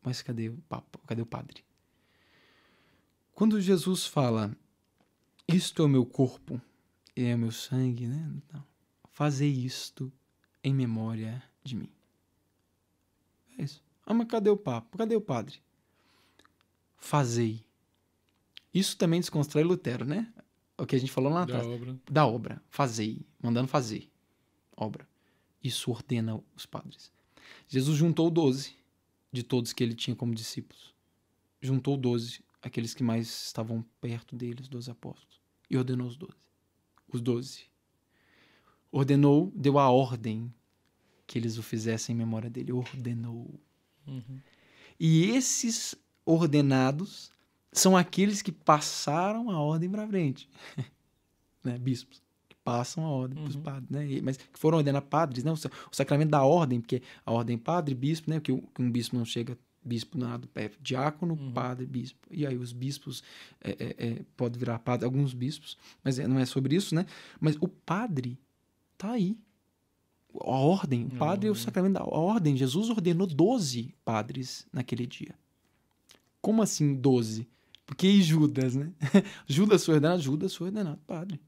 Mas 0.01 0.21
cadê 0.21 0.49
o 0.49 0.57
Papa? 0.67 0.99
Cadê 1.05 1.21
o 1.21 1.25
Padre? 1.25 1.63
Quando 3.33 3.61
Jesus 3.61 4.05
fala, 4.05 4.55
isto 5.47 5.81
é 5.81 5.85
o 5.85 5.89
meu 5.89 6.05
corpo 6.05 6.59
e 7.15 7.23
é 7.23 7.35
o 7.35 7.37
meu 7.37 7.51
sangue, 7.51 8.07
né? 8.07 8.31
Então, 8.37 8.63
Fazei 9.19 9.49
isto 9.51 10.09
em 10.63 10.73
memória 10.73 11.43
de 11.61 11.75
mim. 11.75 11.91
É 13.57 13.63
isso. 13.63 13.83
Ah, 14.05 14.13
mas 14.13 14.29
cadê 14.29 14.49
o 14.49 14.55
Papa? 14.55 14.97
Cadê 14.97 15.13
o 15.13 15.19
Padre? 15.19 15.61
Fazei. 16.95 17.61
Isso 18.73 18.97
também 18.97 19.19
desconstrói 19.19 19.63
Lutero, 19.63 20.05
né? 20.05 20.31
O 20.77 20.85
que 20.85 20.95
a 20.95 20.99
gente 20.99 21.11
falou 21.11 21.31
lá 21.31 21.45
Da 21.45 21.57
atrás. 21.57 21.67
obra. 21.67 21.99
Da 22.09 22.27
obra. 22.27 22.63
Fazei. 22.69 23.25
Mandando 23.41 23.67
fazer. 23.67 24.09
Obra. 24.75 25.07
Isso 25.63 25.91
ordena 25.91 26.41
os 26.55 26.65
padres. 26.65 27.11
Jesus 27.67 27.97
juntou 27.97 28.29
doze 28.29 28.75
de 29.31 29.43
todos 29.43 29.73
que 29.73 29.83
ele 29.83 29.93
tinha 29.93 30.15
como 30.15 30.33
discípulos. 30.33 30.93
Juntou 31.61 31.97
doze, 31.97 32.41
aqueles 32.61 32.93
que 32.93 33.03
mais 33.03 33.27
estavam 33.47 33.83
perto 33.99 34.35
dele, 34.35 34.61
os 34.61 34.69
doze 34.69 34.89
apóstolos. 34.89 35.41
E 35.69 35.77
ordenou 35.77 36.07
os 36.07 36.15
doze. 36.15 36.37
Os 37.11 37.21
doze. 37.21 37.63
Ordenou, 38.91 39.51
deu 39.55 39.77
a 39.77 39.89
ordem 39.89 40.53
que 41.27 41.37
eles 41.37 41.57
o 41.57 41.63
fizessem 41.63 42.15
em 42.15 42.17
memória 42.17 42.49
dele. 42.49 42.71
Ordenou. 42.71 43.59
Uhum. 44.07 44.39
E 44.99 45.25
esses 45.25 45.93
ordenados 46.25 47.31
são 47.71 47.95
aqueles 47.95 48.41
que 48.41 48.51
passaram 48.51 49.49
a 49.49 49.59
ordem 49.59 49.89
para 49.89 50.07
frente. 50.07 50.49
né? 51.63 51.77
Bispos. 51.77 52.21
Que 52.47 52.55
passam 52.63 53.05
a 53.05 53.09
ordem 53.09 53.37
para 53.37 53.49
os 53.49 53.55
Uhum. 53.55 53.61
padres. 53.61 53.89
Né? 53.89 54.21
Mas 54.23 54.37
que 54.37 54.59
foram 54.59 54.77
ordenados 54.79 55.09
padres, 55.09 55.43
né? 55.43 55.51
o 55.51 55.55
sa- 55.57 55.69
o 55.91 55.95
sacramento 55.95 56.29
da 56.31 56.43
ordem, 56.43 56.79
porque 56.81 57.01
a 57.25 57.31
ordem 57.31 57.57
padre, 57.57 57.93
bispo, 57.95 58.29
né? 58.29 58.39
que, 58.39 58.51
um 58.51 58.91
bispo 58.91 59.15
não 59.15 59.25
chega 59.25 59.57
bispo 59.81 60.17
nada, 60.17 60.47
é 60.55 60.69
diácono, 60.81 61.35
Uhum. 61.35 61.51
padre, 61.53 61.85
bispo. 61.85 62.19
E 62.29 62.45
aí 62.45 62.57
os 62.57 62.73
bispos 62.73 63.23
é, 63.61 63.71
é, 63.71 64.07
é, 64.07 64.21
pode 64.35 64.59
virar 64.59 64.77
padre, 64.79 65.05
alguns 65.05 65.33
bispos, 65.33 65.77
mas 66.03 66.19
é- 66.19 66.27
não 66.27 66.37
é 66.37 66.45
sobre 66.45 66.75
isso, 66.75 66.93
né? 66.93 67.05
Mas 67.39 67.55
o 67.61 67.67
padre 67.67 68.37
tá 68.97 69.11
aí. 69.11 69.37
A 70.41 70.51
ordem, 70.57 71.05
o 71.05 71.09
padre 71.11 71.47
é 71.47 71.51
o 71.51 71.55
sacramento 71.55 71.93
da 71.93 72.01
a 72.01 72.07
ordem. 72.07 72.55
Jesus 72.57 72.89
ordenou 72.89 73.25
12 73.25 73.95
padres 74.05 74.67
naquele 74.71 75.07
dia. 75.07 75.33
Como 76.41 76.61
assim 76.61 76.93
12? 76.93 77.47
Porque 77.89 78.05
e 78.05 78.21
Judas, 78.21 78.75
né? 78.75 78.93
Judas 79.47 79.83
foi 79.83 79.95
ordenado, 79.95 80.21
Judas 80.21 80.53
foi 80.55 80.67
ordenado 80.67 80.99
padre. 81.07 81.41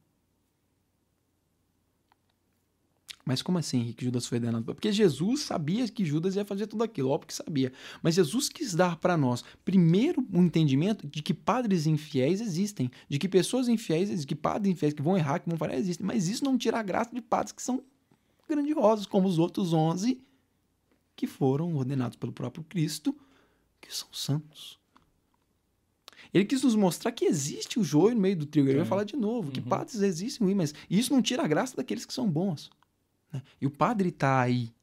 Mas 3.24 3.44
como 3.44 3.60
assim, 3.60 3.80
Henrique, 3.80 4.04
Judas 4.04 4.26
foi 4.26 4.40
ordenado? 4.40 4.66
Porque 4.66 4.92
Jesus 4.92 5.42
sabia 5.42 5.88
que 5.88 6.04
Judas 6.04 6.36
ia 6.36 6.44
fazer 6.44 6.66
tudo 6.66 6.84
aquilo, 6.84 7.10
óbvio 7.10 7.28
que 7.28 7.34
sabia. 7.36 7.72
Mas 8.02 8.16
Jesus 8.16 8.50
quis 8.50 8.74
dar 8.74 8.96
para 8.96 9.16
nós, 9.16 9.44
primeiro, 9.64 10.28
um 10.34 10.44
entendimento 10.44 11.08
de 11.08 11.22
que 11.22 11.32
padres 11.32 11.86
infiéis 11.86 12.42
existem, 12.42 12.90
de 13.08 13.20
que 13.20 13.30
pessoas 13.30 13.68
infiéis 13.68 14.10
existem, 14.10 14.30
que 14.30 14.36
padres 14.36 14.74
infiéis 14.74 14.96
que 14.96 15.02
vão 15.04 15.16
errar, 15.16 15.38
que 15.38 15.48
vão 15.48 15.60
falhar, 15.60 15.78
existem. 15.78 16.04
Mas 16.04 16.28
isso 16.28 16.44
não 16.44 16.58
tira 16.58 16.80
a 16.80 16.84
graça 16.84 17.14
de 17.14 17.22
padres 17.22 17.52
que 17.52 17.62
são 17.62 17.84
grandiosos, 18.50 19.06
como 19.06 19.28
os 19.28 19.38
outros 19.38 19.74
11 19.74 20.20
que 21.16 21.28
foram 21.28 21.76
ordenados 21.76 22.18
pelo 22.18 22.32
próprio 22.32 22.64
Cristo, 22.64 23.16
que 23.80 23.96
são 23.96 24.08
santos. 24.12 24.81
Ele 26.34 26.46
quis 26.46 26.64
nos 26.64 26.76
mostrar 26.76 27.12
que 27.12 27.26
existe 27.26 27.80
o 27.80 27.84
joio 27.84 28.16
no 28.16 28.22
meio 28.22 28.36
do 28.38 28.46
trigo. 28.46 28.68
Ele 28.70 28.78
vai 28.78 28.86
É. 28.86 28.90
falar 28.90 29.04
de 29.04 29.16
novo, 29.18 29.52
que 29.52 29.60
Uhum. 29.60 29.66
padres 29.68 30.02
existem, 30.02 30.48
sim, 30.48 30.54
mas 30.56 30.74
isso 30.90 31.12
não 31.14 31.22
tira 31.22 31.44
a 31.44 31.48
graça 31.48 31.76
daqueles 31.76 32.06
que 32.06 32.14
são 32.14 32.30
bons. 32.30 32.70
né? 33.34 33.42
E 33.62 33.66
o 33.66 33.70
padre 33.72 34.10
está 34.10 34.42
aí, 34.42 34.74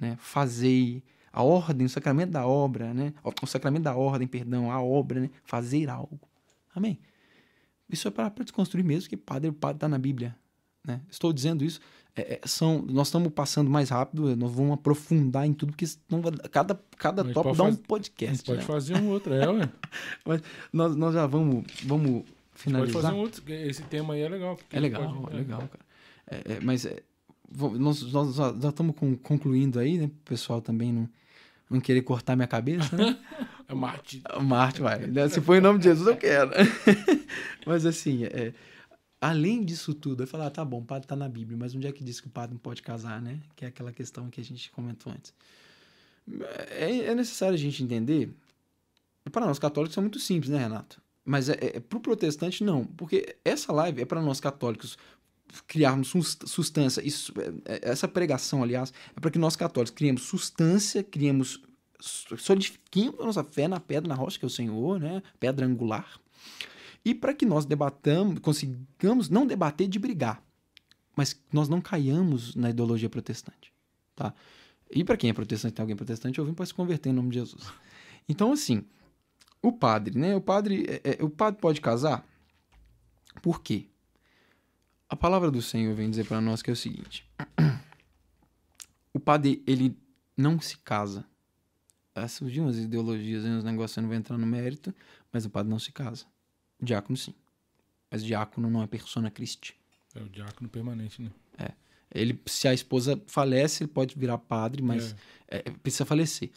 né? 0.00 0.16
Fazer 0.20 1.00
a 1.32 1.42
ordem, 1.44 1.86
o 1.86 1.88
sacramento 1.90 2.30
da 2.32 2.44
obra, 2.46 2.92
né? 2.92 3.14
O 3.22 3.46
sacramento 3.46 3.84
da 3.84 3.94
ordem, 3.94 4.26
perdão, 4.26 4.70
a 4.70 4.82
obra, 4.82 5.20
né? 5.20 5.30
Fazer 5.44 5.88
algo. 5.88 6.20
Amém? 6.74 6.98
Isso 7.88 8.08
é 8.08 8.10
para 8.10 8.28
desconstruir 8.42 8.82
mesmo 8.84 9.08
que 9.08 9.16
padre, 9.16 9.48
o 9.48 9.52
padre 9.52 9.76
está 9.76 9.88
na 9.88 9.98
Bíblia. 9.98 10.36
Né? 10.84 11.00
Estou 11.08 11.32
dizendo 11.32 11.64
isso. 11.64 11.80
É, 12.16 12.34
é, 12.34 12.40
são, 12.46 12.80
nós 12.82 13.08
estamos 13.08 13.32
passando 13.32 13.68
mais 13.70 13.90
rápido, 13.90 14.36
nós 14.36 14.52
vamos 14.52 14.72
aprofundar 14.74 15.46
em 15.46 15.52
tudo, 15.52 15.72
porque 15.72 15.86
cada, 16.50 16.80
cada 16.96 17.24
Mas 17.24 17.32
pode 17.32 17.44
dá 17.44 17.50
um 17.50 17.54
faz- 17.56 17.68
A 17.68 17.70
gente 17.76 17.86
podcast. 17.86 18.44
pode 18.44 18.58
né? 18.58 18.64
fazer 18.64 18.96
um 18.96 19.08
outro, 19.08 19.34
é, 19.34 19.48
ué. 19.50 19.70
nós, 20.72 20.94
nós 20.94 21.14
já 21.14 21.26
vamos, 21.26 21.64
vamos 21.84 22.22
Pode 22.22 22.34
finalizar. 22.54 23.02
fazer 23.02 23.14
um 23.14 23.18
outro. 23.18 23.42
Esse 23.52 23.82
tema 23.82 24.14
aí 24.14 24.20
é 24.20 24.28
legal. 24.28 24.58
É 24.70 24.78
legal, 24.80 25.12
pode- 25.12 25.34
é 25.34 25.38
legal, 25.38 25.58
cara. 25.60 25.84
É, 26.30 26.52
é, 26.54 26.60
mas 26.62 26.86
é, 26.86 27.02
nós, 27.78 28.02
nós 28.12 28.36
já 28.36 28.68
estamos 28.68 28.94
concluindo 29.22 29.78
aí, 29.80 29.98
né? 29.98 30.04
O 30.06 30.10
pessoal 30.24 30.60
também 30.62 30.92
não, 30.92 31.08
não 31.68 31.80
querer 31.80 32.02
cortar 32.02 32.36
minha 32.36 32.46
cabeça, 32.48 32.96
né? 32.96 33.18
É 33.66 33.72
Marte. 33.74 34.22
Marte 34.42 34.82
vai. 34.82 35.00
Se 35.30 35.40
for 35.40 35.54
em 35.56 35.60
nome 35.62 35.78
de 35.78 35.84
Jesus, 35.84 36.06
eu 36.06 36.16
quero. 36.18 36.50
mas 37.66 37.86
assim, 37.86 38.24
é, 38.24 38.52
além 39.24 39.64
disso 39.64 39.94
tudo, 39.94 40.22
eu 40.22 40.26
falar, 40.26 40.48
ah, 40.48 40.50
tá 40.50 40.62
bom, 40.62 40.80
o 40.80 40.84
padre 40.84 41.08
tá 41.08 41.16
na 41.16 41.26
Bíblia, 41.26 41.56
mas 41.56 41.74
onde 41.74 41.86
é 41.86 41.92
que 41.92 42.04
diz 42.04 42.20
que 42.20 42.26
o 42.26 42.30
padre 42.30 42.52
não 42.52 42.60
pode 42.60 42.82
casar, 42.82 43.22
né? 43.22 43.40
Que 43.56 43.64
é 43.64 43.68
aquela 43.68 43.90
questão 43.90 44.28
que 44.28 44.38
a 44.38 44.44
gente 44.44 44.70
comentou 44.70 45.10
antes. 45.10 45.32
é, 46.70 47.06
é 47.06 47.14
necessário 47.14 47.54
a 47.54 47.58
gente 47.58 47.82
entender. 47.82 48.34
Para 49.32 49.46
nós 49.46 49.58
católicos 49.58 49.96
é 49.96 50.00
muito 50.02 50.18
simples, 50.18 50.50
né, 50.50 50.58
Renato? 50.58 51.00
Mas 51.24 51.48
é, 51.48 51.56
é 51.58 51.80
para 51.80 51.96
o 51.96 52.00
protestante 52.02 52.62
não, 52.62 52.84
porque 52.84 53.36
essa 53.42 53.72
live 53.72 54.02
é 54.02 54.04
para 54.04 54.20
nós 54.20 54.40
católicos 54.40 54.98
criarmos 55.66 56.12
substância. 56.44 57.00
Isso, 57.00 57.32
é, 57.64 57.76
é, 57.76 57.90
essa 57.90 58.06
pregação, 58.06 58.62
aliás, 58.62 58.92
é 59.16 59.20
para 59.20 59.30
que 59.30 59.38
nós 59.38 59.56
católicos 59.56 59.94
criemos 59.94 60.24
substância, 60.24 61.02
criemos 61.02 61.62
solidifiquemos 61.98 63.18
a 63.18 63.24
nossa 63.24 63.42
fé 63.42 63.66
na 63.66 63.80
pedra, 63.80 64.06
na 64.06 64.14
rocha 64.14 64.38
que 64.38 64.44
é 64.44 64.48
o 64.48 64.50
Senhor, 64.50 65.00
né? 65.00 65.22
Pedra 65.40 65.64
angular. 65.64 66.20
E 67.04 67.14
para 67.14 67.34
que 67.34 67.44
nós 67.44 67.66
debatamos, 67.66 68.38
consigamos 68.38 69.28
não 69.28 69.46
debater 69.46 69.86
de 69.88 69.98
brigar, 69.98 70.42
mas 71.14 71.38
nós 71.52 71.68
não 71.68 71.80
caiamos 71.80 72.54
na 72.54 72.70
ideologia 72.70 73.10
protestante, 73.10 73.72
tá? 74.16 74.34
E 74.90 75.04
para 75.04 75.16
quem 75.16 75.30
é 75.30 75.32
protestante, 75.32 75.74
tem 75.74 75.82
alguém 75.82 75.96
protestante, 75.96 76.38
eu 76.38 76.44
vim 76.44 76.54
para 76.54 76.64
se 76.64 76.72
converter 76.72 77.10
em 77.10 77.12
nome 77.12 77.30
de 77.30 77.38
Jesus. 77.38 77.64
Então, 78.28 78.52
assim, 78.52 78.84
o 79.60 79.72
padre, 79.72 80.18
né? 80.18 80.34
O 80.36 80.40
padre, 80.40 80.86
é, 80.88 81.18
é, 81.18 81.24
o 81.24 81.28
padre 81.28 81.60
pode 81.60 81.80
casar? 81.80 82.26
Por 83.42 83.62
quê? 83.62 83.86
A 85.08 85.16
palavra 85.16 85.50
do 85.50 85.60
Senhor 85.60 85.94
vem 85.94 86.08
dizer 86.08 86.26
para 86.26 86.40
nós 86.40 86.62
que 86.62 86.70
é 86.70 86.72
o 86.72 86.76
seguinte: 86.76 87.26
o 89.12 89.20
padre 89.20 89.62
ele 89.66 89.96
não 90.36 90.60
se 90.60 90.78
casa. 90.78 91.24
Surgiu 92.28 92.62
umas 92.62 92.78
ideologias, 92.78 93.44
uns 93.44 93.64
negócios, 93.64 93.96
não 93.96 94.08
vou 94.08 94.16
entrar 94.16 94.38
no 94.38 94.46
mérito, 94.46 94.94
mas 95.32 95.44
o 95.44 95.50
padre 95.50 95.68
não 95.68 95.80
se 95.80 95.90
casa. 95.90 96.24
O 96.80 96.84
diácono 96.84 97.16
sim. 97.16 97.34
Mas 98.10 98.22
o 98.22 98.26
diácono 98.26 98.70
não 98.70 98.82
é 98.82 98.86
persona 98.86 99.30
Christi. 99.30 99.76
É 100.14 100.20
o 100.20 100.28
diácono 100.28 100.68
permanente, 100.68 101.20
né? 101.20 101.30
É. 101.58 101.72
Ele, 102.14 102.40
se 102.46 102.68
a 102.68 102.72
esposa 102.72 103.20
falece, 103.26 103.82
ele 103.82 103.90
pode 103.90 104.16
virar 104.16 104.38
padre, 104.38 104.80
mas 104.82 105.16
é. 105.48 105.58
É, 105.58 105.70
precisa 105.70 106.04
falecer. 106.04 106.50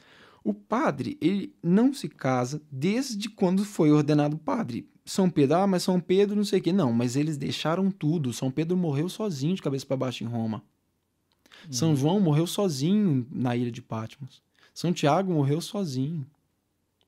O 0.44 0.53
padre, 0.53 1.18
ele 1.19 1.53
não 1.64 1.94
se 1.94 2.07
casa 2.07 2.61
desde 2.72 3.27
quando 3.27 3.65
foi 3.65 3.91
ordenado 3.91 4.38
padre. 4.38 4.88
São 5.03 5.30
Pedro, 5.30 5.57
ah, 5.57 5.68
mas 5.68 5.84
São 5.84 5.99
Pedro 5.99 6.35
não 6.35 6.44
sei 6.44 6.60
o 6.60 6.61
quê. 6.61 6.72
Não, 6.72 6.94
mas 6.94 7.15
eles 7.15 7.38
deixaram 7.38 7.89
tudo. 7.89 8.31
São 8.34 8.52
Pedro 8.52 8.77
morreu 8.77 9.10
sozinho 9.10 9.56
de 9.56 9.61
cabeça 9.61 9.85
para 9.85 9.98
baixo 9.98 10.23
em 10.23 10.27
Roma. 10.27 10.64
Uhum. 11.65 11.73
São 11.73 11.95
João 11.95 12.19
morreu 12.19 12.45
sozinho 12.45 13.26
na 13.31 13.56
ilha 13.56 13.72
de 13.72 13.81
Patmos. 13.81 14.44
São 14.73 14.94
Tiago 14.94 15.34
morreu 15.34 15.60
sozinho. 15.60 16.26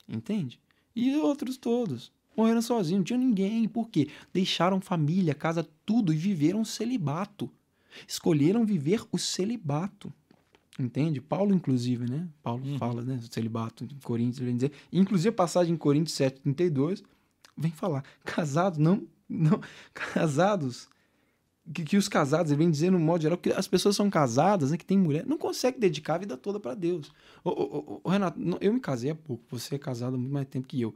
Entende? 0.08 0.60
E 0.96 1.16
outros 1.18 1.56
todos 1.56 2.12
morreram 2.40 2.62
sozinhos, 2.62 3.00
não 3.00 3.04
tinha 3.04 3.20
ninguém. 3.20 3.68
Por 3.68 3.90
quê? 3.90 4.08
Deixaram 4.34 4.80
família, 4.80 5.36
casa, 5.36 5.68
tudo 5.86 6.14
e 6.14 6.16
viveram 6.16 6.64
celibato. 6.64 7.50
Escolheram 8.08 8.66
viver 8.66 9.04
o 9.12 9.18
celibato. 9.18 10.12
Entende? 10.80 11.20
Paulo, 11.20 11.54
inclusive, 11.54 12.10
né? 12.10 12.28
Paulo 12.42 12.66
uhum. 12.66 12.78
fala, 12.78 13.02
né? 13.02 13.20
Celibato 13.30 13.84
em 13.84 14.00
Coríntios, 14.02 14.40
vem 14.40 14.56
dizer. 14.56 14.72
Inclusive, 14.94 15.30
a 15.30 15.34
passagem 15.34 15.74
em 15.74 15.78
Coríntios 15.78 16.16
7, 16.16 16.40
32, 16.42 17.04
vem 17.58 17.72
falar. 17.72 18.06
Casados, 18.24 18.80
não. 18.80 19.06
não 19.28 19.60
casados. 19.94 20.88
Que, 21.74 21.84
que 21.84 21.98
os 21.98 22.08
casados, 22.08 22.52
ele 22.52 22.60
vem 22.60 22.72
dizer 22.72 22.90
no 22.90 23.00
modo 23.00 23.22
geral, 23.22 23.38
que 23.38 23.52
as 23.52 23.68
pessoas 23.68 23.96
são 23.96 24.10
casadas, 24.10 24.72
né? 24.72 24.78
Que 24.78 24.86
tem 24.86 24.98
mulher, 24.98 25.26
não 25.26 25.38
consegue 25.38 25.78
dedicar 25.78 26.16
a 26.16 26.20
vida 26.20 26.38
toda 26.38 26.60
para 26.60 26.74
Deus. 26.74 27.12
Ô, 27.44 27.50
ô, 27.50 28.02
ô, 28.04 28.10
Renato, 28.10 28.40
eu 28.62 28.74
me 28.74 28.80
casei 28.80 29.12
há 29.12 29.16
pouco, 29.16 29.44
você 29.50 29.76
é 29.76 29.78
casado 29.78 30.16
há 30.16 30.18
muito 30.18 30.32
mais 30.32 30.48
tempo 30.48 30.66
que 30.66 30.80
eu. 30.80 30.96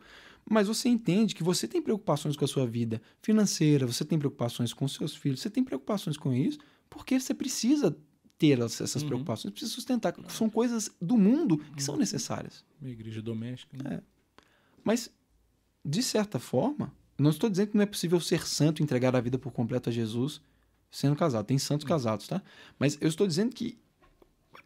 Mas 0.49 0.67
você 0.67 0.89
entende 0.89 1.35
que 1.35 1.43
você 1.43 1.67
tem 1.67 1.81
preocupações 1.81 2.35
com 2.35 2.45
a 2.45 2.47
sua 2.47 2.65
vida 2.65 3.01
financeira, 3.21 3.85
você 3.85 4.03
tem 4.03 4.19
preocupações 4.19 4.73
com 4.73 4.87
seus 4.87 5.15
filhos, 5.15 5.41
você 5.41 5.49
tem 5.49 5.63
preocupações 5.63 6.17
com 6.17 6.33
isso, 6.33 6.59
porque 6.89 7.19
você 7.19 7.33
precisa 7.33 7.95
ter 8.37 8.59
essas 8.59 8.95
uhum. 8.95 9.07
preocupações, 9.07 9.51
precisa 9.51 9.71
sustentar. 9.71 10.13
São 10.27 10.49
coisas 10.49 10.91
do 11.01 11.17
mundo 11.17 11.57
que 11.57 11.73
uhum. 11.73 11.79
são 11.79 11.95
necessárias. 11.95 12.65
Uma 12.81 12.89
igreja 12.89 13.21
doméstica. 13.21 13.77
Né? 13.81 13.95
É. 13.95 14.01
Mas, 14.83 15.09
de 15.83 16.03
certa 16.03 16.39
forma, 16.39 16.93
não 17.17 17.29
estou 17.29 17.49
dizendo 17.49 17.69
que 17.69 17.77
não 17.77 17.83
é 17.83 17.87
possível 17.87 18.19
ser 18.19 18.45
santo, 18.45 18.83
entregar 18.83 19.15
a 19.15 19.21
vida 19.21 19.39
por 19.39 19.51
completo 19.51 19.89
a 19.89 19.93
Jesus 19.93 20.41
sendo 20.91 21.15
casado. 21.15 21.45
Tem 21.45 21.57
santos 21.57 21.83
uhum. 21.85 21.89
casados, 21.89 22.27
tá? 22.27 22.41
Mas 22.77 22.97
eu 23.01 23.07
estou 23.07 23.25
dizendo 23.25 23.55
que 23.55 23.79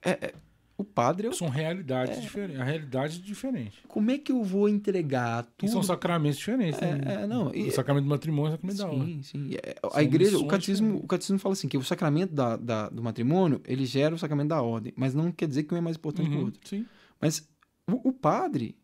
é, 0.02 0.12
é, 0.12 0.34
o 0.78 0.84
padre. 0.84 1.34
São 1.34 1.50
realidades 1.50 2.18
é... 2.18 2.22
diferentes. 2.22 2.62
A 2.62 2.64
realidade 2.64 3.18
é 3.18 3.22
diferente. 3.22 3.84
Como 3.88 4.12
é 4.12 4.18
que 4.18 4.32
eu 4.32 4.44
vou 4.44 4.70
entregar 4.70 5.44
tudo? 5.58 5.68
E 5.68 5.72
são 5.72 5.82
sacramentos 5.82 6.38
diferentes. 6.38 6.80
É, 6.82 6.96
né? 6.96 7.24
é, 7.24 7.28
não. 7.28 7.54
E... 7.54 7.68
O 7.68 7.72
sacramento 7.72 8.04
do 8.04 8.10
matrimônio 8.10 8.52
é 8.52 8.54
o 8.54 8.58
sacramento 8.58 8.78
sim, 8.78 8.84
da 8.84 8.92
honra. 8.92 9.24
Sim, 9.24 9.56
é, 9.56 9.76
A 9.92 10.04
igreja, 10.04 10.38
o 10.38 10.48
catecismo, 10.48 10.98
o 10.98 11.08
catecismo 11.08 11.40
fala 11.40 11.54
assim: 11.54 11.68
que 11.68 11.78
o 11.78 11.84
sacramento 11.84 12.34
da, 12.34 12.56
da, 12.56 12.90
do 12.90 13.02
matrimônio 13.02 13.60
ele 13.66 13.86
gera 13.86 14.14
o 14.14 14.20
sacramento 14.20 14.50
da 14.50 14.62
ordem. 14.62 14.94
Mas 14.96 15.16
não 15.16 15.32
quer 15.32 15.48
dizer 15.48 15.64
que 15.64 15.74
um 15.74 15.78
é 15.78 15.82
mais 15.82 15.96
importante 15.96 16.28
uhum, 16.28 16.32
que 16.32 16.38
o 16.38 16.40
uhum, 16.40 16.46
outro. 16.46 16.68
Sim. 16.68 16.86
Mas 17.20 17.48
o, 17.88 18.10
o, 18.10 18.14
padre, 18.14 18.76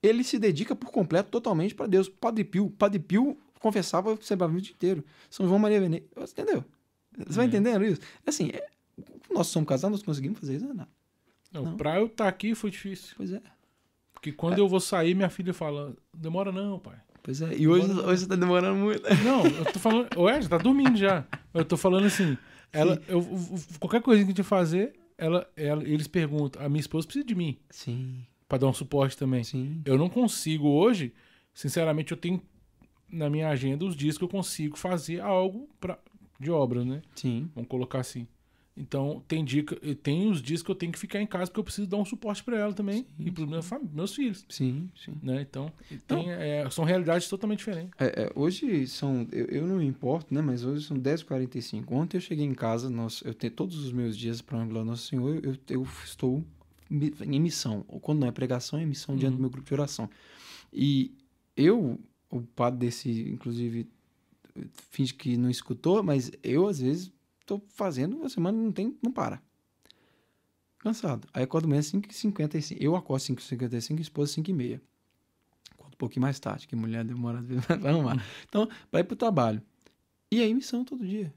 ele 0.00 0.22
se 0.22 0.38
dedica 0.38 0.76
por 0.76 0.92
completo, 0.92 1.30
totalmente 1.30 1.74
para 1.74 1.86
Deus. 1.86 2.08
Padre 2.08 2.44
Pio, 2.44 2.70
Padre 2.70 3.00
Pio 3.00 3.36
confessava 3.58 4.16
sempre 4.22 4.46
o 4.46 4.60
dia 4.60 4.72
inteiro. 4.72 5.04
São 5.28 5.46
João 5.46 5.58
Maria 5.58 5.80
Veneza. 5.80 6.04
Entendeu? 6.16 6.64
Você 7.26 7.36
vai 7.36 7.46
é. 7.46 7.48
entendendo 7.48 7.84
isso? 7.84 8.00
Assim, 8.24 8.50
é, 8.54 8.68
nós 9.32 9.48
somos 9.48 9.68
casados, 9.68 9.98
nós 9.98 10.06
conseguimos 10.06 10.38
fazer 10.38 10.56
isso, 10.56 10.72
não. 10.72 10.86
Não, 11.52 11.64
não. 11.64 11.76
pra 11.76 11.98
eu 11.98 12.06
estar 12.06 12.24
tá 12.24 12.28
aqui 12.28 12.54
foi 12.54 12.70
difícil. 12.70 13.14
Pois 13.16 13.32
é. 13.32 13.40
Porque 14.12 14.32
quando 14.32 14.58
é. 14.58 14.60
eu 14.60 14.68
vou 14.68 14.80
sair, 14.80 15.14
minha 15.14 15.30
filha 15.30 15.54
fala: 15.54 15.96
demora 16.14 16.52
não, 16.52 16.78
pai. 16.78 16.98
Pois 17.22 17.42
é, 17.42 17.54
e 17.56 17.68
hoje, 17.68 17.90
hoje 17.90 18.22
você 18.22 18.28
tá 18.28 18.36
demorando 18.36 18.78
muito. 18.78 19.02
Não, 19.24 19.46
eu 19.46 19.72
tô 19.72 19.78
falando. 19.78 20.08
Ué, 20.18 20.40
já 20.40 20.48
tá 20.48 20.58
dormindo 20.58 20.96
já. 20.96 21.24
Eu 21.52 21.64
tô 21.64 21.76
falando 21.76 22.06
assim. 22.06 22.36
Ela, 22.72 23.00
eu, 23.08 23.26
qualquer 23.78 24.00
coisa 24.00 24.22
que 24.22 24.30
a 24.30 24.34
gente 24.34 24.42
fazer, 24.42 24.94
ela, 25.18 25.50
ela, 25.56 25.82
eles 25.82 26.06
perguntam: 26.06 26.62
a 26.64 26.68
minha 26.68 26.80
esposa 26.80 27.06
precisa 27.06 27.26
de 27.26 27.34
mim. 27.34 27.58
Sim. 27.70 28.24
Pra 28.48 28.58
dar 28.58 28.66
um 28.66 28.72
suporte 28.72 29.16
também. 29.16 29.44
Sim. 29.44 29.82
Eu 29.84 29.98
não 29.98 30.08
consigo 30.08 30.68
hoje, 30.68 31.12
sinceramente, 31.54 32.12
eu 32.12 32.18
tenho 32.18 32.42
na 33.08 33.28
minha 33.28 33.48
agenda 33.48 33.84
os 33.84 33.96
dias 33.96 34.16
que 34.16 34.24
eu 34.24 34.28
consigo 34.28 34.76
fazer 34.76 35.20
algo 35.20 35.68
pra, 35.80 35.98
de 36.38 36.50
obra, 36.50 36.84
né? 36.84 37.02
Sim. 37.14 37.50
Vamos 37.54 37.68
colocar 37.68 38.00
assim. 38.00 38.26
Então, 38.80 39.22
tem 39.28 39.44
dica, 39.44 39.76
tem 40.02 40.30
os 40.30 40.40
dias 40.40 40.62
que 40.62 40.70
eu 40.70 40.74
tenho 40.74 40.90
que 40.90 40.98
ficar 40.98 41.20
em 41.20 41.26
casa 41.26 41.50
porque 41.50 41.60
eu 41.60 41.64
preciso 41.64 41.86
dar 41.86 41.98
um 41.98 42.04
suporte 42.04 42.42
para 42.42 42.56
ela 42.56 42.72
também 42.72 43.04
sim, 43.04 43.26
e 43.26 43.30
para 43.30 43.46
meus, 43.46 43.68
meus 43.92 44.14
filhos. 44.14 44.46
Sim, 44.48 44.90
sim. 44.96 45.12
Né? 45.22 45.42
Então, 45.42 45.70
tem, 46.08 46.30
é, 46.30 46.68
são 46.70 46.82
realidades 46.82 47.28
totalmente 47.28 47.58
diferentes. 47.58 47.90
É, 47.98 48.22
é, 48.22 48.32
hoje 48.34 48.86
são, 48.86 49.28
eu, 49.30 49.44
eu, 49.46 49.66
não 49.66 49.76
me 49.76 49.84
importo, 49.84 50.32
né? 50.32 50.40
Mas 50.40 50.64
hoje 50.64 50.86
são 50.86 50.96
10h45. 50.96 51.84
Ontem 51.90 52.16
eu 52.16 52.22
cheguei 52.22 52.46
em 52.46 52.54
casa, 52.54 52.88
nós, 52.88 53.22
eu 53.22 53.34
tenho 53.34 53.52
todos 53.52 53.76
os 53.84 53.92
meus 53.92 54.16
dias 54.16 54.40
para 54.40 54.58
a 54.58 54.64
Nosso 54.64 55.08
Senhor, 55.08 55.38
eu, 55.44 55.54
eu 55.68 55.86
estou 56.02 56.42
em 56.90 57.38
missão. 57.38 57.84
Ou 57.86 58.00
quando 58.00 58.20
não 58.20 58.28
é 58.28 58.32
pregação, 58.32 58.78
é 58.78 58.86
missão 58.86 59.14
uhum. 59.14 59.18
diante 59.18 59.34
do 59.34 59.40
meu 59.42 59.50
grupo 59.50 59.68
de 59.68 59.74
oração. 59.74 60.08
E 60.72 61.14
eu, 61.54 62.00
o 62.30 62.40
padre 62.40 62.80
desse, 62.86 63.28
inclusive, 63.28 63.86
finge 64.90 65.12
que 65.12 65.36
não 65.36 65.50
escutou, 65.50 66.02
mas 66.02 66.32
eu 66.42 66.66
às 66.66 66.80
vezes 66.80 67.12
tô 67.50 67.60
fazendo, 67.68 68.16
uma 68.16 68.28
semana 68.28 68.56
não 68.56 68.70
tem, 68.70 68.96
não 69.02 69.10
para. 69.10 69.42
Cansado. 70.78 71.28
Aí 71.34 71.42
acordo 71.42 71.64
amanhã 71.66 71.80
5h55. 71.80 72.76
Eu 72.80 72.94
acordo 72.94 73.22
5h55 73.22 73.98
e 73.98 74.02
esposa 74.02 74.32
5h30. 74.34 74.80
Acordo 75.72 75.94
um 75.94 75.98
pouquinho 75.98 76.22
mais 76.22 76.38
tarde, 76.38 76.68
que 76.68 76.76
mulher 76.76 77.04
demora 77.04 77.40
às 77.40 77.46
vezes 77.46 77.66
pra 77.66 77.90
arrumar. 77.90 78.24
Então, 78.48 78.68
vai 78.90 79.02
pro 79.02 79.16
trabalho. 79.16 79.60
E 80.30 80.40
aí, 80.40 80.54
missão 80.54 80.84
todo 80.84 81.04
dia. 81.04 81.34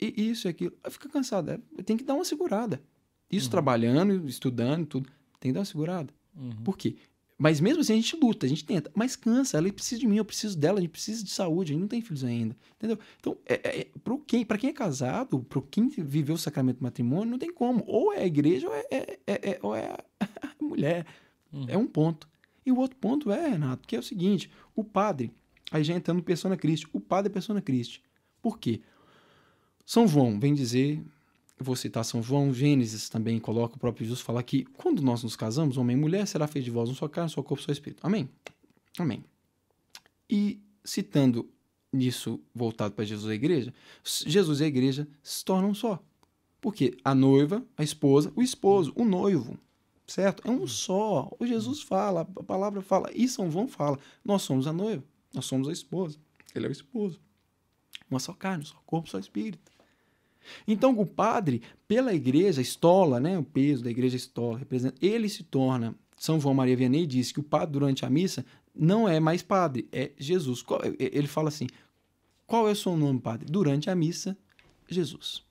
E 0.00 0.30
isso 0.30 0.46
e 0.46 0.50
aquilo. 0.50 0.76
Fica 0.90 1.08
cansado. 1.08 1.50
É, 1.50 1.82
tem 1.82 1.96
que 1.96 2.04
dar 2.04 2.14
uma 2.14 2.24
segurada. 2.24 2.82
Isso 3.30 3.46
uhum. 3.46 3.50
trabalhando, 3.50 4.28
estudando, 4.28 4.86
tudo. 4.86 5.08
Tem 5.40 5.50
que 5.50 5.54
dar 5.54 5.60
uma 5.60 5.66
segurada. 5.66 6.12
Uhum. 6.36 6.62
Por 6.62 6.76
quê? 6.76 6.96
Mas 7.36 7.60
mesmo 7.60 7.80
assim 7.80 7.94
a 7.94 7.96
gente 7.96 8.16
luta, 8.16 8.46
a 8.46 8.48
gente 8.48 8.64
tenta, 8.64 8.90
mas 8.94 9.16
cansa. 9.16 9.58
Ela 9.58 9.72
precisa 9.72 10.00
de 10.00 10.06
mim, 10.06 10.16
eu 10.16 10.24
preciso 10.24 10.56
dela, 10.56 10.78
a 10.78 10.80
gente 10.80 10.90
precisa 10.90 11.24
de 11.24 11.30
saúde, 11.30 11.72
a 11.72 11.74
gente 11.74 11.82
não 11.82 11.88
tem 11.88 12.00
filhos 12.00 12.22
ainda. 12.22 12.56
Entendeu? 12.76 12.98
Então, 13.18 13.36
é, 13.44 13.54
é, 13.54 13.80
é 13.80 13.86
para 14.02 14.16
quem, 14.26 14.44
quem 14.44 14.70
é 14.70 14.72
casado, 14.72 15.40
para 15.40 15.60
quem 15.62 15.88
viveu 15.88 16.36
o 16.36 16.38
sacramento 16.38 16.78
do 16.78 16.84
matrimônio, 16.84 17.30
não 17.30 17.38
tem 17.38 17.52
como. 17.52 17.82
Ou 17.86 18.12
é 18.12 18.20
a 18.20 18.26
igreja 18.26 18.68
ou 18.68 18.74
é, 18.74 18.84
é, 18.90 19.18
é, 19.26 19.50
é 19.50 19.58
ou 19.62 19.74
é 19.74 19.96
a 20.20 20.28
mulher. 20.62 21.06
Uhum. 21.52 21.66
É 21.68 21.76
um 21.76 21.86
ponto. 21.86 22.28
E 22.64 22.70
o 22.70 22.78
outro 22.78 22.96
ponto 22.98 23.30
é, 23.32 23.48
Renato, 23.48 23.86
que 23.86 23.96
é 23.96 23.98
o 23.98 24.02
seguinte: 24.02 24.50
o 24.74 24.84
padre, 24.84 25.32
aí 25.72 25.82
já 25.82 25.94
entrando 25.94 26.22
persona 26.22 26.56
Christi, 26.56 26.88
o 26.92 27.00
padre 27.00 27.30
é 27.30 27.32
persona 27.32 27.60
Christi. 27.60 28.00
Por 28.40 28.58
quê? 28.58 28.80
São 29.84 30.06
João 30.06 30.38
vem 30.38 30.54
dizer 30.54 31.02
vou 31.58 31.76
citar 31.76 32.04
São 32.04 32.22
João, 32.22 32.52
Gênesis 32.52 33.08
também 33.08 33.38
coloca 33.38 33.76
o 33.76 33.78
próprio 33.78 34.04
Jesus 34.04 34.20
falar 34.20 34.42
que 34.42 34.64
quando 34.64 35.02
nós 35.02 35.22
nos 35.22 35.36
casamos, 35.36 35.76
homem 35.76 35.96
e 35.96 36.00
mulher, 36.00 36.26
será 36.26 36.46
feito 36.46 36.64
de 36.64 36.70
vós 36.70 36.90
um 36.90 36.94
só 36.94 37.08
carne, 37.08 37.30
só 37.30 37.42
corpo, 37.42 37.62
só 37.62 37.70
espírito. 37.70 38.04
Amém? 38.04 38.28
Amém. 38.98 39.24
E 40.28 40.60
citando 40.84 41.48
isso 41.92 42.40
voltado 42.54 42.94
para 42.94 43.04
Jesus 43.04 43.28
e 43.28 43.32
a 43.32 43.34
igreja, 43.34 43.74
Jesus 44.04 44.60
e 44.60 44.64
a 44.64 44.66
igreja 44.66 45.08
se 45.22 45.44
tornam 45.44 45.72
só. 45.74 46.02
Porque 46.60 46.96
a 47.04 47.14
noiva, 47.14 47.64
a 47.76 47.84
esposa, 47.84 48.32
o 48.34 48.42
esposo, 48.42 48.92
o 48.96 49.04
noivo, 49.04 49.58
certo? 50.06 50.46
É 50.48 50.50
um 50.50 50.66
só. 50.66 51.30
O 51.38 51.46
Jesus 51.46 51.82
fala, 51.82 52.22
a 52.22 52.42
palavra 52.42 52.80
fala, 52.80 53.10
e 53.14 53.28
São 53.28 53.50
João 53.50 53.68
fala, 53.68 53.98
nós 54.24 54.42
somos 54.42 54.66
a 54.66 54.72
noiva, 54.72 55.04
nós 55.32 55.44
somos 55.44 55.68
a 55.68 55.72
esposa, 55.72 56.18
ele 56.54 56.66
é 56.66 56.68
o 56.68 56.72
esposo. 56.72 57.20
Uma 58.10 58.18
só 58.18 58.32
carne, 58.32 58.64
só 58.64 58.76
corpo, 58.86 59.08
só 59.08 59.18
espírito. 59.18 59.73
Então, 60.66 60.98
o 60.98 61.06
padre, 61.06 61.62
pela 61.86 62.14
igreja, 62.14 62.60
estola, 62.60 63.18
né, 63.20 63.38
o 63.38 63.44
peso 63.44 63.84
da 63.84 63.90
igreja 63.90 64.16
estola, 64.16 64.58
representa, 64.58 64.94
ele 65.00 65.28
se 65.28 65.42
torna. 65.42 65.94
São 66.16 66.40
João 66.40 66.54
Maria 66.54 66.76
Vianney 66.76 67.06
diz 67.06 67.32
que 67.32 67.40
o 67.40 67.42
padre, 67.42 67.72
durante 67.72 68.04
a 68.04 68.10
missa, 68.10 68.44
não 68.74 69.08
é 69.08 69.20
mais 69.20 69.42
padre, 69.42 69.88
é 69.92 70.12
Jesus. 70.18 70.64
Ele 70.98 71.26
fala 71.26 71.48
assim: 71.48 71.66
qual 72.46 72.68
é 72.68 72.72
o 72.72 72.76
seu 72.76 72.96
nome, 72.96 73.20
padre? 73.20 73.46
Durante 73.50 73.88
a 73.88 73.94
missa, 73.94 74.36
Jesus. 74.88 75.42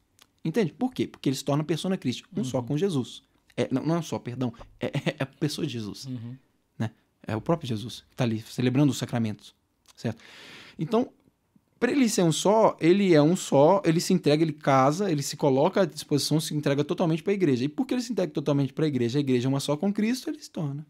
Entende? 0.43 0.73
Por 0.73 0.93
quê? 0.93 1.07
Porque 1.07 1.29
ele 1.29 1.35
se 1.35 1.43
torna 1.43 1.63
persona 1.63 1.97
Cristo, 1.97 2.27
um 2.35 2.39
uhum. 2.39 2.43
só 2.43 2.61
com 2.61 2.77
Jesus. 2.77 3.23
É, 3.55 3.67
não, 3.71 3.85
não 3.85 3.97
é 3.97 4.01
só, 4.01 4.19
perdão, 4.19 4.53
é, 4.79 4.87
é, 4.87 5.15
é 5.19 5.23
a 5.23 5.25
pessoa 5.25 5.65
de 5.65 5.73
Jesus. 5.73 6.05
Uhum. 6.05 6.35
Né? 6.77 6.91
É 7.25 7.35
o 7.35 7.41
próprio 7.41 7.67
Jesus 7.67 8.01
que 8.01 8.13
está 8.13 8.23
ali, 8.23 8.41
celebrando 8.41 8.91
os 8.91 8.97
sacramentos. 8.97 9.55
Certo? 9.95 10.21
Então, 10.77 11.09
para 11.83 11.91
ele 11.91 12.07
ser 12.07 12.23
um 12.23 12.31
só, 12.31 12.77
ele 12.79 13.13
é 13.13 13.21
um 13.21 13.35
só, 13.35 13.81
ele 13.83 13.99
se 13.99 14.13
entrega, 14.13 14.41
ele 14.41 14.53
casa, 14.53 15.11
ele 15.11 15.21
se 15.21 15.35
coloca 15.35 15.81
à 15.81 15.85
disposição, 15.85 16.39
se 16.39 16.55
entrega 16.55 16.81
totalmente 16.81 17.21
para 17.21 17.33
a 17.33 17.35
igreja. 17.35 17.65
E 17.65 17.67
porque 17.67 17.93
ele 17.93 18.01
se 18.01 18.09
entrega 18.09 18.31
totalmente 18.31 18.71
para 18.71 18.85
a 18.85 18.87
igreja, 18.87 19.19
a 19.19 19.19
igreja 19.19 19.47
é 19.47 19.49
uma 19.49 19.59
só 19.59 19.75
com 19.75 19.91
Cristo, 19.91 20.29
ele 20.29 20.39
se 20.39 20.49
torna. 20.49 20.87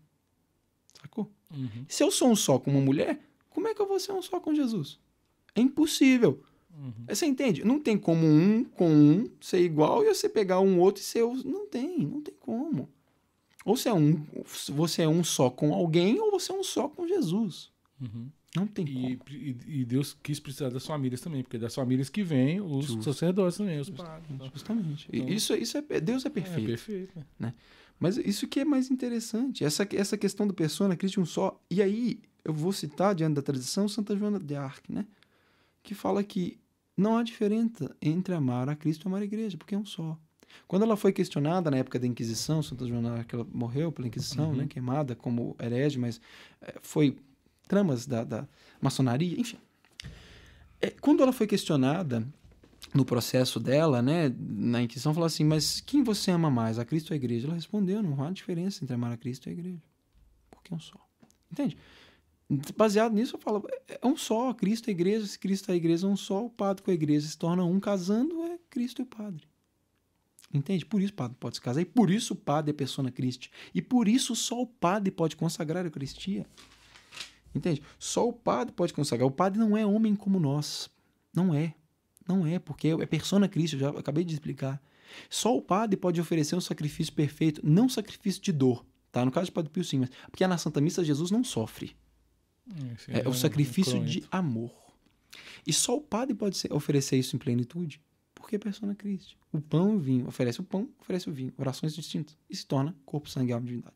Sacou? 1.01 1.31
Uhum. 1.51 1.83
Se 1.87 2.03
eu 2.03 2.11
sou 2.11 2.29
um 2.29 2.35
só 2.35 2.59
com 2.59 2.69
uma 2.69 2.79
mulher, 2.79 3.19
como 3.49 3.67
é 3.67 3.73
que 3.73 3.81
eu 3.81 3.87
vou 3.87 3.99
ser 3.99 4.11
um 4.11 4.21
só 4.21 4.39
com 4.39 4.53
Jesus? 4.53 4.99
É 5.55 5.61
impossível. 5.61 6.43
Uhum. 6.77 6.93
Você 7.07 7.25
entende? 7.25 7.65
Não 7.65 7.79
tem 7.79 7.97
como 7.97 8.27
um 8.27 8.63
com 8.63 8.87
um 8.87 9.27
ser 9.41 9.61
igual 9.61 10.03
e 10.03 10.13
você 10.13 10.29
pegar 10.29 10.59
um 10.59 10.79
outro 10.79 11.01
e 11.01 11.05
ser. 11.05 11.23
Não 11.43 11.65
tem, 11.65 11.97
não 12.05 12.21
tem 12.21 12.35
como. 12.39 12.87
Ou 13.65 13.75
você 13.75 13.89
é 13.89 13.93
um, 13.95 14.23
você 14.69 15.01
é 15.01 15.09
um 15.09 15.23
só 15.23 15.49
com 15.49 15.73
alguém 15.73 16.19
ou 16.19 16.29
você 16.29 16.51
é 16.51 16.55
um 16.55 16.63
só 16.63 16.87
com 16.87 17.07
Jesus. 17.07 17.71
Uhum. 17.99 18.27
Não 18.55 18.67
tem 18.67 18.85
e, 18.85 19.17
como. 19.17 19.29
E, 19.29 19.57
e, 19.67 19.85
Deus 19.85 20.15
quis 20.21 20.39
precisar 20.39 20.69
das 20.69 20.85
famílias 20.85 21.21
também, 21.21 21.41
porque 21.41 21.57
das 21.57 21.73
famílias 21.73 22.09
que 22.09 22.21
vêm 22.21 22.61
os 22.61 22.85
Justo. 22.85 23.03
sacerdotes 23.03 23.57
também, 23.57 23.79
os 23.79 23.89
padres. 23.89 24.51
Justamente. 24.53 25.07
Então, 25.11 25.29
isso, 25.29 25.55
isso 25.55 25.77
é, 25.77 25.99
Deus 25.99 26.25
é 26.25 26.29
perfeito. 26.29 26.63
É 26.63 26.67
perfeito. 26.67 27.17
Né? 27.17 27.25
né? 27.39 27.53
Mas 27.99 28.17
isso 28.17 28.47
que 28.47 28.59
é 28.59 28.65
mais 28.65 28.91
interessante, 28.91 29.63
essa, 29.63 29.87
essa 29.93 30.17
questão 30.17 30.45
do 30.45 30.53
persona 30.53 30.95
Cristo 30.95 31.19
um 31.19 31.25
só. 31.25 31.59
E 31.69 31.81
aí, 31.81 32.19
eu 32.45 32.53
vou 32.53 32.71
citar, 32.71 33.15
diante 33.15 33.35
da 33.35 33.41
tradição, 33.41 33.87
Santa 33.87 34.15
Joana 34.15 34.39
de 34.39 34.55
Arc, 34.55 34.89
né? 34.89 35.05
Que 35.81 35.95
fala 35.95 36.23
que 36.23 36.59
não 36.95 37.17
há 37.17 37.23
diferença 37.23 37.95
entre 38.01 38.35
amar 38.35 38.69
a 38.69 38.75
Cristo 38.75 39.05
e 39.05 39.07
amar 39.07 39.21
a 39.21 39.25
igreja, 39.25 39.57
porque 39.57 39.73
é 39.73 39.77
um 39.77 39.85
só. 39.85 40.17
Quando 40.67 40.83
ela 40.83 40.95
foi 40.95 41.11
questionada 41.11 41.71
na 41.71 41.77
época 41.77 41.97
da 41.97 42.05
Inquisição, 42.05 42.61
Santa 42.61 42.85
Joana 42.85 43.23
que 43.23 43.33
ela 43.33 43.47
morreu 43.51 43.91
pela 43.91 44.07
Inquisição, 44.07 44.49
uhum. 44.49 44.57
né, 44.57 44.67
queimada 44.67 45.15
como 45.15 45.55
herege, 45.59 45.97
mas 45.97 46.21
é, 46.61 46.75
foi 46.81 47.17
tramas 47.67 48.05
da, 48.05 48.23
da 48.23 48.47
maçonaria, 48.81 49.39
enfim. 49.39 49.57
É, 50.81 50.89
quando 50.89 51.23
ela 51.23 51.31
foi 51.31 51.47
questionada 51.47 52.27
no 52.93 53.05
processo 53.05 53.59
dela, 53.59 54.01
né, 54.01 54.33
na 54.37 54.81
Inquisição, 54.81 55.13
falou 55.13 55.27
assim: 55.27 55.43
Mas 55.43 55.81
quem 55.81 56.03
você 56.03 56.31
ama 56.31 56.49
mais, 56.49 56.77
a 56.77 56.85
Cristo 56.85 57.11
ou 57.11 57.13
a 57.13 57.17
igreja? 57.17 57.47
Ela 57.47 57.55
respondeu: 57.55 58.03
Não 58.03 58.23
há 58.23 58.31
diferença 58.31 58.83
entre 58.83 58.93
amar 58.93 59.11
a 59.11 59.17
Cristo 59.17 59.47
e 59.47 59.49
a 59.49 59.53
igreja, 59.53 59.81
porque 60.51 60.73
é 60.73 60.75
um 60.75 60.79
só. 60.79 60.99
Entende? 61.51 61.77
Baseado 62.75 63.13
nisso, 63.13 63.35
eu 63.35 63.39
falo, 63.39 63.65
é, 63.87 63.99
é 64.01 64.07
um 64.07 64.17
só, 64.17 64.53
Cristo 64.53 64.89
e 64.89 64.91
a 64.91 64.91
igreja, 64.91 65.25
se 65.25 65.39
Cristo 65.39 65.69
e 65.69 65.71
a 65.71 65.75
igreja 65.75 66.05
é 66.05 66.09
um 66.09 66.15
só, 66.15 66.45
o 66.45 66.49
padre 66.49 66.83
com 66.83 66.91
a 66.91 66.93
igreja 66.93 67.27
se 67.27 67.37
torna 67.37 67.63
um, 67.63 67.79
casando 67.79 68.43
é 68.43 68.59
Cristo 68.69 69.01
e 69.01 69.03
o 69.03 69.05
padre. 69.05 69.47
Entende? 70.53 70.85
Por 70.85 71.01
isso 71.01 71.13
o 71.13 71.15
padre 71.15 71.37
pode 71.39 71.55
se 71.55 71.61
casar, 71.61 71.81
e 71.81 71.85
por 71.85 72.11
isso 72.11 72.33
o 72.33 72.35
padre 72.35 72.71
é 72.71 72.73
persona 72.73 73.11
Christi, 73.11 73.49
e 73.73 73.81
por 73.81 74.07
isso 74.07 74.35
só 74.35 74.61
o 74.61 74.67
padre 74.67 75.09
pode 75.09 75.35
consagrar 75.35 75.83
a 75.83 75.87
Eucaristia. 75.87 76.45
Entende? 77.55 77.81
Só 77.99 78.27
o 78.27 78.33
padre 78.33 78.73
pode 78.73 78.93
consagrar. 78.93 79.27
O 79.27 79.31
padre 79.31 79.59
não 79.59 79.77
é 79.77 79.85
homem 79.85 80.15
como 80.15 80.39
nós. 80.39 80.89
Não 81.33 81.53
é. 81.53 81.73
Não 82.27 82.47
é, 82.47 82.57
porque 82.57 82.87
é 82.87 83.05
persona 83.05 83.47
Cristo, 83.47 83.77
já 83.77 83.89
acabei 83.89 84.23
de 84.23 84.33
explicar. 84.33 84.81
Só 85.29 85.55
o 85.55 85.61
padre 85.61 85.97
pode 85.97 86.19
oferecer 86.19 86.55
um 86.55 86.61
sacrifício 86.61 87.13
perfeito, 87.13 87.61
não 87.63 87.89
sacrifício 87.89 88.41
de 88.41 88.51
dor. 88.51 88.85
Tá? 89.11 89.23
No 89.23 89.31
caso 89.31 89.45
de 89.45 89.51
Padre 89.51 89.69
Pio, 89.69 89.83
sim, 89.83 89.99
mas 89.99 90.09
porque 90.31 90.45
na 90.47 90.57
Santa 90.57 90.81
Missa 90.81 91.03
Jesus 91.03 91.29
não 91.29 91.43
sofre. 91.43 91.95
É, 93.07 93.19
é, 93.19 93.29
o 93.29 93.33
sacrifício 93.33 94.03
de 94.03 94.23
amor. 94.31 94.73
E 95.67 95.71
só 95.71 95.97
o 95.97 96.01
padre 96.01 96.33
pode 96.33 96.57
ser, 96.57 96.73
oferecer 96.73 97.17
isso 97.17 97.35
em 97.35 97.39
plenitude, 97.39 98.01
porque 98.33 98.55
é 98.55 98.59
persona 98.59 98.95
Cristo. 98.95 99.37
O 99.51 99.61
pão 99.61 99.93
e 99.93 99.95
o 99.97 99.99
vinho. 99.99 100.27
Oferece 100.27 100.61
o 100.61 100.63
pão, 100.63 100.89
oferece 100.99 101.29
o 101.29 101.33
vinho. 101.33 101.53
Orações 101.57 101.93
distintas. 101.93 102.35
E 102.49 102.55
se 102.55 102.65
torna 102.65 102.95
corpo, 103.05 103.29
sangue 103.29 103.51
e 103.51 103.53
alma 103.53 103.67
divindade. 103.67 103.95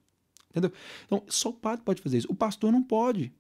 Entendeu? 0.52 0.72
Então, 1.06 1.24
só 1.28 1.50
o 1.50 1.54
padre 1.54 1.84
pode 1.84 2.02
fazer 2.02 2.20
isso. 2.20 2.32
O 2.32 2.36
pastor 2.36 2.72
não 2.72 2.84
pode. 2.84 3.34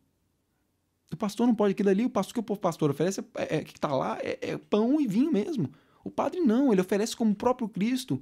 O 1.12 1.18
pastor 1.18 1.48
não 1.48 1.56
pode. 1.56 1.72
Aquilo 1.72 1.90
ali, 1.90 2.06
o 2.06 2.10
pastor 2.10 2.34
que 2.34 2.52
o 2.52 2.58
pastor 2.58 2.92
oferece, 2.92 3.22
é, 3.36 3.58
é 3.58 3.64
que 3.64 3.72
está 3.72 3.94
lá, 3.94 4.18
é, 4.22 4.38
é, 4.42 4.58
pão 4.58 5.00
e 5.00 5.08
vinho 5.08 5.32
mesmo. 5.32 5.72
O 6.04 6.12
padre 6.12 6.40
não, 6.40 6.72
ele 6.72 6.82
oferece 6.82 7.16
como 7.16 7.32
o 7.32 7.36
próprio 7.36 7.68
Cristo. 7.68 8.22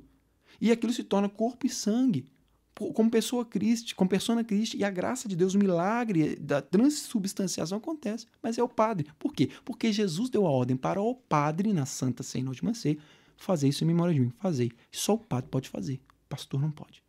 E 0.60 0.72
aquilo 0.72 0.94
se 0.94 1.04
torna 1.04 1.28
corpo 1.28 1.66
e 1.66 1.70
sangue. 1.70 2.26
Como 2.74 3.10
pessoa 3.10 3.46
Cristo, 3.46 3.96
como 3.96 4.10
persona 4.10 4.44
Cristo. 4.44 4.76
E 4.76 4.84
a 4.84 4.90
graça 4.90 5.28
de 5.28 5.36
Deus, 5.36 5.54
o 5.54 5.60
milagre 5.60 6.36
da 6.36 6.62
transubstanciação 6.62 7.78
acontece. 7.78 8.28
Mas 8.42 8.58
é 8.58 8.64
o 8.64 8.68
padre. 8.68 9.08
Por 9.18 9.34
quê? 9.34 9.50
Porque 9.64 9.92
Jesus 9.92 10.30
deu 10.30 10.46
a 10.46 10.50
ordem 10.50 10.76
para 10.76 11.02
o 11.02 11.16
padre, 11.16 11.74
na 11.74 11.86
Santa 11.86 12.24
Ceia 12.24 12.44
de 12.44 12.50
última 12.50 12.74
ceia, 12.74 12.98
fazer 13.38 13.68
isso 13.68 13.84
em 13.84 13.88
memória 13.88 14.14
de 14.14 14.20
mim. 14.20 14.34
Fazer. 14.40 14.74
Só 14.92 15.14
o 15.14 15.20
padre 15.20 15.50
pode 15.50 15.70
fazer. 15.70 16.02
O 16.26 16.30
pastor 16.30 16.62
não 16.62 16.72
pode. 16.72 17.04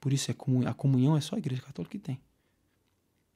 Por 0.00 0.12
isso 0.12 0.30
é 0.30 0.34
a 0.68 0.74
comunhão 0.74 1.16
é 1.16 1.20
só 1.20 1.36
a 1.36 1.38
igreja 1.38 1.62
católica 1.62 1.96
que 1.96 2.04
tem. 2.04 2.20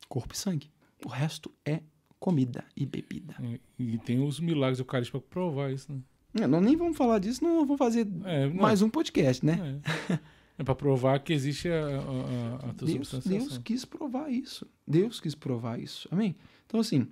Corpo 0.09 0.35
e 0.35 0.37
sangue. 0.37 0.71
O 1.05 1.09
resto 1.09 1.53
é 1.65 1.81
comida 2.19 2.65
e 2.77 2.87
bebida. 2.87 3.37
E, 3.79 3.95
e 3.95 3.99
tem 3.99 4.23
os 4.23 4.41
milagres 4.41 4.79
eucarísticos 4.79 5.21
para 5.21 5.31
provar 5.31 5.73
isso, 5.73 5.93
né? 5.93 6.01
É, 6.43 6.47
não, 6.47 6.61
nem 6.61 6.77
vamos 6.77 6.97
falar 6.97 7.19
disso, 7.19 7.43
não 7.43 7.61
vamos 7.61 7.79
fazer 7.79 8.07
é, 8.25 8.47
não. 8.47 8.57
mais 8.57 8.83
um 8.83 8.91
podcast, 8.91 9.45
né? 9.45 9.81
É, 10.11 10.19
é 10.59 10.65
para 10.65 10.75
provar 10.75 11.21
que 11.21 11.33
existe 11.33 11.69
a, 11.69 11.87
a, 11.87 12.69
a 12.69 12.73
Deus, 12.73 13.11
Deus 13.25 13.59
quis 13.59 13.85
provar 13.85 14.31
isso. 14.31 14.67
Deus 14.87 15.21
quis 15.21 15.35
provar 15.35 15.81
isso. 15.81 16.09
Amém? 16.11 16.37
Então, 16.67 16.81
assim, 16.81 17.09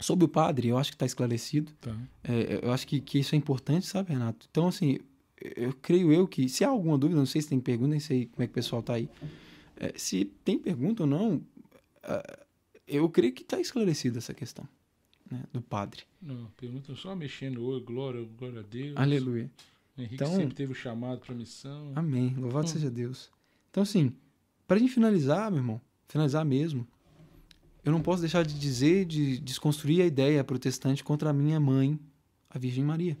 sobre 0.00 0.24
o 0.24 0.28
padre, 0.28 0.68
eu 0.68 0.78
acho 0.78 0.90
que 0.90 0.96
está 0.96 1.06
esclarecido. 1.06 1.72
Tá. 1.80 1.96
É, 2.24 2.60
eu 2.62 2.72
acho 2.72 2.86
que, 2.86 3.00
que 3.00 3.18
isso 3.18 3.34
é 3.34 3.38
importante, 3.38 3.86
sabe, 3.86 4.12
Renato? 4.12 4.46
Então, 4.50 4.66
assim, 4.66 4.98
eu 5.40 5.72
creio 5.80 6.12
eu 6.12 6.26
que, 6.26 6.48
se 6.48 6.64
há 6.64 6.68
alguma 6.68 6.98
dúvida, 6.98 7.18
não 7.18 7.26
sei 7.26 7.42
se 7.42 7.48
tem 7.48 7.60
pergunta, 7.60 7.90
nem 7.90 8.00
sei 8.00 8.26
como 8.26 8.42
é 8.42 8.46
que 8.46 8.52
o 8.52 8.54
pessoal 8.54 8.80
está 8.80 8.94
aí. 8.94 9.08
É, 9.76 9.92
se 9.96 10.24
tem 10.44 10.58
pergunta 10.58 11.04
ou 11.04 11.06
não, 11.06 11.42
eu 12.96 13.08
creio 13.08 13.32
que 13.32 13.42
está 13.42 13.60
esclarecida 13.60 14.18
essa 14.18 14.34
questão 14.34 14.68
né, 15.30 15.42
do 15.52 15.62
padre. 15.62 16.02
Não, 16.20 16.50
pergunta 16.56 16.94
só 16.94 17.14
mexendo 17.14 17.64
oi, 17.64 17.80
glória, 17.80 18.26
glória 18.36 18.60
a 18.60 18.62
Deus. 18.62 18.96
Aleluia. 18.96 19.50
Henrique 19.96 20.14
então, 20.14 20.34
sempre 20.34 20.54
teve 20.54 20.72
o 20.72 20.74
chamado 20.74 21.20
para 21.20 21.34
missão. 21.34 21.92
Amém. 21.94 22.34
Louvado 22.36 22.66
hum. 22.66 22.68
seja 22.68 22.90
Deus. 22.90 23.30
Então, 23.70 23.82
assim, 23.82 24.12
para 24.66 24.76
a 24.76 24.80
gente 24.80 24.92
finalizar, 24.92 25.50
meu 25.50 25.60
irmão, 25.60 25.80
finalizar 26.08 26.44
mesmo, 26.44 26.86
eu 27.84 27.92
não 27.92 28.02
posso 28.02 28.20
deixar 28.20 28.44
de 28.44 28.58
dizer, 28.58 29.04
de 29.04 29.38
desconstruir 29.38 30.02
a 30.02 30.06
ideia 30.06 30.44
protestante 30.44 31.04
contra 31.04 31.30
a 31.30 31.32
minha 31.32 31.60
mãe, 31.60 31.98
a 32.48 32.58
Virgem 32.58 32.84
Maria. 32.84 33.16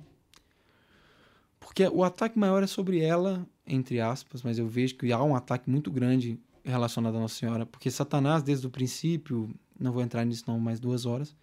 Porque 1.58 1.86
o 1.86 2.02
ataque 2.02 2.38
maior 2.38 2.62
é 2.62 2.66
sobre 2.66 3.00
ela, 3.00 3.46
entre 3.66 4.00
aspas, 4.00 4.42
mas 4.42 4.58
eu 4.58 4.66
vejo 4.66 4.96
que 4.96 5.12
há 5.12 5.22
um 5.22 5.36
ataque 5.36 5.70
muito 5.70 5.90
grande 5.90 6.38
relacionado 6.64 7.16
à 7.16 7.20
Nossa 7.20 7.34
Senhora, 7.34 7.66
porque 7.66 7.90
Satanás, 7.90 8.42
desde 8.42 8.66
o 8.66 8.70
princípio, 8.70 9.50
não 9.78 9.92
vou 9.92 10.02
entrar 10.02 10.24
nisso 10.24 10.44
não 10.46 10.58
mais 10.58 10.80
duas 10.80 11.06
horas, 11.06 11.34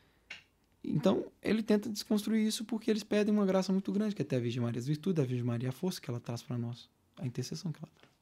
então 0.84 1.26
ele 1.42 1.62
tenta 1.62 1.90
desconstruir 1.90 2.46
isso 2.46 2.64
porque 2.64 2.90
eles 2.90 3.04
pedem 3.04 3.34
uma 3.34 3.46
graça 3.46 3.72
muito 3.72 3.92
grande, 3.92 4.16
que 4.16 4.22
é 4.22 4.26
até 4.26 4.38
a 4.38 4.40
Virgem 4.40 4.62
Maria, 4.62 4.80
as 4.80 4.88
virtudes 4.88 5.18
da 5.18 5.28
Virgem 5.28 5.46
Maria, 5.46 5.70
a 5.70 5.72
força 5.74 6.00
que 6.00 6.10
ela 6.10 6.20
traz 6.20 6.42
para 6.42 6.58
nós, 6.58 6.90
a 7.18 7.26
intercessão 7.26 7.72
que 7.72 7.80
ela 7.80 7.92
traz. 7.98 8.18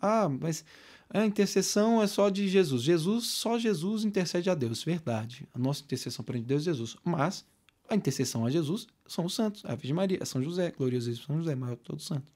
Ah, 0.00 0.28
mas 0.28 0.64
a 1.08 1.24
intercessão 1.24 2.02
é 2.02 2.06
só 2.08 2.28
de 2.28 2.48
Jesus. 2.48 2.82
Jesus, 2.82 3.26
só 3.26 3.56
Jesus 3.56 4.04
intercede 4.04 4.50
a 4.50 4.54
Deus, 4.54 4.82
verdade. 4.82 5.46
A 5.54 5.58
nossa 5.58 5.82
intercessão 5.84 6.24
perante 6.24 6.44
Deus 6.44 6.62
é 6.62 6.64
Jesus. 6.64 6.96
Mas 7.04 7.44
a 7.88 7.94
intercessão 7.94 8.44
a 8.44 8.50
Jesus 8.50 8.88
são 9.06 9.26
os 9.26 9.34
santos, 9.34 9.64
a 9.64 9.74
Virgem 9.76 9.94
Maria, 9.94 10.24
São 10.24 10.42
José, 10.42 10.72
glorioso 10.72 11.14
São 11.16 11.36
José, 11.36 11.54
maior 11.54 11.76
de 11.76 11.82
todos 11.82 12.02
os 12.02 12.08
santos. 12.08 12.34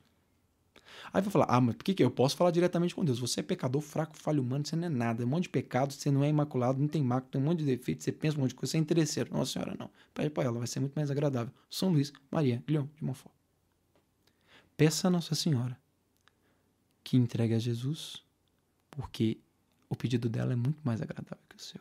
Aí 1.12 1.22
vai 1.22 1.30
falar, 1.30 1.46
ah, 1.48 1.60
mas 1.60 1.76
por 1.76 1.84
que, 1.84 1.94
que 1.94 2.02
eu 2.02 2.10
posso 2.10 2.36
falar 2.36 2.50
diretamente 2.50 2.94
com 2.94 3.04
Deus? 3.04 3.18
Você 3.18 3.40
é 3.40 3.42
pecador, 3.42 3.80
fraco, 3.82 4.16
falho 4.16 4.42
humano, 4.42 4.66
você 4.66 4.76
não 4.76 4.86
é 4.86 4.88
nada. 4.88 5.22
É 5.22 5.26
um 5.26 5.28
monte 5.28 5.44
de 5.44 5.48
pecado, 5.50 5.92
você 5.92 6.10
não 6.10 6.24
é 6.24 6.28
imaculado, 6.28 6.80
não 6.80 6.88
tem 6.88 7.02
mácula, 7.02 7.30
tem 7.32 7.40
um 7.40 7.44
monte 7.44 7.58
de 7.60 7.64
defeitos, 7.64 8.04
você 8.04 8.12
pensa 8.12 8.36
um 8.36 8.40
monte 8.40 8.50
de 8.50 8.56
coisa, 8.56 8.72
você 8.72 8.76
é 8.78 8.80
interesseiro. 8.80 9.32
Nossa 9.32 9.52
Senhora, 9.52 9.76
não. 9.78 9.90
Pede 10.14 10.30
para 10.30 10.44
ela, 10.44 10.58
vai 10.58 10.66
ser 10.66 10.80
muito 10.80 10.94
mais 10.94 11.10
agradável. 11.10 11.52
São 11.70 11.90
Luís, 11.90 12.12
Maria, 12.30 12.62
Guilhom 12.66 12.88
de 12.96 13.04
Montfort. 13.04 13.34
Peça 14.76 15.08
a 15.08 15.10
Nossa 15.10 15.34
Senhora 15.34 15.78
que 17.02 17.16
entregue 17.16 17.54
a 17.54 17.58
Jesus, 17.58 18.22
porque 18.90 19.38
o 19.88 19.94
pedido 19.94 20.28
dela 20.28 20.52
é 20.52 20.56
muito 20.56 20.80
mais 20.84 21.00
agradável 21.00 21.38
que 21.48 21.56
o 21.56 21.60
seu. 21.60 21.80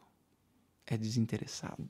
É 0.85 0.95
desinteressado. 0.95 1.83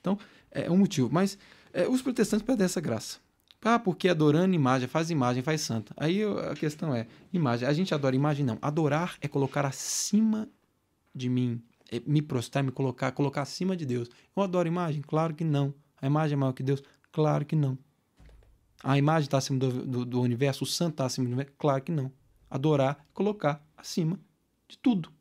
Então, 0.00 0.18
é 0.50 0.70
um 0.70 0.76
motivo. 0.78 1.10
Mas 1.12 1.38
é, 1.72 1.86
os 1.86 2.00
protestantes 2.02 2.46
pedem 2.46 2.64
essa 2.64 2.80
graça. 2.80 3.18
Ah, 3.64 3.78
porque 3.78 4.08
adorando 4.08 4.54
imagem, 4.54 4.88
faz 4.88 5.08
imagem, 5.10 5.42
faz 5.42 5.60
santa. 5.60 5.94
Aí 5.96 6.22
a 6.24 6.54
questão 6.54 6.94
é, 6.94 7.06
imagem. 7.32 7.68
A 7.68 7.72
gente 7.72 7.94
adora 7.94 8.16
imagem? 8.16 8.44
Não. 8.44 8.58
Adorar 8.60 9.16
é 9.20 9.28
colocar 9.28 9.64
acima 9.64 10.48
de 11.14 11.28
mim. 11.28 11.62
É 11.90 12.00
me 12.04 12.20
prostrar, 12.20 12.64
me 12.64 12.72
colocar, 12.72 13.12
colocar 13.12 13.42
acima 13.42 13.76
de 13.76 13.86
Deus. 13.86 14.08
Eu 14.34 14.42
adoro 14.42 14.66
imagem? 14.66 15.00
Claro 15.02 15.32
que 15.34 15.44
não. 15.44 15.72
A 16.00 16.06
imagem 16.06 16.34
é 16.34 16.36
maior 16.36 16.52
que 16.52 16.62
Deus? 16.62 16.82
Claro 17.12 17.44
que 17.44 17.54
não. 17.54 17.78
A 18.82 18.98
imagem 18.98 19.26
está 19.26 19.38
acima 19.38 19.60
do, 19.60 19.86
do, 19.86 20.04
do, 20.04 20.20
universo, 20.20 20.64
o 20.64 20.66
santo 20.66 20.94
está 20.94 21.06
acima 21.06 21.24
do 21.24 21.28
universo? 21.28 21.52
Claro 21.56 21.82
que 21.82 21.92
não. 21.92 22.10
Adorar, 22.50 23.06
colocar 23.14 23.64
acima 23.76 24.18
de 24.68 24.76
tudo. 24.78 25.12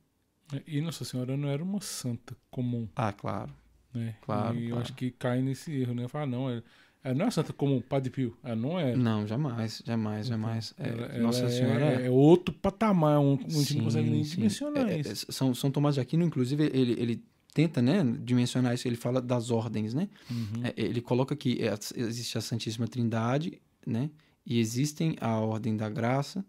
É, 0.52 0.64
e 0.66 0.82
Nossa 0.82 1.06
Senhora 1.06 1.38
não 1.38 1.48
era 1.48 1.64
uma 1.64 1.80
santa 1.80 2.36
comum. 2.50 2.90
Ah, 2.96 3.14
claro. 3.14 3.54
Né? 3.94 4.16
Claro. 4.22 4.58
E 4.58 4.64
eu 4.64 4.70
claro. 4.70 4.82
acho 4.82 4.94
que 4.94 5.12
cai 5.12 5.42
nesse 5.42 5.72
erro, 5.80 5.94
né? 5.94 6.08
Falar, 6.08 6.26
não, 6.26 6.50
ela, 6.50 6.64
ela 7.04 7.16
não 7.16 7.26
é 7.26 7.32
santa 7.32 7.52
comum, 7.52 7.82
Padre 7.82 8.12
Pio. 8.12 8.38
Ela 8.44 8.56
não 8.56 8.80
é. 8.80 8.96
Não, 8.96 9.26
jamais, 9.26 9.82
jamais, 9.84 10.28
jamais. 10.28 10.74
Ela, 10.78 11.08
é, 11.08 11.20
Nossa 11.20 11.42
ela 11.42 11.50
Senhora. 11.50 12.02
É, 12.02 12.06
é 12.08 12.10
outro 12.12 12.54
patamar, 12.54 13.20
um, 13.20 13.34
a 13.34 13.50
gente 13.50 13.66
Sim, 13.66 13.78
não 13.78 13.86
consegue 13.86 14.10
nem 14.10 14.24
sim. 14.24 14.36
dimensionar 14.36 14.88
É, 14.88 14.94
é, 14.94 15.00
isso. 15.00 15.32
São, 15.32 15.54
São 15.56 15.72
Tomás 15.72 15.96
de 15.96 16.02
Aquino, 16.02 16.24
inclusive, 16.24 16.64
ele, 16.64 16.94
ele 16.94 17.24
tenta 17.54 17.82
né, 17.82 18.04
dimensionar 18.22 18.74
isso, 18.74 18.88
ele 18.88 18.96
fala 18.96 19.22
das 19.22 19.50
ordens, 19.50 19.94
né? 19.94 20.10
Uhum. 20.30 20.64
É, 20.64 20.74
Ele 20.78 21.02
coloca 21.02 21.36
que 21.36 21.60
é, 21.62 21.74
existe 21.96 22.38
a 22.38 22.42
Santíssima 22.42 22.88
Trindade, 22.88 23.62
né? 23.86 24.10
E 24.46 24.60
existem 24.60 25.16
a 25.20 25.38
ordem 25.40 25.76
da 25.76 25.90
graça, 25.90 26.46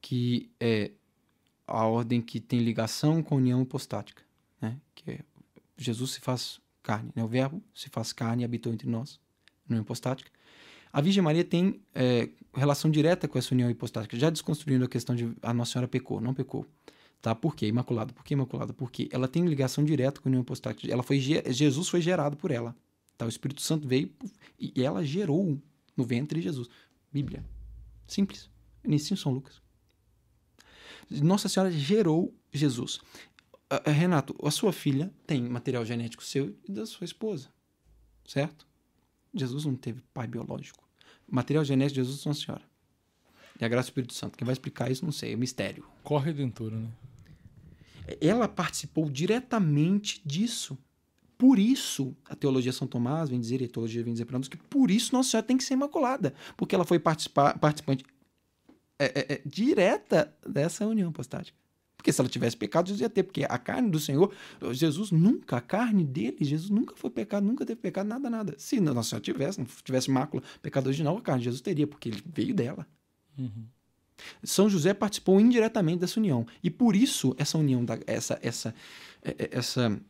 que 0.00 0.50
é 0.58 0.92
a 1.66 1.86
ordem 1.86 2.20
que 2.20 2.40
tem 2.40 2.60
ligação 2.60 3.22
com 3.22 3.34
a 3.34 3.38
união 3.38 3.62
hipostática, 3.62 4.22
né? 4.60 4.78
Que 4.94 5.10
é 5.12 5.20
Jesus 5.76 6.12
se 6.12 6.20
faz 6.20 6.60
carne, 6.82 7.10
né? 7.14 7.24
O 7.24 7.28
verbo 7.28 7.62
se 7.74 7.88
faz 7.88 8.12
carne 8.12 8.42
e 8.42 8.44
habitou 8.44 8.72
entre 8.72 8.88
nós, 8.88 9.18
união 9.70 9.82
hipostática. 9.82 10.30
A 10.92 11.00
Virgem 11.00 11.22
Maria 11.22 11.44
tem 11.44 11.80
é, 11.94 12.28
relação 12.54 12.90
direta 12.90 13.28
com 13.28 13.38
essa 13.38 13.54
união 13.54 13.70
hipostática, 13.70 14.18
já 14.18 14.28
desconstruindo 14.28 14.84
a 14.84 14.88
questão 14.88 15.14
de 15.14 15.32
a 15.42 15.54
Nossa 15.54 15.72
Senhora 15.72 15.88
pecou, 15.88 16.20
não 16.20 16.34
pecou. 16.34 16.66
Tá? 17.22 17.34
Por 17.34 17.54
quê? 17.54 17.66
Imaculada. 17.66 18.12
Por 18.12 18.24
que 18.24 18.34
Imaculada? 18.34 18.72
Porque 18.72 19.08
ela 19.12 19.28
tem 19.28 19.44
ligação 19.44 19.84
direta 19.84 20.20
com 20.20 20.28
a 20.28 20.30
união 20.30 20.42
hipostática. 20.42 20.92
Ela 20.92 21.02
foi, 21.02 21.20
Jesus 21.20 21.88
foi 21.88 22.00
gerado 22.00 22.36
por 22.36 22.50
ela. 22.50 22.74
Tá? 23.16 23.26
O 23.26 23.28
Espírito 23.28 23.60
Santo 23.60 23.86
veio 23.86 24.10
e 24.58 24.82
ela 24.82 25.04
gerou 25.04 25.60
no 25.96 26.04
ventre 26.04 26.40
de 26.40 26.44
Jesus. 26.44 26.68
Bíblia. 27.12 27.44
Simples. 28.06 28.48
Em 28.82 28.98
São 28.98 29.32
Lucas. 29.32 29.60
Nossa 31.10 31.48
Senhora 31.48 31.70
gerou 31.70 32.34
Jesus. 32.52 33.00
Ah, 33.68 33.90
Renato, 33.90 34.34
a 34.42 34.50
sua 34.50 34.72
filha 34.72 35.12
tem 35.26 35.42
material 35.42 35.84
genético 35.84 36.24
seu 36.24 36.56
e 36.66 36.72
da 36.72 36.86
sua 36.86 37.04
esposa. 37.04 37.48
Certo? 38.26 38.66
Jesus 39.34 39.64
não 39.64 39.74
teve 39.74 40.02
pai 40.12 40.26
biológico. 40.26 40.88
Material 41.28 41.64
genético 41.64 42.00
de 42.00 42.06
Jesus 42.06 42.24
é 42.24 42.28
Nossa 42.28 42.44
Senhora. 42.44 42.62
E 43.60 43.64
a 43.64 43.68
graça 43.68 43.86
do 43.86 43.90
Espírito 43.90 44.14
Santo. 44.14 44.36
Quem 44.36 44.44
vai 44.44 44.52
explicar 44.52 44.90
isso, 44.90 45.04
não 45.04 45.12
sei. 45.12 45.32
É 45.32 45.36
mistério. 45.36 45.84
Corredentora, 46.02 46.76
né? 46.76 46.88
Ela 48.20 48.48
participou 48.48 49.08
diretamente 49.08 50.20
disso. 50.24 50.76
Por 51.38 51.58
isso, 51.58 52.16
a 52.28 52.34
teologia 52.34 52.72
São 52.72 52.86
Tomás 52.86 53.30
vem 53.30 53.40
dizer, 53.40 53.60
e 53.60 53.64
a 53.64 53.68
teologia 53.68 54.02
vem 54.02 54.12
dizer 54.12 54.24
para 54.24 54.38
nós, 54.38 54.48
que 54.48 54.56
por 54.56 54.90
isso 54.90 55.14
Nossa 55.14 55.30
Senhora 55.30 55.46
tem 55.46 55.56
que 55.56 55.64
ser 55.64 55.74
imaculada. 55.74 56.34
Porque 56.56 56.74
ela 56.74 56.84
foi 56.84 56.98
participante 56.98 58.04
é, 58.98 59.04
é, 59.04 59.34
é, 59.34 59.42
direta 59.46 60.36
dessa 60.46 60.86
união 60.86 61.08
apostática. 61.08 61.56
Porque 62.00 62.12
se 62.12 62.20
ela 62.20 62.30
tivesse 62.30 62.56
pecado, 62.56 62.86
Jesus 62.86 63.02
ia 63.02 63.10
ter. 63.10 63.22
Porque 63.22 63.44
a 63.46 63.58
carne 63.58 63.90
do 63.90 64.00
Senhor, 64.00 64.32
Jesus 64.72 65.10
nunca, 65.10 65.58
a 65.58 65.60
carne 65.60 66.02
dele, 66.02 66.38
Jesus 66.40 66.70
nunca 66.70 66.96
foi 66.96 67.10
pecado, 67.10 67.44
nunca 67.44 67.66
teve 67.66 67.78
pecado, 67.78 68.06
nada, 68.06 68.30
nada. 68.30 68.54
Se 68.56 68.80
Nossa 68.80 69.10
Senhora 69.10 69.22
tivesse, 69.22 69.58
não 69.60 69.66
tivesse 69.84 70.10
mácula, 70.10 70.42
pecado 70.62 70.86
original, 70.86 71.16
a 71.16 71.20
carne 71.20 71.40
de 71.40 71.44
Jesus 71.44 71.60
teria, 71.60 71.86
porque 71.86 72.08
ele 72.08 72.22
veio 72.26 72.54
dela. 72.54 72.86
Uhum. 73.38 73.66
São 74.42 74.68
José 74.68 74.94
participou 74.94 75.38
indiretamente 75.38 76.00
dessa 76.00 76.18
união. 76.18 76.46
E 76.62 76.70
por 76.70 76.96
isso, 76.96 77.34
essa 77.38 77.58
união, 77.58 77.84
da, 77.84 77.98
essa, 78.06 78.38
essa, 78.42 78.74
é- 79.22 79.30
é- 79.38 79.50
essa, 79.52 80.00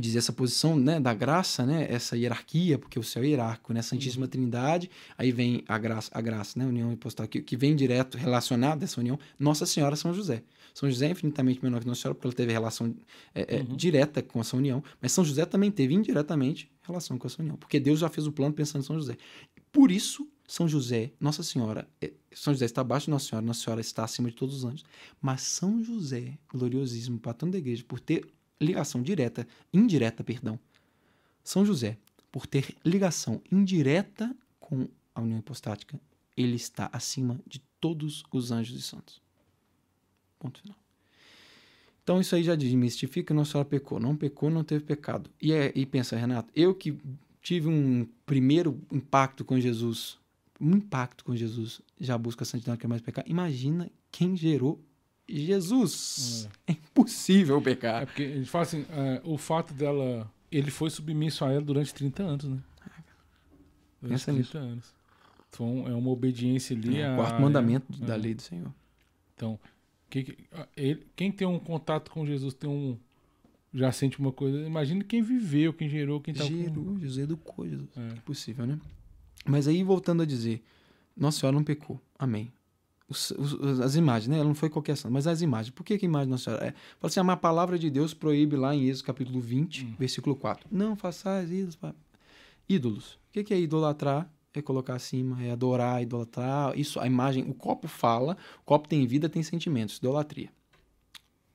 dizia, 0.00 0.18
essa 0.18 0.32
posição 0.32 0.76
né, 0.76 0.98
da 0.98 1.12
graça, 1.12 1.66
né, 1.66 1.86
essa 1.90 2.16
hierarquia, 2.16 2.78
porque 2.78 2.98
o 2.98 3.02
céu 3.02 3.22
é 3.22 3.28
hierárquico, 3.28 3.72
né, 3.72 3.82
Santíssima 3.82 4.26
Trindade, 4.26 4.90
aí 5.18 5.30
vem 5.30 5.64
a 5.68 5.78
graça, 5.78 6.10
a 6.12 6.20
graça, 6.20 6.58
né, 6.58 6.64
a 6.64 6.68
união 6.68 6.92
hipostática, 6.92 7.38
que, 7.38 7.42
que 7.44 7.56
vem 7.56 7.76
direto 7.76 8.16
relacionada 8.16 8.84
a 8.84 8.86
essa 8.86 9.00
união, 9.00 9.18
Nossa 9.38 9.66
Senhora 9.66 9.96
São 9.96 10.14
José. 10.14 10.42
São 10.74 10.88
José 10.90 11.06
é 11.06 11.10
infinitamente 11.10 11.62
menor 11.62 11.80
que 11.80 11.86
Nossa 11.86 12.00
Senhora, 12.02 12.14
porque 12.14 12.26
ela 12.28 12.34
teve 12.34 12.52
relação 12.52 12.94
é, 13.34 13.56
é, 13.56 13.60
Uhum. 13.60 13.76
direta 13.76 14.22
com 14.22 14.40
essa 14.40 14.56
união, 14.56 14.82
mas 15.00 15.12
São 15.12 15.24
José 15.24 15.44
também 15.44 15.70
teve 15.70 15.94
indiretamente 15.94 16.70
relação 16.82 17.18
com 17.18 17.26
essa 17.26 17.40
união, 17.42 17.56
porque 17.56 17.78
Deus 17.78 18.00
já 18.00 18.08
fez 18.08 18.26
o 18.26 18.32
plano 18.32 18.54
pensando 18.54 18.82
em 18.82 18.86
São 18.86 18.96
José. 18.96 19.16
Por 19.70 19.90
isso, 19.90 20.28
São 20.46 20.68
José, 20.68 21.12
Nossa 21.20 21.42
Senhora, 21.42 21.88
é- 22.00 22.12
São 22.34 22.52
José 22.52 22.64
está 22.66 22.80
abaixo 22.80 23.06
de 23.06 23.10
Nossa 23.10 23.26
Senhora, 23.28 23.46
Nossa 23.46 23.60
Senhora 23.62 23.80
está 23.80 24.04
acima 24.04 24.28
de 24.30 24.36
todos 24.36 24.56
os 24.56 24.64
anjos. 24.64 24.84
Mas 25.20 25.42
São 25.42 25.82
José, 25.82 26.36
gloriosíssimo, 26.52 27.18
patrono 27.18 27.52
da 27.52 27.58
igreja, 27.58 27.84
por 27.86 28.00
ter 28.00 28.26
ligação 28.60 29.02
direta, 29.02 29.46
indireta, 29.72 30.22
perdão. 30.24 30.58
São 31.44 31.64
José, 31.64 31.96
por 32.30 32.46
ter 32.46 32.74
ligação 32.84 33.40
indireta 33.50 34.34
com 34.60 34.88
a 35.14 35.20
união 35.20 35.38
hipostática, 35.38 35.98
ele 36.36 36.56
está 36.56 36.88
acima 36.92 37.38
de 37.46 37.60
todos 37.80 38.22
os 38.32 38.50
anjos 38.50 38.78
e 38.78 38.82
santos. 38.82 39.21
Ponto 40.42 40.60
final. 40.60 40.76
Então 42.02 42.20
isso 42.20 42.34
aí 42.34 42.42
já 42.42 42.56
desmistifica 42.56 43.28
que 43.28 43.32
Nossa 43.32 43.52
Senhora 43.52 43.68
pecou. 43.68 44.00
Não 44.00 44.16
pecou, 44.16 44.50
não 44.50 44.64
teve 44.64 44.82
pecado. 44.84 45.30
E, 45.40 45.52
é, 45.52 45.70
e 45.72 45.86
pensa, 45.86 46.16
Renato, 46.16 46.50
eu 46.54 46.74
que 46.74 46.98
tive 47.40 47.68
um 47.68 48.04
primeiro 48.26 48.80
impacto 48.90 49.44
com 49.44 49.58
Jesus, 49.60 50.18
um 50.60 50.72
impacto 50.72 51.24
com 51.24 51.36
Jesus, 51.36 51.80
já 52.00 52.18
busca 52.18 52.42
a 52.42 52.46
santidade 52.46 52.78
que 52.78 52.86
é 52.86 52.88
mais 52.88 53.00
pecar. 53.00 53.24
Imagina 53.28 53.88
quem 54.10 54.36
gerou 54.36 54.80
Jesus. 55.28 56.48
É, 56.66 56.72
impossível 56.72 57.58
É 57.58 57.60
pecar. 57.60 58.06
porque 58.06 58.22
a 58.24 58.34
gente 58.36 58.50
fala 58.50 58.62
assim, 58.64 58.84
é, 58.90 59.20
o 59.24 59.38
fato 59.38 59.72
dela. 59.72 60.28
Ele 60.50 60.70
foi 60.72 60.90
submisso 60.90 61.44
a 61.44 61.52
ela 61.52 61.62
durante 61.62 61.94
30 61.94 62.22
anos, 62.24 62.44
né? 62.46 62.58
Durante 64.00 64.24
Pensa 64.26 64.32
30 64.32 64.58
anos. 64.58 64.94
Então 65.48 65.86
é 65.86 65.94
uma 65.94 66.10
obediência 66.10 66.76
ali. 66.76 66.98
É, 67.00 67.08
o 67.08 67.12
a- 67.12 67.16
quarto 67.16 67.40
mandamento 67.40 67.86
é, 68.02 68.06
da 68.06 68.14
é. 68.14 68.16
lei 68.16 68.34
do 68.34 68.42
Senhor. 68.42 68.72
Então, 69.34 69.58
que- 70.12 70.24
que- 70.24 70.44
a- 70.52 70.68
ele- 70.76 71.06
quem 71.16 71.32
tem 71.32 71.46
um 71.46 71.58
contato 71.58 72.10
com 72.10 72.26
Jesus 72.26 72.52
tem 72.54 72.68
um. 72.68 72.98
Já 73.72 73.90
sente 73.90 74.18
uma 74.20 74.30
coisa. 74.30 74.58
Imagina 74.66 75.02
quem 75.02 75.22
viveu, 75.22 75.72
quem 75.72 75.88
gerou, 75.88 76.20
quem 76.20 76.34
tá 76.34 76.44
com. 76.44 76.50
Gerou, 76.50 76.98
Jesus 77.00 77.18
educou 77.24 77.66
Jesus. 77.66 77.88
É. 77.96 78.08
Impossível, 78.18 78.66
né? 78.66 78.78
Mas 79.46 79.66
aí, 79.66 79.82
voltando 79.82 80.22
a 80.22 80.26
dizer, 80.26 80.62
Nossa 81.16 81.40
Senhora 81.40 81.56
não 81.56 81.64
pecou. 81.64 81.98
Amém. 82.18 82.52
Os- 83.08 83.30
os- 83.32 83.80
as 83.80 83.96
imagens, 83.96 84.28
né? 84.28 84.36
Ela 84.36 84.44
não 84.46 84.54
foi 84.54 84.68
qualquer 84.70 84.96
santo, 84.96 85.12
mas 85.12 85.26
as 85.26 85.40
imagens. 85.42 85.70
Por 85.74 85.84
que, 85.84 85.96
que 85.98 86.04
a 86.06 86.08
imagem 86.08 86.28
Nossa 86.30 86.44
Senhora? 86.44 86.66
É, 86.66 86.70
fala 87.00 87.10
assim, 87.10 87.20
a 87.20 87.36
palavra 87.36 87.78
de 87.78 87.90
Deus 87.90 88.12
proíbe 88.14 88.56
lá 88.56 88.74
em 88.74 88.88
Êxodo 88.88 89.06
capítulo 89.06 89.40
20, 89.40 89.84
Hum. 89.84 89.94
versículo 89.98 90.36
4. 90.36 90.66
Não 90.70 90.94
façais 90.94 91.50
ídolos. 91.50 91.78
Ídolos. 92.68 93.14
O 93.14 93.18
que, 93.32 93.44
que 93.44 93.52
é 93.54 93.60
idolatrar? 93.60 94.30
É 94.54 94.60
colocar 94.60 94.94
acima, 94.94 95.42
é 95.42 95.50
adorar, 95.50 96.02
idolatrar. 96.02 96.78
Isso, 96.78 97.00
a 97.00 97.06
imagem, 97.06 97.42
o 97.48 97.54
copo 97.54 97.88
fala, 97.88 98.36
o 98.60 98.64
copo 98.64 98.86
tem 98.88 99.06
vida, 99.06 99.28
tem 99.28 99.42
sentimentos. 99.42 99.96
Idolatria. 99.96 100.50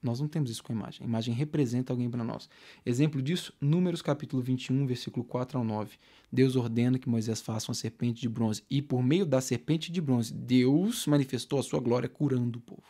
Nós 0.01 0.19
não 0.19 0.27
temos 0.27 0.49
isso 0.49 0.63
com 0.63 0.71
a 0.71 0.75
imagem. 0.75 1.01
A 1.03 1.07
imagem 1.07 1.33
representa 1.33 1.91
alguém 1.91 2.09
para 2.09 2.23
nós. 2.23 2.49
Exemplo 2.85 3.21
disso, 3.21 3.53
Números 3.59 4.01
capítulo 4.01 4.41
21, 4.41 4.85
versículo 4.85 5.25
4 5.25 5.57
ao 5.57 5.63
9. 5.63 5.97
Deus 6.31 6.55
ordena 6.55 6.97
que 6.99 7.09
Moisés 7.09 7.41
faça 7.41 7.69
uma 7.69 7.75
serpente 7.75 8.21
de 8.21 8.29
bronze. 8.29 8.63
E 8.69 8.81
por 8.81 9.03
meio 9.03 9.25
da 9.25 9.41
serpente 9.41 9.91
de 9.91 9.99
bronze, 10.01 10.33
Deus 10.33 11.05
manifestou 11.07 11.59
a 11.59 11.63
sua 11.63 11.79
glória 11.79 12.07
curando 12.07 12.57
o 12.59 12.61
povo. 12.61 12.83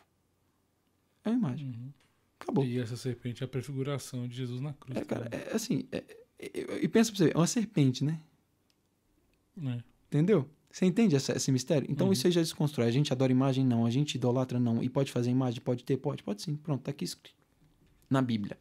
É 1.24 1.30
uma 1.30 1.38
imagem. 1.38 1.68
Uhum. 1.68 1.92
Acabou. 2.40 2.64
E 2.66 2.78
essa 2.80 2.96
serpente 2.96 3.44
é 3.44 3.46
a 3.46 3.48
prefiguração 3.48 4.28
de 4.28 4.36
Jesus 4.36 4.62
na 4.62 4.74
cruz. 4.74 4.98
É, 4.98 5.04
cara, 5.04 5.30
também. 5.30 5.48
é 5.48 5.54
assim. 5.56 5.86
é- 5.92 6.04
é- 6.40 6.84
e 6.84 6.88
pensa 6.88 7.10
pra 7.12 7.18
você 7.18 7.26
ver, 7.26 7.36
é 7.36 7.38
uma 7.38 7.48
serpente, 7.48 8.04
né? 8.04 8.20
É. 9.66 9.97
Entendeu? 10.08 10.48
Você 10.72 10.86
entende 10.86 11.16
essa- 11.16 11.36
esse 11.36 11.52
mistério? 11.52 11.88
Então 11.90 12.08
Uhum. 12.08 12.14
isso 12.14 12.28
aí 12.28 12.32
já 12.32 12.42
desconstrói. 12.42 12.88
A 12.88 12.92
gente 12.92 13.12
adora 13.12 13.32
imagem? 13.32 13.66
Não. 13.66 13.86
A 13.86 13.90
gente 13.90 14.16
idolatra? 14.16 14.60
Não. 14.60 14.84
E 14.84 14.90
pode 14.90 15.12
fazer 15.12 15.32
imagem? 15.32 15.62
Pode 15.62 15.84
ter? 15.84 15.98
Pode. 15.98 16.24
Pode 16.24 16.42
sim. 16.42 16.56
Pronto, 16.56 16.82
tá 16.84 16.92
aqui 16.92 17.04
escrito. 17.06 17.36
Na 18.10 18.22
Bíblia. 18.22 18.58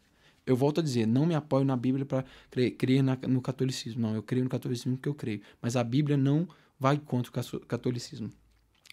Eu 0.46 0.56
volto 0.56 0.80
a 0.80 0.82
dizer, 0.82 1.06
não 1.06 1.26
me 1.26 1.34
apoio 1.34 1.64
na 1.64 1.76
Bíblia 1.76 2.06
para 2.06 2.24
crer, 2.50 2.70
crer 2.76 3.02
na- 3.02 3.18
no 3.28 3.40
catolicismo. 3.42 4.00
Não, 4.00 4.14
eu 4.14 4.22
creio 4.22 4.44
no 4.44 4.50
catolicismo 4.50 4.96
porque 4.96 5.08
eu 5.08 5.14
creio. 5.14 5.40
Mas 5.60 5.76
a 5.76 5.82
Bíblia 5.84 6.16
não 6.16 6.48
vai 6.78 6.98
contra 6.98 7.30
o 7.30 7.60
catolicismo. 7.60 8.30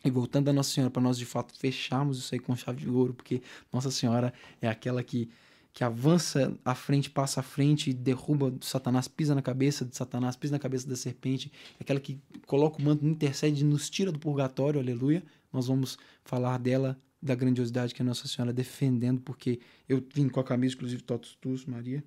E 0.03 0.09
voltando 0.09 0.49
a 0.49 0.53
Nossa 0.53 0.71
Senhora, 0.71 0.91
para 0.91 1.01
nós 1.01 1.17
de 1.17 1.25
fato 1.25 1.57
fecharmos 1.57 2.17
isso 2.17 2.33
aí 2.35 2.39
com 2.39 2.55
chave 2.55 2.81
de 2.81 2.89
ouro, 2.89 3.13
porque 3.13 3.41
Nossa 3.71 3.89
Senhora 3.91 4.33
é 4.61 4.67
aquela 4.67 5.01
que, 5.03 5.29
que 5.73 5.83
avança 5.83 6.55
à 6.63 6.75
frente, 6.75 7.09
passa 7.09 7.39
à 7.39 7.43
frente 7.43 7.91
derruba 7.91 8.53
Satanás, 8.61 9.07
pisa 9.07 9.33
na 9.33 9.41
cabeça 9.41 9.83
de 9.83 9.95
Satanás, 9.95 10.35
pisa 10.35 10.53
na 10.53 10.59
cabeça 10.59 10.87
da 10.87 10.95
serpente, 10.95 11.51
aquela 11.79 11.99
que 11.99 12.21
coloca 12.45 12.79
o 12.79 12.85
manto, 12.85 13.03
intercede, 13.03 13.65
nos 13.65 13.89
tira 13.89 14.11
do 14.11 14.19
purgatório, 14.19 14.79
aleluia. 14.79 15.23
Nós 15.51 15.67
vamos 15.67 15.97
falar 16.23 16.59
dela, 16.59 16.95
da 17.19 17.33
grandiosidade 17.33 17.93
que 17.95 18.03
é 18.03 18.05
Nossa 18.05 18.27
Senhora 18.27 18.53
defendendo, 18.53 19.19
porque 19.21 19.59
eu 19.89 20.03
vim 20.13 20.29
com 20.29 20.39
a 20.39 20.43
camisa, 20.43 20.75
inclusive, 20.75 21.01
Totus 21.01 21.35
Tus, 21.41 21.65
Maria, 21.65 22.03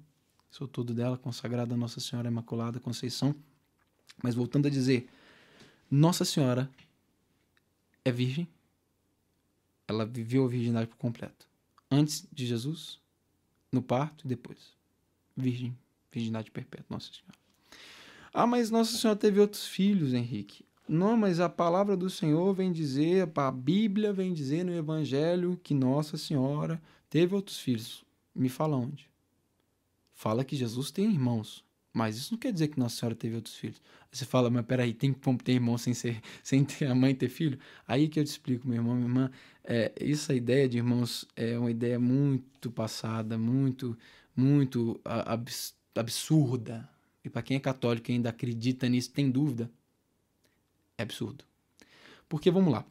sou 0.48 0.68
todo 0.68 0.94
dela, 0.94 1.18
consagrada 1.18 1.74
a 1.74 1.76
Nossa 1.76 1.98
Senhora 1.98 2.28
Imaculada 2.28 2.78
Conceição. 2.78 3.34
Mas 4.22 4.36
voltando 4.36 4.68
a 4.68 4.70
dizer, 4.70 5.08
Nossa 5.90 6.24
Senhora 6.24 6.70
é 8.04 8.12
virgem, 8.12 8.46
ela 9.88 10.06
viveu 10.06 10.44
a 10.44 10.48
virgindade 10.48 10.86
por 10.86 10.96
completo. 10.96 11.48
Antes 11.90 12.26
de 12.32 12.46
Jesus, 12.46 13.00
no 13.72 13.82
parto 13.82 14.24
e 14.24 14.28
depois. 14.28 14.74
Virgem, 15.36 15.76
virgindade 16.10 16.50
perpétua, 16.50 16.86
Nossa 16.88 17.10
Senhora. 17.12 17.38
Ah, 18.32 18.46
mas 18.46 18.70
Nossa 18.70 18.96
Senhora 18.96 19.18
teve 19.18 19.40
outros 19.40 19.66
filhos, 19.66 20.12
Henrique. 20.14 20.64
Não, 20.88 21.16
mas 21.16 21.40
a 21.40 21.48
palavra 21.48 21.96
do 21.96 22.08
Senhor 22.08 22.54
vem 22.54 22.70
dizer, 22.70 23.28
a 23.34 23.50
Bíblia 23.50 24.12
vem 24.12 24.32
dizer 24.32 24.64
no 24.64 24.72
Evangelho 24.72 25.58
que 25.62 25.74
Nossa 25.74 26.16
Senhora 26.16 26.80
teve 27.10 27.34
outros 27.34 27.58
filhos. 27.58 28.04
Me 28.34 28.48
fala 28.48 28.76
onde? 28.76 29.10
Fala 30.14 30.44
que 30.44 30.54
Jesus 30.54 30.90
tem 30.90 31.10
irmãos. 31.10 31.65
Mas 31.96 32.18
isso 32.18 32.34
não 32.34 32.38
quer 32.38 32.52
dizer 32.52 32.68
que 32.68 32.78
Nossa 32.78 32.94
Senhora 32.94 33.16
teve 33.16 33.36
outros 33.36 33.54
filhos. 33.54 33.80
Você 34.12 34.26
fala, 34.26 34.50
mas 34.50 34.66
peraí, 34.66 34.92
tem 34.92 35.14
como 35.14 35.38
ter 35.38 35.52
irmão 35.52 35.78
sem, 35.78 35.94
ser, 35.94 36.20
sem 36.44 36.62
ter 36.62 36.88
a 36.88 36.94
mãe 36.94 37.14
ter 37.14 37.30
filho? 37.30 37.58
Aí 37.88 38.06
que 38.06 38.20
eu 38.20 38.24
te 38.24 38.26
explico, 38.26 38.68
meu 38.68 38.76
irmão, 38.76 38.94
minha 38.94 39.06
irmã. 39.06 39.30
É, 39.64 39.90
essa 39.98 40.34
ideia 40.34 40.68
de 40.68 40.76
irmãos 40.76 41.26
é 41.34 41.58
uma 41.58 41.70
ideia 41.70 41.98
muito 41.98 42.70
passada, 42.70 43.38
muito, 43.38 43.96
muito 44.36 45.00
absurda. 45.94 46.86
E 47.24 47.30
para 47.30 47.40
quem 47.40 47.56
é 47.56 47.60
católico 47.60 48.10
e 48.10 48.14
ainda 48.14 48.28
acredita 48.28 48.86
nisso, 48.90 49.10
tem 49.10 49.30
dúvida, 49.30 49.70
é 50.98 51.02
absurdo. 51.02 51.46
Porque 52.28 52.50
vamos 52.50 52.74
lá. 52.74 52.84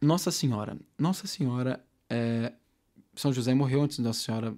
Nossa 0.00 0.30
Senhora. 0.30 0.78
Nossa 0.96 1.26
Senhora. 1.26 1.84
É, 2.08 2.52
São 3.16 3.32
José 3.32 3.52
morreu 3.54 3.82
antes 3.82 3.96
de 3.96 4.04
Nossa 4.04 4.20
Senhora. 4.20 4.56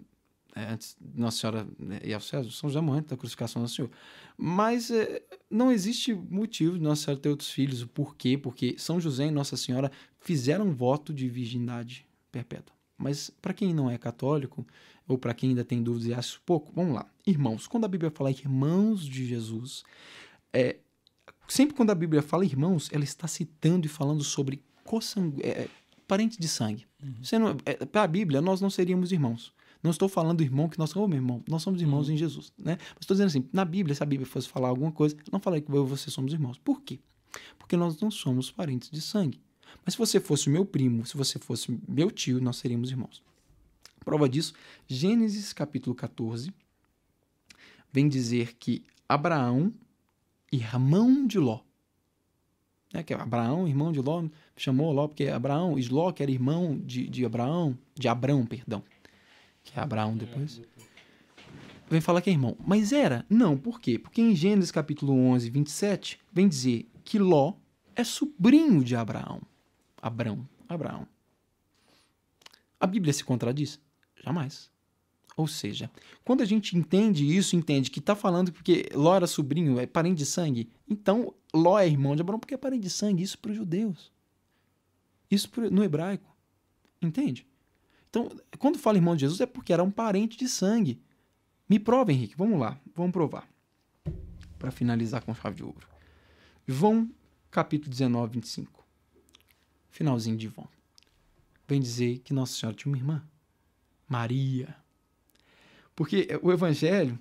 É, 0.57 0.73
antes 0.73 0.97
de 0.99 1.21
Nossa 1.21 1.39
Senhora 1.39 1.69
né, 1.79 2.01
e 2.03 2.15
ao 2.15 2.21
céu. 2.21 2.43
São 2.51 2.71
José 2.71 2.81
antes 2.91 3.11
da 3.11 3.17
crucificação 3.17 3.63
do 3.63 3.69
Senhor. 3.69 3.91
Mas 4.39 4.91
é, 4.91 5.23
não 5.51 5.71
existe 5.71 6.15
motivo 6.15 6.79
de 6.79 6.83
Nossa 6.83 7.05
Senhora 7.05 7.21
ter 7.21 7.29
outros 7.29 7.51
filhos. 7.51 7.83
O 7.83 7.87
porquê? 7.89 8.39
Porque 8.39 8.75
São 8.79 8.99
José 8.99 9.27
e 9.27 9.31
Nossa 9.31 9.55
Senhora 9.55 9.93
fizeram 10.19 10.69
um 10.69 10.73
voto 10.73 11.13
de 11.13 11.29
virgindade 11.29 12.07
perpétua. 12.33 12.75
Mas 12.97 13.31
para 13.43 13.53
quem 13.53 13.75
não 13.75 13.91
é 13.91 13.99
católico, 13.99 14.67
ou 15.07 15.19
para 15.19 15.35
quem 15.35 15.51
ainda 15.51 15.63
tem 15.63 15.83
dúvidas 15.83 16.09
e 16.09 16.15
acha 16.15 16.39
pouco, 16.47 16.73
vamos 16.75 16.95
lá. 16.95 17.07
Irmãos, 17.27 17.67
quando 17.67 17.85
a 17.85 17.89
Bíblia 17.89 18.11
fala 18.11 18.31
irmãos 18.31 19.05
de 19.05 19.27
Jesus, 19.27 19.85
é, 20.55 20.77
sempre 21.47 21.77
quando 21.77 21.91
a 21.91 21.95
Bíblia 21.95 22.23
fala 22.23 22.47
irmãos, 22.47 22.89
ela 22.91 23.05
está 23.05 23.29
citando 23.29 23.85
e 23.85 23.91
falando 23.91 24.25
sobre 24.25 24.63
cosangu... 24.85 25.39
é, 25.43 25.69
parentes 26.09 26.39
de 26.39 26.49
sangue. 26.49 26.87
Uhum. 27.03 27.57
É, 27.67 27.85
para 27.85 28.05
a 28.05 28.07
Bíblia, 28.07 28.41
nós 28.41 28.63
não 28.63 28.71
seríamos 28.71 29.13
irmãos. 29.13 29.53
Não 29.87 29.93
estou 29.93 30.09
falando 30.09 30.43
irmão 30.43 30.69
que 30.69 30.79
nós 30.79 30.91
somos, 30.91 31.09
oh, 31.09 31.15
irmão, 31.15 31.43
nós 31.49 31.63
somos 31.63 31.81
irmãos 31.81 32.09
uhum. 32.09 32.15
em 32.15 32.17
Jesus, 32.17 32.53
né? 32.59 32.77
Mas 32.79 32.99
estou 33.01 33.15
dizendo 33.15 33.29
assim, 33.29 33.49
na 33.53 33.65
Bíblia, 33.65 33.95
se 33.95 34.03
a 34.03 34.07
Bíblia 34.07 34.27
fosse 34.27 34.49
falar 34.49 34.69
alguma 34.69 34.91
coisa, 34.91 35.17
não 35.33 35.39
falei 35.39 35.61
que 35.61 35.71
eu 35.71 35.85
e 35.85 35.89
você 35.89 36.11
somos 36.11 36.33
irmãos. 36.33 36.59
Por 36.59 36.83
quê? 36.83 36.99
Porque 37.59 37.77
nós 37.77 38.01
não 38.01 38.11
somos 38.11 38.51
parentes 38.51 38.91
de 38.91 39.01
sangue. 39.01 39.41
Mas 39.85 39.95
se 39.95 39.99
você 39.99 40.19
fosse 40.19 40.51
meu 40.51 40.67
primo, 40.67 41.07
se 41.07 41.17
você 41.17 41.39
fosse 41.39 41.79
meu 41.89 42.11
tio, 42.11 42.41
nós 42.41 42.57
seríamos 42.57 42.91
irmãos. 42.91 43.23
Prova 44.05 44.29
disso, 44.29 44.53
Gênesis 44.89 45.53
capítulo 45.53 45.95
14 45.95 46.53
vem 47.93 48.09
dizer 48.09 48.55
que 48.55 48.85
Abraão 49.09 49.73
irmão 50.53 51.27
de 51.27 51.39
Ló. 51.39 51.61
É 52.93 53.03
que 53.03 53.13
Abraão, 53.13 53.69
irmão 53.69 53.93
de 53.93 54.01
Ló, 54.01 54.25
chamou 54.57 54.93
Ló 54.93 55.09
porque 55.09 55.27
Abraão, 55.29 55.79
Isló, 55.79 56.13
que 56.13 56.23
era 56.23 56.31
irmão 56.31 56.79
de, 56.79 57.09
de 57.09 57.25
Abraão, 57.25 57.77
de 57.95 58.09
Abrão, 58.09 58.47
perdão, 58.47 58.83
que 59.67 59.79
é 59.79 59.83
Abraão 59.83 60.17
depois, 60.17 60.63
vem 61.91 62.01
falar 62.01 62.23
que 62.23 62.31
é 62.31 62.33
irmão. 62.33 62.57
Mas 62.65 62.93
era? 62.93 63.27
Não, 63.29 63.57
por 63.57 63.81
quê? 63.81 63.99
Porque 63.99 64.23
em 64.23 64.35
Gênesis 64.35 64.71
capítulo 64.71 65.13
11, 65.13 65.51
27, 65.51 66.21
vem 66.33 66.49
dizer 66.49 66.89
que 67.05 67.19
Ló 67.19 67.55
é 67.95 68.05
sobrinho 68.05 68.83
de 68.83 68.95
Abraão. 68.95 69.43
Abrão, 70.01 70.49
Abraão. 70.69 71.07
A 72.79 72.87
Bíblia 72.87 73.13
se 73.13 73.25
contradiz? 73.25 73.81
Jamais. 74.23 74.71
Ou 75.37 75.47
seja, 75.47 75.91
quando 76.25 76.43
a 76.43 76.47
gente 76.47 76.77
entende 76.77 77.37
isso, 77.37 77.57
entende 77.57 77.91
que 77.91 77.99
está 77.99 78.15
falando 78.15 78.53
porque 78.53 78.89
Ló 78.95 79.15
era 79.15 79.27
sobrinho, 79.27 79.79
é 79.79 79.87
parente 79.87 80.17
de 80.17 80.27
sangue, 80.27 80.71
então 80.89 81.35
Ló 81.53 81.79
é 81.79 81.87
irmão 81.87 82.17
de 82.17 82.23
Abraão 82.23 82.39
porque 82.39 82.55
é 82.55 82.59
parente 82.59 82.85
de 82.85 82.91
sangue, 82.91 83.23
isso 83.23 83.39
para 83.39 83.51
os 83.51 83.57
judeus. 83.57 84.11
Isso 85.31 85.51
no 85.71 85.85
hebraico. 85.85 86.35
Entende? 87.03 87.47
Então, 88.17 88.31
quando 88.59 88.79
fala 88.79 88.97
irmão 88.97 89.15
de 89.15 89.21
Jesus 89.21 89.43
é 89.43 89.47
porque 89.47 89.75
era 89.75 89.85
um 89.85 89.91
parente 89.91 90.39
de 90.39 90.49
sangue. 90.49 90.99
Me 91.69 91.79
prova, 91.79 92.11
Henrique, 92.11 92.35
vamos 92.35 92.59
lá, 92.59 92.81
vamos 92.95 93.13
provar. 93.13 93.47
Para 94.59 94.71
finalizar 94.71 95.23
com 95.23 95.35
chave 95.35 95.57
de 95.57 95.63
ouro. 95.63 95.87
João, 96.67 97.11
capítulo 97.51 97.91
19, 97.91 98.33
25. 98.33 98.87
Finalzinho 99.91 100.39
de 100.39 100.49
João. 100.49 100.67
Vem 101.69 101.79
dizer 101.79 102.21
que 102.21 102.33
Nossa 102.33 102.55
Senhora 102.55 102.75
tinha 102.75 102.91
uma 102.91 102.97
irmã, 102.97 103.23
Maria. 104.09 104.75
Porque 105.95 106.27
o 106.41 106.51
Evangelho 106.51 107.19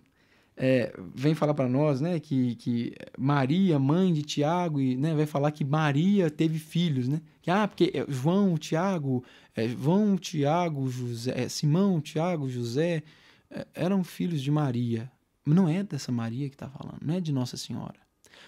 é, 0.58 0.94
vem 1.14 1.36
falar 1.36 1.54
para 1.54 1.68
nós 1.68 2.00
né, 2.00 2.20
que, 2.20 2.56
que 2.56 2.94
Maria, 3.18 3.78
mãe 3.78 4.14
de 4.14 4.22
Tiago, 4.22 4.80
e, 4.80 4.96
né, 4.96 5.14
vai 5.14 5.26
falar 5.26 5.52
que 5.52 5.66
Maria 5.66 6.30
teve 6.30 6.60
filhos. 6.60 7.08
Né? 7.08 7.22
Que, 7.42 7.52
ah, 7.52 7.68
porque 7.68 7.92
é, 7.94 8.06
João, 8.08 8.58
Tiago, 8.58 9.24
é, 9.54 9.68
João, 9.68 10.18
Tiago, 10.18 10.90
José, 10.90 11.34
é, 11.36 11.50
Simão, 11.50 12.00
Tiago, 12.00 12.50
José 12.50 13.04
é, 13.50 13.68
eram 13.74 14.04
filhos 14.04 14.42
de 14.42 14.50
Maria. 14.50 15.12
Não 15.46 15.68
é 15.68 15.84
dessa 15.84 16.12
Maria 16.12 16.48
que 16.50 16.56
está 16.56 16.70
falando, 16.70 17.00
não 17.02 17.14
é 17.16 17.22
de 17.22 17.32
Nossa 17.32 17.58
Senhora. 17.58 18.06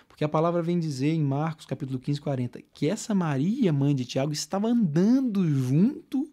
Porque 0.08 0.24
a 0.24 0.30
palavra 0.30 0.64
vem 0.64 0.80
dizer 0.80 1.14
em 1.14 1.24
Marcos 1.24 1.66
capítulo 1.66 2.00
15, 2.00 2.22
40, 2.22 2.62
que 2.74 2.90
essa 2.90 3.14
Maria, 3.14 3.72
mãe 3.72 3.94
de 3.94 4.06
Tiago, 4.06 4.32
estava 4.32 4.68
andando 4.68 5.48
junto, 5.48 6.28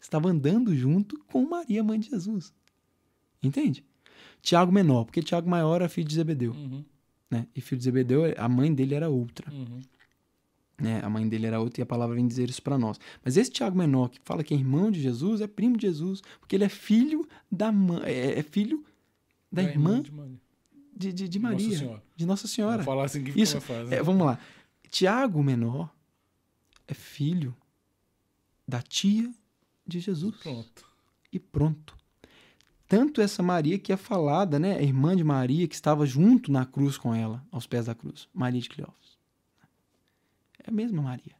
estava 0.00 0.28
andando 0.28 0.74
junto 0.74 1.18
com 1.26 1.48
Maria, 1.48 1.82
mãe 1.82 1.98
de 1.98 2.10
Jesus. 2.10 2.52
Entende? 3.42 3.84
Tiago 4.44 4.70
menor, 4.70 5.06
porque 5.06 5.22
Tiago 5.22 5.48
maior 5.48 5.76
era 5.76 5.88
filho 5.88 6.06
de 6.06 6.14
Zebedeu. 6.14 6.52
Uhum. 6.52 6.84
Né? 7.30 7.46
E 7.56 7.62
filho 7.62 7.78
de 7.78 7.84
Zebedeu, 7.84 8.22
a 8.36 8.46
mãe 8.46 8.72
dele 8.74 8.94
era 8.94 9.08
outra. 9.08 9.50
Uhum. 9.50 9.80
Né? 10.78 11.00
A 11.02 11.08
mãe 11.08 11.26
dele 11.26 11.46
era 11.46 11.58
outra 11.58 11.80
e 11.80 11.82
a 11.82 11.86
palavra 11.86 12.14
vem 12.14 12.26
dizer 12.26 12.50
isso 12.50 12.62
para 12.62 12.76
nós. 12.76 13.00
Mas 13.24 13.38
esse 13.38 13.50
Tiago 13.50 13.74
menor, 13.74 14.10
que 14.10 14.20
fala 14.22 14.44
que 14.44 14.52
é 14.52 14.56
irmão 14.56 14.90
de 14.90 15.00
Jesus, 15.00 15.40
é 15.40 15.46
primo 15.46 15.78
de 15.78 15.86
Jesus, 15.86 16.20
porque 16.38 16.56
ele 16.56 16.64
é 16.64 16.68
filho 16.68 17.26
da 17.50 17.72
mãe, 17.72 18.02
é, 18.04 18.38
é 18.38 18.42
filho 18.42 18.84
da, 19.50 19.62
da 19.62 19.70
irmã, 19.70 20.02
irmã 20.04 20.28
de, 20.94 21.10
de, 21.10 21.26
de, 21.26 21.38
Maria, 21.38 21.80
Nossa 21.80 22.02
de 22.14 22.26
Nossa 22.26 22.46
Senhora. 22.46 22.82
Vou 22.82 22.84
falar 22.84 23.04
assim 23.06 23.24
que 23.24 23.40
isso, 23.40 23.58
faz, 23.62 23.88
né? 23.88 23.96
é, 23.96 24.02
Vamos 24.02 24.26
lá. 24.26 24.38
Tiago 24.90 25.42
menor 25.42 25.90
é 26.86 26.92
filho 26.92 27.56
da 28.68 28.82
tia 28.82 29.32
de 29.86 30.00
Jesus. 30.00 30.36
Pronto. 30.36 30.86
E 31.32 31.38
pronto. 31.38 31.96
Tanto 32.86 33.20
essa 33.20 33.42
Maria 33.42 33.78
que 33.78 33.92
é 33.92 33.96
falada, 33.96 34.58
né? 34.58 34.76
A 34.76 34.82
irmã 34.82 35.16
de 35.16 35.24
Maria 35.24 35.66
que 35.66 35.74
estava 35.74 36.04
junto 36.04 36.52
na 36.52 36.66
cruz 36.66 36.98
com 36.98 37.14
ela, 37.14 37.42
aos 37.50 37.66
pés 37.66 37.86
da 37.86 37.94
cruz. 37.94 38.28
Maria 38.32 38.60
de 38.60 38.68
Cleófas. 38.68 39.18
É 40.62 40.70
a 40.70 40.72
mesma 40.72 41.02
Maria. 41.02 41.34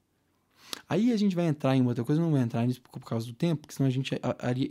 Aí 0.88 1.12
a 1.12 1.16
gente 1.16 1.36
vai 1.36 1.46
entrar 1.46 1.76
em 1.76 1.86
outra 1.86 2.02
coisa, 2.04 2.20
não 2.20 2.30
vou 2.30 2.38
entrar 2.38 2.66
nisso 2.66 2.80
por 2.80 3.00
causa 3.00 3.26
do 3.26 3.32
tempo, 3.32 3.62
porque 3.62 3.74
senão 3.74 3.86
a 3.86 3.92
gente 3.92 4.18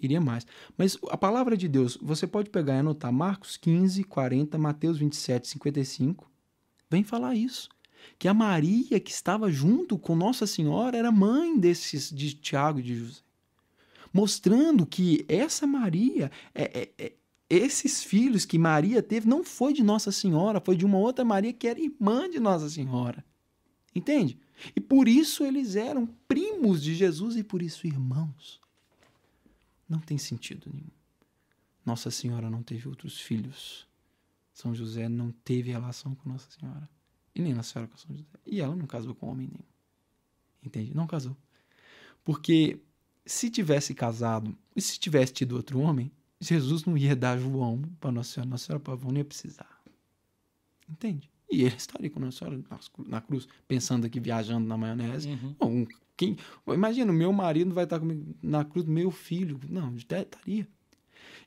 iria 0.02 0.20
mais. 0.20 0.46
Mas 0.78 0.98
a 1.10 1.18
palavra 1.18 1.56
de 1.56 1.68
Deus, 1.68 1.98
você 2.02 2.26
pode 2.28 2.50
pegar 2.50 2.76
e 2.76 2.80
anotar 2.80 3.12
Marcos 3.12 3.56
15, 3.58 4.04
40, 4.04 4.58
Mateus 4.58 4.98
27, 4.98 5.48
55. 5.48 6.30
Vem 6.90 7.04
falar 7.04 7.36
isso. 7.36 7.70
Que 8.20 8.28
a 8.28 8.34
Maria 8.34 9.00
que 9.00 9.12
estava 9.12 9.50
junto 9.50 9.98
com 9.98 10.16
Nossa 10.16 10.46
Senhora 10.46 10.98
era 10.98 11.12
mãe 11.12 11.58
desses 11.58 12.10
de 12.10 12.34
Tiago 12.34 12.80
e 12.80 12.84
de 12.84 12.96
José 12.96 13.23
mostrando 14.14 14.86
que 14.86 15.26
essa 15.28 15.66
Maria, 15.66 16.32
é, 16.54 16.64
é, 16.82 17.06
é, 17.06 17.14
esses 17.50 18.04
filhos 18.04 18.46
que 18.46 18.60
Maria 18.60 19.02
teve, 19.02 19.28
não 19.28 19.44
foi 19.44 19.74
de 19.74 19.84
Nossa 19.84 20.12
Senhora, 20.12 20.62
foi 20.62 20.78
de 20.78 20.86
uma 20.86 21.00
outra 21.00 21.26
Maria 21.26 21.52
que 21.52 21.68
era 21.68 21.80
irmã 21.80 22.30
de 22.30 22.40
Nossa 22.40 22.70
Senhora. 22.70 23.26
Entende? 23.96 24.40
E 24.76 24.80
por 24.80 25.08
isso 25.08 25.44
eles 25.44 25.76
eram 25.76 26.06
primos 26.28 26.82
de 26.82 26.94
Jesus 26.94 27.36
e 27.36 27.44
por 27.44 27.62
isso 27.62 27.88
irmãos. 27.88 28.62
Não 29.90 30.00
tem 30.00 30.18
sentido 30.18 30.70
nenhum. 30.72 30.88
Nossa 31.86 32.10
Senhora 32.10 32.50
não 32.50 32.64
teve 32.64 32.88
outros 32.88 33.20
filhos. 33.20 33.88
São 34.54 34.74
José 34.74 35.10
não 35.10 35.32
teve 35.32 35.72
relação 35.72 36.16
com 36.16 36.30
Nossa 36.30 36.50
Senhora. 36.52 36.88
E 37.36 37.42
nem 37.42 37.54
Nossa 37.54 37.74
Senhora 37.74 37.92
com 37.92 37.98
São 37.98 38.16
José. 38.16 38.28
E 38.46 38.62
ela 38.62 38.76
não 38.76 38.86
casou 38.86 39.14
com 39.14 39.28
homem 39.28 39.48
nenhum. 39.48 39.66
Entende? 40.64 40.96
Não 40.96 41.06
casou. 41.06 41.36
Porque 42.24 42.80
se 43.26 43.50
tivesse 43.50 43.94
casado 43.94 44.56
e 44.76 44.82
se 44.82 45.00
tivesse 45.00 45.34
tido 45.34 45.56
outro 45.56 45.80
homem, 45.80 46.12
Jesus 46.40 46.84
não 46.86 46.98
ia 46.98 47.16
dar 47.16 47.38
João 47.38 47.82
para 48.00 48.12
Nossa 48.12 48.34
Senhora. 48.34 48.50
Nossa 48.50 48.66
Senhora 48.66 48.84
Pavão 48.84 49.12
não 49.12 49.18
ia 49.18 49.26
precisar. 49.26 49.82
Entende? 50.90 51.30
E 51.50 51.64
ele 51.64 51.76
estaria 51.76 52.10
com 52.10 52.20
Nossa 52.20 52.40
Senhora 52.40 52.62
na 53.08 53.22
cruz, 53.22 53.48
pensando 53.68 54.06
aqui, 54.06 54.20
viajando 54.20 54.68
na 54.68 54.78
maionese. 54.78 55.30
Uhum. 55.30 55.56
Bom, 55.60 55.86
quem, 56.18 56.38
imagina, 56.68 57.12
meu 57.14 57.32
marido 57.32 57.74
vai 57.74 57.86
estar 57.86 58.00
comigo 58.00 58.36
na 58.42 58.66
cruz, 58.66 58.86
meu 58.86 59.10
filho. 59.12 59.60
Não, 59.70 59.96
estaria. 59.96 60.68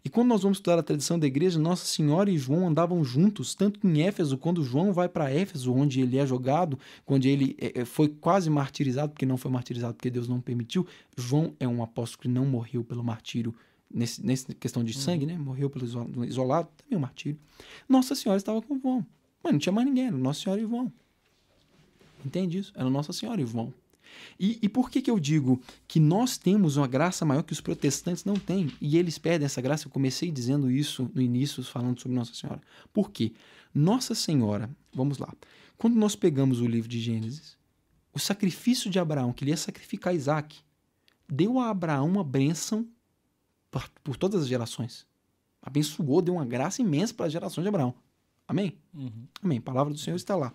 E 0.07 0.09
quando 0.09 0.29
nós 0.29 0.43
vamos 0.43 0.59
estudar 0.59 0.79
a 0.79 0.85
tradição 0.85 1.19
da 1.19 1.27
igreja, 1.27 1.59
Nossa 1.59 1.85
Senhora 1.85 2.31
e 2.31 2.39
João 2.39 2.69
andavam 2.69 3.03
juntos, 3.03 3.57
tanto 3.57 3.85
em 3.85 4.03
Éfeso, 4.03 4.39
quando 4.39 4.63
João 4.63 4.93
vai 4.93 5.09
para 5.09 5.33
Éfeso, 5.33 5.75
onde 5.75 6.01
ele 6.01 6.17
é 6.17 6.25
jogado, 6.25 6.79
quando 7.05 7.25
ele 7.25 7.57
é, 7.59 7.81
é, 7.81 7.85
foi 7.85 8.09
quase 8.09 8.49
martirizado, 8.49 9.11
porque 9.11 9.27
não 9.27 9.37
foi 9.37 9.51
martirizado 9.51 9.95
porque 9.95 10.09
Deus 10.09 10.29
não 10.29 10.41
permitiu. 10.41 10.87
João 11.17 11.57
é 11.59 11.67
um 11.67 11.83
apóstolo 11.83 12.23
que 12.23 12.29
não 12.29 12.47
morreu 12.47 12.85
pelo 12.85 13.03
martírio, 13.03 13.53
nesse, 13.93 14.25
nessa 14.25 14.55
questão 14.55 14.85
de 14.85 14.95
sangue, 14.95 15.27
né? 15.27 15.37
Morreu 15.37 15.69
pelo 15.69 15.85
isolado, 16.25 16.69
também 16.77 16.95
é 16.95 16.97
um 16.97 17.01
martírio. 17.01 17.41
Nossa 17.89 18.15
Senhora 18.15 18.37
estava 18.37 18.63
com 18.63 18.79
João. 18.79 19.05
Mas 19.43 19.55
não 19.55 19.59
tinha 19.59 19.73
mais 19.73 19.89
ninguém, 19.89 20.07
era 20.07 20.17
Nossa 20.17 20.41
Senhora 20.41 20.61
e 20.61 20.63
Ivon. 20.63 20.89
Entende 22.25 22.59
isso? 22.59 22.73
Era 22.77 22.89
Nossa 22.89 23.13
Senhora 23.13 23.41
e 23.41 23.43
Ivon. 23.43 23.73
E, 24.39 24.59
e 24.63 24.69
por 24.69 24.91
que, 24.91 25.01
que 25.01 25.11
eu 25.11 25.19
digo 25.19 25.61
que 25.87 25.99
nós 25.99 26.37
temos 26.37 26.77
uma 26.77 26.87
graça 26.87 27.25
maior 27.25 27.43
que 27.43 27.53
os 27.53 27.61
protestantes 27.61 28.25
não 28.25 28.35
têm? 28.35 28.71
E 28.81 28.97
eles 28.97 29.19
perdem 29.19 29.47
essa 29.47 29.61
graça. 29.61 29.87
Eu 29.87 29.91
comecei 29.91 30.31
dizendo 30.31 30.71
isso 30.71 31.11
no 31.15 31.23
início, 31.23 31.63
falando 31.65 32.01
sobre 32.01 32.17
Nossa 32.17 32.35
Senhora. 32.35 32.61
Por 32.93 33.11
quê? 33.11 33.33
Nossa 33.75 34.15
Senhora, 34.15 34.71
vamos 34.93 35.19
lá. 35.19 35.33
Quando 35.77 35.95
nós 35.95 36.17
pegamos 36.17 36.61
o 36.61 36.67
livro 36.67 36.89
de 36.89 36.99
Gênesis, 36.99 37.57
o 38.13 38.19
sacrifício 38.19 38.91
de 38.91 38.99
Abraão, 38.99 39.33
que 39.33 39.45
ele 39.45 39.51
ia 39.51 39.57
sacrificar 39.57 40.15
Isaac, 40.15 40.59
deu 41.29 41.59
a 41.59 41.69
Abraão 41.69 42.09
uma 42.09 42.25
bênção 42.25 42.87
por, 43.71 43.89
por 44.03 44.17
todas 44.17 44.43
as 44.43 44.49
gerações. 44.49 45.07
Abençoou, 45.61 46.23
deu 46.23 46.35
uma 46.35 46.45
graça 46.47 46.81
imensa 46.81 47.13
para 47.13 47.27
as 47.27 47.33
gerações 47.33 47.65
de 47.65 47.69
Abraão. 47.69 47.95
Amém? 48.49 48.79
Uhum. 48.95 49.27
Amém. 49.43 49.59
A 49.59 49.63
palavra 49.63 49.93
do 49.93 49.99
Senhor 49.99 50.17
está 50.17 50.37
lá. 50.37 50.55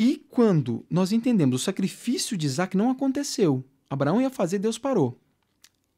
E 0.00 0.16
quando 0.28 0.84
nós 0.88 1.12
entendemos 1.12 1.60
o 1.60 1.64
sacrifício 1.64 2.36
de 2.36 2.46
Isaac 2.46 2.76
não 2.76 2.90
aconteceu, 2.90 3.64
Abraão 3.90 4.20
ia 4.20 4.30
fazer, 4.30 4.58
Deus 4.58 4.78
parou. 4.78 5.18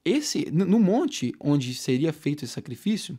Esse 0.04 0.50
no 0.50 0.80
monte 0.80 1.32
onde 1.38 1.74
seria 1.74 2.12
feito 2.12 2.44
esse 2.44 2.54
sacrifício 2.54 3.18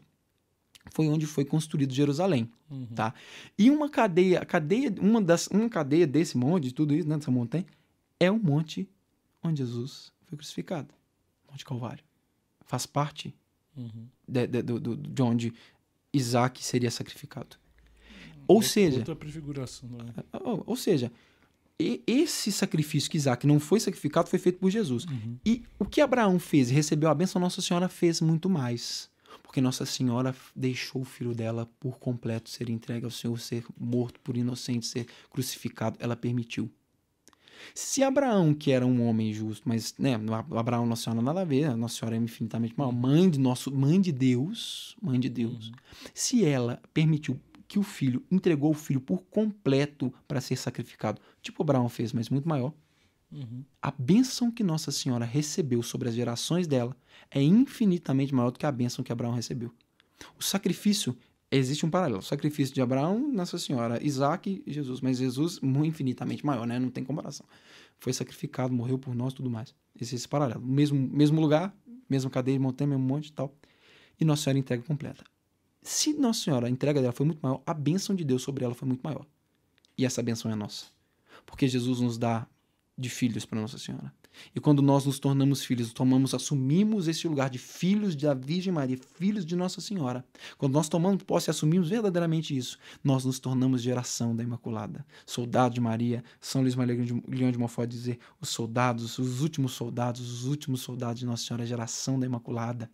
foi 0.91 1.07
onde 1.07 1.27
foi 1.27 1.45
construído 1.45 1.93
Jerusalém, 1.93 2.49
Uhum. 2.69 2.87
tá? 2.87 3.13
E 3.57 3.69
uma 3.69 3.87
cadeia, 3.89 4.43
cadeia, 4.43 4.91
uma 4.99 5.21
das 5.21 5.45
uma 5.47 5.69
cadeia 5.69 6.07
desse 6.07 6.35
monte, 6.37 6.63
de 6.69 6.73
tudo 6.73 6.95
isso, 6.95 7.07
né, 7.07 7.17
dessa 7.17 7.29
montanha, 7.29 7.65
é 8.19 8.31
o 8.31 8.39
monte 8.39 8.89
onde 9.43 9.61
Jesus 9.61 10.11
foi 10.25 10.37
crucificado, 10.37 10.91
Monte 11.51 11.63
Calvário. 11.65 12.03
Faz 12.65 12.85
parte 12.87 13.33
Uhum. 13.77 14.07
de, 14.27 14.47
de, 14.47 14.61
do- 14.63 14.79
do- 14.79 14.97
de 14.97 15.21
onde 15.21 15.53
Isaac 16.11 16.63
seria 16.63 16.89
sacrificado. 16.89 17.57
Ou 18.51 18.55
Outra- 18.57 18.69
seja, 18.69 18.97
Outra 18.99 19.15
prefiguração. 19.15 19.89
Né? 19.89 20.13
ou, 20.43 20.63
ou 20.67 20.75
seja, 20.75 21.11
esse 22.05 22.51
sacrifício 22.51 23.09
que 23.09 23.17
Isaac 23.17 23.45
não 23.47 23.59
foi 23.59 23.79
sacrificado 23.79 24.29
foi 24.29 24.37
feito 24.39 24.59
por 24.59 24.69
Jesus. 24.69 25.05
Uhum. 25.05 25.37
E 25.45 25.63
o 25.79 25.85
que 25.85 25.99
Abraão 26.01 26.37
fez 26.39 26.69
e 26.69 26.73
recebeu 26.73 27.09
a 27.09 27.15
bênção, 27.15 27.41
Nossa 27.41 27.61
Senhora 27.61 27.89
fez 27.89 28.21
muito 28.21 28.49
mais. 28.49 29.09
Porque 29.41 29.59
Nossa 29.61 29.85
Senhora 29.85 30.35
deixou 30.55 31.01
o 31.01 31.05
filho 31.05 31.33
dela 31.33 31.67
por 31.79 31.97
completo 31.97 32.49
ser 32.49 32.69
entregue 32.69 33.05
ao 33.05 33.11
Senhor, 33.11 33.37
ser 33.39 33.63
morto 33.79 34.19
por 34.21 34.37
inocente, 34.37 34.85
ser 34.85 35.07
crucificado. 35.29 35.97
Ela 35.99 36.15
permitiu. 36.15 36.69
Se 37.75 38.01
Abraão, 38.03 38.53
que 38.53 38.71
era 38.71 38.85
um 38.85 39.07
homem 39.07 39.31
justo, 39.33 39.67
mas 39.67 39.93
né, 39.97 40.19
Abraão 40.55 40.85
Nossa 40.85 41.03
Senhora 41.03 41.21
nada 41.21 41.41
a 41.41 41.45
ver, 41.45 41.75
Nossa 41.75 41.95
Senhora 41.99 42.15
é 42.15 42.19
infinitamente 42.19 42.73
maior, 42.77 42.91
mãe 42.91 43.29
de, 43.29 43.39
nosso, 43.39 43.71
mãe 43.71 43.99
de 44.01 44.11
Deus, 44.11 44.95
mãe 45.01 45.19
de 45.19 45.29
Deus, 45.29 45.71
se 46.13 46.43
ela 46.45 46.81
permitiu 46.93 47.39
que 47.71 47.79
o 47.79 47.83
filho 47.83 48.21
entregou 48.29 48.69
o 48.71 48.73
filho 48.73 48.99
por 48.99 49.23
completo 49.23 50.13
para 50.27 50.41
ser 50.41 50.57
sacrificado, 50.57 51.21
tipo 51.41 51.63
Abraão 51.63 51.87
fez, 51.87 52.11
mas 52.11 52.27
muito 52.29 52.45
maior, 52.47 52.73
Uhum. 53.31 53.63
a 53.81 53.89
bênção 53.91 54.51
que 54.51 54.61
Nossa 54.61 54.91
Senhora 54.91 55.23
recebeu 55.23 55.81
sobre 55.81 56.09
as 56.09 56.13
gerações 56.13 56.67
dela 56.67 56.93
é 57.29 57.41
infinitamente 57.41 58.35
maior 58.35 58.51
do 58.51 58.59
que 58.59 58.65
a 58.65 58.71
bênção 58.73 59.05
que 59.05 59.11
Abraão 59.13 59.33
recebeu. 59.33 59.71
O 60.37 60.43
sacrifício, 60.43 61.17
existe 61.49 61.85
um 61.85 61.89
paralelo. 61.89 62.19
O 62.19 62.21
sacrifício 62.21 62.75
de 62.75 62.81
Abraão, 62.81 63.31
Nossa 63.31 63.57
Senhora, 63.57 64.05
Isaac 64.05 64.61
e 64.67 64.73
Jesus. 64.73 64.99
Mas 64.99 65.17
Jesus, 65.19 65.61
infinitamente 65.63 66.45
maior, 66.45 66.67
né? 66.67 66.77
Não 66.77 66.89
tem 66.89 67.05
comparação. 67.05 67.45
Foi 67.99 68.11
sacrificado, 68.11 68.73
morreu 68.73 68.99
por 68.99 69.15
nós 69.15 69.33
tudo 69.33 69.49
mais. 69.49 69.73
Existe 69.95 70.15
esse 70.17 70.27
paralelo. 70.27 70.61
Mesmo, 70.61 70.99
mesmo 70.99 71.39
lugar, 71.39 71.73
mesma 72.09 72.29
cadeia 72.29 72.57
de 72.57 72.61
montanha, 72.61 72.89
mesmo 72.89 73.05
monte 73.05 73.27
e 73.27 73.31
tal. 73.31 73.55
E 74.19 74.25
Nossa 74.25 74.43
Senhora 74.43 74.59
entrega 74.59 74.83
completa. 74.83 75.23
Se 75.81 76.13
Nossa 76.13 76.43
Senhora, 76.43 76.67
a 76.67 76.69
entrega 76.69 77.01
dela 77.01 77.13
foi 77.13 77.25
muito 77.25 77.39
maior, 77.41 77.61
a 77.65 77.73
bênção 77.73 78.15
de 78.15 78.23
Deus 78.23 78.43
sobre 78.43 78.63
ela 78.63 78.75
foi 78.75 78.87
muito 78.87 79.01
maior. 79.01 79.25
E 79.97 80.05
essa 80.05 80.21
bênção 80.21 80.51
é 80.51 80.55
nossa. 80.55 80.85
Porque 81.45 81.67
Jesus 81.67 81.99
nos 81.99 82.17
dá 82.17 82.47
de 82.97 83.09
filhos 83.09 83.45
para 83.45 83.59
Nossa 83.59 83.77
Senhora. 83.77 84.13
E 84.55 84.59
quando 84.59 84.81
nós 84.81 85.05
nos 85.05 85.19
tornamos 85.19 85.63
filhos, 85.63 85.91
tomamos, 85.91 86.33
assumimos 86.33 87.07
esse 87.07 87.27
lugar 87.27 87.49
de 87.49 87.57
filhos 87.57 88.15
da 88.15 88.33
Virgem 88.33 88.71
Maria, 88.71 88.97
filhos 89.17 89.45
de 89.45 89.55
Nossa 89.55 89.81
Senhora. 89.81 90.23
Quando 90.57 90.73
nós 90.73 90.87
tomamos 90.87 91.23
posse 91.23 91.49
e 91.49 91.51
assumimos 91.51 91.89
verdadeiramente 91.89 92.55
isso, 92.55 92.77
nós 93.03 93.25
nos 93.25 93.39
tornamos 93.39 93.81
geração 93.81 94.35
da 94.35 94.43
Imaculada. 94.43 95.05
Soldado 95.25 95.73
de 95.73 95.81
Maria, 95.81 96.23
São 96.39 96.61
Luís 96.61 96.75
Maria 96.75 96.95
de 96.95 97.21
Leão 97.27 97.51
de 97.51 97.57
Monfort 97.57 97.89
dizer, 97.89 98.19
os 98.39 98.49
soldados, 98.49 99.17
os 99.17 99.41
últimos 99.41 99.73
soldados, 99.73 100.21
os 100.21 100.45
últimos 100.45 100.81
soldados 100.81 101.19
de 101.19 101.25
Nossa 101.25 101.43
Senhora, 101.43 101.65
geração 101.65 102.19
da 102.19 102.25
Imaculada. 102.25 102.89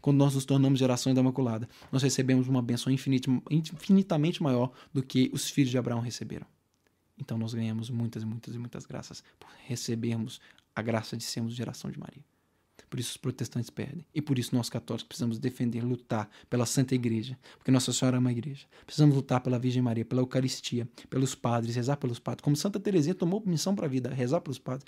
Quando 0.00 0.16
nós 0.18 0.34
nos 0.34 0.44
tornamos 0.44 0.78
gerações 0.78 1.14
da 1.14 1.20
Imaculada, 1.20 1.68
nós 1.90 2.02
recebemos 2.02 2.48
uma 2.48 2.64
infinita- 2.90 3.30
infinitamente 3.50 4.42
maior 4.42 4.72
do 4.92 5.02
que 5.02 5.30
os 5.32 5.48
filhos 5.50 5.70
de 5.70 5.78
Abraão 5.78 6.00
receberam. 6.00 6.46
Então 7.18 7.38
nós 7.38 7.54
ganhamos 7.54 7.88
muitas, 7.90 8.24
muitas 8.24 8.54
e 8.54 8.58
muitas 8.58 8.84
graças 8.84 9.22
por 9.38 9.48
recebermos 9.66 10.40
a 10.74 10.82
graça 10.82 11.16
de 11.16 11.24
sermos 11.24 11.54
geração 11.54 11.90
de 11.90 11.98
Maria. 11.98 12.22
Por 12.88 13.00
isso 13.00 13.10
os 13.10 13.16
protestantes 13.16 13.70
perdem. 13.70 14.06
E 14.14 14.22
por 14.22 14.38
isso 14.38 14.54
nós 14.54 14.68
católicos 14.68 15.06
precisamos 15.06 15.38
defender, 15.38 15.82
lutar 15.82 16.28
pela 16.48 16.64
Santa 16.66 16.94
Igreja. 16.94 17.38
Porque 17.58 17.70
Nossa 17.70 17.92
Senhora 17.92 18.16
é 18.16 18.20
uma 18.20 18.30
igreja. 18.30 18.66
Precisamos 18.84 19.14
lutar 19.16 19.40
pela 19.40 19.58
Virgem 19.58 19.82
Maria, 19.82 20.04
pela 20.04 20.20
Eucaristia, 20.22 20.88
pelos 21.10 21.34
padres, 21.34 21.74
rezar 21.74 21.96
pelos 21.96 22.18
padres. 22.18 22.42
Como 22.42 22.56
Santa 22.56 22.78
Teresinha 22.78 23.14
tomou 23.14 23.42
missão 23.44 23.74
para 23.74 23.86
a 23.86 23.88
vida, 23.88 24.12
rezar 24.12 24.40
pelos 24.40 24.58
padres, 24.58 24.86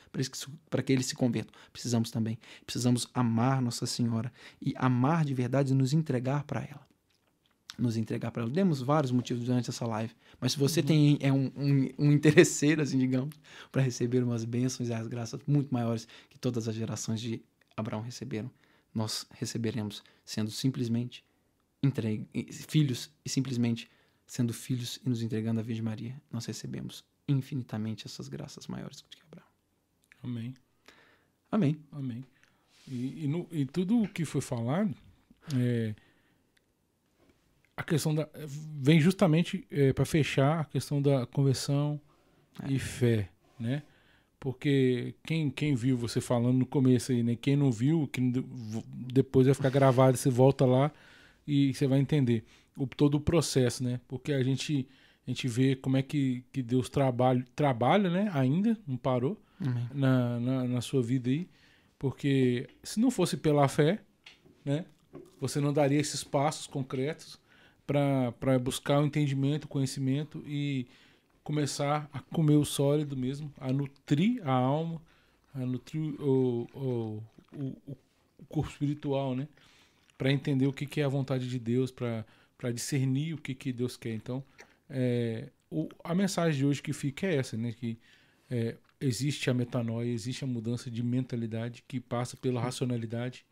para 0.70 0.82
que- 0.82 0.92
eles 0.92 1.06
se 1.06 1.14
convertam. 1.14 1.52
Precisamos 1.72 2.10
também. 2.10 2.38
Precisamos 2.64 3.08
amar 3.12 3.60
Nossa 3.60 3.86
Senhora 3.86 4.32
e 4.62 4.72
amar 4.76 5.24
de 5.24 5.34
verdade 5.34 5.72
e 5.72 5.74
nos 5.74 5.92
entregar 5.92 6.44
para 6.44 6.60
ela 6.60 6.86
nos 7.78 7.96
entregar 7.96 8.32
para 8.32 8.42
ela. 8.42 8.50
Demos 8.50 8.82
vários 8.82 9.12
motivos 9.12 9.44
durante 9.44 9.70
essa 9.70 9.86
live, 9.86 10.12
mas 10.40 10.52
se 10.52 10.58
você 10.58 10.82
tem 10.82 11.16
é 11.20 11.32
um, 11.32 11.50
um, 11.56 11.88
um 11.96 12.12
interesseiro, 12.12 12.82
assim, 12.82 12.98
digamos, 12.98 13.36
para 13.70 13.80
receber 13.80 14.24
umas 14.24 14.44
bênçãos 14.44 14.88
e 14.88 14.92
as 14.92 15.06
graças 15.06 15.40
muito 15.46 15.72
maiores 15.72 16.08
que 16.28 16.36
todas 16.40 16.66
as 16.66 16.74
gerações 16.74 17.20
de 17.20 17.40
Abraão 17.80 18.02
receberam, 18.02 18.50
nós 18.94 19.26
receberemos 19.32 20.02
sendo 20.24 20.50
simplesmente 20.50 21.24
entregue, 21.82 22.26
filhos 22.68 23.10
e 23.24 23.28
simplesmente 23.28 23.88
sendo 24.26 24.52
filhos 24.52 24.98
e 25.04 25.08
nos 25.08 25.22
entregando 25.22 25.60
à 25.60 25.62
Virgem 25.62 25.84
Maria, 25.84 26.20
nós 26.30 26.44
recebemos 26.46 27.04
infinitamente 27.26 28.06
essas 28.06 28.28
graças 28.28 28.66
maiores 28.66 29.00
do 29.00 29.08
que 29.08 29.22
Abraão. 29.22 29.48
Amém. 30.22 30.54
Amém. 31.50 31.78
Amém. 31.92 32.24
E, 32.86 33.24
e, 33.24 33.28
no, 33.28 33.46
e 33.50 33.64
tudo 33.66 34.02
o 34.02 34.08
que 34.08 34.24
foi 34.24 34.40
falado, 34.40 34.94
é, 35.54 35.94
a 37.76 37.82
questão 37.82 38.14
da. 38.14 38.28
vem 38.80 39.00
justamente 39.00 39.66
para 39.94 40.04
fechar 40.04 40.60
a 40.60 40.64
questão 40.64 41.00
da 41.00 41.26
conversão 41.26 42.00
É. 42.62 42.72
e 42.72 42.78
fé, 42.78 43.30
né? 43.58 43.82
Porque 44.40 45.14
quem, 45.24 45.50
quem 45.50 45.74
viu 45.74 45.96
você 45.96 46.20
falando 46.20 46.58
no 46.58 46.66
começo 46.66 47.10
aí, 47.10 47.22
né? 47.22 47.36
Quem 47.36 47.56
não 47.56 47.72
viu, 47.72 48.06
que 48.06 48.20
depois 49.12 49.46
vai 49.46 49.54
ficar 49.54 49.70
gravado, 49.70 50.16
você 50.16 50.30
volta 50.30 50.64
lá 50.64 50.92
e 51.46 51.74
você 51.74 51.86
vai 51.86 51.98
entender 51.98 52.44
o, 52.76 52.86
todo 52.86 53.16
o 53.16 53.20
processo, 53.20 53.82
né? 53.82 54.00
Porque 54.06 54.32
a 54.32 54.42
gente, 54.42 54.86
a 55.26 55.30
gente 55.30 55.48
vê 55.48 55.74
como 55.74 55.96
é 55.96 56.02
que, 56.02 56.44
que 56.52 56.62
Deus 56.62 56.88
trabalha, 56.88 57.44
trabalha, 57.56 58.08
né? 58.08 58.30
Ainda, 58.32 58.78
não 58.86 58.96
parou 58.96 59.36
Amém. 59.60 59.88
na, 59.92 60.38
na, 60.38 60.64
na 60.64 60.80
sua 60.80 61.02
vida 61.02 61.30
aí. 61.30 61.48
Porque 61.98 62.68
se 62.82 63.00
não 63.00 63.10
fosse 63.10 63.36
pela 63.36 63.66
fé, 63.66 64.00
né? 64.64 64.84
Você 65.40 65.60
não 65.60 65.72
daria 65.72 66.00
esses 66.00 66.22
passos 66.22 66.66
concretos 66.66 67.40
para 67.86 68.58
buscar 68.58 69.00
o 69.00 69.06
entendimento, 69.06 69.64
o 69.64 69.68
conhecimento 69.68 70.42
e 70.46 70.86
começar 71.48 72.10
a 72.12 72.20
comer 72.20 72.56
o 72.56 72.64
sólido 72.66 73.16
mesmo, 73.16 73.50
a 73.58 73.72
nutrir 73.72 74.46
a 74.46 74.52
alma, 74.52 75.00
a 75.54 75.60
nutrir 75.60 76.14
o, 76.20 76.68
o, 76.74 77.22
o, 77.56 77.96
o 78.38 78.44
corpo 78.46 78.70
espiritual, 78.70 79.34
né? 79.34 79.48
Para 80.18 80.30
entender 80.30 80.66
o 80.66 80.74
que, 80.74 80.84
que 80.84 81.00
é 81.00 81.04
a 81.04 81.08
vontade 81.08 81.48
de 81.48 81.58
Deus, 81.58 81.90
para 81.90 82.70
discernir 82.70 83.32
o 83.32 83.38
que, 83.38 83.54
que 83.54 83.72
Deus 83.72 83.96
quer. 83.96 84.12
Então, 84.12 84.44
é, 84.90 85.48
o, 85.70 85.88
a 86.04 86.14
mensagem 86.14 86.58
de 86.58 86.66
hoje 86.66 86.82
que 86.82 86.92
fica 86.92 87.26
é 87.26 87.36
essa, 87.36 87.56
né? 87.56 87.72
Que 87.72 87.98
é, 88.50 88.76
existe 89.00 89.48
a 89.48 89.54
metanoia, 89.54 90.10
existe 90.10 90.44
a 90.44 90.46
mudança 90.46 90.90
de 90.90 91.02
mentalidade 91.02 91.82
que 91.88 91.98
passa 91.98 92.36
pela 92.36 92.60
racionalidade, 92.60 93.42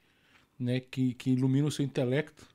né? 0.58 0.81
Que, 0.81 1.15
que 1.15 1.31
ilumina 1.31 1.66
o 1.66 1.73
seu 1.73 1.83
intelecto 1.83 2.47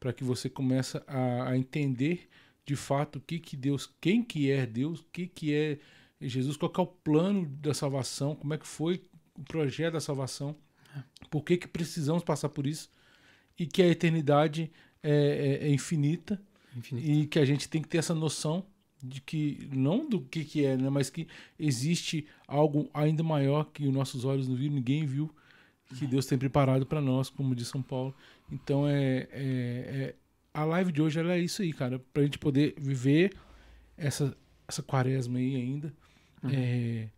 para 0.00 0.14
que 0.14 0.24
você 0.24 0.48
comece 0.48 0.96
a, 1.06 1.50
a 1.50 1.58
entender 1.58 2.26
de 2.66 2.76
fato 2.76 3.16
o 3.16 3.20
que 3.20 3.38
que 3.38 3.56
Deus, 3.56 3.90
quem 4.00 4.22
que 4.22 4.50
é 4.50 4.66
Deus, 4.66 5.00
o 5.00 5.04
que 5.12 5.26
que 5.26 5.54
é 5.54 5.78
Jesus, 6.20 6.56
qual 6.56 6.70
que 6.70 6.80
é 6.80 6.82
o 6.82 6.86
plano 6.86 7.46
da 7.46 7.74
salvação, 7.74 8.34
como 8.36 8.54
é 8.54 8.58
que 8.58 8.66
foi 8.66 9.02
o 9.36 9.42
projeto 9.42 9.94
da 9.94 10.00
salvação, 10.00 10.56
por 11.30 11.42
que 11.44 11.56
que 11.56 11.68
precisamos 11.68 12.22
passar 12.22 12.48
por 12.48 12.66
isso 12.66 12.90
e 13.58 13.66
que 13.66 13.82
a 13.82 13.88
eternidade 13.88 14.70
é, 15.02 15.60
é- 15.62 15.68
é 15.68 15.70
infinita 15.72 16.40
Infinito. 16.76 17.06
e 17.08 17.26
que 17.26 17.38
a 17.38 17.44
gente 17.44 17.68
tem 17.68 17.82
que 17.82 17.88
ter 17.88 17.98
essa 17.98 18.14
noção 18.14 18.64
de 19.02 19.20
que 19.20 19.68
não 19.72 20.08
do 20.08 20.20
que 20.20 20.44
que 20.44 20.64
é, 20.64 20.76
né, 20.76 20.88
mas 20.88 21.10
que 21.10 21.26
existe 21.58 22.26
algo 22.46 22.88
ainda 22.94 23.22
maior 23.22 23.64
que 23.72 23.86
os 23.86 23.92
nossos 23.92 24.24
olhos 24.24 24.46
não 24.48 24.54
viram, 24.56 24.74
ninguém 24.76 25.04
viu, 25.04 25.28
que 25.98 26.06
Deus 26.06 26.24
tem 26.26 26.38
preparado 26.38 26.86
para 26.86 27.00
nós, 27.00 27.28
como 27.28 27.54
diz 27.54 27.68
São 27.68 27.82
Paulo. 27.82 28.14
Então 28.50 28.88
é, 28.88 29.28
é, 29.30 29.32
é 29.32 30.14
a 30.54 30.64
live 30.64 30.92
de 30.92 31.02
hoje 31.02 31.20
é 31.20 31.38
isso 31.38 31.62
aí, 31.62 31.72
cara. 31.72 31.98
Pra 32.12 32.22
gente 32.22 32.38
poder 32.38 32.74
viver 32.78 33.34
essa, 33.96 34.36
essa 34.68 34.82
quaresma 34.82 35.38
aí 35.38 35.56
ainda. 35.56 35.92
Uhum. 36.42 36.50
é, 36.52 37.08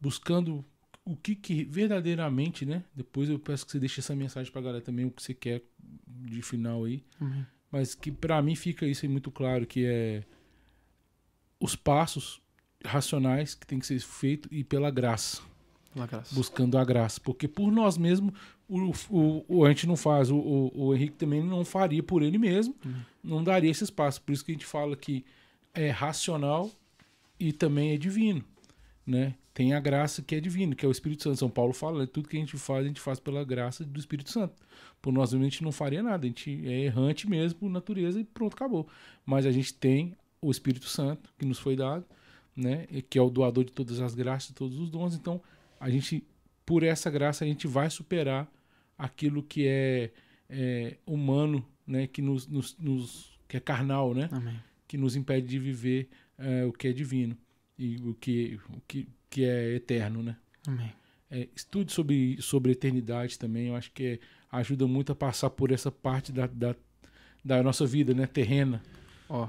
buscando 0.00 0.64
o 1.04 1.16
que, 1.16 1.34
que 1.34 1.64
verdadeiramente, 1.64 2.66
né? 2.66 2.84
Depois 2.94 3.30
eu 3.30 3.38
peço 3.38 3.64
que 3.64 3.72
você 3.72 3.78
deixe 3.78 4.00
essa 4.00 4.14
mensagem 4.14 4.52
pra 4.52 4.60
galera 4.60 4.82
também, 4.82 5.06
o 5.06 5.10
que 5.10 5.22
você 5.22 5.32
quer 5.32 5.62
de 6.06 6.42
final 6.42 6.84
aí. 6.84 7.02
Uhum. 7.20 7.44
Mas 7.70 7.94
que 7.94 8.10
pra 8.10 8.42
mim 8.42 8.54
fica 8.54 8.86
isso 8.86 9.06
aí 9.06 9.10
muito 9.10 9.30
claro, 9.30 9.66
que 9.66 9.84
é 9.86 10.24
os 11.60 11.74
passos 11.74 12.42
racionais 12.84 13.54
que 13.54 13.66
tem 13.66 13.78
que 13.78 13.86
ser 13.86 13.98
feito 14.00 14.48
e 14.52 14.62
pela 14.62 14.90
graça, 14.90 15.42
graça. 16.04 16.34
buscando 16.34 16.76
a 16.76 16.84
graça. 16.84 17.20
Porque 17.20 17.46
por 17.48 17.70
nós 17.72 17.96
mesmos, 17.96 18.34
o, 18.68 18.90
o, 19.08 19.44
o- 19.48 19.64
a 19.64 19.68
gente 19.68 19.86
não 19.86 19.96
faz, 19.96 20.30
o, 20.30 20.36
o, 20.74 20.94
Henrique 20.94 21.14
também 21.16 21.42
não 21.42 21.64
faria 21.64 22.02
por 22.02 22.22
ele 22.22 22.36
mesmo, 22.36 22.74
Uhum. 22.84 22.94
não 23.24 23.44
daria 23.44 23.70
esse 23.70 23.84
espaço. 23.84 24.20
Por 24.20 24.32
isso 24.32 24.44
que 24.44 24.50
a 24.50 24.54
gente 24.54 24.66
fala 24.66 24.96
que 24.96 25.24
é 25.72 25.88
racional 25.90 26.70
e 27.38 27.52
também 27.52 27.92
é 27.92 27.96
divino, 27.96 28.44
né? 29.06 29.34
Tem 29.54 29.72
a 29.72 29.80
graça 29.80 30.20
que 30.20 30.34
é 30.34 30.40
divino, 30.40 30.76
que 30.76 30.84
é 30.84 30.88
o 30.88 30.92
Espírito 30.92 31.22
Santo. 31.22 31.38
São 31.38 31.48
Paulo 31.48 31.72
fala, 31.72 32.00
né? 32.00 32.06
tudo 32.06 32.28
que 32.28 32.36
a 32.36 32.40
gente 32.40 32.58
faz, 32.58 32.84
a 32.84 32.88
gente 32.88 33.00
faz 33.00 33.18
pela 33.18 33.42
graça 33.42 33.82
do 33.84 33.98
Espírito 33.98 34.30
Santo. 34.30 34.54
Por 35.00 35.14
nós 35.14 35.32
mesmos, 35.32 35.46
a 35.46 35.50
gente 35.50 35.64
não 35.64 35.72
faria 35.72 36.02
nada, 36.02 36.26
a 36.26 36.28
gente 36.28 36.60
é 36.68 36.80
errante 36.84 37.26
mesmo 37.26 37.60
por 37.60 37.70
natureza 37.70 38.20
e 38.20 38.24
pronto, 38.24 38.52
acabou. 38.52 38.86
Mas 39.24 39.46
a 39.46 39.50
gente 39.50 39.72
tem 39.72 40.12
o 40.42 40.50
Espírito 40.50 40.86
Santo 40.86 41.30
que 41.38 41.46
nos 41.46 41.58
foi 41.58 41.74
dado, 41.74 42.04
né? 42.54 42.86
Que 43.08 43.18
é 43.18 43.22
o 43.22 43.30
doador 43.30 43.64
de 43.64 43.72
todas 43.72 43.98
as 44.00 44.14
graças, 44.14 44.48
de 44.48 44.54
todos 44.54 44.78
os 44.78 44.90
dons. 44.90 45.14
Então, 45.14 45.40
a 45.80 45.90
gente, 45.90 46.24
por 46.64 46.82
essa 46.82 47.10
graça, 47.10 47.44
a 47.44 47.48
gente 47.48 47.66
vai 47.66 47.88
superar 47.90 48.50
aquilo 48.98 49.42
que 49.42 49.66
é, 49.66 50.10
é, 50.48 50.96
humano, 51.06 51.64
né? 51.86 52.06
Que 52.06 52.20
nos, 52.22 52.46
nos, 52.46 52.76
nos- 52.78 53.38
que 53.48 53.56
é 53.56 53.60
carnal, 53.60 54.12
né? 54.14 54.28
Amém. 54.32 54.58
que 54.88 54.96
nos 54.96 55.16
impede 55.16 55.46
de 55.48 55.58
viver 55.58 56.08
é, 56.38 56.64
o 56.64 56.72
que 56.72 56.88
é 56.88 56.92
divino 56.92 57.36
e 57.78 57.96
o 57.98 58.14
que, 58.14 58.58
o 58.70 58.80
que, 58.86 59.08
que 59.28 59.44
é 59.44 59.74
eterno, 59.74 60.22
né? 60.22 60.36
Amém. 60.66 60.92
É, 61.30 61.48
estude 61.56 61.92
sobre, 61.92 62.40
sobre 62.40 62.72
eternidade 62.72 63.36
também, 63.38 63.66
eu 63.68 63.74
acho 63.76 63.90
que 63.92 64.04
é- 64.04 64.18
ajuda 64.50 64.86
muito 64.86 65.10
a 65.12 65.14
passar 65.14 65.50
por 65.50 65.72
essa 65.72 65.90
parte 65.90 66.30
da, 66.32 66.46
da, 66.46 66.74
da 67.44 67.62
nossa 67.62 67.84
vida, 67.84 68.14
né? 68.14 68.26
Terrena. 68.26 68.80
Ó. 69.28 69.48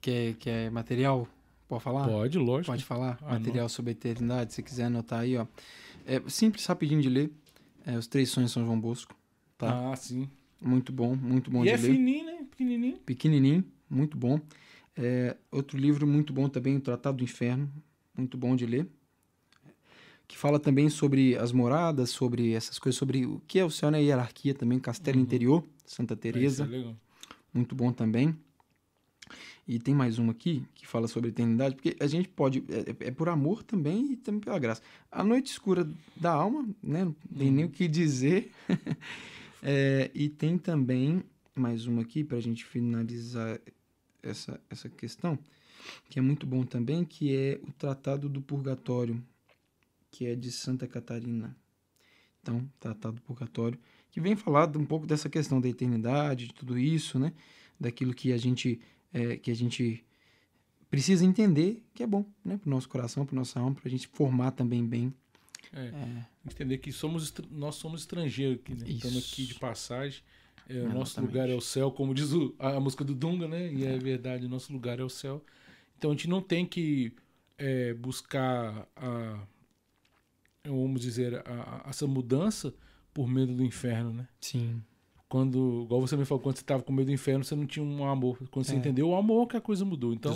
Quer, 0.00 0.34
quer 0.36 0.70
material? 0.70 1.28
Pode 1.70 1.84
falar? 1.84 2.08
Pode, 2.08 2.36
lógico. 2.36 2.72
Pode 2.72 2.84
falar? 2.84 3.16
Ah, 3.22 3.32
material 3.34 3.68
sobre 3.68 3.90
a 3.90 3.92
eternidade, 3.92 4.52
se 4.52 4.60
quiser 4.62 4.84
anotar 4.86 5.20
aí, 5.20 5.36
ó. 5.36 5.46
É 6.04 6.20
simples, 6.28 6.66
rapidinho 6.66 7.00
de 7.00 7.08
ler. 7.08 7.30
É, 7.86 7.96
Os 7.96 8.08
Três 8.08 8.28
Sonhos 8.28 8.50
de 8.50 8.54
São 8.54 8.64
João 8.66 8.78
Bosco. 8.80 9.14
Tá? 9.56 9.92
Ah, 9.92 9.94
sim. 9.96 10.28
Muito 10.60 10.92
bom, 10.92 11.14
muito 11.14 11.48
bom 11.50 11.62
e 11.64 11.68
de 11.68 11.72
é 11.74 11.76
ler. 11.76 11.94
fininho, 11.94 12.26
né? 12.26 12.44
Pequenininho. 12.50 12.96
Pequenininho, 13.06 13.64
muito 13.88 14.16
bom. 14.18 14.40
É, 14.96 15.36
outro 15.50 15.78
livro 15.78 16.06
muito 16.08 16.32
bom 16.32 16.48
também, 16.48 16.76
O 16.76 16.80
Tratado 16.80 17.18
do 17.18 17.24
Inferno, 17.24 17.72
muito 18.16 18.36
bom 18.36 18.56
de 18.56 18.66
ler. 18.66 18.86
Que 20.26 20.36
fala 20.36 20.58
também 20.58 20.88
sobre 20.90 21.36
as 21.36 21.52
moradas, 21.52 22.10
sobre 22.10 22.52
essas 22.52 22.78
coisas, 22.80 22.98
sobre 22.98 23.24
o 23.26 23.40
que 23.46 23.58
é 23.60 23.64
o 23.64 23.70
céu, 23.70 23.90
né? 23.92 24.02
Hierarquia 24.02 24.54
também, 24.54 24.78
Castelo 24.80 25.18
Uhum. 25.18 25.22
Interior, 25.24 25.64
Santa 25.86 26.14
É, 26.14 26.16
Teresa, 26.16 26.64
é 26.64 26.66
legal. 26.66 26.96
muito 27.54 27.74
bom 27.76 27.92
também. 27.92 28.36
E 29.70 29.78
tem 29.78 29.94
mais 29.94 30.18
uma 30.18 30.32
aqui 30.32 30.64
que 30.74 30.84
fala 30.84 31.06
sobre 31.06 31.30
eternidade, 31.30 31.76
porque 31.76 31.96
a 32.00 32.06
gente 32.08 32.28
pode, 32.28 32.64
é, 32.68 33.06
é 33.06 33.10
por 33.12 33.28
amor 33.28 33.62
também 33.62 34.14
e 34.14 34.16
também 34.16 34.40
pela 34.40 34.58
graça. 34.58 34.82
A 35.12 35.22
noite 35.22 35.52
escura 35.52 35.88
da 36.16 36.32
alma, 36.32 36.68
né? 36.82 37.04
Não 37.04 37.14
tem 37.38 37.52
nem 37.52 37.64
o 37.66 37.70
que 37.70 37.86
dizer. 37.86 38.50
É, 39.62 40.10
e 40.14 40.30
tem 40.30 40.56
também 40.56 41.22
mais 41.54 41.84
uma 41.84 42.00
aqui 42.00 42.24
para 42.24 42.38
a 42.38 42.40
gente 42.40 42.64
finalizar 42.64 43.60
essa, 44.22 44.58
essa 44.70 44.88
questão, 44.88 45.38
que 46.08 46.18
é 46.18 46.22
muito 46.22 46.46
bom 46.46 46.64
também, 46.64 47.04
que 47.04 47.36
é 47.36 47.60
o 47.62 47.70
Tratado 47.70 48.26
do 48.26 48.40
Purgatório, 48.40 49.22
que 50.10 50.24
é 50.24 50.34
de 50.34 50.50
Santa 50.50 50.86
Catarina. 50.86 51.54
Então, 52.40 52.66
Tratado 52.80 53.16
do 53.16 53.20
Purgatório, 53.20 53.78
que 54.10 54.18
vem 54.18 54.34
falar 54.34 54.74
um 54.74 54.86
pouco 54.86 55.06
dessa 55.06 55.28
questão 55.28 55.60
da 55.60 55.68
eternidade, 55.68 56.46
de 56.46 56.54
tudo 56.54 56.78
isso, 56.78 57.18
né? 57.18 57.30
Daquilo 57.78 58.14
que 58.14 58.32
a 58.32 58.38
gente, 58.38 58.80
é, 59.12 59.36
que 59.36 59.50
a 59.50 59.54
gente 59.54 60.04
precisa 60.90 61.24
entender 61.24 61.82
que 61.94 62.02
é 62.02 62.06
bom, 62.06 62.24
né? 62.44 62.56
Para 62.56 62.68
o 62.68 62.70
nosso 62.70 62.88
coração, 62.88 63.24
para 63.26 63.34
nossa 63.36 63.60
alma, 63.60 63.74
para 63.76 63.86
a 63.88 63.90
gente 63.90 64.08
formar 64.08 64.50
também 64.52 64.84
bem. 64.84 65.12
É, 65.72 65.86
É, 65.86 66.26
entender 66.46 66.78
que 66.78 66.90
somos 66.92 67.32
nós 67.50 67.76
somos 67.76 68.00
estrangeiros 68.00 68.56
aqui, 68.60 68.74
né? 68.74 68.84
Estamos 68.88 69.18
aqui 69.18 69.46
de 69.46 69.54
passagem. 69.54 70.22
É, 70.68 70.74
o 70.82 70.88
nosso 70.92 71.12
Exatamente. 71.12 71.32
lugar 71.32 71.50
é 71.50 71.54
o 71.54 71.60
céu, 71.60 71.90
como 71.90 72.14
diz 72.14 72.32
o- 72.32 72.54
a, 72.58 72.76
a 72.76 72.80
música 72.80 73.04
do 73.04 73.14
Dunga, 73.14 73.46
né? 73.48 73.72
E 73.72 73.84
é 73.84 73.98
verdade, 73.98 74.46
o 74.46 74.48
nosso 74.48 74.72
lugar 74.72 74.98
é 75.00 75.04
o 75.04 75.08
céu. 75.08 75.44
Então 75.98 76.10
a 76.10 76.14
gente 76.14 76.28
não 76.28 76.40
tem 76.40 76.64
que 76.66 77.12
é, 77.58 77.92
buscar 77.94 78.88
a, 78.96 79.46
vamos 80.64 81.00
dizer, 81.00 81.36
a- 81.46 81.82
a- 81.86 81.90
essa 81.90 82.06
mudança 82.06 82.74
por 83.12 83.28
medo 83.28 83.54
do 83.54 83.64
inferno, 83.64 84.12
né? 84.12 84.28
sim. 84.40 84.82
Quando, 85.30 85.82
igual 85.84 86.00
você 86.00 86.16
me 86.16 86.24
falou, 86.24 86.42
quando 86.42 86.56
você 86.56 86.62
estava 86.62 86.82
com 86.82 86.92
medo 86.92 87.06
do 87.06 87.12
inferno, 87.12 87.44
você 87.44 87.54
não 87.54 87.64
tinha 87.64 87.84
um 87.84 88.04
amor. 88.04 88.36
Quando 88.50 88.66
você 88.66 88.74
É. 88.74 88.76
entendeu 88.76 89.08
o 89.10 89.14
amor, 89.14 89.46
que 89.46 89.56
a 89.56 89.60
coisa 89.60 89.84
mudou. 89.84 90.12
Então, 90.12 90.34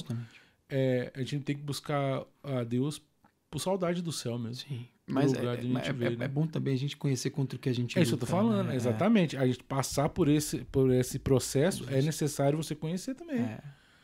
é, 0.70 1.10
a 1.14 1.18
gente 1.20 1.40
tem 1.40 1.56
que 1.56 1.62
buscar 1.62 2.22
a 2.42 2.62
Deus 2.62 3.02
por 3.50 3.58
saudade 3.58 4.00
do 4.00 4.12
céu 4.12 4.38
mesmo. 4.38 4.66
Sim. 4.68 4.86
Mas 5.06 5.34
é, 5.34 5.40
a 5.40 5.54
é- 5.54 5.88
é- 5.88 5.92
ver, 5.92 6.16
né? 6.16 6.24
é 6.24 6.28
bom 6.28 6.46
também 6.46 6.74
a 6.74 6.78
gente 6.78 6.96
conhecer 6.96 7.30
contra 7.30 7.56
o 7.56 7.60
que 7.60 7.68
a 7.68 7.74
gente 7.74 7.98
É 7.98 8.02
isso 8.02 8.12
que 8.12 8.14
eu 8.14 8.20
tô 8.20 8.26
falando, 8.26 8.68
né? 8.68 8.76
exatamente. 8.76 9.36
A 9.36 9.44
gente 9.46 9.62
passar 9.64 10.08
por 10.08 10.28
esse, 10.28 10.58
por 10.66 10.90
esse 10.92 11.18
processo 11.18 11.84
é 11.90 12.00
necessário 12.00 12.56
você 12.56 12.74
conhecer 12.76 13.14
também. 13.16 13.40
É, 13.40 13.58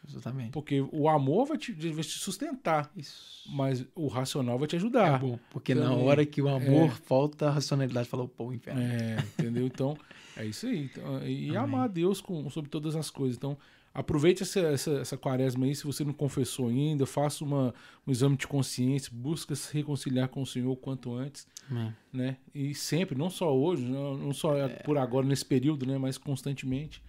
exatamente. 0.07 0.51
Porque 0.51 0.81
o 0.93 1.09
amor 1.09 1.47
vai 1.47 1.57
te, 1.57 1.73
vai 1.73 2.03
te 2.05 2.19
sustentar, 2.19 2.91
Isso. 2.97 3.45
mas 3.49 3.87
o 3.95 4.09
racional 4.09 4.59
vai 4.59 4.67
te 4.69 4.75
É 4.75 4.79
ajudar. 4.79 5.21
bom, 5.21 5.39
porque 5.51 5.73
na 5.75 5.89
Também. 5.89 6.05
hora 6.05 6.27
que 6.27 6.43
o 6.43 6.49
amor 6.49 6.89
É. 6.91 6.91
falta, 6.91 7.47
a 7.47 7.51
racionalidade 7.53 8.09
falou, 8.09 8.29
pô, 8.29 8.49
o 8.49 8.53
inferno. 8.53 8.83
É, 8.83 9.17
entendeu? 9.39 9.65
Então, 9.67 9.97
é 10.37 10.45
isso 10.47 10.67
aí. 10.67 10.85
Então, 10.85 11.27
e 11.27 11.49
Amém. 11.49 11.57
amar 11.57 11.85
a 11.85 11.89
Deus 11.89 12.21
com, 12.21 12.49
sobre 12.51 12.71
todas 12.71 12.97
as 12.97 13.11
coisas. 13.11 13.37
Então, 13.37 13.57
aproveite 13.93 14.43
essa, 14.43 14.61
essa, 14.61 14.91
essa 15.01 15.17
quaresma 15.17 15.67
aí, 15.67 15.75
se 15.75 15.85
você 15.85 16.05
não 16.05 16.13
confessou 16.13 16.69
ainda, 16.69 17.05
faça 17.07 17.45
uma, 17.45 17.75
um 18.07 18.11
exame 18.13 18.37
de 18.37 18.47
consciência, 18.47 19.11
busca 19.13 19.55
se 19.55 19.73
reconciliar 19.75 20.29
com 20.29 20.43
o 20.43 20.47
Senhor 20.47 20.71
o 20.71 20.77
quanto 20.77 21.13
antes, 21.13 21.47
Amém. 21.71 21.93
né? 22.13 22.37
E 22.55 22.75
sempre, 22.75 23.19
não 23.19 23.29
só 23.31 23.55
hoje, 23.57 23.83
não, 23.85 24.17
não 24.17 24.33
só 24.33 24.57
É. 24.57 24.69
por 24.69 24.97
agora, 24.97 25.27
nesse 25.27 25.45
período, 25.45 25.85
né? 25.87 25.99
Mas 25.99 26.17
constantemente, 26.19 27.03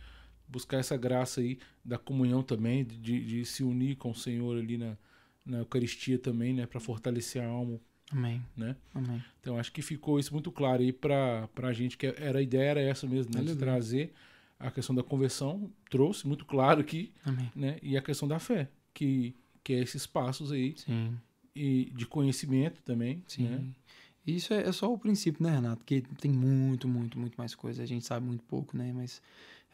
buscar 0.47 0.77
essa 0.79 0.97
graça 0.97 1.39
aí 1.39 1.59
da 1.85 1.97
comunhão 1.97 2.41
também, 2.43 2.83
de, 2.83 3.23
de 3.23 3.45
se 3.45 3.63
unir 3.63 3.95
com 3.95 4.11
o 4.11 4.15
Senhor 4.15 4.57
ali 4.57 4.77
na, 4.77 4.97
na 5.45 5.59
Eucaristia 5.59 6.17
também, 6.19 6.53
né? 6.53 6.65
Para 6.65 6.79
fortalecer 6.79 7.41
a 7.43 7.47
alma, 7.47 7.79
Amém. 8.11 8.41
né? 8.55 8.75
Amém. 8.93 9.23
Então 9.39 9.57
acho 9.57 9.71
que 9.71 9.81
ficou 9.81 10.19
isso 10.19 10.33
muito 10.33 10.51
claro 10.51 10.81
aí 10.81 10.91
pra, 10.91 11.47
pra 11.55 11.71
gente, 11.73 11.97
que 11.97 12.07
era 12.07 12.39
a 12.39 12.41
ideia 12.41 12.71
era 12.71 12.81
essa 12.81 13.07
mesmo, 13.07 13.33
né? 13.35 13.41
De 13.43 13.55
trazer 13.55 14.13
a 14.59 14.69
questão 14.69 14.93
da 14.95 15.01
conversão, 15.03 15.71
trouxe 15.89 16.27
muito 16.27 16.45
claro 16.45 16.81
aqui, 16.81 17.11
Amém. 17.25 17.51
né? 17.55 17.77
E 17.81 17.97
a 17.97 18.01
questão 18.01 18.27
da 18.27 18.37
fé, 18.39 18.69
que, 18.93 19.35
que 19.63 19.73
é 19.73 19.79
esses 19.79 20.05
passos 20.05 20.51
aí, 20.51 20.75
Sim. 20.77 21.17
e 21.55 21.91
de 21.95 22.05
conhecimento 22.05 22.81
também, 22.83 23.23
Sim. 23.27 23.43
né? 23.47 23.63
Isso 24.25 24.53
é, 24.53 24.67
é 24.67 24.71
só 24.71 24.93
o 24.93 24.99
princípio, 24.99 25.41
né, 25.43 25.55
Renato? 25.55 25.77
Porque 25.77 26.03
tem 26.19 26.31
muito, 26.31 26.87
muito, 26.87 27.17
muito 27.17 27.35
mais 27.35 27.55
coisa. 27.55 27.81
A 27.81 27.87
gente 27.87 28.05
sabe 28.05 28.23
muito 28.23 28.43
pouco, 28.43 28.77
né? 28.77 28.91
Mas 28.93 29.19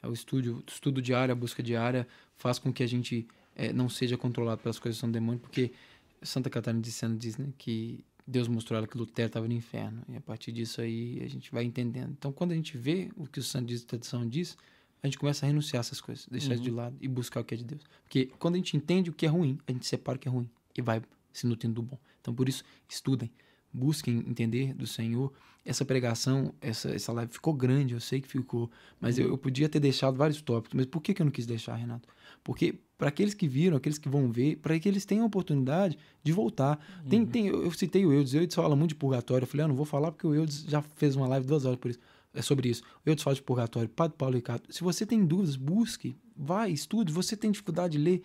é 0.02 0.08
o 0.08 0.14
estudo, 0.14 0.64
estudo 0.66 1.02
diário, 1.02 1.34
a 1.34 1.36
busca 1.36 1.62
diária 1.62 2.08
faz 2.38 2.58
com 2.58 2.72
que 2.72 2.82
a 2.82 2.88
gente 2.88 3.28
eh, 3.58 3.74
não 3.74 3.90
seja 3.90 4.16
controlado 4.18 4.62
pelas 4.62 4.80
coisas 4.80 4.98
que 4.98 5.02
são 5.02 5.12
demônio, 5.12 5.42
porque 5.42 5.74
Santa 6.22 6.50
Catarina 6.50 6.82
de 6.82 6.92
Sena 6.94 7.16
diz, 7.18 7.38
né, 7.38 7.50
que 7.58 8.06
Deus 8.28 8.48
mostrou 8.50 8.78
ela 8.78 8.86
que 8.86 8.98
Lutero 8.98 9.28
estava 9.28 9.48
no 9.48 9.54
inferno. 9.54 10.04
E 10.10 10.18
a 10.18 10.22
partir 10.22 10.52
disso 10.52 10.82
aí 10.82 11.22
a 11.24 11.28
gente 11.30 11.50
vai 11.52 11.64
entendendo. 11.64 12.12
Então, 12.12 12.32
quando 12.34 12.52
a 12.52 12.56
gente 12.56 12.78
vê 12.78 13.10
o 13.16 13.26
que 13.26 13.40
o 13.40 13.44
Santo 13.44 13.68
diz, 13.68 13.84
a 13.84 13.86
tradição 13.86 14.28
diz, 14.28 14.58
a 15.02 15.08
gente 15.08 15.18
começa 15.18 15.46
a 15.46 15.48
renunciar 15.48 15.80
a 15.80 15.82
essas 15.82 16.02
coisas, 16.02 16.28
deixar 16.30 16.56
isso 16.56 16.64
de 16.64 16.72
lado 16.72 16.98
e 17.00 17.08
buscar 17.08 17.40
o 17.40 17.44
que 17.44 17.54
é 17.54 17.58
de 17.58 17.64
Deus. 17.64 17.82
Porque 18.04 18.26
quando 18.38 18.56
a 18.56 18.58
gente 18.58 18.76
entende 18.76 19.10
o 19.10 19.14
que 19.14 19.26
é 19.26 19.30
ruim, 19.30 19.58
a 19.66 19.72
gente 19.72 19.86
separa 19.86 20.18
o 20.18 20.20
que 20.20 20.28
é 20.28 20.32
ruim 20.32 20.50
e 20.78 20.82
vai 20.82 21.02
se 21.32 21.48
nutrindo 21.48 21.76
do 21.76 21.82
bom. 21.84 21.98
Então, 22.20 22.34
por 22.34 22.50
isso, 22.50 22.64
estudem, 22.90 23.32
busquem 23.78 24.24
entender 24.28 24.74
do 24.74 24.88
Senhor. 24.88 25.32
Essa 25.64 25.86
pregação, 25.86 26.54
essa, 26.62 26.90
essa 26.90 27.12
live 27.12 27.32
ficou 27.32 27.54
grande, 27.54 27.94
eu 27.94 28.00
sei 28.00 28.22
que 28.22 28.28
ficou, 28.28 28.72
mas 29.02 29.20
eu, 29.20 29.28
eu 29.28 29.38
podia 29.38 29.68
ter 29.68 29.80
deixado 29.80 30.16
vários 30.16 30.42
tópicos. 30.42 30.76
Mas 30.76 30.86
por 30.86 31.02
que, 31.02 31.14
que 31.14 31.22
eu 31.22 31.26
não 31.26 31.32
quis 31.32 31.46
deixar, 31.46 31.76
Renato? 31.76 32.08
Porque 32.44 32.80
para 32.98 33.10
aqueles 33.10 33.34
que 33.34 33.48
viram, 33.48 33.78
aqueles 33.78 33.98
que 33.98 34.10
vão 34.10 34.32
ver, 34.32 34.58
para 34.58 34.80
que 34.80 34.88
eles 34.90 35.06
tenham 35.06 35.24
a 35.24 35.28
oportunidade 35.28 35.98
de 36.24 36.32
voltar. 36.32 36.80
Tem, 37.08 37.26
tem, 37.26 37.48
eu, 37.48 37.64
eu 37.64 37.72
citei 37.72 38.06
o 38.06 38.14
Eudes, 38.14 38.34
o 38.34 38.38
Eudes 38.38 38.56
fala 38.56 38.76
muito 38.76 38.90
de 38.90 38.96
purgatório. 38.96 39.44
Eu 39.44 39.48
falei, 39.48 39.66
ah, 39.66 39.68
não 39.68 39.76
vou 39.76 39.86
falar 39.86 40.12
porque 40.12 40.26
o 40.26 40.34
Eudes 40.34 40.64
já 40.68 40.82
fez 40.82 41.16
uma 41.16 41.28
live 41.28 41.46
duas 41.46 41.66
horas 41.66 41.78
por 41.78 41.92
isso. 41.92 42.00
É 42.34 42.42
sobre 42.42 42.70
isso. 42.70 42.84
O 43.06 43.10
Eudes 43.10 43.24
fala 43.24 43.36
de 43.36 43.42
purgatório, 43.42 43.90
Padre 43.90 44.18
Paulo 44.18 44.36
Ricardo. 44.36 44.64
Se 44.70 44.84
você 44.84 45.06
tem 45.06 45.26
dúvidas, 45.26 45.56
busque, 45.56 46.16
vai, 46.36 46.72
estude. 46.72 47.12
Você 47.12 47.36
tem 47.36 47.52
dificuldade 47.52 47.98
de 47.98 48.04
ler, 48.04 48.22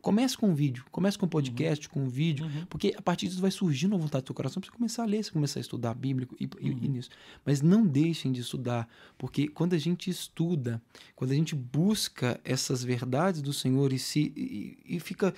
Comece 0.00 0.36
com 0.36 0.48
um 0.50 0.54
vídeo, 0.54 0.84
comece 0.90 1.18
com 1.18 1.26
um 1.26 1.28
podcast, 1.28 1.88
com 1.88 2.04
um 2.04 2.08
vídeo, 2.08 2.46
Uhum. 2.46 2.66
porque 2.66 2.94
a 2.96 3.02
partir 3.02 3.26
disso 3.28 3.40
vai 3.40 3.50
surgindo 3.50 3.94
a 3.94 3.98
vontade 3.98 4.22
do 4.24 4.28
seu 4.28 4.34
coração 4.34 4.60
para 4.60 4.70
você 4.70 4.76
começar 4.76 5.02
a 5.02 5.06
ler, 5.06 5.22
você 5.24 5.30
começar 5.30 5.58
a 5.58 5.62
estudar 5.62 5.96
e, 6.02 6.08
e- 6.10 6.70
Uhum. 6.70 6.78
e 6.82 6.88
nisso. 6.88 7.10
Mas 7.44 7.60
não 7.60 7.86
deixem 7.86 8.30
de 8.32 8.40
estudar, 8.40 8.88
porque 9.16 9.48
quando 9.48 9.74
a 9.74 9.78
gente 9.78 10.08
estuda, 10.10 10.80
quando 11.16 11.32
a 11.32 11.34
gente 11.34 11.54
busca 11.54 12.40
essas 12.44 12.82
verdades 12.84 13.42
do 13.42 13.52
Senhor 13.52 13.92
e 13.92 13.98
se 13.98 14.32
e, 14.36 14.78
e 14.96 15.00
fica, 15.00 15.34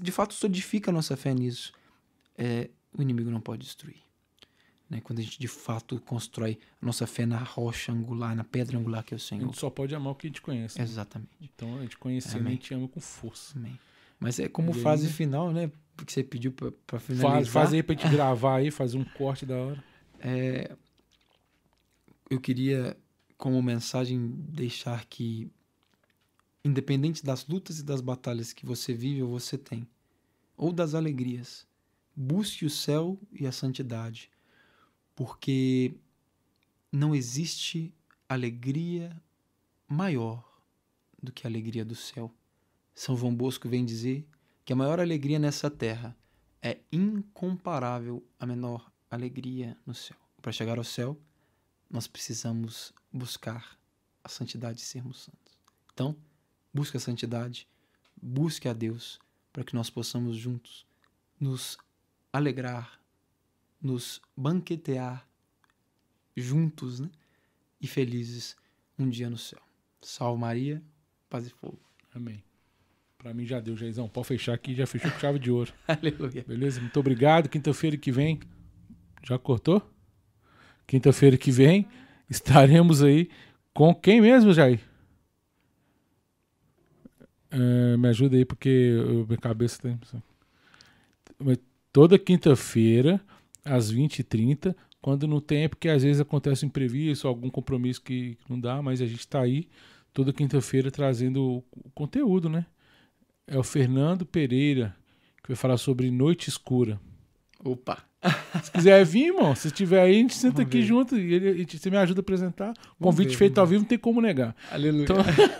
de 0.00 0.12
fato, 0.12 0.32
solidifica 0.34 0.90
a 0.90 0.94
nossa 0.94 1.16
fé 1.16 1.34
nisso, 1.34 1.72
é, 2.38 2.70
o 2.96 3.02
inimigo 3.02 3.30
não 3.30 3.40
pode 3.40 3.62
destruir. 3.64 3.96
Né? 4.92 5.00
Quando 5.00 5.20
a 5.20 5.22
gente 5.22 5.38
de 5.40 5.48
fato 5.48 5.98
constrói 6.02 6.58
a 6.80 6.84
nossa 6.86 7.06
fé 7.06 7.24
na 7.24 7.38
rocha 7.38 7.90
angular, 7.90 8.36
na 8.36 8.44
pedra 8.44 8.76
angular 8.78 9.02
que 9.02 9.14
é 9.14 9.16
o 9.16 9.16
A 9.16 9.20
Senhor. 9.20 9.46
gente 9.46 9.58
só 9.58 9.70
pode 9.70 9.94
amar 9.94 10.12
o 10.12 10.14
que 10.14 10.26
a 10.26 10.30
gente 10.30 10.42
conhece. 10.42 10.76
né? 10.78 10.84
Exatamente. 10.84 11.30
Então, 11.40 11.78
a 11.78 11.82
gente 11.82 11.96
conhecendo, 11.96 12.36
a 12.36 12.40
Amém. 12.40 12.52
gente 12.52 12.74
ama 12.74 12.86
com 12.86 13.00
força. 13.00 13.58
Amém. 13.58 13.78
Mas 14.20 14.38
é 14.38 14.48
como 14.48 14.70
E 14.72 14.74
fase 14.74 15.04
ainda- 15.04 15.14
final, 15.16 15.50
né? 15.50 15.72
Porque 15.96 16.12
você 16.12 16.22
pediu 16.22 16.52
para 16.52 17.00
finalizar. 17.00 17.32
Faz, 17.32 17.48
faz 17.48 17.72
aí 17.72 17.82
pra 17.82 17.94
gente 17.94 18.08
gravar 18.10 18.56
aí, 18.56 18.70
fazer 18.70 18.98
um 18.98 19.04
corte 19.04 19.46
da 19.46 19.56
hora. 19.56 19.82
É, 20.24 20.76
eu 22.30 22.40
queria, 22.40 22.96
como 23.36 23.60
mensagem, 23.60 24.28
deixar 24.48 25.04
que, 25.06 25.50
independente 26.64 27.24
das 27.24 27.46
lutas 27.46 27.78
e 27.80 27.82
das 27.82 28.00
batalhas 28.00 28.52
que 28.52 28.64
você 28.64 28.94
vive 28.94 29.22
ou 29.22 29.30
você 29.30 29.58
tem, 29.58 29.86
ou 30.56 30.72
das 30.72 30.94
alegrias, 30.94 31.66
busque 32.14 32.64
o 32.64 32.70
céu 32.70 33.18
e 33.32 33.46
a 33.46 33.52
santidade, 33.52 34.30
porque 35.14 35.94
não 36.90 37.14
existe 37.14 37.94
alegria 38.28 39.20
maior 39.88 40.42
do 41.22 41.32
que 41.32 41.46
a 41.46 41.50
alegria 41.50 41.84
do 41.84 41.94
céu. 41.94 42.32
São 42.94 43.16
João 43.16 43.34
Bosco 43.34 43.68
vem 43.68 43.84
dizer 43.84 44.26
que 44.64 44.72
a 44.72 44.76
maior 44.76 45.00
alegria 45.00 45.38
nessa 45.38 45.70
terra 45.70 46.16
é 46.60 46.78
incomparável 46.90 48.24
à 48.38 48.46
menor 48.46 48.90
alegria 49.10 49.76
no 49.86 49.94
céu. 49.94 50.16
Para 50.40 50.52
chegar 50.52 50.78
ao 50.78 50.84
céu, 50.84 51.20
nós 51.90 52.06
precisamos 52.06 52.92
buscar 53.12 53.78
a 54.24 54.28
santidade 54.28 54.80
e 54.80 54.84
sermos 54.84 55.24
santos. 55.24 55.58
Então, 55.92 56.16
busque 56.72 56.96
a 56.96 57.00
santidade, 57.00 57.68
busque 58.20 58.68
a 58.68 58.72
Deus, 58.72 59.20
para 59.52 59.64
que 59.64 59.74
nós 59.74 59.90
possamos 59.90 60.36
juntos 60.36 60.86
nos 61.38 61.76
alegrar, 62.32 63.01
nos 63.82 64.20
banquetear 64.36 65.26
juntos, 66.36 67.00
né? 67.00 67.10
E 67.80 67.86
felizes 67.86 68.56
um 68.98 69.08
dia 69.08 69.28
no 69.28 69.36
céu. 69.36 69.60
Salve 70.00 70.40
Maria, 70.40 70.82
paz 71.28 71.46
e 71.46 71.50
fogo. 71.50 71.80
Amém. 72.14 72.42
Pra 73.18 73.32
mim 73.34 73.44
já 73.44 73.60
deu, 73.60 73.76
Jaizão. 73.76 74.08
Pode 74.08 74.26
fechar 74.28 74.54
aqui, 74.54 74.74
já 74.74 74.86
fechou 74.86 75.10
com 75.10 75.18
chave 75.18 75.38
de 75.38 75.50
ouro. 75.50 75.72
Aleluia. 75.86 76.44
Beleza? 76.46 76.80
Muito 76.80 76.98
obrigado. 76.98 77.48
Quinta-feira 77.48 77.96
que 77.96 78.10
vem. 78.12 78.40
Já 79.24 79.38
cortou? 79.38 79.82
Quinta-feira 80.86 81.36
que 81.36 81.50
vem 81.50 81.86
estaremos 82.28 83.02
aí 83.02 83.28
com 83.72 83.94
quem 83.94 84.20
mesmo, 84.20 84.52
Jair? 84.52 84.80
É, 87.50 87.96
me 87.96 88.08
ajuda 88.08 88.36
aí, 88.36 88.44
porque 88.44 88.68
eu- 88.68 89.26
minha 89.26 89.38
cabeça 89.38 89.80
tem. 89.82 89.98
Mas 91.38 91.58
Toda 91.92 92.18
quinta-feira, 92.18 93.20
às 93.64 93.92
20h30, 93.92 94.74
quando 95.00 95.26
não 95.26 95.40
tem, 95.40 95.64
é 95.64 95.68
porque 95.68 95.88
às 95.88 96.02
vezes 96.02 96.20
acontece 96.20 96.64
um 96.64 96.68
imprevisto, 96.68 97.26
algum 97.26 97.50
compromisso 97.50 98.00
que 98.02 98.38
não 98.48 98.58
dá, 98.58 98.80
mas 98.80 99.00
a 99.00 99.06
gente 99.06 99.20
está 99.20 99.40
aí 99.40 99.68
toda 100.12 100.32
quinta-feira 100.32 100.90
trazendo 100.90 101.64
o 101.72 101.90
conteúdo, 101.90 102.48
né? 102.48 102.66
É 103.46 103.58
o 103.58 103.62
Fernando 103.62 104.24
Pereira, 104.24 104.94
que 105.42 105.48
vai 105.48 105.56
falar 105.56 105.76
sobre 105.76 106.10
Noite 106.10 106.48
Escura. 106.48 107.00
Opa. 107.64 108.04
Se 108.62 108.70
quiser 108.70 109.04
vir, 109.04 109.26
irmão, 109.28 109.54
se 109.54 109.66
estiver 109.66 110.00
aí, 110.00 110.12
a 110.12 110.18
gente 110.18 110.34
senta 110.34 110.56
Vamos 110.58 110.68
aqui 110.68 110.78
ver. 110.80 110.86
junto 110.86 111.16
e 111.18 111.34
ele, 111.34 111.62
e 111.68 111.78
você 111.78 111.90
me 111.90 111.96
ajuda 111.96 112.20
a 112.20 112.22
apresentar. 112.22 112.72
Convite 113.00 113.30
ver, 113.30 113.36
feito 113.36 113.58
ao 113.58 113.66
vivo, 113.66 113.80
não 113.80 113.88
tem 113.88 113.98
como 113.98 114.20
negar. 114.20 114.54
Aleluia. 114.70 115.02
Então- 115.02 115.16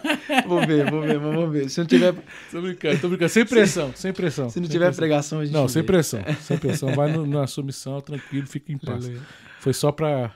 vou 0.47 0.65
ver, 0.65 0.89
vou 0.91 1.03
ver, 1.03 1.19
vamos 1.19 1.53
ver. 1.53 1.69
Se 1.69 1.81
não 1.81 1.87
tiver, 1.87 2.15
Tô 2.53 2.61
brincando, 2.63 2.99
tô 3.01 3.09
brincando. 3.09 3.29
Sem 3.31 3.45
pressão, 3.45 3.93
sem 3.97 4.13
pressão. 4.13 4.49
se 4.49 4.61
não 4.61 4.69
tiver 4.69 4.85
pressão. 4.87 4.99
pregação, 5.01 5.41
a 5.41 5.45
gente 5.45 5.55
Não, 5.55 5.67
vê. 5.67 5.73
sem 5.73 5.83
pressão. 5.83 6.21
Sem 6.41 6.57
pressão. 6.59 6.95
Vai 6.95 7.11
no- 7.13 7.27
na 7.27 7.47
sua 7.49 7.65
missão, 7.65 8.01
tranquilo, 8.01 8.47
fica 8.47 8.73
em 8.73 8.79
paz. 8.79 9.05
Aleluia. 9.07 9.23
Foi 9.59 9.73
só 9.73 9.91
pra, 9.91 10.33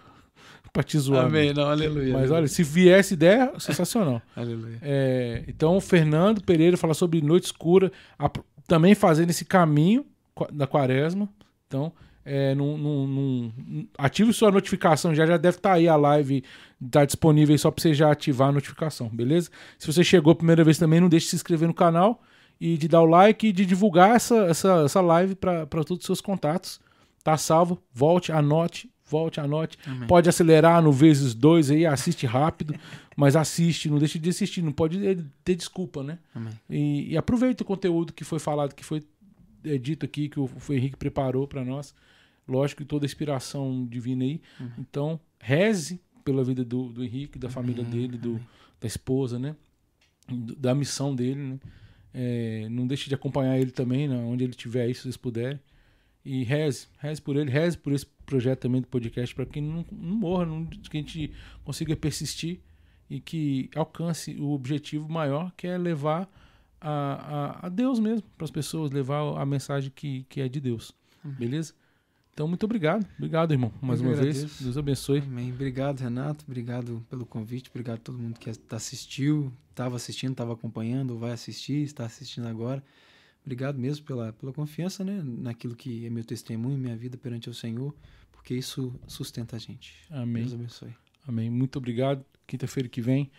pra 0.73 0.83
te 0.83 0.99
zoar. 0.99 1.27
Amém, 1.27 1.47
mesmo. 1.49 1.61
não, 1.61 1.69
aleluia. 1.71 2.13
Mas 2.13 2.31
olha, 2.33 2.49
se 2.49 2.65
viesse 2.65 3.15
ideia, 3.15 3.53
sensacional. 3.59 4.21
Aleluia. 4.35 4.79
É, 4.83 5.45
então, 5.47 5.77
o 5.77 5.81
Fernando 5.81 6.43
Pereira 6.43 6.77
fala 6.77 6.93
sobre 6.95 7.21
noite 7.21 7.45
escura, 7.45 7.93
a- 8.19 8.29
também 8.67 8.97
fazendo 8.97 9.31
esse 9.31 9.45
caminho 9.45 10.05
da 10.53 10.67
quaresma. 10.67 11.29
Então, 11.69 11.93
é, 12.29 12.57
num- 12.57 12.77
num- 12.77 13.07
num- 13.07 13.89
ative 13.97 14.33
sua 14.33 14.51
notificação, 14.51 15.15
já, 15.15 15.25
já 15.25 15.37
deve 15.37 15.59
estar 15.59 15.75
aí 15.75 15.87
a 15.87 15.95
live, 15.95 16.43
tá 16.91 17.05
disponível 17.05 17.57
só 17.57 17.71
para 17.71 17.81
você 17.81 17.95
já 17.95 18.11
ativar 18.11 18.49
a 18.49 18.53
notificação, 18.53 19.09
beleza? 19.09 19.49
Se 19.79 19.87
você 19.87 20.03
chegou 20.03 20.33
a 20.33 20.37
primeira 20.37 20.65
vez 20.65 20.77
também, 20.77 21.01
não 21.01 21.09
deixe 21.09 21.27
de 21.27 21.31
se 21.31 21.37
inscrever 21.37 21.69
no 21.69 21.75
canal 21.75 22.21
e 22.61 22.77
de 22.77 22.89
dar 22.89 23.01
o 23.03 23.07
like 23.07 23.47
e 23.47 23.53
de 23.53 23.65
divulgar 23.65 24.17
essa, 24.17 24.35
essa, 24.47 24.83
essa 24.85 25.01
live 25.01 25.37
para 25.37 25.67
todos 25.67 25.99
os 26.01 26.05
seus 26.07 26.21
contatos. 26.21 26.81
Tá 27.23 27.37
salvo, 27.37 27.81
volte, 27.93 28.33
anote, 28.33 28.91
volte, 29.09 29.39
anote. 29.41 29.79
Amém. 29.87 30.09
Pode 30.09 30.29
acelerar 30.29 30.83
no 30.83 30.91
vezes 30.91 31.33
dois 31.33 31.71
aí, 31.71 31.87
assiste 31.87 32.27
rápido, 32.27 32.75
mas 33.17 33.37
assiste, 33.37 33.89
não 33.89 33.99
deixe 33.99 34.19
de 34.19 34.31
assistir, 34.31 34.63
não 34.63 34.73
pode 34.73 34.99
ter 35.45 35.55
desculpa, 35.55 36.03
né? 36.03 36.19
E, 36.69 37.13
e 37.13 37.17
aproveita 37.17 37.63
o 37.63 37.67
conteúdo 37.67 38.13
que 38.13 38.25
foi 38.25 38.39
falado, 38.41 38.75
que 38.75 38.85
foi 38.85 39.03
é, 39.65 39.79
dito 39.79 40.05
aqui, 40.05 40.29
que 40.29 40.41
o, 40.41 40.45
o 40.69 40.73
Henrique 40.73 40.97
preparou 40.97 41.47
para 41.47 41.65
nós. 41.65 41.95
Lógico 42.49 42.83
que 42.83 42.89
toda 42.89 43.05
a 43.05 43.09
inspiração 43.09 43.87
divina 43.87 44.25
aí. 44.25 44.41
Uhum. 44.61 44.71
Então, 44.79 45.21
reze 45.41 46.01
pela 46.25 46.43
vida 46.45 46.65
do, 46.65 46.89
do 46.89 47.05
Henrique, 47.05 47.39
da 47.39 47.49
família 47.49 47.83
Amém, 47.85 47.93
dele, 47.93 48.19
do, 48.19 48.41
da 48.81 48.87
esposa, 48.87 49.39
né? 49.39 49.55
Da 50.29 50.75
missão 50.75 51.15
dele, 51.15 51.41
né? 51.41 51.61
É, 52.19 52.69
não 52.71 52.87
deixe 52.87 53.09
de 53.09 53.15
acompanhar 53.15 53.59
ele 53.59 53.71
também, 53.71 54.09
né? 54.09 54.17
onde 54.17 54.43
ele 54.43 54.53
estiver 54.53 54.83
aí, 54.83 54.95
se 54.95 55.03
vocês 55.03 55.17
puderem. 55.17 55.61
E 56.25 56.43
reze, 56.43 56.89
reze 56.99 57.21
por 57.21 57.37
ele, 57.37 57.51
reze 57.51 57.77
por 57.77 57.93
esse 57.93 58.07
projeto 58.25 58.61
também 58.61 58.81
do 58.81 58.89
podcast, 58.89 59.35
para 59.35 59.45
que 59.47 59.61
não, 59.61 59.85
não 59.93 60.17
morra, 60.17 60.47
não- 60.47 60.67
que 60.67 60.97
a 60.97 61.01
gente 61.01 61.31
consiga 61.63 61.95
persistir 61.95 62.61
e 63.09 63.21
que 63.21 63.71
alcance 63.77 64.35
o 64.41 64.51
objetivo 64.51 65.09
maior, 65.09 65.53
que 65.57 65.67
é 65.69 65.77
levar 65.79 66.29
a, 66.81 66.91
a, 67.61 67.67
a 67.67 67.69
Deus 67.69 68.01
mesmo 68.01 68.27
para 68.37 68.45
as 68.47 68.51
pessoas, 68.51 68.91
levar 68.91 69.41
a 69.41 69.47
mensagem 69.47 69.93
que, 69.95 70.25
que 70.29 70.41
é 70.41 70.49
de 70.49 70.59
Deus. 70.61 70.93
Beleza? 71.23 71.75
Então, 72.37 72.47
muito 72.47 72.65
obrigado. 72.65 73.07
Obrigado, 73.17 73.53
irmão, 73.53 73.73
mais 73.81 73.99
Eu 73.99 74.09
uma 74.09 74.15
que 74.15 74.23
vez. 74.23 74.37
agradeço. 74.37 74.63
Deus 74.63 74.77
abençoe. 74.77 75.21
Amém. 75.21 75.51
Obrigado, 75.51 76.01
Renato. 76.01 76.45
Obrigado 76.47 77.03
pelo 77.09 77.25
convite. 77.25 77.71
Obrigado 77.71 77.97
a 77.97 78.01
todo 78.01 78.19
mundo 78.19 78.39
que 78.39 78.51
assistiu, 78.71 79.51
estava 79.71 79.97
assistindo, 79.97 80.33
estava 80.33 80.53
acompanhando, 80.53 81.19
vai 81.19 81.33
assistir, 81.33 81.83
está 81.83 82.05
assistindo 82.05 82.47
agora. 82.47 82.85
Obrigado 83.43 83.79
mesmo 83.79 84.05
pela, 84.05 84.35
pela 84.35 84.53
confiança 84.53 85.03
né, 85.03 85.23
naquilo 85.25 85.75
que 85.75 86.05
é 86.05 86.11
meu 86.11 86.23
testemunho, 86.23 86.77
minha 86.77 86.95
vida 86.95 87.17
perante 87.17 87.49
o 87.49 87.55
Senhor, 87.55 87.95
porque 88.31 88.53
isso 88.53 88.93
sustenta 89.07 89.57
a 89.57 89.59
gente. 89.59 89.95
Amém. 90.11 90.43
Deus 90.43 90.53
abençoe. 90.53 90.95
Amém. 91.27 91.49
Muito 91.49 91.79
obrigado. 91.79 92.23
Quinta-feira 92.47 92.87
que 92.87 93.01
vem, 93.01 93.31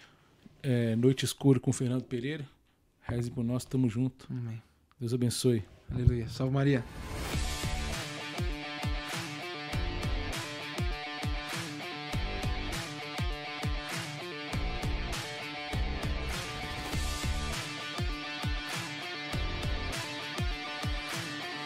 é, 0.64 0.96
Noite 0.96 1.24
Escura 1.24 1.60
com 1.60 1.70
o 1.70 1.74
Fernando 1.74 2.04
Pereira. 2.04 2.50
Reze 3.04 3.30
por 3.30 3.44
nós, 3.44 3.64
tamo 3.64 3.88
junto. 3.88 4.26
Amém. 4.28 4.60
Deus 5.00 5.14
abençoe. 5.14 5.64
Aleluia. 5.92 6.28
Salve 6.28 6.52
Maria. 6.52 6.84